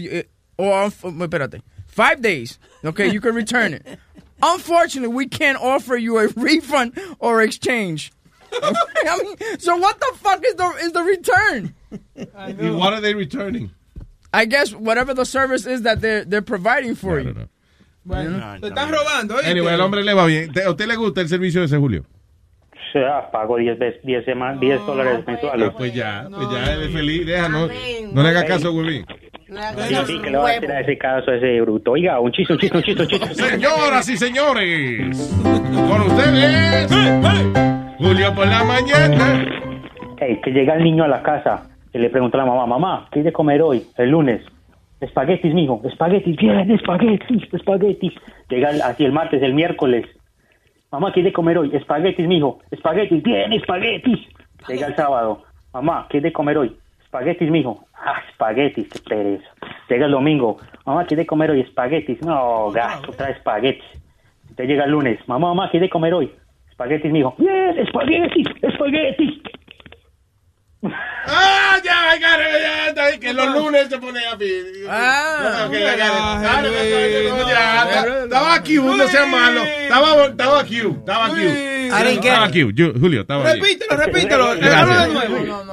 or 0.57 0.89
espérate, 0.89 1.61
five 1.85 2.21
days. 2.21 2.59
Okay, 2.83 3.07
you 3.09 3.21
can 3.21 3.33
return 3.35 3.73
it. 3.73 3.85
Unfortunately, 4.43 5.13
we 5.15 5.27
can't 5.27 5.57
offer 5.61 5.95
you 5.95 6.17
a 6.19 6.27
refund 6.35 6.99
or 7.19 7.41
exchange. 7.41 8.11
I 9.09 9.23
mean, 9.23 9.35
so 9.59 9.75
what 9.77 9.97
the 9.99 10.11
fuck 10.17 10.43
is 10.45 10.55
the 10.55 10.65
is 10.85 10.91
the 10.93 11.03
return? 11.03 11.73
What 12.77 12.93
are 12.93 13.01
they 13.01 13.13
returning? 13.13 13.71
I 14.33 14.45
guess 14.45 14.73
whatever 14.73 15.13
the 15.13 15.25
service 15.25 15.65
is 15.65 15.83
that 15.83 16.01
they're 16.01 16.25
they're 16.25 16.41
providing 16.41 16.95
for 16.95 17.19
you. 17.19 17.33
Bueno, 18.03 18.59
te 18.61 18.67
están 18.67 18.89
robando, 18.89 19.35
¿oíste? 19.35 19.51
Anyway, 19.51 19.73
el 19.73 19.81
hombre 19.81 20.01
le 20.03 20.13
va 20.13 20.25
bien. 20.25 20.51
¿Te- 20.53 20.63
¿A 20.63 20.69
usted 20.69 20.87
le 20.87 20.95
gusta 20.95 21.21
el 21.21 21.27
servicio 21.29 21.59
de 21.61 21.65
ese 21.67 21.77
Julio? 21.77 22.05
O 22.71 22.91
sea, 22.93 23.29
pago 23.31 23.57
10 23.57 23.77
veces- 23.77 24.01
10 24.03 24.23
sema- 24.25 24.53
10 24.57 24.79
dólares 24.85 25.25
mensuales. 25.27 25.71
Pues 25.77 25.93
ya, 25.93 26.25
pues 26.33 26.47
ya, 26.49 26.73
él 26.73 26.83
es 26.83 26.93
feliz. 26.93 27.25
Deja, 27.25 27.49
no, 27.49 27.67
no 27.67 28.23
le 28.23 28.29
haga 28.29 28.45
caso, 28.45 28.71
Huevín. 28.71 29.05
Sí, 29.49 29.95
sí, 30.07 30.21
que 30.21 30.29
le 30.29 30.37
va 30.37 30.49
a 30.49 30.51
a 30.53 30.79
ese 30.81 30.97
caso 30.97 31.31
a 31.31 31.35
ese 31.35 31.59
bruto. 31.61 31.91
Oiga, 31.91 32.19
un 32.21 32.31
chiste, 32.31 32.53
un 32.53 32.59
chiste, 32.59 32.77
un 32.77 32.83
chiste, 32.83 33.03
un 33.03 33.09
chiste. 33.09 33.35
Señoras 33.35 34.07
y 34.09 34.17
señores, 34.17 35.17
con 35.43 36.01
ustedes, 36.01 36.89
Julio 37.97 38.33
por 38.35 38.45
la 38.45 38.63
mañana. 38.63 39.43
Hey, 40.17 40.39
que 40.43 40.51
llega 40.51 40.75
el 40.75 40.83
niño 40.83 41.03
a 41.03 41.07
la 41.07 41.23
casa 41.23 41.67
y 41.91 41.97
le 41.97 42.11
pregunta 42.11 42.37
a 42.37 42.45
la 42.45 42.51
mamá, 42.51 42.67
mamá, 42.67 43.07
¿qué 43.11 43.19
hay 43.19 43.25
de 43.25 43.33
comer 43.33 43.61
hoy, 43.63 43.87
el 43.97 44.11
lunes? 44.11 44.45
Espaguetis, 45.01 45.51
mijo, 45.51 45.81
espaguetis, 45.83 46.35
bien, 46.35 46.69
espaguetis, 46.69 47.51
espaguetis. 47.51 48.13
Llega 48.49 48.69
así 48.85 49.03
el 49.03 49.11
martes, 49.11 49.41
el 49.41 49.55
miércoles. 49.55 50.05
Mamá, 50.91 51.11
¿qué 51.11 51.21
hay 51.21 51.25
de 51.25 51.33
comer 51.33 51.57
hoy? 51.57 51.75
Espaguetis, 51.75 52.27
mijo, 52.27 52.59
espaguetis, 52.69 53.23
bien, 53.23 53.53
espaguetis. 53.53 54.19
Llega 54.67 54.87
el 54.87 54.95
sábado, 54.95 55.43
mamá, 55.73 56.05
¿qué 56.09 56.17
hay 56.17 56.23
de 56.23 56.33
comer 56.33 56.59
hoy? 56.59 56.77
Espaguetis, 57.03 57.49
mijo. 57.49 57.85
Ah, 57.95 58.21
espaguetis, 58.29 58.89
qué 58.89 58.99
pereza. 58.99 59.49
Llega 59.89 60.05
el 60.05 60.11
domingo, 60.11 60.57
mamá, 60.85 61.05
¿qué 61.07 61.15
hay 61.15 61.19
de 61.21 61.25
comer 61.25 61.49
hoy? 61.49 61.61
Espaguetis. 61.61 62.21
No, 62.21 62.69
gasto, 62.69 63.11
trae 63.13 63.31
espaguetis. 63.31 63.85
Te 64.55 64.67
llega 64.67 64.83
el 64.85 64.91
lunes, 64.91 65.19
mamá, 65.27 65.47
mamá, 65.47 65.69
¿qué 65.71 65.77
hay 65.77 65.81
de 65.81 65.89
comer 65.89 66.13
hoy? 66.13 66.31
Espaguetis, 66.77 67.11
mijo. 67.11 67.33
Bien, 67.39 67.79
espaguetis, 67.79 68.47
espaguetis. 68.61 69.41
Ah, 71.29 71.75
ya, 71.83 72.15
ya, 72.21 73.03
ahí, 73.03 73.17
que 73.19 73.33
los 73.33 73.47
lunes 73.53 73.89
se 73.89 73.97
pone 73.97 74.25
a 74.25 74.37
pedir. 74.37 74.85
Ah, 74.87 75.65
ok, 75.67 75.73
I 75.73 75.79
got 75.79 75.89
it. 75.89 76.43
Dale, 76.43 76.69
dale, 76.71 77.29
no, 77.29 77.49
ya, 77.49 78.23
Estaba 78.23 78.63
sea 79.07 79.25
malo. 79.25 79.61
Estaba, 79.63 80.25
estaba 80.27 80.63
cute, 80.63 80.87
estaba 80.87 81.29
cute. 81.29 81.87
Estaba 81.87 82.49
yo- 82.51 82.93
Julio, 82.97 83.21
estaba 83.21 83.43
bien. 83.51 83.65
Repítelo, 83.65 83.97
repítelo. 83.97 84.53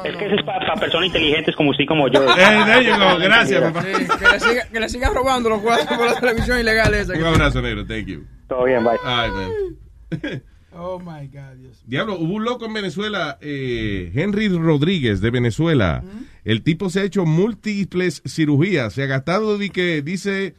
Es 0.04 0.16
que 0.16 0.26
eso 0.26 0.34
es 0.36 0.42
para 0.42 0.74
personas 0.74 1.06
inteligentes 1.06 1.54
como 1.54 1.70
usted 1.70 1.84
como 1.86 2.08
yo. 2.08 2.24
Eh, 2.36 2.92
gracias, 3.20 3.60
papá. 3.62 3.82
Sí, 3.82 4.06
que, 4.18 4.32
le 4.32 4.40
siga, 4.40 4.68
que 4.72 4.80
le 4.80 4.88
sigan 4.88 5.14
robando 5.14 5.50
los 5.50 5.60
cuadros 5.60 5.86
por 5.86 6.06
la 6.06 6.18
televisión 6.18 6.58
ilegal 6.58 6.92
esa. 6.94 7.12
Un 7.12 7.24
abrazo, 7.24 7.60
negro, 7.62 7.86
thank 7.86 8.06
you. 8.06 8.24
Todo 8.48 8.64
bien, 8.64 8.82
bye. 8.82 8.96
Ay, 9.04 9.30
man. 9.30 10.42
Oh 10.76 10.98
my 10.98 11.28
God, 11.28 11.56
Dios. 11.58 11.82
Diablo, 11.86 12.18
hubo 12.18 12.34
un 12.34 12.44
loco 12.44 12.66
en 12.66 12.74
Venezuela, 12.74 13.38
eh, 13.40 14.10
Henry 14.14 14.48
Rodríguez 14.48 15.20
de 15.20 15.30
Venezuela. 15.30 16.02
El 16.44 16.62
tipo 16.62 16.90
se 16.90 17.00
ha 17.00 17.04
hecho 17.04 17.24
múltiples 17.24 18.22
cirugías. 18.26 18.92
Se 18.92 19.02
ha 19.02 19.06
gastado, 19.06 19.58
que 19.72 20.02
dice, 20.02 20.54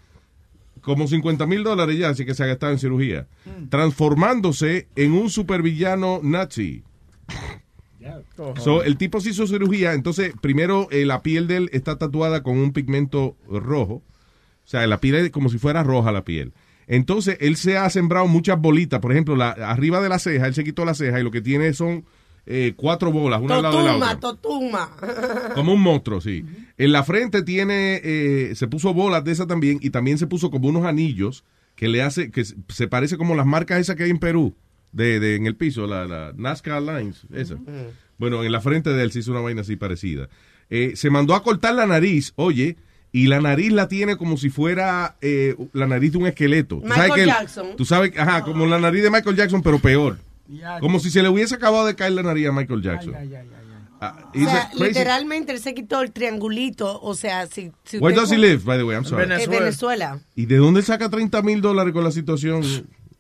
como 0.82 1.08
50 1.08 1.46
mil 1.46 1.64
dólares 1.64 1.98
ya, 1.98 2.10
así 2.10 2.26
que 2.26 2.34
se 2.34 2.44
ha 2.44 2.48
gastado 2.48 2.72
en 2.72 2.80
cirugía. 2.80 3.28
Transformándose 3.70 4.88
en 4.96 5.12
un 5.12 5.30
supervillano 5.30 6.20
nazi. 6.24 6.84
So, 8.60 8.84
el 8.84 8.98
tipo 8.98 9.20
se 9.20 9.32
hizo 9.32 9.48
cirugía, 9.48 9.94
entonces 9.94 10.34
primero 10.40 10.88
eh, 10.92 11.06
la 11.06 11.24
piel 11.24 11.48
de 11.48 11.58
él 11.58 11.70
está 11.74 11.98
tatuada 11.98 12.44
con 12.44 12.58
un 12.58 12.72
pigmento 12.72 13.36
rojo. 13.50 13.96
O 13.96 14.68
sea, 14.68 14.86
la 14.88 15.00
piel 15.00 15.16
es 15.16 15.32
como 15.32 15.50
si 15.50 15.58
fuera 15.58 15.84
roja 15.84 16.12
la 16.12 16.24
piel. 16.24 16.54
Entonces, 16.88 17.38
él 17.40 17.56
se 17.58 17.78
ha 17.78 17.90
sembrado 17.90 18.28
muchas 18.28 18.60
bolitas. 18.60 19.00
Por 19.00 19.12
ejemplo, 19.12 19.36
la, 19.36 19.50
arriba 19.52 20.02
de 20.02 20.10
la 20.10 20.20
ceja, 20.20 20.48
él 20.48 20.54
se 20.54 20.64
quitó 20.64 20.86
la 20.86 20.94
ceja 20.94 21.20
y 21.20 21.24
lo 21.24 21.32
que 21.32 21.42
tiene 21.42 21.74
son 21.74 22.06
eh, 22.46 22.74
cuatro 22.76 23.12
bolas, 23.12 23.42
una 23.42 23.56
al 23.56 23.64
lado 23.64 23.80
de 23.80 23.86
la 23.86 23.96
otra. 23.96 24.20
Totuma, 24.20 24.90
totuma. 25.00 25.52
Como 25.56 25.74
un 25.74 25.82
monstruo, 25.82 26.22
sí. 26.22 26.46
En 26.78 26.92
la 26.92 27.04
frente 27.04 27.42
tiene, 27.44 28.02
eh, 28.04 28.52
se 28.56 28.68
puso 28.68 28.94
bolas 28.94 29.24
de 29.24 29.32
esa 29.32 29.48
también 29.48 29.80
y 29.82 29.90
también 29.90 30.18
se 30.20 30.28
puso 30.28 30.52
como 30.52 30.68
unos 30.70 30.86
anillos 30.86 31.44
que 31.76 31.88
le 31.88 32.02
hace, 32.04 32.30
que 32.32 32.46
se- 32.46 32.56
se 32.70 32.88
parece 32.88 33.18
como 33.18 33.34
las 33.36 33.46
marcas 33.46 33.80
esas 33.80 33.96
que 33.96 34.04
hay 34.04 34.10
en 34.12 34.20
Perú, 34.20 34.56
de, 34.92 35.20
de- 35.20 35.36
en 35.38 35.46
el 35.48 35.56
piso, 35.56 35.88
la, 35.88 36.06
la 36.06 36.34
Nazca 36.36 36.80
Lines, 36.80 37.24
esa. 37.34 37.56
Bueno, 38.18 38.44
en 38.44 38.52
la 38.52 38.62
frente 38.62 38.92
de 38.92 39.04
él 39.04 39.12
se 39.12 39.20
hizo 39.20 39.32
una 39.32 39.42
vaina 39.42 39.62
así 39.62 39.76
parecida. 39.76 40.30
Eh, 40.70 40.94
se 40.96 41.10
mandó 41.10 41.34
a 41.36 41.44
cortar 41.44 41.74
la 41.76 41.86
nariz, 41.88 42.32
oye, 42.36 42.78
y 43.18 43.28
la 43.28 43.40
nariz 43.40 43.72
la 43.72 43.88
tiene 43.88 44.18
como 44.18 44.36
si 44.36 44.50
fuera 44.50 45.16
eh, 45.22 45.56
la 45.72 45.88
nariz 45.88 46.12
de 46.12 46.18
un 46.18 46.28
esqueleto. 46.28 46.82
Tú 46.82 46.88
sabes 46.90 46.98
Michael 46.98 47.14
que 47.16 47.22
él- 47.22 47.28
Jackson. 47.30 47.68
Tú 47.78 47.86
sabes, 47.86 48.18
ajá, 48.18 48.44
como 48.44 48.66
la 48.66 48.78
nariz 48.78 49.04
de 49.04 49.10
Michael 49.10 49.36
Jackson, 49.38 49.62
pero 49.62 49.80
peor. 49.80 50.18
Como 50.82 51.00
si 51.00 51.10
se 51.10 51.24
le 51.24 51.30
hubiese 51.30 51.56
acabado 51.56 51.86
de 51.86 51.96
caer 51.96 52.12
la 52.12 52.24
nariz 52.24 52.48
a 52.48 52.52
Michael 52.52 52.82
Jackson. 52.82 53.16
Ah, 54.02 54.30
O 54.36 54.38
sea, 54.40 54.70
literalmente 54.78 55.54
él 55.54 55.60
se 55.60 55.74
quitó 55.74 56.02
el 56.02 56.12
triangulito. 56.12 57.00
O 57.02 57.16
sea, 57.16 57.48
si, 57.48 57.72
si 57.86 57.98
Where 58.00 58.14
does 58.16 58.32
he 58.32 58.38
live, 58.38 58.62
by 58.66 58.78
the 58.78 58.84
way? 58.84 58.96
I'm 58.98 59.06
sorry. 59.06 59.24
En 59.32 59.50
Venezuela. 59.50 60.20
¿Y 60.36 60.46
de 60.46 60.58
dónde 60.58 60.82
saca 60.82 61.10
30 61.10 61.42
mil 61.42 61.62
dólares 61.62 61.94
con 61.94 62.04
la 62.04 62.12
situación? 62.12 62.64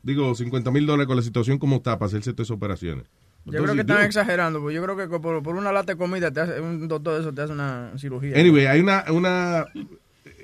Digo, 0.03 0.35
50 0.35 0.71
mil 0.71 0.85
dólares 0.85 1.07
con 1.07 1.15
la 1.15 1.23
situación 1.23 1.57
como 1.57 1.77
está 1.77 1.97
para 1.97 2.07
hacerse 2.07 2.33
todas 2.33 2.47
esas 2.47 2.57
operaciones. 2.57 3.05
Yo 3.45 3.51
creo 3.63 3.75
que 3.75 3.81
están 3.81 3.97
exagerando, 4.05 4.59
porque 4.59 4.75
yo 4.75 4.83
creo 4.83 4.97
que 4.97 5.07
por, 5.19 5.43
por 5.43 5.55
una 5.55 5.71
lata 5.71 5.93
de 5.93 5.97
comida 5.97 6.31
te 6.31 6.39
hace, 6.39 6.59
un 6.59 6.87
doctor 6.87 7.13
de 7.15 7.19
eso 7.21 7.33
te 7.33 7.41
hace 7.43 7.53
una 7.53 7.91
cirugía. 7.97 8.39
Anyway, 8.39 8.65
hay 8.65 8.79
una, 8.79 9.05
una, 9.09 9.65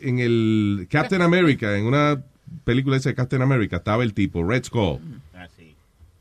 en 0.02 0.20
el 0.20 0.88
Captain 0.90 1.22
America, 1.22 1.76
en 1.78 1.86
una 1.86 2.22
película 2.64 2.98
esa 2.98 3.10
de 3.10 3.16
Captain 3.16 3.42
America, 3.42 3.78
estaba 3.78 4.04
el 4.04 4.14
tipo, 4.14 4.44
Red 4.44 4.66
Skull. 4.66 5.00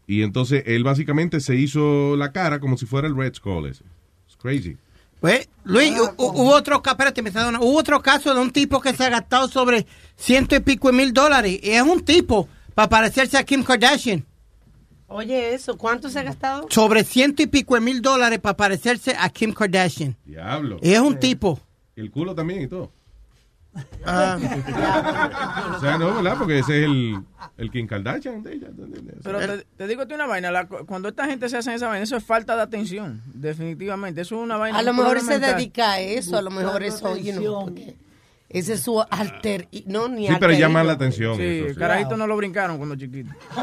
Y 0.07 0.23
entonces 0.23 0.65
él 0.66 0.82
básicamente 0.82 1.39
se 1.40 1.55
hizo 1.55 2.16
la 2.16 2.32
cara 2.32 2.59
como 2.59 2.77
si 2.77 2.85
fuera 2.86 3.07
el 3.07 3.15
Red 3.16 3.35
Skull 3.35 3.66
ese. 3.66 3.85
It's 4.27 4.36
crazy. 4.40 4.77
Pues, 5.20 5.48
Luis, 5.65 5.93
hu- 5.93 6.16
hu- 6.16 6.32
hubo 6.35 6.51
otro, 6.55 6.82
espérate, 6.85 7.23
me 7.23 7.28
está 7.28 7.44
dando- 7.44 7.61
hubo 7.61 7.78
otro 7.78 8.01
caso 8.01 8.32
de 8.35 8.40
un 8.40 8.51
tipo 8.51 8.81
que 8.81 8.94
se 8.94 9.05
ha 9.05 9.11
gastado 9.11 9.47
sobre 9.48 9.86
ciento 10.16 10.57
y 10.57 10.61
pico 10.61 10.89
de 10.90 10.94
mil 10.97 11.12
dólares. 11.12 11.61
Y 11.62 11.70
es 11.70 11.82
un 11.82 12.01
tipo 12.02 12.48
para 12.74 12.89
parecerse 12.89 13.36
a 13.36 13.44
Kim 13.44 13.62
Kardashian. 13.62 14.24
Oye, 15.12 15.55
eso, 15.55 15.77
¿cuánto 15.77 16.09
se 16.09 16.20
ha 16.20 16.23
gastado? 16.23 16.66
Sobre 16.70 17.03
ciento 17.05 17.43
y 17.43 17.47
pico 17.49 17.74
de 17.74 17.81
mil 17.81 18.01
dólares 18.01 18.39
para 18.39 18.57
parecerse 18.57 19.15
a 19.19 19.28
Kim 19.28 19.53
Kardashian. 19.53 20.16
Diablo. 20.24 20.78
Y 20.81 20.93
es 20.93 21.01
un 21.01 21.19
tipo. 21.19 21.59
El 21.97 22.11
culo 22.12 22.35
también 22.35 22.62
y 22.62 22.69
todo. 22.69 22.93
Ah. 24.05 24.37
O 25.77 25.81
sea, 25.81 25.99
no, 25.99 26.15
¿verdad? 26.15 26.37
Porque 26.39 26.59
ese 26.61 26.78
es 26.81 26.85
el, 26.87 27.19
el 27.59 27.70
Kim 27.70 27.87
Kardashian 27.87 28.43
de 28.43 28.55
ella. 28.55 28.69
Pero 29.23 29.39
te, 29.41 29.66
te 29.77 29.87
digo 29.87 30.07
tú 30.07 30.15
una 30.15 30.27
vaina, 30.27 30.51
la- 30.51 30.66
cuando 30.66 31.09
esta 31.09 31.27
gente 31.27 31.49
se 31.49 31.57
hace 31.59 31.74
esa 31.74 31.89
vaina, 31.89 32.03
eso 32.05 32.16
es 32.16 32.24
falta 32.24 32.57
de 32.57 32.62
atención, 32.62 33.20
definitivamente. 33.35 34.20
Eso 34.23 34.37
es 34.37 34.43
una 34.43 34.57
vaina. 34.57 34.78
A 34.78 34.82
lo 34.82 34.93
mejor 34.93 35.20
se 35.20 35.39
dedica 35.39 35.93
a 35.93 36.01
eso, 36.01 36.37
a 36.37 36.43
lo 36.43 36.51
mejor 36.51 36.82
eso, 36.82 37.16
you 37.16 37.32
know, 37.32 37.65
porque 37.66 37.97
ese 38.51 38.74
es 38.74 38.81
su 38.81 39.01
alter, 39.10 39.68
y- 39.70 39.85
no, 39.86 40.09
ni 40.09 40.27
Sí, 40.27 40.35
pero 40.39 40.52
llama 40.52 40.81
ego. 40.81 40.89
la 40.89 40.93
atención. 40.94 41.36
Sí, 41.36 41.43
eso, 41.44 41.68
sí. 41.70 41.74
carajito 41.77 42.16
no 42.16 42.27
lo 42.27 42.36
brincaron 42.36 42.77
cuando 42.77 42.97
chiquito. 42.97 43.32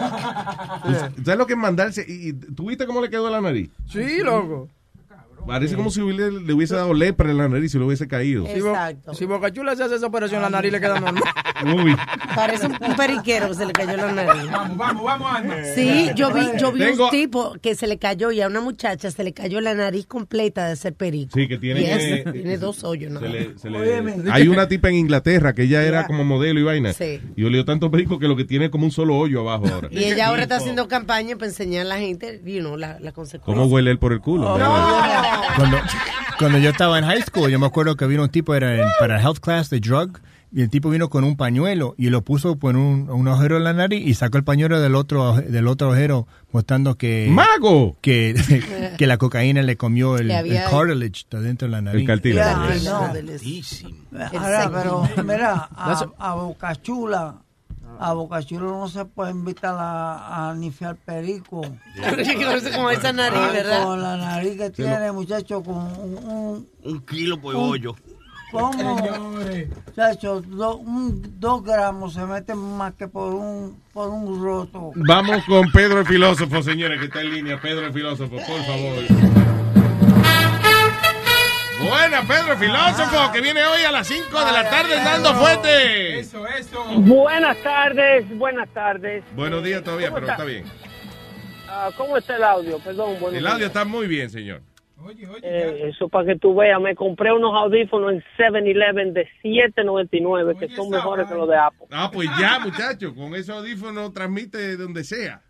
¿Sabes 1.24 1.38
lo 1.38 1.46
que 1.46 1.54
es 1.54 1.60
mandarse? 1.60 2.06
¿Y, 2.08 2.30
y 2.30 2.34
tú 2.34 2.68
viste 2.70 2.86
cómo 2.86 3.02
le 3.02 3.10
quedó 3.10 3.30
la 3.30 3.42
nariz? 3.42 3.70
Sí, 3.88 4.20
loco. 4.24 4.70
Parece 5.48 5.76
como 5.76 5.90
si 5.90 6.02
le, 6.02 6.32
le 6.32 6.54
hubiese 6.54 6.76
dado 6.76 6.94
lepra 6.94 7.32
en 7.32 7.38
la 7.38 7.48
nariz 7.50 7.66
y 7.66 7.70
se 7.70 7.80
le 7.80 7.86
hubiese 7.86 8.08
caído. 8.08 8.44
Bo- 8.46 9.14
si 9.14 9.26
Boca 9.26 9.52
Chula 9.52 9.76
se 9.76 9.84
hace 9.84 9.96
esa 9.96 10.06
operación, 10.08 10.42
la 10.42 10.50
nariz 10.50 10.72
le 10.72 10.80
queda 10.80 11.00
normal. 11.00 11.24
Uy. 11.84 11.96
Parece 12.36 12.68
un, 12.68 12.78
periquero 12.96 13.48
que 13.50 13.54
se 13.56 13.66
le 13.66 13.74
cayó 13.74 13.98
la 13.98 14.12
nariz. 14.12 14.52
Vamos, 14.52 14.78
vamos, 14.78 15.04
vamos, 15.04 15.36
Alma. 15.36 15.56
Sí, 15.74 16.10
yo 16.16 16.32
vi, 16.34 16.42
yo 16.60 16.72
vi 16.72 16.80
Tengo- 16.82 17.06
un 17.06 17.10
tipo 17.12 17.56
que 17.62 17.74
se 17.76 17.88
le 17.88 17.98
cayó 17.98 18.32
y 18.32 18.42
a 18.42 18.48
una 18.48 18.62
muchacha 18.62 19.10
se 19.10 19.24
le 19.24 19.34
cayó 19.34 19.62
la 19.62 19.74
nariz 19.74 20.06
completa 20.06 20.68
de 20.68 20.76
ser 20.76 20.94
perico. 20.94 21.32
Sí, 21.34 21.48
que 21.48 21.58
tiene 21.58 21.82
Y 21.82 21.86
es- 21.86 22.24
que- 22.24 22.32
tiene 22.32 22.58
dos 22.58 22.84
hoyos, 22.84 23.12
¿no? 23.12 23.20
Se 23.22 23.30
le- 23.30 23.58
se 23.58 23.70
le- 23.70 24.32
Hay 24.32 24.48
una 24.48 24.68
tipa 24.68 24.90
en 24.90 24.96
Inglaterra 24.96 25.54
que 25.54 25.64
ella 25.64 25.84
era 25.84 26.06
como 26.06 26.24
modelo 26.24 26.60
y 26.60 26.64
vaina. 26.64 26.94
Sí. 26.94 27.20
Y 27.36 27.44
olió 27.44 27.66
tanto 27.66 27.90
perico 27.90 28.20
que 28.20 28.28
lo 28.28 28.36
que 28.36 28.44
tiene 28.46 28.66
es 28.66 28.72
como 28.72 28.86
un 28.86 28.92
solo 28.92 29.16
hoyo 29.18 29.40
abajo 29.42 29.68
ahora. 29.74 29.88
Y 29.92 30.04
ella 30.04 30.28
ahora 30.28 30.44
está 30.44 30.58
haciendo 30.58 30.88
campaña 30.88 31.36
para 31.36 31.48
enseñar 31.48 31.82
a 31.82 31.90
la 31.90 31.98
gente, 31.98 32.42
you 32.46 32.60
know, 32.60 32.78
la, 32.78 33.00
la 33.00 33.12
consecuencia. 33.14 33.46
¿Cómo 33.54 33.66
huele 33.66 33.92
él 33.92 34.00
por 34.00 34.14
el 34.14 34.20
culo? 34.22 34.58
Cuando, 35.56 35.78
cuando 36.40 36.58
yo 36.60 36.70
estaba 36.70 36.98
en 37.00 37.06
high 37.06 37.22
school, 37.24 37.50
yo 37.50 37.60
me 37.60 37.66
acuerdo 37.66 37.96
que 37.96 38.06
vino 38.08 38.24
un 38.24 38.30
tipo 38.30 38.54
era 38.56 38.76
en- 38.76 38.88
para 39.00 39.22
health 39.22 39.40
class 39.40 39.70
de 39.70 39.80
drug 39.80 40.20
y 40.50 40.62
el 40.62 40.70
tipo 40.70 40.90
vino 40.90 41.10
con 41.10 41.26
un 41.26 41.36
pañuelo 41.36 41.94
y 41.98 42.10
lo 42.10 42.22
puso 42.22 42.56
por 42.56 42.78
un, 42.78 43.10
un 43.10 43.28
agujero 43.28 43.58
en 43.58 43.66
la 43.66 43.74
nariz 43.74 44.06
y 44.08 44.14
sacó 44.14 44.38
el 44.38 44.46
pañuelo 44.46 44.80
del 44.80 44.96
otro 44.96 45.34
del 45.36 45.68
otro 45.68 45.88
agujero 45.88 46.26
mostrando 46.54 46.96
que 46.96 47.28
mago 47.30 47.98
que, 48.02 48.34
que 48.98 49.08
la 49.08 49.18
cocaína 49.18 49.62
le 49.62 49.76
comió 49.76 50.18
el, 50.18 50.28
el 50.56 50.70
cartilage 50.70 51.26
de 51.32 51.42
dentro 51.42 51.68
de 51.68 51.72
la 51.72 51.82
nariz. 51.82 52.02
El 52.02 52.08
cartílago. 52.08 52.66
Ya, 52.84 52.92
no. 52.92 53.14
Ahora, 54.40 54.72
pero 54.74 55.24
mira, 55.24 55.70
a, 55.76 56.06
a 56.18 56.34
Boca 56.36 56.76
Chula, 56.82 57.36
a 58.00 58.14
Boca 58.14 58.42
Chula 58.44 58.66
no 58.68 58.88
se 58.88 59.06
puede 59.06 59.32
invitar 59.32 59.76
a, 59.78 60.50
a 60.50 60.56
nifiar 60.56 60.96
perico. 60.98 61.62
Con 62.76 62.92
esa 62.92 63.12
nariz, 63.14 63.52
¿verdad? 63.54 63.84
Con 63.84 64.02
la 64.02 64.18
nariz 64.18 64.58
que 64.58 64.70
tiene, 64.70 65.12
muchacho, 65.12 65.62
con 65.64 65.78
un... 65.78 66.18
un 66.24 66.68
Un 66.84 67.00
kilo 67.06 67.40
por 67.40 67.56
hoyo. 67.56 67.96
¿Cómo? 68.52 68.96
Muchacho, 69.88 70.42
do- 70.42 70.78
un, 70.78 71.22
dos 71.40 71.62
gramos 71.64 72.14
se 72.14 72.26
meten 72.26 72.58
más 72.58 72.94
que 72.94 73.08
por 73.10 73.34
un, 73.34 73.78
por 73.94 74.10
un 74.10 74.42
roto. 74.42 74.92
Vamos 74.96 75.44
con 75.46 75.70
Pedro 75.72 76.00
el 76.00 76.06
filósofo, 76.06 76.64
señores, 76.64 76.98
que 77.00 77.06
está 77.08 77.22
en 77.22 77.32
línea. 77.34 77.60
Pedro 77.60 77.88
el 77.88 77.94
filósofo, 77.94 78.38
por 78.38 78.64
favor. 78.64 79.57
Buena, 81.90 82.22
Pedro 82.28 82.58
filósofo, 82.58 83.32
que 83.32 83.42
viene 83.42 83.64
hoy 83.64 83.82
a 83.84 83.92
las 83.92 84.08
5 84.08 84.46
de 84.46 84.52
la 84.52 84.70
tarde 84.70 84.96
dando 84.96 85.34
fuerte. 85.36 86.20
Eso, 86.20 86.46
eso. 86.48 86.84
Buenas 87.00 87.58
tardes, 87.64 88.38
buenas 88.38 88.70
tardes. 88.70 89.24
Buenos 89.36 89.64
días 89.64 89.84
todavía, 89.84 90.08
¿Cómo 90.10 90.16
pero 90.22 90.32
está? 90.32 90.44
está 90.44 90.46
bien. 90.46 90.66
Ah, 91.70 91.90
¿Cómo 91.96 92.18
está 92.18 92.36
el 92.36 92.44
audio? 92.44 92.80
Perdón, 92.80 93.18
buenos 93.20 93.34
El 93.40 93.46
audio 93.46 93.58
días. 93.60 93.68
está 93.70 93.86
muy 93.86 94.08
bien, 94.08 94.30
señor. 94.30 94.62
Eh, 95.44 95.92
eso 95.94 96.10
para 96.10 96.26
que 96.26 96.36
tú 96.38 96.56
veas, 96.56 96.82
me 96.82 96.96
compré 96.96 97.32
unos 97.32 97.54
audífonos 97.54 98.12
en 98.14 98.24
7-Eleven 98.38 99.14
de 99.14 99.30
7.99 99.44 100.58
que 100.60 100.68
son 100.76 100.90
mejores 100.90 101.28
que 101.28 101.36
los 101.36 101.48
de 101.48 101.56
Apple. 101.56 101.88
Ah, 101.92 102.10
pues 102.12 102.28
ya, 102.40 102.60
muchacho, 102.60 103.14
con 103.16 103.34
ese 103.36 103.52
audífono 103.54 104.12
transmite 104.12 104.76
donde 104.76 105.04
sea. 105.04 105.42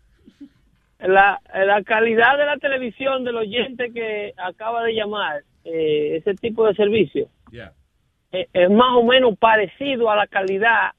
La, 1.00 1.40
la 1.54 1.82
calidad 1.82 2.36
de 2.36 2.44
la 2.46 2.56
televisión 2.58 3.24
del 3.24 3.36
oyente 3.36 3.90
que 3.92 4.34
acaba 4.36 4.82
de 4.84 4.92
llamar, 4.94 5.42
eh, 5.64 6.16
ese 6.16 6.34
tipo 6.34 6.66
de 6.66 6.74
servicio, 6.74 7.28
eh, 8.32 8.48
es 8.52 8.70
más 8.70 8.96
o 8.96 9.04
menos 9.04 9.38
parecido 9.38 10.10
a 10.10 10.16
la 10.16 10.26
calidad 10.26 10.92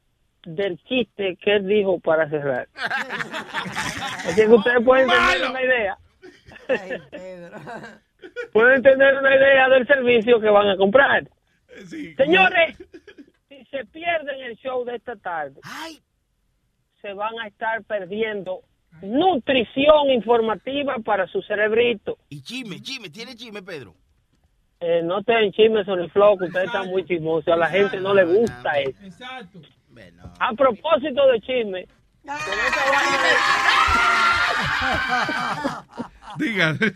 del 0.43 0.77
chiste 0.83 1.37
que 1.41 1.55
él 1.57 1.67
dijo 1.67 1.99
para 1.99 2.29
cerrar. 2.29 2.67
Así 4.25 4.41
que 4.41 4.47
ustedes 4.47 4.83
pueden 4.83 5.07
tener 5.07 5.49
una 5.49 5.61
idea. 5.61 5.97
pueden 8.53 8.81
tener 8.81 9.17
una 9.17 9.35
idea 9.35 9.69
del 9.69 9.87
servicio 9.87 10.39
que 10.39 10.49
van 10.49 10.69
a 10.69 10.77
comprar. 10.77 11.29
Señores, 12.17 12.77
si 13.47 13.63
se 13.65 13.85
pierden 13.85 14.41
el 14.41 14.55
show 14.57 14.83
de 14.85 14.95
esta 14.95 15.15
tarde, 15.15 15.59
se 17.01 17.13
van 17.13 17.39
a 17.39 17.47
estar 17.47 17.83
perdiendo 17.83 18.61
nutrición 19.01 20.09
informativa 20.09 20.97
para 21.03 21.27
su 21.27 21.41
cerebrito. 21.43 22.17
Y 22.29 22.41
chisme, 22.41 22.81
chisme, 22.81 23.09
tiene 23.09 23.35
chisme, 23.35 23.61
Pedro. 23.61 23.95
Eh, 24.81 25.01
no 25.03 25.21
te 25.23 25.51
chismes 25.51 25.85
son 25.85 25.99
el 25.99 26.09
flow, 26.09 26.37
que 26.37 26.45
ustedes 26.45 26.67
están 26.67 26.87
muy 26.87 27.03
chismosos. 27.03 27.49
A 27.49 27.57
la 27.57 27.67
gente 27.67 27.99
no 27.99 28.13
le 28.13 28.23
gusta 28.23 28.79
eso. 28.79 29.03
Exacto. 29.03 29.59
A 30.39 30.53
propósito 30.53 31.27
de 31.27 31.41
chisme, 31.41 31.85
con 32.23 32.35
esa 32.35 32.91
vaina 32.91 33.17
Diga. 36.37 36.73
de, 36.73 36.93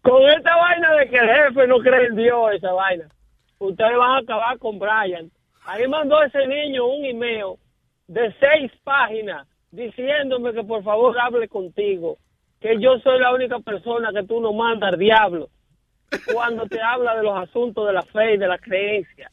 con 0.00 0.22
esta 0.30 0.56
vaina 0.56 0.94
de 0.94 1.08
que 1.10 1.16
el 1.16 1.28
jefe 1.28 1.66
no 1.66 1.78
cree 1.80 2.06
en 2.06 2.16
Dios, 2.16 2.52
esa 2.54 2.72
vaina, 2.72 3.08
ustedes 3.58 3.98
van 3.98 4.10
a 4.12 4.18
acabar 4.18 4.58
con 4.58 4.78
Brian. 4.78 5.30
Ahí 5.66 5.86
mandó 5.86 6.22
ese 6.22 6.46
niño 6.46 6.86
un 6.86 7.04
email 7.04 7.56
de 8.06 8.34
seis 8.40 8.72
páginas 8.82 9.46
diciéndome 9.70 10.54
que 10.54 10.64
por 10.64 10.82
favor 10.82 11.18
hable 11.18 11.48
contigo, 11.48 12.16
que 12.60 12.80
yo 12.80 12.98
soy 13.00 13.18
la 13.20 13.34
única 13.34 13.58
persona 13.58 14.12
que 14.12 14.22
tú 14.22 14.40
no 14.40 14.54
mandas 14.54 14.94
al 14.94 14.98
diablo 14.98 15.50
cuando 16.32 16.66
te 16.66 16.80
habla 16.80 17.16
de 17.16 17.22
los 17.22 17.36
asuntos 17.38 17.86
de 17.86 17.92
la 17.92 18.02
fe 18.02 18.34
y 18.34 18.36
de 18.38 18.46
la 18.48 18.58
creencia. 18.58 19.30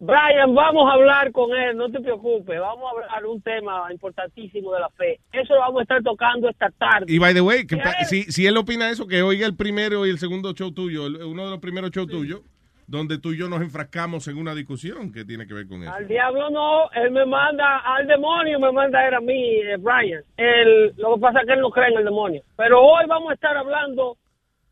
Brian, 0.00 0.54
vamos 0.54 0.88
a 0.88 0.94
hablar 0.94 1.32
con 1.32 1.50
él, 1.56 1.76
no 1.76 1.90
te 1.90 1.98
preocupes, 2.00 2.60
vamos 2.60 2.84
a 2.86 2.90
hablar 2.90 3.26
un 3.26 3.42
tema 3.42 3.88
importantísimo 3.92 4.72
de 4.72 4.78
la 4.80 4.88
fe. 4.90 5.18
Eso 5.32 5.54
lo 5.54 5.60
vamos 5.60 5.80
a 5.80 5.82
estar 5.82 6.02
tocando 6.04 6.48
esta 6.48 6.70
tarde. 6.70 7.06
Y 7.12 7.18
by 7.18 7.34
the 7.34 7.40
way, 7.40 7.66
que 7.66 7.80
si, 8.08 8.22
si 8.24 8.46
él 8.46 8.56
opina 8.56 8.90
eso, 8.90 9.08
que 9.08 9.22
oiga 9.22 9.44
el 9.44 9.56
primero 9.56 10.06
y 10.06 10.10
el 10.10 10.18
segundo 10.20 10.52
show 10.52 10.70
tuyo, 10.72 11.06
el- 11.08 11.16
uno 11.24 11.44
de 11.46 11.50
los 11.50 11.58
primeros 11.58 11.90
shows 11.90 12.06
tuyos, 12.06 12.42
donde 12.86 13.18
tú 13.18 13.32
y 13.32 13.38
yo 13.38 13.48
nos 13.48 13.60
enfrascamos 13.60 14.28
en 14.28 14.38
una 14.38 14.54
discusión 14.54 15.12
que 15.12 15.24
tiene 15.24 15.48
que 15.48 15.52
ver 15.54 15.66
con 15.66 15.82
eso. 15.82 15.92
Al 15.92 16.06
diablo 16.06 16.48
no, 16.48 16.88
él 16.92 17.10
me 17.10 17.26
manda, 17.26 17.78
al 17.78 18.06
demonio 18.06 18.60
me 18.60 18.70
manda 18.70 19.00
a 19.00 19.08
él 19.08 19.14
a 19.14 19.20
mí, 19.20 19.56
eh, 19.56 19.76
Brian. 19.78 20.22
Él, 20.36 20.94
lo 20.96 21.16
que 21.16 21.20
pasa 21.20 21.40
es 21.40 21.46
que 21.48 21.54
él 21.54 21.60
no 21.60 21.70
cree 21.70 21.88
en 21.88 21.98
el 21.98 22.04
demonio. 22.04 22.40
Pero 22.56 22.80
hoy 22.80 23.04
vamos 23.08 23.32
a 23.32 23.34
estar 23.34 23.56
hablando 23.56 24.16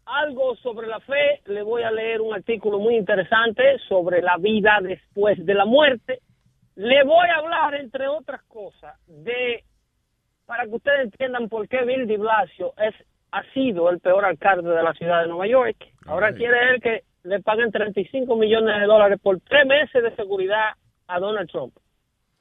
algo 0.07 0.57
sobre 0.57 0.87
la 0.87 1.01
fe. 1.01 1.43
Le 1.47 1.63
voy 1.63 1.83
a 1.83 1.91
leer 1.91 2.21
un 2.21 2.35
artículo 2.35 2.79
muy 2.79 2.97
interesante 2.97 3.79
sobre 3.89 4.23
la 4.23 4.37
vida 4.39 4.79
después 4.83 5.45
de 5.45 5.55
la 5.55 5.65
muerte. 5.65 6.21
Le 6.77 7.05
voy 7.05 7.29
a 7.29 7.37
hablar, 7.37 7.75
entre 7.75 8.07
otras 8.09 8.43
cosas, 8.45 8.95
de, 9.07 9.65
para 10.47 10.65
que 10.65 10.75
ustedes 10.75 11.05
entiendan 11.05 11.49
por 11.49 11.69
qué 11.69 11.85
Bill 11.85 12.07
de 12.07 12.19
Blasio 12.19 12.73
es, 12.79 12.95
ha 13.33 13.43
sido 13.53 13.91
el 13.91 13.99
peor 14.01 14.25
alcalde 14.25 14.69
de 14.71 14.83
la 14.83 14.93
ciudad 14.95 15.23
de 15.23 15.29
Nueva 15.29 15.47
York. 15.47 15.77
Ahora 16.07 16.33
quiere 16.33 16.57
él 16.71 16.81
que 16.81 17.03
le 17.25 17.41
paguen 17.41 17.73
35 17.73 18.37
millones 18.37 18.79
de 18.81 18.87
dólares 18.87 19.19
por 19.23 19.41
tres 19.41 19.67
meses 19.67 20.03
de 20.03 20.15
seguridad 20.15 20.71
a 21.09 21.19
Donald 21.19 21.51
Trump. 21.51 21.75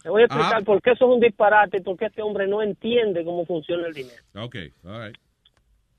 Le 0.03 0.11
voy 0.11 0.21
a 0.21 0.25
explicar 0.25 0.61
Ah. 0.61 0.65
por 0.65 0.81
qué 0.83 0.91
eso 0.91 1.05
es 1.05 1.11
un 1.15 1.19
disparate 1.19 1.77
y 1.77 1.81
por 1.81 1.97
qué 1.97 2.05
este 2.05 2.21
hombre 2.21 2.45
no 2.47 2.61
entiende 2.61 3.25
cómo 3.25 3.45
funciona 3.45 3.87
el 3.87 3.93
dinero. 3.93 4.21
Ok, 4.35 4.55
all 4.85 5.07
right. 5.07 5.17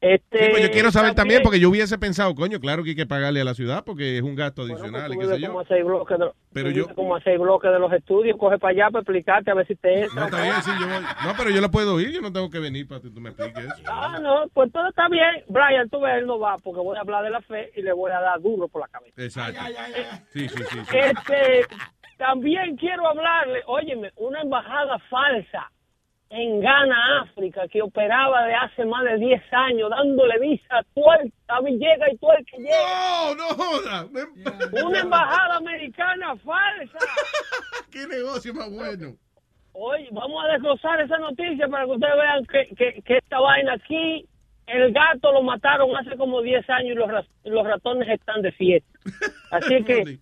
Este, 0.01 0.45
Sí, 0.45 0.51
pues 0.51 0.63
yo 0.63 0.71
quiero 0.71 0.91
saber 0.91 1.15
también, 1.15 1.17
también 1.17 1.43
porque 1.43 1.59
yo 1.59 1.71
hubiese 1.71 1.97
pensado, 1.99 2.35
coño, 2.35 2.61
claro 2.61 2.85
que 2.85 2.91
hay 2.91 2.97
que 2.97 3.07
pagarle 3.07 3.41
a 3.41 3.45
la 3.45 3.55
ciudad 3.55 3.83
porque 3.85 4.19
es 4.19 4.23
un 4.23 4.37
gasto 4.37 4.63
adicional 4.63 5.11
y 5.11 5.15
Tú 5.15 5.21
qué 5.21 5.27
sé 5.27 5.41
yo. 5.41 5.47
como 5.49 5.61
a 5.61 5.65
seis 5.67 5.85
bloques 5.85 6.19
de, 6.19 6.31
Pero 6.53 6.69
tú 6.69 6.75
yo- 6.77 6.95
como 6.95 7.17
a 7.17 7.21
seis 7.23 7.39
bloques 7.39 7.71
de 7.71 7.79
los 7.79 7.93
estudios, 7.93 8.37
coge 8.39 8.59
para 8.59 8.73
allá 8.73 8.91
para 8.91 9.01
explicarte 9.01 9.51
a 9.51 9.55
ver 9.55 9.67
si 9.67 9.75
te 9.75 10.03
entra. 10.03 10.15
No, 10.21 10.25
está 10.27 10.43
bien, 10.43 10.55
sí, 10.63 10.71
yo 10.79 10.87
voy- 10.87 11.03
No, 11.25 11.33
pero 11.39 11.51
yo 11.51 11.61
la 11.63 11.71
puedo 11.71 11.99
ir, 12.01 12.11
yo 12.13 12.21
no 12.21 12.31
tengo 12.33 12.51
que 12.51 12.59
venir 12.59 12.87
para 12.87 13.01
que 13.01 13.09
tú 13.11 13.21
me 13.21 13.31
expliques 13.31 13.65
eso. 13.65 13.75
Ah, 13.87 14.19
no, 14.21 14.45
pues 14.53 14.71
todo 14.71 14.87
está 14.89 15.09
bien. 15.09 15.45
Brian, 15.49 15.89
tú 15.89 15.99
ves, 16.01 16.19
él 16.19 16.27
no 16.27 16.39
va 16.39 16.57
porque 16.59 16.81
voy 16.81 16.97
a 16.99 17.01
hablar 17.01 17.25
de 17.25 17.31
la 17.31 17.41
fe 17.41 17.73
y 17.75 17.81
le 17.83 17.93
voy 17.95 18.11
a 18.13 18.21
dar 18.21 18.41
duro 18.41 18.69
por 18.69 18.83
la 18.83 18.89
cabeza. 18.89 19.23
Exacto. 19.23 19.61
Sí, 20.33 20.47
sí, 20.49 20.59
sí. 20.71 20.79
sí. 20.91 20.97
Este, 20.99 21.67
también 22.19 22.77
quiero 22.77 23.07
hablarle, 23.09 23.63
óyeme, 23.67 24.11
una 24.17 24.43
embajada 24.43 24.99
falsa 25.11 25.71
en 26.31 26.61
Ghana, 26.61 27.23
África, 27.23 27.69
que 27.69 27.83
operaba 27.83 28.47
de 28.47 28.55
hace 28.55 28.85
más 28.85 29.05
de 29.05 29.17
10 29.19 29.43
años, 29.53 29.91
dándole 29.91 30.39
visa 30.41 30.79
a 30.79 30.83
todo 30.95 31.13
el 31.23 31.33
a 31.49 31.61
mí 31.61 31.79
llega 31.79 32.11
y 32.13 32.17
todo 32.19 32.33
el 32.37 32.45
que 32.45 32.57
llega. 32.59 32.77
No, 33.29 33.35
no 33.37 33.45
joda. 33.55 34.07
Una 34.85 35.01
embajada 35.01 35.57
americana 35.57 36.37
falsa. 36.37 36.99
¿Qué 37.91 38.07
negocio 38.09 38.53
más 38.55 38.71
bueno? 38.71 39.15
Oye, 39.73 40.09
vamos 40.11 40.45
a 40.45 40.53
desglosar 40.53 41.01
esa 41.01 41.19
noticia 41.19 41.69
para 41.69 41.85
que 41.85 41.91
ustedes 41.93 42.17
vean 42.17 42.47
que, 42.47 42.75
que, 42.75 43.03
que 43.03 43.17
esta 43.19 43.39
vaina 43.39 43.75
aquí, 43.75 44.27
el 44.67 44.93
gato 44.93 45.33
lo 45.33 45.43
mataron 45.43 45.95
hace 45.97 46.17
como 46.17 46.43
10 46.43 46.69
años 46.71 46.93
y 46.93 46.95
los, 46.95 47.27
los 47.45 47.67
ratones 47.67 48.09
están 48.09 48.43
de 48.43 48.53
fiesta. 48.53 48.99
Así 49.53 49.85
que 49.85 50.19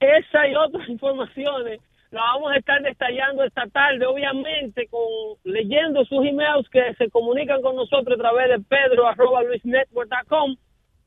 esa 0.00 0.48
y 0.48 0.54
otras 0.56 0.88
informaciones 0.88 1.80
las 2.12 2.22
vamos 2.34 2.52
a 2.52 2.56
estar 2.58 2.82
detallando 2.82 3.42
esta 3.42 3.66
tarde, 3.68 4.04
obviamente, 4.04 4.86
con 4.88 5.00
leyendo 5.44 6.04
sus 6.04 6.24
emails 6.24 6.68
que 6.68 6.94
se 6.94 7.08
comunican 7.08 7.62
con 7.62 7.74
nosotros 7.74 8.18
a 8.18 8.22
través 8.22 8.50
de 8.50 8.60
pedro 8.60 9.06
arroba 9.06 9.42
luisnetwork.com. 9.42 10.56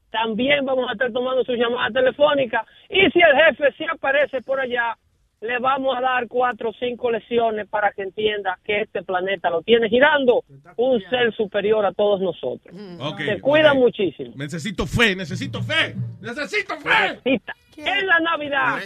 También 0.10 0.66
vamos 0.66 0.90
a 0.90 0.94
estar 0.94 1.12
tomando 1.12 1.44
sus 1.44 1.58
llamadas 1.58 1.94
telefónicas. 1.94 2.66
Y 2.90 3.10
si 3.12 3.20
el 3.20 3.36
jefe 3.36 3.72
se 3.74 3.86
aparece 3.86 4.42
por 4.42 4.60
allá, 4.60 4.98
le 5.46 5.60
vamos 5.60 5.96
a 5.98 6.02
dar 6.02 6.28
cuatro 6.28 6.70
o 6.70 6.74
cinco 6.74 7.12
lesiones 7.12 7.68
para 7.68 7.92
que 7.92 8.04
entienda 8.04 8.58
que 8.64 8.82
este 8.82 9.04
planeta 9.04 9.50
lo 9.50 9.62
tiene 9.62 9.90
girando 9.90 10.44
un 10.78 11.02
ser 11.10 11.34
superior 11.36 11.86
a 11.86 11.94
todos 11.94 12.20
nosotros. 12.22 12.76
Ok, 13.00 13.22
Se 13.22 13.42
cuida 13.42 13.74
muchísimo. 13.74 14.32
Necesito 14.36 14.86
fe, 14.86 15.16
necesito 15.16 15.62
fe. 15.62 15.96
Necesito 16.22 16.76
fe. 16.80 17.40
En 17.78 18.08
la 18.08 18.20
Navidad. 18.20 18.80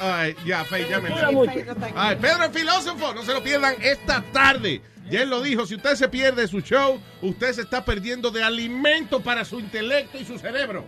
Ay, 0.00 0.36
ya, 0.46 0.64
fe, 0.64 0.86
ya 0.88 1.00
me 1.00 1.10
Cuida 1.10 1.30
mucho. 1.32 1.52
Ay, 1.96 2.16
Pedro 2.20 2.44
el 2.44 2.52
filósofo, 2.52 3.12
no 3.12 3.22
se 3.22 3.34
lo 3.34 3.42
pierdan 3.42 3.74
esta 3.82 4.22
tarde. 4.32 4.80
Ya 5.10 5.22
él 5.22 5.30
lo 5.30 5.42
dijo, 5.42 5.66
si 5.66 5.74
usted 5.74 5.96
se 5.96 6.08
pierde 6.08 6.46
su 6.46 6.60
show, 6.60 7.00
usted 7.20 7.52
se 7.52 7.62
está 7.62 7.84
perdiendo 7.84 8.30
de 8.30 8.44
alimento 8.44 9.20
para 9.20 9.44
su 9.44 9.58
intelecto 9.58 10.18
y 10.18 10.24
su 10.24 10.38
cerebro. 10.38 10.84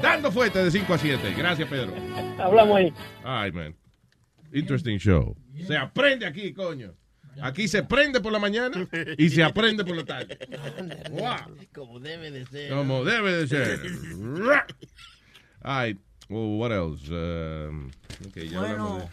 Dando 0.00 0.32
fuerte 0.32 0.62
de 0.62 0.70
5 0.70 0.94
a 0.94 0.98
7. 0.98 1.34
Gracias, 1.36 1.68
Pedro. 1.68 1.92
Hablamos 2.38 2.76
ahí. 2.76 2.92
Ay, 3.24 3.52
man. 3.52 3.74
Interesting 4.52 4.98
show. 4.98 5.36
Se 5.66 5.76
aprende 5.76 6.26
aquí, 6.26 6.52
coño. 6.52 6.94
Aquí 7.40 7.66
se 7.66 7.82
prende 7.82 8.20
por 8.20 8.30
la 8.32 8.38
mañana 8.38 8.86
y 9.16 9.30
se 9.30 9.42
aprende 9.42 9.84
por 9.84 9.96
la 9.96 10.04
tarde. 10.04 10.38
Wow. 11.10 11.56
Como 11.74 11.98
debe 11.98 12.30
de 12.30 12.44
ser. 12.46 12.70
Como 12.70 13.04
debe 13.04 13.32
de 13.32 13.48
ser. 13.48 13.80
Ay, 15.62 15.98
well, 16.28 16.58
what 16.58 16.72
else? 16.72 17.08
Um, 17.08 17.90
okay, 18.28 18.48
ya 18.48 18.58
bueno, 18.58 19.08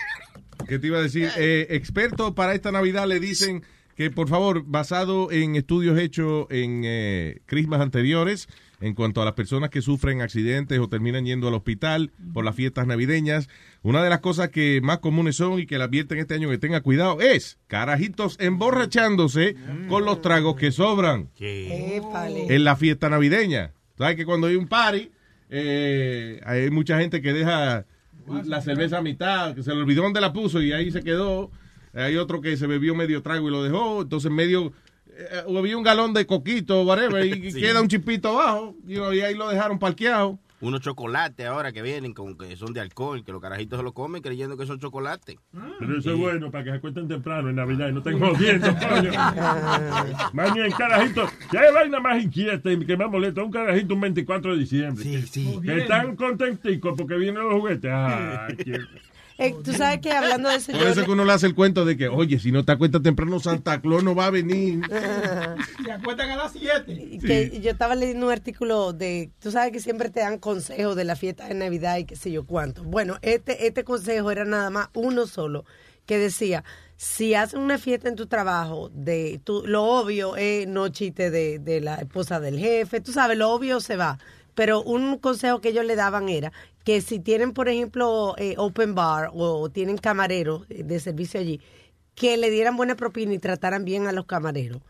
¿Qué 0.68 0.78
te 0.78 0.86
iba 0.86 0.98
a 0.98 1.02
decir? 1.02 1.30
Eh, 1.36 1.66
experto 1.70 2.34
para 2.34 2.54
esta 2.54 2.72
Navidad 2.72 3.06
le 3.06 3.20
dicen 3.20 3.64
que, 3.96 4.10
por 4.10 4.28
favor, 4.28 4.64
basado 4.64 5.30
en 5.30 5.56
estudios 5.56 5.98
hechos 5.98 6.46
en 6.50 6.82
eh, 6.84 7.42
crismas 7.46 7.80
anteriores, 7.80 8.48
en 8.84 8.94
cuanto 8.94 9.22
a 9.22 9.24
las 9.24 9.32
personas 9.32 9.70
que 9.70 9.80
sufren 9.80 10.20
accidentes 10.20 10.78
o 10.78 10.88
terminan 10.90 11.24
yendo 11.24 11.48
al 11.48 11.54
hospital 11.54 12.12
por 12.34 12.44
las 12.44 12.54
fiestas 12.54 12.86
navideñas, 12.86 13.48
una 13.82 14.04
de 14.04 14.10
las 14.10 14.20
cosas 14.20 14.50
que 14.50 14.80
más 14.82 14.98
comunes 14.98 15.36
son 15.36 15.58
y 15.58 15.64
que 15.64 15.78
le 15.78 15.84
advierten 15.84 16.18
este 16.18 16.34
año 16.34 16.50
que 16.50 16.58
tenga 16.58 16.82
cuidado 16.82 17.18
es 17.22 17.58
carajitos 17.66 18.36
emborrachándose 18.40 19.56
con 19.88 20.04
los 20.04 20.20
tragos 20.20 20.56
que 20.56 20.70
sobran 20.70 21.30
en 21.40 22.64
la 22.64 22.76
fiesta 22.76 23.08
navideña. 23.08 23.72
¿Sabes 23.96 24.16
que 24.16 24.26
cuando 24.26 24.48
hay 24.48 24.56
un 24.56 24.68
party, 24.68 25.10
eh, 25.48 26.42
hay 26.44 26.68
mucha 26.68 27.00
gente 27.00 27.22
que 27.22 27.32
deja 27.32 27.86
la 28.44 28.60
cerveza 28.60 28.98
a 28.98 29.02
mitad, 29.02 29.54
que 29.54 29.62
se 29.62 29.74
le 29.74 29.80
olvidó 29.80 30.02
dónde 30.02 30.20
la 30.20 30.34
puso 30.34 30.60
y 30.60 30.74
ahí 30.74 30.90
se 30.90 31.02
quedó. 31.02 31.50
Hay 31.94 32.16
otro 32.16 32.42
que 32.42 32.58
se 32.58 32.66
bebió 32.66 32.94
medio 32.94 33.22
trago 33.22 33.48
y 33.48 33.50
lo 33.50 33.62
dejó. 33.62 34.02
Entonces 34.02 34.30
medio, 34.30 34.74
eh, 35.16 35.42
bebió 35.48 35.78
un 35.78 35.84
galón 35.84 36.12
de 36.14 36.26
coquito, 36.26 36.82
whatever, 36.82 37.24
y 37.26 37.50
Sí. 37.52 37.60
queda 37.60 37.80
un 37.80 37.88
chipito 37.88 38.28
abajo. 38.40 38.74
you 38.86 38.96
know, 38.96 39.12
y 39.12 39.20
ahí 39.20 39.34
lo 39.34 39.48
dejaron 39.48 39.78
parqueado. 39.78 40.38
Unos 40.60 40.80
chocolates 40.80 41.44
ahora 41.46 41.72
que 41.72 41.82
vienen 41.82 42.14
con 42.14 42.38
que 42.38 42.56
son 42.56 42.72
de 42.72 42.80
alcohol, 42.80 43.22
que 43.22 43.32
los 43.32 43.42
carajitos 43.42 43.78
se 43.78 43.82
los 43.82 43.92
comen 43.92 44.22
creyendo 44.22 44.56
que 44.56 44.64
son 44.64 44.78
chocolates. 44.80 45.36
Pero 45.78 45.98
eso 45.98 46.12
es 46.12 46.18
bueno 46.18 46.50
para 46.50 46.64
que 46.64 46.70
se 46.70 46.76
acuesten 46.76 47.06
temprano 47.06 47.50
en 47.50 47.56
Navidad 47.56 47.88
y 47.88 47.92
no 47.92 47.98
estén 47.98 48.18
jodiendo, 48.18 48.68
coño. 48.88 49.10
Más 50.32 50.54
bien, 50.54 50.70
carajito, 50.72 51.28
qué 51.50 51.70
vaina 51.70 52.00
más 52.00 52.22
inquieta 52.22 52.72
y 52.72 52.78
que 52.86 52.96
más 52.96 53.10
molesta. 53.10 53.42
Un 53.42 53.50
carajito 53.50 53.92
un 53.94 54.00
24 54.00 54.52
de 54.54 54.58
diciembre. 54.58 55.04
Sí, 55.04 55.22
sí. 55.26 55.60
Que 55.62 55.78
están 55.82 56.16
contenticos 56.16 56.94
porque 56.96 57.16
vienen 57.16 57.42
los 57.42 57.60
juguetes. 57.60 57.90
Ay, 57.92 58.56
qué- 58.56 58.78
Eh, 59.36 59.54
Tú 59.64 59.72
sabes 59.72 60.00
que 60.00 60.12
hablando 60.12 60.48
de 60.48 60.56
eso, 60.56 60.70
Por 60.72 60.82
eso 60.82 61.00
es 61.00 61.06
que 61.06 61.10
uno 61.12 61.24
le 61.24 61.32
hace 61.32 61.46
el 61.46 61.54
cuento 61.54 61.84
de 61.84 61.96
que, 61.96 62.08
oye, 62.08 62.38
si 62.38 62.52
no 62.52 62.64
te 62.64 62.72
acuestas 62.72 63.02
temprano, 63.02 63.40
Santa 63.40 63.80
Claus 63.80 64.04
no 64.04 64.14
va 64.14 64.26
a 64.26 64.30
venir. 64.30 64.80
Se 65.84 65.90
acuestan 65.92 66.30
a 66.30 66.36
las 66.36 66.52
7. 66.52 67.18
que 67.20 67.60
yo 67.60 67.70
estaba 67.72 67.94
leyendo 67.96 68.26
un 68.26 68.32
artículo 68.32 68.92
de, 68.92 69.30
tú 69.40 69.50
sabes 69.50 69.72
que 69.72 69.80
siempre 69.80 70.10
te 70.10 70.20
dan 70.20 70.38
consejos 70.38 70.94
de 70.94 71.04
la 71.04 71.16
fiesta 71.16 71.48
de 71.48 71.54
Navidad 71.54 71.98
y 71.98 72.04
qué 72.04 72.16
sé 72.16 72.30
yo 72.30 72.46
cuánto. 72.46 72.84
Bueno, 72.84 73.18
este, 73.22 73.66
este 73.66 73.82
consejo 73.82 74.30
era 74.30 74.44
nada 74.44 74.70
más 74.70 74.88
uno 74.94 75.26
solo, 75.26 75.64
que 76.06 76.18
decía, 76.18 76.62
si 76.96 77.34
haces 77.34 77.58
una 77.58 77.78
fiesta 77.78 78.08
en 78.08 78.14
tu 78.14 78.26
trabajo, 78.26 78.88
de 78.94 79.40
tu, 79.42 79.66
lo 79.66 79.82
obvio 79.84 80.36
es 80.36 80.68
no 80.68 80.88
chiste 80.90 81.30
de, 81.30 81.58
de 81.58 81.80
la 81.80 81.96
esposa 81.96 82.38
del 82.38 82.58
jefe, 82.58 83.00
tú 83.00 83.10
sabes, 83.12 83.36
lo 83.36 83.50
obvio 83.50 83.80
se 83.80 83.96
va. 83.96 84.18
Pero 84.54 84.82
un 84.84 85.18
consejo 85.18 85.60
que 85.60 85.70
ellos 85.70 85.84
le 85.84 85.96
daban 85.96 86.28
era 86.28 86.52
que 86.84 87.00
si 87.00 87.18
tienen, 87.18 87.52
por 87.52 87.68
ejemplo, 87.68 88.34
eh, 88.38 88.54
open 88.58 88.94
bar 88.94 89.30
o 89.34 89.68
tienen 89.70 89.98
camareros 89.98 90.66
eh, 90.68 90.82
de 90.84 91.00
servicio 91.00 91.40
allí, 91.40 91.60
que 92.14 92.36
le 92.36 92.50
dieran 92.50 92.76
buena 92.76 92.94
propina 92.94 93.32
y 93.34 93.38
trataran 93.38 93.84
bien 93.84 94.06
a 94.06 94.12
los 94.12 94.26
camareros 94.26 94.80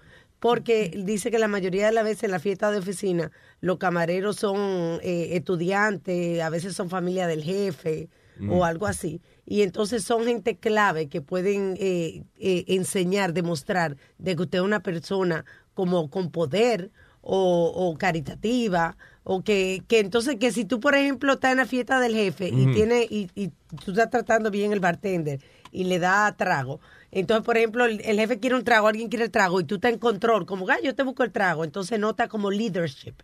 porque 0.40 0.92
dice 1.06 1.30
que 1.30 1.38
la 1.38 1.48
mayoría 1.48 1.86
de 1.86 1.92
las 1.92 2.04
veces 2.04 2.24
en 2.24 2.32
la 2.32 2.38
fiesta 2.38 2.70
de 2.70 2.76
oficina 2.76 3.30
los 3.62 3.78
camareros 3.78 4.36
son 4.36 5.00
eh, 5.02 5.28
estudiantes, 5.32 6.42
a 6.42 6.50
veces 6.50 6.76
son 6.76 6.90
familia 6.90 7.26
del 7.26 7.42
jefe 7.42 8.10
Mm. 8.38 8.50
o 8.52 8.64
algo 8.64 8.86
así. 8.86 9.20
Y 9.46 9.62
entonces 9.62 10.04
son 10.04 10.24
gente 10.24 10.56
clave 10.56 11.08
que 11.08 11.20
pueden 11.20 11.76
eh, 11.78 12.24
eh, 12.38 12.64
enseñar, 12.68 13.32
demostrar 13.32 13.96
de 14.18 14.34
que 14.34 14.42
usted 14.42 14.58
es 14.58 14.64
una 14.64 14.80
persona 14.80 15.44
como 15.74 16.10
con 16.10 16.30
poder 16.30 16.90
o, 17.20 17.72
o 17.74 17.96
caritativa 17.96 18.96
o 19.24 19.42
que, 19.42 19.82
que 19.88 19.98
entonces 19.98 20.36
que 20.36 20.52
si 20.52 20.64
tú 20.64 20.80
por 20.80 20.94
ejemplo 20.94 21.32
estás 21.32 21.52
en 21.52 21.58
la 21.58 21.66
fiesta 21.66 21.98
del 21.98 22.14
jefe 22.14 22.48
y 22.48 22.72
tiene 22.74 23.06
y, 23.10 23.30
y 23.34 23.48
tú 23.84 23.90
estás 23.90 24.10
tratando 24.10 24.50
bien 24.50 24.72
el 24.72 24.80
bartender 24.80 25.40
y 25.72 25.84
le 25.84 25.98
da 25.98 26.32
trago 26.36 26.80
entonces 27.10 27.44
por 27.44 27.56
ejemplo 27.56 27.86
el, 27.86 28.00
el 28.04 28.18
jefe 28.18 28.38
quiere 28.38 28.54
un 28.54 28.64
trago 28.64 28.86
alguien 28.86 29.08
quiere 29.08 29.24
el 29.24 29.30
trago 29.30 29.60
y 29.60 29.64
tú 29.64 29.76
estás 29.76 29.92
en 29.92 29.98
control 29.98 30.46
como 30.46 30.68
ah, 30.68 30.76
yo 30.82 30.94
te 30.94 31.02
busco 31.02 31.24
el 31.24 31.32
trago 31.32 31.64
entonces 31.64 31.98
nota 31.98 32.28
como 32.28 32.50
leadership. 32.50 33.14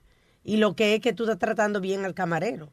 Y 0.42 0.56
lo 0.56 0.74
que 0.74 0.94
es 0.94 1.00
que 1.02 1.12
tú 1.12 1.24
estás 1.24 1.38
tratando 1.38 1.82
bien 1.82 2.06
al 2.06 2.14
camarero 2.14 2.72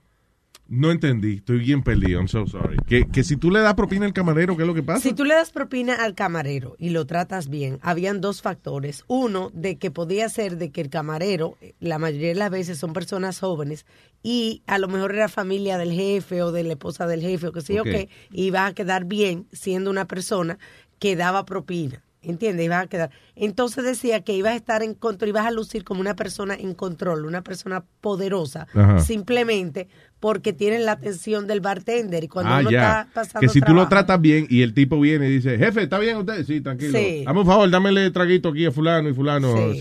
No 0.69 0.91
entendí, 0.91 1.35
estoy 1.35 1.59
bien 1.59 1.81
perdido, 1.83 2.19
I'm 2.19 2.27
so 2.27 2.45
sorry. 2.45 2.77
Que, 2.87 3.07
que 3.07 3.23
si 3.23 3.37
tú 3.37 3.51
le 3.51 3.61
das 3.61 3.73
propina 3.75 4.05
al 4.05 4.13
camarero, 4.13 4.57
¿qué 4.57 4.63
es 4.63 4.67
lo 4.67 4.73
que 4.73 4.83
pasa? 4.83 5.01
Si 5.01 5.13
tú 5.13 5.23
le 5.23 5.33
das 5.33 5.51
propina 5.51 5.95
al 5.95 6.13
camarero 6.13 6.75
y 6.77 6.89
lo 6.89 7.05
tratas 7.05 7.49
bien, 7.49 7.79
habían 7.81 8.19
dos 8.19 8.41
factores. 8.41 9.03
Uno, 9.07 9.49
de 9.53 9.77
que 9.77 9.91
podía 9.91 10.27
ser 10.29 10.57
de 10.57 10.71
que 10.71 10.81
el 10.81 10.89
camarero, 10.89 11.57
la 11.79 11.99
mayoría 11.99 12.29
de 12.29 12.35
las 12.35 12.51
veces 12.51 12.77
son 12.77 12.93
personas 12.93 13.39
jóvenes 13.39 13.85
y 14.23 14.61
a 14.67 14.77
lo 14.77 14.87
mejor 14.87 15.15
era 15.15 15.29
familia 15.29 15.77
del 15.77 15.93
jefe 15.93 16.41
o 16.41 16.51
de 16.51 16.63
la 16.63 16.73
esposa 16.73 17.07
del 17.07 17.21
jefe 17.21 17.47
o 17.47 17.51
qué 17.53 17.61
sé 17.61 17.75
yo 17.75 17.83
qué, 17.83 18.09
y 18.31 18.45
iba 18.45 18.65
a 18.65 18.73
quedar 18.73 19.05
bien 19.05 19.47
siendo 19.53 19.89
una 19.89 20.05
persona 20.05 20.59
que 20.99 21.15
daba 21.15 21.45
propina. 21.45 22.03
¿Entiendes? 22.23 22.65
Ibas 22.65 22.83
a 22.83 22.87
quedar. 22.87 23.11
Entonces 23.35 23.85
decía 23.85 24.21
que 24.21 24.33
ibas 24.33 24.51
a 24.51 24.55
estar 24.55 24.83
en 24.83 24.95
control, 24.95 25.29
ibas 25.29 25.45
a 25.45 25.51
lucir 25.51 25.85
como 25.85 26.01
una 26.01 26.15
persona 26.15 26.55
en 26.55 26.73
control, 26.73 27.25
una 27.25 27.41
persona 27.41 27.85
poderosa, 28.01 28.67
Ajá. 28.73 28.99
simplemente 28.99 29.87
porque 30.19 30.51
tienes 30.53 30.81
la 30.81 30.93
atención 30.93 31.45
del 31.47 31.61
bartender. 31.61 32.23
Y 32.23 32.27
cuando 32.27 32.51
Ah, 32.53 32.59
uno 32.61 32.71
ya. 32.71 33.01
está 33.01 33.13
pasando 33.13 33.39
Que 33.41 33.49
si 33.49 33.59
tú 33.59 33.67
lo 33.73 33.87
trabajo- 33.87 33.89
tratas 33.89 34.21
bien 34.21 34.47
y 34.49 34.61
el 34.63 34.73
tipo 34.73 34.99
viene 34.99 35.27
y 35.29 35.33
dice, 35.33 35.57
jefe, 35.57 35.83
¿está 35.83 35.99
bien 35.99 36.17
usted? 36.17 36.43
Sí, 36.45 36.61
tranquilo. 36.61 36.97
Sí. 36.97 37.23
Dame 37.25 37.39
un 37.41 37.45
favor, 37.45 37.69
dámele 37.69 38.09
traguito 38.11 38.49
aquí 38.49 38.65
a 38.65 38.71
fulano 38.71 39.09
y 39.09 39.13
fulano. 39.13 39.53
Sí. 39.73 39.79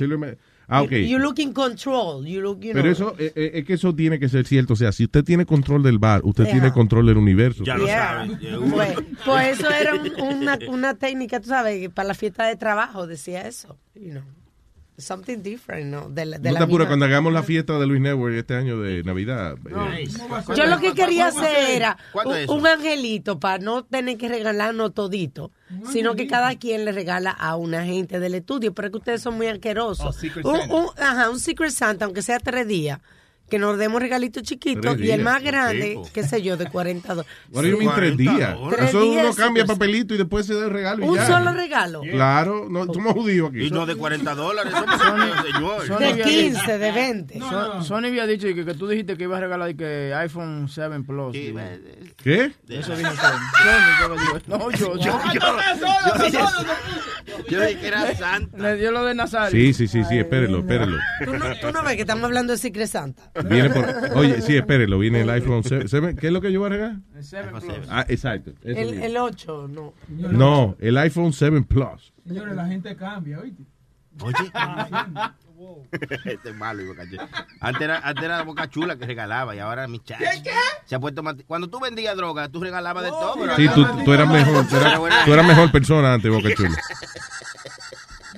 Ah, 0.69 0.83
ok. 0.83 0.91
You, 0.91 0.97
you 1.07 1.19
look 1.21 1.39
in 1.39 1.53
control. 1.53 2.27
You 2.27 2.41
look, 2.41 2.59
you 2.61 2.73
Pero 2.73 2.83
know. 2.83 2.93
eso, 2.93 3.15
eh, 3.21 3.33
eh, 3.37 3.51
es 3.55 3.65
que 3.65 3.75
eso 3.75 3.95
tiene 3.95 4.19
que 4.19 4.29
ser 4.29 4.45
cierto. 4.47 4.73
O 4.73 4.77
sea, 4.77 4.91
si 4.91 5.05
usted 5.05 5.23
tiene 5.23 5.47
control 5.47 5.81
del 5.85 5.99
bar, 6.01 6.23
usted 6.25 6.43
Yeah. 6.45 6.53
tiene 6.55 6.73
control 6.73 7.07
del 7.07 7.19
universo. 7.19 7.63
Ya 7.63 7.77
lo 7.77 7.87
Yeah. 7.87 8.27
sabes. 8.27 8.39
Pues, 8.75 8.95
pues 9.25 9.61
eso 9.61 9.71
era 9.71 9.95
un- 9.95 10.37
una, 10.43 10.59
una 10.69 10.95
técnica, 10.95 11.39
tú 11.39 11.49
sabes, 11.51 11.89
para 11.91 12.09
la 12.09 12.15
fiesta 12.15 12.47
de 12.49 12.57
trabajo 12.57 13.07
decía 13.07 13.47
eso. 13.47 13.79
You 13.95 14.11
know. 14.11 14.23
Something 14.99 15.39
different, 15.43 15.87
¿no? 15.87 16.09
De 16.09 16.25
la, 16.25 16.39
de 16.39 16.49
no 16.49 16.53
la 16.55 16.59
te 16.61 16.65
apures, 16.65 16.87
misma- 16.87 16.89
cuando 16.89 17.05
hagamos 17.07 17.33
la 17.33 17.43
fiesta 17.43 17.79
de 17.79 17.87
Luis 17.87 18.01
Network 18.01 18.35
este 18.35 18.55
año 18.55 18.81
de 18.81 19.03
Navidad. 19.05 19.57
eh, 19.95 20.09
Yo 20.57 20.65
lo 20.67 20.79
que 20.79 20.95
quería 20.95 21.27
hacer 21.27 21.71
era 21.71 21.99
¿Cuándo 22.13 22.35
es 22.35 22.49
un, 22.49 22.67
angelito 22.67 23.39
para 23.39 23.59
no 23.59 23.85
tener 23.85 24.17
que 24.17 24.29
regalarnos 24.29 24.95
todito, 24.95 25.51
sino 25.93 26.15
que 26.15 26.27
cada 26.27 26.55
quien 26.57 26.85
le 26.85 26.93
regala 26.93 27.31
a 27.31 27.57
una 27.57 27.85
gente 27.85 28.21
del 28.21 28.35
estudio, 28.37 28.73
pero 28.75 28.89
es 28.89 28.93
que 28.93 28.99
ustedes 28.99 29.21
son 29.23 29.37
muy 29.37 29.49
asquerosos. 29.49 30.17
Secret 30.17 30.45
un, 30.47 30.61
un- 30.71 30.89
ajá, 30.99 31.29
un 31.31 31.41
Secret 31.41 31.71
Santa, 31.73 32.05
aunque 32.07 32.23
sea 32.23 32.39
tres 32.39 32.67
días, 32.67 33.01
que 33.49 33.59
nos 33.59 33.79
demos 33.79 34.01
regalitos 34.01 34.43
chiquitos 34.43 34.99
y 34.99 35.11
el 35.11 35.23
más 35.23 35.43
grande, 35.43 35.91
tipo. 35.91 36.09
qué 36.13 36.23
sé 36.25 36.43
yo, 36.43 36.57
de 36.57 36.67
40 36.69 37.15
dólares. 37.15 37.33
Mean, 37.53 37.95
tres 37.95 38.17
días? 38.17 38.57
Tres 38.71 38.89
Eso 38.89 39.09
uno 39.09 39.35
cambia 39.35 39.65
pues. 39.65 39.79
papelito 39.79 40.15
y 40.15 40.19
después 40.19 40.47
se 40.47 40.55
da 40.55 40.65
el 40.65 40.71
regalo. 40.71 41.05
y 41.05 41.09
Un 41.09 41.15
ya. 41.17 41.27
solo 41.27 41.53
regalo. 41.53 42.01
Claro, 42.03 42.67
no, 42.69 42.85
somos 42.93 43.13
judíos 43.13 43.51
aquí. 43.51 43.67
Y 43.67 43.71
no 43.71 43.87
de 43.87 43.95
40 43.95 44.35
dólares, 44.35 44.73
somos 44.73 45.01
señor. 45.43 45.99
De 45.99 46.07
había 46.07 46.25
15, 46.25 46.61
dicho- 46.61 46.79
de 46.79 46.93
20. 46.93 47.39
So- 47.39 47.83
Sony 47.83 48.07
había 48.07 48.27
dicho 48.27 48.47
que, 48.49 48.65
que 48.65 48.75
tú 48.75 48.89
dijiste 48.89 49.17
que 49.17 49.25
ibas 49.25 49.39
a 49.39 49.41
regalar 49.43 49.71
y 49.71 49.77
que 49.77 50.13
iPhone 50.15 50.69
7 50.69 51.01
Plus. 51.07 51.33
¿Qué? 52.23 52.53
Eso 52.69 52.97
dijo 52.97 53.11
Sony. 53.11 53.39
Sony, 53.63 53.91
yo 54.01 54.17
digo, 54.17 54.41
no, 54.49 54.71
yo, 54.73 54.97
yo, 54.99 55.21
yo, 55.35 55.41
Yo 57.49 57.61
dije 57.61 57.79
que 57.81 57.87
era 57.89 58.15
Santa. 58.17 58.57
Le 58.59 58.77
dio 58.77 58.91
lo 58.91 59.05
de 59.05 59.15
Nazario. 59.15 59.51
Sí, 59.51 59.73
sí, 59.73 59.87
sí, 59.89 60.05
sí, 60.05 60.19
espérenlo, 60.19 60.59
espérenlo. 60.61 60.99
¿Tú 61.25 61.33
no, 61.35 61.45
tú 61.61 61.71
no 61.73 61.83
ves 61.83 61.95
que 61.97 62.01
estamos 62.03 62.25
hablando 62.25 62.53
de 62.53 62.59
Secret 62.59 62.89
Santa. 62.89 63.31
Viene 63.45 63.71
por, 63.71 63.85
oye, 64.19 64.41
sí, 64.43 64.57
espérenlo, 64.57 64.99
viene 64.99 65.21
el 65.21 65.31
iPhone 65.31 65.63
7. 65.63 66.17
¿Qué 66.17 66.27
es 66.27 66.33
lo 66.33 66.41
que 66.41 66.53
yo 66.53 66.61
voy 66.61 66.67
a 66.67 66.71
regalar? 66.71 66.97
El 67.15 67.25
7 67.25 67.49
Plus. 67.51 67.89
Ah, 67.91 68.05
exacto. 68.09 68.53
El, 68.63 69.03
el 69.03 69.17
8, 69.17 69.69
no. 69.69 69.95
No, 70.09 70.77
el 70.81 70.97
iPhone 70.99 71.33
7 71.33 71.63
Plus. 71.63 72.13
Señores, 72.27 72.57
la 72.57 72.67
gente 72.67 72.97
cambia, 72.97 73.41
¿oíste? 73.41 73.63
Oye. 74.23 74.35
este 76.25 76.51
es 76.51 76.57
malo, 76.57 76.87
Boca 76.87 77.09
Chula. 77.09 77.29
Antes 77.61 77.83
era, 77.83 77.99
antes 77.99 78.25
era 78.25 78.43
Boca 78.43 78.69
Chula 78.69 78.97
que 78.97 79.07
regalaba 79.07 79.55
y 79.55 79.59
ahora 79.59 79.87
mi 79.89 80.01
chacho. 80.01 80.25
¿Qué, 80.25 80.43
qué? 80.43 80.51
Se 80.87 80.95
ha 80.95 81.01
puesto 81.01 81.23
más- 81.23 81.37
Cuando 81.47 81.69
tú 81.69 81.81
vendías 81.81 82.17
droga, 82.17 82.49
tú 82.49 82.61
regalabas 82.61 83.05
de 83.05 83.11
todo. 83.11 83.35
pero 83.39 83.57
Sí, 83.57 83.69
tú, 83.75 83.85
tú 84.05 84.13
eras 84.13 84.29
mejor, 84.29 84.67
tú 84.69 84.77
eras, 84.77 85.01
tú 85.25 85.33
eras 85.33 85.47
mejor 85.47 85.73
persona 85.73 86.15
antes, 86.15 86.31
Boca 86.31 86.49
Chula. 86.55 86.77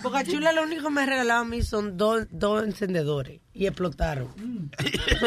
Boca 0.03 0.25
Chula 0.25 0.53
lo 0.53 0.63
único 0.63 0.85
que 0.85 0.91
me 0.91 1.03
ha 1.03 1.07
regalado 1.07 1.41
a 1.43 1.45
mí 1.45 1.63
son 1.63 1.97
dos, 1.97 2.27
dos 2.31 2.65
encendedores 2.65 3.41
y 3.59 3.67
explotaron. 3.67 4.29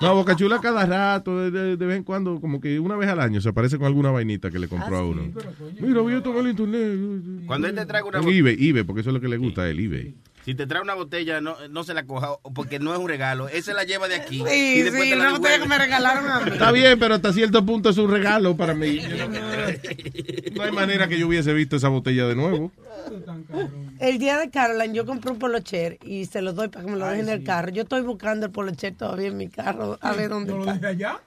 No, 0.00 0.14
Boca 0.14 0.36
Chula 0.36 0.60
cada 0.60 0.86
rato, 0.86 1.38
de, 1.38 1.50
de- 1.50 1.76
de 1.76 1.86
vez 1.86 1.96
en 1.96 2.04
cuando, 2.04 2.40
como 2.40 2.60
que 2.60 2.78
una 2.78 2.96
vez 2.96 3.08
al 3.08 3.20
año 3.20 3.40
se 3.40 3.48
aparece 3.48 3.78
con 3.78 3.86
alguna 3.86 4.10
vainita 4.10 4.50
que 4.50 4.58
le 4.58 4.68
compró 4.68 4.98
a 4.98 5.04
uno. 5.06 5.22
Mira, 5.80 6.00
voy 6.00 6.14
a 6.14 6.22
tomar 6.22 6.40
el 6.42 6.50
internet. 6.50 7.46
Cuando 7.46 7.68
él 7.68 7.74
te 7.74 7.86
trae 7.86 8.02
una 8.02 8.18
botella, 8.20 8.38
eBay, 8.38 8.68
eBay, 8.68 8.84
porque 8.84 9.00
eso 9.00 9.10
es 9.10 9.14
lo 9.14 9.20
que 9.20 9.28
le 9.28 9.36
gusta 9.36 9.62
a 9.62 9.68
él, 9.70 9.78
eBay. 9.80 10.14
si 10.44 10.54
te 10.54 10.66
trae 10.66 10.82
una 10.82 10.94
botella, 10.94 11.40
no, 11.40 11.56
no 11.70 11.84
se 11.84 11.94
la 11.94 12.04
coja 12.04 12.28
porque 12.54 12.78
no 12.78 12.92
es 12.92 12.98
un 12.98 13.08
regalo. 13.08 13.48
Él 13.48 13.62
se 13.62 13.72
la 13.74 13.84
lleva 13.84 14.08
de 14.08 14.16
aquí. 14.16 14.42
y 14.42 14.46
Sí, 14.46 14.82
después 14.82 15.04
sí, 15.04 15.10
te 15.10 15.16
la 15.16 15.28
una 15.30 15.38
botella 15.38 15.58
que 15.62 15.68
me 15.68 15.78
regalaron 15.78 16.30
a 16.30 16.40
mí. 16.40 16.50
Está 16.52 16.72
bien, 16.72 16.98
pero 16.98 17.14
hasta 17.14 17.32
cierto 17.32 17.64
punto 17.64 17.90
es 17.90 17.98
un 17.98 18.10
regalo 18.10 18.56
para 18.56 18.74
mí. 18.74 19.00
No 20.54 20.62
hay 20.62 20.72
manera 20.72 21.08
que 21.08 21.18
yo 21.18 21.28
hubiese 21.28 21.52
visto 21.54 21.76
esa 21.76 21.88
botella 21.88 22.26
de 22.26 22.34
nuevo. 22.36 22.72
El 24.00 24.18
día 24.18 24.38
de 24.38 24.50
Caroline 24.50 24.94
yo 24.94 25.06
compré 25.06 25.30
un 25.30 25.38
polocher 25.38 25.98
y 26.04 26.26
se 26.26 26.42
lo 26.42 26.52
doy 26.52 26.63
para 26.68 26.84
que 26.84 26.90
me 26.90 26.98
lo 26.98 27.06
dejen 27.06 27.28
en 27.28 27.34
el 27.34 27.44
carro. 27.44 27.70
Yo 27.70 27.82
estoy 27.82 28.02
buscando 28.02 28.46
el 28.46 28.52
polocher 28.52 28.94
todavía 28.94 29.28
en 29.28 29.36
mi 29.36 29.48
carro 29.48 29.98
a 30.00 30.12
ver 30.12 30.28
dónde 30.30 30.52
¿No 30.52 30.58
lo 30.58 30.64
está. 30.64 30.74
dejé 30.74 30.86
allá? 30.86 31.20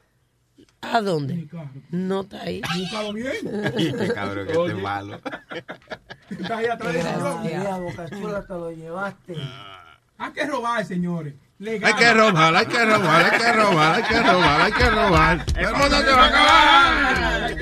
¿A 0.81 1.01
dónde? 1.01 1.47
No 1.89 2.21
está 2.21 2.41
ahí. 2.43 2.61
Búscalo 2.77 3.13
bien. 3.13 3.33
Qué 3.43 4.07
cabrón 4.13 4.45
que 4.47 4.53
este 4.53 4.67
es 4.67 4.77
malo. 4.81 5.19
Está 6.29 6.57
ahí 6.57 6.65
atrás 6.65 6.93
de 6.93 6.99
ese 6.99 7.79
Boca 7.79 8.09
Chula, 8.09 8.41
te 8.45 8.53
lo 8.53 8.71
llevaste. 8.71 9.35
Hay 10.17 10.31
que 10.33 10.45
robar, 10.45 10.85
señores. 10.85 11.33
Legal. 11.59 11.91
Hay 11.91 11.99
que 11.99 12.13
robar, 12.13 12.55
hay 12.55 12.65
que 12.65 12.85
robar, 12.85 13.25
hay 13.25 13.39
que 13.39 13.53
robar, 13.53 13.95
hay 13.95 14.03
que 14.03 14.19
robar, 14.19 14.61
hay 14.61 14.71
que 14.73 14.89
robar. 14.89 15.45
El 15.55 15.71
mundo 15.73 15.97
se 15.97 16.11
va 16.11 16.25
a 16.25 16.27
acabar. 16.27 17.57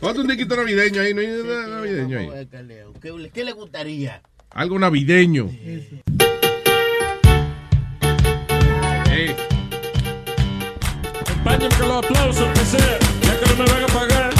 Ponte 0.00 0.20
un 0.20 0.26
diquito 0.28 0.56
navideño 0.56 1.02
ahí, 1.02 1.14
no 1.14 1.20
hay 1.20 1.26
nada 1.28 1.66
navideño 1.66 2.18
ahí. 2.18 2.48
¿Qué, 3.00 3.30
qué 3.32 3.44
le 3.44 3.52
gustaría? 3.52 4.22
Algo 4.50 4.78
navideño. 4.78 5.48
Eh, 5.52 6.02
Acompáñenme 11.40 11.76
con 11.78 11.88
los 11.88 12.04
aplausos, 12.04 12.48
que 12.52 12.64
sea, 12.66 12.98
ya 13.22 13.40
que 13.40 13.46
no 13.46 13.64
me 13.64 13.72
van 13.72 13.82
a 13.82 13.86
pagar. 13.86 14.30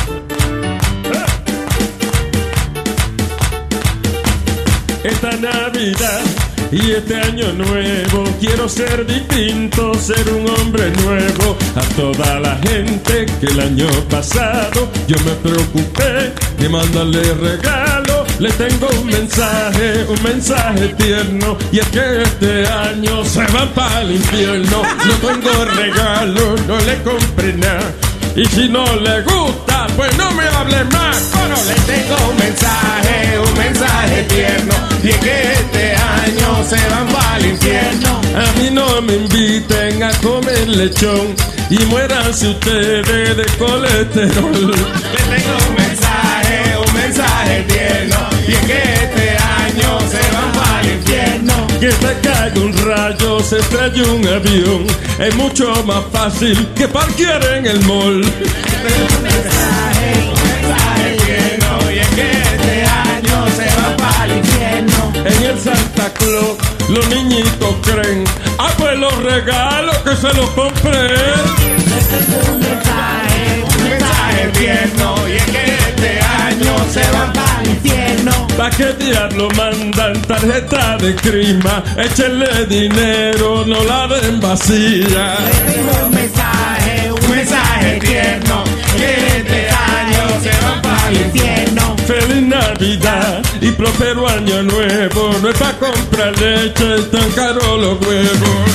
Esta 5.02 5.30
Navidad 5.38 6.20
y 6.70 6.90
este 6.92 7.16
año 7.16 7.52
nuevo 7.54 8.24
quiero 8.38 8.68
ser 8.68 9.06
distinto, 9.06 9.94
ser 9.94 10.28
un 10.28 10.50
hombre 10.50 10.90
nuevo. 11.02 11.56
A 11.74 11.80
toda 11.96 12.38
la 12.38 12.56
gente 12.56 13.24
que 13.40 13.46
el 13.46 13.60
año 13.60 13.86
pasado 14.10 14.90
yo 15.06 15.16
me 15.24 15.32
preocupé 15.36 16.34
de 16.58 16.68
mandarle 16.68 17.22
regalo. 17.34 18.09
Le 18.40 18.50
tengo 18.52 18.88
un 18.98 19.06
mensaje, 19.06 20.06
un 20.08 20.22
mensaje 20.22 20.88
tierno. 20.96 21.58
Y 21.70 21.80
es 21.80 21.86
que 21.88 22.22
este 22.22 22.66
año 22.66 23.22
se 23.22 23.40
van 23.52 23.68
para 23.74 24.00
el 24.00 24.12
infierno. 24.12 24.82
No 25.04 25.14
tengo 25.28 25.64
regalo, 25.66 26.56
no 26.66 26.78
le 26.80 27.02
compré 27.02 27.52
nada. 27.52 27.92
Y 28.34 28.46
si 28.46 28.66
no 28.66 28.86
le 28.96 29.20
gusta, 29.24 29.88
pues 29.94 30.16
no 30.16 30.30
me 30.32 30.44
hable 30.44 30.84
más. 30.84 31.30
Bueno, 31.34 31.54
le 31.68 31.74
tengo 31.92 32.30
un 32.30 32.36
mensaje, 32.38 33.38
un 33.46 33.58
mensaje 33.58 34.22
tierno. 34.22 34.74
Y 35.02 35.10
es 35.10 35.16
que 35.18 35.52
este 35.52 35.96
año 35.96 36.64
se 36.66 36.88
van 36.88 37.08
para 37.08 37.36
el 37.36 37.44
infierno. 37.44 38.22
A 38.34 38.58
mí 38.58 38.70
no 38.72 39.02
me 39.02 39.16
inviten 39.16 40.02
a 40.02 40.12
comer 40.22 40.66
lechón. 40.66 41.36
Y 41.68 41.78
muéranse 41.84 42.48
ustedes 42.48 43.36
de 43.36 43.44
colesterol. 43.58 44.70
Le 44.70 45.36
tengo 45.36 45.56
un 45.68 45.74
mensaje, 45.74 46.78
un 46.86 46.94
mensaje 46.94 47.62
tierno. 47.68 48.29
Y 48.50 48.52
es 48.52 48.60
que 48.62 48.82
este 48.82 49.36
año 49.38 50.00
se 50.10 50.18
van 50.34 50.50
para 50.50 50.80
el 50.80 50.94
infierno. 50.94 51.68
Que 51.78 51.90
te 51.90 52.28
caiga 52.28 52.60
un 52.60 52.76
rayo, 52.84 53.38
se 53.38 53.58
estrella 53.60 54.02
un 54.12 54.26
avión. 54.26 54.86
Es 55.20 55.36
mucho 55.36 55.72
más 55.84 56.02
fácil 56.12 56.68
que 56.74 56.88
parquear 56.88 57.44
en 57.44 57.66
el 57.66 57.80
mall. 57.84 58.24
Un 58.24 59.22
mensaje, 59.22 60.10
un 60.26 60.42
mensaje 60.50 61.16
tierno. 61.24 61.92
Y 61.92 61.98
es 62.00 62.08
que 62.08 62.28
este 62.32 62.82
año 62.82 63.46
se 63.54 63.66
va 63.78 63.96
para 63.96 64.24
el 64.24 64.38
infierno. 64.38 65.12
En 65.14 65.42
el 65.44 65.60
Santa 65.60 66.12
Claus, 66.14 66.58
los 66.88 67.06
niñitos 67.08 67.76
creen. 67.82 68.24
Ah, 68.58 68.72
pues 68.76 68.98
los 68.98 69.16
regalos 69.22 69.96
que 69.98 70.16
se 70.16 70.34
los 70.34 70.50
compré. 70.50 70.90
Un 70.90 71.88
mensaje, 71.88 72.50
un 72.50 72.58
mensaje 72.58 73.69
tierno. 74.52 75.14
Y 75.28 75.32
es 75.32 75.44
que 75.44 75.64
este 75.74 76.20
año 76.20 76.76
se 76.92 77.00
va 77.12 77.32
para 77.32 77.62
el 77.62 77.70
infierno. 77.70 78.46
¿Pa' 78.56 78.70
qué 78.70 78.92
diablo 79.04 79.48
mandan 79.56 80.20
tarjeta 80.22 80.96
de 80.98 81.14
crima? 81.14 81.82
Échenle 81.96 82.66
dinero, 82.66 83.64
no 83.66 83.82
la 83.84 84.06
den 84.08 84.40
vacía. 84.40 85.36
un 86.04 86.14
mensaje, 86.14 87.12
un 87.12 87.30
mensaje 87.30 87.98
tierno. 88.00 88.64
Que 88.96 89.38
este 89.38 89.68
año 89.70 90.40
se 90.42 90.50
va 90.64 90.82
para 90.82 91.08
el 91.08 91.16
infierno. 91.16 91.96
Feliz 92.06 92.42
Navidad 92.42 93.42
y 93.60 93.70
próspero 93.72 94.28
año 94.28 94.62
nuevo. 94.62 95.36
No 95.42 95.48
es 95.48 95.56
pa' 95.56 95.72
comprar 95.78 96.38
leche, 96.38 97.02
tan 97.10 97.30
caro 97.32 97.76
los 97.76 98.00
huevos. 98.00 98.66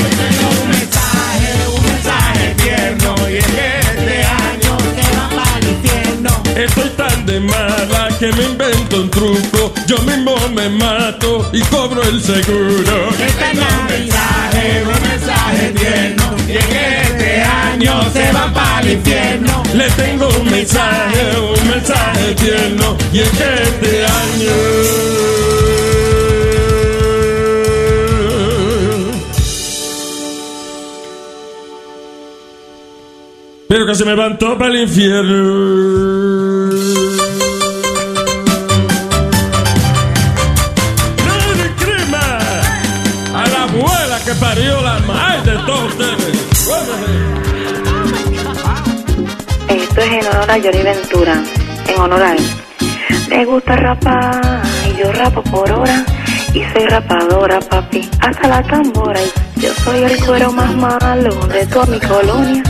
Un 0.62 0.70
mensaje, 0.70 1.54
un 1.76 1.84
mensaje 1.86 2.56
tierno. 2.56 3.16
Y 3.30 3.38
es 3.38 3.46
que 3.46 3.75
Estoy 6.56 6.90
tan 6.92 7.26
de 7.26 7.42
mala 7.42 8.08
que 8.18 8.32
me 8.32 8.44
invento 8.44 9.02
un 9.02 9.10
truco. 9.10 9.74
Yo 9.88 9.98
mismo 10.04 10.36
me 10.54 10.70
mato 10.70 11.50
y 11.52 11.62
cobro 11.64 12.02
el 12.02 12.22
seguro. 12.22 13.10
Este 13.10 13.52
es 13.52 13.60
un 13.60 13.86
mensaje, 13.88 14.84
un 14.86 15.02
mensaje 15.10 15.74
tierno. 15.74 16.36
Y 16.48 16.52
es 16.54 16.66
que 16.66 17.02
este 17.02 17.42
año 17.44 18.10
se 18.14 18.32
van 18.32 18.54
para 18.54 18.80
el 18.80 18.92
infierno. 18.94 19.64
Le 19.74 19.90
tengo 19.92 20.30
un 20.30 20.50
mensaje, 20.50 21.38
un 21.40 21.70
mensaje 21.70 22.36
tierno. 22.36 22.98
Y 23.12 23.20
es 23.20 23.30
que 23.32 23.54
este 23.64 24.06
año. 24.06 25.95
Pero 33.76 33.88
que 33.88 33.96
se 33.96 34.06
me 34.06 34.16
van 34.16 34.38
todos 34.38 34.58
para 34.58 34.72
el 34.72 34.84
infierno. 34.84 36.70
¡Merry 41.26 41.70
Christmas! 41.78 42.68
A 43.34 43.46
la 43.52 43.64
abuela 43.64 44.18
que 44.24 44.34
parió 44.36 44.82
la 44.82 45.00
madre 45.00 45.52
de 45.52 45.58
todos 45.66 45.92
ustedes. 45.92 46.46
Esto 49.68 50.00
es 50.00 50.08
en 50.08 50.26
honor 50.26 50.52
a 50.52 50.54
Johnny 50.54 50.82
Ventura, 50.82 51.44
en 51.90 52.00
honor 52.00 52.24
a 52.24 52.34
él. 52.34 52.44
Me 53.28 53.44
gusta 53.44 53.76
rapar 53.76 54.62
y 54.90 55.02
yo 55.02 55.12
rapo 55.12 55.44
por 55.44 55.70
hora 55.70 56.06
y 56.54 56.64
soy 56.72 56.86
rapadora, 56.88 57.60
papi, 57.60 58.10
hasta 58.22 58.48
la 58.48 58.64
tambora. 58.64 59.20
Yo 59.58 59.74
soy 59.84 60.04
el 60.04 60.26
cuero 60.26 60.54
más 60.54 60.74
malo 60.76 61.46
de 61.48 61.68
toda 61.68 61.88
mi 61.88 62.00
colonia, 62.00 62.64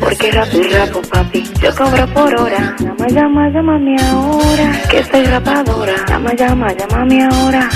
porque 0.00 0.30
rapo 0.32 0.58
rapo, 0.72 1.02
papi, 1.02 1.44
yo 1.62 1.74
cobro 1.74 2.06
por 2.08 2.34
hora. 2.34 2.74
Llama, 2.78 3.06
llama, 3.08 3.48
llámame 3.50 3.96
ahora, 4.02 4.72
que 4.90 5.04
soy 5.04 5.24
rapadora. 5.24 5.94
Llama, 6.08 6.32
llama, 6.34 6.72
llámame 6.72 7.24
ahora, 7.24 7.68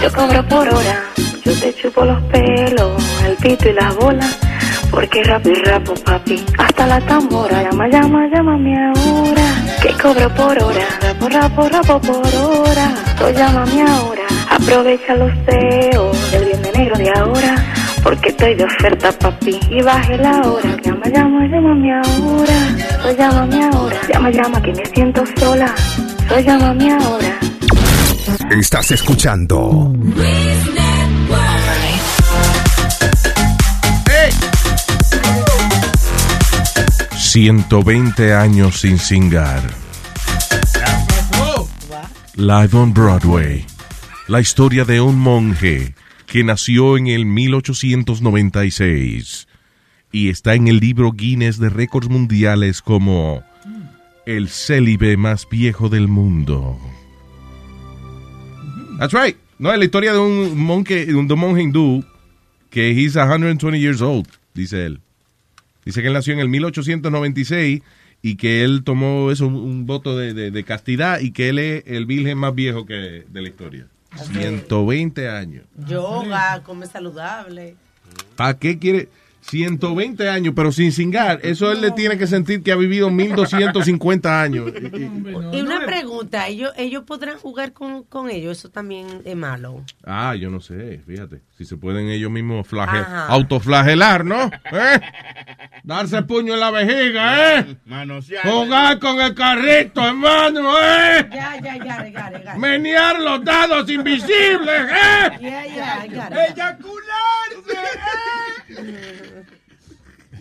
yo 0.00 0.12
cobro 0.12 0.42
por 0.48 0.68
hora. 0.68 1.04
Yo 1.44 1.52
te 1.60 1.74
chupo 1.74 2.04
los 2.04 2.20
pelos, 2.24 2.92
el 3.26 3.36
pito 3.36 3.68
y 3.68 3.72
las 3.74 3.94
bolas. 3.96 4.38
Porque 4.90 5.22
rapo 5.24 5.50
rapo, 5.64 5.94
papi, 6.04 6.44
hasta 6.58 6.86
la 6.86 7.00
tambora. 7.02 7.62
Llama, 7.62 7.88
llama, 7.88 8.26
llámame 8.28 8.74
ahora, 8.88 9.46
que 9.82 9.92
cobro 10.02 10.28
por 10.34 10.62
hora. 10.62 10.86
Rapo, 11.02 11.28
rapo, 11.28 11.68
rapo 11.68 12.00
por 12.00 12.34
hora. 12.34 12.94
Tú 13.18 13.24
llámame 13.30 13.82
ahora, 13.82 14.22
aprovecha 14.50 15.14
los 15.14 15.32
feos 15.44 16.32
del 16.32 16.44
viernes 16.46 16.76
negro 16.76 16.96
de 16.96 17.10
ahora. 17.10 17.75
Porque 18.06 18.28
estoy 18.28 18.54
de 18.54 18.64
oferta, 18.64 19.10
papi, 19.18 19.58
y 19.68 19.82
baje 19.82 20.16
la 20.16 20.40
hora. 20.42 20.76
Llama, 20.80 21.08
llama, 21.08 21.44
llámame 21.48 21.92
ahora. 21.92 22.54
Tú 23.02 23.16
llámame 23.18 23.64
ahora. 23.64 24.00
Llama, 24.08 24.30
llama, 24.30 24.62
que 24.62 24.72
me 24.74 24.86
siento 24.86 25.24
sola. 25.36 25.74
Tú 26.28 26.34
llámame 26.38 26.92
ahora. 26.92 27.36
Estás 28.52 28.92
escuchando 28.92 29.92
120 37.16 38.34
años 38.34 38.80
sin 38.82 39.00
cingar. 39.00 39.62
Live 42.36 42.70
on 42.72 42.94
Broadway. 42.94 43.66
La 44.28 44.40
historia 44.40 44.84
de 44.84 45.00
un 45.00 45.18
monje 45.18 45.92
que 46.26 46.44
nació 46.44 46.96
en 46.98 47.06
el 47.06 47.24
1896 47.26 49.46
y 50.12 50.28
está 50.28 50.54
en 50.54 50.68
el 50.68 50.78
libro 50.78 51.12
Guinness 51.12 51.58
de 51.58 51.68
récords 51.68 52.08
mundiales 52.08 52.80
como 52.82 53.42
el 54.24 54.48
célibe 54.48 55.16
más 55.16 55.48
viejo 55.48 55.88
del 55.88 56.08
mundo. 56.08 56.78
That's 58.98 59.12
right. 59.12 59.36
No, 59.58 59.72
es 59.72 59.78
la 59.78 59.84
historia 59.84 60.12
de 60.12 60.18
un 60.18 60.58
monje, 60.58 61.06
de 61.06 61.14
un 61.14 61.26
monje 61.38 61.62
hindú 61.62 62.04
que 62.70 62.90
he's 62.90 63.12
120 63.12 63.78
years 63.78 64.00
old, 64.02 64.26
dice 64.54 64.84
él. 64.86 65.00
Dice 65.84 66.00
que 66.02 66.08
él 66.08 66.14
nació 66.14 66.34
en 66.34 66.40
el 66.40 66.48
1896 66.48 67.82
y 68.22 68.34
que 68.36 68.64
él 68.64 68.82
tomó 68.84 69.30
eso, 69.30 69.46
un, 69.46 69.86
voto 69.86 70.16
de, 70.16 70.34
de- 70.34 70.50
de 70.50 70.64
castidad 70.64 71.20
y 71.20 71.30
que 71.30 71.50
él 71.50 71.58
es 71.60 71.84
el 71.86 72.06
virgen 72.06 72.38
más 72.38 72.54
viejo 72.54 72.84
que 72.86 73.24
de 73.28 73.42
la 73.42 73.48
historia. 73.48 73.86
120 74.14 75.28
años. 75.28 75.64
Yoga, 75.86 76.62
come 76.64 76.86
saludable. 76.86 77.76
¿Para 78.36 78.58
qué 78.58 78.78
quiere? 78.78 79.08
120 79.48 80.28
años, 80.28 80.52
pero 80.56 80.72
sin 80.72 80.92
cingar. 80.92 81.40
Eso 81.42 81.70
él 81.72 81.80
le 81.80 81.90
tiene 81.92 82.18
que 82.18 82.26
sentir 82.26 82.62
que 82.62 82.72
ha 82.72 82.76
vivido 82.76 83.08
1250 83.10 84.42
años. 84.42 84.72
Y 85.52 85.60
una 85.60 85.84
pregunta, 85.86 86.46
¿ellos, 86.48 86.72
ellos 86.76 87.04
podrán 87.04 87.38
jugar 87.38 87.72
con, 87.72 88.02
con 88.04 88.28
ellos? 88.30 88.58
Eso 88.58 88.68
también 88.70 89.06
es 89.24 89.36
malo. 89.36 89.84
Ah, 90.04 90.34
yo 90.34 90.50
no 90.50 90.60
sé, 90.60 91.00
fíjate. 91.06 91.40
Si 91.56 91.64
se 91.64 91.76
pueden 91.76 92.08
ellos 92.08 92.30
mismos 92.30 92.66
flage- 92.68 93.00
Ajá. 93.00 93.26
autoflagelar, 93.28 94.24
¿no? 94.24 94.50
¿Eh? 94.72 95.00
Darse 95.84 96.22
puño 96.22 96.54
en 96.54 96.60
la 96.60 96.70
vejiga, 96.70 97.58
¿eh? 97.60 97.76
Jugar 98.42 98.98
con 98.98 99.20
el 99.20 99.34
carrito, 99.34 100.04
hermano, 100.06 100.72
¿eh? 100.78 101.28
Ya, 101.32 101.60
ya, 101.62 101.76
ya. 101.84 102.54
Menear 102.58 103.20
los 103.20 103.44
dados 103.44 103.88
invisibles, 103.88 104.90
¿eh? 104.90 105.30
Got 106.10 106.32
it. 108.78 109.35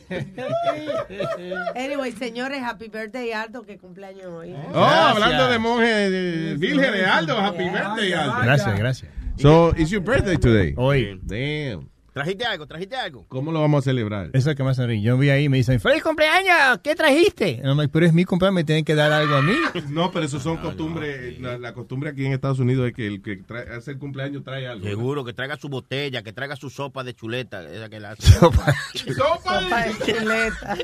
Anyway, 1.76 2.12
señores, 2.12 2.62
happy 2.62 2.88
birthday 2.88 3.32
Aldo, 3.32 3.64
que 3.64 3.78
cumpleaños 3.78 4.28
hoy. 4.28 4.56
Oh, 4.74 4.84
hablando 4.84 5.48
de 5.50 5.60
monje, 5.60 6.10
de 6.10 6.56
virgen 6.56 6.92
de 6.92 7.06
Aldo, 7.06 7.38
happy 7.38 7.70
birthday, 7.70 8.14
Aldo. 8.14 8.42
Gracias, 8.44 8.80
gracias. 8.80 9.12
So, 9.38 9.74
it's 9.78 9.90
your 9.90 10.02
birthday 10.02 10.38
today. 10.38 10.74
Hoy. 10.78 11.20
Damn. 11.24 11.90
¿Trajiste 12.16 12.46
algo? 12.46 12.66
¿Trajiste 12.66 12.96
algo? 12.96 13.26
¿Cómo 13.28 13.52
lo 13.52 13.60
vamos 13.60 13.80
a 13.80 13.90
celebrar? 13.90 14.30
Eso 14.32 14.50
es 14.50 14.56
que 14.56 14.64
más 14.64 14.78
sonríe. 14.78 15.02
Yo 15.02 15.18
vi 15.18 15.30
ahí 15.32 15.44
y 15.44 15.50
me 15.50 15.58
dicen, 15.58 15.82
¡Feliz 15.82 16.02
cumpleaños! 16.02 16.80
¿Qué 16.82 16.96
trajiste? 16.96 17.60
Like, 17.62 17.90
pero 17.92 18.06
es 18.06 18.14
mi 18.14 18.24
cumpleaños, 18.24 18.56
me 18.56 18.64
tienen 18.64 18.86
que 18.86 18.96
dar 18.96 19.12
algo 19.12 19.36
a 19.36 19.42
mí. 19.42 19.54
No, 19.90 20.12
pero 20.14 20.26
eso 20.26 20.40
son 20.40 20.56
costumbres. 20.58 21.38
La, 21.42 21.58
la 21.58 21.74
costumbre 21.74 22.12
aquí 22.12 22.26
en 22.26 22.32
Estados 22.32 22.60
Unidos 22.60 22.88
es 22.88 22.94
que 22.94 23.06
el 23.06 23.22
que 23.22 23.36
trae, 23.36 23.68
hace 23.76 23.92
el 23.92 23.98
cumpleaños 23.98 24.46
trae 24.46 24.66
algo. 24.66 24.86
Seguro, 24.86 25.26
que 25.26 25.34
traiga 25.34 25.58
su 25.58 25.68
botella, 25.68 26.24
que 26.24 26.32
traiga 26.32 26.56
su 26.56 26.70
sopa 26.70 27.04
de 27.04 27.14
chuleta, 27.14 27.70
esa 27.70 27.90
que 27.90 28.00
la 28.00 28.12
hace. 28.12 28.22
Sopa 28.40 28.74
Sopa 29.18 29.86
de 29.86 29.94
chuleta. 30.14 30.78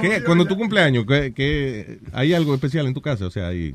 ¿Qué? 0.00 0.22
Cuando 0.24 0.44
tu 0.46 0.56
cumpleaños, 0.58 1.04
¿qué, 1.06 1.32
qué- 1.34 2.00
hay 2.12 2.34
algo 2.34 2.54
especial 2.54 2.86
en 2.86 2.92
tu 2.92 3.00
casa? 3.00 3.26
O 3.26 3.30
sea, 3.30 3.48
hay... 3.48 3.74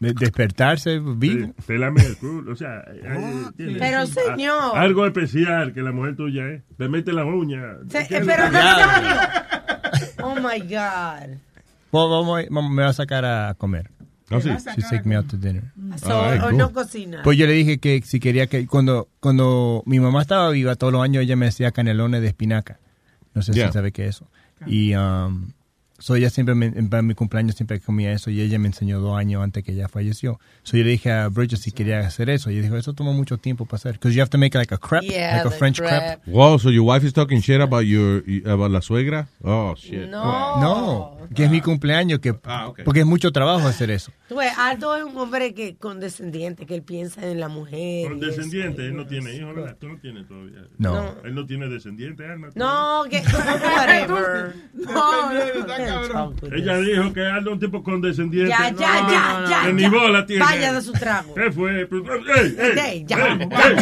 De- 0.00 0.12
despertarse 0.12 0.98
vivo. 0.98 1.54
Pelame 1.66 2.02
el 2.02 2.16
culo, 2.18 2.52
o 2.52 2.56
sea... 2.56 2.84
hay- 2.86 3.46
tiene- 3.56 3.78
Pero, 3.78 4.06
señor. 4.06 4.76
Algo 4.76 5.06
especial 5.06 5.72
que 5.72 5.80
la 5.80 5.92
mujer 5.92 6.16
tuya 6.16 6.48
es. 6.50 6.62
Le 6.78 6.88
mete 6.88 7.12
la 7.12 7.24
uña. 7.24 7.62
Se- 7.88 8.00
eh, 8.00 8.06
pero, 8.26 8.50
Ya. 8.52 9.46
Oh 10.22 10.34
my 10.34 10.60
God. 10.60 11.36
Pues 11.90 12.10
vamos, 12.10 12.42
vamos- 12.50 12.70
me 12.72 12.82
va 12.82 12.88
a 12.88 12.92
sacar 12.92 13.24
a 13.24 13.54
comer. 13.54 13.90
¿Ah, 14.28 14.40
sí? 14.40 14.50
Me 15.04 15.14
out 15.16 15.28
to 15.28 15.36
dinner. 15.36 15.62
So, 15.98 16.18
o 16.18 16.50
no 16.52 16.72
cocina. 16.72 17.20
Pues 17.22 17.38
yo 17.38 17.46
le 17.46 17.52
dije 17.52 17.78
que 17.78 18.02
si 18.04 18.18
quería 18.18 18.48
que 18.48 18.66
cuando 18.66 19.08
cuando 19.20 19.84
mi 19.86 20.00
mamá 20.00 20.20
estaba 20.22 20.50
viva 20.50 20.74
todos 20.74 20.92
los 20.92 21.00
años 21.02 21.22
ella 21.22 21.36
me 21.36 21.46
hacía 21.46 21.70
canelones 21.70 22.22
de 22.22 22.26
espinaca. 22.26 22.80
No 23.34 23.42
sé 23.42 23.52
Yeah. 23.52 23.68
si 23.68 23.74
sabe 23.74 23.92
qué 23.92 24.06
es 24.08 24.16
eso. 24.16 24.28
Y 24.66 24.94
um, 24.96 25.52
so 25.98 26.14
ella 26.14 26.30
siempre 26.30 26.54
me, 26.54 26.66
en 26.66 26.88
para 26.88 27.02
mi 27.02 27.14
cumpleaños 27.14 27.56
siempre 27.56 27.80
comía 27.80 28.12
eso 28.12 28.30
y 28.30 28.40
ella 28.40 28.58
me 28.58 28.68
enseñó 28.68 29.00
dos 29.00 29.16
años 29.18 29.42
antes 29.42 29.64
que 29.64 29.72
ella 29.72 29.88
falleció. 29.88 30.38
So 30.62 30.76
yo 30.76 30.84
le 30.84 30.90
dije 30.90 31.10
a 31.12 31.28
Bridget 31.28 31.58
si 31.58 31.72
quería 31.72 32.00
hacer 32.00 32.30
eso 32.30 32.50
y 32.50 32.54
ella 32.54 32.62
dijo 32.62 32.76
eso 32.76 32.92
toma 32.92 33.12
mucho 33.12 33.38
tiempo 33.38 33.64
para 33.66 33.76
hacer 33.76 33.92
because 33.94 34.14
you 34.14 34.20
have 34.22 34.30
to 34.30 34.38
make 34.38 34.56
like 34.56 34.72
a 34.74 34.78
crepe, 34.78 35.06
Yeah, 35.06 35.36
like 35.42 35.48
a 35.48 35.50
French 35.58 35.78
crepe. 35.78 36.18
crepe. 36.22 36.30
Wow, 36.30 36.58
so 36.58 36.70
your 36.70 36.84
wife 36.84 37.04
is 37.06 37.12
talking 37.12 37.40
shit 37.40 37.60
about 37.60 37.82
your 37.86 38.22
about 38.46 38.70
la 38.70 38.80
suegra? 38.82 39.28
Oh, 39.42 39.74
shit. 39.76 40.08
No. 40.10 40.60
No, 40.60 41.18
que 41.34 41.44
es 41.44 41.50
mi 41.50 41.60
cumpleaños 41.60 42.18
que 42.20 42.34
Ah, 42.44 42.68
ok. 42.68 42.80
porque 42.84 43.00
es 43.00 43.06
mucho 43.06 43.30
trabajo 43.32 43.66
hacer 43.66 43.90
eso. 43.90 44.12
Tú 44.28 44.36
ves, 44.36 44.52
Aldo 44.58 44.96
es 44.96 45.04
un 45.04 45.16
hombre 45.16 45.54
que 45.54 45.76
condescendiente, 45.76 46.66
que 46.66 46.74
él 46.74 46.82
piensa 46.82 47.24
en 47.30 47.38
la 47.40 47.48
mujer. 47.48 48.08
Con 48.08 48.18
y 48.18 48.20
eso. 48.20 48.26
descendiente, 48.36 48.86
él 48.86 48.96
no 48.96 49.06
tiene 49.06 49.34
hijos, 49.34 49.54
¿verdad? 49.54 49.76
Tú 49.78 49.88
no 49.88 49.98
tienes 49.98 50.26
todavía. 50.26 50.64
No. 50.78 51.14
Él 51.24 51.34
no 51.34 51.46
tiene 51.46 51.68
descendiente, 51.68 52.26
Alma. 52.26 52.48
No, 52.54 53.04
que 53.08 53.18
whatever. 53.76 54.54
No, 54.74 55.30
Ella 56.52 56.78
dijo 56.78 57.12
que 57.12 57.26
Aldo 57.26 57.50
es 57.50 57.54
un 57.54 57.60
tipo 57.60 57.82
condescendiente. 57.82 58.50
Ya, 58.50 58.70
ya, 58.70 58.72
No, 59.02 59.10
ya, 59.10 59.32
no, 59.32 59.40
no, 59.42 59.48
ya, 59.50 59.72
ni 59.72 59.82
ya. 59.82 59.90
bola 59.90 60.26
tiene. 60.26 60.44
Vaya 60.44 60.72
de 60.72 60.82
su 60.82 60.92
trago. 60.92 61.34
¿Qué 61.34 61.50
fue? 61.52 61.86
Pues, 61.86 62.02
¡Ey, 62.36 62.56
ey! 62.58 62.78
Ey, 62.78 63.04
ya, 63.06 63.16
ey, 63.16 63.38
ya, 63.38 63.68
ey, 63.68 63.76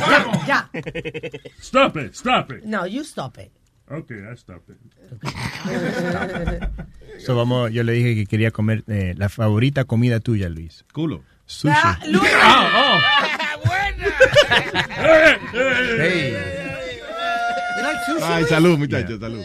ya, 0.47 0.70
ey. 0.73 0.83
ya. 0.83 1.41
Stop 1.60 1.97
it, 1.99 2.15
stop 2.15 2.50
it. 2.52 2.65
No, 2.65 2.86
you 2.86 3.02
stop 3.05 3.39
it. 3.39 3.50
Okay, 3.91 4.16
I 4.16 4.34
stop 4.36 4.62
it. 4.70 4.78
So 7.20 7.36
vamos, 7.36 7.70
yo 7.70 7.83
le 7.84 7.92
dije 7.92 8.15
que 8.15 8.26
quería 8.26 8.50
comer 8.50 8.83
eh, 8.89 9.15
la 9.16 9.28
favorita 9.28 9.84
comida 9.84 10.20
tuya, 10.20 10.49
Luis. 10.49 10.84
Culo. 10.92 11.23
Sushi. 11.47 11.74
Ah, 11.76 11.99
Luis. 12.07 12.23
Hey. 15.52 16.33
You 17.76 17.83
like 17.83 17.99
sushi? 18.07 18.23
Ay, 18.23 18.44
salud, 18.44 18.78
muchachos, 18.78 19.20
salud. 19.20 19.44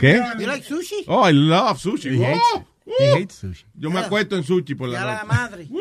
¿Qué? 0.00 0.20
You 0.38 0.46
like 0.46 0.64
sushi? 0.64 1.04
Oh, 1.06 1.22
I 1.28 1.32
love 1.32 1.78
sushi. 1.78 2.10
He 2.16 2.24
hates 2.24 2.40
Oh. 2.54 2.64
He 2.86 3.10
oh. 3.10 3.16
hates 3.16 3.36
sushi. 3.42 3.64
Yo 3.74 3.90
me 3.90 4.00
acuesto 4.00 4.36
en 4.36 4.44
sushi 4.44 4.74
por 4.74 4.90
Ya 4.90 5.04
la 5.04 5.24
madre. 5.24 5.66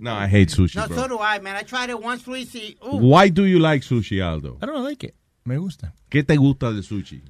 No, 0.00 0.12
I 0.12 0.26
hate 0.28 0.50
sushi, 0.50 0.76
No, 0.76 0.86
so 0.86 0.94
bro. 0.94 1.08
do 1.08 1.18
I, 1.20 1.40
man. 1.40 1.56
I 1.56 1.62
tried 1.64 1.90
it 1.90 2.00
once, 2.00 2.26
Luis. 2.28 2.54
Why 2.80 3.30
do 3.30 3.46
you 3.46 3.58
like 3.58 3.82
sushi, 3.82 4.22
Aldo? 4.22 4.56
I 4.62 4.66
don't 4.66 4.84
like 4.84 5.02
it. 5.02 5.14
Me 5.44 5.56
gusta. 5.56 5.92
¿Qué 6.08 6.22
te 6.22 6.36
gusta 6.36 6.70
de 6.72 6.82
sushi? 6.82 7.20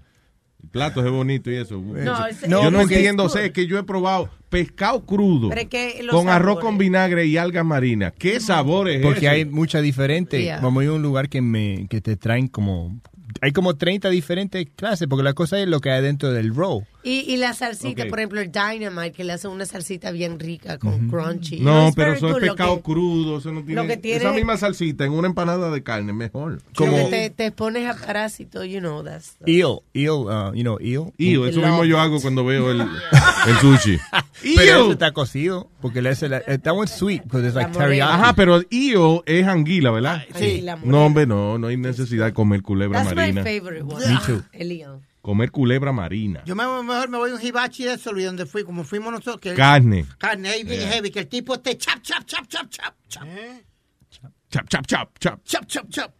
El 0.62 0.68
plato 0.68 1.00
es 1.04 1.10
bonito 1.10 1.50
y 1.50 1.54
eso. 1.56 1.80
No, 1.80 2.26
ese- 2.26 2.48
yo 2.48 2.70
no 2.70 2.80
entiendo, 2.80 3.28
sé 3.28 3.52
que 3.52 3.66
yo 3.66 3.78
he 3.78 3.84
probado 3.84 4.28
pescado 4.50 5.04
crudo 5.04 5.52
es 5.52 5.66
que 5.68 6.06
con 6.10 6.28
arroz 6.28 6.56
sabores- 6.56 6.62
con 6.62 6.78
vinagre 6.78 7.26
y 7.26 7.36
algas 7.36 7.64
marinas. 7.64 8.12
¿Qué 8.18 8.40
sabor 8.40 8.88
es 8.88 9.00
Porque 9.02 9.28
hay 9.28 9.44
mucha 9.44 9.80
diferente. 9.80 10.42
Yeah. 10.42 10.60
Vamos 10.60 10.80
a 10.80 10.84
ir 10.84 10.90
a 10.90 10.94
un 10.94 11.02
lugar 11.02 11.28
que 11.28 11.40
me 11.40 11.86
que 11.88 12.00
te 12.00 12.16
traen 12.16 12.48
como 12.48 13.00
hay 13.40 13.52
como 13.52 13.76
30 13.76 14.10
diferentes 14.10 14.66
clases, 14.76 15.06
porque 15.08 15.22
la 15.22 15.32
cosa 15.34 15.58
es 15.60 15.68
lo 15.68 15.80
que 15.80 15.90
hay 15.90 16.02
dentro 16.02 16.32
del 16.32 16.54
roll. 16.54 16.84
Y, 17.04 17.20
y 17.32 17.36
la 17.36 17.54
salsita, 17.54 18.06
por 18.06 18.18
ejemplo, 18.18 18.40
el 18.40 18.50
Dynamite, 18.52 19.12
que 19.12 19.24
le 19.24 19.32
hace 19.32 19.48
una 19.48 19.64
salsita 19.64 20.10
bien 20.10 20.38
rica 20.38 20.78
con 20.78 21.08
crunchy. 21.08 21.60
No, 21.60 21.86
it's 21.86 21.96
pero 21.96 22.12
eso 22.12 22.26
es. 22.28 22.34
Lo 22.34 22.40
pescado 22.40 22.76
que- 22.76 22.82
crudo. 22.82 23.38
Eso 23.38 23.52
no 23.52 23.62
tiene, 23.64 23.86
que 23.86 23.96
tiene- 23.96 24.18
Esa 24.18 24.32
misma 24.32 24.56
salsita 24.56 25.04
en 25.04 25.12
una 25.12 25.28
empanada 25.28 25.70
de 25.70 25.82
carne, 25.82 26.12
mejor. 26.12 26.54
lo 26.54 26.60
Como 26.76 26.96
que 27.08 27.30
te, 27.30 27.30
te 27.30 27.52
pones 27.52 27.88
a 27.88 27.94
parásito, 27.94 28.64
you 28.64 28.80
know, 28.80 29.02
that's... 29.02 29.36
Eel, 29.46 29.78
eel, 29.94 30.10
uh, 30.10 30.52
you 30.54 30.62
know, 30.62 30.78
eel. 30.80 31.12
Eel, 31.18 31.48
eso 31.48 31.60
mismo 31.60 31.84
yo 31.84 31.98
hago 32.00 32.20
cuando 32.20 32.44
veo 32.44 32.70
el, 32.72 32.80
el 32.82 33.56
sushi. 33.60 33.96
Pero 34.42 34.60
Eel. 34.60 34.68
eso 34.68 34.92
está 34.92 35.12
cocido, 35.12 35.70
porque 35.80 36.02
le 36.02 36.10
hace 36.10 36.28
la, 36.28 36.40
that 36.42 36.72
one's 36.72 36.90
sweet, 36.92 37.22
because 37.24 37.44
it's 37.46 37.54
like 37.56 37.72
teriyaki. 37.72 38.12
Ajá, 38.12 38.34
pero 38.34 38.60
eel 38.70 39.22
es 39.26 39.44
anguila, 39.46 39.90
¿verdad? 39.90 40.22
Sí. 40.36 40.60
la 40.60 40.76
morena. 40.76 40.92
No, 40.96 41.06
hombre, 41.06 41.26
no, 41.26 41.58
no 41.58 41.66
hay 41.66 41.76
necesidad 41.76 42.26
de 42.26 42.32
comer 42.34 42.62
culebra 42.62 42.98
That's 43.02 43.10
marina. 43.32 43.42
my 43.42 43.44
favorite 43.44 43.82
one. 43.84 44.06
Me 44.14 44.20
too. 44.26 44.42
El 44.52 44.68
león. 44.68 45.02
Comer 45.22 45.50
culebra 45.50 45.92
marina. 45.92 46.42
Yo 46.46 46.54
me, 46.56 46.64
mejor 46.82 47.08
me 47.08 47.18
voy 47.18 47.30
a 47.30 47.34
un 47.34 47.42
hibachi 47.44 47.84
de 47.84 47.94
eso, 47.94 48.12
Luis, 48.12 48.24
donde 48.26 48.46
fui, 48.46 48.64
como 48.64 48.84
fuimos 48.84 49.12
nosotros. 49.12 49.40
Que 49.40 49.54
Carne. 49.54 50.06
Carne 50.18 50.48
ahí 50.48 50.64
bien 50.64 50.80
Yeah. 50.80 50.92
heavy, 50.92 51.10
que 51.10 51.18
el 51.20 51.26
tipo 51.28 51.54
esté 51.54 51.76
chap, 51.76 52.00
chap, 52.02 52.24
chap, 52.24 52.46
chap, 52.48 52.68
chap, 52.70 52.94
chap, 53.08 53.24
Chap, 54.50 54.66
chap, 54.68 54.86
chap, 54.86 55.18
chap. 55.18 55.40
chap, 55.44 55.66
chap, 55.66 55.88
chap. 55.90 56.10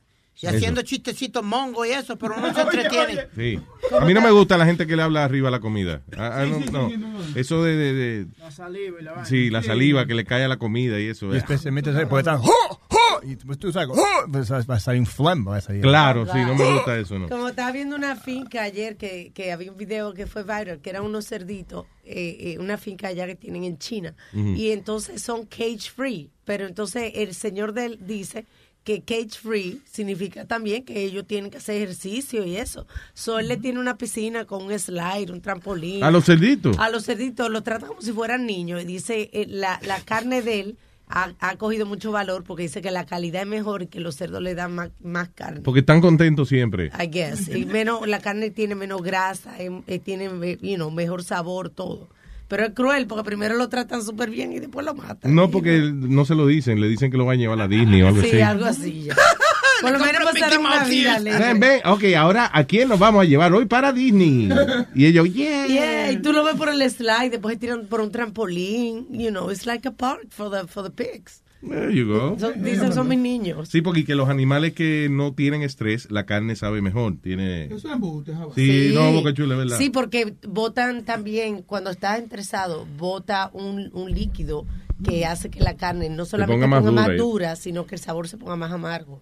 Y 0.40 0.46
Eso. 0.46 0.56
haciendo 0.56 0.82
chistecitos 0.82 1.42
mongo 1.42 1.84
y 1.84 1.90
eso, 1.90 2.16
pero 2.16 2.38
no 2.38 2.54
se 2.54 2.60
entretiene. 2.62 3.26
Sí. 3.34 3.58
A 3.98 4.04
mí 4.04 4.14
no 4.14 4.20
me 4.20 4.30
gusta 4.30 4.56
la 4.56 4.66
gente 4.66 4.86
que 4.86 4.94
le 4.94 5.02
habla 5.02 5.24
arriba 5.24 5.48
a 5.48 5.50
la 5.50 5.58
comida. 5.60 6.02
Ah, 6.16 6.42
ah, 6.42 6.46
no, 6.46 6.60
no. 6.88 6.90
Eso 7.34 7.64
de, 7.64 7.74
de, 7.76 7.92
de- 7.94 8.26
La 8.38 8.50
saliva 8.52 9.00
y 9.00 9.02
la 9.04 9.12
vaina. 9.12 9.24
Sí, 9.26 9.50
la 9.50 9.62
saliva 9.64 10.06
que 10.06 10.14
le 10.14 10.24
cae 10.24 10.44
a 10.44 10.48
la 10.48 10.58
comida 10.58 11.00
y 11.00 11.06
eso. 11.06 11.32
Y 11.32 11.36
eh. 11.36 11.38
especialmente 11.38 11.92
¿sabes? 11.92 12.06
porque 12.06 12.20
están, 12.20 12.40
¡oh! 12.44 12.80
Y 13.22 13.36
pues 13.36 13.58
tú 13.58 13.72
sabes, 13.72 13.88
¡oh! 13.90 14.30
Pues 14.30 14.50
va 14.50 14.74
a 14.74 14.80
salir 14.80 15.00
un 15.00 15.06
phlegm, 15.06 15.46
va 15.46 15.56
a 15.56 15.60
salir. 15.60 15.82
Claro, 15.82 16.26
sí, 16.26 16.38
no 16.38 16.54
me 16.54 16.72
gusta 16.74 16.98
eso, 16.98 17.18
¿no? 17.18 17.28
Como 17.28 17.48
estaba 17.48 17.72
viendo 17.72 17.96
una 17.96 18.16
finca 18.16 18.62
ayer 18.62 18.96
que, 18.96 19.32
que 19.34 19.52
había 19.52 19.70
un 19.70 19.76
video 19.76 20.14
que 20.14 20.26
fue 20.26 20.42
viral, 20.42 20.80
que 20.80 20.90
eran 20.90 21.04
unos 21.04 21.26
cerditos, 21.26 21.86
eh, 22.04 22.36
eh, 22.40 22.58
una 22.58 22.76
finca 22.78 23.08
allá 23.08 23.26
que 23.26 23.34
tienen 23.36 23.64
en 23.64 23.78
China. 23.78 24.14
Y 24.32 24.70
entonces 24.70 25.22
son 25.22 25.46
cage 25.46 25.90
free. 25.94 26.30
Pero 26.44 26.66
entonces 26.66 27.12
el 27.14 27.34
señor 27.34 27.72
de 27.72 27.86
él 27.86 27.98
dice 28.06 28.46
que 28.84 29.02
cage 29.02 29.38
free 29.38 29.82
significa 29.84 30.46
también 30.46 30.82
que 30.82 31.02
ellos 31.02 31.26
tienen 31.26 31.50
que 31.50 31.58
hacer 31.58 31.76
ejercicio 31.76 32.46
y 32.46 32.56
eso. 32.56 32.86
So 33.12 33.38
él 33.38 33.48
le 33.48 33.58
tiene 33.58 33.80
una 33.80 33.98
piscina 33.98 34.46
con 34.46 34.62
un 34.64 34.78
slide, 34.78 35.30
un 35.30 35.42
trampolín. 35.42 36.02
A 36.02 36.10
los 36.10 36.24
cerditos. 36.24 36.78
A 36.78 36.88
los 36.88 37.04
cerditos 37.04 37.50
los 37.50 37.62
trata 37.64 37.86
como 37.86 38.00
si 38.00 38.12
fueran 38.12 38.46
niños. 38.46 38.80
Y 38.82 38.86
dice, 38.86 39.28
eh, 39.34 39.46
la, 39.46 39.78
la 39.82 40.00
carne 40.00 40.40
de 40.40 40.60
él 40.60 40.78
ha, 41.08 41.32
ha 41.40 41.56
cogido 41.56 41.86
mucho 41.86 42.12
valor 42.12 42.44
porque 42.44 42.64
dice 42.64 42.82
que 42.82 42.90
la 42.90 43.06
calidad 43.06 43.42
es 43.42 43.48
mejor 43.48 43.82
y 43.82 43.86
que 43.86 44.00
los 44.00 44.16
cerdos 44.16 44.42
le 44.42 44.54
dan 44.54 44.74
más, 44.74 44.90
más 45.02 45.28
carne. 45.30 45.60
Porque 45.60 45.80
están 45.80 46.00
contentos 46.00 46.48
siempre. 46.48 46.90
I 46.98 47.06
guess. 47.06 47.48
Y 47.48 47.66
menos, 47.66 48.06
la 48.06 48.20
carne 48.20 48.50
tiene 48.50 48.74
menos 48.74 49.02
grasa, 49.02 49.54
eh, 49.58 49.98
tiene 49.98 50.28
you 50.62 50.76
know, 50.76 50.90
mejor 50.90 51.22
sabor, 51.24 51.70
todo. 51.70 52.08
Pero 52.48 52.64
es 52.64 52.72
cruel 52.72 53.06
porque 53.06 53.24
primero 53.24 53.56
lo 53.56 53.68
tratan 53.68 54.02
súper 54.02 54.30
bien 54.30 54.52
y 54.52 54.58
después 54.58 54.84
lo 54.84 54.94
matan. 54.94 55.34
No, 55.34 55.50
porque 55.50 55.80
no 55.92 56.24
se 56.24 56.34
lo 56.34 56.46
dicen, 56.46 56.80
le 56.80 56.88
dicen 56.88 57.10
que 57.10 57.18
lo 57.18 57.26
van 57.26 57.36
a 57.36 57.40
llevar 57.40 57.58
a 57.58 57.62
la 57.62 57.68
Disney 57.68 58.00
o 58.02 58.08
algo 58.08 58.22
sí, 58.22 58.28
así. 58.28 58.40
algo 58.40 58.64
así. 58.64 59.02
ya. 59.04 59.16
Por 59.80 59.92
lo 59.92 59.98
menos 59.98 60.24
pasaron 60.24 60.64
una 60.66 60.84
vida. 60.84 61.18
Ven, 61.20 61.60
ven, 61.60 61.80
ok, 61.84 62.04
ahora 62.16 62.50
¿a 62.52 62.64
quién 62.64 62.88
nos 62.88 62.98
vamos 62.98 63.22
a 63.22 63.24
llevar 63.24 63.52
hoy 63.52 63.66
para 63.66 63.92
Disney? 63.92 64.48
Y 64.94 65.06
ellos, 65.06 65.32
yeah. 65.32 65.66
Yeah, 65.66 66.12
y 66.12 66.22
tú 66.22 66.32
lo 66.32 66.44
ves 66.44 66.56
por 66.56 66.68
el 66.68 66.82
slide, 66.90 67.30
después 67.30 67.54
se 67.54 67.60
tiran 67.60 67.86
por 67.86 68.00
un 68.00 68.10
trampolín, 68.10 69.06
you 69.10 69.30
know, 69.30 69.50
it's 69.50 69.66
like 69.66 69.86
a 69.86 69.92
park 69.92 70.26
for 70.30 70.50
the, 70.50 70.66
for 70.66 70.82
the 70.82 70.90
pigs. 70.90 71.42
There 71.60 71.92
you 71.92 72.06
go. 72.06 72.38
Son- 72.38 72.62
dicen 72.62 72.92
son 72.92 73.08
mis 73.08 73.18
niños. 73.18 73.68
Sí, 73.68 73.82
porque 73.82 74.04
que 74.04 74.14
los 74.14 74.28
animales 74.28 74.74
que 74.74 75.08
no 75.10 75.34
tienen 75.34 75.62
estrés, 75.62 76.08
la 76.08 76.24
carne 76.24 76.54
sabe 76.54 76.80
mejor. 76.82 77.16
Tiene. 77.20 77.64
Eso 77.64 77.76
es 77.88 77.94
embuste, 77.94 78.32
Java. 78.32 78.52
Sí, 78.54 78.92
no, 78.94 79.10
boca 79.12 79.34
chula, 79.34 79.56
¿verdad? 79.56 79.76
Sí, 79.76 79.90
porque 79.90 80.34
botan 80.46 81.04
también, 81.04 81.62
cuando 81.62 81.90
estás 81.90 82.20
estresado, 82.20 82.86
bota 82.96 83.50
un, 83.52 83.90
un 83.92 84.12
líquido 84.14 84.66
que 85.04 85.24
hace 85.26 85.50
que 85.50 85.60
la 85.60 85.76
carne 85.76 86.08
no 86.08 86.24
solamente 86.24 86.64
ponga 86.64 86.80
ponga 86.80 86.90
más 86.92 87.16
dura 87.16 87.56
sino 87.56 87.86
que 87.86 87.94
el 87.94 88.00
sabor 88.00 88.28
se 88.28 88.36
ponga 88.36 88.56
más 88.56 88.72
amargo. 88.72 89.20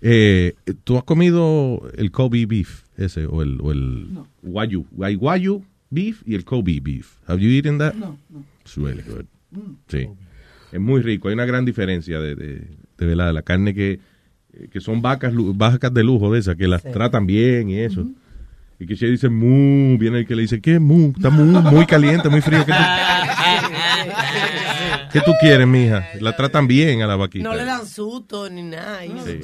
Eh, 0.00 0.54
¿Tú 0.84 0.96
has 0.96 1.04
comido 1.04 1.82
el 1.96 2.10
Kobe 2.10 2.46
beef 2.46 2.84
ese 2.96 3.26
o 3.26 3.42
el, 3.42 3.58
o 3.60 3.72
el 3.72 4.08
Wagyu? 4.42 4.86
Hay 5.02 5.16
Wagyu 5.16 5.64
beef 5.90 6.22
y 6.26 6.34
el 6.34 6.44
Kobe 6.44 6.80
beef. 6.80 7.16
Have 7.26 7.40
you 7.40 7.50
eaten 7.50 7.78
that? 7.78 7.94
No, 7.94 8.16
no. 8.30 8.44
It's 8.62 8.76
really 8.76 9.02
good. 9.02 9.24
Sí. 9.88 10.08
Es 10.72 10.80
muy 10.80 11.00
rico. 11.02 11.28
Hay 11.28 11.34
una 11.34 11.46
gran 11.46 11.64
diferencia 11.64 12.20
de, 12.20 12.34
de, 12.34 12.66
de 12.98 13.06
verdad, 13.06 13.32
la 13.32 13.42
carne 13.42 13.74
que, 13.74 14.00
que 14.70 14.80
son 14.80 15.00
vacas, 15.00 15.32
vacas 15.34 15.92
de 15.94 16.04
lujo 16.04 16.32
de 16.32 16.40
esas, 16.40 16.56
que 16.56 16.68
las 16.68 16.82
tratan 16.82 17.26
bien 17.26 17.70
y 17.70 17.78
eso. 17.78 18.06
Y 18.80 18.86
que 18.86 18.94
si 18.94 19.06
dicen 19.06 19.34
mu, 19.34 19.98
viene 19.98 20.20
el 20.20 20.26
que 20.26 20.36
le 20.36 20.42
dice, 20.42 20.60
¿qué 20.60 20.78
mu? 20.78 21.12
Está 21.16 21.30
muy, 21.30 21.60
muy 21.62 21.86
caliente, 21.86 22.28
muy 22.28 22.40
frío. 22.40 22.64
¿Qué 22.64 22.72
qué 25.12 25.20
tú 25.20 25.32
quieres, 25.40 25.66
mija? 25.66 26.08
La 26.20 26.36
tratan 26.36 26.66
bien 26.66 27.02
a 27.02 27.06
la 27.06 27.16
vaquita. 27.16 27.44
No 27.44 27.54
le 27.54 27.64
dan 27.64 27.86
susto 27.86 28.48
ni 28.48 28.62
nada. 28.62 29.00
Sí. 29.02 29.40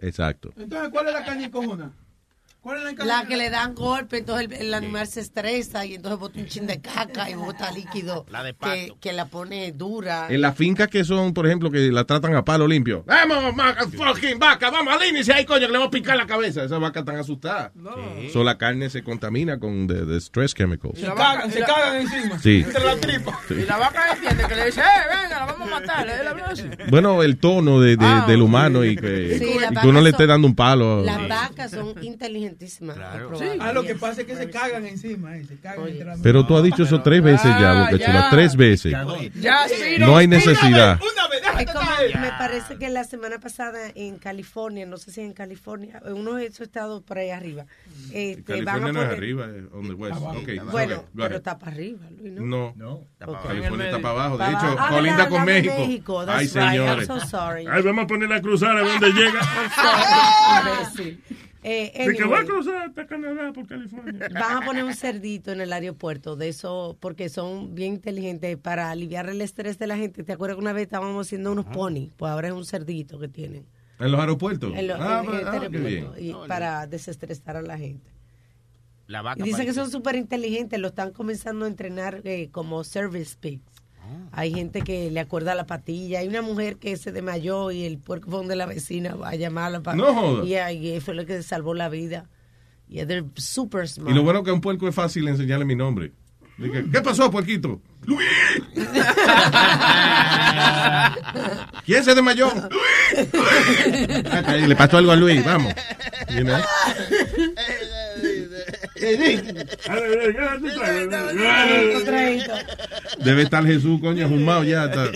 Exacto. 0.00 0.52
Entonces, 0.56 0.90
¿cuál 0.90 1.08
es 1.08 1.14
la 1.14 1.24
carne 1.24 1.44
encojona? 1.44 1.92
¿Cuál 2.62 2.86
es 2.86 2.96
la? 2.98 3.04
La 3.04 3.26
que 3.26 3.36
le 3.36 3.50
dan 3.50 3.74
golpe, 3.74 4.18
entonces 4.18 4.46
el, 4.48 4.52
el 4.68 4.74
animal 4.74 5.06
se 5.08 5.20
estresa 5.20 5.84
y 5.84 5.94
entonces 5.96 6.18
bota 6.20 6.38
un 6.38 6.46
chin 6.46 6.66
de 6.68 6.80
caca 6.80 7.28
y 7.28 7.34
bota 7.34 7.72
líquido 7.72 8.24
que, 8.62 8.94
que 9.00 9.12
la 9.12 9.26
pone 9.26 9.72
dura. 9.72 10.28
En 10.30 10.40
las 10.40 10.56
fincas 10.56 10.86
que 10.88 11.04
son, 11.04 11.34
por 11.34 11.46
ejemplo, 11.46 11.70
que 11.72 11.90
la 11.90 12.04
tratan 12.04 12.36
a 12.36 12.44
palo 12.44 12.68
limpio. 12.68 13.04
¡Vamos, 13.06 13.54
fucking 13.96 14.38
vaca! 14.38 14.70
¡Vamos 14.70 14.94
al 14.94 15.08
índice 15.08 15.32
ahí, 15.32 15.44
coño, 15.44 15.60
que 15.66 15.66
le 15.66 15.72
vamos 15.72 15.88
a 15.88 15.90
picar 15.90 16.16
la 16.16 16.26
cabeza! 16.26 16.62
Esas 16.62 16.78
vacas 16.80 17.00
están 17.02 17.16
asustadas. 17.16 17.72
So, 18.32 18.44
la 18.44 18.56
carne 18.58 18.88
se 18.90 19.02
contamina 19.02 19.58
con 19.58 19.88
de, 19.88 20.04
de 20.06 20.20
stress 20.20 20.54
chemicals. 20.54 21.00
Se 21.00 21.06
cagan, 21.12 21.50
se 21.50 21.60
cagan 21.60 21.96
encima. 22.02 22.38
Sí. 22.38 22.62
Entre 22.64 22.84
la 22.84 22.96
tripa. 22.96 23.40
Sí. 23.48 23.54
Y 23.54 23.64
la 23.66 23.76
vaca 23.78 24.12
entiende 24.12 24.44
que 24.46 24.54
le 24.54 24.66
dice, 24.66 24.80
eh, 24.80 24.84
venga, 25.22 25.40
la 25.40 25.46
vamos 25.52 25.68
a 25.68 25.80
matar. 25.80 26.06
Le. 26.06 26.86
Bueno, 26.90 27.22
el 27.24 27.38
tono 27.38 27.80
de, 27.80 27.96
de- 27.96 28.04
Ah, 28.06 28.24
del 28.28 28.36
sí. 28.38 28.42
humano 28.42 28.84
y 28.84 28.94
que, 28.96 29.38
Sí, 29.38 29.52
y 29.56 29.58
las 29.58 29.82
que 29.82 29.88
uno 29.88 30.00
le 30.00 30.10
esté 30.10 30.22
son- 30.24 30.28
dando 30.28 30.46
un 30.48 30.54
palo. 30.54 31.02
Las 31.02 31.28
vacas 31.28 31.70
son 31.70 31.94
Ah, 33.60 33.72
lo 33.72 33.82
que 33.82 33.94
pasa 33.94 34.22
es 34.22 34.26
que 34.26 34.36
se 34.36 34.50
cagan 34.50 34.86
encima, 34.86 35.36
eh, 35.36 35.44
se 35.44 35.56
cagan 35.58 35.88
entre 35.88 36.04
la 36.04 36.16
Pero 36.22 36.46
tú 36.46 36.56
has 36.56 36.62
dicho 36.62 36.82
eso 36.84 37.02
tres 37.02 37.22
veces 37.22 37.46
ya, 37.46 37.72
Ah, 37.86 37.90
Boca 37.90 37.96
ya. 37.96 38.30
Tres 38.30 38.56
veces. 38.56 38.92
Ya, 39.34 39.66
No 40.00 40.16
hay 40.16 40.26
necesidad. 40.26 40.98
Como, 40.98 42.20
me 42.20 42.30
parece 42.38 42.76
que 42.76 42.88
la 42.88 43.04
semana 43.04 43.38
pasada 43.38 43.78
en 43.94 44.18
California, 44.18 44.86
no 44.86 44.96
sé 44.96 45.12
si 45.12 45.20
en 45.20 45.32
California, 45.32 46.00
en 46.04 46.14
uno 46.14 46.34
de 46.34 46.46
esos 46.46 46.62
estados 46.62 47.02
por 47.02 47.18
ahí 47.18 47.30
arriba, 47.30 47.66
este, 48.12 48.62
van 48.62 48.92
no 48.92 49.02
es 49.02 49.08
arriba, 49.08 49.46
es 49.46 49.64
on 49.72 49.86
the 49.86 49.94
west. 49.94 50.16
Okay, 50.42 50.58
Bueno, 50.58 50.96
okay, 50.96 51.08
pero 51.14 51.36
está 51.36 51.58
para 51.58 51.72
arriba, 51.72 52.00
Luis, 52.18 52.32
¿no? 52.34 52.72
No. 52.76 53.04
California 53.18 53.86
está 53.86 54.00
para 54.00 54.14
abajo. 54.14 54.32
De 54.38 54.44
Para 54.44 54.50
hecho, 54.50 54.66
abajo. 54.66 54.78
Ah, 54.80 54.88
colinda 54.90 55.16
verdad, 55.16 55.30
con 55.30 55.46
de 55.46 55.52
México. 55.52 55.74
México, 55.78 56.20
Ay, 56.26 56.38
right, 56.46 56.50
señores. 56.50 57.08
I'm 57.08 57.20
so 57.20 57.26
sorry. 57.26 57.66
Ay, 57.70 57.82
vamos 57.82 58.04
a 58.04 58.06
poner 58.06 58.28
la 58.28 58.40
cruzada 58.40 58.72
a 58.72 58.82
ver 58.82 59.00
dónde 59.00 59.12
llega. 59.12 59.40
Eh, 61.64 62.06
De 62.08 62.14
que 62.16 62.24
va 62.24 62.40
a 62.40 62.44
cruzar 62.44 62.88
hasta 62.88 63.06
Canadá 63.06 63.52
por 63.52 63.66
California. 63.68 64.28
Van 64.34 64.62
a 64.62 64.66
poner 64.66 64.82
un 64.84 64.94
cerdito 64.94 65.52
en 65.52 65.60
el 65.60 65.72
aeropuerto, 65.72 66.34
de 66.34 66.48
eso, 66.48 66.96
porque 66.98 67.28
son 67.28 67.74
bien 67.74 67.94
inteligentes 67.94 68.56
para 68.56 68.90
aliviar 68.90 69.28
el 69.28 69.40
estrés 69.40 69.78
de 69.78 69.86
la 69.86 69.96
gente. 69.96 70.24
¿Te 70.24 70.32
acuerdas 70.32 70.56
que 70.56 70.62
una 70.62 70.72
vez 70.72 70.82
estábamos 70.84 71.26
haciendo 71.26 71.52
unos 71.52 71.66
pony? 71.66 72.08
Pues 72.16 72.30
ahora 72.32 72.48
es 72.48 72.54
un 72.54 72.64
cerdito 72.64 73.18
que 73.20 73.28
tienen. 73.28 73.64
¿En 74.00 74.10
los 74.10 74.20
aeropuertos? 74.20 74.72
En 74.76 74.88
lo- 74.88 74.94
ah, 74.96 75.20
en- 75.20 75.24
en 75.24 75.24
pues, 75.26 75.36
este 75.36 75.48
ah, 75.48 75.50
qué 75.52 75.56
aeropuerto, 75.78 76.12
bien. 76.20 76.26
y 76.44 76.48
para 76.48 76.86
desestresar 76.88 77.56
a 77.56 77.62
la 77.62 77.78
gente. 77.78 78.10
La 79.06 79.22
vaca 79.22 79.40
Y 79.40 79.44
dicen 79.44 79.64
que 79.66 79.74
son 79.74 79.90
súper 79.90 80.16
inteligentes, 80.16 80.80
lo 80.80 80.88
están 80.88 81.12
comenzando 81.12 81.64
a 81.66 81.68
entrenar 81.68 82.22
eh, 82.24 82.48
como 82.50 82.82
service 82.82 83.36
pigs. 83.38 83.62
Hay 84.32 84.52
gente 84.52 84.82
que 84.82 85.10
le 85.10 85.20
acuerda 85.20 85.54
la 85.54 85.66
patilla. 85.66 86.20
Hay 86.20 86.28
una 86.28 86.42
mujer 86.42 86.76
que 86.76 86.96
se 86.96 87.12
desmayó 87.12 87.70
y 87.70 87.84
el 87.84 87.98
puerco 87.98 88.30
fue 88.30 88.38
donde 88.38 88.56
la 88.56 88.66
vecina 88.66 89.14
va 89.14 89.30
a 89.30 89.34
llamarla 89.34 89.80
para. 89.80 89.96
No. 89.96 90.44
Y 90.44 90.54
ahí 90.54 91.00
fue 91.00 91.14
lo 91.14 91.26
que 91.26 91.42
salvó 91.42 91.74
la 91.74 91.88
vida. 91.88 92.28
Y 92.88 93.04
they're 93.06 93.24
super 93.36 93.88
smart. 93.88 94.10
Y 94.10 94.14
lo 94.14 94.22
bueno 94.22 94.42
que 94.42 94.50
a 94.50 94.52
un 94.52 94.60
puerco 94.60 94.88
es 94.88 94.94
fácil 94.94 95.26
enseñarle 95.28 95.64
mi 95.64 95.74
nombre. 95.74 96.12
Dije, 96.58 96.84
¿Qué 96.92 97.00
pasó, 97.00 97.30
puerquito? 97.30 97.80
¡Luis! 98.04 98.28
¿Quién 101.84 102.04
se 102.04 102.14
desmayó? 102.14 102.48
¡Luis! 102.70 104.26
Acá, 104.32 104.56
Le 104.56 104.76
pasó 104.76 104.98
algo 104.98 105.12
a 105.12 105.16
Luis, 105.16 105.44
vamos. 105.44 105.72
You 106.28 106.44
know? 106.44 106.60
Debe 113.24 113.42
estar 113.42 113.66
Jesús, 113.66 114.00
coño, 114.00 114.24
ahumado 114.26 114.64
ya. 114.64 114.84
Está. 114.84 115.10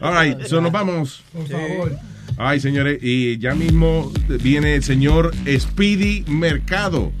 All 0.00 0.26
right, 0.26 0.46
so 0.46 0.60
nos 0.60 0.72
vamos. 0.72 1.22
Por 1.32 1.48
favor. 1.48 1.98
Ay, 2.38 2.60
señores, 2.60 2.98
y 3.02 3.38
ya 3.38 3.54
mismo 3.54 4.12
viene 4.42 4.74
el 4.74 4.82
señor 4.82 5.32
Speedy 5.58 6.24
Mercado 6.28 7.12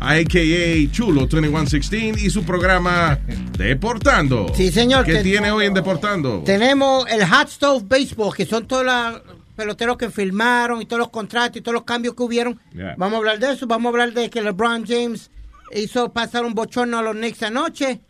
a.k.a. 0.00 0.90
Chulo 0.90 1.26
2116, 1.26 2.22
y 2.24 2.30
su 2.30 2.42
programa 2.42 3.20
Deportando. 3.56 4.52
Sí, 4.54 4.72
señor. 4.72 5.04
¿Qué 5.04 5.22
tiene 5.22 5.52
hoy 5.52 5.66
en 5.66 5.74
Deportando? 5.74 6.42
Tenemos 6.44 7.06
el 7.08 7.24
Hot 7.24 7.48
Stove 7.48 7.84
Baseball, 7.86 8.34
que 8.34 8.44
son 8.46 8.66
todos 8.66 8.84
los 8.84 9.22
peloteros 9.54 9.96
que 9.96 10.10
firmaron 10.10 10.82
y 10.82 10.86
todos 10.86 10.98
los 10.98 11.10
contratos 11.10 11.58
y 11.58 11.60
todos 11.60 11.74
los 11.74 11.84
cambios 11.84 12.14
que 12.14 12.22
hubieron. 12.22 12.58
Yeah. 12.74 12.94
Vamos 12.96 13.14
a 13.14 13.18
hablar 13.18 13.38
de 13.38 13.52
eso. 13.52 13.66
Vamos 13.66 13.86
a 13.86 13.88
hablar 13.90 14.12
de 14.12 14.28
que 14.28 14.42
LeBron 14.42 14.84
James 14.86 15.30
hizo 15.74 16.12
pasar 16.12 16.44
un 16.44 16.54
bochorno 16.54 16.98
a 16.98 17.02
los 17.02 17.14
Knicks 17.14 17.42
anoche. 17.42 18.00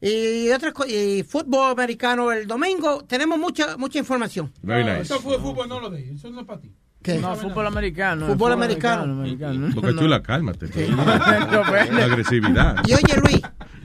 Y 0.00 0.50
otras 0.50 0.74
y 0.88 1.22
fútbol 1.22 1.70
americano 1.72 2.30
el 2.30 2.46
domingo. 2.46 3.04
Tenemos 3.04 3.38
mucha 3.38 3.76
mucha 3.78 3.98
información. 3.98 4.52
Very 4.62 4.84
nice. 4.84 5.02
Eso 5.02 5.20
fue 5.20 5.38
fútbol, 5.38 5.68
no 5.68 5.80
lo 5.80 5.88
de 5.90 6.12
Eso 6.12 6.30
no 6.30 6.40
es 6.40 6.46
para 6.46 6.60
ti. 6.60 6.70
¿Qué? 7.02 7.18
No, 7.18 7.36
fútbol 7.36 7.66
americano. 7.66 8.26
Fútbol 8.26 8.52
americano. 8.52 9.02
americano. 9.12 9.68
No. 9.68 9.92
chula, 9.98 10.22
cálmate. 10.22 10.66
Pues. 11.68 11.92
La 11.92 12.04
agresividad. 12.04 12.76
Y 12.86 12.94
oye, 12.94 13.16
Luis, 13.22 13.40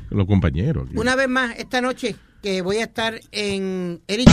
Los 0.10 0.26
compañeros. 0.26 0.88
aquí. 0.88 0.98
una 0.98 1.16
vez 1.16 1.28
más 1.30 1.58
esta 1.58 1.82
noche 1.82 2.16
que 2.42 2.62
voy 2.62 2.78
a 2.78 2.84
estar 2.84 3.20
en 3.32 4.02
Eric. 4.08 4.30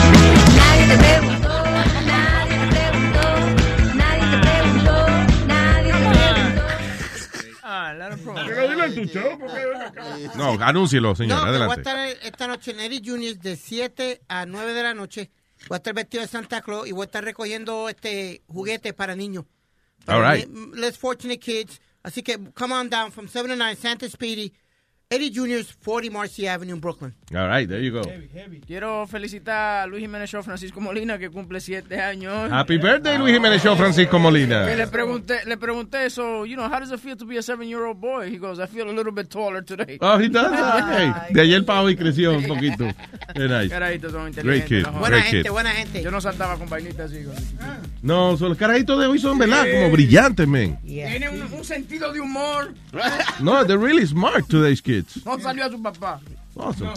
No, 10.37 10.53
anúncielo, 10.61 11.15
señor. 11.15 11.47
No, 11.47 11.67
voy 11.67 11.77
a 11.77 11.79
estar 11.79 12.09
esta 12.23 12.47
noche 12.47 12.73
en 12.73 13.05
Juniors 13.05 13.41
de 13.41 13.57
7 13.57 14.23
a 14.29 14.47
9 14.47 14.73
de 14.73 14.83
la 14.83 14.95
noche. 14.95 15.31
Voy 15.69 15.77
a 15.77 15.79
estar 15.79 15.95
vestido 15.95 16.23
de 16.23 16.29
Santa 16.29 16.61
Claus 16.63 16.87
y 16.87 16.93
voy 16.93 17.03
a 17.03 17.07
estar 17.07 17.25
recogiendo 17.25 17.89
este 17.89 18.43
juguetes 18.47 18.93
para 18.95 19.17
niños. 19.17 19.45
All 20.07 20.23
right. 20.23 20.49
Less 20.75 20.99
fortunate 20.99 21.39
kids. 21.39 21.81
Así 22.03 22.23
que 22.23 22.39
come 22.55 22.73
on 22.73 22.89
down 22.89 23.11
from 23.11 23.27
7 23.27 23.51
to 23.51 23.57
9, 23.57 23.77
Santa 23.77 24.09
Speedy, 24.09 24.53
Eddie 25.09 25.31
Juniors, 25.31 25.73
40 25.85 26.11
Marcy 26.11 26.49
Avenue 26.49 26.73
en 26.73 26.81
Brooklyn. 26.81 27.15
All 27.33 27.47
right, 27.47 27.69
there 27.69 27.81
you 27.81 27.93
go. 27.93 28.03
Quiero 28.67 29.07
felicitar 29.07 29.85
a 29.85 29.87
Luis 29.87 30.03
Jiménez 30.03 30.29
Show 30.29 30.43
Francisco 30.43 30.81
Molina 30.81 31.17
que 31.17 31.31
cumple 31.31 31.61
siete 31.61 32.01
años. 32.01 32.51
Happy 32.51 32.77
birthday, 32.77 33.17
Luis 33.17 33.33
Jiménez 33.33 33.63
Show, 33.63 33.77
Francisco 33.77 34.19
Molina. 34.19 34.69
Y 34.73 34.75
le 34.75 34.89
pregunté, 34.89 35.45
le 35.47 35.57
pregunté, 35.59 36.11
so, 36.11 36.45
you 36.45 36.57
know, 36.57 36.65
how 36.69 36.81
does 36.81 36.91
it 36.91 36.99
feel 36.99 37.17
to 37.17 37.25
be 37.25 37.37
a 37.39 37.43
seven-year-old 37.43 38.01
boy? 38.01 38.29
He 38.29 38.37
goes, 38.37 38.59
I 38.59 38.67
feel 38.67 38.91
a 38.91 38.93
little 38.93 39.13
bit 39.13 39.31
taller 39.31 39.63
today. 39.63 39.97
Oh, 40.01 40.19
he 40.19 40.29
does? 40.29 40.47
Okay. 40.53 41.13
De 41.33 41.41
ayer 41.41 41.65
para 41.65 41.83
hoy 41.83 41.95
creció 41.95 42.33
un 42.37 42.43
poquito. 42.45 42.87
Nice. 43.37 43.69
Carajitos 43.69 44.11
son 44.11 44.33
Great 44.33 44.65
inteligentes. 44.65 44.69
kid. 44.69 44.87
los 44.87 44.93
Buena 44.99 45.17
Great 45.19 45.31
gente, 45.31 45.43
kid. 45.45 45.53
buena 45.53 45.71
gente. 45.71 46.03
Yo 46.03 46.11
no 46.11 46.21
saltaba 46.21 46.59
con 46.59 46.69
vainitas 46.69 47.13
así. 47.13 47.23
con- 47.23 47.35
No, 48.03 48.37
son 48.37 48.49
los 48.49 48.59
carajitos 48.59 48.99
de 48.99 49.07
hoy 49.07 49.21
son, 49.21 49.39
¿verdad? 49.39 49.67
Como 49.73 49.93
brillantes, 49.93 50.49
man. 50.49 50.81
Tiene 50.85 51.29
un, 51.29 51.43
un 51.43 51.65
sentido 51.65 52.13
de 52.13 52.19
humor. 52.21 52.75
No, 53.41 53.65
they're 53.65 53.79
really 53.79 54.05
smart, 54.05 54.49
today's 54.49 54.83
kids. 54.83 54.96
No 55.25 55.39
salió 55.41 55.65
a 55.65 55.71
su 55.71 55.83
papá. 55.83 56.21
Awesome. 56.59 56.93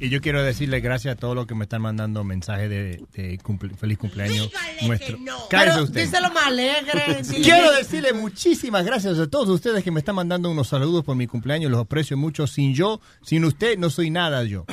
Y 0.00 0.08
yo 0.08 0.20
quiero 0.20 0.42
decirle 0.42 0.80
gracias 0.80 1.14
a 1.14 1.18
todos 1.18 1.36
los 1.36 1.46
que 1.46 1.54
me 1.54 1.62
están 1.64 1.80
mandando 1.80 2.24
mensajes 2.24 2.68
de, 2.68 3.04
de 3.14 3.38
cumple- 3.38 3.74
feliz 3.76 3.96
cumpleaños 3.96 4.50
nuestro. 4.82 5.16
Cállese 5.48 5.70
Pero 5.72 5.84
usted. 5.84 6.04
díselo 6.04 6.30
más 6.32 6.46
alegre. 6.48 7.22
Quiero 7.42 7.70
que- 7.70 7.76
decirle 7.78 8.12
muchísimas 8.12 8.84
gracias 8.84 9.18
a 9.20 9.28
todos 9.28 9.48
ustedes 9.48 9.84
que 9.84 9.92
me 9.92 10.00
están 10.00 10.16
mandando 10.16 10.50
unos 10.50 10.66
saludos 10.68 11.04
por 11.04 11.14
mi 11.16 11.28
cumpleaños. 11.28 11.70
Los 11.70 11.80
aprecio 11.80 12.16
mucho. 12.16 12.46
Sin 12.48 12.74
yo, 12.74 13.00
sin 13.22 13.44
usted, 13.44 13.78
no 13.78 13.88
soy 13.88 14.10
nada 14.10 14.42
yo. 14.44 14.64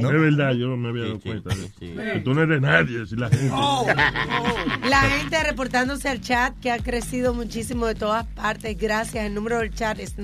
¿No? 0.00 0.08
Es 0.10 0.20
verdad, 0.20 0.52
yo 0.54 0.74
me 0.78 0.88
había 0.88 1.02
dado 1.02 1.20
cuenta. 1.20 1.54
Que 1.78 2.22
tú 2.24 2.32
no 2.32 2.42
eres 2.42 2.62
nadie, 2.62 3.04
si 3.06 3.14
la 3.14 3.28
gente. 3.28 3.50
Oh, 3.52 3.86
La 4.88 5.00
gente 5.02 5.42
reportándose 5.44 6.08
al 6.08 6.22
chat 6.22 6.58
que 6.60 6.70
ha 6.70 6.78
crecido 6.78 7.34
muchísimo 7.34 7.84
de 7.86 7.94
todas 7.94 8.26
partes. 8.28 8.76
Gracias. 8.78 9.26
El 9.26 9.34
número 9.34 9.58
del 9.58 9.74
chat 9.74 9.98
es 10.00 10.16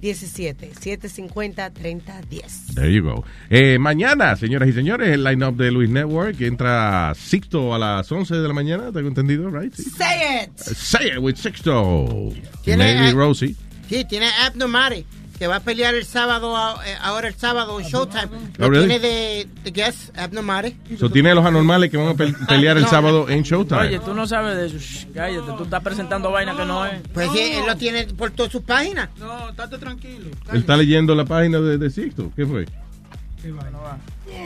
917-750-3010. 0.00 2.74
There 2.74 2.90
you 2.90 3.02
go. 3.02 3.24
Eh, 3.50 3.78
mañana, 3.78 4.36
señoras 4.36 4.68
y 4.68 4.72
señores, 4.72 5.08
el 5.10 5.24
line-up 5.24 5.56
de 5.56 5.70
Luis 5.70 5.90
Network 5.90 6.40
entra 6.40 7.12
Sixto 7.14 7.74
a 7.74 7.78
las 7.78 8.10
11 8.10 8.36
de 8.36 8.48
la 8.48 8.54
mañana, 8.54 8.90
tengo 8.92 9.08
entendido, 9.08 9.50
right? 9.50 9.74
Sí. 9.74 9.84
Say 9.90 10.44
it. 10.44 10.58
Say 10.58 11.08
it 11.08 11.18
with 11.18 11.36
Sixto. 11.36 12.32
Tiene- 12.64 12.94
Maybe 12.94 13.12
Rosie. 13.12 13.54
Sí, 13.88 14.04
tiene 14.04 14.26
Abnormare, 14.46 15.04
que 15.40 15.46
va 15.46 15.56
a 15.56 15.60
pelear 15.60 15.94
el 15.94 16.04
sábado, 16.04 16.54
eh, 16.84 16.94
ahora 17.00 17.26
el 17.28 17.34
sábado 17.34 17.80
en 17.80 17.86
Showtime. 17.86 18.28
Lo 18.58 18.66
Oh, 18.66 18.68
really? 18.68 18.88
tiene 18.88 19.00
de, 19.00 19.48
de 19.64 19.70
guest, 19.70 20.14
Abnormare. 20.18 20.76
So, 20.98 21.08
tiene 21.10 21.30
a 21.30 21.34
los 21.34 21.46
anormales 21.46 21.90
que 21.90 21.96
van 21.96 22.08
a 22.08 22.14
pe- 22.14 22.34
pelear 22.48 22.76
el 22.76 22.82
No. 22.82 22.90
sábado 22.90 23.26
en 23.30 23.42
Showtime. 23.42 23.80
Oye, 23.80 24.00
tú 24.00 24.12
no 24.12 24.26
sabes 24.26 24.54
de 24.58 24.66
eso. 24.66 24.76
Shh, 24.76 25.06
cállate, 25.14 25.50
tú 25.56 25.62
estás 25.64 25.82
presentando 25.82 26.30
vaina 26.30 26.54
que 26.54 26.66
no 26.66 26.84
es. 26.84 27.00
Pues 27.14 27.30
sí, 27.32 27.38
él 27.54 27.64
lo 27.66 27.74
tiene 27.74 28.04
por 28.08 28.32
todas 28.32 28.52
sus 28.52 28.60
páginas. 28.60 29.08
No, 29.18 29.48
estate 29.48 29.78
tranquilo. 29.78 30.26
Él 30.52 30.58
está 30.60 30.76
leyendo 30.76 31.14
la 31.14 31.24
página 31.24 31.58
de, 31.58 31.78
de 31.78 31.88
Sixto. 31.88 32.30
¿Qué 32.36 32.44
fue? 32.44 32.66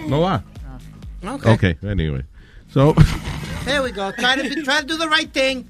¿No 0.08 0.20
va? 0.20 0.44
Okay. 1.28 1.52
Ok, 1.72 1.84
anyway. 1.90 2.22
So, 2.72 2.94
There 3.64 3.80
we 3.82 3.90
go. 3.90 4.12
Try 4.12 4.36
to, 4.36 4.42
be- 4.42 4.62
try 4.62 4.80
to 4.80 4.86
do 4.86 4.96
the 4.96 5.08
right 5.08 5.32
thing. 5.32 5.64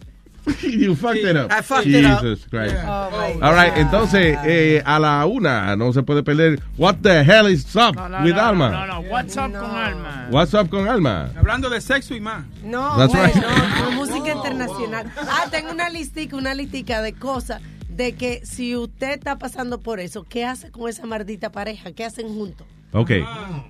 you 0.63 0.95
fucked 0.95 1.19
it 1.25 1.37
up. 1.37 1.51
I 1.51 1.63
fucked 1.63 1.87
it 1.87 2.05
up. 2.05 2.21
Jesus 2.23 2.47
Christ. 2.49 2.75
Oh, 2.85 3.11
my 3.11 3.33
All 3.47 3.53
right, 3.55 3.71
God. 3.75 3.79
entonces, 3.81 4.39
eh, 4.45 4.83
a 4.85 4.99
la 4.99 5.25
una 5.27 5.75
no 5.77 5.93
se 5.93 6.03
puede 6.03 6.23
perder 6.23 6.61
What 6.77 6.97
the 7.03 7.25
hell 7.25 7.47
is 7.49 7.65
up 7.77 7.95
No, 7.97 8.09
no, 8.09 8.23
with 8.25 8.35
no, 8.37 8.43
Alma? 8.43 8.71
No, 8.71 8.87
no, 8.87 9.01
what's 9.11 9.37
up 9.37 9.53
con 9.53 9.71
Alma? 9.77 10.29
What's 10.31 10.55
up 10.55 10.69
con 10.69 10.89
Alma? 10.89 11.31
Hablando 11.37 11.71
de 11.71 11.81
sexo 11.81 12.15
y 12.15 12.21
más. 12.21 12.45
No, 12.63 12.97
That's 12.97 13.13
bueno, 13.15 13.33
right. 13.33 13.43
no, 13.85 13.91
música 13.93 14.33
internacional. 14.33 15.11
Ah, 15.17 15.47
tengo 15.51 15.71
una 15.73 15.89
listica, 15.89 16.37
una 16.37 16.55
listica 16.55 17.01
de 17.01 17.13
cosas 17.15 17.63
de 17.89 18.13
que 18.15 18.45
si 18.45 18.77
usted 18.77 19.13
está 19.13 19.39
pasando 19.39 19.81
por 19.81 20.01
eso, 20.01 20.25
¿qué 20.29 20.45
hace 20.45 20.71
con 20.71 20.89
esa 20.89 21.07
maldita 21.07 21.51
pareja? 21.53 21.93
¿Qué 21.93 22.05
hacen 22.05 22.29
juntos? 22.29 22.67
Ok. 22.93 23.11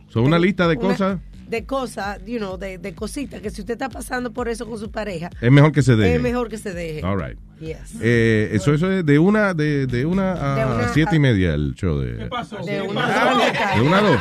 Son 0.09 0.25
una 0.25 0.39
lista 0.39 0.67
de 0.67 0.77
Una- 0.77 0.89
cosas. 0.89 1.19
De 1.49 1.65
cosas, 1.65 2.19
you 2.27 2.39
know, 2.39 2.57
de, 2.57 2.79
de 2.79 2.95
cositas, 2.95 3.41
que 3.41 3.51
si 3.51 3.61
usted 3.61 3.75
está 3.75 3.89
pasando 3.89 4.33
por 4.33 4.49
eso 4.49 4.67
con 4.67 4.79
su 4.79 4.91
pareja, 4.91 5.31
Es 5.41 5.51
mejor 5.53 5.73
que 5.73 5.83
se 5.83 5.95
deje. 5.97 6.17
es 6.17 6.21
mejor 6.23 6.49
que 6.49 6.59
se 6.59 6.73
deje. 6.73 7.03
All 7.05 7.19
right. 7.21 7.39
Yes. 7.61 7.95
Eh, 8.01 8.51
eso, 8.53 8.75
eso 8.75 8.91
es 8.91 9.07
de 9.07 9.19
una, 9.19 9.55
de, 9.55 9.87
de 9.87 10.05
una 10.05 10.33
a 10.33 10.57
De 10.57 10.75
una 10.75 10.89
siete 10.93 11.17
y 11.17 11.19
media 11.21 11.55
el 11.55 11.75
show 11.75 11.99
de. 12.01 12.13
De 12.15 12.83
una 12.83 13.07
¿De 13.77 13.81
una 13.81 13.99
a 13.99 14.03
dos? 14.03 14.21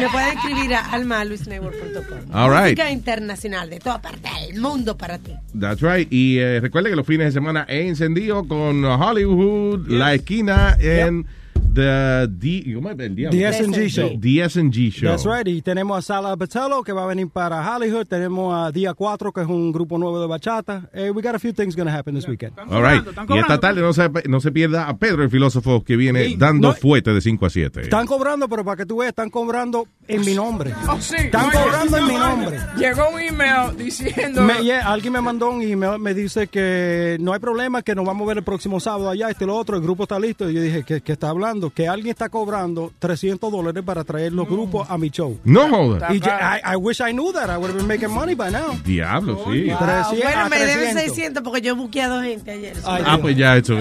Me 0.00 0.08
pueden 0.08 0.38
escribir 0.38 0.74
a 0.74 0.80
almaluisnetwork.com. 0.92 2.34
All 2.34 2.50
right. 2.50 2.62
Música 2.78 2.90
internacional 2.90 3.68
de 3.70 3.78
toda 3.80 4.00
parte 4.00 4.28
del 4.48 4.60
mundo 4.60 4.96
para 4.96 5.18
ti. 5.18 5.32
That's 5.58 5.82
right. 5.82 6.08
Y 6.12 6.38
eh, 6.38 6.60
recuerde 6.60 6.90
que 6.90 6.96
los 6.96 7.06
fines 7.06 7.26
de 7.26 7.32
semana 7.32 7.66
he 7.68 7.86
encendido 7.86 8.46
con 8.46 8.84
Hollywood, 8.84 9.86
La 9.88 10.14
Esquina 10.14 10.76
en 10.80 11.26
The 11.72 12.26
D, 12.28 12.72
¿cómo 12.74 12.90
es 12.90 12.98
el 12.98 13.18
S&G 13.18 13.88
Show. 13.88 14.18
The 14.20 14.44
S&G 14.44 14.90
Show. 14.90 15.10
That's 15.10 15.24
right. 15.24 15.46
Y 15.46 15.62
tenemos 15.62 15.98
a 15.98 16.02
Sala 16.02 16.34
Batello 16.36 16.82
que 16.82 16.92
va 16.92 17.04
a 17.04 17.06
venir 17.06 17.28
para 17.28 17.60
Hollywood. 17.76 18.06
Tenemos 18.06 18.54
a 18.54 18.72
Día 18.72 18.94
4 18.94 19.32
que 19.32 19.42
es 19.42 19.46
un 19.46 19.70
grupo 19.72 19.98
nuevo 19.98 20.20
de 20.20 20.26
bachata. 20.26 20.88
Eh, 20.92 21.10
we 21.10 21.22
got 21.22 21.34
a 21.34 21.38
few 21.38 21.52
things 21.52 21.76
going 21.76 21.86
to 21.86 21.92
happen 21.92 22.14
this 22.14 22.26
weekend. 22.26 22.58
All 22.70 22.82
right. 22.82 23.04
Y 23.28 23.38
esta 23.38 23.60
tarde 23.60 23.80
no 23.80 23.92
se, 23.92 24.10
no 24.28 24.40
se 24.40 24.50
pierda 24.50 24.88
a 24.88 24.96
Pedro, 24.96 25.22
el 25.22 25.30
filósofo, 25.30 25.84
que 25.84 25.96
viene 25.96 26.36
dando 26.36 26.68
No. 26.68 26.74
fuete 26.74 27.12
de 27.12 27.20
5 27.20 27.46
a 27.46 27.50
7. 27.50 27.80
Están 27.82 28.06
cobrando, 28.06 28.48
pero 28.48 28.64
para 28.64 28.76
que 28.76 28.86
tú 28.86 28.98
veas, 28.98 29.10
están 29.10 29.30
cobrando 29.30 29.86
en 30.08 30.22
mi 30.22 30.34
nombre. 30.34 30.72
Oh, 30.88 30.98
sí. 31.00 31.16
Están 31.16 31.46
Oye, 31.50 31.58
cobrando 31.62 31.96
en 31.98 32.06
mi 32.06 32.14
nombre. 32.14 32.58
Llegó 32.78 33.10
un 33.10 33.20
email 33.20 33.76
diciendo. 33.76 34.42
Me- 34.42 34.62
yeah, 34.64 34.90
alguien 34.90 35.12
me 35.12 35.20
mandó 35.20 35.50
un 35.50 35.62
email, 35.62 35.98
me 36.00 36.14
dice 36.14 36.46
que 36.48 37.16
no 37.20 37.32
hay 37.32 37.40
problema, 37.40 37.82
que 37.82 37.94
nos 37.94 38.04
vamos 38.06 38.24
a 38.24 38.28
ver 38.28 38.38
el 38.38 38.44
próximo 38.44 38.80
sábado 38.80 39.10
allá, 39.10 39.28
este 39.30 39.46
lo 39.46 39.56
otro, 39.56 39.76
el 39.76 39.82
grupo 39.82 40.04
está 40.04 40.18
listo. 40.18 40.48
Y 40.50 40.54
yo 40.54 40.62
dije, 40.62 40.82
¿qué, 40.84 41.00
qué 41.00 41.12
está 41.12 41.28
hablando? 41.30 41.57
Que 41.74 41.88
alguien 41.88 42.10
está 42.12 42.28
cobrando 42.28 42.92
300 42.98 43.50
dólares 43.52 43.82
para 43.84 44.04
traer 44.04 44.32
los 44.32 44.48
grupos 44.48 44.88
a 44.88 44.96
mi 44.96 45.10
show. 45.10 45.38
No 45.44 45.68
joda. 45.68 46.08
Y 46.14 46.20
yo- 46.20 46.30
I, 46.30 46.74
I 46.74 46.76
wish 46.76 47.00
I 47.00 47.12
knew 47.12 47.32
that. 47.32 47.50
I 47.50 47.56
would 47.56 47.70
have 47.70 47.76
been 47.76 47.86
making 47.88 48.10
money 48.10 48.34
by 48.34 48.50
now. 48.50 48.78
Diablo, 48.84 49.44
sí. 49.50 49.64
Wow. 49.66 49.76
Ah, 49.80 50.06
300 50.10 50.22
bueno, 50.22 50.40
a 50.40 50.48
me 50.48 50.58
deben 50.58 50.78
300. 50.94 51.02
600 51.16 51.42
porque 51.42 51.60
yo 51.60 51.72
he 51.72 51.76
buqueado 51.76 52.22
gente 52.22 52.50
ayer. 52.52 52.76
Ah, 52.84 53.18
pues 53.20 53.36
ya, 53.36 53.56
eso. 53.56 53.76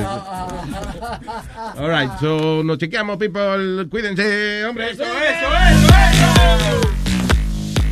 All 1.78 1.90
right. 1.90 2.12
So, 2.20 2.64
nos 2.64 2.78
chequeamos, 2.78 3.18
people. 3.18 3.88
Cuídense, 3.90 4.66
hombre. 4.66 4.92
Eso, 4.92 5.04
eso, 5.04 5.10
eso, 5.12 5.88
eso. 5.88 6.82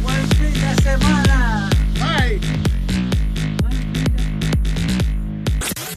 Buen 0.01 0.27
fin 0.29 0.53
de 0.53 0.81
semana. 0.81 1.14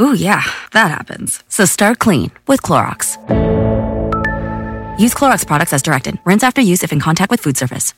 Ooh, 0.00 0.14
yeah, 0.14 0.42
that 0.72 0.90
happens. 0.90 1.44
So 1.48 1.64
start 1.64 2.00
clean 2.00 2.32
with 2.48 2.62
Clorox. 2.62 3.16
Use 4.98 5.14
Clorox 5.14 5.46
products 5.46 5.72
as 5.72 5.82
directed. 5.82 6.18
Rinse 6.24 6.42
after 6.42 6.60
use 6.60 6.82
if 6.82 6.92
in 6.92 7.00
contact 7.00 7.30
with 7.30 7.40
food 7.40 7.56
surface. 7.56 7.94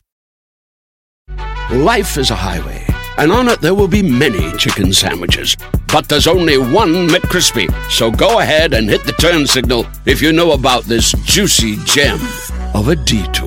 Life 1.71 2.17
is 2.17 2.31
a 2.31 2.35
highway, 2.35 2.85
and 3.17 3.31
on 3.31 3.47
it 3.49 3.61
there 3.61 3.75
will 3.75 3.87
be 3.87 4.01
many 4.01 4.51
chicken 4.57 4.93
sandwiches. 4.93 5.57
But 5.91 6.07
there's 6.07 6.27
only 6.27 6.57
one 6.57 7.07
McCrispy. 7.07 7.67
So 7.89 8.11
go 8.11 8.39
ahead 8.39 8.73
and 8.73 8.89
hit 8.89 9.03
the 9.03 9.13
turn 9.13 9.47
signal 9.47 9.85
if 10.05 10.21
you 10.21 10.31
know 10.31 10.51
about 10.51 10.83
this 10.83 11.11
juicy 11.25 11.77
gem 11.83 12.19
of 12.73 12.89
a 12.89 12.95
detour. 12.95 13.46